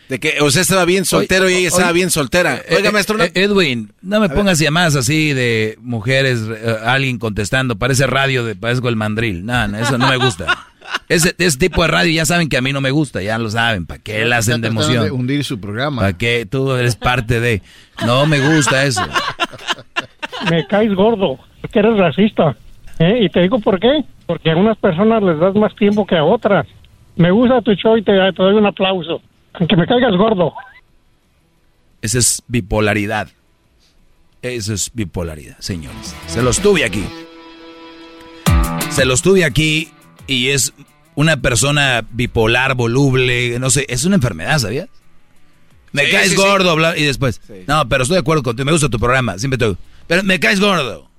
De 0.09 0.19
que 0.19 0.37
usted 0.41 0.61
estaba 0.61 0.85
bien 0.85 1.03
soltero 1.05 1.49
y 1.49 1.55
ella 1.55 1.67
estaba 1.67 1.91
bien 1.91 2.11
soltera. 2.11 2.57
Eh, 2.57 2.75
Oiga, 2.75 2.89
eh, 2.89 2.91
maestro, 2.91 3.23
eh, 3.23 3.31
Edwin, 3.33 3.91
no 4.01 4.19
me 4.19 4.29
pongas 4.29 4.59
llamadas 4.59 4.95
así 4.95 5.33
de 5.33 5.79
mujeres, 5.81 6.41
alguien 6.83 7.17
contestando. 7.17 7.75
Parece 7.75 8.05
radio 8.05 8.45
de 8.45 8.55
Parezco 8.55 8.87
el 8.89 8.95
mandril. 8.95 9.45
No, 9.45 9.67
no, 9.67 9.79
eso 9.79 9.97
no 9.97 10.07
me 10.07 10.17
gusta. 10.17 10.67
Ese, 11.07 11.35
ese 11.37 11.57
tipo 11.57 11.83
de 11.83 11.87
radio 11.87 12.11
ya 12.11 12.25
saben 12.25 12.49
que 12.49 12.57
a 12.57 12.61
mí 12.61 12.73
no 12.73 12.81
me 12.81 12.91
gusta, 12.91 13.21
ya 13.21 13.37
lo 13.37 13.49
saben. 13.49 13.85
¿Para 13.85 14.01
qué 14.01 14.25
la 14.25 14.37
hacen 14.37 14.61
de 14.61 14.69
emoción? 14.69 15.03
de 15.03 15.11
hundir 15.11 15.43
su 15.43 15.59
programa. 15.59 16.01
¿Para 16.01 16.17
qué? 16.17 16.47
Tú 16.49 16.71
eres 16.73 16.95
parte 16.95 17.39
de... 17.39 17.61
No 18.05 18.25
me 18.25 18.39
gusta 18.39 18.85
eso. 18.85 19.01
Me 20.49 20.65
caes 20.67 20.93
gordo. 20.95 21.37
Porque 21.61 21.79
eres 21.79 21.97
racista. 21.97 22.55
¿eh? 22.99 23.19
Y 23.21 23.29
te 23.29 23.41
digo 23.41 23.59
por 23.59 23.79
qué. 23.79 24.03
Porque 24.25 24.51
a 24.51 24.55
unas 24.55 24.77
personas 24.77 25.21
les 25.21 25.39
das 25.39 25.53
más 25.55 25.75
tiempo 25.75 26.05
que 26.05 26.17
a 26.17 26.23
otras. 26.23 26.65
Me 27.15 27.29
gusta 27.31 27.61
tu 27.61 27.73
show 27.75 27.95
y 27.97 28.03
te, 28.03 28.11
te 28.11 28.43
doy 28.43 28.55
un 28.55 28.65
aplauso. 28.65 29.21
Aunque 29.53 29.75
me 29.75 29.85
caigas 29.85 30.15
gordo. 30.15 30.53
Esa 32.01 32.17
es 32.17 32.43
bipolaridad. 32.47 33.29
Eso 34.41 34.73
es 34.73 34.91
bipolaridad, 34.93 35.57
señores. 35.59 36.15
Se 36.27 36.41
los 36.41 36.59
tuve 36.59 36.83
aquí. 36.83 37.05
Se 38.89 39.05
los 39.05 39.21
tuve 39.21 39.43
aquí 39.45 39.89
y 40.27 40.49
es 40.49 40.73
una 41.15 41.37
persona 41.41 42.05
bipolar, 42.11 42.75
voluble, 42.75 43.57
no 43.59 43.69
sé, 43.69 43.85
es 43.89 44.03
una 44.05 44.15
enfermedad, 44.15 44.59
¿sabías? 44.59 44.89
Me 45.91 46.05
Sí, 46.05 46.11
caes 46.11 46.29
sí, 46.31 46.35
sí. 46.35 46.41
gordo, 46.41 46.75
bla- 46.75 46.97
y 46.97 47.03
después. 47.03 47.39
No, 47.67 47.87
pero 47.87 48.03
estoy 48.03 48.15
de 48.15 48.19
acuerdo 48.21 48.43
contigo, 48.43 48.65
me 48.65 48.71
gusta 48.73 48.89
tu 48.89 48.99
programa, 48.99 49.37
siempre 49.39 49.57
tú. 49.57 49.77
Pero 50.07 50.23
me 50.23 50.39
caes 50.39 50.59
gordo. 50.59 51.09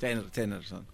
Razón. 0.00 0.86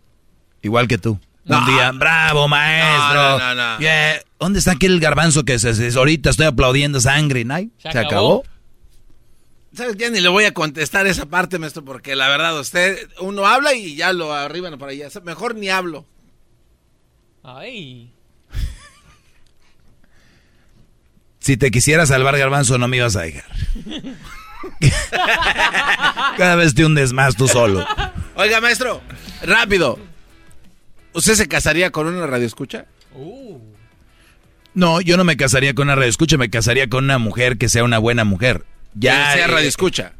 Igual 0.62 0.86
que 0.88 0.98
tú. 0.98 1.18
No. 1.44 1.58
Un 1.58 1.66
día, 1.66 1.90
bravo, 1.92 2.46
maestro. 2.48 3.14
No, 3.14 3.38
no, 3.38 3.54
no, 3.54 3.72
no. 3.74 3.78
Yeah. 3.80 4.20
¿Dónde 4.38 4.58
está 4.58 4.72
aquel 4.72 5.00
garbanzo 5.00 5.44
que 5.44 5.58
se, 5.58 5.74
se- 5.74 5.98
ahorita 5.98 6.30
estoy 6.30 6.46
aplaudiendo 6.46 7.00
sangre? 7.00 7.44
¿no? 7.44 7.56
Se 7.56 7.70
¿Se, 7.78 7.88
acabó. 7.88 8.06
acabó? 8.06 8.44
¿Sabes? 9.74 9.96
Ya 9.96 10.10
ni 10.10 10.20
le 10.20 10.28
voy 10.28 10.44
a 10.44 10.52
contestar 10.54 11.06
esa 11.06 11.26
parte, 11.26 11.58
maestro, 11.58 11.84
porque 11.84 12.14
la 12.16 12.28
verdad, 12.28 12.58
usted, 12.58 13.08
uno 13.20 13.46
habla 13.46 13.74
y 13.74 13.94
ya 13.96 14.12
lo 14.12 14.32
arriban 14.34 14.78
para 14.78 14.92
allá. 14.92 15.08
Mejor 15.24 15.54
ni 15.54 15.68
hablo. 15.70 16.04
Ay. 17.42 18.12
Si 21.50 21.56
te 21.56 21.72
quisiera 21.72 22.06
salvar, 22.06 22.38
garbanzo, 22.38 22.78
no 22.78 22.86
me 22.86 22.98
ibas 22.98 23.16
a 23.16 23.22
dejar. 23.22 23.44
Cada 26.38 26.54
vez 26.54 26.76
te 26.76 26.84
hundes 26.84 27.12
más 27.12 27.34
tú 27.34 27.48
solo. 27.48 27.84
Oiga, 28.36 28.60
maestro, 28.60 29.02
rápido. 29.42 29.98
¿Usted 31.12 31.34
se 31.34 31.48
casaría 31.48 31.90
con 31.90 32.06
una 32.06 32.24
radioescucha? 32.28 32.86
No, 34.74 35.00
yo 35.00 35.16
no 35.16 35.24
me 35.24 35.36
casaría 35.36 35.74
con 35.74 35.88
una 35.88 35.96
radio 35.96 36.10
escucha, 36.10 36.36
me 36.36 36.50
casaría 36.50 36.88
con 36.88 37.02
una 37.02 37.18
mujer 37.18 37.58
que 37.58 37.68
sea 37.68 37.82
una 37.82 37.98
buena 37.98 38.22
mujer. 38.22 38.64
Ya. 38.94 39.32
Que 39.32 39.38
sea 39.38 39.46
eh, 39.46 39.48
radioescucha. 39.48 40.12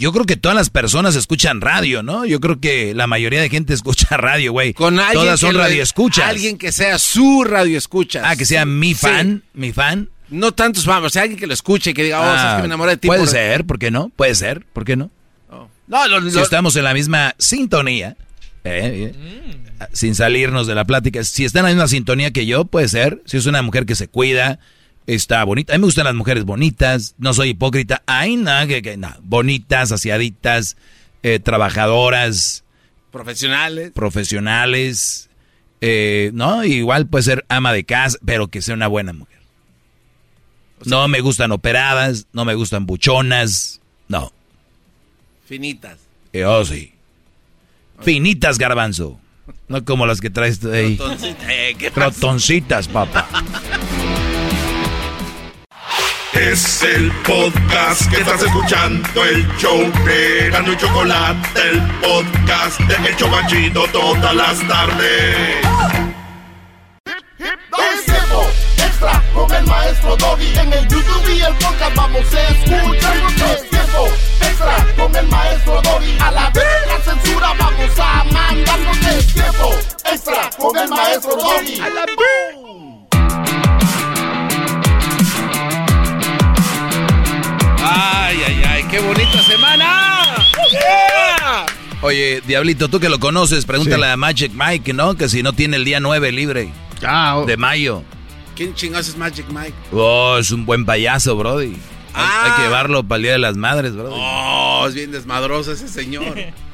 Yo 0.00 0.12
creo 0.12 0.24
que 0.24 0.36
todas 0.36 0.56
las 0.56 0.70
personas 0.70 1.14
escuchan 1.14 1.60
radio, 1.60 2.02
¿no? 2.02 2.24
Yo 2.24 2.40
creo 2.40 2.58
que 2.58 2.94
la 2.94 3.06
mayoría 3.06 3.40
de 3.42 3.50
gente 3.50 3.74
escucha 3.74 4.06
radio, 4.16 4.52
güey. 4.52 4.72
Con 4.72 4.98
alguien 4.98 5.24
Todas 5.26 5.40
son 5.40 5.54
radioescuchas. 5.54 6.26
Alguien 6.26 6.56
que 6.56 6.72
sea 6.72 6.98
su 6.98 7.44
radioescucha. 7.44 8.22
Ah, 8.24 8.34
que 8.34 8.46
sea 8.46 8.64
mi 8.64 8.94
Sí. 8.94 9.06
fan, 9.06 9.42
mi 9.52 9.72
fan. 9.72 10.08
No 10.30 10.52
tantos 10.52 10.84
fans, 10.86 11.04
o 11.06 11.10
sea, 11.10 11.22
alguien 11.22 11.38
que 11.38 11.46
lo 11.46 11.52
escuche 11.52 11.90
y 11.90 11.94
que 11.94 12.04
diga, 12.04 12.20
oh, 12.20 12.24
Ah, 12.24 12.36
sabes 12.38 12.54
que 12.56 12.60
me 12.62 12.66
enamoré 12.66 12.92
de 12.92 12.96
ti. 12.96 13.08
Puede 13.08 13.20
por- 13.20 13.28
ser, 13.28 13.66
¿por 13.66 13.78
qué 13.78 13.90
no? 13.90 14.10
Puede 14.16 14.34
ser, 14.34 14.64
¿por 14.72 14.84
qué 14.84 14.96
no? 14.96 15.10
No, 15.86 16.08
lo- 16.08 16.30
Si 16.30 16.38
estamos 16.38 16.74
en 16.76 16.84
la 16.84 16.94
misma 16.94 17.34
sintonía, 17.38 18.16
eh, 18.64 19.12
eh, 19.12 19.86
sin 19.92 20.14
salirnos 20.14 20.66
de 20.66 20.74
la 20.76 20.84
plática, 20.86 21.22
si 21.24 21.44
está 21.44 21.58
en 21.58 21.64
la 21.64 21.70
misma 21.72 21.88
sintonía 21.88 22.30
que 22.30 22.46
yo, 22.46 22.64
puede 22.64 22.88
ser. 22.88 23.20
Si 23.26 23.36
es 23.36 23.46
una 23.46 23.60
mujer 23.62 23.84
que 23.86 23.96
se 23.96 24.06
cuida, 24.08 24.60
está 25.14 25.42
bonita. 25.44 25.72
A 25.74 25.76
mí 25.76 25.80
me 25.80 25.86
gustan 25.86 26.04
las 26.04 26.14
mujeres 26.14 26.44
bonitas, 26.44 27.14
no 27.18 27.32
soy 27.34 27.50
hipócrita. 27.50 28.02
Ay, 28.06 28.36
no, 28.36 28.66
que, 28.66 28.82
que 28.82 28.96
no. 28.96 29.14
Bonitas, 29.22 29.92
aseaditas, 29.92 30.76
eh, 31.22 31.38
trabajadoras, 31.38 32.64
profesionales. 33.10 33.92
profesionales. 33.94 35.28
eh, 35.80 36.30
no, 36.34 36.64
igual 36.64 37.06
puede 37.06 37.24
ser 37.24 37.44
ama 37.48 37.72
de 37.72 37.84
casa, 37.84 38.18
pero 38.24 38.48
que 38.48 38.62
sea 38.62 38.74
una 38.74 38.86
buena 38.88 39.12
mujer. 39.12 39.38
no 40.84 41.08
me 41.08 41.20
gustan 41.20 41.52
operadas, 41.52 42.26
no 42.32 42.44
me 42.44 42.54
gustan 42.54 42.86
buchonas, 42.86 43.80
no. 44.08 44.32
Finitas. 45.46 45.98
Eh, 46.32 46.44
oh, 46.44 46.64
sí. 46.64 46.92
Finitas, 48.00 48.56
garbanzo. 48.58 49.18
No 49.68 49.84
como 49.84 50.06
las 50.06 50.20
que 50.20 50.30
traes 50.30 50.64
ahí. 50.64 50.96
Rotoncita, 50.96 51.52
eh. 51.54 51.92
Rotoncitas, 51.94 52.88
papá. 52.88 53.28
Es 56.32 56.82
el 56.82 57.10
podcast 57.26 58.08
que 58.08 58.20
estás 58.20 58.40
escuchando, 58.42 59.24
el 59.24 59.46
show 59.56 59.80
de 60.04 60.48
Gano 60.50 60.72
y 60.72 60.76
Chocolate, 60.76 61.60
el 61.60 61.80
podcast 62.00 62.78
de 62.80 63.08
El 63.08 63.16
Chocachito 63.16 63.84
todas 63.88 64.34
las 64.34 64.60
tardes. 64.68 65.56
Es 67.04 68.04
tiempo 68.04 68.46
extra 68.76 69.22
con 69.34 69.52
el 69.52 69.66
maestro 69.66 70.16
Doggy. 70.16 70.58
En 70.58 70.72
el 70.72 70.88
YouTube 70.88 71.36
y 71.36 71.40
el 71.40 71.54
podcast 71.54 71.96
vamos 71.96 72.34
a 72.34 72.48
escuchar. 72.48 73.16
Es 73.52 73.70
tiempo 73.70 74.08
extra 74.40 74.86
con 74.96 75.16
el 75.16 75.26
maestro 75.26 75.82
Doggy. 75.82 76.18
A 76.20 76.30
la 76.30 76.50
vez 76.50 76.64
la 76.86 77.12
censura 77.12 77.52
vamos 77.58 77.98
a 77.98 78.24
mandarnos. 78.32 78.98
Es 78.98 79.34
tiempo 79.34 79.74
extra 80.04 80.50
con 80.56 80.78
el 80.78 80.88
maestro 80.88 81.36
Doggy. 81.36 81.80
A 81.80 81.88
la 81.88 82.06
Ay, 87.92 88.38
ay, 88.46 88.62
ay, 88.68 88.84
qué 88.88 89.00
bonita 89.00 89.42
semana. 89.42 90.46
Yeah. 90.70 91.66
Oye, 92.02 92.40
Diablito, 92.46 92.88
tú 92.88 93.00
que 93.00 93.08
lo 93.08 93.18
conoces, 93.18 93.64
pregúntale 93.64 94.06
a 94.06 94.16
Magic 94.16 94.52
Mike, 94.54 94.92
¿no? 94.92 95.16
Que 95.16 95.28
si 95.28 95.42
no 95.42 95.52
tiene 95.52 95.76
el 95.76 95.84
día 95.84 95.98
9 95.98 96.30
libre. 96.30 96.72
De 97.46 97.56
mayo. 97.56 98.04
¿Quién 98.54 98.74
chingados 98.74 99.08
es 99.08 99.16
Magic 99.16 99.46
Mike? 99.48 99.74
Oh, 99.90 100.36
es 100.38 100.50
un 100.52 100.66
buen 100.66 100.84
payaso, 100.84 101.34
Brody. 101.36 101.76
Hay, 102.14 102.50
hay 102.50 102.52
que 102.52 102.62
llevarlo 102.62 103.02
para 103.02 103.16
el 103.16 103.22
Día 103.22 103.32
de 103.32 103.38
las 103.38 103.56
Madres, 103.56 103.94
Brody. 103.94 104.14
Oh, 104.14 104.84
es 104.86 104.94
bien 104.94 105.10
desmadroso 105.10 105.72
ese 105.72 105.88
señor. 105.88 106.36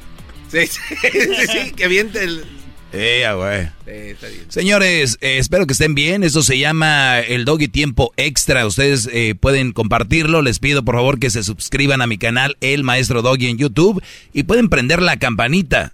Sí, 0.49 0.65
sí, 0.65 0.79
sí, 1.01 1.47
sí, 1.51 1.71
que 1.73 1.89
viente 1.89 2.23
el... 2.23 2.45
Eh, 2.93 3.25
ah, 3.25 3.33
güey. 3.33 3.65
Sí, 3.65 4.09
está 4.11 4.27
bien. 4.27 4.45
Señores, 4.51 5.17
eh, 5.21 5.37
espero 5.37 5.67
que 5.67 5.73
estén 5.73 5.93
bien. 5.93 6.23
Eso 6.23 6.41
se 6.41 6.57
llama 6.57 7.19
el 7.19 7.45
Doggy 7.45 7.67
Tiempo 7.67 8.13
Extra. 8.17 8.65
Ustedes 8.65 9.09
eh, 9.11 9.35
pueden 9.35 9.73
compartirlo. 9.73 10.41
Les 10.41 10.59
pido 10.59 10.83
por 10.83 10.95
favor 10.95 11.19
que 11.19 11.29
se 11.29 11.43
suscriban 11.43 12.01
a 12.01 12.07
mi 12.07 12.17
canal, 12.17 12.57
El 12.61 12.83
Maestro 12.83 13.21
Doggy 13.21 13.47
en 13.47 13.57
YouTube. 13.57 14.01
Y 14.33 14.43
pueden 14.43 14.69
prender 14.69 15.01
la 15.01 15.17
campanita. 15.17 15.93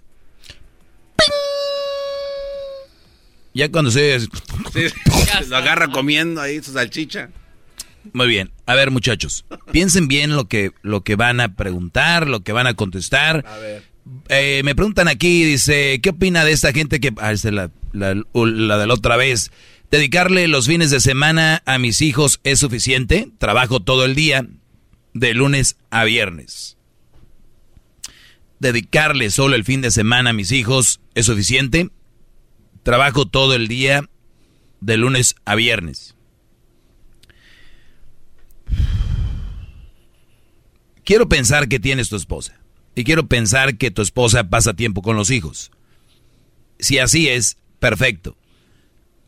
Ya 3.54 3.70
cuando 3.70 3.90
se... 3.90 4.20
Sí, 4.20 4.28
lo 5.48 5.56
agarra 5.56 5.88
comiendo 5.88 6.40
ahí 6.40 6.62
su 6.62 6.72
salchicha. 6.72 7.30
Muy 8.12 8.26
bien. 8.26 8.50
A 8.66 8.74
ver, 8.74 8.90
muchachos. 8.90 9.44
Piensen 9.70 10.08
bien 10.08 10.34
lo 10.34 10.46
que, 10.46 10.72
lo 10.82 11.02
que 11.02 11.16
van 11.16 11.40
a 11.40 11.54
preguntar, 11.54 12.28
lo 12.28 12.40
que 12.40 12.52
van 12.52 12.66
a 12.66 12.74
contestar. 12.74 13.44
A 13.46 13.56
ver. 13.58 13.93
Eh, 14.28 14.62
me 14.64 14.74
preguntan 14.74 15.08
aquí, 15.08 15.44
dice, 15.44 16.00
¿qué 16.02 16.10
opina 16.10 16.44
de 16.44 16.52
esta 16.52 16.72
gente 16.72 17.00
que... 17.00 17.12
Ah, 17.18 17.32
es 17.32 17.44
la, 17.44 17.70
la, 17.92 18.14
la 18.14 18.78
de 18.78 18.86
la 18.86 18.94
otra 18.94 19.16
vez. 19.16 19.50
¿Dedicarle 19.90 20.48
los 20.48 20.66
fines 20.66 20.90
de 20.90 21.00
semana 21.00 21.62
a 21.66 21.78
mis 21.78 22.02
hijos 22.02 22.40
es 22.44 22.58
suficiente? 22.58 23.30
Trabajo 23.38 23.80
todo 23.80 24.04
el 24.04 24.14
día, 24.14 24.46
de 25.12 25.34
lunes 25.34 25.76
a 25.90 26.04
viernes. 26.04 26.76
¿Dedicarle 28.58 29.30
solo 29.30 29.56
el 29.56 29.64
fin 29.64 29.80
de 29.82 29.90
semana 29.90 30.30
a 30.30 30.32
mis 30.32 30.52
hijos 30.52 31.00
es 31.14 31.26
suficiente? 31.26 31.90
Trabajo 32.82 33.26
todo 33.26 33.54
el 33.54 33.68
día, 33.68 34.08
de 34.80 34.96
lunes 34.96 35.36
a 35.44 35.54
viernes. 35.54 36.14
Quiero 41.04 41.28
pensar 41.28 41.68
que 41.68 41.78
tienes 41.78 42.08
tu 42.08 42.16
esposa. 42.16 42.63
Y 42.94 43.04
quiero 43.04 43.26
pensar 43.26 43.76
que 43.76 43.90
tu 43.90 44.02
esposa 44.02 44.44
pasa 44.44 44.74
tiempo 44.74 45.02
con 45.02 45.16
los 45.16 45.30
hijos. 45.30 45.70
Si 46.78 46.98
así 46.98 47.28
es, 47.28 47.56
perfecto. 47.80 48.36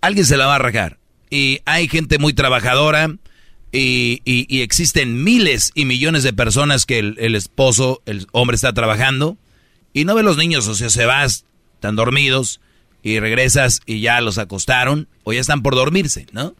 Alguien 0.00 0.26
se 0.26 0.36
la 0.36 0.46
va 0.46 0.56
a 0.56 0.60
rajar. 0.60 0.98
Y 1.30 1.60
hay 1.64 1.88
gente 1.88 2.18
muy 2.18 2.32
trabajadora 2.32 3.16
y, 3.72 4.62
existen 4.62 5.22
miles 5.22 5.72
y 5.74 5.84
millones 5.84 6.22
de 6.22 6.32
personas 6.32 6.86
que 6.86 6.98
el, 6.98 7.34
esposo, 7.34 8.02
el 8.06 8.26
hombre 8.32 8.54
está 8.54 8.72
trabajando 8.72 9.36
y 9.92 10.04
no 10.04 10.14
ve 10.14 10.22
los 10.22 10.36
niños, 10.36 10.66
o 10.68 10.74
sea, 10.74 10.90
se 10.90 11.04
vas, 11.04 11.44
están 11.74 11.96
dormidos 11.96 12.60
y 13.02 13.18
regresas 13.18 13.80
y 13.86 14.00
ya 14.00 14.20
los 14.20 14.38
acostaron 14.38 15.08
o 15.24 15.32
ya 15.32 15.40
están 15.40 15.62
por 15.62 15.74
dormirse, 15.74 16.26
¿no? 16.32 16.54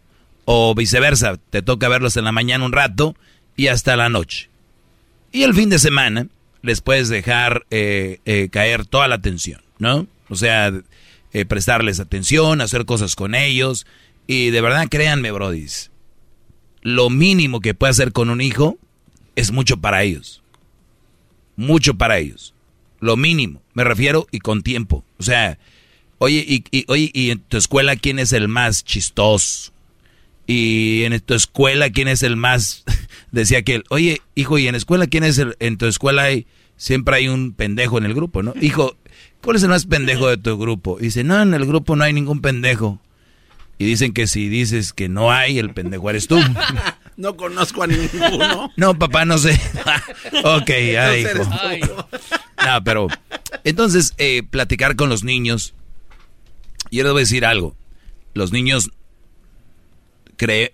O 0.44 0.74
viceversa, 0.74 1.38
te 1.50 1.62
toca 1.62 1.88
verlos 1.88 2.16
en 2.16 2.24
la 2.24 2.32
mañana 2.32 2.64
un 2.64 2.72
rato 2.72 3.16
y 3.56 3.68
hasta 3.68 3.96
la 3.96 4.08
noche. 4.08 4.48
Y 5.32 5.42
el 5.42 5.54
fin 5.54 5.70
de 5.70 5.78
semana 5.78 6.28
les 6.66 6.80
puedes 6.80 7.08
dejar 7.08 7.64
eh, 7.70 8.18
eh, 8.24 8.48
caer 8.50 8.84
toda 8.86 9.08
la 9.08 9.14
atención, 9.14 9.62
¿no? 9.78 10.06
O 10.28 10.34
sea, 10.34 10.72
eh, 11.32 11.44
prestarles 11.44 12.00
atención, 12.00 12.60
hacer 12.60 12.84
cosas 12.84 13.14
con 13.14 13.34
ellos. 13.34 13.86
Y 14.26 14.50
de 14.50 14.60
verdad, 14.60 14.88
créanme, 14.90 15.30
brodis, 15.30 15.92
lo 16.82 17.08
mínimo 17.08 17.60
que 17.60 17.74
puede 17.74 17.92
hacer 17.92 18.12
con 18.12 18.30
un 18.30 18.40
hijo 18.40 18.78
es 19.36 19.52
mucho 19.52 19.76
para 19.76 20.02
ellos. 20.02 20.42
Mucho 21.54 21.94
para 21.94 22.18
ellos. 22.18 22.52
Lo 22.98 23.16
mínimo, 23.16 23.62
me 23.72 23.84
refiero, 23.84 24.26
y 24.32 24.40
con 24.40 24.62
tiempo. 24.62 25.04
O 25.18 25.22
sea, 25.22 25.58
oye, 26.18 26.44
y, 26.48 26.84
oye, 26.88 27.10
¿y 27.14 27.30
en 27.30 27.38
tu 27.38 27.56
escuela 27.56 27.94
quién 27.94 28.18
es 28.18 28.32
el 28.32 28.48
más 28.48 28.84
chistoso? 28.84 29.72
Y 30.48 31.04
en 31.04 31.18
tu 31.20 31.34
escuela, 31.34 31.90
¿quién 31.90 32.08
es 32.08 32.22
el 32.24 32.36
más? 32.36 32.84
Decía 33.30 33.58
aquel, 33.58 33.84
oye, 33.88 34.20
hijo, 34.34 34.58
¿y 34.58 34.66
en 34.66 34.74
escuela 34.74 35.06
quién 35.06 35.22
es 35.22 35.38
el? 35.38 35.56
En 35.60 35.76
tu 35.76 35.86
escuela 35.86 36.24
hay, 36.24 36.46
siempre 36.76 37.16
hay 37.16 37.28
un 37.28 37.52
pendejo 37.52 37.98
en 37.98 38.04
el 38.04 38.14
grupo, 38.14 38.42
¿no? 38.42 38.54
Hijo, 38.60 38.96
¿cuál 39.42 39.56
es 39.56 39.62
el 39.62 39.70
más 39.70 39.86
pendejo 39.86 40.28
de 40.28 40.36
tu 40.36 40.56
grupo? 40.58 40.98
Y 41.00 41.04
dice, 41.04 41.24
no, 41.24 41.40
en 41.40 41.54
el 41.54 41.66
grupo 41.66 41.96
no 41.96 42.04
hay 42.04 42.12
ningún 42.12 42.40
pendejo. 42.40 43.00
Y 43.78 43.84
dicen 43.84 44.12
que 44.12 44.26
si 44.26 44.48
dices 44.48 44.92
que 44.92 45.08
no 45.08 45.30
hay, 45.30 45.58
el 45.58 45.74
pendejo 45.74 46.08
eres 46.08 46.28
tú. 46.28 46.38
no 47.16 47.36
conozco 47.36 47.82
a 47.82 47.86
ninguno. 47.86 48.72
no, 48.76 48.98
papá, 48.98 49.24
no 49.24 49.38
sé. 49.38 49.60
ok, 50.44 50.70
ya 50.92 51.16
hijo. 51.16 51.44
no, 52.64 52.84
pero, 52.84 53.08
entonces, 53.64 54.14
eh, 54.18 54.42
platicar 54.48 54.96
con 54.96 55.08
los 55.08 55.24
niños. 55.24 55.74
Y 56.90 56.98
yo 56.98 57.02
les 57.02 57.12
voy 57.12 57.20
a 57.20 57.24
decir 57.24 57.44
algo. 57.44 57.76
Los 58.34 58.52
niños 58.52 58.90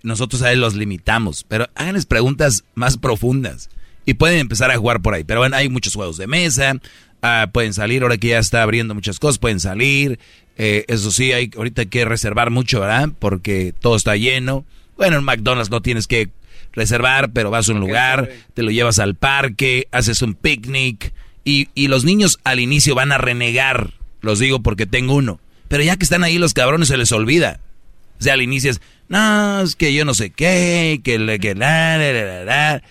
nosotros 0.03 0.41
a 0.41 0.51
él 0.51 0.59
los 0.59 0.75
limitamos, 0.75 1.45
pero 1.47 1.69
háganles 1.75 2.05
preguntas 2.05 2.65
más 2.75 2.97
profundas 2.97 3.69
y 4.05 4.15
pueden 4.15 4.39
empezar 4.39 4.71
a 4.71 4.77
jugar 4.77 5.01
por 5.01 5.13
ahí. 5.13 5.23
Pero 5.23 5.39
bueno, 5.39 5.55
hay 5.55 5.69
muchos 5.69 5.95
juegos 5.95 6.17
de 6.17 6.27
mesa, 6.27 6.75
ah, 7.21 7.49
pueden 7.51 7.73
salir, 7.73 8.03
ahora 8.03 8.17
que 8.17 8.29
ya 8.29 8.39
está 8.39 8.63
abriendo 8.63 8.93
muchas 8.93 9.19
cosas, 9.19 9.39
pueden 9.39 9.59
salir. 9.59 10.19
Eh, 10.57 10.85
eso 10.87 11.11
sí, 11.11 11.31
hay 11.31 11.49
ahorita 11.55 11.83
hay 11.83 11.87
que 11.87 12.05
reservar 12.05 12.51
mucho, 12.51 12.79
¿verdad? 12.79 13.09
Porque 13.19 13.73
todo 13.79 13.95
está 13.95 14.15
lleno. 14.15 14.65
Bueno, 14.97 15.17
en 15.17 15.23
McDonald's 15.23 15.71
no 15.71 15.81
tienes 15.81 16.07
que 16.07 16.29
reservar, 16.73 17.31
pero 17.33 17.51
vas 17.51 17.69
a 17.69 17.71
un 17.71 17.79
lugar, 17.79 18.29
te 18.53 18.63
lo 18.63 18.71
llevas 18.71 18.99
al 18.99 19.15
parque, 19.15 19.87
haces 19.91 20.21
un 20.21 20.33
picnic 20.33 21.13
y, 21.43 21.69
y 21.75 21.87
los 21.87 22.03
niños 22.03 22.39
al 22.43 22.59
inicio 22.59 22.95
van 22.95 23.11
a 23.11 23.17
renegar, 23.17 23.93
los 24.21 24.39
digo 24.39 24.61
porque 24.61 24.85
tengo 24.85 25.15
uno. 25.15 25.39
Pero 25.67 25.83
ya 25.83 25.97
que 25.97 26.03
están 26.03 26.23
ahí 26.23 26.37
los 26.37 26.53
cabrones 26.53 26.87
se 26.87 26.97
les 26.97 27.11
olvida. 27.11 27.59
O 28.19 28.23
sea, 28.23 28.33
al 28.33 28.41
inicio 28.41 28.71
es, 28.71 28.81
no, 29.07 29.61
es 29.61 29.75
que 29.75 29.93
yo 29.93 30.05
no 30.05 30.13
sé 30.13 30.29
qué, 30.29 31.01
que 31.03 31.19
le 31.19 31.39
que 31.39 31.55
la, 31.55 31.97
la, 31.97 32.43
la, 32.43 32.83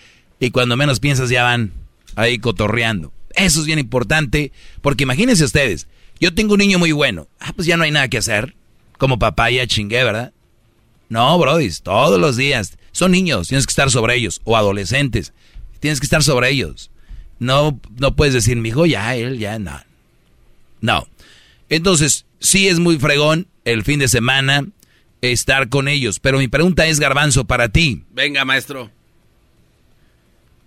y 0.45 0.51
cuando 0.51 0.75
menos 0.75 0.99
piensas 0.99 1.29
ya 1.29 1.43
van 1.43 1.71
ahí 2.15 2.37
cotorreando. 2.37 3.13
Eso 3.33 3.61
es 3.61 3.65
bien 3.65 3.79
importante, 3.79 4.51
porque 4.81 5.03
imagínense 5.03 5.45
ustedes, 5.45 5.87
yo 6.19 6.33
tengo 6.33 6.53
un 6.53 6.59
niño 6.59 6.79
muy 6.79 6.91
bueno, 6.91 7.29
ah, 7.39 7.53
pues 7.55 7.65
ya 7.65 7.77
no 7.77 7.83
hay 7.83 7.91
nada 7.91 8.09
que 8.09 8.17
hacer, 8.17 8.53
como 8.97 9.19
papá 9.19 9.49
ya 9.51 9.65
chingué, 9.67 10.03
¿verdad? 10.03 10.33
No, 11.07 11.39
brodis, 11.39 11.81
todos 11.81 12.19
los 12.19 12.35
días, 12.35 12.77
son 12.91 13.11
niños, 13.11 13.47
tienes 13.47 13.65
que 13.65 13.71
estar 13.71 13.89
sobre 13.89 14.15
ellos, 14.15 14.41
o 14.43 14.57
adolescentes, 14.57 15.31
tienes 15.79 16.01
que 16.01 16.05
estar 16.05 16.23
sobre 16.23 16.49
ellos. 16.49 16.91
No, 17.39 17.79
no 17.97 18.15
puedes 18.17 18.33
decir, 18.33 18.57
mi 18.57 18.69
hijo, 18.69 18.85
ya, 18.85 19.15
él, 19.15 19.39
ya, 19.39 19.59
no. 19.59 19.79
No. 20.81 21.07
Entonces, 21.69 22.25
sí 22.39 22.67
es 22.67 22.79
muy 22.79 22.99
fregón 22.99 23.47
el 23.63 23.83
fin 23.83 23.99
de 23.99 24.09
semana, 24.09 24.67
estar 25.21 25.69
con 25.69 25.87
ellos. 25.87 26.19
Pero 26.19 26.37
mi 26.37 26.49
pregunta 26.49 26.85
es, 26.85 26.99
Garbanzo, 26.99 27.45
para 27.45 27.69
ti. 27.69 28.03
Venga, 28.11 28.43
maestro. 28.43 28.91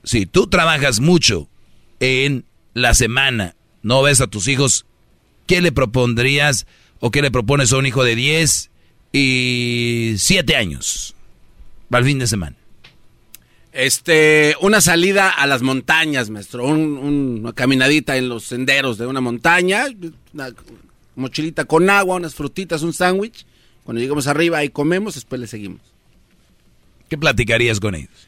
Si 0.07 0.25
tú 0.25 0.47
trabajas 0.47 1.01
mucho 1.01 1.49
en 1.99 2.45
la 2.75 2.95
semana, 2.95 3.57
no 3.83 4.03
ves 4.03 4.21
a 4.21 4.29
tus 4.29 4.47
hijos, 4.47 4.87
¿qué 5.47 5.61
le 5.61 5.73
propondrías 5.73 6.67
o 7.01 7.11
qué 7.11 7.23
le 7.23 7.33
propones 7.33 7.73
a 7.73 7.77
un 7.77 7.87
hijo 7.87 8.05
de 8.05 8.15
10 8.15 8.71
y 9.13 10.15
7 10.17 10.55
años 10.55 11.17
al 11.91 12.05
fin 12.05 12.21
de 12.21 12.29
semana? 12.29 12.57
Este, 13.73 14.55
una 14.61 14.81
salida 14.81 15.29
a 15.29 15.45
las 15.49 15.63
montañas, 15.63 16.31
maestro. 16.31 16.65
una 16.67 17.53
caminadita 17.53 18.17
en 18.17 18.29
los 18.29 18.45
senderos 18.45 18.99
de 18.99 19.09
una 19.09 19.21
montaña, 19.21 19.87
una 20.33 20.55
mochilita 21.17 21.65
con 21.65 21.91
agua, 21.91 22.15
unas 22.15 22.37
frutitas, 22.37 22.83
un 22.83 22.93
sándwich 22.93 23.45
cuando 23.83 24.01
llegamos 24.01 24.29
arriba 24.29 24.63
y 24.63 24.69
comemos, 24.69 25.15
después 25.15 25.41
le 25.41 25.49
seguimos. 25.49 25.81
¿Qué 27.09 27.19
platicarías 27.19 27.81
con 27.81 27.97
ellos? 27.97 28.26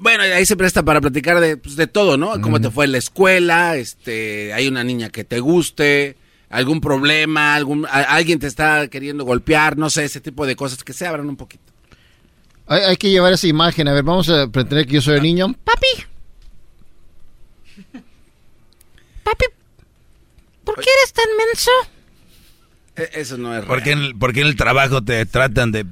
Bueno, 0.00 0.22
ahí 0.22 0.46
se 0.46 0.56
presta 0.56 0.82
para 0.82 1.00
platicar 1.00 1.40
de, 1.40 1.56
pues, 1.56 1.76
de 1.76 1.86
todo, 1.86 2.16
¿no? 2.16 2.40
Cómo 2.40 2.60
te 2.60 2.70
fue 2.70 2.86
en 2.86 2.92
la 2.92 2.98
escuela, 2.98 3.76
este, 3.76 4.52
hay 4.52 4.66
una 4.66 4.82
niña 4.82 5.10
que 5.10 5.22
te 5.22 5.38
guste, 5.40 6.16
algún 6.48 6.80
problema, 6.80 7.54
algún, 7.54 7.86
alguien 7.90 8.38
te 8.38 8.46
está 8.46 8.88
queriendo 8.88 9.24
golpear, 9.24 9.76
no 9.76 9.90
sé, 9.90 10.04
ese 10.04 10.20
tipo 10.20 10.46
de 10.46 10.56
cosas 10.56 10.82
que 10.82 10.92
se 10.92 11.06
abran 11.06 11.28
un 11.28 11.36
poquito. 11.36 11.64
Hay, 12.66 12.82
hay 12.82 12.96
que 12.96 13.10
llevar 13.10 13.32
esa 13.32 13.46
imagen, 13.46 13.86
a 13.88 13.92
ver, 13.92 14.02
vamos 14.02 14.28
a 14.30 14.48
pretender 14.48 14.86
que 14.86 14.94
yo 14.94 15.02
soy 15.02 15.16
el 15.16 15.22
niño. 15.22 15.54
Papi. 15.64 15.86
Papi, 19.22 19.44
¿por 20.64 20.74
qué 20.76 20.90
eres 21.00 21.12
tan 21.12 21.26
menso? 21.36 21.70
E, 22.96 23.20
eso 23.20 23.38
no 23.38 23.56
es 23.56 23.64
¿Por 23.64 23.82
qué, 23.82 23.92
en 23.92 23.98
el, 23.98 24.14
¿Por 24.16 24.36
en 24.36 24.46
el 24.46 24.56
trabajo 24.56 25.02
te 25.02 25.24
tratan 25.26 25.72
de...? 25.72 25.86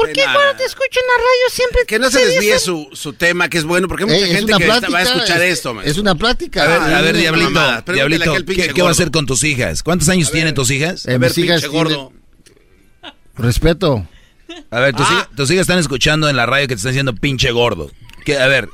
¿Por 0.00 0.12
qué 0.12 0.22
cuando 0.22 0.56
te 0.56 0.64
escucho 0.64 1.00
en 1.00 1.06
la 1.06 1.16
radio 1.18 1.50
siempre 1.50 1.80
Que 1.86 1.98
no 1.98 2.10
se 2.10 2.24
desvíe 2.24 2.58
su, 2.58 2.88
su, 2.92 3.12
tema, 3.12 3.48
que 3.48 3.58
es 3.58 3.64
bueno, 3.64 3.88
porque 3.88 4.04
hay 4.04 4.10
mucha 4.10 4.26
gente 4.26 4.52
que 4.56 4.66
va 4.66 4.98
a 4.98 5.02
escuchar 5.02 5.42
esto. 5.42 5.80
Es 5.82 5.98
una 5.98 6.14
plática. 6.14 6.64
A 6.64 6.66
ver, 6.66 6.94
a 6.94 7.00
ver 7.02 7.16
Diablito, 7.16 7.82
Diablito 7.92 8.34
¿qué, 8.46 8.68
¿qué, 8.68 8.82
va 8.82 8.88
a 8.88 8.92
hacer 8.92 9.10
con 9.10 9.26
tus 9.26 9.44
hijas? 9.44 9.82
¿Cuántos 9.82 10.08
años 10.08 10.30
tienen 10.30 10.54
tus 10.54 10.70
hijas? 10.70 11.06
Eh, 11.06 11.18
mis 11.18 11.36
hijas 11.38 11.66
gordo. 11.66 12.12
Respeto. 13.36 14.06
A 14.70 14.80
ver, 14.80 14.94
tus, 14.94 15.06
ah. 15.08 15.12
hijas, 15.12 15.28
tus, 15.36 15.50
hijas, 15.50 15.62
están 15.62 15.78
escuchando 15.78 16.28
en 16.28 16.36
la 16.36 16.46
radio 16.46 16.66
que 16.66 16.74
te 16.74 16.78
están 16.78 16.92
diciendo 16.92 17.14
pinche 17.14 17.50
gordo. 17.50 17.90
¿Qué, 18.24 18.38
a 18.38 18.46
ver, 18.48 18.68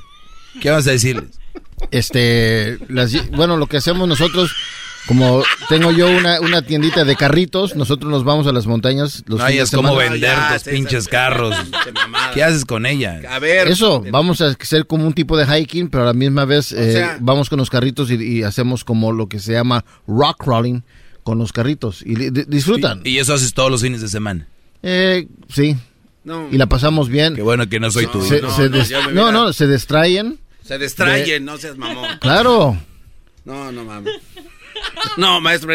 ¿qué 0.61 0.71
vas 0.71 0.87
a 0.87 0.91
decirles? 0.91 1.39
Este, 1.91 2.79
las, 2.89 3.13
bueno, 3.31 3.57
lo 3.57 3.67
que 3.67 3.77
hacemos 3.77 4.09
nosotros 4.09 4.53
como 5.07 5.43
tengo 5.68 5.93
yo 5.93 6.09
una, 6.10 6.41
una 6.41 6.62
tiendita 6.62 7.05
de 7.05 7.17
carritos, 7.17 7.76
nosotros 7.76 8.10
nos 8.10 8.25
vamos 8.25 8.47
a 8.47 8.52
las 8.52 8.67
montañas. 8.67 9.23
Los 9.26 9.39
no 9.39 9.47
es 9.47 9.70
como 9.70 9.94
vender 9.94 10.36
tus 10.52 10.62
pinches 10.65 11.09
carros. 11.09 11.55
¿Qué 12.35 12.43
haces 12.43 12.65
con 12.65 12.86
ella? 12.86 13.20
A 13.31 13.39
ver. 13.39 13.68
Eso, 13.68 14.02
vamos 14.10 14.41
a 14.41 14.49
hacer 14.49 14.86
como 14.86 15.07
un 15.07 15.12
tipo 15.12 15.36
de 15.36 15.47
hiking, 15.47 15.89
pero 15.89 16.05
a 16.05 16.07
la 16.07 16.12
misma 16.12 16.44
vez 16.44 16.73
eh, 16.73 17.07
vamos 17.20 17.49
con 17.49 17.59
los 17.59 17.70
carritos 17.70 18.10
y, 18.10 18.43
hacemos 18.43 18.85
como 18.85 19.12
lo 19.12 19.28
que 19.28 19.39
se 19.39 19.52
llama 19.52 19.85
rock 20.07 20.44
crawling 20.44 20.83
con 21.23 21.39
los 21.39 21.52
carritos. 21.52 22.02
Y 22.02 22.15
disfrutan. 22.31 23.02
¿Y 23.05 23.18
eso 23.18 23.35
haces 23.35 23.55
todos 23.55 23.70
los 23.70 23.83
fines 23.83 24.01
de 24.01 24.09
semana? 24.09 24.49
Eh, 24.83 25.28
sí. 25.49 25.76
Y 26.51 26.59
la 26.59 26.67
pasamos 26.67 27.09
bien. 27.09 27.36
Qué 27.36 27.43
bueno 27.43 27.68
que 27.68 27.78
no 27.78 27.91
soy 27.91 28.07
tú. 28.09 28.23
no, 29.12 29.31
no, 29.31 29.52
se 29.52 29.68
distraen. 29.68 30.39
Se 30.65 30.78
distraen, 30.78 31.44
no 31.44 31.57
seas 31.59 31.76
mamón. 31.76 32.18
Claro. 32.20 32.76
No, 33.44 33.70
no 33.70 33.85
mames. 33.85 34.12
No, 35.17 35.41
maestro, 35.41 35.69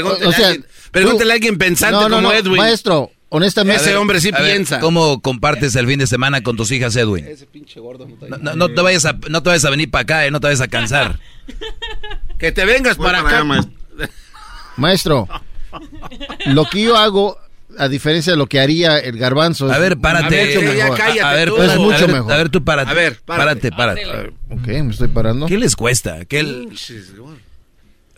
pregúntele, 0.91 1.31
a 1.31 1.33
alguien 1.33 1.57
pensante 1.57 2.09
como 2.09 2.31
Edwin. 2.31 2.57
Maestro, 2.57 3.11
honestamente. 3.29 3.81
Ese 3.81 3.95
hombre 3.95 4.21
sí 4.21 4.31
piensa. 4.31 4.79
¿Cómo 4.79 5.21
compartes 5.21 5.75
el 5.75 5.87
fin 5.87 5.99
de 5.99 6.07
semana 6.07 6.41
con 6.43 6.57
tus 6.57 6.71
hijas, 6.71 6.95
Edwin? 6.95 7.25
Ese 7.25 7.45
pinche 7.45 7.79
gordo 7.79 8.07
no, 8.55 8.69
te 8.69 8.81
vayas 8.81 9.05
a, 9.05 9.13
no 9.29 9.41
te 9.43 9.49
vayas 9.49 9.65
a 9.65 9.69
venir 9.69 9.89
para 9.89 10.03
acá, 10.03 10.25
eh, 10.25 10.31
no 10.31 10.39
te 10.39 10.47
vayas 10.47 10.61
a 10.61 10.67
cansar. 10.67 11.19
que 12.37 12.51
te 12.51 12.65
vengas 12.65 12.97
para 12.97 13.19
acá. 13.19 13.43
Maestro, 14.77 15.27
lo 16.45 16.65
que 16.65 16.81
yo 16.81 16.97
hago, 16.97 17.37
a 17.77 17.87
diferencia 17.87 18.33
de 18.33 18.37
lo 18.37 18.47
que 18.47 18.59
haría 18.59 18.97
el 18.97 19.17
garbanzo. 19.17 19.71
A 19.71 19.77
ver, 19.77 19.97
párate. 19.97 20.53
Es 20.53 20.59
mucho 20.59 20.73
mejor. 20.73 21.01
a 21.01 21.33
ver, 21.33 21.47
es 21.47 21.53
párate, 21.53 21.79
mucho 21.79 21.95
a 21.95 21.99
ver, 21.99 22.11
mejor. 22.11 22.33
A 22.33 22.37
ver, 22.37 22.49
tú 22.49 22.63
párate. 22.63 22.91
A 22.91 22.93
ver, 22.93 23.19
párate, 23.25 23.71
párate. 23.71 24.05
párate. 24.05 24.33
Ok, 24.49 24.67
me 24.83 24.91
estoy 24.91 25.07
parando. 25.07 25.45
¿Qué 25.45 25.57
les 25.57 25.75
cuesta? 25.75 26.25
¿Qué 26.25 26.39
el- 26.39 26.69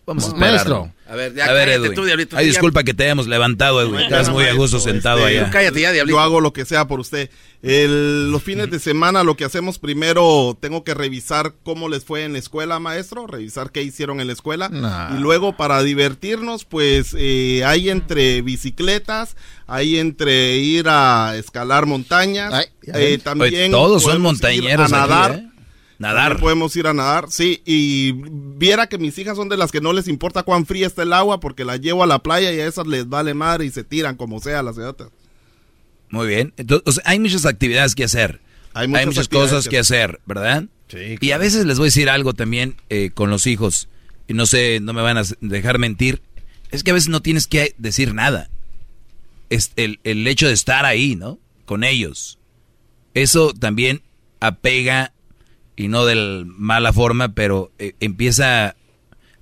Vamos 0.05 0.25
a 0.25 0.27
esperar. 0.27 0.51
Maestro. 0.51 0.91
A 1.09 1.15
ver, 1.15 1.33
ya 1.35 1.45
A 1.45 1.53
ver, 1.53 1.65
cállate 1.67 1.85
Edwin. 1.85 1.93
tú, 1.95 2.05
Diablito. 2.05 2.37
Ay, 2.37 2.45
ya- 2.45 2.51
disculpa 2.51 2.83
que 2.83 2.93
te 2.93 3.03
hayamos 3.03 3.27
levantado, 3.27 3.81
Edwin. 3.81 4.01
Estás 4.01 4.29
muy 4.29 4.45
a 4.45 4.53
gusto 4.53 4.79
sentado 4.79 5.19
Este, 5.27 5.39
allá. 5.39 5.49
Cállate 5.51 5.81
ya, 5.81 5.91
Diablito. 5.91 6.17
Yo 6.17 6.21
hago 6.21 6.41
lo 6.41 6.51
que 6.53 6.65
sea 6.65 6.87
por 6.87 6.99
usted. 6.99 7.29
El- 7.61 8.31
los 8.31 8.41
fines 8.43 8.69
de 8.69 8.79
semana 8.79 9.23
lo 9.23 9.35
que 9.37 9.45
hacemos 9.45 9.79
primero, 9.79 10.57
tengo 10.59 10.83
que 10.83 10.93
revisar 10.93 11.53
cómo 11.63 11.87
les 11.87 12.03
fue 12.03 12.23
en 12.25 12.33
la 12.33 12.39
escuela, 12.39 12.79
maestro, 12.79 13.27
revisar 13.27 13.71
qué 13.71 13.83
hicieron 13.83 14.19
en 14.19 14.27
la 14.27 14.33
escuela. 14.33 14.67
Nah. 14.69 15.15
Y 15.15 15.19
luego 15.21 15.55
para 15.55 15.81
divertirnos, 15.83 16.65
pues 16.65 17.15
eh, 17.17 17.63
hay 17.65 17.89
entre 17.89 18.41
bicicletas, 18.41 19.37
hay 19.67 19.99
entre 19.99 20.57
ir 20.57 20.87
a 20.89 21.35
escalar 21.37 21.85
montañas. 21.85 22.53
Ay, 22.53 22.65
eh, 22.93 23.19
también 23.23 23.53
Oye, 23.53 23.69
todos 23.69 24.03
son 24.03 24.21
montañeros 24.21 24.91
a 24.91 25.03
aquí, 25.03 25.09
nadar. 25.11 25.31
¿eh? 25.35 25.49
Nadar. 26.03 26.37
Podemos 26.39 26.75
ir 26.75 26.85
a 26.85 26.93
nadar, 26.93 27.31
sí, 27.31 27.61
y 27.65 28.11
viera 28.11 28.87
que 28.87 28.97
mis 28.97 29.17
hijas 29.17 29.37
son 29.37 29.47
de 29.47 29.55
las 29.55 29.71
que 29.71 29.79
no 29.79 29.93
les 29.93 30.09
importa 30.09 30.43
cuán 30.43 30.65
fría 30.65 30.85
está 30.85 31.03
el 31.03 31.13
agua 31.13 31.39
porque 31.39 31.63
las 31.63 31.79
llevo 31.79 32.03
a 32.03 32.07
la 32.07 32.19
playa 32.19 32.51
y 32.51 32.59
a 32.59 32.67
esas 32.67 32.87
les 32.87 33.07
vale 33.07 33.33
madre 33.33 33.65
y 33.65 33.71
se 33.71 33.85
tiran 33.85 34.17
como 34.17 34.41
sea 34.41 34.61
las 34.63 34.75
idiotas. 34.75 35.09
Muy 36.09 36.27
bien. 36.27 36.53
Entonces, 36.57 36.83
o 36.85 36.91
sea, 36.91 37.03
hay 37.05 37.19
muchas 37.19 37.45
actividades 37.45 37.95
que 37.95 38.03
hacer. 38.03 38.41
Hay 38.73 38.83
Hay 38.83 38.87
muchas 38.89 39.05
muchas, 39.05 39.25
actividades 39.25 39.51
cosas 39.51 39.69
que 39.69 39.79
hacer, 39.79 40.19
¿verdad? 40.25 40.65
Sí, 40.89 41.17
Y 41.21 41.31
a 41.31 41.37
veces 41.37 41.65
les 41.65 41.77
voy 41.77 41.85
a 41.85 41.87
decir 41.87 42.09
algo 42.09 42.33
también 42.33 42.75
eh, 42.89 43.11
con 43.13 43.29
los 43.29 43.47
hijos. 43.47 43.87
Y 44.27 44.33
no 44.33 44.45
sé, 44.45 44.79
no 44.81 44.91
me 44.91 45.01
van 45.01 45.17
a 45.17 45.23
dejar 45.39 45.79
mentir. 45.79 46.21
Es 46.69 46.83
que 46.83 46.91
a 46.91 46.93
veces 46.93 47.09
no 47.09 47.21
tienes 47.21 47.47
que 47.47 47.75
decir 47.77 48.13
nada. 48.13 48.49
Es 49.49 49.71
el, 49.77 50.01
el 50.03 50.27
hecho 50.27 50.47
de 50.47 50.53
estar 50.53 50.85
ahí, 50.85 51.15
¿no? 51.15 51.39
Con 51.65 51.85
ellos. 51.85 52.39
Eso 53.13 53.53
también 53.53 54.01
apega, 54.41 55.12
y 55.75 55.87
no 55.87 56.05
de 56.05 56.43
mala 56.45 56.93
forma, 56.93 57.33
pero 57.33 57.71
eh, 57.79 57.93
empieza 57.99 58.75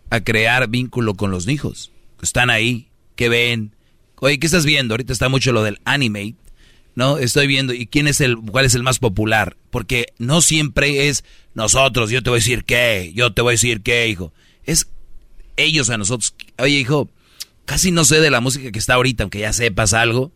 a 0.10 0.20
crear 0.22 0.70
vínculo 0.70 1.16
con 1.16 1.32
los 1.32 1.48
hijos. 1.48 1.92
Están 2.22 2.50
ahí, 2.50 2.88
que 3.16 3.30
ven. 3.30 3.76
Oye, 4.18 4.40
¿qué 4.40 4.46
estás 4.46 4.66
viendo? 4.66 4.94
Ahorita 4.94 5.14
está 5.14 5.30
mucho 5.30 5.52
lo 5.52 5.64
del 5.64 5.80
anime, 5.84 6.36
¿no? 6.96 7.18
Estoy 7.18 7.48
viendo, 7.48 7.74
¿y 7.74 7.88
quién 7.88 8.08
es 8.08 8.22
el, 8.22 8.38
cuál 8.38 8.66
es 8.66 8.76
el 8.76 8.84
más 8.84 9.00
popular? 9.00 9.58
Porque 9.72 10.08
no 10.20 10.42
siempre 10.42 11.08
es 11.08 11.24
nosotros, 11.54 12.12
yo 12.12 12.22
te 12.22 12.30
voy 12.30 12.38
a 12.38 12.42
decir 12.42 12.64
qué, 12.64 13.12
yo 13.16 13.34
te 13.34 13.42
voy 13.42 13.52
a 13.52 13.54
decir 13.54 13.82
qué, 13.82 14.08
hijo. 14.08 14.32
Es 14.64 14.88
ellos 15.58 15.90
a 15.90 15.98
nosotros. 15.98 16.36
Oye, 16.58 16.76
hijo, 16.76 17.10
casi 17.66 17.92
no 17.92 18.06
sé 18.06 18.20
de 18.20 18.30
la 18.30 18.42
música 18.42 18.72
que 18.72 18.80
está 18.80 18.96
ahorita, 18.96 19.24
aunque 19.24 19.40
ya 19.40 19.54
sepas 19.54 19.94
algo. 19.94 20.32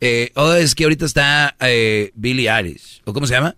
Eh, 0.00 0.30
oh, 0.34 0.52
es 0.52 0.74
que 0.74 0.84
ahorita 0.84 1.06
está 1.06 1.56
eh, 1.60 2.12
Billie 2.14 2.50
Eilish. 2.50 3.02
¿O 3.04 3.12
cómo 3.12 3.26
se 3.26 3.34
llama? 3.34 3.56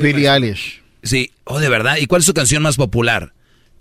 Billie 0.00 0.28
Eilish. 0.28 0.82
Sí, 1.02 1.32
oh, 1.44 1.58
de 1.58 1.68
verdad. 1.68 1.96
¿Y 1.98 2.06
cuál 2.06 2.20
es 2.20 2.26
su 2.26 2.34
canción 2.34 2.62
más 2.62 2.76
popular? 2.76 3.34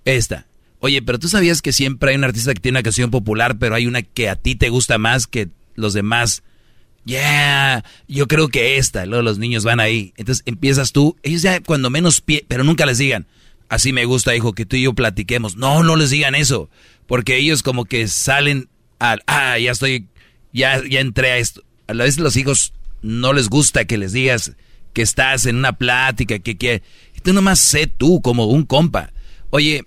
Esta. 0.06 0.48
Oye, 0.80 1.02
pero 1.02 1.20
tú 1.20 1.28
sabías 1.28 1.62
que 1.62 1.74
siempre 1.74 2.10
hay 2.10 2.18
un 2.18 2.24
artista 2.24 2.54
que 2.54 2.60
tiene 2.60 2.80
una 2.80 2.84
canción 2.84 3.12
popular, 3.12 3.60
pero 3.60 3.76
hay 3.76 3.86
una 3.86 4.02
que 4.02 4.30
a 4.30 4.36
ti 4.36 4.56
te 4.56 4.70
gusta 4.70 4.98
más 4.98 5.28
que 5.28 5.50
los 5.76 5.94
demás. 5.94 6.42
Yeah, 7.06 7.84
yo 8.08 8.28
creo 8.28 8.50
que 8.50 8.78
esta. 8.78 9.06
Luego 9.06 9.24
los 9.24 9.38
niños 9.38 9.64
van 9.64 9.80
ahí. 9.80 10.14
Entonces 10.18 10.44
empiezas 10.48 10.92
tú. 10.92 11.16
Ellos 11.22 11.44
ya 11.44 11.62
cuando 11.62 11.90
menos 11.90 12.22
pie, 12.22 12.46
pero 12.48 12.64
nunca 12.64 12.86
les 12.86 12.98
digan. 12.98 13.28
Así 13.70 13.94
me 13.94 14.06
gusta, 14.06 14.36
hijo, 14.36 14.54
que 14.54 14.66
tú 14.66 14.76
y 14.76 14.84
yo 14.84 14.94
platiquemos. 14.94 15.56
No, 15.56 15.84
no 15.84 15.96
les 15.96 16.10
digan 16.10 16.36
eso. 16.36 16.70
Porque 17.06 17.38
ellos 17.38 17.64
como 17.64 17.86
que 17.86 18.08
salen 18.08 18.68
al, 19.00 19.22
ah, 19.28 19.58
ya 19.58 19.72
estoy, 19.72 20.08
ya, 20.52 20.82
ya 20.88 21.00
entré 21.00 21.32
a 21.32 21.38
esto. 21.38 21.64
A 21.88 21.94
la 21.94 22.06
vez 22.06 22.18
los 22.18 22.36
hijos 22.38 22.74
no 23.02 23.34
les 23.34 23.50
gusta 23.50 23.86
que 23.86 23.98
les 23.98 24.14
digas 24.14 24.54
que 24.94 25.02
estás 25.02 25.46
en 25.46 25.58
una 25.58 25.74
plática, 25.74 26.40
que, 26.40 26.58
que 26.58 26.82
tú 27.24 27.34
nomás 27.34 27.60
sé 27.60 27.88
tú 27.88 28.22
como 28.22 28.46
un 28.46 28.66
compa. 28.66 29.12
Oye, 29.50 29.86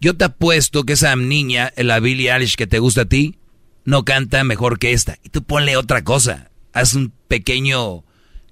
yo 0.00 0.16
te 0.16 0.24
apuesto 0.24 0.84
que 0.84 0.92
esa 0.94 1.14
niña, 1.16 1.72
la 1.76 2.00
Billie 2.00 2.32
Eilish 2.32 2.56
que 2.56 2.66
te 2.66 2.78
gusta 2.78 3.02
a 3.02 3.08
ti, 3.08 3.36
no 3.84 4.04
canta 4.04 4.44
mejor 4.44 4.78
que 4.78 4.92
esta. 4.92 5.18
Y 5.22 5.30
tú 5.30 5.42
ponle 5.42 5.76
otra 5.76 6.04
cosa. 6.04 6.50
Haz 6.72 6.94
un 6.94 7.12
pequeño 7.26 8.04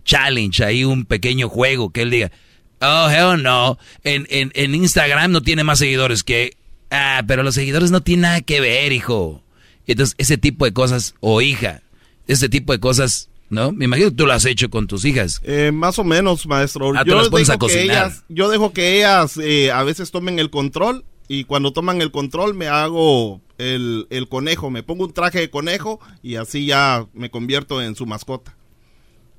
challenge 0.05 0.65
ahí, 0.65 0.85
un 0.85 1.05
pequeño 1.05 1.49
juego 1.49 1.91
que 1.91 2.03
él 2.03 2.11
diga, 2.11 2.33
oh, 2.81 3.09
hell 3.11 3.43
no, 3.43 3.79
en, 4.03 4.27
en, 4.31 4.51
en 4.55 4.75
Instagram 4.75 5.31
no 5.31 5.43
tiene 5.43 5.65
más 5.65 5.79
seguidores 5.79 6.23
que... 6.23 6.57
Ah, 6.91 7.23
pero 7.27 7.43
los 7.43 7.57
seguidores 7.57 7.91
no 7.91 8.01
tienen 8.01 8.23
nada 8.23 8.41
que 8.41 8.61
ver, 8.61 8.93
hijo. 8.93 9.43
Entonces, 9.87 10.15
ese 10.19 10.39
tipo 10.39 10.65
de 10.65 10.73
cosas, 10.73 11.15
o 11.21 11.43
hija, 11.43 11.83
ese 12.29 12.49
tipo 12.49 12.73
de 12.73 12.81
cosas, 12.81 13.29
¿no? 13.51 13.73
Me 13.73 13.85
imagino 13.87 14.11
que 14.11 14.17
tú 14.17 14.27
lo 14.27 14.33
has 14.33 14.45
hecho 14.45 14.69
con 14.71 14.87
tus 14.87 15.05
hijas. 15.05 15.41
Eh, 15.45 15.71
más 15.73 15.99
o 15.99 16.05
menos, 16.05 16.47
maestro. 16.47 16.93
Ah, 16.97 17.05
tú 17.05 17.15
las 17.15 17.29
pones 17.29 17.49
a 17.49 17.53
dejo 17.55 17.67
que 17.67 17.75
cocinar. 17.75 18.07
ellas, 18.07 18.25
yo 18.29 18.49
dejo 18.49 18.73
que 18.73 18.97
ellas 18.99 19.37
eh, 19.39 19.71
a 19.73 19.83
veces 19.85 20.11
tomen 20.11 20.39
el 20.39 20.51
control 20.51 21.05
y 21.29 21.45
cuando 21.45 21.73
toman 21.73 22.01
el 22.03 22.11
control 22.11 22.55
me 22.55 22.69
hago 22.69 23.41
el, 23.59 24.07
el 24.11 24.29
conejo, 24.29 24.71
me 24.71 24.83
pongo 24.83 25.05
un 25.07 25.13
traje 25.13 25.41
de 25.41 25.51
conejo 25.51 26.01
y 26.23 26.37
así 26.37 26.67
ya 26.67 27.07
me 27.15 27.31
convierto 27.31 27.81
en 27.83 27.95
su 27.97 28.07
mascota. 28.07 28.55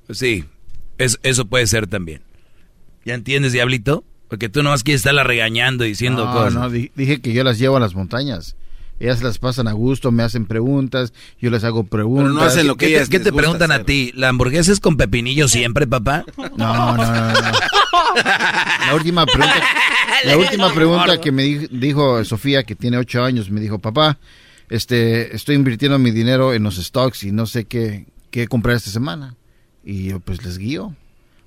Sí, 0.09 0.45
es- 0.97 1.19
eso 1.23 1.45
puede 1.45 1.67
ser 1.67 1.87
también. 1.87 2.21
¿Ya 3.05 3.13
entiendes, 3.13 3.53
Diablito? 3.53 4.03
Porque 4.29 4.49
tú 4.49 4.63
nomás 4.63 4.83
quieres 4.83 4.99
estarla 5.01 5.23
regañando 5.23 5.85
y 5.85 5.89
diciendo 5.89 6.25
No, 6.25 6.33
cosas. 6.33 6.53
no, 6.55 6.69
di- 6.69 6.91
dije 6.95 7.21
que 7.21 7.31
yo 7.33 7.43
las 7.45 7.57
llevo 7.59 7.77
a 7.77 7.79
las 7.79 7.95
montañas. 7.95 8.55
Ellas 8.99 9.21
las 9.21 9.37
pasan 9.37 9.67
a 9.67 9.73
gusto, 9.73 10.11
me 10.11 10.23
hacen 10.23 10.45
preguntas, 10.45 11.13
yo 11.39 11.49
les 11.51 11.63
hago 11.63 11.83
preguntas. 11.83 12.33
¿Qué 12.77 12.85
te- 12.87 13.09
¿Qué 13.09 13.19
te 13.19 13.31
preguntan 13.37 13.71
a 13.71 13.83
ti? 13.85 14.11
¿La 14.15 14.29
hamburguesa 14.29 14.71
es 14.71 14.79
con 14.79 14.97
pepinillo 14.97 15.47
siempre, 15.47 15.85
papá? 15.85 16.25
No, 16.37 16.47
no, 16.57 16.97
no, 16.97 17.05
no. 17.05 17.33
La 18.87 18.95
última 18.95 19.25
pregunta, 19.25 19.63
la 20.25 20.37
última 20.37 20.73
pregunta 20.73 21.21
que 21.21 21.31
me 21.31 21.43
di- 21.43 21.67
dijo 21.71 22.23
Sofía, 22.25 22.63
que 22.63 22.75
tiene 22.75 22.97
ocho 22.97 23.23
años, 23.23 23.49
me 23.51 23.61
dijo, 23.61 23.79
papá, 23.79 24.17
este, 24.69 25.35
estoy 25.35 25.55
invirtiendo 25.55 25.99
mi 25.99 26.11
dinero 26.11 26.53
en 26.53 26.63
los 26.63 26.77
stocks 26.77 27.23
y 27.23 27.31
no 27.31 27.45
sé 27.45 27.65
qué, 27.65 28.05
qué 28.31 28.47
comprar 28.47 28.75
esta 28.75 28.89
semana. 28.89 29.35
Y 29.83 30.05
yo, 30.05 30.19
pues 30.19 30.43
les 30.43 30.57
guío. 30.57 30.95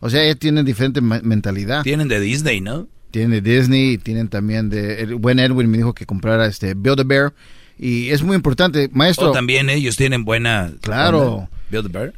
O 0.00 0.08
sea, 0.08 0.22
ellos 0.22 0.38
tienen 0.38 0.64
diferente 0.64 1.00
mentalidad. 1.00 1.82
Tienen 1.82 2.08
de 2.08 2.20
Disney, 2.20 2.60
¿no? 2.60 2.86
Tienen 3.10 3.30
de 3.30 3.40
Disney, 3.40 3.92
y 3.92 3.98
tienen 3.98 4.28
también 4.28 4.70
de... 4.70 5.02
El 5.02 5.16
buen 5.16 5.39
Edwin 5.39 5.70
me 5.70 5.78
dijo 5.78 5.94
que 5.94 6.06
comprara 6.06 6.47
este 6.47 6.74
Build 6.74 7.00
a 7.00 7.05
Bear. 7.05 7.34
Y 7.78 8.10
es 8.10 8.22
muy 8.22 8.36
importante, 8.36 8.89
maestro. 8.92 9.30
O 9.30 9.32
también 9.32 9.70
ellos 9.70 9.97
tienen 9.97 10.24
buena... 10.24 10.72
Claro. 10.80 11.48
Build 11.70 11.86
a 11.86 11.89
Bear. 11.89 12.14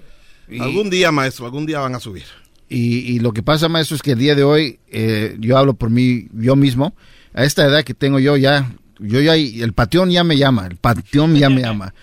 Algún 0.60 0.90
día, 0.90 1.12
maestro, 1.12 1.46
algún 1.46 1.66
día 1.66 1.80
van 1.80 1.94
a 1.94 2.00
subir. 2.00 2.24
Y, 2.68 2.98
y 3.12 3.18
lo 3.20 3.32
que 3.32 3.42
pasa, 3.42 3.68
maestro, 3.68 3.96
es 3.96 4.02
que 4.02 4.12
el 4.12 4.18
día 4.18 4.34
de 4.34 4.44
hoy, 4.44 4.78
eh, 4.90 5.36
yo 5.38 5.58
hablo 5.58 5.74
por 5.74 5.90
mí, 5.90 6.28
yo 6.32 6.56
mismo, 6.56 6.94
a 7.34 7.44
esta 7.44 7.64
edad 7.64 7.84
que 7.84 7.94
tengo 7.94 8.18
yo 8.18 8.36
ya, 8.36 8.72
yo 8.98 9.20
ya, 9.20 9.34
el 9.34 9.72
pateón 9.72 10.10
ya 10.10 10.24
me 10.24 10.36
llama, 10.36 10.66
el 10.66 10.76
pateón 10.76 11.34
ya 11.36 11.50
me 11.50 11.62
llama. 11.62 11.94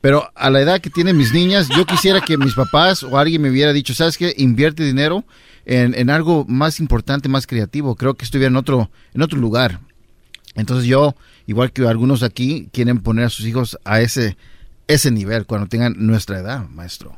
Pero 0.00 0.30
a 0.34 0.50
la 0.50 0.60
edad 0.60 0.80
que 0.80 0.88
tienen 0.88 1.16
mis 1.16 1.32
niñas, 1.34 1.68
yo 1.76 1.84
quisiera 1.84 2.20
que 2.20 2.38
mis 2.38 2.54
papás 2.54 3.02
o 3.02 3.18
alguien 3.18 3.42
me 3.42 3.50
hubiera 3.50 3.72
dicho, 3.72 3.94
¿sabes 3.94 4.16
qué? 4.16 4.34
Invierte 4.38 4.82
dinero 4.82 5.24
en, 5.64 5.94
en 5.94 6.10
algo 6.10 6.44
más 6.48 6.80
importante, 6.80 7.28
más 7.28 7.46
creativo. 7.46 7.94
Creo 7.96 8.14
que 8.14 8.24
estuviera 8.24 8.48
en 8.48 8.56
otro, 8.56 8.90
en 9.14 9.22
otro 9.22 9.38
lugar. 9.38 9.80
Entonces 10.54 10.86
yo, 10.86 11.14
igual 11.46 11.72
que 11.72 11.86
algunos 11.86 12.22
aquí, 12.22 12.68
quieren 12.72 12.98
poner 13.00 13.26
a 13.26 13.30
sus 13.30 13.46
hijos 13.46 13.78
a 13.84 14.00
ese, 14.00 14.36
ese 14.88 15.10
nivel 15.10 15.46
cuando 15.46 15.68
tengan 15.68 15.94
nuestra 15.98 16.38
edad, 16.40 16.68
maestro. 16.68 17.16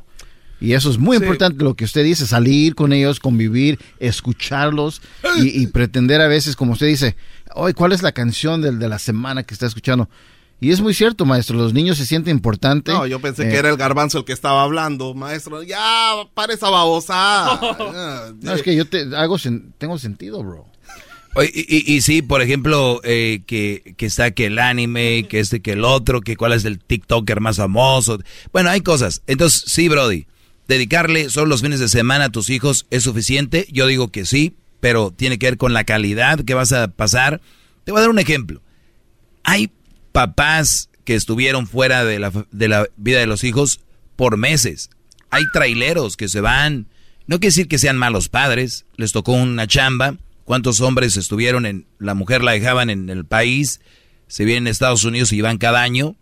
Y 0.61 0.73
eso 0.73 0.89
es 0.89 0.97
muy 0.97 1.17
Sí. 1.17 1.23
importante 1.23 1.63
lo 1.63 1.73
que 1.73 1.83
usted 1.83 2.03
dice, 2.03 2.25
salir 2.25 2.73
con 2.75 2.93
ellos, 2.93 3.19
convivir, 3.19 3.79
escucharlos 3.99 5.01
y, 5.41 5.61
y 5.61 5.67
pretender 5.67 6.21
a 6.21 6.27
veces, 6.27 6.55
como 6.55 6.73
usted 6.73 6.87
dice, 6.87 7.15
hoy, 7.55 7.73
¿cuál 7.73 7.91
es 7.91 8.01
la 8.01 8.11
canción 8.13 8.61
de 8.61 8.87
la 8.87 8.99
semana 8.99 9.43
que 9.43 9.53
está 9.53 9.65
escuchando? 9.65 10.09
Y 10.63 10.71
es 10.71 10.81
muy 10.81 10.93
cierto, 10.93 11.25
maestro, 11.25 11.57
los 11.57 11.73
niños 11.73 11.97
se 11.97 12.05
sienten 12.05 12.35
importantes. 12.35 12.93
No, 12.93 13.05
yo 13.05 13.19
pensé 13.19 13.43
Eh, 13.47 13.49
que 13.49 13.57
era 13.57 13.69
el 13.69 13.77
garbanzo 13.77 14.19
el 14.19 14.25
que 14.25 14.33
estaba 14.33 14.63
hablando, 14.63 15.13
maestro. 15.13 15.61
Ya, 15.63 16.13
para 16.33 16.53
esa 16.53 16.69
babosa. 16.69 17.13
Ah, 17.15 18.31
No, 18.41 18.53
es 18.53 18.61
que 18.63 18.75
yo 18.75 18.85
te, 18.85 19.15
hago, 19.15 19.37
sen- 19.37 19.73
tengo 19.77 19.97
sentido, 19.97 20.41
bro. 20.43 20.65
Oye, 21.35 21.51
Y, 21.53 21.91
y- 21.91 21.95
y 21.95 22.01
sí, 22.01 22.21
por 22.21 22.41
ejemplo, 22.41 23.01
eh, 23.03 23.41
que, 23.47 23.95
que 23.97 24.05
está 24.05 24.31
que 24.31 24.45
el 24.45 24.59
anime, 24.59 25.25
que 25.27 25.39
este, 25.39 25.61
que 25.61 25.71
el 25.73 25.83
otro, 25.83 26.21
que 26.21 26.35
cuál 26.37 26.53
es 26.53 26.63
el 26.65 26.79
TikToker 26.79 27.39
más 27.41 27.57
famoso. 27.57 28.19
Bueno, 28.51 28.69
hay 28.69 28.81
cosas. 28.81 29.21
Entonces, 29.27 29.63
sí, 29.65 29.89
Brody, 29.89 30.27
dedicarle 30.67 31.29
solo 31.29 31.47
los 31.47 31.61
fines 31.61 31.79
de 31.79 31.89
semana 31.89 32.25
a 32.25 32.29
tus 32.29 32.49
hijos 32.49 32.85
es 32.91 33.03
suficiente. 33.03 33.67
Yo 33.71 33.87
digo 33.87 34.09
que 34.11 34.25
sí, 34.25 34.55
pero 34.79 35.11
tiene 35.11 35.37
que 35.39 35.47
ver 35.47 35.57
con 35.57 35.73
la 35.73 35.83
calidad 35.83 36.39
que 36.45 36.53
vas 36.53 36.71
a 36.71 36.87
pasar. 36.89 37.41
Te 37.83 37.91
voy 37.91 37.97
a 37.99 38.01
dar 38.03 38.09
un 38.11 38.19
ejemplo. 38.19 38.61
Hay 39.43 39.71
papás 40.13 40.89
que 41.03 41.15
estuvieron 41.15 41.67
fuera 41.67 42.05
de 42.05 42.19
la, 42.19 42.31
de 42.51 42.67
la 42.69 42.87
vida 42.95 43.19
de 43.19 43.27
los 43.27 43.43
hijos 43.43 43.81
por 44.15 44.37
meses. 44.37 44.89
Hay 45.29 45.43
traileros 45.51 46.15
que 46.15 46.29
se 46.29 46.39
van. 46.39 46.87
No 47.27 47.39
quiere 47.39 47.49
decir 47.49 47.67
que 47.67 47.79
sean 47.79 47.97
malos 47.97 48.29
padres. 48.29 48.85
Les 48.95 49.11
tocó 49.11 49.33
una 49.33 49.67
chamba. 49.67 50.15
¿Cuántos 50.45 50.79
hombres 50.79 51.17
estuvieron 51.17 51.65
en... 51.65 51.85
La 51.99 52.13
mujer 52.13 52.41
la 52.43 52.53
dejaban 52.53 52.89
en 52.89 53.09
el 53.09 53.25
país. 53.25 53.81
se 54.27 54.45
vienen 54.45 54.67
a 54.67 54.69
Estados 54.69 55.03
Unidos 55.03 55.33
y 55.33 55.41
van 55.41 55.57
cada 55.57 55.81
año 55.81 56.15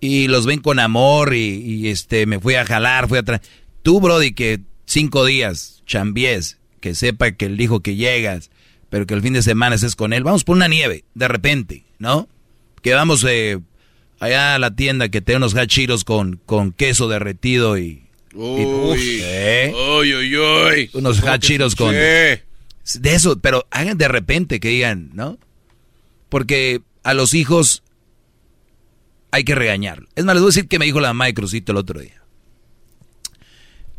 y 0.00 0.28
los 0.28 0.46
ven 0.46 0.60
con 0.60 0.78
amor 0.78 1.34
y, 1.34 1.88
este 1.88 2.26
me 2.26 2.38
fui 2.38 2.54
a 2.54 2.64
jalar, 2.64 3.08
fui 3.08 3.18
a 3.18 3.22
traer. 3.22 3.42
Tú, 3.82 4.00
Brody, 4.00 4.32
que 4.32 4.60
cinco 4.84 5.24
días, 5.24 5.82
chambies, 5.86 6.58
que 6.80 6.94
sepa 6.94 7.32
que 7.32 7.46
él 7.46 7.56
dijo 7.56 7.80
que 7.80 7.96
llegas, 7.96 8.50
pero 8.90 9.06
que 9.06 9.14
el 9.14 9.22
fin 9.22 9.32
de 9.32 9.42
semana 9.42 9.76
estés 9.76 9.96
con 9.96 10.12
él. 10.12 10.24
Vamos 10.24 10.44
por 10.44 10.56
una 10.56 10.68
nieve, 10.68 11.04
de 11.14 11.28
repente, 11.28 11.84
¿no? 11.98 12.28
Que 12.86 12.94
vamos 12.94 13.26
eh, 13.28 13.58
allá 14.20 14.54
a 14.54 14.60
la 14.60 14.76
tienda 14.76 15.08
que 15.08 15.20
tiene 15.20 15.38
unos 15.38 15.56
hachiros 15.56 16.04
con, 16.04 16.36
con 16.46 16.70
queso 16.70 17.08
derretido 17.08 17.76
y... 17.76 18.04
Uy, 18.32 19.18
¿eh? 19.24 19.74
uy, 19.74 20.14
uy, 20.14 20.36
uy. 20.36 20.90
Unos 20.92 21.20
hachiros 21.24 21.74
con... 21.74 21.92
De 21.92 22.44
eso, 23.02 23.40
pero 23.40 23.66
hagan 23.72 23.98
de 23.98 24.06
repente 24.06 24.60
que 24.60 24.68
digan, 24.68 25.10
¿no? 25.14 25.36
Porque 26.28 26.80
a 27.02 27.12
los 27.12 27.34
hijos 27.34 27.82
hay 29.32 29.42
que 29.42 29.56
regañarlo. 29.56 30.06
Es 30.14 30.24
más, 30.24 30.36
les 30.36 30.42
voy 30.42 30.50
a 30.50 30.54
decir 30.54 30.68
que 30.68 30.78
me 30.78 30.84
dijo 30.84 31.00
la 31.00 31.08
mamá 31.08 31.26
de 31.26 31.34
Crucito 31.34 31.72
el 31.72 31.78
otro 31.78 31.98
día. 31.98 32.22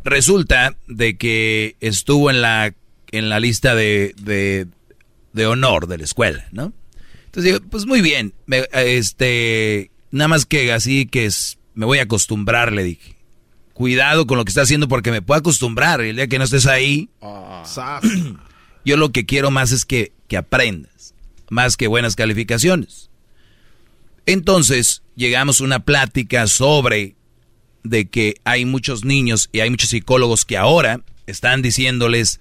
Resulta 0.02 0.78
de 0.86 1.18
que 1.18 1.76
estuvo 1.80 2.30
en 2.30 2.40
la, 2.40 2.72
en 3.10 3.28
la 3.28 3.38
lista 3.38 3.74
de, 3.74 4.14
de, 5.34 5.46
honor 5.46 5.88
de 5.88 5.98
la 5.98 6.04
escuela, 6.04 6.48
¿no? 6.52 6.72
Entonces 7.28 7.52
digo, 7.52 7.70
pues 7.70 7.84
muy 7.84 8.00
bien, 8.00 8.32
este, 8.72 9.90
nada 10.10 10.28
más 10.28 10.46
que 10.46 10.72
así 10.72 11.04
que 11.04 11.26
es, 11.26 11.58
me 11.74 11.84
voy 11.84 11.98
a 11.98 12.04
acostumbrar, 12.04 12.72
le 12.72 12.82
dije. 12.84 13.16
Cuidado 13.74 14.26
con 14.26 14.38
lo 14.38 14.44
que 14.46 14.48
está 14.48 14.62
haciendo 14.62 14.88
porque 14.88 15.10
me 15.10 15.20
puedo 15.20 15.38
acostumbrar. 15.38 16.02
Y 16.04 16.08
el 16.08 16.16
día 16.16 16.26
que 16.26 16.38
no 16.38 16.44
estés 16.44 16.66
ahí, 16.66 17.10
Ah. 17.20 18.00
yo 18.84 18.96
lo 18.96 19.12
que 19.12 19.26
quiero 19.26 19.50
más 19.50 19.72
es 19.72 19.84
que, 19.84 20.12
que 20.26 20.38
aprendas, 20.38 21.14
más 21.50 21.76
que 21.76 21.86
buenas 21.86 22.16
calificaciones. 22.16 23.10
Entonces, 24.24 25.02
llegamos 25.14 25.60
a 25.60 25.64
una 25.64 25.80
plática 25.84 26.46
sobre 26.46 27.14
de 27.84 28.08
que 28.08 28.36
hay 28.44 28.64
muchos 28.64 29.04
niños 29.04 29.50
y 29.52 29.60
hay 29.60 29.68
muchos 29.68 29.90
psicólogos 29.90 30.46
que 30.46 30.56
ahora 30.56 31.02
están 31.26 31.60
diciéndoles, 31.60 32.40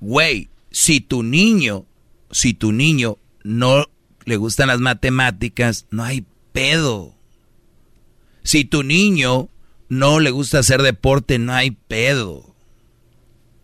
güey, 0.00 0.48
si 0.72 1.00
tu 1.00 1.22
niño, 1.22 1.86
si 2.32 2.52
tu 2.52 2.72
niño 2.72 3.18
no 3.44 3.86
le 4.24 4.36
gustan 4.36 4.68
las 4.68 4.80
matemáticas, 4.80 5.86
no 5.90 6.04
hay 6.04 6.24
pedo. 6.52 7.14
Si 8.44 8.64
tu 8.64 8.82
niño 8.82 9.48
no 9.88 10.20
le 10.20 10.30
gusta 10.30 10.58
hacer 10.58 10.82
deporte, 10.82 11.38
no 11.38 11.52
hay 11.52 11.72
pedo. 11.72 12.54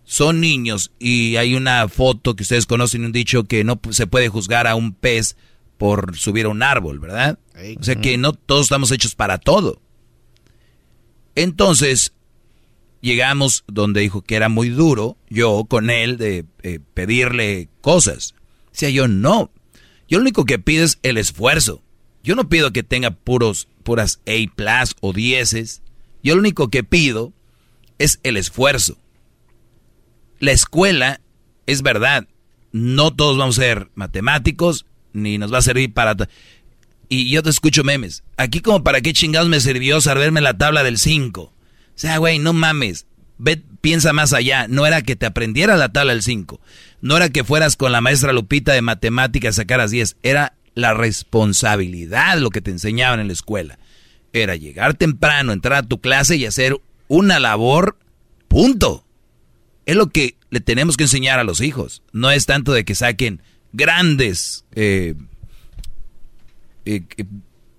Son 0.04 0.40
niños 0.40 0.92
y 0.98 1.36
hay 1.36 1.54
una 1.54 1.88
foto 1.88 2.34
que 2.34 2.42
ustedes 2.42 2.66
conocen, 2.66 3.04
un 3.04 3.12
dicho 3.12 3.44
que 3.44 3.64
no 3.64 3.80
se 3.90 4.06
puede 4.06 4.28
juzgar 4.28 4.66
a 4.66 4.74
un 4.74 4.94
pez 4.94 5.36
por 5.76 6.16
subir 6.16 6.46
a 6.46 6.50
un 6.50 6.62
árbol, 6.62 6.98
¿verdad? 6.98 7.38
O 7.78 7.82
sea 7.82 7.96
que 7.96 8.16
no 8.18 8.32
todos 8.32 8.66
estamos 8.66 8.90
hechos 8.90 9.14
para 9.14 9.38
todo. 9.38 9.80
Entonces, 11.34 12.12
llegamos 13.00 13.64
donde 13.66 14.00
dijo 14.00 14.22
que 14.22 14.36
era 14.36 14.48
muy 14.48 14.70
duro, 14.70 15.16
yo 15.28 15.66
con 15.68 15.90
él, 15.90 16.16
de 16.16 16.44
eh, 16.62 16.80
pedirle 16.94 17.68
cosas. 17.80 18.34
Sea, 18.72 18.90
yo 18.90 19.08
no. 19.08 19.50
Yo 20.08 20.18
lo 20.18 20.22
único 20.22 20.44
que 20.44 20.58
pido 20.58 20.84
es 20.84 20.98
el 21.02 21.18
esfuerzo. 21.18 21.82
Yo 22.22 22.34
no 22.34 22.48
pido 22.48 22.72
que 22.72 22.82
tenga 22.82 23.10
puros, 23.10 23.68
puras 23.82 24.20
A 24.26 24.54
plus 24.54 24.94
o 25.00 25.12
dieces. 25.12 25.82
Yo 26.22 26.34
lo 26.34 26.40
único 26.40 26.68
que 26.68 26.82
pido 26.82 27.32
es 27.98 28.20
el 28.22 28.36
esfuerzo. 28.36 28.98
La 30.40 30.52
escuela, 30.52 31.20
es 31.66 31.82
verdad, 31.82 32.26
no 32.72 33.14
todos 33.14 33.36
vamos 33.36 33.58
a 33.58 33.62
ser 33.62 33.90
matemáticos, 33.94 34.86
ni 35.12 35.38
nos 35.38 35.52
va 35.52 35.58
a 35.58 35.62
servir 35.62 35.92
para... 35.92 36.16
Y 37.08 37.30
yo 37.30 37.42
te 37.42 37.50
escucho 37.50 37.84
memes. 37.84 38.22
Aquí 38.36 38.60
como 38.60 38.84
para 38.84 39.00
qué 39.00 39.12
chingados 39.12 39.48
me 39.48 39.60
sirvió 39.60 40.00
saberme 40.00 40.40
la 40.40 40.56
tabla 40.56 40.82
del 40.82 40.98
5. 40.98 41.40
O 41.42 41.52
sea, 41.94 42.18
güey, 42.18 42.38
no 42.38 42.52
mames. 42.52 43.06
Ve, 43.38 43.62
piensa 43.80 44.12
más 44.12 44.34
allá. 44.34 44.68
No 44.68 44.84
era 44.84 45.02
que 45.02 45.16
te 45.16 45.24
aprendieras 45.24 45.78
la 45.78 45.90
tabla 45.90 46.12
del 46.12 46.22
5. 46.22 46.60
No 47.00 47.16
era 47.16 47.28
que 47.28 47.44
fueras 47.44 47.76
con 47.76 47.92
la 47.92 48.00
maestra 48.00 48.32
Lupita 48.32 48.72
de 48.72 48.82
matemáticas 48.82 49.56
sacaras 49.56 49.90
10. 49.90 50.16
Era 50.22 50.54
la 50.74 50.94
responsabilidad 50.94 52.38
lo 52.38 52.50
que 52.50 52.60
te 52.60 52.70
enseñaban 52.70 53.20
en 53.20 53.28
la 53.28 53.32
escuela. 53.32 53.78
Era 54.32 54.56
llegar 54.56 54.94
temprano, 54.94 55.52
entrar 55.52 55.84
a 55.84 55.86
tu 55.86 56.00
clase 56.00 56.36
y 56.36 56.46
hacer 56.46 56.76
una 57.08 57.38
labor. 57.38 57.98
Punto. 58.48 59.04
Es 59.86 59.96
lo 59.96 60.08
que 60.08 60.36
le 60.50 60.60
tenemos 60.60 60.96
que 60.96 61.04
enseñar 61.04 61.38
a 61.38 61.44
los 61.44 61.60
hijos. 61.60 62.02
No 62.12 62.30
es 62.30 62.46
tanto 62.46 62.72
de 62.72 62.84
que 62.84 62.94
saquen 62.94 63.42
grandes 63.72 64.64
eh, 64.74 65.14
eh, 66.84 67.02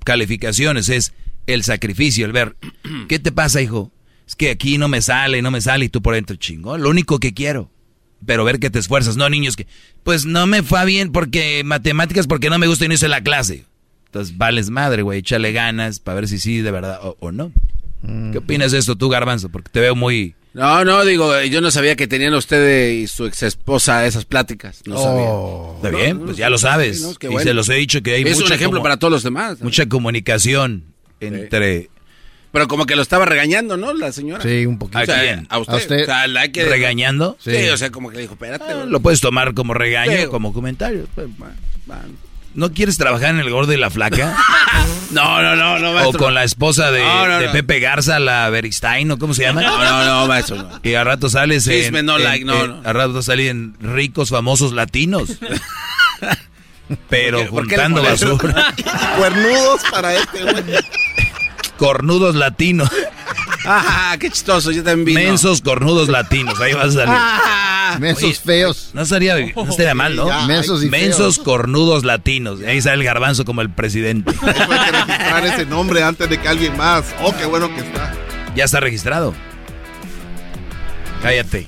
calificaciones, 0.04 0.90
es 0.90 1.14
el 1.48 1.64
sacrificio, 1.64 2.26
el 2.26 2.32
ver, 2.32 2.56
¿qué 3.08 3.20
te 3.20 3.32
pasa, 3.32 3.62
hijo? 3.62 3.92
Es 4.28 4.36
que 4.36 4.52
aquí 4.52 4.78
no 4.78 4.88
me 4.88 5.02
sale, 5.02 5.42
no 5.42 5.52
me 5.52 5.62
sale 5.62 5.86
y 5.86 5.90
tú 5.90 6.02
por 6.02 6.14
dentro, 6.14 6.36
chingón, 6.36 6.84
lo 6.84 6.90
único 6.90 7.20
que 7.20 7.34
quiero. 7.34 7.72
Pero 8.26 8.44
ver 8.44 8.60
que 8.60 8.70
te 8.70 8.80
esfuerzas, 8.80 9.16
no 9.18 9.30
niños 9.30 9.56
que, 9.56 9.66
pues 10.04 10.26
no 10.26 10.46
me 10.46 10.62
fue 10.64 10.86
bien 10.86 11.12
porque 11.12 11.64
matemáticas, 11.64 12.28
porque 12.28 12.50
no 12.50 12.60
me 12.60 12.68
gusta 12.68 12.86
y 12.86 12.88
no 12.88 12.94
hice 12.94 13.08
la 13.08 13.22
clase. 13.24 13.66
Entonces, 14.08 14.38
vales 14.38 14.70
madre, 14.70 15.04
güey, 15.04 15.20
échale 15.20 15.52
ganas 15.52 16.00
para 16.00 16.16
ver 16.16 16.28
si 16.28 16.40
sí 16.40 16.62
de 16.62 16.72
verdad 16.72 17.00
o, 17.04 17.16
o 17.20 17.32
no. 17.32 17.52
¿Qué 18.32 18.38
opinas 18.38 18.72
de 18.72 18.78
esto 18.78 18.96
tú, 18.96 19.10
Garbanzo? 19.10 19.50
Porque 19.50 19.70
te 19.70 19.80
veo 19.80 19.96
muy... 19.96 20.36
No, 20.54 20.84
no, 20.84 21.06
digo, 21.06 21.40
yo 21.44 21.62
no 21.62 21.70
sabía 21.70 21.96
que 21.96 22.08
tenían 22.08 22.34
usted 22.34 22.92
y 22.92 23.08
su 23.08 23.26
ex 23.28 23.44
esposa 23.44 24.06
esas 24.08 24.26
pláticas. 24.26 24.82
No 24.86 24.96
Oh. 24.98 25.74
Está 25.76 25.96
bien, 25.96 26.20
No, 26.20 26.26
pues 26.26 26.38
ya 26.38 26.50
lo 26.50 26.58
sabes. 26.58 27.00
sí, 27.00 27.04
no, 27.04 27.14
qué 27.16 27.28
y 27.28 27.30
bueno. 27.30 27.48
se 27.48 27.54
los 27.54 27.70
he 27.70 27.76
dicho 27.76 28.02
que 28.02 28.16
hay 28.16 28.24
Es 28.24 28.42
un 28.42 28.52
ejemplo 28.52 28.82
para 28.82 28.98
todos 28.98 29.12
los 29.12 29.24
demás. 29.24 29.62
Mucha 29.62 29.88
comunicación 29.88 30.86
entre... 31.20 31.90
Pero 32.52 32.68
como 32.68 32.86
que 32.86 32.96
lo 32.96 33.02
estaba 33.04 33.26
regañando, 33.26 33.78
¿no? 33.78 33.94
La 33.94 34.12
señora. 34.12 34.42
Sí, 34.42 34.66
un 34.66 34.80
poquito. 34.80 34.98
¿A 35.00 35.04
O 35.04 35.06
sea? 35.06 35.44
A 35.50 35.60
usted. 35.60 35.74
¿A 35.74 35.78
usted? 35.78 36.02
O 36.02 36.06
sea, 36.06 36.28
la 36.28 36.48
que- 36.52 36.66
¿Regañando? 36.66 37.38
Sí. 37.40 37.52
o 37.70 37.78
sea, 37.78 37.92
como 37.92 38.10
que 38.10 38.16
le 38.16 38.22
dijo, 38.24 38.34
espérate. 38.34 38.66
Ah, 38.72 38.86
lo 38.88 39.00
puedes 39.02 39.22
tomar 39.22 39.54
como 39.54 39.74
regaño, 39.76 40.18
Sí. 40.18 40.26
como 40.28 40.52
comentario. 40.54 41.06
Pues, 41.14 41.28
¿No 42.56 42.74
quieres 42.74 42.98
trabajar 42.98 43.30
en 43.30 43.40
el 43.40 43.50
gordo 43.52 43.72
y 43.74 43.78
la 43.78 43.90
flaca? 43.90 44.36
No, 45.12 45.42
no, 45.42 45.56
no, 45.56 45.80
no, 45.80 45.90
o 45.90 45.94
maestro. 45.96 46.20
con 46.20 46.34
la 46.36 46.44
esposa 46.44 46.92
de, 46.92 47.02
No, 47.02 47.28
no, 47.28 47.40
de 47.40 47.48
no. 47.48 47.52
Pepe 47.52 47.80
Garza, 47.80 48.20
la 48.20 48.48
Beristain, 48.52 49.10
¿o 49.10 49.18
cómo 49.18 49.34
se 49.34 49.42
llama? 49.42 49.62
No, 49.64 49.84
no, 49.84 50.06
no, 50.06 50.28
maestro. 50.28 50.58
no. 50.58 50.80
Y 50.84 50.94
al 50.94 51.06
rato 51.08 51.30
sales 51.30 51.66
en... 51.68 51.82
Chisme 51.82 52.04
no 52.04 52.18
en- 52.18 52.24
like, 52.24 52.46
no, 52.46 52.64
en- 52.64 52.70
no. 52.84 52.88
Al 52.88 52.94
rato 52.94 53.22
sales 53.24 53.50
en 53.50 53.74
ricos, 53.80 54.30
famosos 54.30 54.72
latinos. 54.74 55.32
Pero 57.10 57.38
¿Por 57.38 57.46
qué- 57.46 57.52
por 57.52 57.68
qué 57.68 57.76
juntando 57.76 58.04
basura. 58.04 58.74
Cuernudos 59.18 59.82
para 59.92 60.14
este, 60.16 60.42
güey. 60.44 60.64
Cornudos 61.80 62.36
latinos. 62.36 62.90
Ah, 63.66 64.16
qué 64.20 64.30
chistoso, 64.30 64.72
yo 64.72 64.84
también 64.84 65.06
vino. 65.06 65.20
Mensos 65.20 65.62
cornudos 65.62 66.10
latinos. 66.10 66.60
Ahí 66.60 66.74
vas 66.74 66.88
a 66.88 66.92
salir. 66.92 67.16
Ah, 67.18 67.98
Mensos 68.00 68.24
Oye, 68.24 68.34
feos. 68.36 68.90
No 68.94 69.02
estaría, 69.02 69.36
no 69.56 69.70
estaría 69.70 69.96
mal, 69.96 70.16
¿no? 70.16 70.28
Ya, 70.28 70.46
Mensos 70.46 70.84
y 70.84 70.90
Mensos 70.90 71.36
feos. 71.36 71.46
cornudos 71.46 72.04
latinos. 72.04 72.60
Ahí 72.68 72.82
sale 72.82 72.96
el 72.96 73.04
garbanzo 73.04 73.46
como 73.46 73.62
el 73.62 73.70
presidente. 73.70 74.32
Hay 74.42 74.54
que 74.54 74.92
registrar 74.92 75.46
ese 75.46 75.66
nombre 75.66 76.04
antes 76.04 76.30
de 76.30 76.38
que 76.38 76.48
alguien 76.48 76.76
más. 76.78 77.06
Oh, 77.24 77.34
qué 77.36 77.46
bueno 77.46 77.74
que 77.74 77.82
está. 77.82 78.14
Ya 78.56 78.66
está 78.66 78.80
registrado. 78.82 79.34
Cállate. 81.22 81.68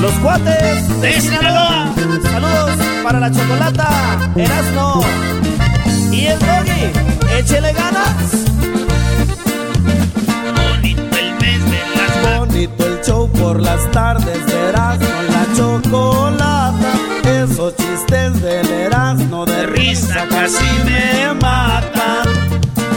Los 0.00 0.12
cuates 0.14 1.00
de 1.00 1.20
Sinaloa. 1.20 1.91
Para 3.02 3.18
la 3.18 3.32
chocolata, 3.32 3.88
Erasmo 4.36 5.02
y 6.12 6.26
el 6.26 6.38
doggy. 6.38 6.92
Échele 7.36 7.72
ganas. 7.72 8.44
Bonito 10.54 11.02
el 11.18 11.34
mes 11.40 11.64
de 11.70 11.80
las 11.96 12.12
Bonito 12.38 12.86
el 12.86 13.00
show 13.04 13.28
por 13.32 13.60
las 13.60 13.90
tardes 13.90 14.46
de 14.46 14.68
Erasmo 14.68 15.08
la 15.30 15.46
chocolata. 15.56 16.92
Esos 17.24 17.74
chistes 17.76 18.40
del 18.40 18.70
Erasmo 18.70 19.44
de 19.46 19.66
risa 19.66 20.26
casi 20.30 20.64
me 20.84 21.34
matan. 21.34 22.28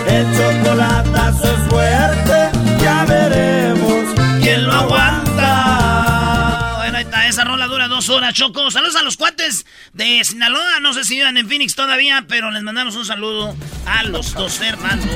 El 0.07 0.25
chocolatazo 0.37 1.43
es 1.43 1.59
fuerte, 1.69 2.49
ya 2.81 3.05
veremos 3.05 4.05
quién 4.41 4.65
lo 4.65 4.73
aguanta. 4.73 6.73
Bueno, 6.77 6.97
ahí 6.97 7.03
está, 7.03 7.27
esa 7.27 7.43
rola 7.43 7.67
dura 7.67 7.87
dos 7.87 8.09
horas, 8.09 8.33
Choco. 8.33 8.71
Saludos 8.71 8.95
a 8.95 9.03
los 9.03 9.17
cuates 9.17 9.65
de 9.95 10.23
Sinaloa. 10.23 10.79
No 10.81 10.93
sé 10.93 11.03
si 11.03 11.15
vivan 11.15 11.37
en 11.37 11.47
Phoenix 11.47 11.73
todavía, 11.73 12.25
pero 12.27 12.51
les 12.51 12.61
mandamos 12.63 12.95
un 12.95 13.05
saludo 13.05 13.55
a 13.85 14.03
los 14.03 14.33
dos 14.33 14.61
hermanos. 14.61 15.07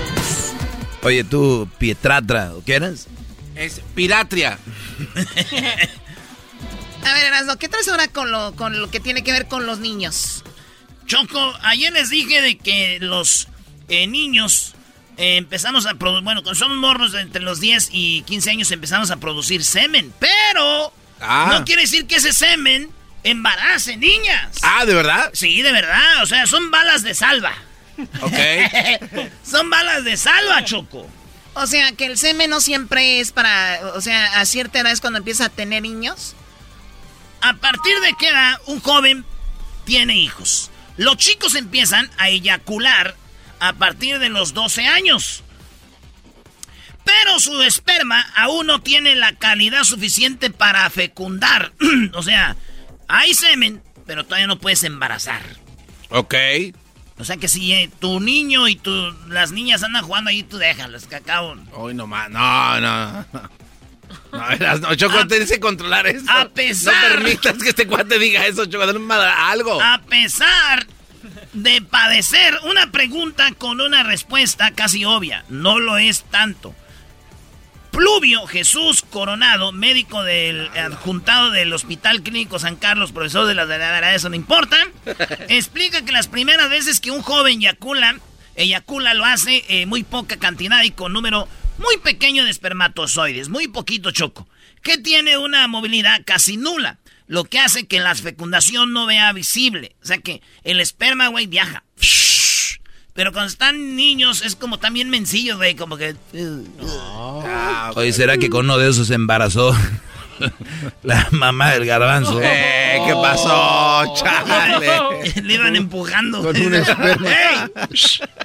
Oye, 1.03 1.23
tú, 1.23 1.69
Pietratra, 1.77 2.53
¿o 2.55 2.63
qué 2.63 2.75
eras? 2.75 3.07
Es 3.55 3.81
piratria. 3.93 4.57
A 7.05 7.13
ver, 7.13 7.25
Erasmo, 7.25 7.55
¿qué 7.57 7.69
traes 7.69 7.87
ahora 7.87 8.07
con 8.09 8.31
lo, 8.31 8.55
con 8.55 8.79
lo 8.79 8.89
que 8.91 8.99
tiene 8.99 9.23
que 9.23 9.31
ver 9.31 9.47
con 9.47 9.65
los 9.65 9.79
niños? 9.79 10.43
Choco, 11.05 11.53
ayer 11.61 11.93
les 11.93 12.09
dije 12.09 12.41
de 12.41 12.57
que 12.57 12.99
los 12.99 13.47
eh, 13.87 14.05
niños 14.07 14.75
eh, 15.17 15.37
empezamos 15.37 15.85
a 15.85 15.95
producir, 15.95 16.23
bueno, 16.23 16.43
cuando 16.43 16.59
somos 16.59 16.77
morros 16.77 17.13
entre 17.13 17.41
los 17.41 17.61
10 17.61 17.89
y 17.93 18.23
15 18.23 18.49
años 18.49 18.71
empezamos 18.71 19.11
a 19.11 19.17
producir 19.17 19.63
semen, 19.63 20.13
pero 20.19 20.93
Ah. 21.21 21.49
No 21.51 21.65
quiere 21.65 21.81
decir 21.83 22.07
que 22.07 22.15
ese 22.15 22.33
semen 22.33 22.89
embarace 23.23 23.97
niñas. 23.97 24.57
Ah, 24.61 24.85
¿de 24.85 24.93
verdad? 24.93 25.29
Sí, 25.33 25.61
de 25.61 25.71
verdad. 25.71 26.23
O 26.23 26.25
sea, 26.25 26.47
son 26.47 26.71
balas 26.71 27.03
de 27.03 27.13
salva. 27.13 27.53
Ok. 28.21 28.33
son 29.43 29.69
balas 29.69 30.03
de 30.03 30.17
salva, 30.17 30.63
Choco. 30.63 31.07
O 31.53 31.67
sea, 31.67 31.91
que 31.93 32.05
el 32.05 32.17
semen 32.17 32.49
no 32.49 32.61
siempre 32.61 33.19
es 33.19 33.31
para, 33.31 33.79
o 33.95 34.01
sea, 34.01 34.39
a 34.39 34.45
cierta 34.45 34.79
edad 34.79 34.91
es 34.91 35.01
cuando 35.01 35.19
empieza 35.19 35.45
a 35.45 35.49
tener 35.49 35.81
niños. 35.81 36.35
A 37.41 37.53
partir 37.53 37.99
de 38.01 38.13
qué 38.17 38.29
edad 38.29 38.59
un 38.67 38.79
joven 38.79 39.25
tiene 39.85 40.15
hijos. 40.15 40.71
Los 40.97 41.17
chicos 41.17 41.55
empiezan 41.55 42.09
a 42.17 42.29
eyacular 42.29 43.15
a 43.59 43.73
partir 43.73 44.19
de 44.19 44.29
los 44.29 44.53
12 44.53 44.87
años. 44.87 45.43
Pero 47.03 47.39
su 47.39 47.61
esperma 47.63 48.21
aún 48.35 48.67
no 48.67 48.81
tiene 48.81 49.15
la 49.15 49.33
calidad 49.33 49.83
suficiente 49.83 50.49
para 50.49 50.89
fecundar. 50.89 51.73
o 52.13 52.23
sea, 52.23 52.55
hay 53.09 53.33
semen, 53.33 53.81
pero 54.05 54.23
todavía 54.23 54.47
no 54.47 54.57
puedes 54.59 54.83
embarazar. 54.85 55.41
Ok. 56.09 56.33
O 57.17 57.25
sea 57.25 57.35
que 57.35 57.49
si 57.49 57.73
eh, 57.73 57.89
tu 57.99 58.21
niño 58.21 58.69
y 58.69 58.77
tu, 58.77 58.91
las 59.27 59.51
niñas 59.51 59.83
andan 59.83 60.05
jugando 60.05 60.29
ahí, 60.29 60.41
tú 60.43 60.57
déjalas, 60.57 61.05
cacao. 61.05 61.57
Hoy 61.73 61.93
no 61.93 62.07
más. 62.07 62.29
No, 62.29 62.79
no. 62.79 63.25
No, 64.31 64.49
eras- 64.51 64.79
no, 64.79 64.95
Choco, 64.95 65.27
tienes 65.27 65.51
que 65.51 65.59
controlar 65.59 66.07
eso. 66.07 66.25
a 66.31 66.47
pesar- 66.49 66.93
No 67.19 67.23
permitas 67.23 67.53
que 67.61 67.69
este 67.69 67.87
cuate 67.87 68.17
diga 68.17 68.47
eso, 68.47 68.65
Choco. 68.65 68.85
Dale 68.87 69.05
algo. 69.37 69.81
A 69.81 70.01
pesar 70.01 70.87
de 71.53 71.81
padecer 71.81 72.57
una 72.63 72.89
pregunta 72.91 73.51
con 73.57 73.81
una 73.81 74.03
respuesta 74.03 74.71
casi 74.71 75.03
obvia, 75.05 75.43
no 75.49 75.79
lo 75.79 75.97
es 75.97 76.23
tanto. 76.31 76.73
Pluvio 77.99 78.47
Jesús 78.47 79.01
Coronado, 79.01 79.73
médico 79.73 80.23
del 80.23 80.69
adjuntado 80.69 81.51
del 81.51 81.73
Hospital 81.73 82.23
Clínico 82.23 82.57
San 82.57 82.77
Carlos, 82.77 83.11
profesor 83.11 83.45
de 83.45 83.49
de 83.49 83.55
la 83.55 83.65
verdad, 83.65 84.15
eso 84.15 84.29
no 84.29 84.37
importa, 84.37 84.77
explica 85.49 86.05
que 86.05 86.13
las 86.13 86.29
primeras 86.29 86.69
veces 86.69 87.01
que 87.01 87.11
un 87.11 87.21
joven 87.21 87.59
eyacula, 87.59 88.17
eyacula 88.55 89.13
lo 89.15 89.25
hace 89.25 89.65
eh, 89.67 89.85
muy 89.85 90.03
poca 90.03 90.37
cantidad 90.37 90.81
y 90.83 90.91
con 90.91 91.11
número 91.11 91.49
muy 91.77 91.97
pequeño 91.97 92.45
de 92.45 92.51
espermatozoides, 92.51 93.49
muy 93.49 93.67
poquito 93.67 94.11
choco, 94.11 94.47
que 94.81 94.97
tiene 94.97 95.37
una 95.37 95.67
movilidad 95.67 96.21
casi 96.25 96.55
nula, 96.55 96.99
lo 97.27 97.43
que 97.43 97.59
hace 97.59 97.85
que 97.85 97.99
la 97.99 98.15
fecundación 98.15 98.93
no 98.93 99.07
vea 99.07 99.33
visible, 99.33 99.97
o 100.01 100.05
sea 100.05 100.19
que 100.19 100.41
el 100.63 100.79
esperma, 100.79 101.27
güey, 101.27 101.47
viaja. 101.47 101.83
Pero 103.19 103.33
cuando 103.33 103.49
están 103.49 103.97
niños 103.97 104.41
es 104.45 104.55
como 104.55 104.79
también 104.79 105.09
mencillos, 105.09 105.57
güey, 105.57 105.75
como 105.75 105.97
que... 105.97 106.15
Oye, 107.95 108.13
¿será 108.13 108.37
que 108.37 108.49
con 108.49 108.63
uno 108.63 108.77
de 108.77 108.89
esos 108.89 109.07
se 109.07 109.15
embarazó 109.15 109.75
la 111.03 111.27
mamá 111.31 111.71
del 111.71 111.85
garbanzo? 111.85 112.39
Eh, 112.41 113.01
¿qué 113.05 113.13
pasó, 113.21 114.05
chale? 114.15 114.87
Le 115.43 115.53
iban 115.53 115.75
empujando. 115.75 116.41
Con 116.41 116.55
un 116.61 116.73
esperma. 116.75 117.29
¡Ey! 117.29 117.59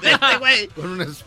Vete, 0.03 0.37
güey. 0.41 0.67
Con 0.75 0.87
un 0.91 0.99
De, 0.99 1.05
los- 1.07 1.19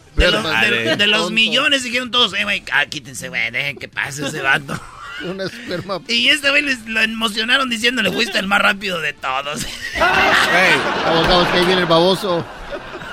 esperma. 0.46 0.62
de- 0.66 0.96
de 0.98 1.08
los 1.08 1.32
millones 1.32 1.84
dijeron 1.84 2.12
todos, 2.12 2.34
eh, 2.34 2.44
güey, 2.44 2.64
ah, 2.74 2.86
quítense, 2.88 3.30
güey, 3.30 3.50
dejen 3.52 3.78
que 3.78 3.88
pase 3.88 4.28
ese 4.28 4.42
vato. 4.42 4.78
Un 5.24 5.40
esperma. 5.40 6.02
Y 6.10 6.28
este 6.28 6.50
güey 6.50 6.64
les- 6.64 6.86
lo 6.86 7.00
emocionaron 7.02 7.70
diciéndole, 7.70 8.12
fuiste 8.12 8.40
el 8.40 8.48
más 8.48 8.62
rápido 8.62 9.00
de 9.00 9.14
todos. 9.14 9.66
Vamos, 9.98 11.28
vamos, 11.30 11.48
que 11.48 11.58
ahí 11.60 11.66
viene 11.66 11.82
el 11.84 11.88
baboso. 11.88 12.46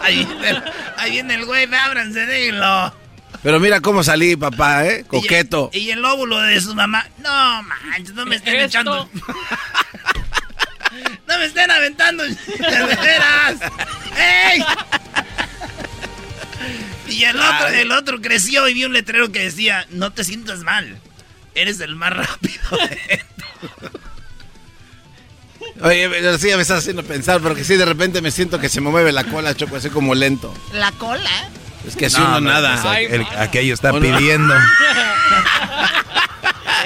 Ahí, 0.05 0.25
viene- 0.25 0.63
ahí 0.99 1.11
viene 1.13 1.35
el 1.35 1.45
güey, 1.47 1.69
ábranse, 1.75 2.27
déjenlo. 2.27 2.95
Pero 3.43 3.61
mira 3.61 3.81
cómo 3.81 4.03
salí, 4.03 4.37
papá, 4.37 4.87
¿eh? 4.87 5.05
Coqueto. 5.07 5.71
Y 5.73 5.91
el 5.91 6.05
óvulo 6.05 6.41
de 6.41 6.61
su 6.61 6.75
mamá, 6.75 7.07
no 7.19 7.63
manches, 7.65 8.15
no 8.15 8.25
me 8.27 8.37
estén 8.37 8.55
Esto. 8.55 8.67
echando. 8.67 9.11
no 11.29 11.39
me 11.39 11.45
estén 11.47 11.71
aventando, 11.71 12.23
de 12.25 12.97
veras. 13.03 13.57
¡Ey! 14.17 14.65
Y 17.09 17.25
el 17.25 17.37
otro, 17.39 17.67
el 17.69 17.93
otro 17.93 18.21
creció 18.21 18.69
y 18.69 18.75
vio 18.75 18.87
un 18.87 18.93
letrero 18.95 19.31
que 19.31 19.41
decía, 19.41 19.87
no 19.91 20.13
te 20.13 20.25
sientas 20.25 20.61
mal, 20.61 20.99
eres 21.55 21.81
el 21.81 21.97
más 21.97 22.13
rápido. 22.15 22.61
Oye, 22.71 23.25
pero 23.81 23.93
sí, 26.39 26.49
ya 26.49 26.57
me 26.57 26.63
estás 26.63 26.79
haciendo 26.79 27.03
pensar, 27.03 27.41
porque 27.41 27.65
sí, 27.65 27.77
de 27.77 27.85
repente 27.85 28.21
me 28.23 28.31
siento 28.31 28.59
que 28.59 28.69
se 28.69 28.81
me 28.81 28.91
mueve 28.91 29.13
la 29.13 29.25
cola, 29.25 29.55
Choco, 29.55 29.77
así 29.77 29.91
como 29.91 30.15
lento. 30.15 30.53
La 30.73 30.93
cola. 30.93 31.31
Es 31.87 31.97
que 31.97 32.09
si 32.09 32.19
No, 32.19 32.27
uno 32.29 32.41
no, 32.41 32.51
nada. 32.51 32.81
pues, 32.83 33.13
el- 33.13 33.27
aquello 33.39 33.75
está 33.75 33.93
pidiendo. 33.93 34.55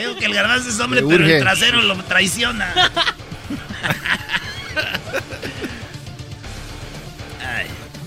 Digo 0.01 0.17
que 0.17 0.25
el 0.27 0.35
garbanzo 0.35 0.69
es 0.69 0.79
hombre, 0.81 1.03
pero 1.09 1.27
el 1.27 1.41
trasero 1.41 1.83
lo 1.83 1.97
traiciona. 2.05 2.73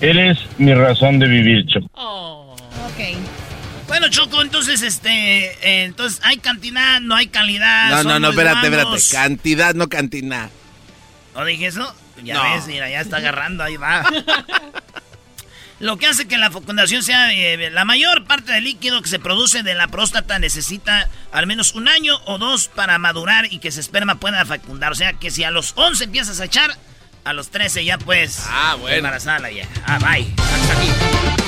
Eres 0.00 0.38
mi 0.58 0.74
razón 0.74 1.18
de 1.20 1.28
vivir, 1.28 1.64
Choco. 1.66 1.86
Ok. 2.54 3.16
Bueno, 3.86 4.08
Choco, 4.08 4.42
entonces, 4.42 4.82
este, 4.82 5.10
eh, 5.10 5.84
entonces, 5.84 6.20
¿hay 6.24 6.38
cantidad, 6.38 7.00
no 7.00 7.14
hay 7.14 7.26
calidad? 7.28 7.90
No, 7.90 8.02
no, 8.04 8.18
no, 8.18 8.30
espérate, 8.30 8.66
espérate. 8.66 8.98
Cantidad, 9.12 9.74
no 9.74 9.88
cantina. 9.88 10.48
¿No 11.34 11.44
dije 11.44 11.66
eso? 11.66 11.94
Ya 12.22 12.34
No. 12.34 12.42
ves, 12.54 12.66
mira, 12.66 12.88
ya 12.90 13.00
está 13.00 13.16
agarrando, 13.18 13.64
ahí 13.64 13.76
va. 13.76 14.04
Lo 15.80 15.96
que 15.96 16.06
hace 16.06 16.28
que 16.28 16.38
la 16.38 16.50
fecundación 16.50 17.02
sea 17.02 17.32
eh, 17.32 17.70
la 17.70 17.84
mayor 17.84 18.24
parte 18.24 18.52
del 18.52 18.62
líquido 18.64 19.02
que 19.02 19.08
se 19.08 19.18
produce 19.18 19.64
de 19.64 19.74
la 19.74 19.88
próstata 19.88 20.38
necesita 20.38 21.08
al 21.32 21.46
menos 21.48 21.74
un 21.74 21.88
año 21.88 22.20
o 22.26 22.38
dos 22.38 22.68
para 22.68 22.98
madurar 22.98 23.46
y 23.52 23.58
que 23.58 23.68
ese 23.68 23.80
esperma 23.80 24.16
pueda 24.20 24.44
fecundar. 24.44 24.92
O 24.92 24.94
sea 24.94 25.14
que 25.14 25.32
si 25.32 25.42
a 25.42 25.50
los 25.50 25.72
11 25.74 26.04
empiezas 26.04 26.38
a 26.38 26.44
echar, 26.44 26.76
a 27.24 27.32
los 27.32 27.50
13 27.50 27.84
ya 27.84 27.98
puedes 27.98 28.44
Ah, 28.48 28.76
bueno. 28.78 28.96
embarazar 28.98 29.36
a 29.36 29.40
la 29.40 29.48
vieja. 29.48 29.70
Ah, 29.84 29.98
bye. 29.98 30.32
Hasta 30.38 30.72
aquí. 30.78 31.41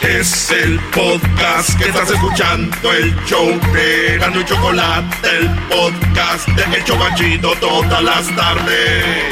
Es 0.00 0.50
el 0.52 0.78
podcast 0.94 1.76
que 1.76 1.88
estás 1.88 2.08
escuchando, 2.08 2.92
el 2.92 3.14
show 3.26 3.46
de 3.72 4.16
Gano 4.18 4.40
y 4.40 4.44
Chocolate, 4.44 5.06
el 5.28 5.48
podcast 5.68 6.46
de 6.48 6.76
El 6.76 6.84
Chocachito 6.84 7.52
todas 7.60 8.02
las 8.02 8.28
tardes. 8.36 9.24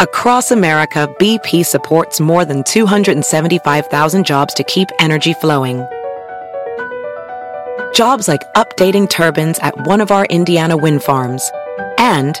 Across 0.00 0.52
America, 0.52 1.08
BP 1.18 1.64
supports 1.66 2.20
more 2.20 2.44
than 2.44 2.62
275,000 2.62 4.24
jobs 4.24 4.54
to 4.54 4.62
keep 4.64 4.88
energy 5.00 5.34
flowing. 5.34 5.84
Jobs 7.92 8.28
like 8.28 8.42
updating 8.54 9.08
turbines 9.10 9.58
at 9.58 9.74
one 9.86 10.00
of 10.00 10.12
our 10.12 10.26
Indiana 10.26 10.76
wind 10.76 11.02
farms 11.02 11.50
and 11.98 12.40